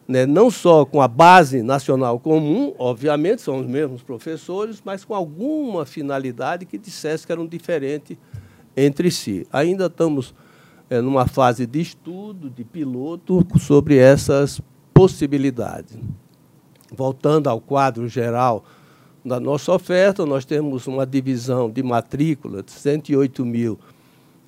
né, 0.08 0.24
não 0.24 0.50
só 0.50 0.86
com 0.86 1.02
a 1.02 1.06
base 1.06 1.62
nacional 1.62 2.18
comum, 2.18 2.74
obviamente, 2.78 3.42
são 3.42 3.60
os 3.60 3.66
mesmos 3.66 4.02
professores, 4.02 4.80
mas 4.82 5.04
com 5.04 5.14
alguma 5.14 5.84
finalidade 5.84 6.64
que 6.64 6.78
dissesse 6.78 7.26
que 7.26 7.32
eram 7.32 7.46
diferentes 7.46 8.16
entre 8.74 9.10
si. 9.10 9.46
Ainda 9.52 9.84
estamos 9.84 10.34
é, 10.88 11.02
numa 11.02 11.26
fase 11.26 11.66
de 11.66 11.82
estudo, 11.82 12.48
de 12.48 12.64
piloto, 12.64 13.46
sobre 13.58 13.98
essas 13.98 14.62
possibilidades. 14.94 15.98
Voltando 16.90 17.48
ao 17.48 17.60
quadro 17.60 18.08
geral 18.08 18.64
da 19.22 19.38
nossa 19.38 19.74
oferta, 19.74 20.24
nós 20.24 20.46
temos 20.46 20.86
uma 20.86 21.04
divisão 21.04 21.68
de 21.68 21.82
matrícula 21.82 22.62
de 22.62 22.70
108 22.70 23.44
mil 23.44 23.78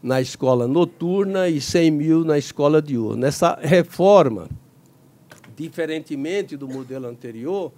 na 0.03 0.23
escola 0.23 0.67
noturna 0.67 1.51
e 1.51 1.61
100 1.61 1.91
mil 1.91 2.25
na 2.25 2.39
escola 2.39 2.81
diurna. 2.81 3.27
Essa 3.27 3.59
reforma 3.61 4.49
diferentemente 5.61 6.57
do 6.57 6.67
modelo 6.67 7.07
anterior, 7.07 7.71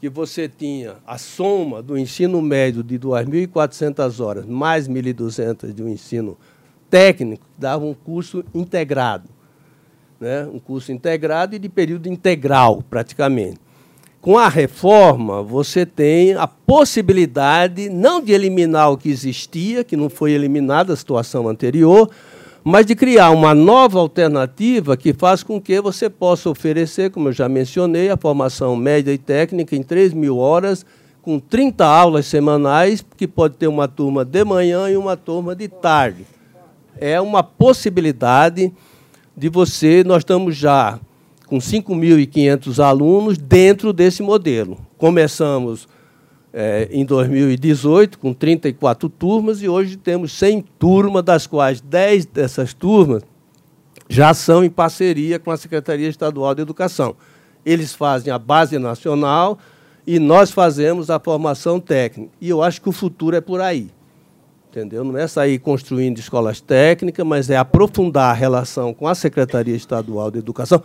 que 0.00 0.08
você 0.08 0.48
tinha 0.48 0.96
a 1.06 1.18
soma 1.18 1.82
do 1.82 1.98
ensino 1.98 2.40
médio 2.40 2.82
de 2.82 2.98
2.400 2.98 4.24
horas 4.24 4.46
mais 4.46 4.88
1.200 4.88 5.74
de 5.74 5.82
um 5.82 5.88
ensino 5.88 6.38
técnico, 6.88 7.44
dava 7.58 7.84
um 7.84 7.92
curso 7.92 8.42
integrado. 8.54 9.28
Né? 10.18 10.46
Um 10.46 10.58
curso 10.58 10.90
integrado 10.90 11.54
e 11.54 11.58
de 11.58 11.68
período 11.68 12.08
integral, 12.08 12.82
praticamente. 12.88 13.60
Com 14.20 14.38
a 14.38 14.48
reforma, 14.48 15.42
você 15.42 15.84
tem 15.84 16.34
a 16.34 16.46
possibilidade 16.46 17.88
não 17.88 18.22
de 18.22 18.32
eliminar 18.32 18.90
o 18.90 18.98
que 18.98 19.10
existia, 19.10 19.84
que 19.84 19.96
não 19.96 20.10
foi 20.10 20.32
eliminado 20.32 20.92
a 20.92 20.96
situação 20.96 21.48
anterior, 21.48 22.10
mas 22.62 22.86
de 22.86 22.94
criar 22.94 23.30
uma 23.30 23.54
nova 23.54 23.98
alternativa 23.98 24.96
que 24.96 25.12
faz 25.12 25.42
com 25.42 25.60
que 25.60 25.80
você 25.80 26.10
possa 26.10 26.50
oferecer, 26.50 27.10
como 27.10 27.28
eu 27.28 27.32
já 27.32 27.48
mencionei, 27.48 28.10
a 28.10 28.16
formação 28.16 28.76
média 28.76 29.12
e 29.12 29.18
técnica 29.18 29.74
em 29.74 29.82
3 29.82 30.12
mil 30.12 30.38
horas, 30.38 30.84
com 31.22 31.38
30 31.38 31.84
aulas 31.84 32.26
semanais, 32.26 33.04
que 33.16 33.26
pode 33.26 33.56
ter 33.56 33.66
uma 33.66 33.88
turma 33.88 34.24
de 34.24 34.44
manhã 34.44 34.90
e 34.90 34.96
uma 34.96 35.16
turma 35.16 35.54
de 35.54 35.68
tarde. 35.68 36.26
É 36.98 37.20
uma 37.20 37.42
possibilidade 37.42 38.72
de 39.36 39.48
você, 39.48 40.04
nós 40.04 40.18
estamos 40.18 40.56
já 40.56 40.98
com 41.46 41.58
5.500 41.58 42.78
alunos 42.78 43.38
dentro 43.38 43.92
desse 43.92 44.22
modelo. 44.22 44.78
Começamos 44.96 45.88
é, 46.52 46.88
em 46.90 47.04
2018, 47.04 48.18
com 48.18 48.32
34 48.32 49.08
turmas, 49.08 49.62
e 49.62 49.68
hoje 49.68 49.96
temos 49.96 50.32
100 50.32 50.64
turmas, 50.78 51.22
das 51.22 51.46
quais 51.46 51.80
10 51.80 52.26
dessas 52.26 52.74
turmas 52.74 53.22
já 54.08 54.34
são 54.34 54.64
em 54.64 54.70
parceria 54.70 55.38
com 55.38 55.52
a 55.52 55.56
Secretaria 55.56 56.08
Estadual 56.08 56.52
de 56.54 56.62
Educação. 56.62 57.14
Eles 57.64 57.94
fazem 57.94 58.32
a 58.32 58.38
base 58.38 58.76
nacional 58.76 59.56
e 60.04 60.18
nós 60.18 60.50
fazemos 60.50 61.10
a 61.10 61.20
formação 61.20 61.78
técnica. 61.78 62.32
E 62.40 62.48
eu 62.48 62.60
acho 62.60 62.82
que 62.82 62.88
o 62.88 62.92
futuro 62.92 63.36
é 63.36 63.40
por 63.40 63.60
aí. 63.60 63.88
Entendeu? 64.68 65.04
Não 65.04 65.16
é 65.16 65.28
sair 65.28 65.58
construindo 65.60 66.18
escolas 66.18 66.60
técnicas, 66.60 67.24
mas 67.24 67.50
é 67.50 67.56
aprofundar 67.56 68.30
a 68.30 68.34
relação 68.34 68.92
com 68.92 69.06
a 69.06 69.14
Secretaria 69.14 69.76
Estadual 69.76 70.30
de 70.30 70.38
Educação 70.38 70.82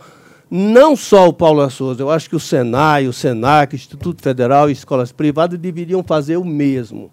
não 0.50 0.94
só 0.94 1.28
o 1.28 1.32
Paulo 1.32 1.68
Souza, 1.70 2.02
eu 2.02 2.10
acho 2.10 2.30
que 2.30 2.36
o 2.36 2.40
Senai, 2.40 3.08
o 3.08 3.12
Senac, 3.12 3.74
Instituto 3.74 4.22
Federal 4.22 4.68
e 4.68 4.72
escolas 4.72 5.10
privadas 5.10 5.58
deveriam 5.58 6.02
fazer 6.02 6.36
o 6.36 6.44
mesmo. 6.44 7.10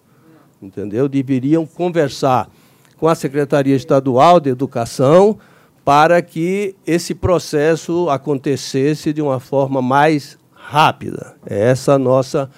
Entendeu? 0.62 1.10
Deveriam 1.10 1.66
conversar 1.66 2.50
com 2.98 3.08
a 3.08 3.16
Secretaria 3.16 3.76
Estadual 3.76 4.40
de 4.40 4.50
Educação 4.50 5.38
para 5.84 6.22
que 6.22 6.76
esse 6.86 7.14
processo 7.14 8.10
acontecesse 8.10 9.12
de 9.12 9.22
uma 9.22 9.40
forma 9.40 9.82
mais 9.82 10.38
rápida. 10.54 11.36
É 11.46 11.70
essa 11.70 11.98
nossa. 11.98 12.50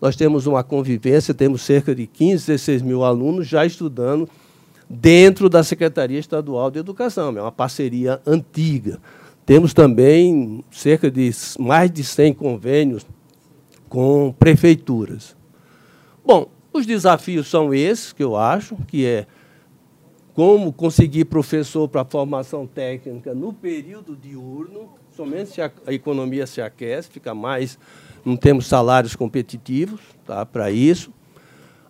Nós 0.00 0.16
temos 0.16 0.46
uma 0.46 0.64
convivência, 0.64 1.32
temos 1.32 1.62
cerca 1.62 1.94
de 1.94 2.06
15, 2.06 2.46
16 2.46 2.82
mil 2.82 3.04
alunos 3.04 3.46
já 3.46 3.64
estudando 3.64 4.28
dentro 4.90 5.48
da 5.48 5.62
Secretaria 5.62 6.18
Estadual 6.18 6.70
de 6.70 6.80
Educação. 6.80 7.36
É 7.36 7.40
uma 7.40 7.52
parceria 7.52 8.20
antiga. 8.26 8.98
Temos 9.52 9.74
também 9.74 10.64
cerca 10.70 11.10
de 11.10 11.30
mais 11.58 11.90
de 11.90 12.02
100 12.02 12.32
convênios 12.32 13.04
com 13.86 14.32
prefeituras. 14.38 15.36
Bom, 16.24 16.46
os 16.72 16.86
desafios 16.86 17.48
são 17.48 17.74
esses 17.74 18.14
que 18.14 18.24
eu 18.24 18.34
acho, 18.34 18.74
que 18.88 19.04
é 19.04 19.26
como 20.32 20.72
conseguir 20.72 21.26
professor 21.26 21.86
para 21.86 22.02
formação 22.02 22.66
técnica 22.66 23.34
no 23.34 23.52
período 23.52 24.16
diurno, 24.16 24.88
somente 25.14 25.50
se 25.50 25.60
a, 25.60 25.70
economia 25.88 26.46
se 26.46 26.62
aquece, 26.62 27.10
fica 27.10 27.34
mais, 27.34 27.78
não 28.24 28.38
temos 28.38 28.66
salários 28.66 29.14
competitivos 29.14 30.00
tá, 30.24 30.46
para 30.46 30.70
isso. 30.70 31.12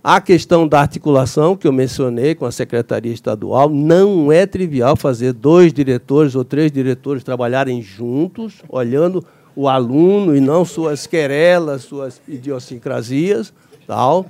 A 0.05 0.21
questão 0.21 0.67
da 0.67 0.81
articulação, 0.81 1.57
que 1.57 1.65
eu 1.65 1.73
mencionei 1.73 2.35
com 2.35 2.45
a 2.45 2.51
Secretaria 2.51 3.13
Estadual, 3.13 3.69
não 3.71 4.33
é 4.33 4.45
trivial 4.45 4.97
fazer 4.97 5.33
dois 5.33 5.73
diretores 5.73 6.35
ou 6.35 6.45
três 6.45 6.73
diretores 6.73 7.23
trabalharem 7.23 7.81
juntos, 7.81 8.65
olhando 8.69 9.25
o 9.55 9.69
aluno 9.69 10.35
e 10.35 10.41
não 10.41 10.65
suas 10.65 11.07
querelas, 11.07 11.83
suas 11.83 12.21
idiosincrasias. 12.27 13.55
Tal. 13.87 14.27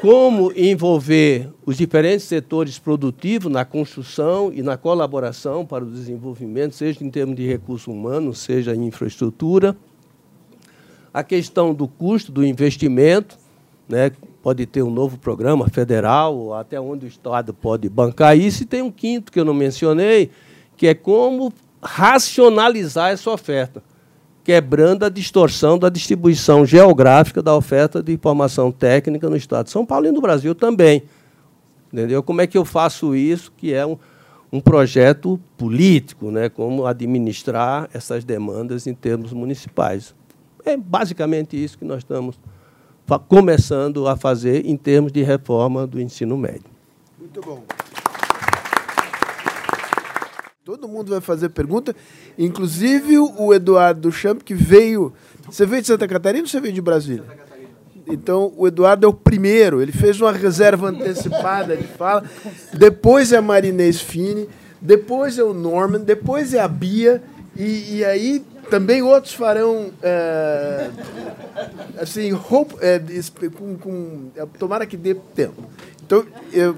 Como 0.00 0.52
envolver 0.56 1.50
os 1.64 1.76
diferentes 1.76 2.26
setores 2.26 2.80
produtivos 2.80 3.52
na 3.52 3.64
construção 3.64 4.52
e 4.52 4.60
na 4.60 4.76
colaboração 4.76 5.64
para 5.64 5.84
o 5.84 5.90
desenvolvimento, 5.90 6.74
seja 6.74 7.04
em 7.04 7.10
termos 7.10 7.36
de 7.36 7.46
recursos 7.46 7.86
humanos, 7.86 8.40
seja 8.40 8.74
em 8.74 8.86
infraestrutura. 8.86 9.76
A 11.14 11.22
questão 11.22 11.72
do 11.72 11.86
custo 11.86 12.32
do 12.32 12.44
investimento, 12.44 13.36
né, 13.88 14.10
pode 14.42 14.64
ter 14.66 14.82
um 14.82 14.90
novo 14.90 15.18
programa 15.18 15.68
federal, 15.68 16.54
até 16.54 16.80
onde 16.80 17.06
o 17.06 17.08
Estado 17.08 17.52
pode 17.52 17.88
bancar 17.88 18.36
isso. 18.36 18.62
E 18.62 18.66
tem 18.66 18.82
um 18.82 18.90
quinto 18.90 19.32
que 19.32 19.40
eu 19.40 19.44
não 19.44 19.54
mencionei, 19.54 20.30
que 20.76 20.86
é 20.86 20.94
como 20.94 21.52
racionalizar 21.82 23.10
essa 23.10 23.30
oferta, 23.30 23.82
quebrando 24.42 25.04
a 25.04 25.08
distorção 25.08 25.78
da 25.78 25.88
distribuição 25.88 26.64
geográfica 26.64 27.42
da 27.42 27.54
oferta 27.54 28.02
de 28.02 28.12
informação 28.12 28.72
técnica 28.72 29.28
no 29.28 29.36
Estado 29.36 29.66
de 29.66 29.72
São 29.72 29.84
Paulo 29.84 30.06
e 30.06 30.12
no 30.12 30.20
Brasil 30.20 30.54
também. 30.54 31.02
Entendeu? 31.92 32.22
Como 32.22 32.40
é 32.40 32.46
que 32.46 32.58
eu 32.58 32.64
faço 32.64 33.14
isso, 33.14 33.52
que 33.56 33.72
é 33.72 33.84
um, 33.84 33.98
um 34.52 34.60
projeto 34.60 35.40
político, 35.56 36.30
né? 36.30 36.48
como 36.48 36.86
administrar 36.86 37.88
essas 37.92 38.24
demandas 38.24 38.86
em 38.86 38.94
termos 38.94 39.32
municipais. 39.32 40.14
É 40.64 40.76
basicamente 40.76 41.62
isso 41.62 41.78
que 41.78 41.84
nós 41.84 41.98
estamos 41.98 42.38
começando 43.16 44.08
a 44.08 44.16
fazer 44.16 44.66
em 44.66 44.76
termos 44.76 45.12
de 45.12 45.22
reforma 45.22 45.86
do 45.86 46.00
ensino 46.00 46.36
médio. 46.36 46.64
Muito 47.16 47.40
bom. 47.40 47.62
Todo 50.64 50.88
mundo 50.88 51.10
vai 51.12 51.20
fazer 51.20 51.48
pergunta, 51.50 51.96
inclusive 52.36 53.18
o 53.18 53.54
Eduardo 53.54 54.10
Champ, 54.12 54.42
que 54.42 54.52
veio. 54.52 55.14
Você 55.46 55.64
veio 55.64 55.80
de 55.80 55.88
Santa 55.88 56.08
Catarina 56.08 56.42
ou 56.42 56.48
você 56.48 56.60
veio 56.60 56.74
de 56.74 56.82
Brasília? 56.82 57.24
Então, 58.06 58.52
o 58.56 58.66
Eduardo 58.66 59.06
é 59.06 59.08
o 59.08 59.12
primeiro, 59.12 59.80
ele 59.80 59.92
fez 59.92 60.20
uma 60.20 60.32
reserva 60.32 60.88
antecipada 60.88 61.76
de 61.76 61.84
fala. 61.84 62.24
Depois 62.74 63.32
é 63.32 63.38
a 63.38 63.42
Marinês 63.42 64.00
Fini, 64.00 64.48
depois 64.80 65.38
é 65.38 65.42
o 65.42 65.54
Norman, 65.54 66.00
depois 66.00 66.52
é 66.52 66.60
a 66.60 66.68
Bia, 66.68 67.22
e, 67.56 67.96
e 67.96 68.04
aí 68.04 68.44
também 68.70 69.02
outros 69.02 69.34
farão, 69.34 69.90
é, 70.02 70.90
assim, 72.00 72.32
hope, 72.32 72.74
é, 72.80 73.00
com, 73.56 73.76
com, 73.76 74.20
é, 74.36 74.46
tomara 74.58 74.86
que 74.86 74.96
dê 74.96 75.14
tempo. 75.14 75.62
Então, 76.04 76.24
eu, 76.52 76.76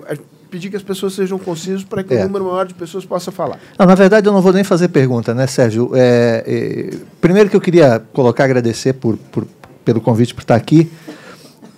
pedir 0.51 0.69
que 0.71 0.77
as 0.77 0.83
pessoas 0.83 1.15
sejam 1.15 1.39
concisas 1.39 1.85
para 1.85 2.03
que 2.03 2.13
É. 2.13 2.21
o 2.21 2.25
número 2.25 2.45
maior 2.47 2.67
de 2.67 2.75
pessoas 2.75 3.05
possa 3.05 3.31
falar. 3.31 3.61
Não, 3.79 3.87
na 3.87 3.95
verdade, 3.95 4.29
eu 4.29 4.33
não 4.33 4.43
vou 4.43 4.53
nem 4.53 4.65
fazer 4.65 4.89
pergunta, 4.89 5.33
né, 5.33 5.47
Sérgio? 5.47 5.93
É, 5.95 6.43
é, 6.47 6.97
primeiro 7.21 7.49
que 7.49 7.55
eu 7.57 7.61
queria 7.61 8.03
colocar, 8.13 8.45
agradecer 8.45 8.95
por, 8.95 9.17
por- 9.17 9.47
pelo 9.85 10.01
convite 10.01 10.35
por 10.35 10.41
estar 10.43 10.57
aqui. 10.57 10.91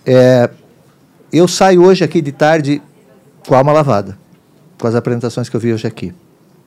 É, 0.06 0.48
eu 1.32 1.46
saio 1.46 1.82
hoje 1.84 2.02
aqui 2.02 2.22
de 2.22 2.32
tarde 2.32 2.80
com 3.46 3.54
a 3.54 3.58
alma 3.58 3.72
lavada, 3.72 4.16
com 4.80 4.86
as 4.86 4.94
apresentações 4.94 5.48
que 5.48 5.56
eu 5.56 5.60
vi 5.60 5.72
hoje 5.72 5.86
aqui. 5.86 6.14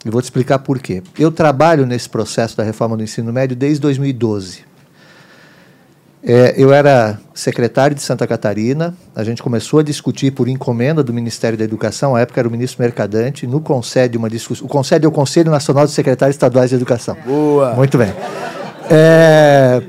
E 0.05 0.09
vou 0.09 0.21
te 0.21 0.25
explicar 0.25 0.59
por 0.59 0.77
quê. 0.77 1.01
Eu 1.17 1.31
trabalho 1.31 1.83
nesse 1.85 2.07
processo 2.07 2.55
da 2.55 2.63
reforma 2.63 2.95
do 2.95 3.01
ensino 3.01 3.33
médio 3.33 3.55
desde 3.55 3.81
2012. 3.81 4.63
É, 6.27 6.53
eu 6.57 6.73
era 6.73 7.19
secretário 7.35 7.95
de 7.95 8.01
Santa 8.01 8.25
Catarina, 8.25 8.95
a 9.15 9.23
gente 9.23 9.43
começou 9.43 9.79
a 9.79 9.83
discutir 9.83 10.31
por 10.31 10.47
encomenda 10.47 11.03
do 11.03 11.13
Ministério 11.13 11.55
da 11.55 11.63
Educação, 11.63 12.15
à 12.15 12.21
época 12.21 12.41
era 12.41 12.47
o 12.47 12.51
ministro 12.51 12.81
Mercadante, 12.81 13.45
no 13.45 13.61
CONSED, 13.61 14.17
uma 14.17 14.27
discussão. 14.27 14.65
O 14.65 14.69
CONSED 14.69 15.05
é 15.05 15.07
o 15.07 15.11
Conselho 15.11 15.51
Nacional 15.51 15.85
de 15.85 15.91
Secretários 15.91 16.35
Estaduais 16.35 16.71
de 16.71 16.77
Educação. 16.77 17.15
Boa! 17.23 17.75
Muito 17.75 17.95
bem. 17.95 18.11
É, 18.89 19.83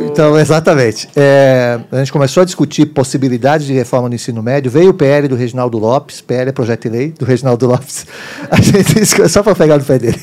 então, 0.00 0.38
exatamente. 0.38 1.08
É, 1.14 1.78
a 1.90 1.98
gente 1.98 2.12
começou 2.12 2.42
a 2.42 2.44
discutir 2.44 2.86
possibilidades 2.86 3.66
de 3.66 3.72
reforma 3.72 4.08
do 4.08 4.14
ensino 4.14 4.42
médio. 4.42 4.70
Veio 4.70 4.90
o 4.90 4.94
PL 4.94 5.28
do 5.28 5.36
Reginaldo 5.36 5.78
Lopes, 5.78 6.20
PL 6.20 6.48
é 6.48 6.52
projeto 6.52 6.82
de 6.82 6.88
lei 6.88 7.08
do 7.10 7.24
Reginaldo 7.24 7.66
Lopes. 7.66 8.06
A 8.50 8.60
gente, 8.60 9.28
só 9.28 9.42
para 9.42 9.54
pegar 9.54 9.78
no 9.78 9.84
pé 9.84 9.98
dele. 9.98 10.20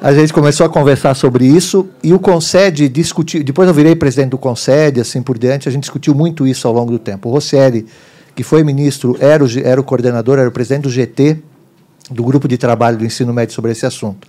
A 0.00 0.12
gente 0.12 0.32
começou 0.32 0.66
a 0.66 0.68
conversar 0.68 1.14
sobre 1.14 1.46
isso 1.46 1.88
e 2.02 2.12
o 2.12 2.18
Concede 2.18 2.88
discutiu. 2.88 3.42
Depois 3.42 3.68
eu 3.68 3.74
virei 3.74 3.94
presidente 3.94 4.30
do 4.30 4.38
Concede, 4.38 5.00
assim 5.00 5.22
por 5.22 5.38
diante. 5.38 5.68
A 5.68 5.72
gente 5.72 5.82
discutiu 5.82 6.14
muito 6.14 6.46
isso 6.46 6.66
ao 6.66 6.74
longo 6.74 6.90
do 6.90 6.98
tempo. 6.98 7.28
O 7.28 7.32
Rosselli, 7.32 7.86
que 8.34 8.42
foi 8.42 8.64
ministro, 8.64 9.16
era 9.20 9.44
o, 9.44 9.48
era 9.62 9.80
o 9.80 9.84
coordenador, 9.84 10.38
era 10.38 10.48
o 10.48 10.52
presidente 10.52 10.82
do 10.82 10.90
GT, 10.90 11.38
do 12.10 12.24
grupo 12.24 12.48
de 12.48 12.58
trabalho 12.58 12.96
do 12.98 13.04
ensino 13.04 13.32
médio 13.32 13.54
sobre 13.54 13.70
esse 13.72 13.86
assunto. 13.86 14.26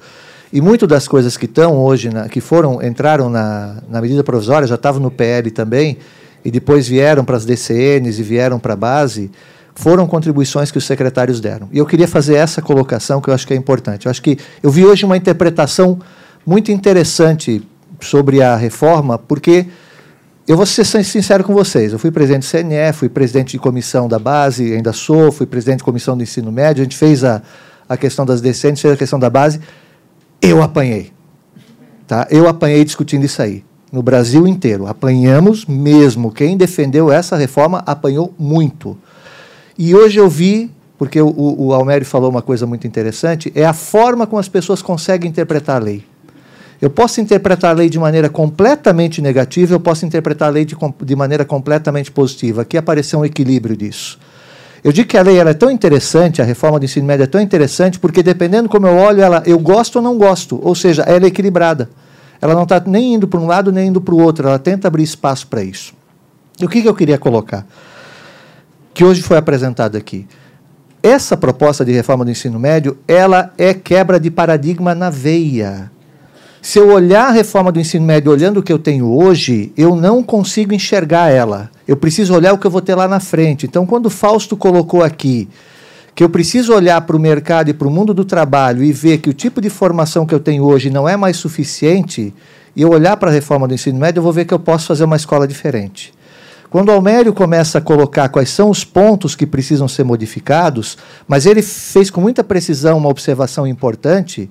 E 0.54 0.60
muito 0.60 0.86
das 0.86 1.08
coisas 1.08 1.38
que 1.38 1.46
estão 1.46 1.78
hoje, 1.78 2.10
na- 2.10 2.28
que 2.28 2.42
foram 2.42 2.82
entraram 2.84 3.30
na, 3.30 3.78
na 3.90 4.02
medida 4.02 4.24
provisória, 4.24 4.68
já 4.68 4.76
estavam 4.76 5.02
no 5.02 5.10
PL 5.10 5.50
também, 5.52 5.98
e 6.44 6.52
depois 6.52 6.88
vieram 6.88 7.24
para 7.24 7.38
as 7.38 7.46
DCNs 7.46 8.20
e 8.20 8.24
vieram 8.24 8.60
para 8.60 8.74
a 8.74 8.76
base, 8.76 9.32
foram 9.76 10.06
contribuições 10.08 10.70
que 10.72 10.78
os 10.78 10.84
secretários 10.86 11.40
deram. 11.40 11.70
E 11.72 11.78
eu 11.78 11.86
queria 11.86 12.08
fazer 12.08 12.36
essa 12.36 12.62
colocação 12.62 13.22
que 13.22 13.30
eu 13.30 13.34
acho 13.34 13.48
que 13.48 13.54
é 13.54 13.56
importante. 13.56 14.06
Eu 14.06 14.10
acho 14.10 14.22
que 14.22 14.38
eu 14.62 14.70
vi 14.70 14.86
hoje 14.86 15.06
uma 15.06 15.16
interpretação 15.16 16.00
muito 16.46 16.72
interessante 16.72 17.66
sobre 18.02 18.42
a 18.42 18.56
reforma, 18.58 19.18
porque 19.18 19.68
eu 20.48 20.58
vou 20.58 20.66
ser 20.66 20.84
sin- 20.84 21.04
sincero 21.04 21.44
com 21.46 21.54
vocês. 21.54 21.94
Eu 21.94 22.00
fui 22.00 22.12
presidente 22.12 22.42
do 22.42 22.50
CNE, 22.50 22.92
fui 22.94 23.08
presidente 23.08 23.52
de 23.52 23.60
comissão 23.60 24.08
da 24.10 24.20
base, 24.20 24.74
ainda 24.74 24.92
sou, 24.92 25.32
fui 25.32 25.46
presidente 25.46 25.78
de 25.78 25.84
comissão 25.86 26.18
do 26.18 26.24
ensino 26.24 26.52
médio. 26.52 26.82
A 26.82 26.84
gente 26.84 26.98
fez 26.98 27.24
a, 27.24 27.42
a 27.88 27.96
questão 27.96 28.26
das 28.26 28.42
decentes, 28.42 28.82
fez 28.82 28.94
a 28.94 28.98
questão 28.98 29.20
da 29.20 29.30
base. 29.30 29.62
Eu 30.42 30.62
apanhei. 30.64 31.12
Tá? 32.08 32.28
Eu 32.30 32.48
apanhei 32.48 32.84
discutindo 32.84 33.24
isso 33.24 33.42
aí. 33.42 33.64
No 33.92 34.02
Brasil 34.02 34.48
inteiro. 34.48 34.88
Apanhamos 34.88 35.66
mesmo. 35.66 36.32
Quem 36.32 36.58
defendeu 36.58 37.12
essa 37.12 37.36
reforma 37.36 37.84
apanhou 37.86 38.34
muito. 38.40 38.98
E 39.78 39.96
hoje 39.96 40.20
eu 40.20 40.30
vi, 40.30 40.72
porque 40.98 41.22
o, 41.22 41.34
o, 41.36 41.74
Almério 41.74 42.06
falou 42.06 42.30
uma 42.30 42.42
coisa 42.42 42.66
muito 42.66 42.86
interessante, 42.86 43.52
é 43.56 43.66
a 43.66 43.74
forma 43.74 44.28
como 44.28 44.40
as 44.40 44.50
pessoas 44.50 44.82
conseguem 44.82 45.30
interpretar 45.30 45.78
a 45.78 45.84
lei. 45.84 46.04
Eu 46.82 46.90
posso 46.90 47.22
interpretar 47.22 47.72
a 47.72 47.74
lei 47.74 47.90
de 47.90 48.00
maneira 48.00 48.30
completamente 48.30 49.22
negativa, 49.22 49.74
eu 49.74 49.80
posso 49.80 50.06
interpretar 50.06 50.48
a 50.50 50.52
lei 50.52 50.66
de, 50.66 50.76
de 51.04 51.16
maneira 51.16 51.46
completamente 51.46 52.12
positiva. 52.12 52.64
Aqui 52.64 52.78
apareceu 52.78 53.20
um 53.20 53.26
equilíbrio 53.26 53.78
disso. 53.78 54.20
Eu 54.84 54.92
digo 54.92 55.08
que 55.08 55.18
a 55.18 55.22
lei 55.22 55.38
ela 55.38 55.52
é 55.52 55.54
tão 55.54 55.70
interessante, 55.70 56.42
a 56.42 56.46
reforma 56.46 56.80
do 56.80 56.86
ensino 56.86 57.06
médio 57.06 57.24
é 57.24 57.28
tão 57.28 57.40
interessante, 57.40 58.00
porque 58.00 58.24
dependendo 58.24 58.68
como 58.68 58.88
eu 58.88 58.96
olho 58.96 59.22
ela, 59.22 59.44
eu 59.46 59.60
gosto 59.60 59.98
ou 59.98 60.02
não 60.02 60.18
gosto. 60.18 60.60
Ou 60.64 60.74
seja, 60.74 61.04
ela 61.04 61.26
é 61.26 61.28
equilibrada. 61.28 61.90
Ela 62.42 62.56
não 62.56 62.64
está 62.64 62.82
nem 62.84 63.14
indo 63.14 63.28
para 63.28 63.40
um 63.40 63.46
lado 63.46 63.72
nem 63.72 63.90
indo 63.90 64.02
para 64.02 64.16
o 64.16 64.20
outro, 64.20 64.48
ela 64.48 64.58
tenta 64.58 64.88
abrir 64.88 65.04
espaço 65.04 65.46
para 65.46 65.64
isso. 65.64 65.94
E 66.60 66.66
o 66.66 66.70
que, 66.70 66.82
que 66.82 66.88
eu 66.88 66.96
queria 66.96 67.18
colocar? 67.18 67.66
Que 68.94 69.04
hoje 69.04 69.22
foi 69.22 69.38
apresentado 69.38 69.96
aqui. 69.96 70.28
Essa 71.04 71.38
proposta 71.38 71.86
de 71.86 71.92
reforma 71.92 72.26
do 72.26 72.32
ensino 72.32 72.60
médio, 72.60 72.98
ela 73.08 73.54
é 73.58 73.74
quebra 73.74 74.20
de 74.20 74.32
paradigma 74.32 74.96
na 74.96 75.10
veia. 75.10 75.92
Se 76.62 76.78
eu 76.78 76.90
olhar 76.90 77.30
a 77.30 77.32
reforma 77.32 77.72
do 77.72 77.80
ensino 77.80 78.06
médio 78.06 78.32
olhando 78.32 78.60
o 78.60 78.64
que 78.64 78.72
eu 78.72 78.78
tenho 78.78 79.12
hoje, 79.12 79.74
eu 79.76 79.96
não 79.96 80.22
consigo 80.22 80.76
enxergar 80.76 81.30
ela. 81.30 81.72
Eu 81.88 81.98
preciso 81.98 82.36
olhar 82.36 82.54
o 82.54 82.58
que 82.58 82.68
eu 82.68 82.72
vou 82.72 82.82
ter 82.82 82.94
lá 82.94 83.08
na 83.08 83.20
frente. 83.20 83.66
Então, 83.66 83.84
quando 83.84 84.06
o 84.06 84.10
Fausto 84.12 84.56
colocou 84.56 85.04
aqui 85.04 85.50
que 86.14 86.24
eu 86.24 86.30
preciso 86.30 86.74
olhar 86.74 87.02
para 87.02 87.16
o 87.16 87.20
mercado 87.20 87.70
e 87.70 87.74
para 87.74 87.88
o 87.88 87.92
mundo 87.92 88.14
do 88.14 88.24
trabalho 88.24 88.84
e 88.84 88.92
ver 88.92 89.18
que 89.18 89.30
o 89.30 89.34
tipo 89.34 89.60
de 89.60 89.72
formação 89.72 90.24
que 90.24 90.36
eu 90.36 90.40
tenho 90.40 90.64
hoje 90.64 90.92
não 90.92 91.10
é 91.10 91.18
mais 91.18 91.38
suficiente, 91.38 92.34
e 92.76 92.82
eu 92.82 92.92
olhar 92.92 93.18
para 93.18 93.32
a 93.32 93.34
reforma 93.34 93.68
do 93.68 93.74
ensino 93.74 93.98
médio, 93.98 94.20
eu 94.20 94.24
vou 94.24 94.34
ver 94.34 94.46
que 94.46 94.54
eu 94.54 94.60
posso 94.60 94.88
fazer 94.88 95.06
uma 95.06 95.16
escola 95.16 95.48
diferente. 95.48 96.14
Quando 96.70 96.90
o 96.90 96.92
Almério 96.92 97.34
começa 97.34 97.80
a 97.80 97.82
colocar 97.82 98.30
quais 98.30 98.50
são 98.50 98.70
os 98.70 98.84
pontos 98.84 99.36
que 99.36 99.48
precisam 99.48 99.88
ser 99.88 100.04
modificados, 100.04 100.98
mas 101.28 101.46
ele 101.46 101.62
fez 101.62 102.12
com 102.12 102.22
muita 102.22 102.44
precisão 102.44 102.98
uma 102.98 103.10
observação 103.10 103.66
importante 103.66 104.50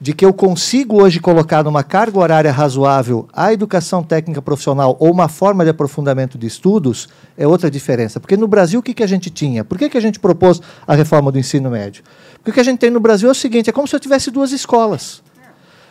de 0.00 0.12
que 0.12 0.24
eu 0.24 0.32
consigo 0.32 1.02
hoje 1.02 1.20
colocar 1.20 1.64
numa 1.64 1.82
carga 1.82 2.18
horária 2.18 2.52
razoável 2.52 3.26
a 3.32 3.52
educação 3.52 4.02
técnica 4.02 4.42
profissional 4.42 4.96
ou 5.00 5.10
uma 5.10 5.28
forma 5.28 5.64
de 5.64 5.70
aprofundamento 5.70 6.36
de 6.36 6.46
estudos, 6.46 7.08
é 7.36 7.46
outra 7.46 7.70
diferença. 7.70 8.20
Porque 8.20 8.36
no 8.36 8.46
Brasil, 8.46 8.80
o 8.80 8.82
que, 8.82 8.92
que 8.92 9.02
a 9.02 9.06
gente 9.06 9.30
tinha? 9.30 9.64
Por 9.64 9.78
que, 9.78 9.88
que 9.88 9.96
a 9.96 10.00
gente 10.00 10.20
propôs 10.20 10.60
a 10.86 10.94
reforma 10.94 11.32
do 11.32 11.38
ensino 11.38 11.70
médio? 11.70 12.04
Porque 12.34 12.50
o 12.50 12.54
que 12.54 12.60
a 12.60 12.64
gente 12.64 12.78
tem 12.78 12.90
no 12.90 13.00
Brasil 13.00 13.28
é 13.28 13.32
o 13.32 13.34
seguinte: 13.34 13.70
é 13.70 13.72
como 13.72 13.88
se 13.88 13.96
eu 13.96 14.00
tivesse 14.00 14.30
duas 14.30 14.52
escolas. 14.52 15.22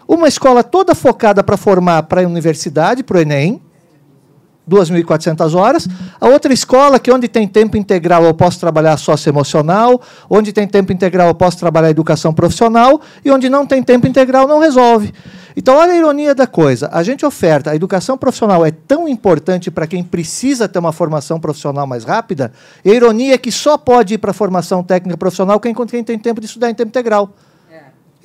Uma 0.07 0.27
escola 0.27 0.63
toda 0.63 0.93
focada 0.93 1.43
para 1.43 1.57
formar 1.57 2.03
para 2.03 2.21
a 2.21 2.27
universidade, 2.27 3.03
para 3.03 3.17
o 3.17 3.21
Enem, 3.21 3.59
2.400 4.69 5.55
horas. 5.55 5.87
A 6.19 6.27
outra 6.27 6.53
escola, 6.53 6.99
que 6.99 7.11
onde 7.11 7.27
tem 7.27 7.47
tempo 7.47 7.77
integral 7.77 8.23
eu 8.23 8.33
posso 8.33 8.59
trabalhar 8.59 8.97
socioemocional, 8.97 10.01
onde 10.29 10.51
tem 10.51 10.67
tempo 10.67 10.91
integral 10.91 11.27
eu 11.27 11.35
posso 11.35 11.57
trabalhar 11.57 11.89
educação 11.89 12.33
profissional, 12.33 12.99
e 13.23 13.31
onde 13.31 13.49
não 13.49 13.65
tem 13.65 13.81
tempo 13.83 14.07
integral 14.07 14.47
não 14.47 14.59
resolve. 14.59 15.13
Então, 15.57 15.77
olha 15.77 15.93
a 15.93 15.95
ironia 15.95 16.35
da 16.35 16.45
coisa. 16.45 16.89
A 16.91 17.01
gente 17.01 17.25
oferta, 17.25 17.71
a 17.71 17.75
educação 17.75 18.17
profissional 18.17 18.65
é 18.65 18.71
tão 18.71 19.07
importante 19.07 19.71
para 19.71 19.87
quem 19.87 20.03
precisa 20.03 20.67
ter 20.67 20.79
uma 20.79 20.91
formação 20.91 21.39
profissional 21.39 21.87
mais 21.87 22.03
rápida, 22.03 22.51
e 22.83 22.91
a 22.91 22.93
ironia 22.93 23.35
é 23.35 23.37
que 23.37 23.51
só 23.51 23.77
pode 23.77 24.15
ir 24.15 24.17
para 24.17 24.31
a 24.31 24.33
formação 24.33 24.83
técnica 24.83 25.17
profissional 25.17 25.59
quem, 25.59 25.73
quem 25.73 26.03
tem 26.03 26.19
tempo 26.19 26.41
de 26.41 26.47
estudar 26.47 26.69
em 26.69 26.73
tempo 26.73 26.89
integral. 26.89 27.33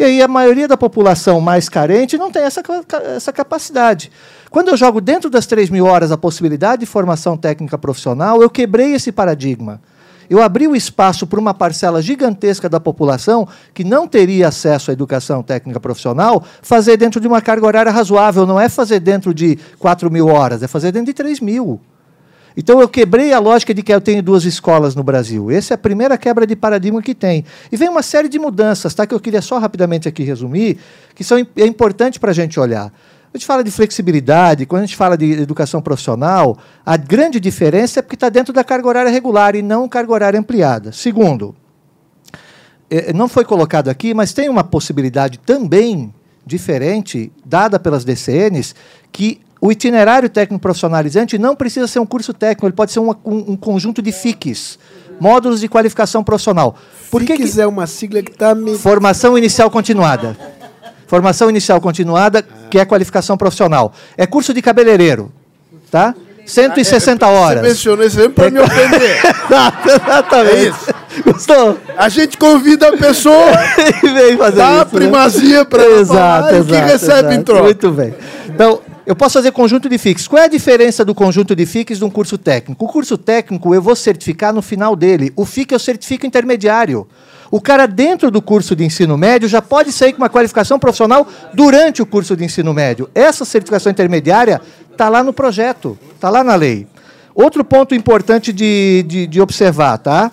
E 0.01 0.03
aí 0.03 0.23
a 0.23 0.29
maioria 0.29 0.67
da 0.67 0.79
população 0.79 1.43
mais 1.43 1.69
carente 1.69 2.17
não 2.17 2.31
tem 2.33 2.43
essa, 2.43 2.63
essa 3.15 3.31
capacidade. 3.35 4.11
Quando 4.51 4.69
eu 4.69 4.77
jogo 4.77 5.01
dentro 5.01 5.31
das 5.31 5.47
3 5.47 5.71
mil 5.71 5.87
horas 5.87 6.11
a 6.11 6.19
possibilidade 6.19 6.81
de 6.81 6.87
formação 6.87 7.37
técnica 7.37 7.79
profissional, 7.79 8.43
eu 8.43 8.51
quebrei 8.51 8.95
esse 8.95 9.13
paradigma. 9.13 9.81
Eu 10.29 10.43
abri 10.43 10.67
o 10.67 10.75
espaço 10.75 11.25
para 11.25 11.39
uma 11.39 11.55
parcela 11.55 12.03
gigantesca 12.03 12.69
da 12.69 12.81
população 12.81 13.47
que 13.73 13.85
não 13.85 14.09
teria 14.09 14.49
acesso 14.49 14.91
à 14.91 14.93
educação 14.93 15.41
técnica 15.41 15.79
profissional 15.79 16.45
fazer 16.63 16.97
dentro 16.97 17.21
de 17.21 17.29
uma 17.29 17.41
carga 17.41 17.65
horária 17.65 17.93
razoável. 17.93 18.45
Não 18.45 18.59
é 18.59 18.69
fazer 18.69 18.99
dentro 18.99 19.33
de 19.33 19.57
4 19.79 20.11
mil 20.11 20.27
horas, 20.27 20.65
é 20.65 20.67
fazer 20.67 20.91
dentro 20.91 21.07
de 21.07 21.15
3 21.15 21.41
mil. 21.41 21.81
Então 22.57 22.81
eu 22.81 22.89
quebrei 22.89 23.33
a 23.33 23.39
lógica 23.39 23.73
de 23.73 23.85
que 23.85 23.95
eu 23.95 24.01
tenho 24.01 24.21
duas 24.21 24.45
escolas 24.45 24.97
no 24.97 25.05
Brasil. 25.05 25.49
Essa 25.49 25.75
é 25.75 25.77
a 25.77 25.79
primeira 25.79 26.19
quebra 26.19 26.45
de 26.45 26.57
paradigma 26.57 27.01
que 27.01 27.15
tem. 27.15 27.45
E 27.71 27.77
vem 27.77 27.89
uma 27.89 28.03
série 28.03 28.29
de 28.29 28.39
mudanças, 28.39 28.93
tá? 28.95 29.07
Que 29.07 29.15
eu 29.15 29.21
queria 29.21 29.41
só 29.41 29.59
rapidamente 29.59 30.09
aqui 30.09 30.25
resumir, 30.25 30.79
que 31.15 31.23
são 31.23 31.39
é 31.39 31.67
importante 31.67 32.19
para 32.19 32.33
a 32.33 32.35
gente 32.35 32.59
olhar. 32.59 32.93
A 33.33 33.39
gente 33.39 33.47
fala 33.47 33.63
de 33.63 33.71
flexibilidade, 33.71 34.67
quando 34.67 34.83
a 34.83 34.87
gente 34.87 34.97
fala 34.97 35.17
de 35.17 35.31
educação 35.33 35.81
profissional, 35.81 36.59
a 36.85 36.97
grande 36.97 37.39
diferença 37.39 38.01
é 38.01 38.03
porque 38.03 38.17
está 38.17 38.29
dentro 38.29 38.53
da 38.53 38.65
carga 38.65 38.89
horária 38.89 39.11
regular 39.11 39.55
e 39.55 39.63
não 39.63 39.89
carga 39.89 40.13
horária 40.13 40.41
ampliada. 40.41 40.91
Segundo, 40.91 41.55
eh, 42.91 43.13
não 43.13 43.29
foi 43.29 43.45
colocado 43.45 43.89
aqui, 43.89 44.13
mas 44.15 44.33
tem 44.33 44.49
uma 44.49 44.65
possibilidade 44.65 45.39
também 45.39 46.13
diferente, 46.45 47.31
dada 47.45 47.79
pelas 47.79 48.05
DCNs, 48.05 48.75
que 49.13 49.41
o 49.61 49.71
itinerário 49.71 50.29
técnico 50.29 50.61
profissionalizante 50.61 51.39
não 51.39 51.55
precisa 51.55 51.87
ser 51.87 52.01
um 52.01 52.07
curso 52.07 52.35
técnico, 52.35 52.67
ele 52.67 52.73
pode 52.75 52.91
ser 52.91 52.99
uma- 52.99 53.17
um, 53.25 53.53
um 53.53 53.57
conjunto 53.57 54.03
de 54.03 54.11
FICs, 54.11 54.77
módulos 55.21 55.61
de 55.61 55.69
qualificação 55.69 56.25
profissional. 56.25 56.75
Por 57.13 57.23
que, 57.23 57.37
FICs 57.37 57.55
que 57.55 57.61
é 57.61 57.67
uma 57.67 57.87
sigla 57.87 58.23
que 58.23 58.33
está 58.33 58.57
me... 58.57 58.77
Formação 58.77 59.39
inicial 59.39 59.71
continuada. 59.71 60.37
Formação 61.11 61.51
inicial 61.51 61.81
continuada, 61.81 62.41
que 62.71 62.79
é 62.79 62.85
qualificação 62.85 63.37
profissional. 63.37 63.93
É 64.17 64.27
curso 64.29 64.55
de 64.55 64.63
cabeleireiro, 64.63 65.33
tá? 65.91 66.15
160 66.47 67.27
Você 67.27 67.33
horas. 67.33 67.63
mencionou 67.63 68.07
isso 68.07 68.17
mesmo 68.17 68.33
para 68.33 68.49
me 68.49 68.61
ofender. 68.61 69.19
Exatamente. 69.85 70.57
É 70.57 70.69
isso. 70.69 70.87
Gostou? 71.25 71.79
A 71.99 72.09
gente 72.09 72.39
convida 72.39 72.91
a 72.91 72.97
pessoa, 72.97 73.51
Vem 74.03 74.37
fazer 74.37 74.57
dá 74.57 74.69
a 74.69 74.73
isso, 74.75 74.79
né? 74.85 74.85
primazia 75.01 75.65
para 75.65 75.83
ela 75.83 76.01
Exato, 76.01 76.55
e 76.55 76.61
o 76.61 76.65
que 76.65 76.75
exato, 76.75 76.87
recebe 76.93 77.29
em 77.29 77.31
exato. 77.33 77.45
troca. 77.45 77.63
Muito 77.65 77.91
bem. 77.91 78.15
Então, 78.49 78.81
Eu 79.05 79.17
posso 79.17 79.33
fazer 79.33 79.51
conjunto 79.51 79.89
de 79.89 79.99
FIX. 79.99 80.29
Qual 80.29 80.41
é 80.41 80.45
a 80.45 80.49
diferença 80.49 81.05
do 81.05 81.13
conjunto 81.13 81.57
de 81.57 81.67
FIX 81.67 81.99
de 81.99 82.05
um 82.05 82.11
curso 82.11 82.39
técnico? 82.39 82.85
O 82.85 82.89
curso 82.89 83.19
técnico 83.19 83.75
eu 83.75 83.83
vou 83.83 83.97
certificar 83.97 84.53
no 84.53 84.63
final 84.63 84.95
dele. 84.95 85.33
O 85.35 85.45
FIC 85.45 85.73
eu 85.73 85.79
certifico 85.81 86.25
intermediário. 86.25 87.05
O 87.51 87.61
cara, 87.61 87.87
dentro 87.87 88.31
do 88.31 88.41
curso 88.41 88.77
de 88.77 88.85
ensino 88.85 89.17
médio, 89.17 89.49
já 89.49 89.61
pode 89.61 89.91
sair 89.93 90.13
com 90.13 90.19
uma 90.19 90.29
qualificação 90.29 90.79
profissional 90.79 91.27
durante 91.53 92.01
o 92.01 92.07
curso 92.07 92.37
de 92.37 92.45
ensino 92.45 92.73
médio. 92.73 93.11
Essa 93.15 93.45
certificação 93.45 93.91
intermediária 93.91 94.61
está 94.93 95.09
lá 95.09 95.25
no 95.25 95.33
projeto, 95.33 95.99
está 96.15 96.31
lá 96.31 96.45
na 96.45 96.55
lei. 96.55 96.87
Outro 97.35 97.65
ponto 97.65 97.95
importante 97.95 98.53
de, 98.53 99.05
de, 99.09 99.27
de 99.27 99.41
observar, 99.41 99.99
tá? 99.99 100.31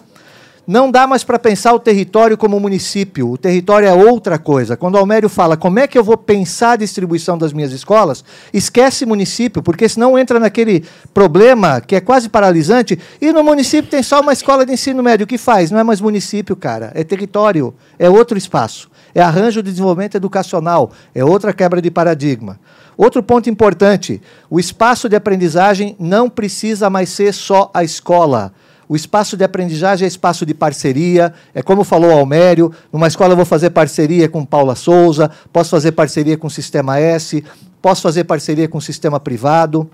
Não 0.67 0.91
dá 0.91 1.07
mais 1.07 1.23
para 1.23 1.39
pensar 1.39 1.73
o 1.73 1.79
território 1.79 2.37
como 2.37 2.59
município. 2.59 3.31
O 3.31 3.37
território 3.37 3.87
é 3.87 3.93
outra 3.93 4.37
coisa. 4.37 4.75
Quando 4.75 4.95
o 4.95 4.97
Almério 4.97 5.29
fala 5.29 5.55
como 5.55 5.79
é 5.79 5.87
que 5.87 5.97
eu 5.97 6.03
vou 6.03 6.17
pensar 6.17 6.71
a 6.71 6.75
distribuição 6.75 7.37
das 7.37 7.53
minhas 7.53 7.71
escolas, 7.71 8.21
esquece 8.51 9.05
município, 9.05 9.63
porque 9.63 9.87
senão 9.87 10.19
entra 10.19 10.41
naquele 10.41 10.83
problema 11.13 11.79
que 11.79 11.95
é 11.95 12.01
quase 12.01 12.27
paralisante. 12.27 12.99
E 13.21 13.31
no 13.31 13.45
município 13.45 13.89
tem 13.89 14.03
só 14.03 14.19
uma 14.19 14.33
escola 14.33 14.65
de 14.65 14.73
ensino 14.73 15.01
médio. 15.01 15.23
O 15.23 15.27
que 15.27 15.37
faz? 15.37 15.71
Não 15.71 15.79
é 15.79 15.83
mais 15.83 16.01
município, 16.01 16.53
cara. 16.53 16.91
É 16.93 17.01
território. 17.01 17.73
É 17.97 18.09
outro 18.09 18.37
espaço. 18.37 18.89
É 19.15 19.21
arranjo 19.21 19.63
de 19.63 19.71
desenvolvimento 19.71 20.15
educacional. 20.15 20.91
É 21.15 21.23
outra 21.23 21.53
quebra 21.53 21.81
de 21.81 21.89
paradigma. 21.89 22.59
Outro 22.97 23.23
ponto 23.23 23.49
importante: 23.49 24.21
o 24.49 24.59
espaço 24.59 25.07
de 25.07 25.15
aprendizagem 25.15 25.95
não 25.97 26.29
precisa 26.29 26.89
mais 26.89 27.07
ser 27.07 27.33
só 27.33 27.71
a 27.73 27.85
escola. 27.85 28.51
O 28.89 28.95
espaço 28.95 29.35
de 29.35 29.43
aprendizagem 29.43 30.05
é 30.05 30.07
espaço 30.07 30.45
de 30.45 30.53
parceria, 30.53 31.33
é 31.53 31.61
como 31.61 31.83
falou 31.83 32.11
Almério, 32.11 32.71
numa 32.91 33.07
escola 33.07 33.33
eu 33.33 33.35
vou 33.35 33.45
fazer 33.45 33.71
parceria 33.71 34.29
com 34.29 34.45
Paula 34.45 34.75
Souza, 34.75 35.29
posso 35.51 35.71
fazer 35.71 35.91
parceria 35.91 36.37
com 36.37 36.47
o 36.47 36.51
Sistema 36.51 36.97
S, 36.97 37.43
posso 37.81 38.01
fazer 38.01 38.23
parceria 38.23 38.67
com 38.67 38.77
o 38.77 38.81
sistema 38.81 39.19
privado, 39.19 39.89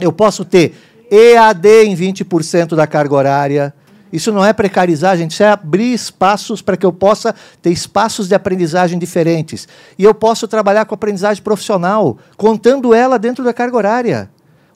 eu 0.00 0.10
posso 0.10 0.44
ter 0.44 0.74
EAD 1.10 1.84
em 1.84 1.94
20% 1.94 2.74
da 2.74 2.86
carga 2.86 3.14
horária. 3.14 3.74
Isso 4.12 4.32
não 4.32 4.44
é 4.44 4.52
precarizar, 4.52 5.16
gente, 5.16 5.32
isso 5.32 5.42
é 5.42 5.48
abrir 5.48 5.92
espaços 5.92 6.60
para 6.62 6.76
que 6.76 6.84
eu 6.84 6.92
possa 6.92 7.34
ter 7.62 7.70
espaços 7.70 8.26
de 8.26 8.34
aprendizagem 8.34 8.98
diferentes. 8.98 9.68
E 9.96 10.02
eu 10.02 10.14
posso 10.14 10.48
trabalhar 10.48 10.84
com 10.84 10.94
aprendizagem 10.94 11.42
profissional, 11.42 12.18
contando 12.36 12.92
ela 12.92 13.18
dentro 13.18 13.44
da 13.44 13.52
carga 13.52 13.76
horária. 13.76 14.30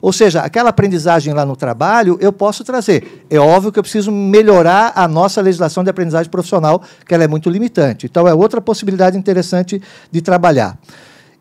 Ou 0.05 0.13
seja, 0.13 0.41
aquela 0.41 0.69
aprendizagem 0.69 1.33
lá 1.33 1.43
no 1.43 1.55
trabalho 1.55 2.15
eu 2.21 2.31
posso 2.31 2.63
trazer. 2.63 3.25
É 3.27 3.39
óbvio 3.39 3.71
que 3.71 3.79
eu 3.79 3.81
preciso 3.81 4.11
melhorar 4.11 4.93
a 4.95 5.07
nossa 5.07 5.41
legislação 5.41 5.83
de 5.83 5.89
aprendizagem 5.89 6.29
profissional, 6.29 6.83
que 7.07 7.11
ela 7.11 7.23
é 7.23 7.27
muito 7.27 7.49
limitante. 7.49 8.05
Então, 8.05 8.27
é 8.27 8.33
outra 8.35 8.61
possibilidade 8.61 9.17
interessante 9.17 9.81
de 10.11 10.21
trabalhar. 10.21 10.77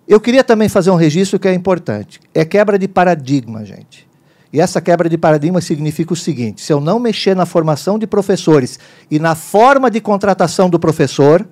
Eu 0.09 0.19
queria 0.19 0.43
também 0.43 0.71
fazer 0.71 0.91
um 0.91 0.95
registro 0.95 1.39
que 1.39 1.47
é 1.47 1.53
importante. 1.53 2.19
É 2.33 2.43
quebra 2.43 2.79
de 2.79 2.89
paradigma, 2.89 3.67
gente. 3.67 4.09
E 4.51 4.59
essa 4.59 4.81
quebra 4.81 5.11
de 5.11 5.19
paradigma 5.19 5.61
significa 5.61 6.15
o 6.15 6.17
seguinte: 6.17 6.63
se 6.63 6.73
eu 6.73 6.81
não 6.81 6.99
mexer 6.99 7.37
na 7.37 7.45
formação 7.45 7.99
de 7.99 8.07
professores 8.07 8.79
e 9.11 9.19
na 9.19 9.35
forma 9.35 9.91
de 9.91 10.01
contratação 10.01 10.71
do 10.71 10.81
professor, 10.81 11.47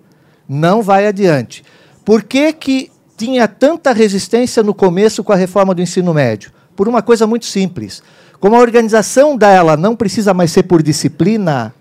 não 0.49 0.81
vai 0.81 1.07
adiante. 1.07 1.63
Por 2.07 2.23
que, 2.23 2.55
que 2.55 2.91
tinha 3.19 3.47
tanta 3.47 3.93
resistência 3.93 4.63
no 4.63 4.73
começo 4.73 5.23
com 5.23 5.35
a 5.35 5.37
reforma 5.37 5.75
do 5.75 5.83
ensino 5.83 6.15
médio? 6.15 6.62
Por 6.77 6.89
uma 6.89 7.03
coisa 7.03 7.27
muito 7.27 7.47
simples. 7.47 8.03
Como 8.41 8.57
a 8.57 8.61
organização 8.61 9.37
dela 9.37 9.77
não 9.77 9.95
precisa 9.95 10.35
mais 10.35 10.51
ser 10.51 10.65
por 10.65 10.83
disciplina, 10.83 11.75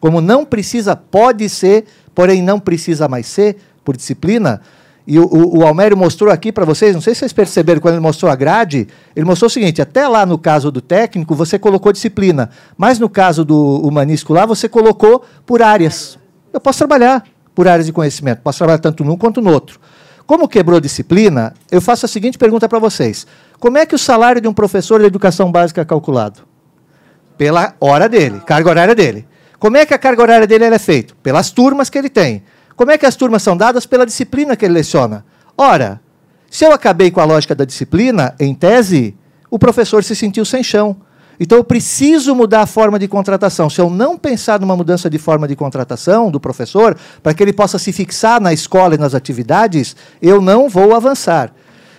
como 0.00 0.20
não 0.20 0.44
precisa, 0.44 0.96
pode 0.96 1.48
ser, 1.48 1.84
porém 2.14 2.42
não 2.42 2.58
precisa 2.58 3.08
mais 3.08 3.26
ser 3.26 3.56
por 3.84 3.96
disciplina, 3.96 4.60
e 5.06 5.18
o, 5.18 5.24
o, 5.24 5.58
o 5.58 5.66
Almério 5.66 5.96
mostrou 5.96 6.32
aqui 6.32 6.52
para 6.52 6.64
vocês, 6.64 6.94
não 6.94 7.02
sei 7.02 7.14
se 7.14 7.20
vocês 7.20 7.32
perceberam 7.32 7.80
quando 7.80 7.94
ele 7.94 8.02
mostrou 8.02 8.30
a 8.30 8.36
grade, 8.36 8.86
ele 9.16 9.26
mostrou 9.26 9.48
o 9.48 9.50
seguinte: 9.50 9.82
até 9.82 10.06
lá 10.06 10.24
no 10.24 10.38
caso 10.38 10.70
do 10.70 10.80
técnico, 10.80 11.34
você 11.34 11.58
colocou 11.58 11.92
disciplina, 11.92 12.50
mas 12.76 12.98
no 12.98 13.08
caso 13.08 13.44
do 13.44 13.78
humanístico 13.86 14.32
lá, 14.32 14.46
você 14.46 14.68
colocou 14.68 15.24
por 15.44 15.60
áreas. 15.60 16.18
Eu 16.52 16.60
posso 16.60 16.78
trabalhar 16.78 17.24
por 17.54 17.66
áreas 17.66 17.86
de 17.86 17.92
conhecimento, 17.92 18.40
posso 18.42 18.58
trabalhar 18.58 18.78
tanto 18.78 19.04
num 19.04 19.16
quanto 19.16 19.40
no 19.40 19.50
outro. 19.50 19.80
Como 20.24 20.48
quebrou 20.48 20.80
disciplina, 20.80 21.52
eu 21.70 21.80
faço 21.80 22.06
a 22.06 22.08
seguinte 22.08 22.38
pergunta 22.38 22.68
para 22.68 22.78
vocês: 22.78 23.26
como 23.62 23.78
é 23.78 23.86
que 23.86 23.94
o 23.94 23.98
salário 23.98 24.40
de 24.40 24.48
um 24.48 24.52
professor 24.52 24.98
de 24.98 25.06
educação 25.06 25.52
básica 25.52 25.80
é 25.80 25.84
calculado? 25.84 26.40
Pela 27.38 27.76
hora 27.78 28.08
dele, 28.08 28.40
carga 28.44 28.68
horária 28.68 28.92
dele. 28.92 29.24
Como 29.56 29.76
é 29.76 29.86
que 29.86 29.94
a 29.94 29.98
carga 29.98 30.20
horária 30.20 30.48
dele 30.48 30.64
é 30.64 30.78
feita? 30.80 31.14
Pelas 31.22 31.52
turmas 31.52 31.88
que 31.88 31.96
ele 31.96 32.08
tem. 32.08 32.42
Como 32.74 32.90
é 32.90 32.98
que 32.98 33.06
as 33.06 33.14
turmas 33.14 33.40
são 33.40 33.56
dadas? 33.56 33.86
Pela 33.86 34.04
disciplina 34.04 34.56
que 34.56 34.64
ele 34.64 34.74
leciona. 34.74 35.24
Ora, 35.56 36.00
se 36.50 36.64
eu 36.64 36.72
acabei 36.72 37.12
com 37.12 37.20
a 37.20 37.24
lógica 37.24 37.54
da 37.54 37.64
disciplina, 37.64 38.34
em 38.40 38.52
tese, 38.52 39.14
o 39.48 39.60
professor 39.60 40.02
se 40.02 40.16
sentiu 40.16 40.44
sem 40.44 40.64
chão. 40.64 40.96
Então 41.38 41.56
eu 41.56 41.62
preciso 41.62 42.34
mudar 42.34 42.62
a 42.62 42.66
forma 42.66 42.98
de 42.98 43.06
contratação. 43.06 43.70
Se 43.70 43.80
eu 43.80 43.88
não 43.88 44.18
pensar 44.18 44.58
numa 44.58 44.76
mudança 44.76 45.08
de 45.08 45.18
forma 45.18 45.46
de 45.46 45.54
contratação 45.54 46.32
do 46.32 46.40
professor, 46.40 46.96
para 47.22 47.32
que 47.32 47.40
ele 47.40 47.52
possa 47.52 47.78
se 47.78 47.92
fixar 47.92 48.40
na 48.40 48.52
escola 48.52 48.96
e 48.96 48.98
nas 48.98 49.14
atividades, 49.14 49.94
eu 50.20 50.40
não 50.40 50.68
vou 50.68 50.96
avançar. 50.96 51.54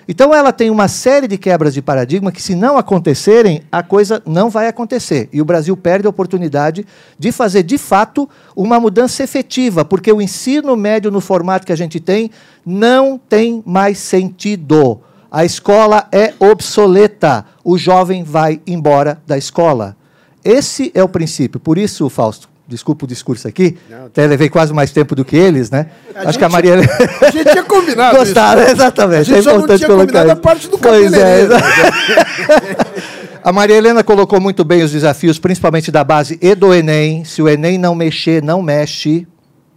Então 0.07 0.33
ela 0.33 0.51
tem 0.51 0.69
uma 0.69 0.87
série 0.87 1.27
de 1.27 1.37
quebras 1.37 1.73
de 1.73 1.81
paradigma 1.81 2.31
que, 2.31 2.41
se 2.41 2.55
não 2.55 2.77
acontecerem, 2.77 3.61
a 3.71 3.81
coisa 3.81 4.21
não 4.25 4.49
vai 4.49 4.67
acontecer. 4.67 5.29
E 5.31 5.41
o 5.41 5.45
Brasil 5.45 5.75
perde 5.77 6.07
a 6.07 6.09
oportunidade 6.09 6.85
de 7.17 7.31
fazer, 7.31 7.63
de 7.63 7.77
fato, 7.77 8.29
uma 8.55 8.79
mudança 8.79 9.23
efetiva, 9.23 9.85
porque 9.85 10.11
o 10.11 10.21
ensino 10.21 10.75
médio 10.75 11.11
no 11.11 11.21
formato 11.21 11.65
que 11.65 11.71
a 11.73 11.77
gente 11.77 11.99
tem 11.99 12.29
não 12.65 13.17
tem 13.17 13.63
mais 13.65 13.97
sentido. 13.97 14.99
A 15.31 15.43
escola 15.43 16.07
é 16.11 16.33
obsoleta. 16.37 17.45
O 17.63 17.77
jovem 17.77 18.23
vai 18.23 18.61
embora 18.67 19.21
da 19.25 19.37
escola. 19.37 19.97
Esse 20.43 20.91
é 20.93 21.01
o 21.01 21.09
princípio. 21.09 21.59
Por 21.59 21.77
isso, 21.77 22.07
Fausto, 22.09 22.49
desculpa 22.67 23.05
o 23.05 23.07
discurso 23.07 23.47
aqui, 23.47 23.77
Não, 23.89 24.05
até 24.05 24.25
levei 24.25 24.49
quase 24.49 24.73
mais 24.73 24.91
tempo 24.91 25.15
do 25.15 25.25
que 25.25 25.35
eles, 25.35 25.69
né? 25.69 25.87
A 26.15 26.19
Acho 26.19 26.25
gente, 26.27 26.37
que 26.39 26.45
a 26.45 26.49
Maria... 26.49 26.75
A 27.21 27.31
gente 27.31 27.51
tinha 27.51 27.63
combinado 27.63 28.17
Gostaram, 28.17 28.61
isso. 28.63 28.71
exatamente. 28.73 29.19
A 29.19 29.23
gente 29.23 29.39
é 29.39 29.41
só 29.41 29.57
não 29.57 29.77
tinha 29.77 29.89
combinado 29.89 30.27
isso. 30.27 30.33
a 30.33 30.35
parte 30.35 30.67
do 30.69 30.77
pois 30.77 31.13
é, 31.13 31.47
A 33.43 33.51
Maria 33.51 33.75
Helena 33.75 34.05
colocou 34.05 34.39
muito 34.39 34.63
bem 34.63 34.83
os 34.83 34.91
desafios, 34.91 35.37
principalmente 35.37 35.91
da 35.91 36.01
base 36.01 36.39
e 36.41 36.55
do 36.55 36.73
Enem. 36.73 37.25
Se 37.25 37.41
o 37.41 37.49
Enem 37.49 37.77
não 37.77 37.93
mexer, 37.93 38.41
não 38.41 38.61
mexe, 38.61 39.27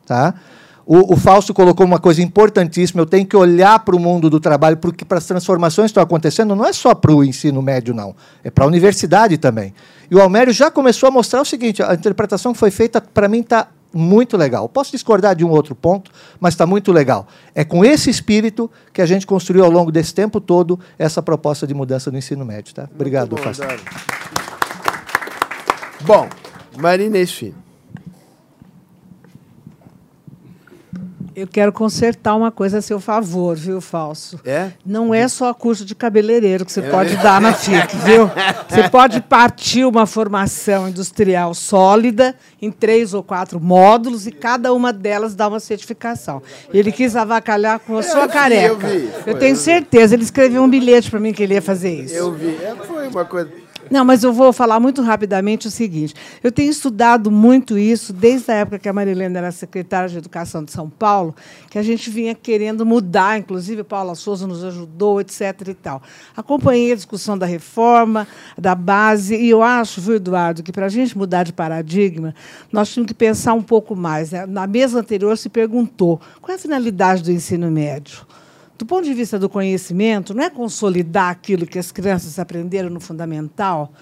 tá? 0.07 0.35
O, 0.87 1.15
o 1.15 1.17
Fausto 1.17 1.53
colocou 1.53 1.85
uma 1.85 1.99
coisa 1.99 2.23
importantíssima: 2.23 3.03
eu 3.03 3.07
tenho 3.07 3.27
que 3.27 3.37
olhar 3.37 3.81
para 3.81 3.97
o 3.97 3.99
mundo 3.99 4.31
do 4.31 4.39
trabalho, 4.39 4.77
porque 4.77 5.05
para 5.05 5.19
as 5.19 5.27
transformações 5.27 5.87
que 5.87 5.91
estão 5.91 6.03
acontecendo, 6.05 6.55
não 6.55 6.65
é 6.65 6.73
só 6.73 6.95
para 6.95 7.13
o 7.13 7.25
ensino 7.25 7.61
médio, 7.61 7.93
não, 7.93 8.15
é 8.45 8.51
para 8.51 8.65
a 8.65 8.69
universidade 8.69 9.37
também. 9.37 9.75
E 10.11 10.15
o 10.15 10.21
Almério 10.21 10.53
já 10.53 10.71
começou 10.71 11.09
a 11.09 11.11
mostrar 11.11 11.41
o 11.41 11.45
seguinte: 11.45 11.83
a 11.83 11.95
interpretação 11.95 12.53
que 12.53 12.59
foi 12.59 12.71
feita, 12.71 13.01
para 13.01 13.29
mim, 13.29 13.41
está 13.41 13.69
muito 13.93 14.37
legal. 14.37 14.69
Posso 14.69 14.93
discordar 14.93 15.35
de 15.35 15.45
um 15.45 15.51
outro 15.51 15.75
ponto, 15.75 16.11
mas 16.39 16.55
está 16.55 16.67
muito 16.67 16.93
legal. 16.93 17.27
É 17.55 17.65
com 17.65 17.85
esse 17.85 18.11
espírito 18.11 18.71
que 18.93 19.01
a 19.01 19.07
gente 19.07 19.27
construiu 19.27 19.65
ao 19.65 19.71
longo 19.71 19.91
desse 19.91 20.15
tempo 20.15 20.41
todo 20.41 20.79
essa 20.99 21.23
proposta 21.23 21.67
de 21.67 21.75
mudança 21.75 22.11
do 22.11 22.19
ensino 22.19 22.45
médio. 22.45 22.75
Tá? 22.75 22.89
Obrigado, 22.95 23.37
Fausto. 23.37 23.65
Bom, 26.03 26.29
Marina 26.79 27.25
Filho. 27.27 27.66
Eu 31.37 31.47
quero 31.47 31.71
consertar 31.71 32.35
uma 32.35 32.51
coisa 32.51 32.79
a 32.79 32.83
seu 32.83 32.99
favor, 32.99 33.55
viu, 33.55 33.79
Falso? 33.79 34.41
É? 34.43 34.71
Não 34.87 35.13
é 35.13 35.29
só 35.29 35.53
curso 35.53 35.85
de 35.85 35.95
cabeleireiro 35.95 36.65
que 36.65 36.73
você 36.73 36.81
é. 36.81 36.89
pode 36.89 37.15
dar 37.19 37.43
na 37.43 37.53
FIC, 37.53 37.95
viu? 37.99 38.31
Você 38.67 38.89
pode 38.89 39.21
partir 39.21 39.85
uma 39.85 40.07
formação 40.07 40.89
industrial 40.89 41.55
sólida 41.55 42.35
em 42.61 42.71
três 42.71 43.15
ou 43.15 43.23
quatro 43.23 43.61
módulos 43.61 44.27
e 44.27 44.33
cada 44.33 44.73
uma 44.73 44.93
delas 44.93 45.35
dá 45.35 45.47
uma 45.47 45.61
certificação. 45.61 46.43
Ele 46.73 46.91
quis 46.91 47.15
avacalhar 47.15 47.79
com 47.81 47.97
a 47.99 48.03
sua 48.03 48.23
eu 48.23 48.29
careca. 48.29 48.75
Vi, 48.75 48.87
eu, 48.87 49.01
vi. 49.01 49.11
eu 49.27 49.39
tenho 49.39 49.57
certeza. 49.57 50.15
Ele 50.15 50.25
escreveu 50.25 50.63
um 50.63 50.69
bilhete 50.69 51.11
para 51.11 51.21
mim 51.21 51.33
que 51.33 51.43
ele 51.43 51.55
ia 51.55 51.63
fazer 51.63 52.03
isso. 52.03 52.15
Eu 52.15 52.33
vi. 52.33 52.57
É, 52.57 52.75
foi 52.75 53.09
uma 53.09 53.25
coisa. 53.25 53.51
Não, 53.91 54.05
mas 54.05 54.25
eu 54.25 54.33
vou 54.33 54.53
falar 54.53 54.81
muito 54.81 55.01
rapidamente 55.03 55.69
o 55.69 55.71
seguinte. 55.71 56.15
Eu 56.43 56.51
tenho 56.51 56.71
estudado 56.71 57.31
muito 57.31 57.79
isso 57.79 58.13
desde 58.13 58.51
a 58.51 58.55
época 58.55 58.79
que 58.79 58.89
a 58.89 58.93
Marilena 58.93 59.39
era 59.39 59.53
secretária 59.53 60.09
de 60.09 60.19
Educação 60.19 60.65
de 60.65 60.73
São 60.73 60.91
Paulo, 60.91 61.35
que 61.71 61.79
a 61.79 61.83
gente 61.83 62.11
vinha 62.11 62.35
querendo 62.35 62.85
mudar, 62.85 63.39
inclusive 63.39 63.85
Paula 63.85 64.15
Souza 64.15 64.47
nos 64.47 64.65
ajudou, 64.65 65.21
etc. 65.21 65.69
e 65.69 65.75
tal. 65.75 66.03
Acompanhei 66.37 66.93
a 66.93 66.97
discussão 66.97 67.39
da 67.39 67.47
reforma, 67.47 68.27
da 68.59 68.75
base, 68.75 69.37
e 69.37 69.51
eu 69.51 69.63
acho, 69.63 70.01
viu, 70.01 70.17
Eduardo, 70.17 70.63
que 70.63 70.73
para 70.73 70.87
a 70.87 70.91
gente 70.91 71.17
mudar 71.17 71.45
de 71.45 71.53
paradigma, 71.53 72.35
nós 72.73 72.89
tínhamos 72.93 73.09
que 73.09 73.15
pensar 73.15 73.55
um 73.55 73.63
pouco 73.63 73.95
mais. 73.95 74.33
Né? 74.33 74.47
Na 74.47 74.67
mesa 74.67 74.99
anterior 74.99 75.37
se 75.39 75.49
perguntou 75.49 76.21
qual 76.41 76.53
é 76.53 76.59
a 76.59 76.61
finalidade 76.61 77.23
do 77.23 77.31
ensino 77.31 77.71
médio 77.71 78.27
do 78.79 78.85
ponto 78.85 79.05
de 79.05 79.15
vista 79.15 79.39
do 79.39 79.49
conhecimento, 79.49 80.35
não 80.35 80.45
é 80.45 80.51
consolidar 80.51 81.31
aquilo 81.31 81.67
que 81.67 81.79
as 81.79 81.91
crianças 81.91 82.39
aprenderam 82.39 82.91
no 82.91 83.01
fundamental. 83.01 83.93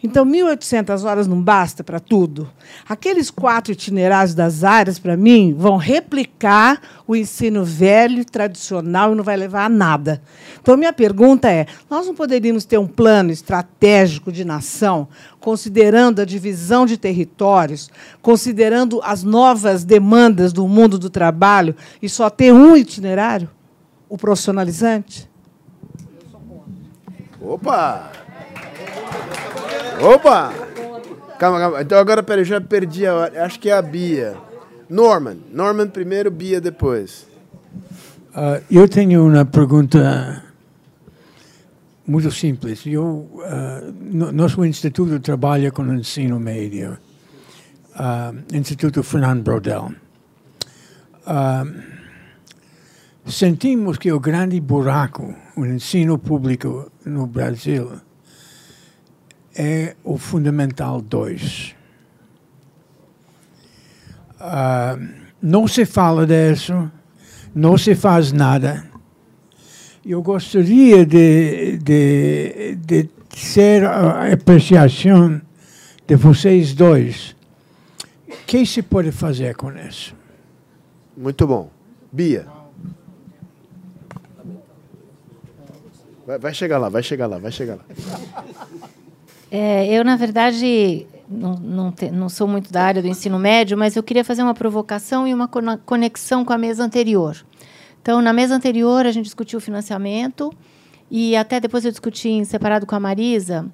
Então, 0.00 0.24
1.800 0.24 1.04
horas 1.04 1.26
não 1.26 1.42
basta 1.42 1.82
para 1.82 1.98
tudo. 1.98 2.48
Aqueles 2.88 3.30
quatro 3.32 3.72
itinerários 3.72 4.32
das 4.32 4.62
áreas, 4.62 4.96
para 4.96 5.16
mim, 5.16 5.52
vão 5.58 5.76
replicar 5.76 6.80
o 7.04 7.16
ensino 7.16 7.64
velho, 7.64 8.24
tradicional, 8.24 9.12
e 9.12 9.16
não 9.16 9.24
vai 9.24 9.36
levar 9.36 9.64
a 9.64 9.68
nada. 9.68 10.22
Então, 10.60 10.76
minha 10.76 10.92
pergunta 10.92 11.50
é: 11.50 11.66
nós 11.90 12.06
não 12.06 12.14
poderíamos 12.14 12.64
ter 12.64 12.78
um 12.78 12.86
plano 12.86 13.32
estratégico 13.32 14.30
de 14.30 14.44
nação, 14.44 15.08
considerando 15.40 16.20
a 16.20 16.24
divisão 16.24 16.86
de 16.86 16.96
territórios, 16.96 17.90
considerando 18.22 19.00
as 19.02 19.24
novas 19.24 19.82
demandas 19.82 20.52
do 20.52 20.68
mundo 20.68 20.96
do 20.96 21.10
trabalho, 21.10 21.74
e 22.00 22.08
só 22.08 22.30
ter 22.30 22.52
um 22.52 22.76
itinerário? 22.76 23.50
O 24.08 24.16
profissionalizante? 24.16 25.28
Opa! 27.40 28.10
Opa! 30.00 30.52
Calma, 31.38 31.58
calma. 31.58 31.82
Então 31.82 31.98
agora, 31.98 32.22
peraí, 32.22 32.44
já 32.44 32.60
perdi 32.60 33.06
a 33.06 33.14
hora. 33.14 33.44
Acho 33.44 33.60
que 33.60 33.70
é 33.70 33.72
a 33.72 33.82
Bia. 33.82 34.36
Norman. 34.88 35.38
Norman 35.52 35.88
primeiro, 35.88 36.30
Bia 36.30 36.60
depois. 36.60 37.26
Uh, 38.30 38.62
eu 38.70 38.88
tenho 38.88 39.26
uma 39.26 39.44
pergunta 39.44 40.42
muito 42.06 42.30
simples. 42.30 42.86
Eu, 42.86 43.04
uh, 43.04 43.94
no, 44.00 44.32
nosso 44.32 44.64
instituto 44.64 45.20
trabalha 45.20 45.70
com 45.70 45.82
o 45.82 45.94
ensino 45.94 46.40
médio, 46.40 46.98
uh, 47.94 48.56
Instituto 48.56 49.02
Fernando 49.02 49.42
Brodel. 49.42 49.92
Sentimos 53.28 53.98
que 53.98 54.10
o 54.10 54.18
grande 54.18 54.60
buraco 54.60 55.34
no 55.56 55.66
ensino 55.66 56.18
público 56.18 56.90
no 57.04 57.26
Brasil 57.26 57.92
é 59.54 59.96
o 60.04 60.16
Fundamental 60.16 61.00
2. 61.00 61.74
Uh, 64.40 65.08
não 65.42 65.66
se 65.66 65.84
fala 65.84 66.26
disso, 66.26 66.90
não 67.54 67.76
se 67.76 67.94
faz 67.94 68.32
nada. 68.32 68.86
Eu 70.04 70.22
gostaria 70.22 71.04
de, 71.04 71.78
de, 71.78 72.76
de 72.76 73.10
ser 73.36 73.84
a 73.84 74.32
apreciação 74.32 75.40
de 76.06 76.16
vocês 76.16 76.72
dois. 76.72 77.36
O 78.26 78.46
que 78.46 78.64
se 78.64 78.80
pode 78.80 79.12
fazer 79.12 79.54
com 79.54 79.70
isso? 79.72 80.14
Muito 81.16 81.46
bom. 81.46 81.70
Bia. 82.10 82.57
Vai, 86.28 86.38
vai 86.38 86.52
chegar 86.52 86.76
lá, 86.76 86.90
vai 86.90 87.02
chegar 87.02 87.26
lá, 87.26 87.38
vai 87.38 87.50
chegar 87.50 87.76
lá. 87.76 87.84
É, 89.50 89.86
eu, 89.86 90.04
na 90.04 90.14
verdade, 90.14 91.06
não, 91.26 91.54
não, 91.54 91.90
te, 91.90 92.10
não, 92.10 92.28
sou 92.28 92.46
muito 92.46 92.70
da 92.70 92.82
área 92.82 93.00
do 93.00 93.08
ensino 93.08 93.38
médio, 93.38 93.78
mas 93.78 93.96
eu 93.96 94.02
queria 94.02 94.22
fazer 94.22 94.42
uma 94.42 94.52
provocação 94.52 95.26
e 95.26 95.32
uma 95.32 95.48
conexão 95.48 96.44
com 96.44 96.52
a 96.52 96.58
mesa 96.58 96.84
anterior. 96.84 97.34
Então, 98.02 98.20
na 98.20 98.34
mesa 98.34 98.54
anterior, 98.54 99.06
a 99.06 99.10
gente 99.10 99.24
discutiu 99.24 99.56
o 99.56 99.60
financiamento 99.62 100.52
e 101.10 101.34
até 101.34 101.58
depois 101.58 101.86
eu 101.86 101.90
discuti 101.90 102.28
em 102.28 102.44
separado 102.44 102.84
com 102.84 102.94
a 102.94 103.00
Marisa. 103.00 103.64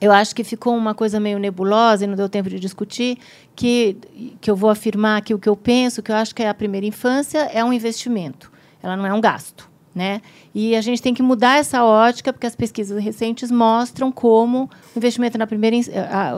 Eu 0.00 0.12
acho 0.12 0.34
que 0.34 0.42
ficou 0.42 0.74
uma 0.74 0.94
coisa 0.94 1.20
meio 1.20 1.38
nebulosa 1.38 2.04
e 2.04 2.06
não 2.06 2.16
deu 2.16 2.26
tempo 2.26 2.48
de 2.48 2.58
discutir, 2.58 3.18
que, 3.54 3.98
que 4.40 4.50
eu 4.50 4.56
vou 4.56 4.70
afirmar 4.70 5.18
aqui 5.18 5.34
o 5.34 5.38
que 5.38 5.48
eu 5.48 5.56
penso, 5.56 6.02
que 6.02 6.10
eu 6.10 6.16
acho 6.16 6.34
que 6.34 6.42
a 6.42 6.54
primeira 6.54 6.86
infância 6.86 7.50
é 7.52 7.62
um 7.62 7.70
investimento, 7.70 8.50
ela 8.82 8.96
não 8.96 9.04
é 9.04 9.12
um 9.12 9.20
gasto. 9.20 9.70
Né? 9.94 10.22
E 10.54 10.74
a 10.74 10.80
gente 10.80 11.02
tem 11.02 11.12
que 11.12 11.22
mudar 11.22 11.58
essa 11.58 11.84
ótica, 11.84 12.32
porque 12.32 12.46
as 12.46 12.56
pesquisas 12.56 13.02
recentes 13.02 13.50
mostram 13.50 14.10
como 14.10 14.70
o 14.94 14.98
investimento 14.98 15.36
na 15.36 15.46
primeira, 15.46 15.76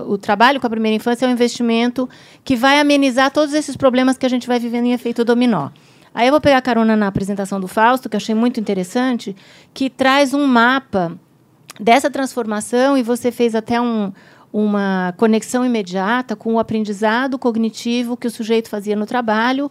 o 0.09 0.19
trabalho 0.19 0.61
com 0.61 0.67
a 0.67 0.71
primeira 0.71 0.97
infância 0.97 1.25
é 1.25 1.29
um 1.29 1.33
investimento 1.33 2.09
que 2.43 2.57
vai 2.57 2.81
amenizar 2.81 3.31
todos 3.31 3.55
esses 3.55 3.77
problemas 3.77 4.19
que 4.19 4.27
a 4.27 4.29
gente 4.29 4.49
vai 4.49 4.59
vivendo 4.59 4.87
em 4.87 4.93
efeito 4.93 5.25
dominó. 5.25 5.71
Aí 6.13 6.29
eu 6.29 6.33
vou 6.33 6.41
pegar 6.41 6.61
carona 6.63 6.97
na 6.97 7.09
apresentação 7.09 7.61
do 7.61 7.67
Fausto, 7.67 8.09
que 8.09 8.17
achei 8.17 8.35
muito 8.35 8.59
interessante, 8.61 9.35
que 9.73 9.91
traz 9.91 10.35
um 10.35 10.47
mapa 10.47 11.13
dessa 11.79 12.09
transformação 12.09 12.97
e 12.97 13.03
você 13.03 13.33
fez 13.33 13.55
até 13.55 13.81
um, 13.81 14.13
uma 14.53 15.13
conexão 15.17 15.67
imediata 15.67 16.37
com 16.37 16.55
o 16.55 16.59
aprendizado 16.61 17.37
cognitivo 17.37 18.17
que 18.17 18.29
o 18.29 18.31
sujeito 18.31 18.69
fazia 18.69 18.95
no 18.95 19.07
trabalho. 19.07 19.69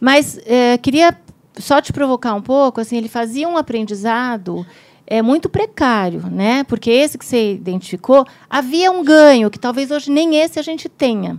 Mas 0.00 0.38
é, 0.44 0.76
queria 0.78 1.16
só 1.58 1.80
te 1.80 1.92
provocar 1.92 2.34
um 2.34 2.42
pouco, 2.42 2.80
assim, 2.80 2.96
ele 2.96 3.08
fazia 3.08 3.48
um 3.48 3.56
aprendizado 3.56 4.66
é 5.06 5.22
muito 5.22 5.48
precário, 5.48 6.22
né? 6.30 6.64
Porque 6.64 6.90
esse 6.90 7.16
que 7.16 7.24
você 7.24 7.52
identificou, 7.54 8.26
havia 8.50 8.90
um 8.90 9.04
ganho 9.04 9.50
que 9.50 9.58
talvez 9.58 9.90
hoje 9.90 10.10
nem 10.10 10.36
esse 10.36 10.58
a 10.58 10.62
gente 10.62 10.88
tenha. 10.88 11.38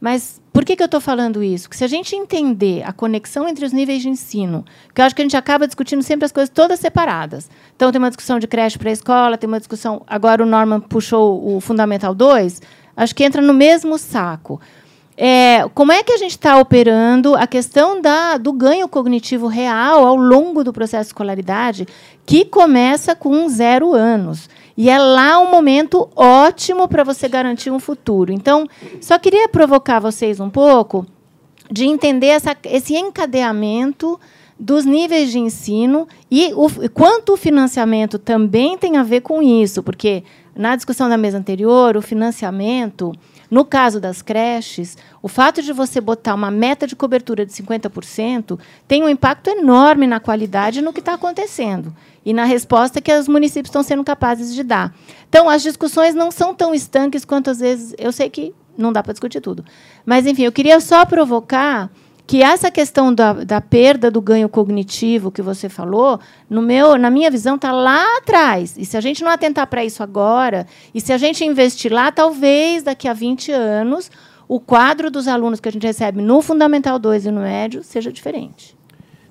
Mas 0.00 0.42
por 0.52 0.64
que, 0.64 0.76
que 0.76 0.82
eu 0.82 0.86
estou 0.86 1.00
falando 1.00 1.42
isso? 1.42 1.68
Porque 1.68 1.78
se 1.78 1.84
a 1.84 1.88
gente 1.88 2.14
entender 2.14 2.82
a 2.84 2.92
conexão 2.92 3.48
entre 3.48 3.64
os 3.64 3.72
níveis 3.72 4.02
de 4.02 4.08
ensino, 4.08 4.64
que 4.92 5.00
eu 5.00 5.04
acho 5.04 5.14
que 5.14 5.22
a 5.22 5.24
gente 5.24 5.36
acaba 5.36 5.66
discutindo 5.66 6.02
sempre 6.02 6.26
as 6.26 6.32
coisas 6.32 6.50
todas 6.50 6.78
separadas. 6.80 7.48
Então, 7.74 7.90
tem 7.90 7.98
uma 7.98 8.10
discussão 8.10 8.38
de 8.38 8.46
creche 8.46 8.78
para 8.78 8.90
a 8.90 8.92
escola, 8.92 9.38
tem 9.38 9.48
uma 9.48 9.58
discussão. 9.58 10.02
Agora, 10.06 10.42
o 10.42 10.46
Norman 10.46 10.80
puxou 10.80 11.56
o 11.56 11.60
Fundamental 11.60 12.14
2, 12.14 12.60
acho 12.96 13.14
que 13.14 13.24
entra 13.24 13.40
no 13.40 13.54
mesmo 13.54 13.96
saco. 13.96 14.60
É, 15.16 15.64
como 15.74 15.92
é 15.92 16.02
que 16.02 16.12
a 16.12 16.16
gente 16.16 16.32
está 16.32 16.58
operando 16.58 17.36
a 17.36 17.46
questão 17.46 18.00
da, 18.00 18.36
do 18.36 18.52
ganho 18.52 18.88
cognitivo 18.88 19.46
real 19.46 20.04
ao 20.04 20.16
longo 20.16 20.64
do 20.64 20.72
processo 20.72 21.04
de 21.04 21.08
escolaridade, 21.08 21.86
que 22.26 22.44
começa 22.44 23.14
com 23.14 23.48
zero 23.48 23.94
anos. 23.94 24.48
E 24.76 24.90
é 24.90 24.98
lá 24.98 25.38
um 25.38 25.50
momento 25.50 26.08
ótimo 26.16 26.88
para 26.88 27.04
você 27.04 27.28
garantir 27.28 27.70
um 27.70 27.78
futuro. 27.78 28.32
Então, 28.32 28.66
só 29.00 29.16
queria 29.18 29.48
provocar 29.48 30.00
vocês 30.00 30.40
um 30.40 30.50
pouco 30.50 31.06
de 31.70 31.86
entender 31.86 32.26
essa, 32.26 32.56
esse 32.64 32.96
encadeamento 32.96 34.18
dos 34.58 34.84
níveis 34.84 35.30
de 35.30 35.38
ensino 35.38 36.08
e 36.30 36.52
o, 36.54 36.68
quanto 36.90 37.34
o 37.34 37.36
financiamento 37.36 38.18
também 38.18 38.76
tem 38.76 38.96
a 38.96 39.02
ver 39.02 39.20
com 39.20 39.42
isso, 39.42 39.82
porque 39.82 40.24
na 40.54 40.76
discussão 40.76 41.08
da 41.08 41.16
mesa 41.16 41.38
anterior, 41.38 41.96
o 41.96 42.02
financiamento 42.02 43.12
no 43.54 43.64
caso 43.64 44.00
das 44.00 44.20
creches, 44.20 44.98
o 45.22 45.28
fato 45.28 45.62
de 45.62 45.72
você 45.72 46.00
botar 46.00 46.34
uma 46.34 46.50
meta 46.50 46.88
de 46.88 46.96
cobertura 46.96 47.46
de 47.46 47.52
50% 47.52 48.58
tem 48.88 49.04
um 49.04 49.08
impacto 49.08 49.48
enorme 49.48 50.08
na 50.08 50.18
qualidade 50.18 50.82
no 50.82 50.92
que 50.92 50.98
está 50.98 51.14
acontecendo 51.14 51.94
e 52.24 52.32
na 52.32 52.42
resposta 52.42 53.00
que 53.00 53.16
os 53.16 53.28
municípios 53.28 53.68
estão 53.68 53.84
sendo 53.84 54.02
capazes 54.02 54.52
de 54.52 54.64
dar. 54.64 54.92
Então, 55.28 55.48
as 55.48 55.62
discussões 55.62 56.16
não 56.16 56.32
são 56.32 56.52
tão 56.52 56.74
estanques 56.74 57.24
quanto 57.24 57.48
às 57.48 57.60
vezes. 57.60 57.94
Eu 57.96 58.10
sei 58.10 58.28
que 58.28 58.52
não 58.76 58.92
dá 58.92 59.04
para 59.04 59.12
discutir 59.12 59.40
tudo. 59.40 59.64
Mas, 60.04 60.26
enfim, 60.26 60.42
eu 60.42 60.50
queria 60.50 60.80
só 60.80 61.06
provocar 61.06 61.92
que 62.26 62.42
essa 62.42 62.70
questão 62.70 63.12
da, 63.12 63.32
da, 63.32 63.60
perda 63.60 64.10
do 64.10 64.20
ganho 64.20 64.48
cognitivo 64.48 65.30
que 65.30 65.42
você 65.42 65.68
falou, 65.68 66.18
no 66.48 66.62
meu, 66.62 66.96
na 66.96 67.10
minha 67.10 67.30
visão, 67.30 67.56
está 67.56 67.70
lá 67.70 68.02
atrás. 68.18 68.76
E 68.78 68.84
se 68.84 68.96
a 68.96 69.00
gente 69.00 69.22
não 69.22 69.30
atentar 69.30 69.66
para 69.66 69.84
isso 69.84 70.02
agora, 70.02 70.66
e 70.94 71.00
se 71.00 71.12
a 71.12 71.18
gente 71.18 71.44
investir 71.44 71.92
lá, 71.92 72.10
talvez 72.10 72.82
daqui 72.82 73.06
a 73.08 73.12
20 73.12 73.52
anos, 73.52 74.10
o 74.48 74.58
quadro 74.58 75.10
dos 75.10 75.28
alunos 75.28 75.60
que 75.60 75.68
a 75.68 75.72
gente 75.72 75.86
recebe 75.86 76.22
no 76.22 76.40
Fundamental 76.40 76.98
2 76.98 77.26
e 77.26 77.30
no 77.30 77.42
médio 77.42 77.82
seja 77.82 78.10
diferente. 78.10 78.74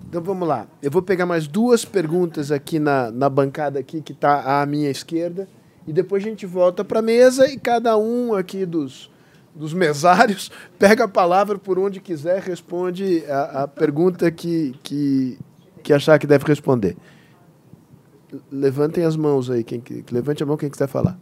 Então 0.07 0.21
vamos 0.21 0.47
lá. 0.47 0.67
Eu 0.81 0.91
vou 0.91 1.01
pegar 1.01 1.25
mais 1.25 1.47
duas 1.47 1.83
perguntas 1.83 2.51
aqui 2.51 2.77
na, 2.77 3.09
na 3.09 3.27
bancada 3.27 3.79
aqui 3.79 4.01
que 4.01 4.11
está 4.11 4.61
à 4.61 4.65
minha 4.65 4.91
esquerda 4.91 5.47
e 5.87 5.91
depois 5.91 6.23
a 6.23 6.27
gente 6.29 6.45
volta 6.45 6.85
para 6.85 6.99
a 6.99 7.01
mesa 7.01 7.47
e 7.47 7.57
cada 7.57 7.97
um 7.97 8.35
aqui 8.35 8.63
dos 8.63 9.09
dos 9.55 9.73
mesários, 9.73 10.51
pega 10.79 11.05
a 11.05 11.07
palavra 11.07 11.57
por 11.57 11.77
onde 11.77 11.99
quiser, 11.99 12.41
responde 12.41 13.23
a, 13.27 13.63
a 13.63 13.67
pergunta 13.67 14.29
que, 14.31 14.73
que, 14.83 15.37
que 15.81 15.93
achar 15.93 16.17
que 16.17 16.27
deve 16.27 16.45
responder. 16.45 16.95
Levantem 18.51 19.03
as 19.03 19.15
mãos 19.15 19.49
aí, 19.49 19.63
quem, 19.63 19.81
levante 20.11 20.41
a 20.41 20.45
mão 20.45 20.57
quem 20.57 20.69
quiser 20.69 20.87
falar. 20.87 21.17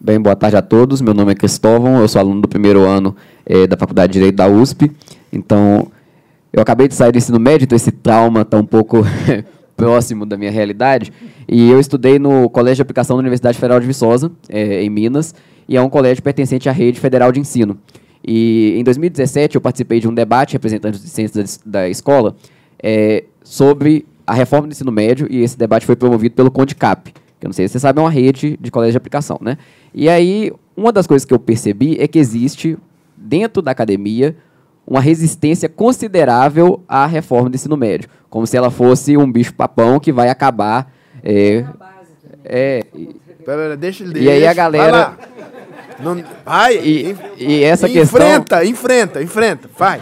Bem, 0.00 0.20
boa 0.20 0.36
tarde 0.36 0.56
a 0.56 0.62
todos. 0.62 1.00
Meu 1.00 1.12
nome 1.12 1.32
é 1.32 1.34
Cristóvão, 1.34 2.00
eu 2.00 2.06
sou 2.06 2.20
aluno 2.20 2.40
do 2.40 2.48
primeiro 2.48 2.86
ano 2.86 3.16
é, 3.44 3.66
da 3.66 3.76
Faculdade 3.76 4.12
de 4.12 4.18
Direito 4.20 4.36
da 4.36 4.46
USP. 4.46 4.92
Então, 5.32 5.90
eu 6.52 6.62
acabei 6.62 6.86
de 6.86 6.94
sair 6.94 7.10
do 7.10 7.18
ensino 7.18 7.40
médio, 7.40 7.64
então 7.64 7.74
esse 7.74 7.90
trauma 7.90 8.42
está 8.42 8.56
um 8.56 8.64
pouco 8.64 8.98
próximo 9.76 10.24
da 10.24 10.36
minha 10.36 10.52
realidade. 10.52 11.12
E 11.48 11.68
eu 11.68 11.80
estudei 11.80 12.16
no 12.16 12.48
Colégio 12.48 12.76
de 12.76 12.82
Aplicação 12.82 13.16
da 13.16 13.20
Universidade 13.20 13.58
Federal 13.58 13.80
de 13.80 13.88
Viçosa, 13.88 14.30
é, 14.48 14.84
em 14.84 14.88
Minas 14.88 15.34
e 15.68 15.76
é 15.76 15.82
um 15.82 15.88
colégio 15.88 16.22
pertencente 16.22 16.68
à 16.68 16.72
rede 16.72 16.98
federal 16.98 17.30
de 17.30 17.38
ensino. 17.38 17.78
E 18.26 18.74
em 18.78 18.82
2017 18.82 19.54
eu 19.54 19.60
participei 19.60 20.00
de 20.00 20.08
um 20.08 20.14
debate 20.14 20.54
representante 20.54 20.98
dos 20.98 21.02
discentes 21.02 21.60
da, 21.64 21.80
da 21.80 21.88
escola 21.88 22.34
é, 22.82 23.24
sobre 23.42 24.06
a 24.26 24.34
reforma 24.34 24.66
do 24.66 24.72
ensino 24.72 24.90
médio 24.90 25.26
e 25.30 25.42
esse 25.42 25.56
debate 25.56 25.86
foi 25.86 25.96
promovido 25.96 26.34
pelo 26.34 26.50
CONDICAP, 26.50 27.12
que 27.12 27.46
eu 27.46 27.48
não 27.48 27.52
sei 27.52 27.68
se 27.68 27.72
você 27.72 27.80
sabe, 27.80 27.98
é 27.98 28.02
uma 28.02 28.10
rede 28.10 28.58
de 28.60 28.70
colégio 28.70 28.92
de 28.92 28.98
aplicação, 28.98 29.38
né? 29.40 29.56
E 29.94 30.08
aí, 30.08 30.52
uma 30.76 30.92
das 30.92 31.06
coisas 31.06 31.24
que 31.24 31.32
eu 31.32 31.38
percebi 31.38 31.96
é 32.00 32.08
que 32.08 32.18
existe, 32.18 32.76
dentro 33.16 33.62
da 33.62 33.70
academia, 33.70 34.36
uma 34.86 35.00
resistência 35.00 35.68
considerável 35.68 36.82
à 36.88 37.06
reforma 37.06 37.48
do 37.48 37.54
ensino 37.54 37.76
médio, 37.76 38.08
como 38.28 38.46
se 38.46 38.56
ela 38.56 38.70
fosse 38.70 39.16
um 39.16 39.30
bicho-papão 39.30 40.00
que 40.00 40.12
vai 40.12 40.28
acabar... 40.28 40.92
É, 41.22 41.64
É. 42.44 42.84
Pera, 43.44 43.76
deixa 43.76 44.04
ele 44.04 44.20
E 44.20 44.30
aí 44.30 44.46
a 44.46 44.52
galera-. 44.52 45.16
Não, 46.00 46.22
vai. 46.44 46.76
E- 46.76 47.16
e 47.38 47.62
essa 47.64 47.86
enfrenta, 47.88 48.64
enfrenta, 48.64 49.22
enfrenta. 49.22 49.70
Vai. 49.76 50.00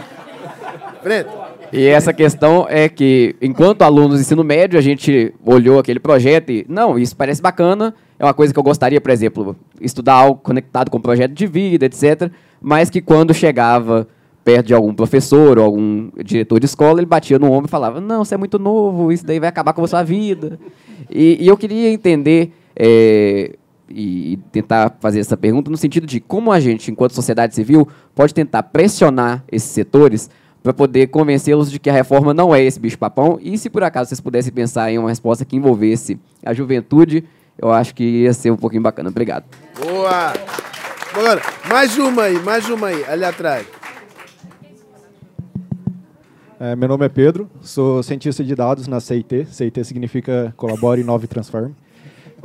Enfrenta. 0.99 1.47
E 1.71 1.85
essa 1.85 2.13
questão 2.13 2.65
é 2.69 2.87
que, 2.87 3.35
enquanto 3.41 3.81
alunos 3.81 4.15
do 4.17 4.21
ensino 4.21 4.43
médio, 4.43 4.79
a 4.79 4.81
gente 4.81 5.33
olhou 5.45 5.79
aquele 5.79 5.99
projeto 5.99 6.49
e, 6.51 6.65
não, 6.69 6.97
isso 6.97 7.15
parece 7.15 7.41
bacana, 7.41 7.93
é 8.17 8.23
uma 8.23 8.33
coisa 8.33 8.53
que 8.53 8.59
eu 8.59 8.63
gostaria, 8.63 9.01
por 9.01 9.11
exemplo, 9.11 9.55
estudar 9.81 10.13
algo 10.13 10.39
conectado 10.41 10.89
com 10.89 10.97
o 10.97 11.01
projeto 11.01 11.33
de 11.33 11.45
vida, 11.45 11.85
etc. 11.85 12.31
Mas 12.61 12.89
que 12.89 13.01
quando 13.01 13.33
chegava 13.33 14.07
perto 14.45 14.67
de 14.67 14.73
algum 14.73 14.93
professor 14.93 15.59
ou 15.59 15.65
algum 15.65 16.09
diretor 16.23 16.57
de 16.59 16.65
escola, 16.67 16.99
ele 16.99 17.05
batia 17.05 17.37
no 17.37 17.51
ombro 17.51 17.67
e 17.67 17.69
falava, 17.69 17.99
não, 17.99 18.23
você 18.23 18.35
é 18.35 18.37
muito 18.37 18.57
novo, 18.57 19.11
isso 19.11 19.25
daí 19.25 19.39
vai 19.39 19.49
acabar 19.49 19.73
com 19.73 19.83
a 19.83 19.87
sua 19.87 20.03
vida. 20.03 20.57
E, 21.09 21.37
e 21.41 21.47
eu 21.47 21.57
queria 21.57 21.89
entender 21.91 22.53
é, 22.73 23.55
e, 23.89 24.33
e 24.33 24.37
tentar 24.51 24.95
fazer 24.99 25.19
essa 25.19 25.37
pergunta 25.37 25.69
no 25.71 25.77
sentido 25.77 26.05
de 26.05 26.19
como 26.19 26.51
a 26.51 26.59
gente, 26.59 26.91
enquanto 26.91 27.13
sociedade 27.13 27.55
civil, 27.55 27.87
pode 28.13 28.33
tentar 28.33 28.63
pressionar 28.63 29.43
esses 29.51 29.69
setores 29.69 30.29
para 30.61 30.73
poder 30.73 31.07
convencê-los 31.07 31.71
de 31.71 31.79
que 31.79 31.89
a 31.89 31.93
reforma 31.93 32.33
não 32.33 32.53
é 32.53 32.61
esse 32.61 32.79
bicho-papão. 32.79 33.39
E 33.41 33.57
se 33.57 33.69
por 33.69 33.83
acaso 33.83 34.09
vocês 34.09 34.19
pudessem 34.19 34.51
pensar 34.51 34.91
em 34.91 34.97
uma 34.97 35.09
resposta 35.09 35.45
que 35.45 35.55
envolvesse 35.55 36.19
a 36.45 36.53
juventude, 36.53 37.23
eu 37.57 37.71
acho 37.71 37.95
que 37.95 38.03
ia 38.03 38.33
ser 38.33 38.51
um 38.51 38.57
pouquinho 38.57 38.81
bacana. 38.81 39.09
Obrigado. 39.09 39.45
Boa. 39.79 40.33
Agora, 41.13 41.41
mais 41.69 41.97
uma 41.97 42.23
aí, 42.23 42.39
mais 42.39 42.69
uma 42.69 42.87
aí, 42.87 43.03
ali 43.05 43.23
atrás. 43.23 43.65
É, 46.59 46.75
meu 46.75 46.87
nome 46.87 47.05
é 47.05 47.09
Pedro, 47.09 47.49
sou 47.61 48.01
cientista 48.01 48.43
de 48.43 48.55
dados 48.55 48.87
na 48.87 48.99
CIT. 48.99 49.45
CIT 49.45 49.83
significa 49.85 50.53
Colabore, 50.57 51.01
Inove 51.01 51.25
e 51.25 51.27
Transforme. 51.27 51.75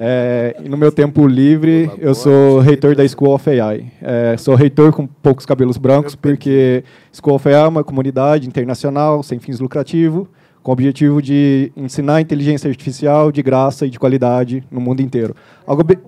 É, 0.04 0.56
no 0.68 0.76
meu 0.76 0.90
tempo 0.90 1.28
livre, 1.28 1.88
eu 1.98 2.12
sou 2.12 2.58
reitor 2.58 2.96
da 2.96 3.06
School 3.06 3.34
of 3.34 3.48
AI. 3.48 3.86
É, 4.02 4.36
sou 4.36 4.56
reitor 4.56 4.92
com 4.92 5.06
poucos 5.06 5.46
cabelos 5.46 5.76
brancos, 5.76 6.16
porque 6.16 6.82
School 7.12 7.36
of 7.36 7.48
AI 7.48 7.54
é 7.54 7.68
uma 7.68 7.84
comunidade 7.84 8.48
internacional, 8.48 9.22
sem 9.22 9.38
fins 9.38 9.60
lucrativos, 9.60 10.26
com 10.60 10.72
o 10.72 10.74
objetivo 10.74 11.22
de 11.22 11.70
ensinar 11.76 12.20
inteligência 12.20 12.68
artificial 12.68 13.30
de 13.30 13.44
graça 13.44 13.86
e 13.86 13.90
de 13.90 13.96
qualidade 13.96 14.64
no 14.72 14.80
mundo 14.80 15.00
inteiro. 15.00 15.36
Algo 15.64 15.84
bem... 15.84 15.98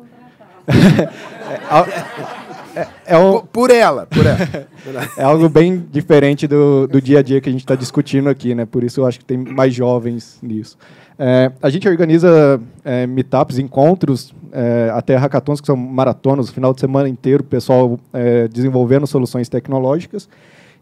é, 2.75 2.89
é 3.07 3.17
um... 3.17 3.43
Por 3.43 3.71
ela, 3.71 4.07
por 4.07 4.27
ela. 4.27 4.67
é 5.17 5.23
algo 5.23 5.49
bem 5.49 5.87
diferente 5.89 6.49
do, 6.49 6.89
do 6.89 7.01
dia 7.01 7.21
a 7.21 7.23
dia 7.23 7.41
que 7.41 7.49
a 7.49 7.53
gente 7.53 7.63
está 7.63 7.77
discutindo 7.77 8.29
aqui, 8.29 8.57
né? 8.57 8.67
Por 8.67 8.83
isso 8.83 9.03
eu 9.03 9.07
acho 9.07 9.21
que 9.21 9.25
tem 9.25 9.39
mais 9.39 9.73
jovens 9.73 10.37
nisso. 10.43 10.77
É, 11.19 11.53
a 11.63 11.71
gente 11.71 11.89
organiza 11.89 12.61
é, 12.85 13.07
meetups, 13.07 13.59
encontros, 13.59 14.35
é, 14.53 14.91
até 14.93 15.17
hackathons, 15.17 15.61
que 15.61 15.67
são 15.67 15.77
maratonas, 15.77 16.51
final 16.51 16.73
de 16.73 16.81
semana 16.81 17.09
inteiro, 17.09 17.43
o 17.43 17.47
pessoal 17.47 17.99
é, 18.13 18.49
desenvolvendo 18.49 19.07
soluções 19.07 19.49
tecnológicas. 19.49 20.29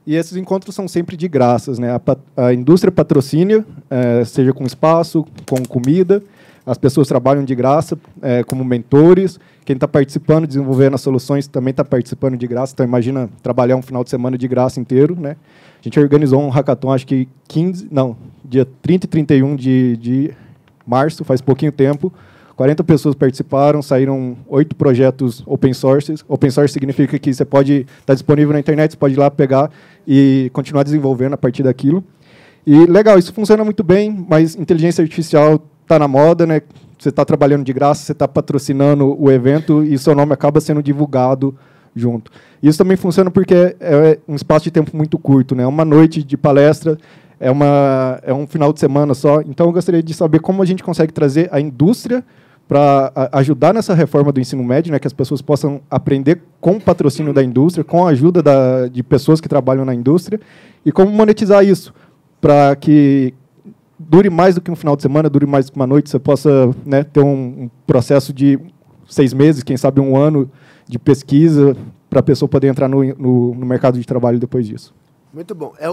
E 0.07 0.17
esses 0.17 0.37
encontros 0.37 0.75
são 0.75 0.89
sempre 0.89 1.17
de 1.17 1.29
graças. 1.29 1.79
Né? 1.79 1.91
A, 1.91 2.47
a 2.47 2.55
indústria 2.55 2.91
patrocina, 2.91 3.65
é, 3.89 4.25
seja 4.25 4.53
com 4.53 4.65
espaço, 4.65 5.25
com 5.49 5.65
comida. 5.65 6.23
As 6.67 6.79
pessoas 6.79 7.09
trabalham 7.09 7.45
de 7.45 7.55
graça 7.55 7.99
é, 8.21 8.43
como 8.43 8.65
mentores. 8.65 9.39
Quem 9.65 9.75
está 9.75 9.87
participando, 9.87 10.47
desenvolvendo 10.47 10.95
as 10.95 11.01
soluções, 11.01 11.47
também 11.47 11.71
está 11.71 11.85
participando 11.85 12.37
de 12.37 12.47
graça. 12.47 12.73
Então, 12.73 12.85
imagina 12.85 13.29
trabalhar 13.43 13.77
um 13.77 13.83
final 13.83 14.03
de 14.03 14.11
semana 14.11 14.37
de 14.37 14.49
graça 14.49 14.81
inteiro. 14.81 15.17
Né? 15.19 15.37
A 15.83 15.85
gente 15.85 15.99
organizou 15.99 16.41
um 16.41 16.49
hackathon, 16.49 16.93
acho 16.93 17.05
que 17.05 17.29
15, 17.49 17.89
não, 17.91 18.17
dia 18.45 18.65
30 18.65 19.07
e 19.07 19.09
31 19.09 19.57
de, 19.57 19.97
de 19.97 20.31
março, 20.87 21.25
faz 21.25 21.41
pouquinho 21.41 21.73
tempo. 21.73 22.13
40 22.55 22.85
pessoas 22.85 23.17
participaram, 23.17 23.83
saíram 23.83 24.37
oito 24.47 24.77
projetos 24.77 25.43
open 25.45 25.75
source. 25.75 26.15
Open 26.29 26.51
source 26.51 26.73
significa 26.73 27.19
que 27.19 27.35
você 27.35 27.45
pode 27.45 27.85
estar 27.99 28.15
disponível 28.15 28.53
na 28.53 28.61
internet, 28.61 28.93
você 28.93 28.97
pode 28.97 29.15
ir 29.15 29.19
lá 29.19 29.29
pegar 29.29 29.73
e 30.07 30.51
continuar 30.53 30.85
desenvolvendo 30.85 31.33
a 31.33 31.37
partir 31.37 31.65
daquilo. 31.65 32.05
E 32.65 32.87
legal, 32.87 33.19
isso 33.19 33.35
funciona 33.35 33.65
muito 33.65 33.83
bem, 33.83 34.25
mas 34.29 34.55
inteligência 34.55 35.03
artificial 35.03 35.61
está 35.83 35.99
na 35.99 36.07
moda, 36.07 36.47
né? 36.47 36.63
Você 36.97 37.09
está 37.09 37.25
trabalhando 37.25 37.65
de 37.65 37.73
graça, 37.73 38.05
você 38.05 38.13
está 38.13 38.29
patrocinando 38.29 39.21
o 39.21 39.33
evento 39.33 39.83
e 39.83 39.99
seu 39.99 40.15
nome 40.15 40.33
acaba 40.33 40.61
sendo 40.61 40.81
divulgado 40.81 41.59
junto. 41.95 42.31
Isso 42.63 42.79
também 42.79 42.97
funciona 42.97 43.31
porque 43.31 43.77
é 43.81 44.19
um 44.27 44.35
espaço 44.35 44.65
de 44.65 44.71
tempo 44.71 44.97
muito 44.97 45.19
curto, 45.19 45.55
né? 45.55 45.67
Uma 45.67 45.85
noite 45.85 46.23
de 46.23 46.37
palestra 46.37 46.99
é, 47.39 47.51
uma, 47.51 48.21
é 48.23 48.33
um 48.33 48.47
final 48.47 48.73
de 48.73 48.79
semana 48.79 49.15
só. 49.15 49.41
Então, 49.41 49.67
eu 49.67 49.73
gostaria 49.73 50.03
de 50.03 50.15
saber 50.15 50.39
como 50.39 50.63
a 50.63 50.65
gente 50.65 50.83
consegue 50.83 51.13
trazer 51.13 51.49
a 51.53 51.61
indústria 51.61 52.25
para 52.69 53.13
ajudar 53.33 53.75
nessa 53.75 53.93
reforma 53.93 54.33
do 54.33 54.41
ensino 54.41 54.63
médio, 54.63 54.93
né, 54.93 54.99
que 54.99 55.07
as 55.07 55.13
pessoas 55.13 55.43
possam 55.43 55.81
aprender 55.91 56.41
com 56.61 56.77
o 56.77 56.81
patrocínio 56.81 57.33
da 57.33 57.43
indústria, 57.43 57.85
com 57.85 58.07
a 58.07 58.11
ajuda 58.11 58.43
da, 58.43 58.87
de 58.87 59.03
pessoas 59.03 59.41
que 59.41 59.49
trabalham 59.49 59.85
na 59.85 59.95
indústria, 59.95 60.41
e 60.87 60.91
como 60.91 61.11
monetizar 61.11 61.65
isso, 61.65 61.93
para 62.41 62.75
que 62.77 63.35
dure 63.99 64.31
mais 64.31 64.55
do 64.55 64.61
que 64.61 64.71
um 64.71 64.77
final 64.77 64.97
de 64.97 65.03
semana, 65.03 65.29
dure 65.29 65.45
mais 65.45 65.67
do 65.67 65.73
que 65.73 65.77
uma 65.77 65.87
noite, 65.87 66.09
você 66.09 66.19
possa 66.19 66.71
né, 66.87 67.03
ter 67.03 67.21
um, 67.21 67.65
um 67.65 67.71
processo 67.87 68.33
de 68.33 68.59
seis 69.07 69.35
meses, 69.35 69.63
quem 69.63 69.77
sabe 69.77 70.01
um 70.01 70.17
ano 70.17 70.49
de 70.87 70.99
pesquisa, 70.99 71.77
para 72.09 72.21
a 72.21 72.23
pessoa 72.23 72.49
poder 72.49 72.69
entrar 72.69 72.89
no, 72.89 73.03
no, 73.03 73.55
no 73.55 73.67
mercado 73.67 73.99
de 73.99 74.07
trabalho 74.07 74.39
depois 74.39 74.67
disso. 74.67 74.95
Muito 75.33 75.55
bom. 75.55 75.73
É, 75.79 75.89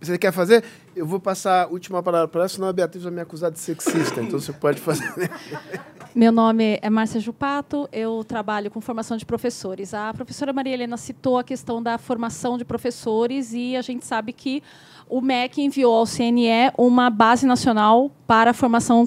você 0.00 0.16
quer 0.16 0.32
fazer? 0.32 0.62
Eu 0.94 1.04
vou 1.04 1.18
passar 1.18 1.64
a 1.64 1.66
última 1.66 2.00
palavra 2.00 2.28
para 2.28 2.42
ela, 2.42 2.48
senão 2.48 2.68
a 2.68 2.72
Beatriz 2.72 3.02
vai 3.02 3.12
me 3.12 3.20
acusar 3.20 3.50
de 3.50 3.58
sexista. 3.58 4.22
Então 4.22 4.38
você 4.38 4.52
pode 4.52 4.80
fazer. 4.80 5.12
Meu 6.14 6.30
nome 6.30 6.78
é 6.80 6.88
Márcia 6.88 7.18
Jupato, 7.18 7.88
eu 7.92 8.22
trabalho 8.22 8.70
com 8.70 8.80
formação 8.80 9.16
de 9.16 9.26
professores. 9.26 9.92
A 9.92 10.14
professora 10.14 10.52
Maria 10.52 10.74
Helena 10.74 10.96
citou 10.96 11.38
a 11.38 11.42
questão 11.42 11.82
da 11.82 11.98
formação 11.98 12.56
de 12.56 12.64
professores 12.64 13.52
e 13.52 13.74
a 13.74 13.82
gente 13.82 14.06
sabe 14.06 14.32
que 14.32 14.62
o 15.08 15.20
MEC 15.20 15.60
enviou 15.60 15.92
ao 15.92 16.06
CNE 16.06 16.70
uma 16.78 17.10
base 17.10 17.46
nacional 17.46 18.12
para 18.28 18.52
a 18.52 18.54
formação 18.54 19.04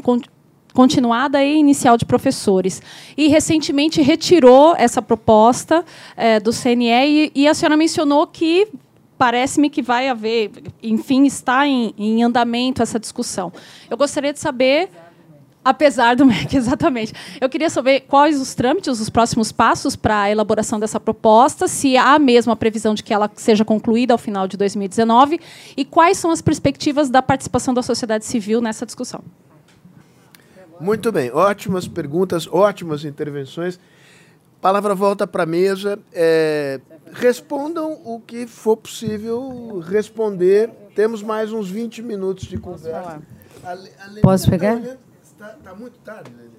continuada 0.74 1.44
e 1.44 1.58
inicial 1.58 1.98
de 1.98 2.06
professores. 2.06 2.82
E 3.16 3.28
recentemente 3.28 4.02
retirou 4.02 4.76
essa 4.78 5.02
proposta 5.02 5.84
eh, 6.16 6.40
do 6.40 6.52
CNE 6.52 6.86
e, 6.86 7.32
e 7.34 7.48
a 7.48 7.54
senhora 7.54 7.76
mencionou 7.76 8.28
que 8.28 8.68
parece-me 9.18 9.70
que 9.70 9.82
vai 9.82 10.08
haver, 10.08 10.52
enfim, 10.82 11.26
está 11.26 11.68
em, 11.68 11.94
em 11.98 12.24
andamento 12.24 12.84
essa 12.84 13.00
discussão. 13.00 13.52
Eu 13.90 13.98
gostaria 13.98 14.32
de 14.32 14.40
saber 14.40 14.90
Apesar 15.68 16.16
do 16.16 16.24
MEC, 16.26 16.56
exatamente. 16.56 17.12
Eu 17.42 17.50
queria 17.50 17.70
saber 17.70 18.06
quais 18.08 18.40
os 18.40 18.56
trâmites, 18.56 19.02
os 19.02 19.10
próximos 19.10 19.52
passos 19.52 19.98
para 19.98 20.22
a 20.22 20.32
elaboração 20.32 20.80
dessa 20.80 20.98
proposta, 20.98 21.68
se 21.68 21.98
há 21.98 22.18
mesmo 22.18 22.54
a 22.54 22.56
previsão 22.56 22.94
de 22.94 23.04
que 23.04 23.14
ela 23.14 23.30
seja 23.36 23.66
concluída 23.66 24.14
ao 24.14 24.18
final 24.18 24.48
de 24.48 24.56
2019 24.56 25.42
e 25.76 25.84
quais 25.84 26.18
são 26.18 26.32
as 26.32 26.42
perspectivas 26.42 27.10
da 27.10 27.22
participação 27.22 27.74
da 27.74 27.82
sociedade 27.82 28.26
civil 28.26 28.62
nessa 28.62 28.86
discussão. 28.86 29.22
Muito 30.80 31.12
bem, 31.12 31.32
ótimas 31.32 31.88
perguntas, 31.88 32.48
ótimas 32.52 33.04
intervenções. 33.04 33.80
Palavra 34.62 34.94
volta 34.94 35.26
para 35.26 35.44
a 35.44 35.46
mesa. 35.46 36.00
É, 36.14 36.80
respondam 37.14 38.00
o 38.06 38.20
que 38.20 38.46
for 38.46 38.78
possível 38.78 39.80
responder. 39.80 40.70
Temos 40.96 41.24
mais 41.24 41.52
uns 41.52 41.70
20 41.70 42.02
minutos 42.02 42.46
de 42.46 42.58
conversa. 42.58 43.22
Lenina 43.64 44.22
Posso 44.22 44.46
tá 44.46 44.52
pegar? 44.52 44.82
Está 45.24 45.48
tá 45.64 45.76
muito 45.76 45.98
tarde, 46.00 46.32
Lenina. 46.32 46.58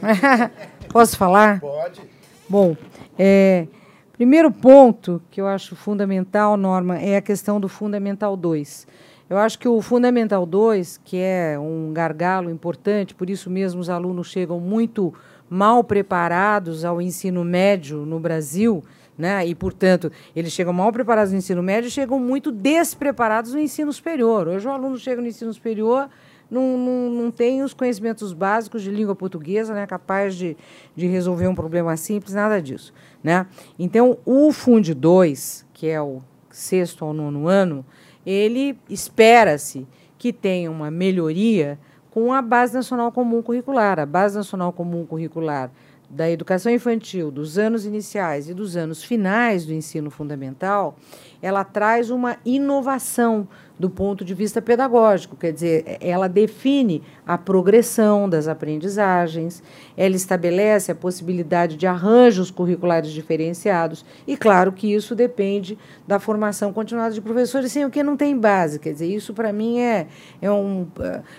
Posso 0.88 1.16
falar? 1.16 1.60
Pode. 1.60 2.00
Bom, 2.48 2.76
é, 3.18 3.66
primeiro 4.12 4.50
ponto 4.50 5.22
que 5.30 5.40
eu 5.40 5.46
acho 5.46 5.76
fundamental, 5.76 6.56
Norma, 6.56 6.98
é 6.98 7.16
a 7.16 7.22
questão 7.22 7.60
do 7.60 7.68
Fundamental 7.68 8.36
2. 8.36 8.86
Eu 9.30 9.38
acho 9.38 9.60
que 9.60 9.68
o 9.68 9.80
Fundamental 9.80 10.44
2, 10.44 11.00
que 11.04 11.16
é 11.16 11.56
um 11.56 11.92
gargalo 11.92 12.50
importante, 12.50 13.14
por 13.14 13.30
isso 13.30 13.48
mesmo 13.48 13.80
os 13.80 13.88
alunos 13.88 14.26
chegam 14.26 14.58
muito 14.58 15.14
mal 15.48 15.84
preparados 15.84 16.84
ao 16.84 17.00
ensino 17.00 17.44
médio 17.44 18.04
no 18.04 18.18
Brasil, 18.18 18.82
né? 19.16 19.46
e, 19.46 19.54
portanto, 19.54 20.10
eles 20.34 20.52
chegam 20.52 20.72
mal 20.72 20.90
preparados 20.90 21.30
no 21.30 21.38
ensino 21.38 21.62
médio 21.62 21.86
e 21.86 21.92
chegam 21.92 22.18
muito 22.18 22.50
despreparados 22.50 23.54
no 23.54 23.60
ensino 23.60 23.92
superior. 23.92 24.48
Hoje 24.48 24.66
o 24.66 24.72
aluno 24.72 24.98
chega 24.98 25.22
no 25.22 25.28
ensino 25.28 25.52
superior 25.52 26.10
não, 26.50 26.76
não, 26.76 27.10
não 27.10 27.30
tem 27.30 27.62
os 27.62 27.72
conhecimentos 27.72 28.32
básicos 28.32 28.82
de 28.82 28.90
língua 28.90 29.14
portuguesa, 29.14 29.72
né, 29.72 29.86
capaz 29.86 30.34
de, 30.34 30.56
de 30.96 31.06
resolver 31.06 31.46
um 31.46 31.54
problema 31.54 31.96
simples, 31.96 32.34
nada 32.34 32.60
disso. 32.60 32.92
Né? 33.22 33.46
Então, 33.78 34.18
o 34.24 34.50
Fund 34.50 34.88
2, 34.92 35.66
que 35.72 35.86
é 35.86 36.02
o 36.02 36.20
sexto 36.50 37.04
ao 37.04 37.12
nono 37.12 37.46
ano, 37.46 37.86
ele 38.24 38.78
espera-se 38.88 39.86
que 40.18 40.32
tenha 40.32 40.70
uma 40.70 40.90
melhoria 40.90 41.78
com 42.10 42.32
a 42.32 42.42
Base 42.42 42.74
Nacional 42.74 43.12
Comum 43.12 43.42
Curricular. 43.42 43.98
A 43.98 44.06
Base 44.06 44.36
Nacional 44.36 44.72
Comum 44.72 45.06
Curricular 45.06 45.70
da 46.10 46.28
educação 46.28 46.72
infantil, 46.72 47.30
dos 47.30 47.56
anos 47.56 47.86
iniciais 47.86 48.48
e 48.48 48.54
dos 48.54 48.76
anos 48.76 49.04
finais 49.04 49.64
do 49.64 49.72
ensino 49.72 50.10
fundamental, 50.10 50.96
ela 51.40 51.62
traz 51.62 52.10
uma 52.10 52.36
inovação 52.44 53.46
do 53.80 53.88
ponto 53.88 54.26
de 54.26 54.34
vista 54.34 54.60
pedagógico, 54.60 55.34
quer 55.34 55.54
dizer, 55.54 55.96
ela 56.02 56.28
define 56.28 57.02
a 57.26 57.38
progressão 57.38 58.28
das 58.28 58.46
aprendizagens, 58.46 59.62
ela 59.96 60.14
estabelece 60.14 60.92
a 60.92 60.94
possibilidade 60.94 61.78
de 61.78 61.86
arranjos 61.86 62.50
curriculares 62.50 63.10
diferenciados, 63.10 64.04
e 64.26 64.36
claro 64.36 64.70
que 64.70 64.92
isso 64.92 65.14
depende 65.14 65.78
da 66.06 66.18
formação 66.18 66.74
continuada 66.74 67.14
de 67.14 67.22
professores, 67.22 67.72
sem 67.72 67.86
o 67.86 67.90
que 67.90 68.02
não 68.02 68.18
tem 68.18 68.38
base, 68.38 68.78
quer 68.78 68.92
dizer, 68.92 69.06
isso 69.06 69.32
para 69.32 69.50
mim 69.50 69.78
é, 69.78 70.08
é, 70.42 70.52
um, 70.52 70.86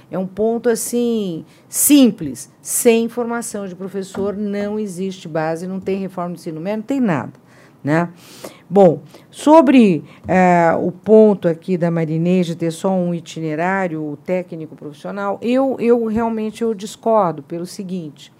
é 0.10 0.18
um 0.18 0.26
ponto 0.26 0.68
assim 0.68 1.46
simples, 1.70 2.52
sem 2.60 3.08
formação 3.08 3.68
de 3.68 3.76
professor 3.76 4.36
não 4.36 4.80
existe 4.80 5.28
base, 5.28 5.68
não 5.68 5.80
tem 5.80 6.00
reforma 6.00 6.32
do 6.32 6.40
ensino 6.40 6.60
médio, 6.60 6.78
não 6.78 6.88
tem 6.88 7.00
nada. 7.00 7.34
Né? 7.84 8.10
Bom, 8.70 9.02
sobre 9.30 10.04
é, 10.28 10.72
o 10.80 10.92
ponto 10.92 11.48
aqui 11.48 11.78
da 11.78 11.90
Marineja 11.90 12.56
ter 12.56 12.72
só 12.72 12.92
um 12.92 13.14
itinerário 13.14 14.18
técnico 14.24 14.76
profissional, 14.76 15.40
eu, 15.42 15.76
eu 15.80 16.06
realmente 16.06 16.62
eu 16.62 16.74
discordo 16.74 17.42
pelo 17.44 17.66
seguinte: 17.66 18.32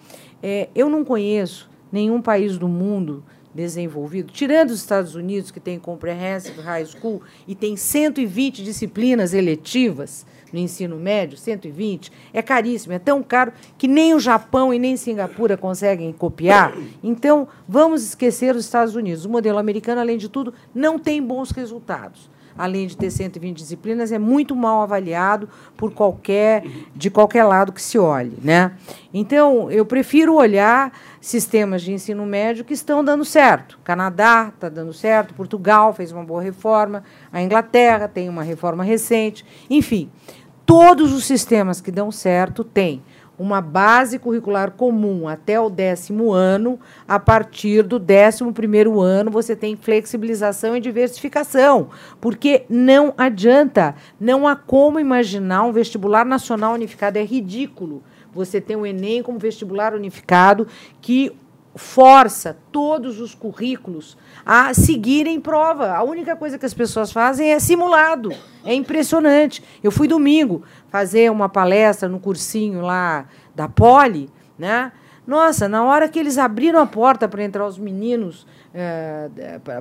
é, 0.42 0.70
eu 0.76 0.90
não 0.90 1.04
conheço 1.04 1.70
nenhum 1.92 2.22
país 2.22 2.58
do 2.58 2.68
mundo 2.68 3.24
desenvolvido, 3.54 4.32
tirando 4.32 4.70
os 4.70 4.80
Estados 4.80 5.16
Unidos, 5.16 5.52
que 5.52 5.60
tem 5.60 5.78
Comprehensive 5.78 6.62
High 6.62 6.86
School 6.86 7.22
e 7.48 7.54
tem 7.54 7.76
120 7.76 8.64
disciplinas 8.64 9.34
eletivas, 9.34 10.26
no 10.52 10.60
ensino 10.60 10.98
médio, 10.98 11.38
120, 11.38 12.12
é 12.34 12.42
caríssimo, 12.42 12.94
é 12.94 13.00
tão 13.00 13.24
caro 13.24 13.54
que 13.78 13.88
nem 13.88 14.14
o 14.14 14.20
Japão 14.20 14.74
e 14.74 14.80
nem 14.80 14.98
Singapura 14.98 15.58
conseguem 15.58 16.12
copiar. 16.12 16.74
Então, 17.04 17.48
vamos 17.68 18.04
esquecer 18.04 18.56
os 18.56 18.66
Estados 18.66 18.96
Unidos. 18.96 19.26
O 19.26 19.30
modelo 19.30 19.58
americano, 19.58 20.02
além 20.02 20.18
de 20.18 20.30
tudo, 20.30 20.54
não 20.74 21.00
tem 21.00 21.22
bons 21.22 21.52
resultados 21.52 22.30
além 22.58 22.88
de 22.88 22.98
ter 22.98 23.10
120 23.10 23.58
disciplinas, 23.58 24.12
é 24.12 24.20
muito 24.20 24.56
mal 24.56 24.82
avaliado 24.82 25.50
por 25.76 25.92
qualquer 25.92 26.64
de 26.96 27.10
qualquer 27.10 27.44
lado 27.44 27.72
que 27.72 27.82
se 27.82 27.98
olhe, 27.98 28.38
né? 28.42 28.74
Então, 29.14 29.70
eu 29.72 29.86
prefiro 29.86 30.36
olhar 30.36 30.92
sistemas 31.20 31.82
de 31.82 31.92
ensino 31.92 32.26
médio 32.26 32.64
que 32.64 32.74
estão 32.74 33.04
dando 33.04 33.26
certo. 33.26 33.80
Canadá 33.84 34.52
está 34.54 34.70
dando 34.70 34.94
certo, 34.94 35.34
Portugal 35.34 35.94
fez 35.94 36.12
uma 36.12 36.24
boa 36.24 36.42
reforma, 36.42 37.04
a 37.32 37.42
Inglaterra 37.42 38.08
tem 38.08 38.30
uma 38.30 38.44
reforma 38.44 38.84
recente, 38.84 39.46
enfim. 39.70 40.10
Todos 40.72 41.12
os 41.12 41.26
sistemas 41.26 41.82
que 41.82 41.92
dão 41.92 42.14
certo 42.14 42.64
têm 42.64 43.04
uma 43.38 43.60
base 43.60 44.18
curricular 44.18 44.72
comum 44.72 45.28
até 45.28 45.60
o 45.60 45.70
décimo 45.70 46.32
ano. 46.32 46.80
A 47.06 47.20
partir 47.20 47.84
do 47.84 48.00
décimo 48.00 48.54
primeiro 48.54 49.02
ano, 49.02 49.30
você 49.30 49.54
tem 49.54 49.76
flexibilização 49.76 50.74
e 50.74 50.80
diversificação, 50.80 51.90
porque 52.22 52.64
não 52.70 53.14
adianta, 53.18 53.96
não 54.18 54.48
há 54.48 54.56
como 54.56 54.98
imaginar 54.98 55.64
um 55.64 55.74
vestibular 55.74 56.26
nacional 56.26 56.74
unificado, 56.74 57.20
é 57.20 57.24
ridículo. 57.26 58.02
Você 58.34 58.62
tem 58.62 58.78
o 58.78 58.86
Enem 58.86 59.22
como 59.22 59.38
vestibular 59.38 59.94
unificado 59.94 60.70
que 61.02 61.36
força 61.76 62.58
todos 62.72 63.20
os 63.20 63.34
currículos 63.34 64.18
a 64.46 64.74
seguirem 64.74 65.40
prova. 65.40 65.94
A 65.94 66.04
única 66.04 66.36
coisa 66.36 66.58
que 66.58 66.66
as 66.66 66.74
pessoas 66.74 67.12
fazem 67.12 67.52
é 67.52 67.60
simulado. 67.60 68.32
É 68.66 68.74
impressionante. 68.74 69.64
Eu 69.84 69.92
fui 69.92 70.08
domingo 70.08 70.64
fazer 70.90 71.32
uma 71.32 71.50
palestra 71.50 72.10
no 72.10 72.20
cursinho 72.20 72.82
lá 72.82 73.26
da 73.56 73.68
Poli, 73.68 74.30
né? 74.58 74.92
Nossa, 75.26 75.70
na 75.70 75.84
hora 75.84 76.10
que 76.10 76.20
eles 76.20 76.38
abriram 76.38 76.80
a 76.80 76.86
porta 76.86 77.28
para 77.28 77.44
entrar 77.44 77.66
os 77.66 77.78
meninos 77.78 78.46
é, 78.74 79.30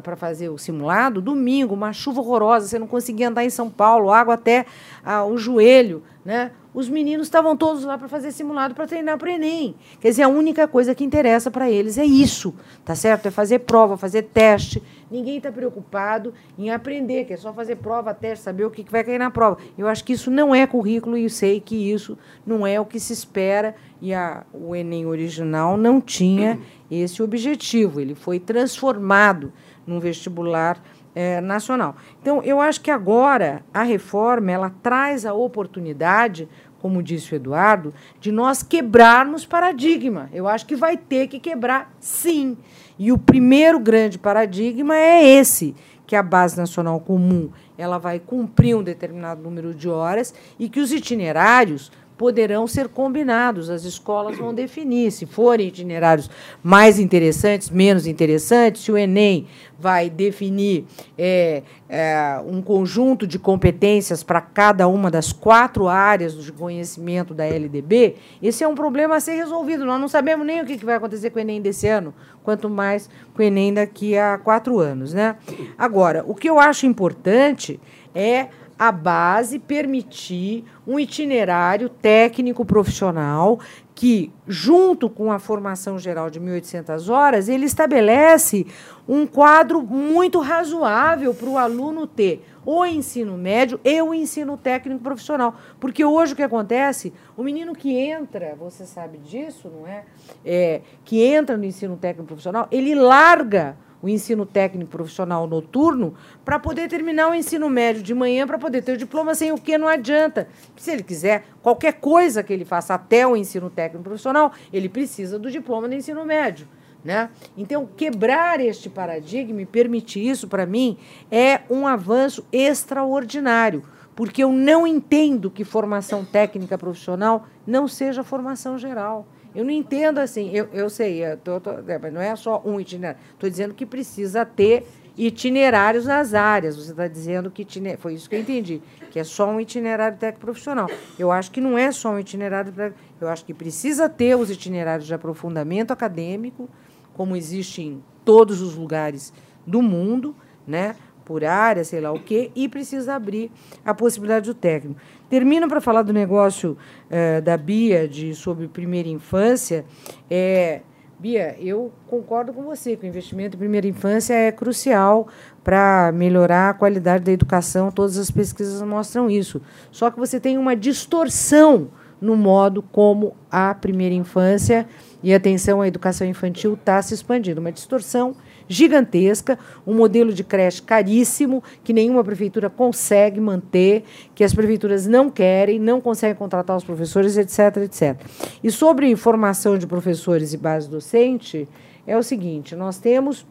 para 0.02 0.14
fazer 0.14 0.50
o 0.50 0.58
simulado, 0.58 1.22
domingo, 1.22 1.74
uma 1.74 1.92
chuva 1.92 2.20
horrorosa, 2.20 2.68
você 2.68 2.78
não 2.78 2.86
conseguia 2.86 3.28
andar 3.28 3.44
em 3.44 3.50
São 3.50 3.70
Paulo, 3.70 4.12
água 4.12 4.34
até 4.34 4.66
ah, 5.02 5.24
o 5.24 5.38
joelho, 5.38 6.02
né? 6.24 6.52
Os 6.72 6.88
meninos 6.88 7.26
estavam 7.26 7.56
todos 7.56 7.84
lá 7.84 7.98
para 7.98 8.08
fazer 8.08 8.30
simulado 8.32 8.74
para 8.74 8.86
treinar 8.86 9.18
para 9.18 9.28
o 9.28 9.32
Enem. 9.32 9.74
Quer 10.00 10.10
dizer, 10.10 10.22
a 10.22 10.28
única 10.28 10.68
coisa 10.68 10.94
que 10.94 11.04
interessa 11.04 11.50
para 11.50 11.70
eles 11.70 11.98
é 11.98 12.04
isso, 12.04 12.54
tá 12.84 12.94
certo? 12.94 13.26
É 13.26 13.30
fazer 13.30 13.60
prova, 13.60 13.96
fazer 13.96 14.22
teste. 14.22 14.82
Ninguém 15.10 15.38
está 15.38 15.50
preocupado 15.50 16.32
em 16.56 16.70
aprender, 16.70 17.24
que 17.24 17.32
é 17.32 17.36
só 17.36 17.52
fazer 17.52 17.76
prova, 17.76 18.14
teste, 18.14 18.44
saber 18.44 18.64
o 18.64 18.70
que 18.70 18.84
vai 18.88 19.02
cair 19.02 19.18
na 19.18 19.30
prova. 19.30 19.58
Eu 19.76 19.88
acho 19.88 20.04
que 20.04 20.12
isso 20.12 20.30
não 20.30 20.54
é 20.54 20.66
currículo 20.66 21.16
e 21.16 21.24
eu 21.24 21.30
sei 21.30 21.60
que 21.60 21.74
isso 21.74 22.16
não 22.46 22.66
é 22.66 22.80
o 22.80 22.84
que 22.84 23.00
se 23.00 23.12
espera. 23.12 23.74
E 24.00 24.14
a, 24.14 24.44
o 24.52 24.74
Enem 24.74 25.06
original 25.06 25.76
não 25.76 26.00
tinha 26.00 26.58
esse 26.90 27.22
objetivo. 27.22 28.00
Ele 28.00 28.14
foi 28.14 28.38
transformado 28.38 29.52
num 29.86 29.98
vestibular 29.98 30.80
é, 31.14 31.40
nacional. 31.40 31.96
Então, 32.20 32.42
eu 32.42 32.60
acho 32.60 32.80
que 32.80 32.90
agora 32.90 33.62
a 33.72 33.82
reforma 33.82 34.50
ela 34.50 34.72
traz 34.82 35.26
a 35.26 35.34
oportunidade, 35.34 36.48
como 36.80 37.02
disse 37.02 37.32
o 37.32 37.36
Eduardo, 37.36 37.92
de 38.20 38.30
nós 38.32 38.62
quebrarmos 38.62 39.44
paradigma. 39.44 40.28
Eu 40.32 40.48
acho 40.48 40.66
que 40.66 40.76
vai 40.76 40.96
ter 40.96 41.26
que 41.26 41.38
quebrar, 41.38 41.92
sim. 42.00 42.56
E 42.98 43.12
o 43.12 43.18
primeiro 43.18 43.78
grande 43.78 44.18
paradigma 44.18 44.96
é 44.96 45.24
esse, 45.24 45.74
que 46.06 46.16
a 46.16 46.22
base 46.22 46.56
nacional 46.56 46.98
comum 47.00 47.50
ela 47.78 47.98
vai 47.98 48.18
cumprir 48.18 48.76
um 48.76 48.82
determinado 48.82 49.42
número 49.42 49.72
de 49.72 49.88
horas 49.88 50.34
e 50.58 50.68
que 50.68 50.80
os 50.80 50.92
itinerários 50.92 51.90
poderão 52.20 52.66
ser 52.66 52.86
combinados. 52.86 53.70
As 53.70 53.84
escolas 53.84 54.36
vão 54.36 54.52
definir 54.52 55.10
se 55.10 55.24
forem 55.24 55.68
itinerários 55.68 56.28
mais 56.62 56.98
interessantes, 56.98 57.70
menos 57.70 58.06
interessantes. 58.06 58.82
Se 58.82 58.92
o 58.92 58.98
Enem 58.98 59.46
vai 59.78 60.10
definir 60.10 60.84
é, 61.16 61.62
é, 61.88 62.38
um 62.46 62.60
conjunto 62.60 63.26
de 63.26 63.38
competências 63.38 64.22
para 64.22 64.38
cada 64.42 64.86
uma 64.86 65.10
das 65.10 65.32
quatro 65.32 65.88
áreas 65.88 66.34
de 66.34 66.52
conhecimento 66.52 67.32
da 67.32 67.46
LDB, 67.46 68.16
esse 68.42 68.62
é 68.62 68.68
um 68.68 68.74
problema 68.74 69.16
a 69.16 69.20
ser 69.20 69.36
resolvido. 69.36 69.86
Nós 69.86 69.98
não 69.98 70.06
sabemos 70.06 70.46
nem 70.46 70.60
o 70.60 70.66
que 70.66 70.76
vai 70.84 70.96
acontecer 70.96 71.30
com 71.30 71.38
o 71.38 71.40
Enem 71.40 71.62
desse 71.62 71.88
ano, 71.88 72.12
quanto 72.44 72.68
mais 72.68 73.08
com 73.32 73.40
o 73.40 73.46
Enem 73.46 73.72
daqui 73.72 74.14
a 74.14 74.36
quatro 74.36 74.78
anos. 74.78 75.14
Né? 75.14 75.36
Agora, 75.78 76.22
o 76.28 76.34
que 76.34 76.50
eu 76.50 76.60
acho 76.60 76.84
importante 76.84 77.80
é 78.14 78.48
a 78.80 78.90
base 78.90 79.58
permitir 79.58 80.64
um 80.86 80.98
itinerário 80.98 81.90
técnico 81.90 82.64
profissional 82.64 83.60
que, 83.94 84.32
junto 84.48 85.10
com 85.10 85.30
a 85.30 85.38
formação 85.38 85.98
geral 85.98 86.30
de 86.30 86.40
1.800 86.40 87.12
horas, 87.12 87.50
ele 87.50 87.66
estabelece 87.66 88.66
um 89.06 89.26
quadro 89.26 89.82
muito 89.82 90.40
razoável 90.40 91.34
para 91.34 91.48
o 91.50 91.58
aluno 91.58 92.06
ter 92.06 92.42
o 92.64 92.86
ensino 92.86 93.36
médio 93.36 93.78
e 93.84 94.00
o 94.00 94.14
ensino 94.14 94.56
técnico 94.56 95.02
profissional. 95.02 95.54
Porque 95.78 96.02
hoje 96.02 96.32
o 96.32 96.36
que 96.36 96.42
acontece, 96.42 97.12
o 97.36 97.42
menino 97.42 97.74
que 97.74 97.94
entra, 97.94 98.56
você 98.58 98.86
sabe 98.86 99.18
disso, 99.18 99.68
não 99.68 99.86
é? 99.86 100.04
é 100.42 100.80
que 101.04 101.22
entra 101.22 101.58
no 101.58 101.66
ensino 101.66 101.98
técnico 101.98 102.28
profissional, 102.28 102.66
ele 102.72 102.94
larga 102.94 103.76
o 104.02 104.08
ensino 104.08 104.46
técnico 104.46 104.90
profissional 104.90 105.46
noturno 105.46 106.14
para 106.44 106.58
poder 106.58 106.88
terminar 106.88 107.30
o 107.30 107.34
ensino 107.34 107.68
médio 107.68 108.02
de 108.02 108.14
manhã 108.14 108.46
para 108.46 108.58
poder 108.58 108.82
ter 108.82 108.92
o 108.92 108.96
diploma, 108.96 109.34
sem 109.34 109.52
o 109.52 109.58
que 109.58 109.76
não 109.76 109.88
adianta. 109.88 110.48
Se 110.76 110.90
ele 110.90 111.02
quiser 111.02 111.44
qualquer 111.62 111.94
coisa 111.94 112.42
que 112.42 112.52
ele 112.52 112.64
faça 112.64 112.94
até 112.94 113.26
o 113.26 113.36
ensino 113.36 113.68
técnico 113.68 114.04
profissional, 114.04 114.52
ele 114.72 114.88
precisa 114.88 115.38
do 115.38 115.50
diploma 115.50 115.88
do 115.88 115.94
ensino 115.94 116.24
médio. 116.24 116.66
Né? 117.02 117.30
Então, 117.56 117.88
quebrar 117.96 118.60
este 118.60 118.90
paradigma 118.90 119.62
e 119.62 119.66
permitir 119.66 120.26
isso, 120.26 120.46
para 120.46 120.66
mim, 120.66 120.98
é 121.30 121.60
um 121.70 121.86
avanço 121.86 122.44
extraordinário, 122.52 123.82
porque 124.14 124.44
eu 124.44 124.52
não 124.52 124.86
entendo 124.86 125.50
que 125.50 125.64
formação 125.64 126.24
técnica 126.24 126.76
profissional 126.76 127.46
não 127.66 127.88
seja 127.88 128.22
formação 128.22 128.76
geral. 128.76 129.26
Eu 129.54 129.64
não 129.64 129.70
entendo 129.70 130.18
assim, 130.18 130.50
eu, 130.50 130.68
eu 130.72 130.88
sei, 130.88 131.24
eu 131.24 131.36
tô, 131.36 131.60
tô, 131.60 131.70
é, 131.70 132.10
não 132.10 132.20
é 132.20 132.34
só 132.36 132.62
um 132.64 132.80
itinerário. 132.80 133.20
Estou 133.32 133.50
dizendo 133.50 133.74
que 133.74 133.84
precisa 133.84 134.44
ter 134.44 134.86
itinerários 135.16 136.06
nas 136.06 136.34
áreas. 136.34 136.76
Você 136.76 136.92
está 136.92 137.08
dizendo 137.08 137.50
que 137.50 137.62
itiner... 137.62 137.98
foi 137.98 138.14
isso 138.14 138.28
que 138.28 138.36
eu 138.36 138.40
entendi, 138.40 138.80
que 139.10 139.18
é 139.18 139.24
só 139.24 139.50
um 139.50 139.60
itinerário 139.60 140.18
técnico 140.18 140.46
profissional. 140.46 140.88
Eu 141.18 141.30
acho 141.30 141.50
que 141.50 141.60
não 141.60 141.76
é 141.76 141.90
só 141.92 142.10
um 142.10 142.18
itinerário, 142.18 142.72
eu 143.20 143.28
acho 143.28 143.44
que 143.44 143.52
precisa 143.52 144.08
ter 144.08 144.36
os 144.36 144.50
itinerários 144.50 145.06
de 145.06 145.14
aprofundamento 145.14 145.90
acadêmico, 145.90 146.68
como 147.12 147.36
existe 147.36 147.82
em 147.82 148.02
todos 148.24 148.60
os 148.62 148.76
lugares 148.76 149.32
do 149.66 149.82
mundo, 149.82 150.34
né? 150.66 150.96
Por 151.30 151.44
área, 151.44 151.84
sei 151.84 152.00
lá 152.00 152.10
o 152.10 152.18
quê, 152.18 152.50
e 152.56 152.68
precisa 152.68 153.14
abrir 153.14 153.52
a 153.84 153.94
possibilidade 153.94 154.46
do 154.46 154.52
técnico. 154.52 155.00
Termino 155.28 155.68
para 155.68 155.80
falar 155.80 156.02
do 156.02 156.12
negócio 156.12 156.76
eh, 157.08 157.40
da 157.40 157.56
Bia 157.56 158.08
de 158.08 158.34
sobre 158.34 158.66
primeira 158.66 159.08
infância. 159.08 159.84
É, 160.28 160.80
Bia, 161.20 161.54
eu 161.60 161.92
concordo 162.08 162.52
com 162.52 162.64
você 162.64 162.96
que 162.96 163.06
o 163.06 163.08
investimento 163.08 163.54
em 163.56 163.60
primeira 163.60 163.86
infância 163.86 164.34
é 164.34 164.50
crucial 164.50 165.28
para 165.62 166.10
melhorar 166.12 166.70
a 166.70 166.74
qualidade 166.74 167.22
da 167.22 167.30
educação. 167.30 167.92
Todas 167.92 168.18
as 168.18 168.28
pesquisas 168.28 168.82
mostram 168.82 169.30
isso. 169.30 169.62
Só 169.92 170.10
que 170.10 170.18
você 170.18 170.40
tem 170.40 170.58
uma 170.58 170.74
distorção 170.74 171.90
no 172.20 172.34
modo 172.34 172.82
como 172.82 173.36
a 173.48 173.72
primeira 173.72 174.16
infância 174.16 174.84
e 175.22 175.32
atenção 175.32 175.80
à 175.80 175.86
educação 175.86 176.26
infantil 176.26 176.74
está 176.74 177.00
se 177.00 177.14
expandindo. 177.14 177.60
Uma 177.60 177.70
distorção 177.70 178.34
gigantesca, 178.70 179.58
um 179.84 179.94
modelo 179.94 180.32
de 180.32 180.44
creche 180.44 180.80
caríssimo, 180.80 181.60
que 181.82 181.92
nenhuma 181.92 182.22
prefeitura 182.22 182.70
consegue 182.70 183.40
manter, 183.40 184.04
que 184.32 184.44
as 184.44 184.54
prefeituras 184.54 185.08
não 185.08 185.28
querem, 185.28 185.80
não 185.80 186.00
conseguem 186.00 186.36
contratar 186.36 186.76
os 186.76 186.84
professores, 186.84 187.36
etc, 187.36 187.78
etc. 187.78 188.16
E 188.62 188.70
sobre 188.70 189.14
formação 189.16 189.76
de 189.76 189.88
professores 189.88 190.52
e 190.52 190.56
base 190.56 190.88
docente, 190.88 191.68
é 192.06 192.16
o 192.16 192.22
seguinte: 192.22 192.76
nós 192.76 192.98
temos 192.98 193.44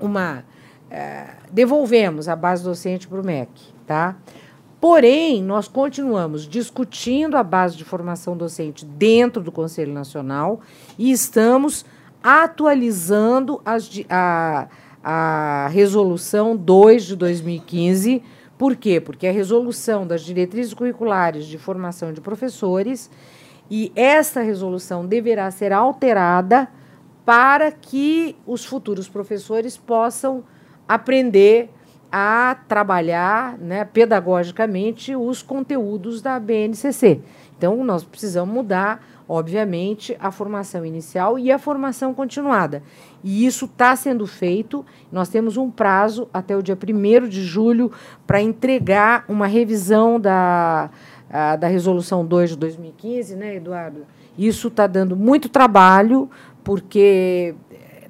uma. 0.00 0.44
É, 0.90 1.26
devolvemos 1.52 2.28
a 2.28 2.34
base 2.34 2.64
docente 2.64 3.06
para 3.06 3.20
o 3.20 3.24
MEC, 3.24 3.50
tá? 3.86 4.16
Porém, 4.80 5.42
nós 5.42 5.68
continuamos 5.68 6.48
discutindo 6.48 7.36
a 7.36 7.42
base 7.42 7.76
de 7.76 7.84
formação 7.84 8.36
docente 8.36 8.84
dentro 8.84 9.42
do 9.42 9.52
Conselho 9.52 9.92
Nacional 9.92 10.60
e 10.98 11.10
estamos 11.10 11.84
atualizando 12.22 13.60
as, 13.64 13.90
a, 14.08 14.68
a 15.02 15.68
resolução 15.68 16.56
2 16.56 17.04
de 17.04 17.16
2015. 17.16 18.22
Por 18.56 18.76
quê? 18.76 19.00
Porque 19.00 19.26
a 19.26 19.32
resolução 19.32 20.06
das 20.06 20.22
diretrizes 20.22 20.74
curriculares 20.74 21.46
de 21.46 21.58
formação 21.58 22.12
de 22.12 22.20
professores 22.20 23.10
e 23.70 23.92
essa 23.94 24.40
resolução 24.40 25.06
deverá 25.06 25.50
ser 25.50 25.72
alterada 25.72 26.68
para 27.24 27.70
que 27.70 28.34
os 28.46 28.64
futuros 28.64 29.08
professores 29.08 29.76
possam 29.76 30.42
aprender 30.88 31.70
a 32.10 32.56
trabalhar 32.66 33.58
né, 33.58 33.84
pedagogicamente 33.84 35.14
os 35.14 35.42
conteúdos 35.42 36.22
da 36.22 36.40
BNCC. 36.40 37.20
Então, 37.56 37.84
nós 37.84 38.02
precisamos 38.02 38.54
mudar, 38.54 39.04
obviamente, 39.28 40.16
a 40.18 40.30
formação 40.30 40.84
inicial 40.84 41.38
e 41.38 41.52
a 41.52 41.58
formação 41.58 42.14
continuada. 42.14 42.82
E 43.22 43.44
isso 43.44 43.66
está 43.66 43.94
sendo 43.94 44.26
feito. 44.26 44.84
Nós 45.12 45.28
temos 45.28 45.56
um 45.56 45.70
prazo 45.70 46.28
até 46.32 46.56
o 46.56 46.62
dia 46.62 46.76
1 46.76 47.28
de 47.28 47.42
julho 47.42 47.92
para 48.26 48.40
entregar 48.40 49.24
uma 49.28 49.46
revisão 49.46 50.18
da, 50.18 50.90
a, 51.30 51.56
da 51.56 51.68
Resolução 51.68 52.24
2 52.24 52.50
de 52.50 52.56
2015, 52.56 53.36
né, 53.36 53.56
Eduardo? 53.56 54.06
Isso 54.36 54.68
está 54.68 54.86
dando 54.86 55.14
muito 55.14 55.48
trabalho, 55.48 56.30
porque 56.64 57.54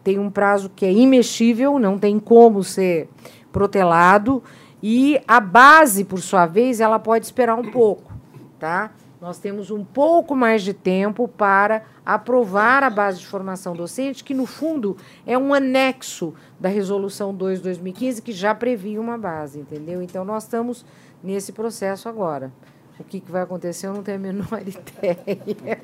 tem 0.05 0.19
um 0.19 0.31
prazo 0.31 0.71
que 0.75 0.87
é 0.87 0.93
imexível, 0.93 1.79
não 1.79 1.99
tem 1.99 2.21
como 2.21 2.63
ser 2.63 3.09
protelado 3.51 4.43
e 4.83 5.21
a 5.27 5.41
base, 5.41 6.05
por 6.05 6.21
sua 6.21 6.47
vez, 6.47 6.81
ela 6.81 6.99
pode 6.99 7.25
esperar 7.25 7.57
um 7.57 7.71
pouco, 7.71 8.13
tá? 8.59 8.93
Nós 9.21 9.39
temos 9.39 9.71
um 9.71 9.85
pouco 9.85 10.37
mais 10.37 10.63
de 10.63 10.73
tempo 10.73 11.27
para 11.27 11.83
aprovar 12.07 12.85
a 12.85 12.91
base 12.91 13.19
de 13.19 13.27
formação 13.27 13.75
docente, 13.75 14.23
que 14.23 14.33
no 14.33 14.47
fundo 14.47 14.97
é 15.27 15.37
um 15.37 15.53
anexo 15.53 16.35
da 16.59 16.69
resolução 16.69 17.35
2 17.35 17.59
de 17.59 17.65
2015 17.65 18.23
que 18.23 18.33
já 18.33 18.55
previa 18.55 19.01
uma 19.01 19.19
base, 19.19 19.59
entendeu? 19.59 20.01
Então 20.01 20.25
nós 20.25 20.45
estamos 20.45 20.85
nesse 21.23 21.53
processo 21.53 22.09
agora. 22.09 22.53
O 22.99 23.05
que, 23.05 23.21
que 23.21 23.31
vai 23.31 23.43
acontecer, 23.43 23.87
eu 23.87 23.95
não 23.95 24.03
tenho 24.03 24.19
a 24.19 24.21
menor 24.21 24.47
ideia. 24.63 25.79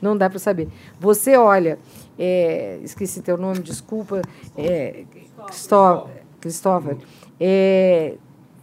não 0.00 0.16
dá 0.16 0.28
para 0.28 0.38
saber. 0.38 0.68
Você 1.00 1.36
olha, 1.36 1.78
é, 2.18 2.78
esqueci 2.82 3.22
teu 3.22 3.36
nome, 3.36 3.60
desculpa, 3.60 4.20
é, 4.56 5.04
Cristóvão. 5.46 6.10
Cristóvão, 6.40 6.98
é, 7.40 8.16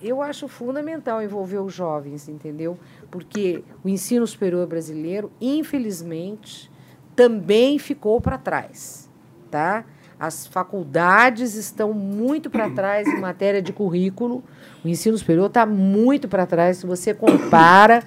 eu 0.04 0.22
acho 0.22 0.48
fundamental 0.48 1.22
envolver 1.22 1.60
os 1.60 1.74
jovens, 1.74 2.28
entendeu? 2.28 2.78
Porque 3.12 3.64
o 3.84 3.90
ensino 3.90 4.26
superior 4.26 4.66
brasileiro, 4.66 5.32
infelizmente, 5.40 6.72
também 7.16 7.78
ficou 7.78 8.22
para 8.22 8.38
trás, 8.38 9.10
tá? 9.52 9.84
As 10.18 10.46
faculdades 10.48 11.56
estão 11.56 11.94
muito 11.94 12.50
para 12.50 12.70
trás 12.70 13.08
em 13.08 13.20
matéria 13.20 13.62
de 13.62 13.74
currículo. 13.74 14.44
O 14.86 14.88
ensino 14.88 15.18
superior 15.18 15.48
está 15.48 15.66
muito 15.66 16.28
para 16.28 16.46
trás 16.46 16.78
se 16.78 16.86
você 16.86 17.14
compara 17.14 18.04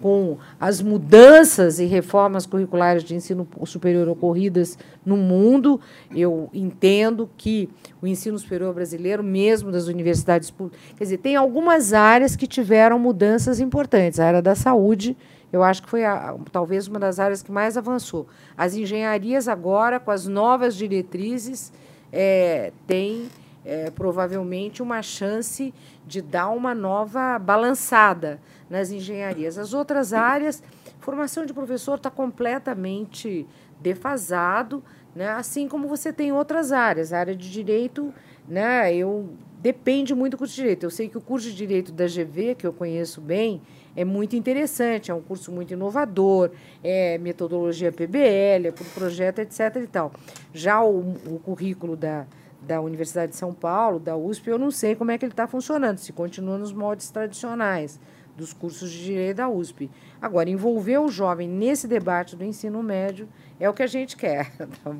com 0.00 0.38
as 0.60 0.80
mudanças 0.80 1.78
e 1.78 1.84
reformas 1.84 2.46
curriculares 2.46 3.02
de 3.02 3.14
ensino 3.14 3.46
superior 3.64 4.08
ocorridas 4.08 4.78
no 5.04 5.16
mundo. 5.16 5.80
Eu 6.14 6.48
entendo 6.52 7.28
que 7.36 7.68
o 8.00 8.06
ensino 8.06 8.38
superior 8.38 8.74
brasileiro, 8.74 9.22
mesmo 9.22 9.70
das 9.70 9.86
universidades 9.86 10.50
públicas, 10.50 10.80
quer 10.96 11.04
dizer, 11.04 11.18
tem 11.18 11.36
algumas 11.36 11.92
áreas 11.92 12.36
que 12.36 12.46
tiveram 12.46 12.98
mudanças 12.98 13.60
importantes. 13.60 14.20
A 14.20 14.26
área 14.26 14.42
da 14.42 14.54
saúde, 14.54 15.16
eu 15.52 15.62
acho 15.62 15.82
que 15.82 15.88
foi 15.88 16.04
a, 16.04 16.36
talvez 16.52 16.86
uma 16.86 16.98
das 16.98 17.18
áreas 17.18 17.42
que 17.42 17.50
mais 17.50 17.76
avançou. 17.76 18.26
As 18.56 18.74
engenharias 18.74 19.48
agora, 19.48 19.98
com 19.98 20.10
as 20.10 20.26
novas 20.26 20.76
diretrizes, 20.76 21.72
é, 22.12 22.72
têm 22.86 23.28
é, 23.64 23.90
provavelmente 23.90 24.82
uma 24.82 25.02
chance 25.02 25.74
de 26.06 26.22
dar 26.22 26.48
uma 26.48 26.74
nova 26.74 27.38
balançada 27.38 28.40
nas 28.68 28.90
engenharias. 28.90 29.58
As 29.58 29.72
outras 29.72 30.12
áreas, 30.12 30.62
formação 31.00 31.46
de 31.46 31.52
professor 31.52 31.96
está 31.96 32.10
completamente 32.10 33.46
defasado, 33.80 34.82
né? 35.14 35.28
assim 35.30 35.68
como 35.68 35.88
você 35.88 36.12
tem 36.12 36.32
outras 36.32 36.72
áreas. 36.72 37.12
A 37.12 37.18
área 37.18 37.36
de 37.36 37.50
direito, 37.50 38.12
né? 38.46 38.94
eu 38.94 39.28
depende 39.60 40.14
muito 40.14 40.32
do 40.32 40.38
curso 40.38 40.54
de 40.54 40.62
direito. 40.62 40.84
Eu 40.84 40.90
sei 40.90 41.08
que 41.08 41.18
o 41.18 41.20
curso 41.20 41.48
de 41.48 41.54
direito 41.54 41.92
da 41.92 42.06
GV, 42.06 42.54
que 42.56 42.66
eu 42.66 42.72
conheço 42.72 43.20
bem, 43.20 43.60
é 43.96 44.04
muito 44.04 44.36
interessante, 44.36 45.10
é 45.10 45.14
um 45.14 45.20
curso 45.20 45.50
muito 45.50 45.72
inovador, 45.72 46.50
é 46.84 47.18
metodologia 47.18 47.90
PBL, 47.90 48.68
é 48.68 48.70
por 48.70 48.86
projeto, 48.88 49.40
etc. 49.40 49.76
E 49.82 49.86
tal. 49.88 50.12
Já 50.52 50.80
o, 50.82 51.00
o 51.26 51.40
currículo 51.44 51.96
da, 51.96 52.24
da 52.62 52.80
Universidade 52.80 53.32
de 53.32 53.38
São 53.38 53.52
Paulo, 53.52 53.98
da 53.98 54.16
USP, 54.16 54.48
eu 54.48 54.58
não 54.58 54.70
sei 54.70 54.94
como 54.94 55.10
é 55.10 55.18
que 55.18 55.24
ele 55.24 55.32
está 55.32 55.48
funcionando, 55.48 55.98
se 55.98 56.12
continua 56.12 56.56
nos 56.56 56.72
moldes 56.72 57.10
tradicionais 57.10 57.98
dos 58.38 58.52
cursos 58.52 58.90
de 58.90 59.04
direito 59.04 59.38
da 59.38 59.48
USP. 59.48 59.90
Agora, 60.22 60.48
envolver 60.48 60.98
o 60.98 61.08
jovem 61.08 61.48
nesse 61.48 61.88
debate 61.88 62.36
do 62.36 62.44
ensino 62.44 62.82
médio 62.82 63.28
é 63.58 63.68
o 63.68 63.74
que 63.74 63.82
a 63.82 63.86
gente 63.86 64.16
quer. 64.16 64.52
Tá 64.84 64.94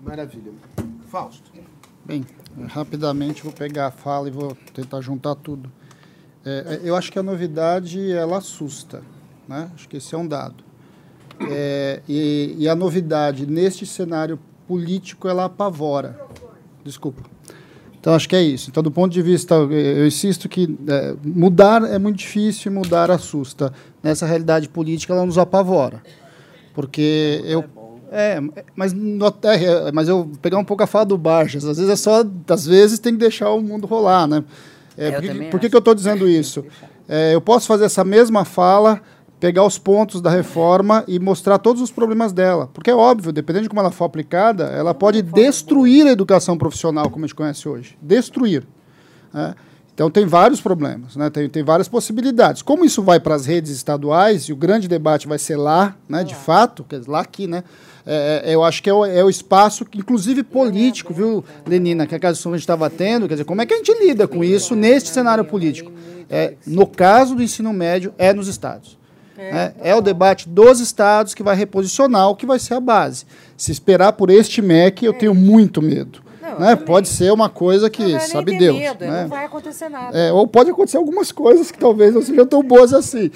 Maravilha. 0.00 0.52
Fausto. 1.06 1.52
Bem, 2.04 2.24
rapidamente 2.68 3.42
vou 3.42 3.52
pegar 3.52 3.86
a 3.86 3.90
fala 3.90 4.28
e 4.28 4.30
vou 4.30 4.56
tentar 4.74 5.00
juntar 5.00 5.34
tudo. 5.36 5.70
É, 6.44 6.80
é, 6.82 6.88
eu 6.88 6.96
acho 6.96 7.12
que 7.12 7.18
a 7.18 7.22
novidade 7.22 8.10
ela 8.10 8.38
assusta, 8.38 9.02
né? 9.46 9.70
Acho 9.74 9.88
que 9.88 9.98
esse 9.98 10.14
é 10.14 10.18
um 10.18 10.26
dado. 10.26 10.64
É, 11.50 12.02
e, 12.08 12.56
e 12.58 12.68
a 12.68 12.74
novidade 12.74 13.46
neste 13.46 13.86
cenário 13.86 14.38
político 14.66 15.28
ela 15.28 15.44
apavora. 15.44 16.18
Desculpa. 16.82 17.22
Então, 18.00 18.14
acho 18.14 18.26
que 18.26 18.34
é 18.34 18.42
isso. 18.42 18.70
Então, 18.70 18.82
do 18.82 18.90
ponto 18.90 19.12
de 19.12 19.20
vista, 19.20 19.54
eu 19.54 20.06
insisto 20.06 20.48
que 20.48 20.74
é, 20.88 21.14
mudar 21.22 21.82
é 21.84 21.98
muito 21.98 22.16
difícil, 22.16 22.72
mudar 22.72 23.10
assusta. 23.10 23.72
Nessa 24.02 24.24
realidade 24.24 24.70
política, 24.70 25.12
ela 25.12 25.26
nos 25.26 25.36
apavora. 25.36 26.02
Porque 26.72 27.42
eu. 27.44 27.62
É, 28.10 28.40
mas, 28.74 28.92
é, 28.92 29.92
mas 29.92 30.08
eu 30.08 30.32
pegar 30.40 30.58
um 30.58 30.64
pouco 30.64 30.82
a 30.82 30.86
fala 30.86 31.04
do 31.04 31.18
Barjas, 31.18 31.64
às 31.64 31.76
vezes 31.76 31.92
é 31.92 31.96
só, 31.96 32.24
às 32.48 32.66
vezes 32.66 32.98
tem 32.98 33.12
que 33.12 33.20
deixar 33.20 33.50
o 33.50 33.60
mundo 33.60 33.86
rolar, 33.86 34.26
né? 34.26 34.42
É, 34.96 35.12
por 35.12 35.20
que, 35.22 35.44
por 35.50 35.60
que 35.60 35.74
eu 35.74 35.78
estou 35.78 35.94
dizendo 35.94 36.28
isso? 36.28 36.64
É, 37.12 37.34
eu 37.34 37.40
posso 37.40 37.66
fazer 37.66 37.86
essa 37.86 38.04
mesma 38.04 38.44
fala 38.44 39.02
pegar 39.40 39.64
os 39.64 39.78
pontos 39.78 40.20
da 40.20 40.30
reforma 40.30 41.02
e 41.08 41.18
mostrar 41.18 41.58
todos 41.58 41.80
os 41.80 41.90
problemas 41.90 42.32
dela. 42.32 42.68
Porque 42.72 42.90
é 42.90 42.94
óbvio, 42.94 43.32
dependendo 43.32 43.62
de 43.64 43.68
como 43.70 43.80
ela 43.80 43.90
for 43.90 44.04
aplicada, 44.04 44.64
ela 44.64 44.92
pode 44.92 45.22
destruir 45.22 46.06
a 46.06 46.10
educação 46.10 46.58
profissional, 46.58 47.08
como 47.08 47.24
a 47.24 47.26
gente 47.26 47.34
conhece 47.34 47.66
hoje. 47.66 47.96
Destruir. 48.02 48.64
Né? 49.32 49.54
Então, 49.94 50.10
tem 50.10 50.26
vários 50.26 50.60
problemas, 50.60 51.16
né? 51.16 51.30
tem, 51.30 51.48
tem 51.48 51.62
várias 51.62 51.88
possibilidades. 51.88 52.60
Como 52.60 52.84
isso 52.84 53.02
vai 53.02 53.18
para 53.18 53.34
as 53.34 53.46
redes 53.46 53.70
estaduais, 53.72 54.44
e 54.44 54.52
o 54.52 54.56
grande 54.56 54.86
debate 54.86 55.26
vai 55.26 55.38
ser 55.38 55.56
lá, 55.56 55.96
né, 56.08 56.22
de 56.22 56.34
fato, 56.34 56.84
quer 56.84 57.00
dizer, 57.00 57.10
lá 57.10 57.20
aqui, 57.20 57.46
né? 57.46 57.64
É, 58.06 58.42
é, 58.46 58.54
eu 58.54 58.64
acho 58.64 58.82
que 58.82 58.88
é 58.88 58.94
o, 58.94 59.04
é 59.04 59.22
o 59.22 59.28
espaço, 59.28 59.84
inclusive 59.94 60.42
político, 60.42 61.12
viu, 61.12 61.44
Lenina, 61.66 62.06
que 62.06 62.14
a 62.14 62.18
casa 62.18 62.40
que 62.40 62.48
a 62.48 62.52
gente 62.52 62.60
estava 62.60 62.88
tendo, 62.88 63.28
quer 63.28 63.34
dizer, 63.34 63.44
como 63.44 63.60
é 63.60 63.66
que 63.66 63.74
a 63.74 63.76
gente 63.76 63.92
lida 64.00 64.26
com 64.26 64.42
isso 64.42 64.74
neste 64.74 65.10
cenário 65.10 65.44
político? 65.44 65.92
É, 66.30 66.54
no 66.66 66.86
caso 66.86 67.34
do 67.34 67.42
ensino 67.42 67.70
médio, 67.72 68.14
é 68.16 68.32
nos 68.32 68.48
estados. 68.48 68.99
É, 69.40 69.52
né? 69.52 69.74
é 69.80 69.94
o 69.94 70.02
debate 70.02 70.48
dos 70.48 70.80
estados 70.80 71.32
que 71.32 71.42
vai 71.42 71.56
reposicionar 71.56 72.28
o 72.28 72.36
que 72.36 72.44
vai 72.44 72.58
ser 72.58 72.74
a 72.74 72.80
base. 72.80 73.24
Se 73.56 73.72
esperar 73.72 74.12
por 74.12 74.28
este 74.28 74.60
MEC, 74.60 75.04
eu 75.04 75.14
tenho 75.14 75.34
muito 75.34 75.80
medo. 75.80 76.20
Não, 76.42 76.58
né? 76.58 76.76
Pode 76.76 77.08
ser 77.08 77.32
uma 77.32 77.48
coisa 77.48 77.88
que 77.88 78.18
sabe 78.20 78.58
Deus. 78.58 78.76
Medo, 78.76 79.04
né? 79.04 79.22
Não 79.22 79.28
vai 79.28 79.46
acontecer 79.46 79.88
nada. 79.88 80.16
É, 80.16 80.32
ou 80.32 80.46
pode 80.46 80.70
acontecer 80.70 80.98
algumas 80.98 81.32
coisas 81.32 81.70
que 81.70 81.78
talvez 81.78 82.14
não 82.14 82.22
sejam 82.22 82.46
tão 82.46 82.62
boas 82.62 82.92
assim. 82.92 83.30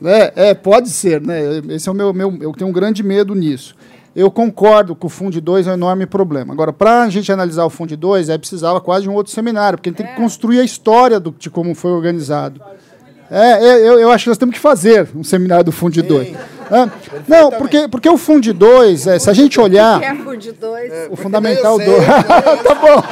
Né? 0.00 0.30
É, 0.36 0.54
pode 0.54 0.90
ser. 0.90 1.20
Né? 1.20 1.62
Esse 1.70 1.88
é 1.88 1.92
o 1.92 1.94
meu, 1.94 2.12
meu. 2.12 2.36
Eu 2.40 2.52
tenho 2.52 2.68
um 2.68 2.72
grande 2.72 3.02
medo 3.02 3.34
nisso. 3.34 3.74
Eu 4.14 4.30
concordo 4.30 4.96
que 4.96 5.04
o 5.04 5.10
Fundo 5.10 5.38
2 5.40 5.66
é 5.66 5.70
um 5.70 5.74
enorme 5.74 6.06
problema. 6.06 6.52
Agora, 6.54 6.72
para 6.72 7.02
a 7.02 7.08
gente 7.10 7.30
analisar 7.30 7.66
o 7.66 7.70
Fundo 7.70 7.94
2, 7.94 8.30
é 8.30 8.38
precisava 8.38 8.80
quase 8.80 9.02
de 9.02 9.10
um 9.10 9.14
outro 9.14 9.30
seminário, 9.30 9.76
porque 9.76 9.90
a 9.90 9.92
gente 9.92 9.98
tem 9.98 10.06
que 10.06 10.12
é. 10.12 10.16
construir 10.16 10.60
a 10.60 10.64
história 10.64 11.20
do, 11.20 11.34
de 11.38 11.50
como 11.50 11.74
foi 11.74 11.90
organizado. 11.90 12.60
É, 13.30 13.52
é, 13.52 13.88
eu, 13.88 13.98
eu 14.00 14.10
acho 14.10 14.24
que 14.24 14.30
nós 14.30 14.38
temos 14.38 14.54
que 14.54 14.60
fazer 14.60 15.08
um 15.14 15.24
seminário 15.24 15.64
do 15.64 15.72
Fundo 15.72 16.02
2. 16.02 16.28
É. 16.28 16.36
Não, 17.28 17.50
porque, 17.50 17.88
porque 17.88 18.08
o 18.08 18.16
Fundo 18.16 18.52
2, 18.52 19.06
é, 19.06 19.18
se 19.18 19.30
a 19.30 19.32
gente 19.32 19.60
olhar. 19.60 20.02
é 20.02 20.14
Fundo 20.14 20.52
2? 20.52 20.92
o 21.10 21.16
Fundamental 21.16 21.78
2. 21.78 21.88
tá 22.64 22.74
bom. 22.74 23.02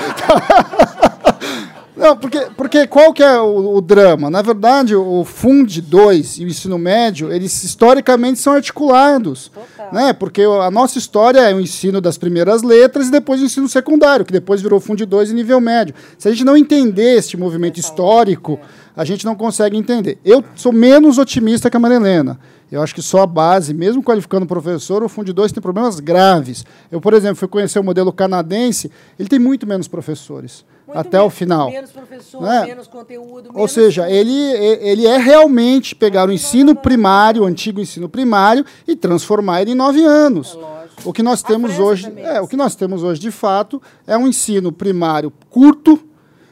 Não, 1.97 2.17
porque, 2.17 2.41
porque 2.57 2.87
qual 2.89 3.13
que 3.13 3.23
é 3.23 3.41
o, 3.41 3.77
o 3.77 3.81
drama? 3.81 4.29
Na 4.29 4.43
verdade, 4.43 4.97
o 4.97 5.25
Fund 5.25 5.81
2 5.81 6.39
e 6.39 6.45
o 6.45 6.49
ensino 6.49 6.77
médio, 6.77 7.33
eles 7.33 7.63
historicamente 7.63 8.41
são 8.41 8.53
articulados. 8.53 9.51
Né? 9.93 10.13
Porque 10.13 10.43
a 10.43 10.71
nossa 10.73 10.99
história 10.99 11.39
é 11.39 11.55
o 11.55 11.61
ensino 11.61 12.01
das 12.01 12.19
primeiras 12.19 12.63
letras 12.63 13.09
e 13.09 13.11
depois 13.13 13.41
o 13.41 13.45
ensino 13.45 13.69
secundário, 13.69 14.25
que 14.25 14.33
depois 14.33 14.61
virou 14.61 14.81
Fund 14.81 15.01
2 15.01 15.31
e 15.31 15.35
nível 15.35 15.61
médio. 15.61 15.95
Se 16.19 16.27
a 16.27 16.33
gente 16.33 16.45
não 16.45 16.57
entender 16.57 17.17
este 17.17 17.37
movimento 17.37 17.79
histórico, 17.79 18.59
a 18.97 19.05
gente 19.05 19.25
não 19.25 19.37
consegue 19.37 19.77
entender. 19.77 20.19
Eu 20.25 20.43
sou 20.57 20.73
menos 20.73 21.17
otimista 21.17 21.71
que 21.71 21.77
a 21.77 21.81
Maria 21.81 21.97
Helena. 21.97 22.41
Eu 22.73 22.83
acho 22.83 22.95
que 22.95 23.03
só 23.03 23.23
a 23.23 23.27
base, 23.27 23.73
mesmo 23.73 24.03
qualificando 24.03 24.47
professor, 24.47 25.05
o 25.05 25.09
Fundo 25.09 25.33
2 25.33 25.53
tem 25.53 25.63
problemas 25.63 26.01
graves. 26.01 26.65
Eu, 26.91 27.01
por 27.01 27.15
exemplo, 27.15 27.37
fui 27.37 27.47
conhecer 27.47 27.79
o 27.79 27.85
modelo 27.85 28.13
canadense, 28.13 28.91
ele 29.17 29.29
tem 29.29 29.39
muito 29.39 29.65
menos 29.65 29.87
professores. 29.87 30.65
Muito 30.87 30.99
até 30.99 31.19
menos, 31.19 31.33
o 31.33 31.37
final. 31.37 31.71
Menos 31.71 31.91
professor, 31.91 32.43
Né? 32.43 32.67
menos 32.67 32.87
conteúdo. 32.87 33.51
Ou 33.55 33.67
seja, 33.67 34.11
ele, 34.11 34.35
ele 34.35 35.07
é 35.07 35.17
realmente 35.17 35.95
pegar 35.95 36.29
o 36.29 36.33
ensino 36.33 36.75
primário, 36.75 37.43
o 37.43 37.47
antigo 37.47 37.81
ensino 37.81 38.09
primário, 38.09 38.65
e 38.87 38.95
transformar 38.95 39.63
ele 39.63 39.73
em 39.73 39.75
nove 39.75 40.03
anos. 40.05 40.59
O 41.05 41.13
que 41.13 41.23
nós 41.23 41.43
temos 41.43 41.79
hoje, 41.79 42.13
é, 42.19 42.41
o 42.41 42.47
que 42.47 42.57
nós 42.57 42.75
temos 42.75 43.03
hoje 43.03 43.21
de 43.21 43.31
fato 43.31 43.81
é 44.07 44.17
um 44.17 44.29
ensino 44.29 44.71
primário 44.71 45.33
curto 45.51 45.99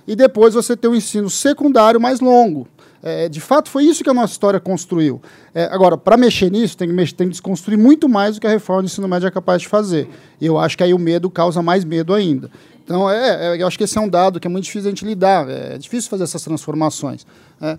e 0.07 0.17
depois 0.17 0.55
você 0.55 0.77
tem 0.77 0.91
um 0.91 0.95
ensino 0.95 1.31
secundário 1.31 2.01
mais 2.01 2.21
longo. 2.21 2.67
É, 3.05 3.29
de 3.29 3.41
fato, 3.41 3.69
foi 3.69 3.85
isso 3.85 4.05
que 4.05 4.11
a 4.11 4.15
nossa 4.15 4.33
história 4.33 4.61
construiu. 4.61 5.21
É, 5.53 5.65
agora, 5.65 5.97
para 5.97 6.17
mexer 6.17 6.51
nisso, 6.53 6.77
tem 6.77 6.87
que, 6.87 6.95
mexer, 6.95 7.15
tem 7.15 7.27
que 7.27 7.33
desconstruir 7.33 7.77
muito 7.77 8.09
mais 8.09 8.37
do 8.37 8.41
que 8.41 8.47
a 8.47 8.51
reforma 8.51 8.83
do 8.83 8.87
ensino 8.87 9.09
médio 9.09 9.27
é 9.27 9.31
capaz 9.31 9.63
de 9.63 9.69
fazer. 9.69 10.09
E 10.41 10.47
eu 10.47 10.57
acho 10.57 10.77
que 10.77 10.85
aí 10.85 10.95
o 10.95 10.99
medo 10.99 11.29
causa 11.29 11.61
mais 11.63 11.85
medo 11.85 12.15
ainda. 12.15 12.49
Então, 12.85 13.09
é, 13.09 13.57
é, 13.57 13.63
eu 13.63 13.67
acho 13.67 13.79
que 13.79 13.85
esse 13.85 13.97
é 13.97 14.01
um 14.01 14.09
dado 14.09 14.41
que 14.41 14.47
é 14.47 14.51
muito 14.51 14.65
difícil 14.65 14.89
a 14.89 14.91
gente 14.91 15.05
lidar. 15.05 15.49
É 15.49 15.79
difícil 15.79 16.11
fazer 16.11 16.25
essas 16.25 16.43
transformações. 16.43 17.27
né? 17.61 17.79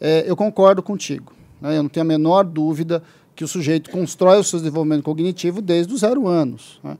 É, 0.00 0.24
eu 0.26 0.36
concordo 0.36 0.82
contigo. 0.82 1.32
né? 1.60 1.76
Eu 1.76 1.82
não 1.82 1.90
tenho 1.90 2.04
a 2.04 2.08
menor 2.08 2.44
dúvida 2.44 3.02
que 3.34 3.42
o 3.42 3.48
sujeito 3.48 3.90
constrói 3.90 4.38
o 4.38 4.44
seu 4.44 4.58
desenvolvimento 4.58 5.02
cognitivo 5.02 5.60
desde 5.60 5.92
os 5.92 6.00
zero 6.00 6.28
anos. 6.28 6.80
né? 6.82 6.96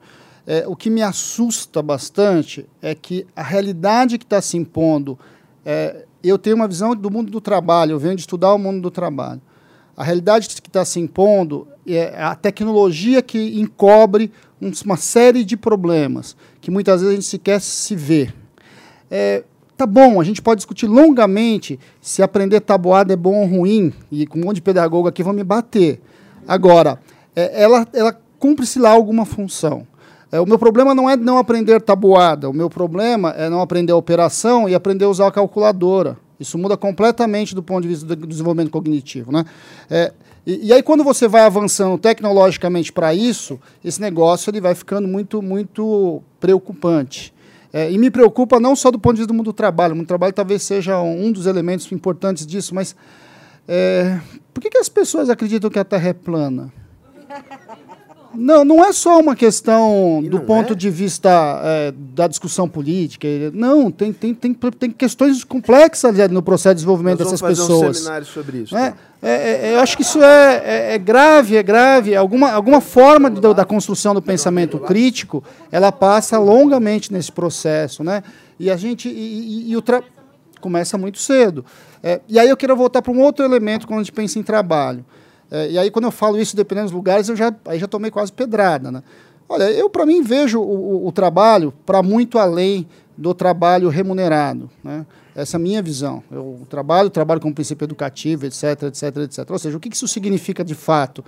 É, 0.47 0.65
o 0.67 0.77
que 0.77 0.91
me 0.91 1.01
assusta 1.01 1.81
bastante 1.81 2.67
é 2.83 2.95
que 2.95 3.27
a 3.35 3.43
realidade 3.43 4.19
que 4.19 4.25
está 4.25 4.43
se 4.43 4.57
impondo. 4.57 5.19
é, 5.65 6.05
eu 6.23 6.39
tenho 6.39 6.57
uma 6.57 6.67
visão 6.67 6.97
do 6.97 7.11
mundo 7.11 7.31
do 7.31 7.41
trabalho, 7.41 7.93
eu 7.93 7.99
venho 7.99 8.15
de 8.15 8.23
estudar 8.23 8.55
o 8.55 8.59
mundo 8.59 8.81
do 8.81 8.91
trabalho. 8.91 9.43
A 9.97 10.03
realidade 10.03 10.49
que 10.49 10.69
está 10.69 10.85
se 10.85 10.99
impondo 10.99 11.69
é 11.87 12.21
a 12.21 12.35
tecnologia 12.35 13.23
que 13.23 13.61
encobre 13.61 14.33
uma 14.85 14.97
série 14.97 15.45
de 15.45 15.57
problemas 15.57 16.37
que 16.61 16.71
muitas 16.71 17.01
vezes 17.01 17.13
a 17.13 17.17
gente 17.17 17.27
sequer 17.27 17.61
se 17.61 17.95
vê. 17.95 18.33
É, 19.11 19.45
tá 19.77 19.87
bom, 19.87 20.21
a 20.21 20.25
gente 20.25 20.41
pode 20.41 20.59
discutir 20.59 20.87
longamente 20.87 21.79
se 22.01 22.23
aprender 22.23 22.61
tabuada 22.61 23.13
é 23.13 23.17
bom 23.17 23.41
ou 23.41 23.47
ruim, 23.47 23.93
e 24.11 24.27
com 24.27 24.39
um 24.39 24.45
monte 24.45 24.57
de 24.57 24.63
pedagogo 24.63 25.09
aqui 25.09 25.23
vão 25.23 25.33
me 25.33 25.45
bater. 25.45 26.01
Agora, 26.47 26.99
é, 27.35 27.63
ela, 27.63 27.87
ela 27.93 28.19
cumpre-se 28.39 28.79
lá 28.79 28.91
alguma 28.91 29.25
função. 29.25 29.87
É, 30.31 30.41
o 30.41 30.47
meu 30.47 30.59
problema 30.59 30.95
não 30.95 31.09
é 31.09 31.17
não 31.17 31.39
aprender 31.39 31.81
tabuada, 31.81 32.49
o 32.51 32.53
meu 32.53 32.69
problema 32.69 33.31
é 33.37 33.49
não 33.49 33.61
aprender 33.61 33.93
a 33.93 33.97
operação 33.97 34.69
e 34.69 34.75
aprender 34.75 35.05
a 35.05 35.09
usar 35.09 35.29
a 35.29 35.33
calculadora. 35.33 36.17
Isso 36.39 36.59
muda 36.59 36.77
completamente 36.77 37.55
do 37.55 37.63
ponto 37.63 37.83
de 37.83 37.89
vista 37.89 38.05
do 38.05 38.27
desenvolvimento 38.27 38.71
cognitivo. 38.71 39.31
Né? 39.31 39.45
É, 39.89 40.13
e, 40.47 40.67
e 40.67 40.73
aí, 40.73 40.83
quando 40.83 41.03
você 41.03 41.27
vai 41.27 41.43
avançando 41.43 41.97
tecnologicamente 41.97 42.93
para 42.93 43.15
isso, 43.15 43.59
esse 43.85 44.01
negócio 44.01 44.51
ele 44.51 44.61
vai 44.61 44.75
ficando 44.75 45.09
muito, 45.09 45.41
muito 45.41 46.23
preocupante. 46.39 47.33
É, 47.73 47.91
e 47.91 47.99
me 47.99 48.11
preocupa 48.11 48.61
não 48.61 48.77
só 48.77 48.91
do 48.91 48.99
ponto 48.99 49.15
de 49.15 49.23
vista 49.23 49.33
do 49.33 49.35
mundo 49.35 49.47
do 49.47 49.53
trabalho, 49.53 49.95
o 49.95 49.97
mundo 49.97 50.07
do 50.07 50.09
trabalho 50.09 50.33
talvez 50.33 50.63
seja 50.63 51.01
um 51.01 51.33
dos 51.33 51.47
elementos 51.47 51.91
importantes 51.91 52.47
disso, 52.47 52.75
mas 52.75 52.95
é, 53.67 54.21
por 54.53 54.61
que, 54.61 54.71
que 54.71 54.79
as 54.79 54.89
pessoas 54.89 55.29
acreditam 55.29 55.69
que 55.69 55.79
a 55.79 55.85
Terra 55.85 56.11
é 56.11 56.13
plana? 56.13 56.73
Não, 58.37 58.65
não 58.65 58.85
é 58.85 58.93
só 58.93 59.19
uma 59.21 59.35
questão 59.37 60.23
do 60.29 60.41
ponto 60.41 60.75
de 60.75 60.91
vista 60.91 61.31
é, 61.65 61.93
da 62.15 62.27
discussão 62.27 62.69
política. 62.69 63.27
Não, 63.53 63.91
tem, 63.91 64.13
tem, 64.13 64.35
tem, 64.35 64.53
tem 64.53 64.91
questões 64.91 65.45
complexas 65.45 66.17
no 66.31 66.43
processo 66.43 66.75
de 66.75 66.79
desenvolvimento 66.81 67.21
Nós 67.21 67.29
vamos 67.29 67.41
dessas 67.41 67.59
fazer 67.59 67.73
um 67.73 67.77
pessoas. 67.79 67.97
seminário 67.99 68.27
sobre 68.27 68.59
isso. 68.59 68.77
É, 68.77 68.95
é, 69.23 69.69
é, 69.71 69.75
eu 69.75 69.81
acho 69.81 69.97
que 69.97 70.03
isso 70.03 70.23
é, 70.23 70.63
é- 70.65 70.95
é 70.95 70.99
grave, 70.99 71.57
é 71.57 71.63
grave. 71.63 72.15
Alguma, 72.15 72.51
alguma 72.53 72.81
forma 72.81 73.31
de- 73.31 73.41
da 73.55 73.65
construção 73.65 74.15
do 74.15 74.21
pensamento 74.23 74.79
crítico, 74.79 75.43
ela 75.71 75.91
passa 75.93 76.39
longamente 76.39 77.13
nesse 77.13 77.33
processo, 77.33 78.03
né? 78.05 78.23
E 78.61 78.71
a 78.71 78.77
gente 78.77 79.09
e, 79.09 79.13
e- 79.13 79.71
e 79.71 79.77
o 79.77 79.83
tra... 79.83 80.03
começa 80.61 80.97
muito 80.99 81.19
cedo. 81.19 81.65
É, 82.03 82.21
e 82.29 82.39
aí 82.39 82.49
eu 82.49 82.57
quero 82.57 82.77
voltar 82.77 83.01
para 83.01 83.13
um 83.13 83.21
outro 83.21 83.45
elemento 83.45 83.87
quando 83.87 84.01
a 84.01 84.03
gente 84.03 84.13
pensa 84.13 84.39
em 84.39 84.43
trabalho. 84.43 85.05
É, 85.51 85.71
e 85.71 85.79
aí 85.79 85.91
quando 85.91 86.07
eu 86.07 86.11
falo 86.11 86.39
isso, 86.39 86.57
dependendo 86.57 86.87
dos 86.87 86.95
lugares, 86.95 87.29
eu 87.29 87.37
já 87.37 87.55
aí 87.67 87.79
já 87.79 87.87
tomei 87.87 88.11
quase 88.11 88.33
pedrada, 88.33 88.91
né? 88.91 89.03
Olha, 89.49 89.65
eu 89.71 89.91
para 89.91 90.07
mim 90.07 90.23
vejo 90.23 90.61
o, 90.61 91.07
o- 91.07 91.13
trabalho 91.13 91.73
para 91.85 92.03
muito 92.03 92.39
além 92.39 92.87
do 93.17 93.35
trabalho 93.35 93.89
remunerado, 93.89 94.71
né? 94.83 95.05
Essa 95.37 95.57
é 95.57 95.59
a 95.59 95.61
minha 95.61 95.83
visão. 95.83 96.23
Eu 96.31 96.61
trabalho, 96.71 97.11
trabalho 97.11 97.41
com 97.41 97.53
princípio 97.53 97.85
educativo, 97.85 98.47
etc, 98.47 98.85
etc, 98.85 99.17
etc. 99.19 99.51
Ou 99.51 99.59
seja, 99.59 99.77
o 99.77 99.81
que 99.81 99.93
isso 99.93 100.07
significa 100.09 100.65
de 100.65 100.75
fato? 100.75 101.25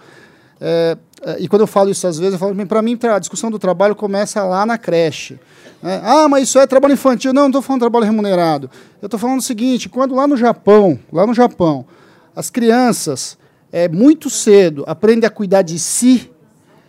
É, 0.61 0.97
é, 1.23 1.37
e 1.41 1.49
quando 1.49 1.63
eu 1.63 1.67
falo 1.67 1.91
isso 1.91 2.07
às 2.07 2.19
vezes, 2.19 2.35
eu 2.35 2.39
falo, 2.39 2.67
para 2.67 2.81
mim, 2.81 2.99
a 3.03 3.19
discussão 3.19 3.51
do 3.51 3.59
trabalho 3.59 3.95
começa 3.95 4.43
lá 4.45 4.65
na 4.65 4.79
creche. 4.79 5.39
né? 5.83 6.01
ah, 6.05 6.29
mas 6.29 6.45
isso 6.45 6.59
é 6.59 6.67
trabalho 6.67 6.95
infantil. 6.95 7.33
Não, 7.33 7.43
não 7.43 7.49
estou 7.49 7.63
falando 7.63 7.81
trabalho 7.81 8.05
remunerado. 8.07 8.71
Eu 9.03 9.07
estou 9.07 9.19
falando 9.21 9.41
o 9.41 9.43
seguinte: 9.43 9.89
quando 9.89 10.15
lá 10.15 10.27
no 10.27 10.37
Japão, 10.37 10.99
lá 11.13 11.27
no 11.27 11.35
Japão, 11.35 11.85
as 12.35 12.49
crianças, 12.49 13.37
é, 13.73 13.89
muito 13.89 14.31
cedo, 14.31 14.85
aprendem 14.87 15.27
a 15.27 15.31
cuidar 15.31 15.63
de 15.63 15.79
si, 15.79 16.31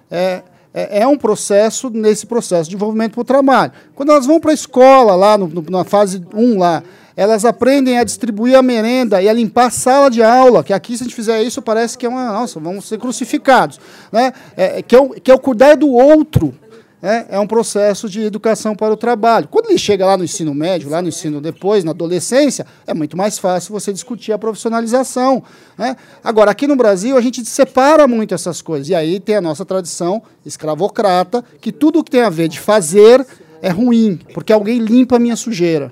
é, 0.10 0.42
é, 0.74 1.00
é 1.02 1.08
um 1.08 1.18
processo 1.18 1.90
nesse 1.90 2.26
processo 2.26 2.64
de 2.66 2.76
desenvolvimento 2.76 3.14
para 3.14 3.22
o 3.22 3.26
trabalho. 3.26 3.72
Quando 3.96 4.12
elas 4.12 4.26
vão 4.26 4.40
para 4.40 4.52
a 4.52 4.54
escola, 4.54 5.16
lá 5.16 5.38
no- 5.38 5.48
no- 5.48 5.66
na 5.70 5.84
fase 5.84 6.22
1, 6.34 6.58
lá, 6.60 6.84
elas 7.16 7.46
aprendem 7.46 7.98
a 7.98 8.04
distribuir 8.04 8.56
a 8.56 8.62
merenda 8.62 9.20
e 9.22 9.28
a 9.28 9.34
limpar 9.34 9.66
a 9.68 9.72
sala 9.72 10.10
de 10.10 10.22
aula, 10.22 10.64
que 10.64 10.72
aqui, 10.72 10.96
se 10.96 11.04
a 11.04 11.06
gente 11.06 11.16
fizer 11.16 11.42
isso, 11.42 11.62
parece 11.64 11.98
que 11.98 12.06
é 12.06 12.10
uma. 12.10 12.32
Nossa, 12.32 12.60
vamos 12.60 12.86
ser 12.88 13.00
crucificados. 13.00 13.80
Né? 14.12 14.32
É, 14.56 14.84
que, 14.84 14.96
é 14.96 15.02
o, 15.02 15.10
que 15.10 15.32
é 15.32 15.34
o 15.34 15.40
cuidar 15.40 15.76
do 15.76 15.90
outro. 15.90 16.54
Né? 17.01 17.26
É 17.30 17.40
um 17.40 17.48
processo 17.48 18.09
de 18.09 18.22
educação 18.22 18.76
para 18.76 18.93
o 18.93 18.98
trabalho. 18.98 19.48
Quando 19.48 19.69
ele 19.69 19.77
chega 19.77 20.06
lá 20.06 20.17
no 20.17 20.24
ensino 20.24 20.53
médio, 20.53 20.90
lá 20.90 21.01
no 21.01 21.08
ensino 21.08 21.40
depois, 21.40 21.84
na 21.84 21.92
adolescência, 21.92 22.66
é 22.85 22.93
muito 22.93 23.16
mais 23.16 23.38
fácil 23.38 23.72
você 23.72 23.93
discutir 23.93 24.32
a 24.32 24.38
profissionalização. 24.38 25.43
né? 25.77 25.95
Agora, 26.24 26.51
aqui 26.51 26.66
no 26.67 26.76
Brasil, 26.76 27.17
a 27.17 27.22
gente 27.22 27.45
separa 27.45 28.08
muito 28.08 28.34
essas 28.34 28.61
coisas. 28.61 28.90
E 28.90 28.95
aí 28.95 29.19
tem 29.19 29.35
a 29.35 29.42
nossa 29.42 29.64
tradição 29.64 30.22
escravocrata, 30.45 31.43
que 31.61 31.72
tudo 31.72 32.03
que 32.03 32.11
tem 32.11 32.22
a 32.22 32.30
ver 32.30 32.48
de 32.48 32.59
fazer 32.59 33.26
é 33.61 33.69
ruim, 33.69 34.19
porque 34.34 34.53
alguém 34.53 34.80
limpa 34.80 35.16
a 35.16 35.19
minha 35.19 35.35
sujeira. 35.35 35.92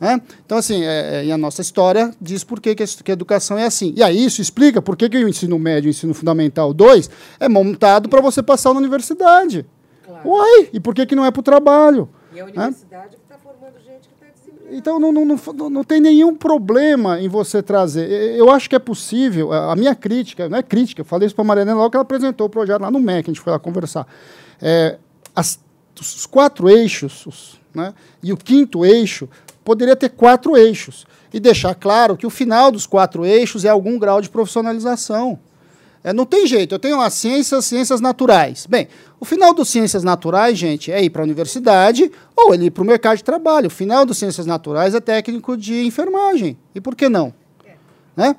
né? 0.00 0.20
Então, 0.44 0.58
assim, 0.58 0.82
é, 0.82 1.20
é, 1.20 1.24
e 1.24 1.32
a 1.32 1.38
nossa 1.38 1.62
história 1.62 2.10
diz 2.20 2.44
por 2.44 2.60
que, 2.60 2.74
que, 2.74 2.82
a, 2.82 2.86
que 2.86 3.10
a 3.10 3.14
educação 3.14 3.58
é 3.58 3.64
assim. 3.64 3.94
E 3.96 4.02
aí 4.02 4.24
isso 4.24 4.40
explica 4.42 4.82
por 4.82 4.96
que, 4.96 5.08
que 5.08 5.16
o 5.16 5.28
ensino 5.28 5.58
médio, 5.58 5.88
o 5.88 5.90
ensino 5.90 6.12
fundamental 6.12 6.74
2, 6.74 7.08
é 7.40 7.48
montado 7.48 8.08
para 8.08 8.20
você 8.20 8.42
passar 8.42 8.72
na 8.72 8.80
universidade. 8.80 9.64
Uai, 10.24 10.68
e 10.72 10.80
por 10.80 10.94
que, 10.94 11.04
que 11.06 11.14
não 11.16 11.24
é 11.24 11.30
para 11.30 11.40
o 11.40 11.42
trabalho? 11.42 12.08
E 12.32 12.40
a 12.40 12.44
né? 12.46 12.50
universidade 12.52 13.16
que 13.16 13.22
está 13.22 13.38
formando 13.38 13.74
gente 13.84 14.08
que 14.08 14.14
está 14.14 14.26
desempregada. 14.26 14.76
Então 14.76 14.98
não, 15.00 15.12
não, 15.12 15.24
não, 15.24 15.70
não 15.70 15.84
tem 15.84 16.00
nenhum 16.00 16.34
problema 16.34 17.20
em 17.20 17.28
você 17.28 17.62
trazer. 17.62 18.08
Eu 18.36 18.50
acho 18.50 18.68
que 18.68 18.76
é 18.76 18.78
possível. 18.78 19.52
A 19.52 19.72
a 19.72 19.76
minha 19.76 19.94
crítica, 19.94 20.48
não 20.48 20.58
é 20.58 20.62
crítica, 20.62 21.00
eu 21.00 21.04
falei 21.04 21.26
isso 21.26 21.34
para 21.34 21.44
a 21.44 21.46
Mariana 21.48 21.74
logo 21.74 21.90
que 21.90 21.96
ela 21.96 22.02
apresentou 22.02 22.46
o 22.46 22.50
projeto 22.50 22.82
lá 22.82 22.90
no 22.90 23.00
MEC, 23.00 23.30
a 23.30 23.32
gente 23.32 23.40
foi 23.42 23.52
lá 23.52 23.58
conversar. 23.58 24.06
É, 24.60 24.98
as- 25.34 25.58
os 25.98 26.26
quatro 26.26 26.68
eixos 26.68 27.24
os, 27.26 27.60
né, 27.74 27.94
e 28.22 28.32
o 28.32 28.36
quinto 28.36 28.84
eixo 28.84 29.28
poderia 29.64 29.96
ter 29.96 30.10
quatro 30.10 30.56
eixos 30.56 31.06
e 31.32 31.40
deixar 31.40 31.74
claro 31.74 32.16
que 32.16 32.26
o 32.26 32.30
final 32.30 32.70
dos 32.70 32.86
quatro 32.86 33.24
eixos 33.24 33.64
é 33.64 33.68
algum 33.68 33.98
grau 33.98 34.20
de 34.20 34.28
profissionalização. 34.28 35.38
É, 36.06 36.12
não 36.12 36.24
tem 36.24 36.46
jeito, 36.46 36.72
eu 36.72 36.78
tenho 36.78 36.96
lá 36.98 37.10
ciências, 37.10 37.64
ciências 37.64 38.00
naturais. 38.00 38.64
Bem, 38.64 38.86
o 39.18 39.24
final 39.24 39.52
dos 39.52 39.68
ciências 39.68 40.04
naturais, 40.04 40.56
gente, 40.56 40.92
é 40.92 41.02
ir 41.02 41.10
para 41.10 41.20
a 41.20 41.24
universidade 41.24 42.12
ou 42.36 42.54
ele 42.54 42.66
ir 42.66 42.70
para 42.70 42.84
o 42.84 42.86
mercado 42.86 43.16
de 43.16 43.24
trabalho. 43.24 43.66
O 43.66 43.70
final 43.70 44.06
dos 44.06 44.16
ciências 44.16 44.46
naturais 44.46 44.94
é 44.94 45.00
técnico 45.00 45.56
de 45.56 45.84
enfermagem. 45.84 46.56
E 46.72 46.80
por 46.80 46.94
que 46.94 47.08
não? 47.08 47.34
Né? 48.16 48.36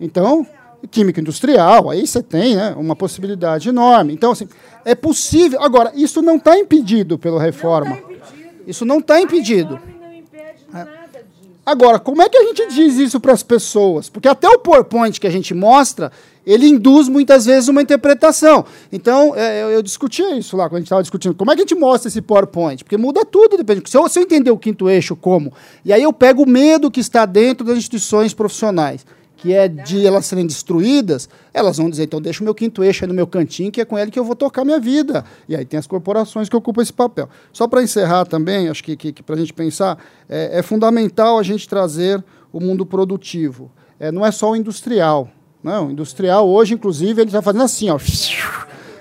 Então, 0.00 0.46
química 0.90 1.20
industrial, 1.20 1.90
aí 1.90 2.06
você 2.06 2.22
tem 2.22 2.56
né, 2.56 2.74
uma 2.74 2.96
possibilidade 2.96 3.68
enorme. 3.68 4.14
Então, 4.14 4.32
assim, 4.32 4.48
é 4.82 4.94
possível. 4.94 5.60
Agora, 5.62 5.92
isso 5.94 6.22
não 6.22 6.36
está 6.36 6.58
impedido 6.58 7.18
pela 7.18 7.38
reforma. 7.38 7.98
Isso 8.66 8.86
não 8.86 8.98
está 8.98 9.20
impedido. 9.20 9.78
É. 10.72 10.99
Agora, 11.70 12.00
como 12.00 12.20
é 12.20 12.28
que 12.28 12.36
a 12.36 12.42
gente 12.42 12.66
diz 12.74 12.96
isso 12.96 13.20
para 13.20 13.32
as 13.32 13.44
pessoas? 13.44 14.08
Porque 14.08 14.26
até 14.26 14.48
o 14.48 14.58
PowerPoint 14.58 15.20
que 15.20 15.26
a 15.28 15.30
gente 15.30 15.54
mostra, 15.54 16.10
ele 16.44 16.66
induz 16.66 17.08
muitas 17.08 17.46
vezes 17.46 17.68
uma 17.68 17.80
interpretação. 17.80 18.64
Então, 18.90 19.36
é, 19.36 19.62
eu, 19.62 19.70
eu 19.70 19.80
discutia 19.80 20.36
isso 20.36 20.56
lá 20.56 20.64
quando 20.64 20.78
a 20.78 20.80
gente 20.80 20.86
estava 20.86 21.02
discutindo. 21.02 21.32
Como 21.32 21.48
é 21.48 21.54
que 21.54 21.60
a 21.60 21.64
gente 21.64 21.76
mostra 21.76 22.08
esse 22.08 22.20
PowerPoint? 22.20 22.82
Porque 22.82 22.96
muda 22.96 23.24
tudo, 23.24 23.56
depende. 23.56 23.88
Se 23.88 23.96
eu, 23.96 24.08
se 24.08 24.18
eu 24.18 24.24
entender 24.24 24.50
o 24.50 24.58
quinto 24.58 24.90
eixo 24.90 25.14
como, 25.14 25.52
e 25.84 25.92
aí 25.92 26.02
eu 26.02 26.12
pego 26.12 26.42
o 26.42 26.48
medo 26.48 26.90
que 26.90 26.98
está 26.98 27.24
dentro 27.24 27.64
das 27.64 27.78
instituições 27.78 28.34
profissionais 28.34 29.06
que 29.40 29.54
é 29.54 29.66
de 29.66 30.06
elas 30.06 30.26
serem 30.26 30.46
destruídas, 30.46 31.26
elas 31.52 31.78
vão 31.78 31.88
dizer, 31.88 32.04
então 32.04 32.20
deixa 32.20 32.42
o 32.42 32.44
meu 32.44 32.54
quinto 32.54 32.84
eixo 32.84 33.04
aí 33.04 33.08
no 33.08 33.14
meu 33.14 33.26
cantinho, 33.26 33.72
que 33.72 33.80
é 33.80 33.86
com 33.86 33.98
ele 33.98 34.10
que 34.10 34.18
eu 34.18 34.24
vou 34.24 34.36
tocar 34.36 34.66
minha 34.66 34.78
vida. 34.78 35.24
E 35.48 35.56
aí 35.56 35.64
tem 35.64 35.78
as 35.78 35.86
corporações 35.86 36.48
que 36.48 36.54
ocupam 36.54 36.82
esse 36.82 36.92
papel. 36.92 37.26
Só 37.50 37.66
para 37.66 37.82
encerrar 37.82 38.26
também, 38.26 38.68
acho 38.68 38.84
que, 38.84 38.94
que, 38.96 39.12
que 39.12 39.22
para 39.22 39.36
a 39.36 39.38
gente 39.38 39.54
pensar, 39.54 39.98
é, 40.28 40.58
é, 40.58 40.62
fundamental 40.62 41.38
a 41.38 41.42
gente 41.42 41.66
trazer 41.66 42.22
o 42.52 42.60
mundo 42.60 42.84
produtivo. 42.84 43.70
É, 43.98 44.12
não 44.12 44.26
é 44.26 44.30
só 44.30 44.50
o 44.50 44.56
industrial. 44.56 45.30
Não, 45.62 45.88
o 45.88 45.90
industrial 45.90 46.46
hoje, 46.46 46.74
inclusive, 46.74 47.22
ele 47.22 47.28
está 47.28 47.40
fazendo 47.40 47.64
assim, 47.64 47.88
ó. 47.88 47.98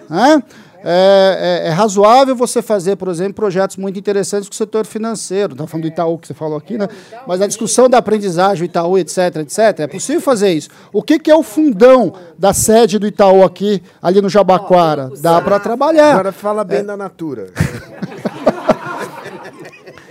Né? 0.09 0.41
É, 0.83 1.63
é, 1.65 1.67
é, 1.67 1.69
razoável 1.71 2.33
você 2.35 2.61
fazer, 2.61 2.95
por 2.95 3.09
exemplo, 3.09 3.33
projetos 3.33 3.75
muito 3.75 3.99
interessantes 3.99 4.47
com 4.47 4.53
o 4.53 4.57
setor 4.57 4.85
financeiro. 4.85 5.53
Está 5.53 5.67
falando 5.67 5.83
do 5.83 5.87
Itaú 5.89 6.17
que 6.17 6.27
você 6.27 6.33
falou 6.33 6.57
aqui, 6.57 6.77
né? 6.77 6.87
Mas 7.27 7.41
a 7.41 7.47
discussão 7.47 7.89
da 7.89 7.97
aprendizagem, 7.97 8.63
o 8.63 8.65
Itaú, 8.65 8.97
etc, 8.97 9.37
etc, 9.37 9.79
é 9.79 9.87
possível 9.87 10.21
fazer 10.21 10.53
isso. 10.53 10.69
O 10.93 11.03
que, 11.03 11.19
que 11.19 11.29
é 11.29 11.35
o 11.35 11.43
fundão 11.43 12.13
da 12.37 12.53
sede 12.53 12.97
do 12.97 13.05
Itaú 13.05 13.43
aqui, 13.43 13.83
ali 14.01 14.21
no 14.21 14.29
Jabaquara? 14.29 15.11
Dá 15.19 15.41
para 15.41 15.59
trabalhar. 15.59 16.11
Agora 16.11 16.31
fala 16.31 16.63
bem 16.63 16.79
é. 16.79 16.83
da 16.83 16.95
Natura. 16.95 17.47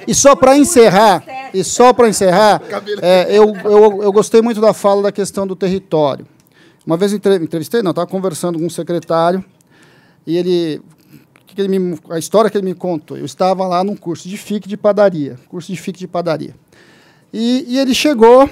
E 0.07 0.15
só 0.15 0.35
para 0.35 0.57
encerrar, 0.57 1.23
e 1.53 1.63
só 1.63 1.93
para 1.93 2.09
encerrar, 2.09 2.63
é, 3.03 3.27
eu, 3.29 3.55
eu, 3.65 4.03
eu 4.03 4.13
gostei 4.13 4.41
muito 4.41 4.59
da 4.59 4.73
fala 4.73 5.03
da 5.03 5.13
questão 5.13 5.47
do 5.47 5.55
território. 5.55 6.27
Uma 6.87 6.97
vez 6.97 7.13
entrevistei, 7.13 7.83
não, 7.83 7.91
estava 7.91 8.07
conversando 8.07 8.59
com 8.59 8.65
um 8.65 8.71
secretário 8.71 9.45
e 10.29 10.37
ele, 10.37 10.83
que 11.47 11.59
ele 11.59 11.79
me, 11.79 11.99
a 12.11 12.19
história 12.19 12.51
que 12.51 12.59
ele 12.59 12.67
me 12.67 12.75
contou, 12.75 13.17
eu 13.17 13.25
estava 13.25 13.67
lá 13.67 13.83
num 13.83 13.97
curso 13.97 14.29
de 14.29 14.37
FIC 14.37 14.69
de 14.69 14.77
padaria, 14.77 15.39
curso 15.49 15.73
de 15.73 15.81
FIC 15.81 15.99
de 16.01 16.07
padaria. 16.07 16.55
E, 17.33 17.65
e 17.67 17.79
ele 17.79 17.95
chegou 17.95 18.49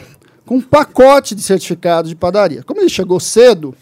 com 0.46 0.56
um 0.56 0.60
pacote 0.62 1.34
de 1.34 1.42
certificado 1.42 2.08
de 2.08 2.16
padaria. 2.16 2.62
Como 2.62 2.80
ele 2.80 2.88
chegou 2.88 3.20
cedo, 3.20 3.74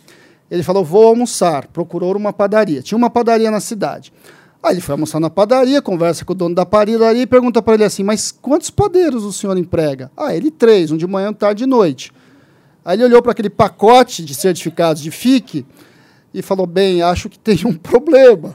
ele 0.51 0.65
falou: 0.65 0.85
vou 0.85 1.07
almoçar. 1.07 1.69
Procurou 1.69 2.17
uma 2.17 2.33
padaria. 2.33 2.83
Tinha 2.83 2.99
uma 2.99 3.09
padaria 3.09 3.49
na 3.49 3.61
cidade. 3.61 4.13
Aí 4.61 4.75
ele 4.75 4.81
foi 4.81 4.95
almoçar 4.95 5.21
na 5.21 5.31
padaria, 5.31 5.81
conversa 5.81 6.25
com 6.25 6.33
o 6.33 6.37
dono 6.37 6.55
da 6.55 6.67
padaria 6.67 7.23
e 7.23 7.27
pergunta 7.29 7.63
para 7.63 7.75
ele 7.75 7.85
assim: 7.85 8.03
Mas 8.03 8.33
quantos 8.33 8.71
padeiros 8.71 9.23
o 9.23 9.33
senhor 9.33 9.57
emprega? 9.57 10.11
Ah, 10.17 10.35
ele 10.35 10.51
três, 10.51 10.91
um 10.91 10.97
de 10.97 11.07
manhã, 11.07 11.31
um 11.31 11.35
tarde 11.35 11.63
e 11.63 11.67
noite. 11.67 12.11
Aí 12.85 12.97
ele 12.97 13.05
olhou 13.05 13.23
para 13.23 13.31
aquele 13.31 13.51
pacote 13.51 14.25
de 14.25 14.35
certificados 14.35 15.01
de 15.01 15.13
FIC 15.13 15.65
e 16.35 16.43
falou: 16.43 16.67
bem, 16.67 17.01
acho 17.01 17.31
que 17.31 17.39
tem 17.39 17.61
um 17.65 17.73
problema. 17.73 18.55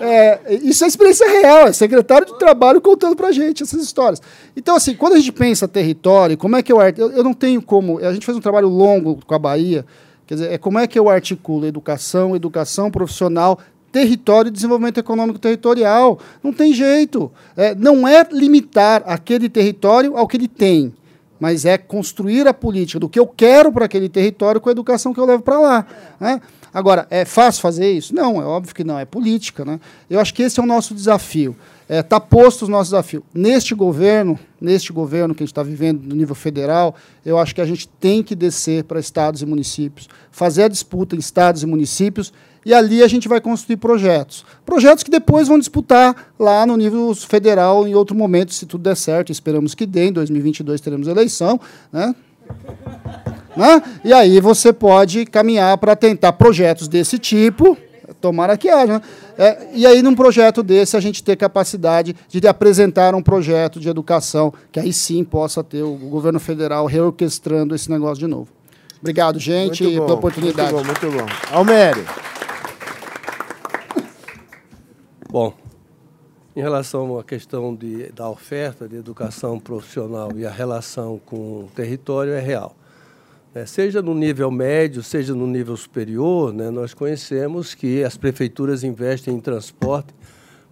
É, 0.00 0.54
isso 0.62 0.84
é 0.84 0.86
experiência 0.86 1.28
real, 1.28 1.66
é 1.66 1.72
secretário 1.72 2.24
de 2.24 2.38
trabalho 2.38 2.80
contando 2.80 3.16
para 3.16 3.28
a 3.28 3.32
gente 3.32 3.64
essas 3.64 3.82
histórias. 3.82 4.22
Então, 4.56 4.76
assim, 4.76 4.94
quando 4.94 5.14
a 5.14 5.18
gente 5.18 5.32
pensa 5.32 5.66
território, 5.66 6.38
como 6.38 6.54
é 6.54 6.62
que 6.62 6.72
eu, 6.72 6.80
eu, 6.80 7.10
eu 7.10 7.24
não 7.24 7.34
tenho 7.34 7.60
como. 7.60 7.98
A 7.98 8.12
gente 8.12 8.24
fez 8.24 8.38
um 8.38 8.40
trabalho 8.40 8.68
longo 8.68 9.18
com 9.26 9.34
a 9.34 9.38
Bahia, 9.40 9.84
quer 10.24 10.34
dizer, 10.34 10.52
é 10.52 10.56
como 10.56 10.78
é 10.78 10.86
que 10.86 10.96
eu 10.96 11.08
articulo 11.08 11.66
educação, 11.66 12.36
educação 12.36 12.92
profissional, 12.92 13.58
território 13.90 14.50
e 14.50 14.52
desenvolvimento 14.52 14.98
econômico 14.98 15.38
territorial. 15.40 16.20
Não 16.44 16.52
tem 16.52 16.72
jeito. 16.72 17.28
É, 17.56 17.74
não 17.74 18.06
é 18.06 18.24
limitar 18.30 19.02
aquele 19.04 19.48
território 19.48 20.16
ao 20.16 20.28
que 20.28 20.36
ele 20.36 20.46
tem 20.46 20.94
mas 21.38 21.64
é 21.64 21.78
construir 21.78 22.46
a 22.46 22.54
política 22.54 22.98
do 22.98 23.08
que 23.08 23.18
eu 23.18 23.26
quero 23.26 23.72
para 23.72 23.84
aquele 23.84 24.08
território 24.08 24.60
com 24.60 24.68
a 24.68 24.72
educação 24.72 25.12
que 25.12 25.20
eu 25.20 25.24
levo 25.24 25.42
para 25.42 25.58
lá. 25.58 25.86
Né? 26.18 26.40
Agora, 26.72 27.06
é 27.10 27.24
fácil 27.24 27.62
fazer 27.62 27.90
isso? 27.90 28.14
Não, 28.14 28.40
é 28.40 28.44
óbvio 28.44 28.74
que 28.74 28.84
não, 28.84 28.98
é 28.98 29.04
política. 29.04 29.64
Né? 29.64 29.80
Eu 30.08 30.20
acho 30.20 30.34
que 30.34 30.42
esse 30.42 30.60
é 30.60 30.62
o 30.62 30.66
nosso 30.66 30.94
desafio. 30.94 31.56
Está 31.88 31.94
é, 31.94 32.02
tá 32.02 32.20
posto 32.20 32.66
o 32.66 32.68
nosso 32.68 32.90
desafio. 32.90 33.24
Neste 33.32 33.74
governo, 33.74 34.38
neste 34.60 34.92
governo 34.92 35.34
que 35.34 35.42
a 35.42 35.46
gente 35.46 35.52
está 35.52 35.62
vivendo 35.62 36.02
no 36.02 36.14
nível 36.14 36.34
federal, 36.34 36.94
eu 37.24 37.38
acho 37.38 37.54
que 37.54 37.62
a 37.62 37.64
gente 37.64 37.88
tem 37.88 38.22
que 38.22 38.34
descer 38.34 38.84
para 38.84 39.00
estados 39.00 39.40
e 39.40 39.46
municípios, 39.46 40.06
fazer 40.30 40.64
a 40.64 40.68
disputa 40.68 41.16
em 41.16 41.18
estados 41.18 41.62
e 41.62 41.66
municípios 41.66 42.32
e 42.64 42.74
ali 42.74 43.02
a 43.02 43.08
gente 43.08 43.28
vai 43.28 43.40
construir 43.40 43.76
projetos. 43.76 44.44
Projetos 44.64 45.02
que 45.02 45.10
depois 45.10 45.48
vão 45.48 45.58
disputar 45.58 46.32
lá 46.38 46.66
no 46.66 46.76
nível 46.76 47.14
federal 47.14 47.86
em 47.86 47.94
outro 47.94 48.16
momento, 48.16 48.52
se 48.52 48.66
tudo 48.66 48.82
der 48.82 48.96
certo. 48.96 49.32
Esperamos 49.32 49.74
que 49.74 49.86
dê. 49.86 50.08
Em 50.08 50.12
2022 50.12 50.80
teremos 50.80 51.08
eleição. 51.08 51.60
Né? 51.92 52.14
né? 53.56 53.82
E 54.04 54.12
aí 54.12 54.40
você 54.40 54.72
pode 54.72 55.24
caminhar 55.26 55.76
para 55.78 55.96
tentar 55.96 56.32
projetos 56.32 56.88
desse 56.88 57.18
tipo. 57.18 57.76
Tomara 58.20 58.56
que 58.56 58.68
haja. 58.68 58.94
Né? 58.94 59.02
É, 59.38 59.68
e 59.72 59.86
aí, 59.86 60.02
num 60.02 60.14
projeto 60.14 60.62
desse, 60.62 60.96
a 60.96 61.00
gente 61.00 61.22
ter 61.22 61.36
capacidade 61.36 62.16
de 62.28 62.48
apresentar 62.48 63.14
um 63.14 63.22
projeto 63.22 63.78
de 63.78 63.88
educação 63.88 64.52
que 64.72 64.80
aí 64.80 64.92
sim 64.92 65.22
possa 65.22 65.62
ter 65.62 65.82
o 65.82 65.94
governo 65.94 66.40
federal 66.40 66.86
reorquestrando 66.86 67.74
esse 67.74 67.88
negócio 67.88 68.18
de 68.18 68.26
novo. 68.26 68.48
Obrigado, 69.00 69.38
gente, 69.38 69.84
bom, 69.84 70.06
pela 70.06 70.14
oportunidade. 70.14 70.72
Muito 70.72 70.86
bom, 70.86 71.08
muito 71.08 71.24
bom. 71.24 71.56
Almério. 71.56 72.04
Bom, 75.30 75.52
em 76.56 76.60
relação 76.62 77.18
à 77.18 77.22
questão 77.22 77.74
de, 77.74 78.10
da 78.12 78.30
oferta 78.30 78.88
de 78.88 78.96
educação 78.96 79.60
profissional 79.60 80.30
e 80.34 80.46
a 80.46 80.50
relação 80.50 81.20
com 81.24 81.64
o 81.64 81.70
território, 81.74 82.32
é 82.32 82.40
real. 82.40 82.74
É, 83.54 83.66
seja 83.66 84.00
no 84.00 84.14
nível 84.14 84.50
médio, 84.50 85.02
seja 85.02 85.34
no 85.34 85.46
nível 85.46 85.76
superior, 85.76 86.50
né, 86.54 86.70
nós 86.70 86.94
conhecemos 86.94 87.74
que 87.74 88.02
as 88.02 88.16
prefeituras 88.16 88.82
investem 88.82 89.34
em 89.34 89.40
transporte 89.40 90.14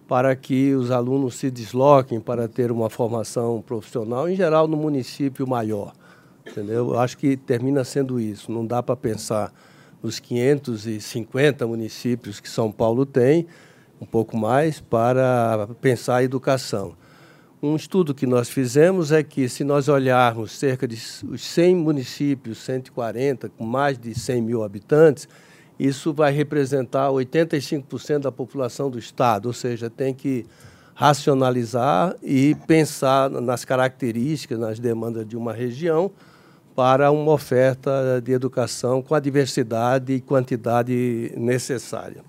para 0.07 0.35
que 0.35 0.73
os 0.73 0.89
alunos 0.89 1.35
se 1.35 1.51
desloquem 1.51 2.19
para 2.19 2.47
ter 2.47 2.71
uma 2.71 2.89
formação 2.89 3.61
profissional, 3.61 4.27
em 4.27 4.35
geral 4.35 4.67
no 4.67 4.75
município 4.75 5.45
maior. 5.45 5.93
Entendeu? 6.49 6.93
Eu 6.93 6.99
acho 6.99 7.15
que 7.15 7.37
termina 7.37 7.83
sendo 7.83 8.19
isso. 8.19 8.51
Não 8.51 8.65
dá 8.65 8.81
para 8.81 8.95
pensar 8.95 9.53
nos 10.01 10.19
550 10.19 11.67
municípios 11.67 12.39
que 12.39 12.49
São 12.49 12.71
Paulo 12.71 13.05
tem, 13.05 13.45
um 13.99 14.05
pouco 14.05 14.37
mais, 14.37 14.79
para 14.79 15.67
pensar 15.81 16.17
a 16.17 16.23
educação. 16.23 16.95
Um 17.61 17.75
estudo 17.75 18.13
que 18.13 18.27
nós 18.27 18.49
fizemos 18.49 19.11
é 19.11 19.23
que, 19.23 19.49
se 19.49 19.63
nós 19.63 19.87
olharmos 19.87 20.51
cerca 20.51 20.87
de 20.87 20.95
os 21.25 21.41
100 21.41 21.75
municípios, 21.75 22.59
140, 22.59 23.49
com 23.49 23.65
mais 23.65 23.97
de 23.97 24.13
100 24.13 24.41
mil 24.41 24.63
habitantes, 24.63 25.27
isso 25.79 26.13
vai 26.13 26.31
representar 26.31 27.09
85% 27.09 28.19
da 28.19 28.31
população 28.31 28.89
do 28.89 28.99
Estado, 28.99 29.47
ou 29.47 29.53
seja, 29.53 29.89
tem 29.89 30.13
que 30.13 30.45
racionalizar 30.93 32.15
e 32.23 32.55
pensar 32.67 33.29
nas 33.29 33.63
características, 33.63 34.57
nas 34.57 34.79
demandas 34.79 35.27
de 35.27 35.37
uma 35.37 35.53
região 35.53 36.11
para 36.75 37.11
uma 37.11 37.31
oferta 37.31 38.21
de 38.23 38.31
educação 38.31 39.01
com 39.01 39.15
a 39.15 39.19
diversidade 39.19 40.13
e 40.13 40.21
quantidade 40.21 41.33
necessária. 41.35 42.23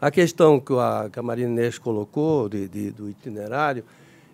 A 0.00 0.10
questão 0.10 0.60
que 0.60 0.72
a, 0.72 1.08
que 1.12 1.18
a 1.18 1.22
Marina 1.22 1.50
Inês 1.50 1.78
colocou 1.78 2.48
de, 2.48 2.68
de, 2.68 2.90
do 2.90 3.08
itinerário, 3.08 3.84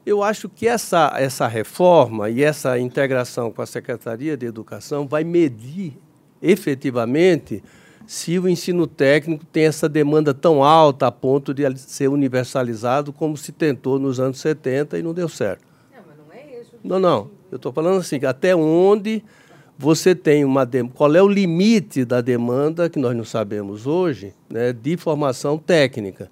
eu 0.05 0.23
acho 0.23 0.49
que 0.49 0.69
essa, 0.69 1.15
essa 1.17 1.47
reforma 1.47 2.29
e 2.29 2.43
essa 2.43 2.79
integração 2.79 3.51
com 3.51 3.63
a 3.63 3.67
Secretaria 3.67 4.37
de 4.37 4.45
Educação 4.45 5.07
vai 5.07 5.25
medir 5.25 5.97
efetivamente 6.43 7.63
se 8.07 8.39
o 8.39 8.47
ensino 8.47 8.87
técnico 8.87 9.47
tem 9.47 9.65
essa 9.65 9.89
demanda 9.89 10.35
tão 10.35 10.63
alta 10.63 11.07
a 11.07 11.13
ponto 11.13 11.55
de 11.55 11.63
ser 11.79 12.09
universalizado 12.09 13.13
como 13.13 13.35
se 13.35 13.51
tentou 13.51 13.99
nos 13.99 14.21
anos 14.21 14.39
70 14.41 14.99
e 14.99 15.03
não 15.03 15.15
deu 15.15 15.29
certo. 15.29 15.65
Não, 15.91 16.03
mas 16.07 16.19
não 16.19 16.35
é 16.35 16.61
isso. 16.61 16.73
Não, 16.85 16.99
não. 17.01 17.31
Eu 17.51 17.57
estou 17.57 17.73
falando 17.73 18.01
assim, 18.01 18.23
até 18.27 18.55
onde 18.55 19.25
você 19.79 20.15
tem 20.15 20.45
uma 20.45 20.69
qual 20.95 21.15
é 21.15 21.23
o 21.23 21.29
limite 21.29 22.05
da 22.05 22.21
demanda 22.21 22.89
que 22.89 22.99
nós 22.99 23.17
não 23.17 23.25
sabemos 23.25 23.87
hoje, 23.87 24.33
né, 24.49 24.73
de 24.73 24.97
formação 24.97 25.59
técnica. 25.59 26.31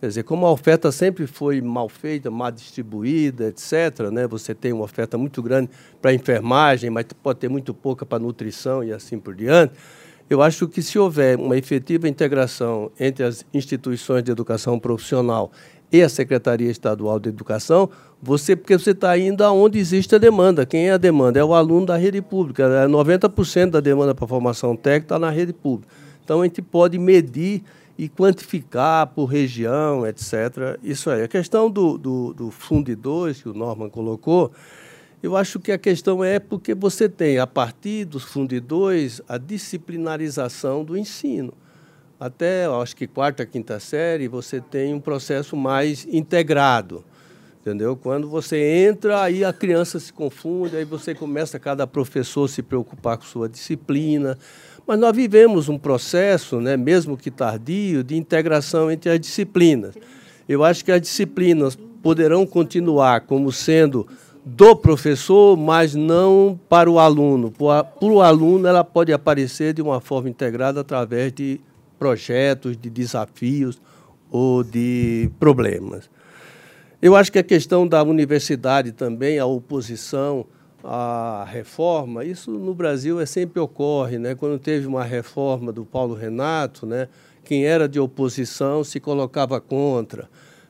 Quer 0.00 0.08
dizer, 0.08 0.24
como 0.24 0.44
a 0.46 0.50
oferta 0.50 0.90
sempre 0.90 1.28
foi 1.28 1.60
mal 1.60 1.88
feita, 1.88 2.28
mal 2.28 2.50
distribuída, 2.50 3.46
etc., 3.46 4.10
né, 4.10 4.26
você 4.26 4.52
tem 4.52 4.72
uma 4.72 4.84
oferta 4.84 5.16
muito 5.16 5.40
grande 5.40 5.70
para 6.00 6.12
enfermagem, 6.12 6.90
mas 6.90 7.06
pode 7.22 7.38
ter 7.38 7.48
muito 7.48 7.72
pouca 7.72 8.04
para 8.04 8.18
nutrição 8.18 8.82
e 8.82 8.92
assim 8.92 9.18
por 9.18 9.34
diante. 9.34 9.74
Eu 10.28 10.42
acho 10.42 10.66
que 10.66 10.82
se 10.82 10.98
houver 10.98 11.38
uma 11.38 11.56
efetiva 11.56 12.08
integração 12.08 12.90
entre 12.98 13.22
as 13.22 13.46
instituições 13.54 14.24
de 14.24 14.32
educação 14.32 14.78
profissional 14.78 15.52
e 15.92 16.02
a 16.02 16.08
Secretaria 16.08 16.70
Estadual 16.70 17.20
de 17.20 17.28
Educação, 17.28 17.90
você 18.20 18.56
porque 18.56 18.78
você 18.78 18.92
está 18.92 19.16
indo 19.18 19.44
aonde 19.44 19.78
existe 19.78 20.14
a 20.14 20.18
demanda. 20.18 20.64
Quem 20.64 20.88
é 20.88 20.92
a 20.92 20.96
demanda? 20.96 21.38
É 21.38 21.44
o 21.44 21.52
aluno 21.52 21.84
da 21.84 21.96
rede 21.96 22.22
pública. 22.22 22.88
90% 22.88 23.62
é 23.62 23.66
da 23.66 23.80
demanda 23.80 24.14
para 24.14 24.26
formação 24.26 24.74
técnica 24.74 25.04
está 25.04 25.18
na 25.18 25.28
rede 25.28 25.52
pública. 25.52 25.92
Então, 26.24 26.40
a 26.40 26.44
gente 26.44 26.62
pode 26.62 26.98
medir 26.98 27.62
e 27.98 28.08
quantificar 28.08 29.08
por 29.08 29.26
região, 29.26 30.06
etc. 30.06 30.78
Isso 30.82 31.10
aí. 31.10 31.24
A 31.24 31.28
questão 31.28 31.70
do, 31.70 31.98
do, 31.98 32.32
do 32.32 32.50
Fundo 32.50 32.94
2, 32.96 33.42
que 33.42 33.48
o 33.50 33.54
Norman 33.54 33.90
colocou, 33.90 34.50
eu 35.22 35.36
acho 35.36 35.60
que 35.60 35.70
a 35.70 35.78
questão 35.78 36.24
é 36.24 36.38
porque 36.38 36.74
você 36.74 37.08
tem, 37.08 37.38
a 37.38 37.46
partir 37.46 38.06
do 38.06 38.18
Fundo 38.18 38.58
2, 38.58 39.22
a 39.28 39.36
disciplinarização 39.36 40.84
do 40.84 40.96
ensino. 40.96 41.52
Até, 42.22 42.66
acho 42.66 42.94
que 42.94 43.08
quarta, 43.08 43.44
quinta 43.44 43.80
série, 43.80 44.28
você 44.28 44.60
tem 44.60 44.94
um 44.94 45.00
processo 45.00 45.56
mais 45.56 46.06
integrado. 46.08 47.02
Entendeu? 47.60 47.96
Quando 47.96 48.28
você 48.28 48.86
entra, 48.86 49.22
aí 49.22 49.44
a 49.44 49.52
criança 49.52 49.98
se 49.98 50.12
confunde, 50.12 50.76
aí 50.76 50.84
você 50.84 51.16
começa 51.16 51.58
cada 51.58 51.84
professor 51.84 52.46
se 52.46 52.62
preocupar 52.62 53.16
com 53.16 53.24
sua 53.24 53.48
disciplina. 53.48 54.38
Mas 54.86 55.00
nós 55.00 55.16
vivemos 55.16 55.68
um 55.68 55.76
processo, 55.76 56.60
né, 56.60 56.76
mesmo 56.76 57.16
que 57.16 57.28
tardio, 57.28 58.04
de 58.04 58.16
integração 58.16 58.88
entre 58.88 59.10
as 59.10 59.18
disciplinas. 59.18 59.96
Eu 60.48 60.62
acho 60.62 60.84
que 60.84 60.92
as 60.92 61.00
disciplinas 61.00 61.76
poderão 62.00 62.46
continuar 62.46 63.22
como 63.22 63.50
sendo 63.50 64.06
do 64.44 64.76
professor, 64.76 65.56
mas 65.56 65.96
não 65.96 66.56
para 66.68 66.88
o 66.88 67.00
aluno. 67.00 67.50
Para 67.50 67.88
o 68.00 68.22
aluno, 68.22 68.68
ela 68.68 68.84
pode 68.84 69.12
aparecer 69.12 69.74
de 69.74 69.82
uma 69.82 70.00
forma 70.00 70.30
integrada 70.30 70.82
através 70.82 71.32
de 71.32 71.60
projetos, 72.02 72.76
de 72.76 72.90
desafios 72.90 73.80
ou 74.28 74.64
de 74.64 75.30
problemas. 75.38 76.10
Eu 77.00 77.14
acho 77.14 77.30
que 77.30 77.38
a 77.38 77.44
questão 77.44 77.86
da 77.86 78.02
universidade 78.02 78.90
também, 78.90 79.38
a 79.38 79.46
oposição 79.46 80.44
à 80.82 81.46
reforma, 81.48 82.24
isso 82.24 82.50
no 82.50 82.74
Brasil 82.74 83.20
é 83.20 83.26
sempre 83.26 83.60
ocorre, 83.60 84.18
né? 84.18 84.34
Quando 84.34 84.58
teve 84.58 84.84
uma 84.84 85.04
reforma 85.04 85.70
do 85.70 85.84
Paulo 85.84 86.16
Renato, 86.16 86.84
né? 86.84 87.08
Quem 87.44 87.66
era 87.66 87.88
de 87.88 88.00
oposição 88.00 88.82
se 88.82 88.98
colocava 88.98 89.60
contra. 89.60 90.28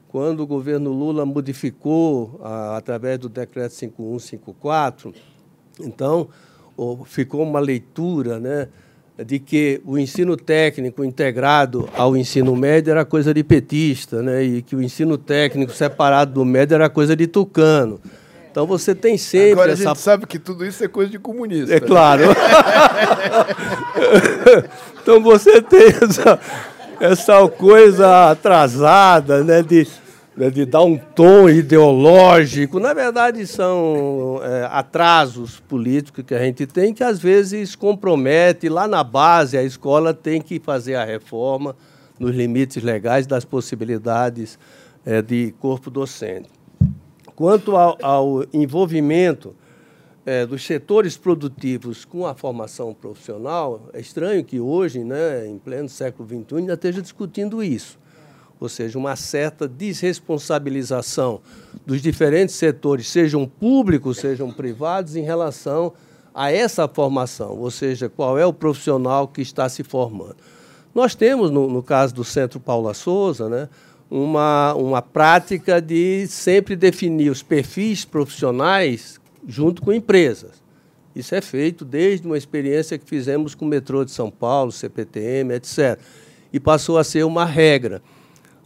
Quando 0.09 0.41
o 0.41 0.47
governo 0.47 0.93
Lula 0.93 1.25
modificou 1.25 2.39
através 2.77 3.19
do 3.19 3.31
decreto 3.31 3.73
5154, 3.73 5.15
então 5.81 6.29
ficou 7.07 7.43
uma 7.43 7.59
leitura, 7.59 8.39
né? 8.39 8.69
De 9.25 9.39
que 9.39 9.81
o 9.85 9.99
ensino 9.99 10.37
técnico 10.37 11.05
integrado 11.05 11.89
ao 11.97 12.17
ensino 12.17 12.55
médio 12.57 12.91
era 12.91 13.05
coisa 13.05 13.33
de 13.33 13.43
petista, 13.43 14.23
né? 14.23 14.43
e 14.43 14.63
que 14.63 14.77
o 14.77 14.83
ensino 14.83 15.19
técnico 15.19 15.73
separado 15.73 16.33
do 16.33 16.45
médio 16.45 16.75
era 16.75 16.89
coisa 16.89 17.15
de 17.15 17.27
tucano. 17.27 18.01
Então 18.51 18.67
você 18.67 18.95
tem 18.95 19.17
sempre 19.17 19.53
Agora 19.53 19.73
essa... 19.73 19.85
a 19.85 19.95
gente 19.95 20.01
sabe 20.01 20.27
que 20.27 20.39
tudo 20.39 20.67
isso 20.67 20.85
é 20.85 20.89
coisa 20.89 21.11
de 21.11 21.19
comunista. 21.19 21.75
É 21.75 21.81
claro. 21.81 22.25
então 25.03 25.23
você 25.23 25.63
tem 25.63 25.87
essa, 25.87 26.39
essa 27.01 27.49
coisa 27.49 28.31
atrasada 28.31 29.43
né? 29.43 29.63
de 29.63 29.87
de 30.37 30.65
dar 30.65 30.83
um 30.83 30.97
tom 30.97 31.49
ideológico. 31.49 32.81
Na 32.81 32.95
verdade, 32.95 33.47
são 33.47 34.41
é, 34.43 34.67
atrasos 34.71 35.61
políticos 35.61 36.25
que 36.27 36.35
a 36.35 36.39
gente 36.39 36.67
tem 36.67 36.95
que 36.95 37.05
às 37.05 37.19
vezes 37.19 37.77
compromete. 37.77 38.69
Lá 38.69 38.89
na 38.89 39.05
base, 39.05 39.59
a 39.59 39.63
escola 39.63 40.15
tem 40.15 40.41
que 40.41 40.59
fazer 40.59 40.95
a 40.95 41.05
reforma 41.05 41.77
nos 42.19 42.35
limites 42.35 42.83
legais 42.83 43.27
das 43.27 43.45
possibilidades 43.45 44.59
é, 45.05 45.21
de 45.21 45.55
corpo 45.61 45.91
docente. 45.91 46.49
Quanto 47.37 47.77
ao, 47.77 47.99
ao 48.01 48.45
envolvimento 48.53 49.55
é, 50.25 50.47
dos 50.47 50.65
setores 50.65 51.17
produtivos 51.17 52.05
com 52.05 52.27
a 52.27 52.35
formação 52.35 52.95
profissional, 52.95 53.89
é 53.93 54.01
estranho 54.01 54.45
que 54.45 54.61
hoje, 54.61 55.03
né, 55.05 55.47
em 55.47 55.59
pleno 55.59 55.89
século 55.89 56.27
XXI, 56.27 56.57
ainda 56.59 56.75
esteja 56.75 57.03
discutindo 57.03 57.63
isso 57.63 58.01
ou 58.63 58.69
seja, 58.69 58.99
uma 58.99 59.17
certa 59.17 59.67
desresponsabilização 59.67 61.41
dos 61.85 62.01
diferentes 62.01 62.55
setores, 62.55 63.09
sejam 63.09 63.47
públicos, 63.47 64.19
sejam 64.19 64.51
privados, 64.51 65.17
em 65.17 65.23
relação 65.23 65.93
a 66.35 66.51
essa 66.51 66.89
formação, 66.89 67.59
ou 67.59 67.71
seja, 67.71 68.09
qual 68.09 68.39
é 68.39 68.47
o 68.47 68.53
profissional 68.53 69.29
que 69.29 69.43
está 69.43 69.69
se 69.69 69.83
formando. 69.83 70.37
Nós 70.95 71.15
temos, 71.15 71.51
no, 71.51 71.69
no 71.69 71.83
caso 71.83 72.15
do 72.15 72.25
Centro 72.25 72.61
Paula 72.61 72.95
Souza, 72.95 73.49
né, 73.49 73.69
uma, 74.11 74.75
uma 74.75 75.03
prática 75.03 75.81
de 75.81 76.27
sempre 76.27 76.77
definir 76.77 77.31
os 77.31 77.43
perfis 77.43 78.05
profissionais 78.05 79.19
junto 79.47 79.83
com 79.83 79.93
empresas. 79.93 80.63
Isso 81.17 81.35
é 81.35 81.41
feito 81.41 81.85
desde 81.85 82.27
uma 82.27 82.39
experiência 82.39 82.99
que 82.99 83.07
fizemos 83.07 83.55
com 83.55 83.65
o 83.65 83.69
metrô 83.69 84.05
de 84.05 84.11
São 84.11 84.31
Paulo, 84.31 84.71
CPTM, 84.71 85.55
etc. 85.55 85.99
E 86.53 86.61
passou 86.61 86.99
a 86.99 87.05
ser 87.05 87.25
uma 87.25 87.45
regra. 87.45 88.03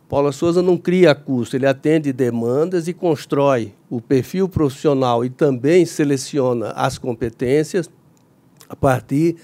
Paula 0.09 0.31
Souza 0.31 0.63
não 0.63 0.77
cria 0.77 1.15
custo, 1.17 1.57
ele 1.57 1.67
atende 1.67 2.13
demandas 2.13 2.87
e 2.87 2.93
constrói 2.93 3.75
o 3.91 4.01
perfil 4.01 4.49
profissional 4.49 5.25
e 5.25 5.31
também 5.31 5.85
seleciona 5.85 6.71
as 6.71 6.97
competências 6.97 7.91
a 8.69 8.77
partir 8.77 9.37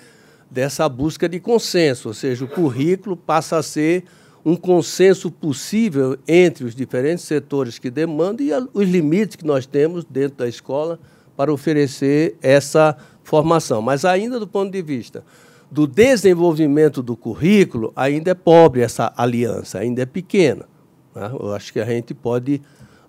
dessa 0.49 0.89
busca 0.89 1.29
de 1.29 1.41
consenso, 1.41 2.09
ou 2.09 2.15
seja, 2.15 2.45
o 2.45 2.49
currículo 2.49 3.17
passa 3.17 3.57
a 3.57 3.63
ser 3.63 4.05
um 4.45 4.55
consenso 4.55 5.31
possível 5.33 6.17
entre 6.29 6.65
os 6.65 6.75
diferentes 6.75 7.25
setores 7.25 7.79
que 7.79 7.91
demandam 7.91 8.47
e 8.47 8.51
os 8.73 8.89
limites 8.89 9.37
que 9.37 9.47
nós 9.47 9.67
temos 9.67 10.05
dentro 10.05 10.39
da 10.39 10.49
escola 10.49 10.99
para 11.37 11.53
oferecer 11.53 12.37
essa 12.41 12.97
formação. 13.25 13.81
Mas 13.81 14.05
ainda 14.05 14.39
do 14.39 14.47
ponto 14.47 14.71
de 14.71 14.83
vista 14.83 15.25
do 15.73 15.87
desenvolvimento 15.87 17.03
do 17.03 17.17
currículo, 17.17 17.95
ainda 17.97 18.33
é 18.33 18.35
pobre 18.35 18.83
essa 18.83 19.11
aliança, 19.17 19.79
ainda 19.79 20.03
é 20.03 20.07
pequena. 20.07 20.67
Né? 21.15 21.31
Eu 21.33 21.55
acho 21.55 21.73
que 21.73 21.81
a 21.81 21.87
gente 21.87 22.13
pode 22.13 22.61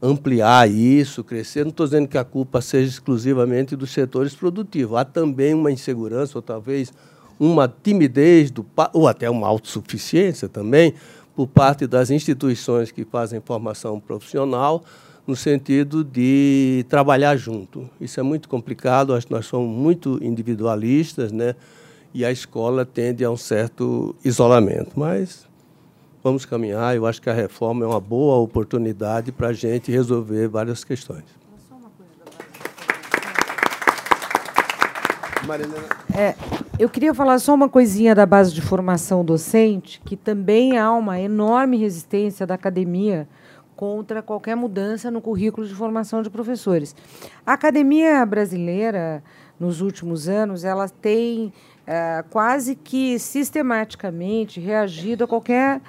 ampliar 0.02 0.72
isso, 0.72 1.26
crescer. 1.26 1.66
Não 1.66 1.72
estou 1.72 1.86
dizendo 1.86 2.08
que 2.08 2.18
a 2.18 2.24
culpa 2.24 2.62
seja 2.62 2.90
exclusivamente 2.90 3.76
dos 3.76 3.92
setores 3.92 4.34
produtivos. 4.34 4.98
Há 4.98 5.04
também 5.04 5.54
uma 5.54 5.74
insegurança, 5.74 6.38
ou 6.38 6.42
talvez 6.42 6.94
uma 7.38 7.68
timidez, 7.68 8.50
do, 8.50 8.66
ou 8.94 9.10
até 9.10 9.30
uma 9.30 9.46
autossuficiência 9.46 10.48
também, 10.48 10.94
por 11.36 11.48
parte 11.48 11.86
das 11.86 12.10
instituições 12.12 12.92
que 12.92 13.04
fazem 13.04 13.42
formação 13.42 14.00
profissional, 14.00 14.86
no 15.28 15.36
sentido 15.36 16.02
de 16.02 16.86
trabalhar 16.88 17.36
junto. 17.36 17.90
Isso 18.00 18.22
é 18.22 18.24
muito 18.24 18.48
complicado, 18.48 19.14
acho 19.14 19.28
que 19.28 19.34
nós 19.34 19.48
somos 19.48 19.70
muito 19.70 20.18
individualistas, 20.24 21.30
né? 21.30 21.56
E 22.14 22.24
a 22.24 22.32
escola 22.32 22.86
tende 22.86 23.24
a 23.26 23.32
um 23.32 23.38
certo 23.38 24.16
isolamento. 24.24 24.92
Mas 24.96 25.48
vamos 26.24 26.46
caminhar, 26.46 26.96
eu 26.96 27.06
acho 27.06 27.22
que 27.22 27.30
a 27.30 27.34
reforma 27.34 27.84
é 27.84 27.88
uma 27.88 28.00
boa 28.00 28.38
oportunidade 28.38 29.32
para 29.32 29.50
a 29.50 29.54
gente 29.54 29.92
resolver 29.92 30.48
várias 30.48 30.84
questões. 30.84 31.26
É, 36.16 36.36
eu 36.80 36.88
queria 36.88 37.14
falar 37.14 37.38
só 37.40 37.54
uma 37.54 37.68
coisinha 37.68 38.16
da 38.16 38.26
base 38.26 38.54
de 38.54 38.62
formação 38.62 39.26
docente, 39.26 40.02
que 40.06 40.16
também 40.16 40.78
há 40.78 40.90
uma 40.94 41.20
enorme 41.20 41.76
resistência 41.76 42.48
da 42.48 42.54
academia 42.56 43.28
contra 43.76 44.22
qualquer 44.22 44.56
mudança 44.56 45.12
no 45.12 45.20
currículo 45.20 45.68
de 45.68 45.76
formação 45.76 46.22
de 46.22 46.30
professores. 46.30 46.96
A 47.46 47.54
academia 47.54 48.26
brasileira, 48.26 49.22
nos 49.60 49.82
últimos 49.82 50.30
anos, 50.30 50.64
ela 50.64 50.88
tem 50.88 51.52
é, 51.86 52.24
quase 52.30 52.76
que 52.76 53.20
sistematicamente 53.20 54.60
reagido 54.60 55.24
a 55.24 55.28
qualquer 55.28 55.82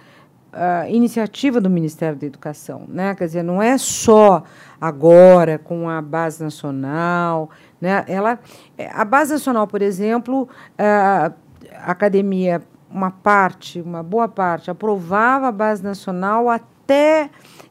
uh, 0.54 0.88
iniciativa 0.88 1.60
do 1.60 1.70
Ministério 1.70 2.16
da 2.18 2.26
Educação. 2.26 2.84
Né? 2.88 3.14
Quer 3.14 3.26
dizer, 3.26 3.42
não 3.42 3.62
é 3.62 3.76
só 3.78 4.42
agora 4.80 5.58
com 5.58 5.88
a 5.88 6.00
base 6.00 6.42
nacional. 6.42 7.50
Né? 7.80 8.04
Ela, 8.08 8.38
é, 8.76 8.90
a 8.92 9.04
base 9.04 9.32
nacional, 9.32 9.66
por 9.66 9.82
exemplo, 9.82 10.42
uh, 10.42 11.34
a 11.72 11.90
academia, 11.90 12.62
uma 12.90 13.10
parte, 13.10 13.80
uma 13.80 14.02
boa 14.02 14.28
parte, 14.28 14.70
aprovava 14.70 15.48
a 15.48 15.52
base 15.52 15.82
nacional 15.82 16.48
até 16.48 16.73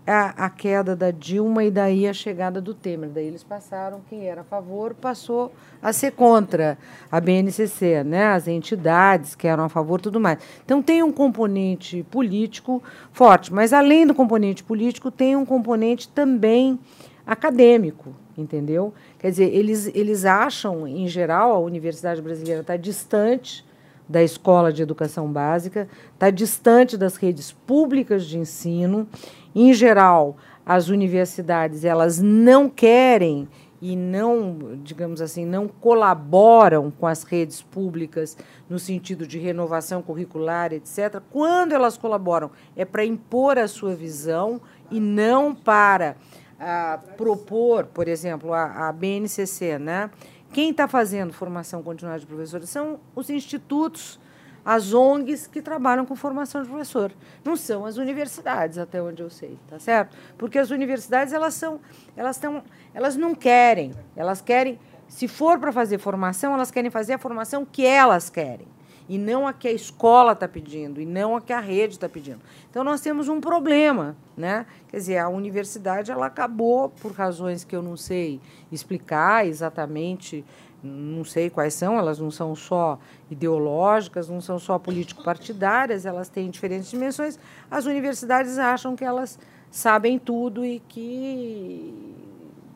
a, 0.05 0.45
a, 0.45 0.49
queda 0.49 0.95
da 0.95 1.11
Dilma 1.11 1.63
e 1.63 1.71
daí 1.71 2.07
a 2.07 2.13
chegada 2.13 2.59
do 2.59 2.73
Temer. 2.73 3.09
Daí 3.09 3.27
eles 3.27 3.43
passaram, 3.43 4.01
quem 4.09 4.25
era 4.25 4.41
a 4.41 4.43
favor 4.43 4.93
passou 4.93 5.51
a 5.81 5.93
ser 5.93 6.11
contra 6.11 6.77
a 7.11 7.19
BNCC, 7.19 8.03
né? 8.03 8.27
as 8.27 8.47
entidades 8.47 9.35
que 9.35 9.47
eram 9.47 9.63
a 9.63 9.69
favor 9.69 10.01
tudo 10.01 10.19
mais. 10.19 10.39
Então 10.65 10.81
tem 10.81 11.01
um 11.03 11.11
componente 11.11 12.03
político 12.11 12.83
forte, 13.11 13.53
mas 13.53 13.71
além 13.71 14.05
do 14.05 14.13
componente 14.13 14.63
político, 14.63 15.09
tem 15.09 15.35
um 15.35 15.45
componente 15.45 16.07
também 16.09 16.79
acadêmico, 17.25 18.13
entendeu? 18.37 18.93
Quer 19.19 19.29
dizer, 19.29 19.55
eles, 19.55 19.87
eles 19.95 20.25
acham, 20.25 20.85
em 20.87 21.07
geral, 21.07 21.53
a 21.53 21.59
universidade 21.59 22.21
brasileira 22.21 22.61
está 22.61 22.75
distante 22.75 23.65
da 24.13 24.21
escola 24.21 24.71
de 24.71 24.83
educação 24.83 25.27
básica, 25.27 25.87
está 26.13 26.29
distante 26.29 26.95
das 26.95 27.15
redes 27.15 27.51
públicas 27.51 28.25
de 28.25 28.37
ensino 28.37 29.07
em 29.55 29.73
geral, 29.73 30.37
as 30.63 30.87
universidades 30.87 31.83
elas 31.83 32.19
não 32.19 32.69
querem 32.69 33.47
e 33.81 33.95
não, 33.95 34.77
digamos 34.83 35.19
assim, 35.19 35.45
não 35.45 35.67
colaboram 35.67 36.91
com 36.91 37.07
as 37.07 37.23
redes 37.23 37.63
públicas 37.63 38.37
no 38.69 38.77
sentido 38.77 39.25
de 39.25 39.39
renovação 39.39 40.03
curricular, 40.03 40.71
etc. 40.71 41.19
Quando 41.31 41.73
elas 41.73 41.97
colaboram, 41.97 42.51
é 42.75 42.85
para 42.85 43.03
impor 43.03 43.57
a 43.57 43.67
sua 43.67 43.95
visão 43.95 44.61
e 44.91 44.99
não 44.99 45.55
para 45.55 46.15
ah, 46.59 46.99
propor, 47.17 47.85
por 47.87 48.07
exemplo, 48.07 48.53
a, 48.53 48.87
a 48.87 48.91
BNCC, 48.93 49.79
né? 49.79 50.11
Quem 50.53 50.69
está 50.69 50.87
fazendo 50.87 51.33
formação 51.33 51.81
continuada 51.81 52.19
de 52.19 52.27
professores 52.27 52.69
são 52.69 52.99
os 53.15 53.29
institutos 53.29 54.19
as 54.65 54.93
ONGs 54.93 55.47
que 55.47 55.61
trabalham 55.61 56.05
com 56.05 56.15
formação 56.15 56.61
de 56.61 56.69
professor. 56.69 57.11
Não 57.43 57.55
são 57.57 57.85
as 57.85 57.97
universidades, 57.97 58.77
até 58.77 59.01
onde 59.01 59.21
eu 59.21 59.29
sei, 59.29 59.59
tá 59.67 59.77
certo? 59.77 60.15
Porque 60.37 60.57
as 60.57 60.69
universidades 60.69 61.33
elas 61.33 61.53
são, 61.53 61.81
elas 62.15 62.37
estão, 62.37 62.63
elas 62.93 63.17
não 63.17 63.35
querem, 63.35 63.91
elas 64.15 64.39
querem, 64.39 64.79
se 65.07 65.27
for 65.27 65.59
para 65.59 65.71
fazer 65.71 65.97
formação, 65.97 66.53
elas 66.53 66.71
querem 66.71 66.89
fazer 66.89 67.13
a 67.13 67.17
formação 67.17 67.65
que 67.65 67.85
elas 67.85 68.29
querem 68.29 68.67
e 69.07 69.17
não 69.17 69.47
a 69.47 69.53
que 69.53 69.67
a 69.67 69.71
escola 69.71 70.33
está 70.33 70.47
pedindo 70.47 71.01
e 71.01 71.05
não 71.05 71.35
a 71.35 71.41
que 71.41 71.51
a 71.51 71.59
rede 71.59 71.93
está 71.93 72.07
pedindo. 72.07 72.39
Então 72.69 72.83
nós 72.83 73.01
temos 73.01 73.27
um 73.27 73.41
problema, 73.41 74.15
né? 74.35 74.65
Quer 74.87 74.97
dizer, 74.97 75.17
a 75.17 75.29
universidade 75.29 76.11
ela 76.11 76.25
acabou 76.25 76.89
por 76.89 77.11
razões 77.11 77.63
que 77.63 77.75
eu 77.75 77.81
não 77.81 77.97
sei 77.97 78.39
explicar 78.71 79.45
exatamente 79.45 80.45
não 80.83 81.23
sei 81.23 81.49
quais 81.49 81.73
são, 81.73 81.97
elas 81.97 82.19
não 82.19 82.29
são 82.29 82.53
só 82.55 82.99
ideológicas, 83.31 84.27
não 84.27 84.41
são 84.41 84.59
só 84.59 84.77
político-partidárias, 84.77 86.05
elas 86.05 86.27
têm 86.27 86.49
diferentes 86.49 86.91
dimensões. 86.91 87.39
As 87.71 87.85
universidades 87.85 88.57
acham 88.57 88.93
que 88.93 89.05
elas 89.05 89.39
sabem 89.71 90.19
tudo 90.19 90.65
e 90.65 90.81
que 90.81 92.13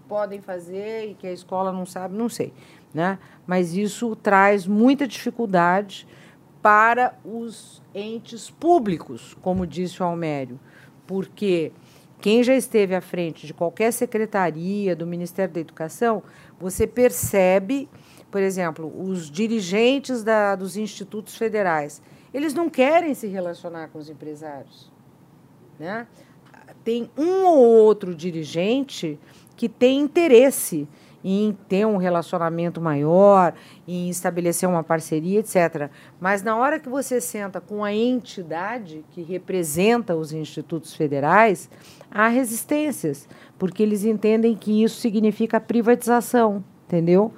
podem 0.08 0.40
fazer 0.42 1.12
e 1.12 1.14
que 1.16 1.28
a 1.28 1.34
escola 1.34 1.72
não 1.72 1.86
sabe, 1.86 2.16
não 2.16 2.30
sei. 2.30 2.54
Né? 2.94 3.20
Mas 3.46 3.76
isso 3.76 4.16
traz 4.16 4.66
muita 4.66 5.08
dificuldade 5.08 6.08
para 6.62 7.18
os 7.24 7.82
entes 7.94 8.50
públicos, 8.50 9.36
como 9.42 9.66
disse 9.66 10.02
o 10.02 10.06
Almério, 10.06 10.60
porque 11.06 11.72
quem 12.20 12.44
já 12.44 12.56
esteve 12.56 12.96
à 12.96 13.02
frente 13.02 13.46
de 13.46 13.54
qualquer 13.54 13.94
secretaria 13.94 14.96
do 14.96 15.06
Ministério 15.06 15.54
da 15.54 15.60
Educação 15.60 16.24
você 16.60 16.88
percebe, 16.88 17.88
por 18.32 18.42
exemplo, 18.42 18.92
os 19.02 19.30
dirigentes 19.30 20.24
da, 20.24 20.56
dos 20.56 20.76
institutos 20.76 21.38
federais, 21.38 22.02
eles 22.34 22.54
não 22.54 22.70
querem 22.70 23.14
se 23.14 23.28
relacionar 23.28 23.90
com 23.90 24.00
os 24.00 24.10
empresários. 24.10 24.92
Né? 25.80 26.08
Tem 26.84 27.10
um 27.18 27.46
ou 27.46 27.66
outro 27.66 28.16
dirigente 28.16 29.20
que 29.56 29.70
tem 29.70 30.00
interesse 30.00 30.88
em 31.30 31.52
ter 31.68 31.86
um 31.86 31.98
relacionamento 31.98 32.80
maior, 32.80 33.54
em 33.86 34.08
estabelecer 34.08 34.70
uma 34.70 34.82
parceria, 34.82 35.42
etc. 35.42 35.90
Mas 36.22 36.42
na 36.42 36.56
hora 36.56 36.80
que 36.80 36.88
você 36.88 37.20
senta 37.20 37.60
com 37.60 37.84
a 37.84 37.94
entidade 37.94 39.04
que 39.12 39.22
representa 39.22 40.16
os 40.16 40.32
institutos 40.32 40.96
federais, 40.96 41.70
há 42.10 42.30
resistências, 42.30 43.28
porque 43.60 43.84
eles 43.84 44.06
entendem 44.06 44.56
que 44.56 44.82
isso 44.82 45.02
significa 45.02 45.60
privatização, 45.60 46.64
entendeu? 46.86 47.34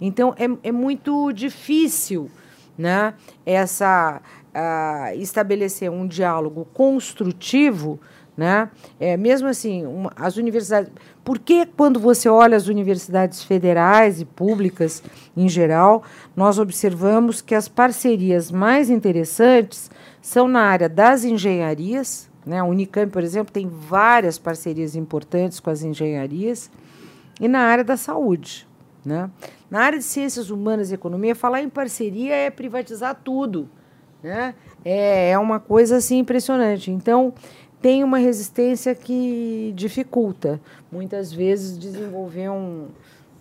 Então 0.00 0.32
é, 0.38 0.68
é 0.68 0.70
muito 0.70 1.32
difícil, 1.32 2.30
né? 2.78 3.12
Essa 3.44 4.22
uh, 4.54 5.20
estabelecer 5.20 5.90
um 5.90 6.06
diálogo 6.06 6.64
construtivo, 6.72 7.98
né? 8.36 8.70
É, 8.98 9.16
mesmo 9.16 9.48
assim, 9.48 9.84
uma, 9.84 10.12
as 10.16 10.36
universidades. 10.36 10.90
Por 11.24 11.38
que, 11.38 11.64
quando 11.64 12.00
você 12.00 12.28
olha 12.28 12.56
as 12.56 12.66
universidades 12.66 13.44
federais 13.44 14.20
e 14.20 14.24
públicas 14.24 15.02
em 15.36 15.48
geral, 15.48 16.02
nós 16.34 16.58
observamos 16.58 17.40
que 17.40 17.54
as 17.54 17.68
parcerias 17.68 18.50
mais 18.50 18.90
interessantes 18.90 19.90
são 20.20 20.48
na 20.48 20.62
área 20.62 20.88
das 20.88 21.24
engenharias, 21.24 22.28
né? 22.44 22.58
A 22.58 22.64
Unicamp, 22.64 23.12
por 23.12 23.22
exemplo, 23.22 23.52
tem 23.52 23.68
várias 23.68 24.38
parcerias 24.38 24.96
importantes 24.96 25.60
com 25.60 25.70
as 25.70 25.82
engenharias 25.82 26.70
e 27.40 27.46
na 27.46 27.60
área 27.60 27.84
da 27.84 27.96
saúde. 27.96 28.66
Né? 29.04 29.28
Na 29.70 29.80
área 29.80 29.98
de 29.98 30.04
ciências 30.04 30.50
humanas 30.50 30.90
e 30.90 30.94
economia, 30.94 31.34
falar 31.34 31.62
em 31.62 31.68
parceria 31.68 32.34
é 32.34 32.50
privatizar 32.50 33.20
tudo. 33.22 33.68
Né? 34.22 34.54
É, 34.84 35.30
é 35.30 35.38
uma 35.38 35.58
coisa 35.58 35.96
assim 35.96 36.18
impressionante. 36.18 36.90
Então, 36.90 37.34
tem 37.82 38.04
uma 38.04 38.18
resistência 38.18 38.94
que 38.94 39.72
dificulta, 39.74 40.60
muitas 40.90 41.32
vezes, 41.32 41.76
desenvolver 41.76 42.48
um, 42.48 42.86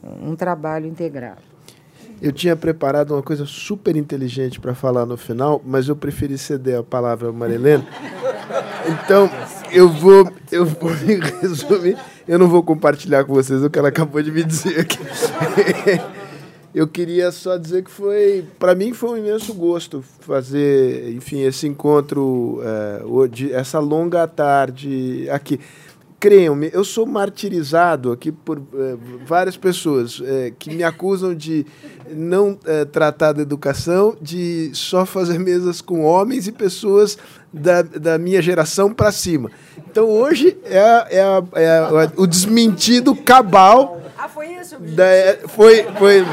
um 0.04 0.36
trabalho 0.36 0.88
integrado. 0.88 1.42
Eu 2.20 2.32
tinha 2.32 2.56
preparado 2.56 3.12
uma 3.12 3.22
coisa 3.22 3.46
super 3.46 3.96
inteligente 3.96 4.60
para 4.60 4.74
falar 4.74 5.06
no 5.06 5.16
final, 5.16 5.62
mas 5.64 5.88
eu 5.88 5.96
preferi 5.96 6.38
ceder 6.38 6.80
a 6.80 6.84
palavra 6.84 7.30
a 7.30 7.32
Marilena. 7.32 7.86
Então, 8.88 9.30
eu 9.72 9.90
vou, 9.90 10.32
eu 10.52 10.66
vou 10.66 10.92
me 10.92 11.16
resumir. 11.42 11.98
Eu 12.28 12.38
não 12.38 12.48
vou 12.48 12.64
compartilhar 12.64 13.24
com 13.24 13.34
vocês 13.34 13.64
o 13.64 13.70
que 13.70 13.78
ela 13.78 13.90
acabou 13.90 14.22
de 14.22 14.32
me 14.32 14.44
dizer 14.44 14.82
aqui. 14.82 15.00
Eu 16.74 16.88
queria 16.88 17.32
só 17.32 17.58
dizer 17.58 17.84
que 17.84 17.92
foi, 17.92 18.46
para 18.58 18.74
mim, 18.74 18.94
foi 18.94 19.10
um 19.10 19.18
imenso 19.18 19.54
gosto 19.54 20.02
fazer, 20.22 21.14
enfim, 21.14 21.42
esse 21.42 21.68
encontro, 21.68 22.62
é, 22.64 23.54
essa 23.54 23.78
longa 23.80 24.26
tarde 24.26 25.28
aqui. 25.30 25.60
Creiam-me, 26.18 26.70
eu 26.72 26.84
sou 26.84 27.06
martirizado 27.08 28.12
aqui 28.12 28.32
por 28.32 28.60
é, 28.60 28.96
várias 29.26 29.58
pessoas 29.58 30.22
é, 30.24 30.54
que 30.58 30.70
me 30.70 30.84
acusam 30.84 31.34
de 31.34 31.66
não 32.12 32.58
tratar 32.92 33.34
da 33.34 33.42
educação, 33.42 34.16
de 34.22 34.70
só 34.74 35.04
fazer 35.06 35.40
mesas 35.40 35.82
com 35.82 36.04
homens 36.04 36.48
e 36.48 36.52
pessoas 36.52 37.18
da, 37.52 37.82
da 37.82 38.18
minha 38.18 38.42
geração 38.42 38.94
para 38.94 39.12
cima. 39.12 39.50
Então 39.90 40.08
hoje 40.10 40.58
é, 40.64 40.78
é, 40.78 41.22
é, 41.56 42.12
o 42.16 42.26
desmentido 42.26 43.16
cabal. 43.16 44.00
Ah, 44.24 44.30
foi 44.30 44.54
isso? 44.54 44.78
Da, 44.78 45.48
foi, 45.48 45.84
foi, 45.98 46.24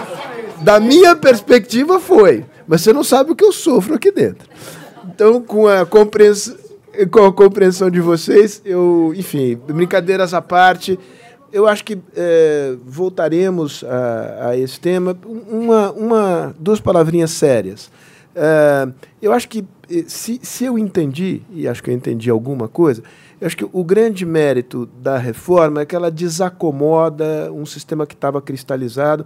da 0.61 0.79
minha 0.79 1.17
perspectiva, 1.17 1.99
foi. 1.99 2.45
Mas 2.67 2.83
você 2.83 2.93
não 2.93 3.03
sabe 3.03 3.33
o 3.33 3.35
que 3.35 3.43
eu 3.43 3.51
sofro 3.51 3.95
aqui 3.95 4.13
dentro. 4.13 4.47
Então, 5.07 5.41
com 5.41 5.67
a 5.67 5.87
compreensão 5.87 6.55
com 7.11 7.25
a 7.25 7.33
compreensão 7.33 7.89
de 7.89 8.01
vocês, 8.01 8.61
eu, 8.65 9.15
enfim, 9.17 9.59
brincadeiras 9.69 10.35
à 10.35 10.43
parte, 10.43 10.99
eu 11.51 11.67
acho 11.67 11.85
que 11.85 11.99
é, 12.15 12.75
voltaremos 12.85 13.83
a, 13.85 14.49
a, 14.49 14.57
esse 14.59 14.79
tema. 14.79 15.17
Uma, 15.25 15.91
uma, 15.93 16.55
duas 16.59 16.81
palavrinhas 16.81 17.31
sérias. 17.31 17.91
É, 18.35 18.87
eu 19.23 19.33
acho 19.33 19.49
que 19.49 19.65
se, 20.07 20.39
se 20.43 20.65
eu 20.67 20.79
entendi, 20.79 21.41
e 21.51 21.67
acho 21.67 21.83
que 21.83 21.89
eu 21.89 21.95
entendi 21.95 22.29
alguma 22.29 22.69
coisa, 22.69 23.03
eu 23.41 23.47
acho 23.47 23.57
que 23.57 23.69
o 23.73 23.85
grande 23.85 24.27
mérito 24.27 24.87
da 25.01 25.17
reforma 25.17 25.83
é 25.83 25.87
que 25.87 25.95
ela 25.95 26.11
desacomoda 26.11 27.53
um 27.53 27.65
sistema 27.65 28.07
que 28.07 28.15
estava 28.15 28.43
cristalizado, 28.43 29.25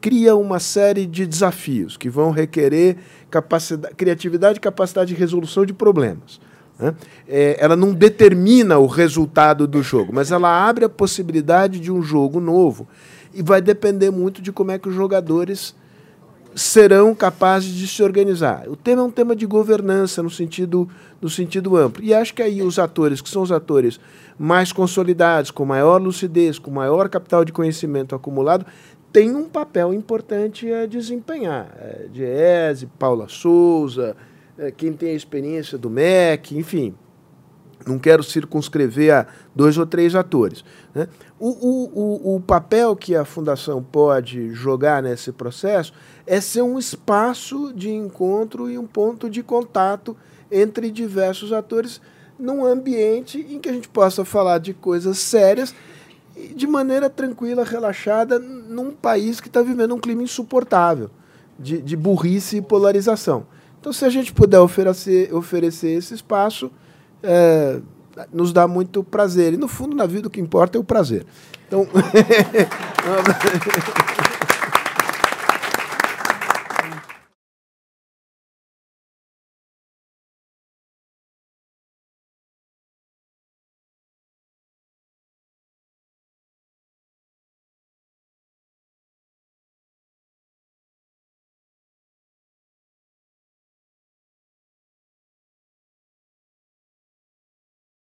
cria 0.00 0.36
uma 0.36 0.58
série 0.58 1.06
de 1.06 1.26
desafios 1.26 1.96
que 1.96 2.10
vão 2.10 2.30
requerer 2.30 2.98
capacidade, 3.30 3.94
criatividade 3.94 4.58
e 4.58 4.60
capacidade 4.60 5.14
de 5.14 5.18
resolução 5.18 5.64
de 5.64 5.72
problemas. 5.72 6.38
Né? 6.78 6.94
É, 7.26 7.56
ela 7.58 7.74
não 7.74 7.92
determina 7.94 8.78
o 8.78 8.86
resultado 8.86 9.66
do 9.66 9.82
jogo, 9.82 10.12
mas 10.12 10.30
ela 10.30 10.68
abre 10.68 10.84
a 10.84 10.88
possibilidade 10.88 11.80
de 11.80 11.90
um 11.90 12.02
jogo 12.02 12.40
novo 12.40 12.86
e 13.32 13.42
vai 13.42 13.62
depender 13.62 14.10
muito 14.10 14.42
de 14.42 14.52
como 14.52 14.72
é 14.72 14.78
que 14.78 14.88
os 14.88 14.94
jogadores 14.94 15.74
serão 16.54 17.14
capazes 17.14 17.74
de 17.74 17.86
se 17.86 18.02
organizar. 18.02 18.68
O 18.68 18.76
tema 18.76 19.02
é 19.02 19.04
um 19.04 19.10
tema 19.10 19.34
de 19.34 19.44
governança 19.44 20.22
no 20.22 20.30
sentido, 20.30 20.88
no 21.20 21.28
sentido 21.28 21.76
amplo. 21.76 22.02
E 22.02 22.14
acho 22.14 22.32
que 22.32 22.42
aí 22.42 22.62
os 22.62 22.78
atores, 22.78 23.20
que 23.20 23.28
são 23.28 23.42
os 23.42 23.50
atores 23.50 23.98
mais 24.38 24.72
consolidados, 24.72 25.50
com 25.50 25.64
maior 25.64 26.00
lucidez, 26.00 26.58
com 26.58 26.70
maior 26.70 27.08
capital 27.08 27.44
de 27.44 27.52
conhecimento 27.52 28.14
acumulado, 28.14 28.64
têm 29.12 29.34
um 29.34 29.48
papel 29.48 29.92
importante 29.92 30.72
a 30.72 30.86
desempenhar. 30.86 31.68
É, 31.78 32.06
Diese, 32.10 32.86
Paula 32.98 33.28
Souza, 33.28 34.16
é, 34.56 34.70
quem 34.70 34.92
tem 34.92 35.10
a 35.10 35.14
experiência 35.14 35.76
do 35.76 35.90
MEC, 35.90 36.56
enfim. 36.56 36.94
Não 37.86 37.98
quero 37.98 38.22
circunscrever 38.22 39.12
a 39.12 39.26
dois 39.54 39.76
ou 39.76 39.84
três 39.84 40.14
atores. 40.14 40.64
Né? 40.94 41.06
O, 41.38 41.48
o, 41.48 42.32
o, 42.32 42.36
o 42.36 42.40
papel 42.40 42.96
que 42.96 43.14
a 43.14 43.24
Fundação 43.24 43.82
pode 43.82 44.50
jogar 44.52 45.02
nesse 45.02 45.30
processo 45.30 45.92
é 46.26 46.40
ser 46.40 46.62
um 46.62 46.78
espaço 46.78 47.72
de 47.74 47.90
encontro 47.90 48.70
e 48.70 48.78
um 48.78 48.86
ponto 48.86 49.28
de 49.28 49.42
contato 49.42 50.16
entre 50.50 50.90
diversos 50.90 51.52
atores 51.52 52.00
num 52.38 52.64
ambiente 52.64 53.46
em 53.48 53.58
que 53.58 53.68
a 53.68 53.72
gente 53.72 53.88
possa 53.88 54.24
falar 54.24 54.58
de 54.58 54.74
coisas 54.74 55.18
sérias 55.18 55.74
de 56.54 56.66
maneira 56.66 57.08
tranquila, 57.08 57.64
relaxada, 57.64 58.38
num 58.38 58.90
país 58.90 59.40
que 59.40 59.48
está 59.48 59.62
vivendo 59.62 59.94
um 59.94 60.00
clima 60.00 60.22
insuportável 60.22 61.10
de, 61.58 61.80
de 61.80 61.96
burrice 61.96 62.56
e 62.56 62.62
polarização. 62.62 63.46
Então, 63.80 63.92
se 63.92 64.04
a 64.04 64.10
gente 64.10 64.32
puder 64.32 64.58
oferecer, 64.60 65.32
oferecer 65.32 65.90
esse 65.90 66.14
espaço, 66.14 66.70
é, 67.22 67.80
nos 68.32 68.52
dá 68.52 68.66
muito 68.66 69.04
prazer. 69.04 69.52
E, 69.52 69.56
no 69.56 69.68
fundo, 69.68 69.94
na 69.94 70.06
vida, 70.06 70.26
o 70.26 70.30
que 70.30 70.40
importa 70.40 70.76
é 70.76 70.80
o 70.80 70.84
prazer. 70.84 71.24
Então, 71.68 71.86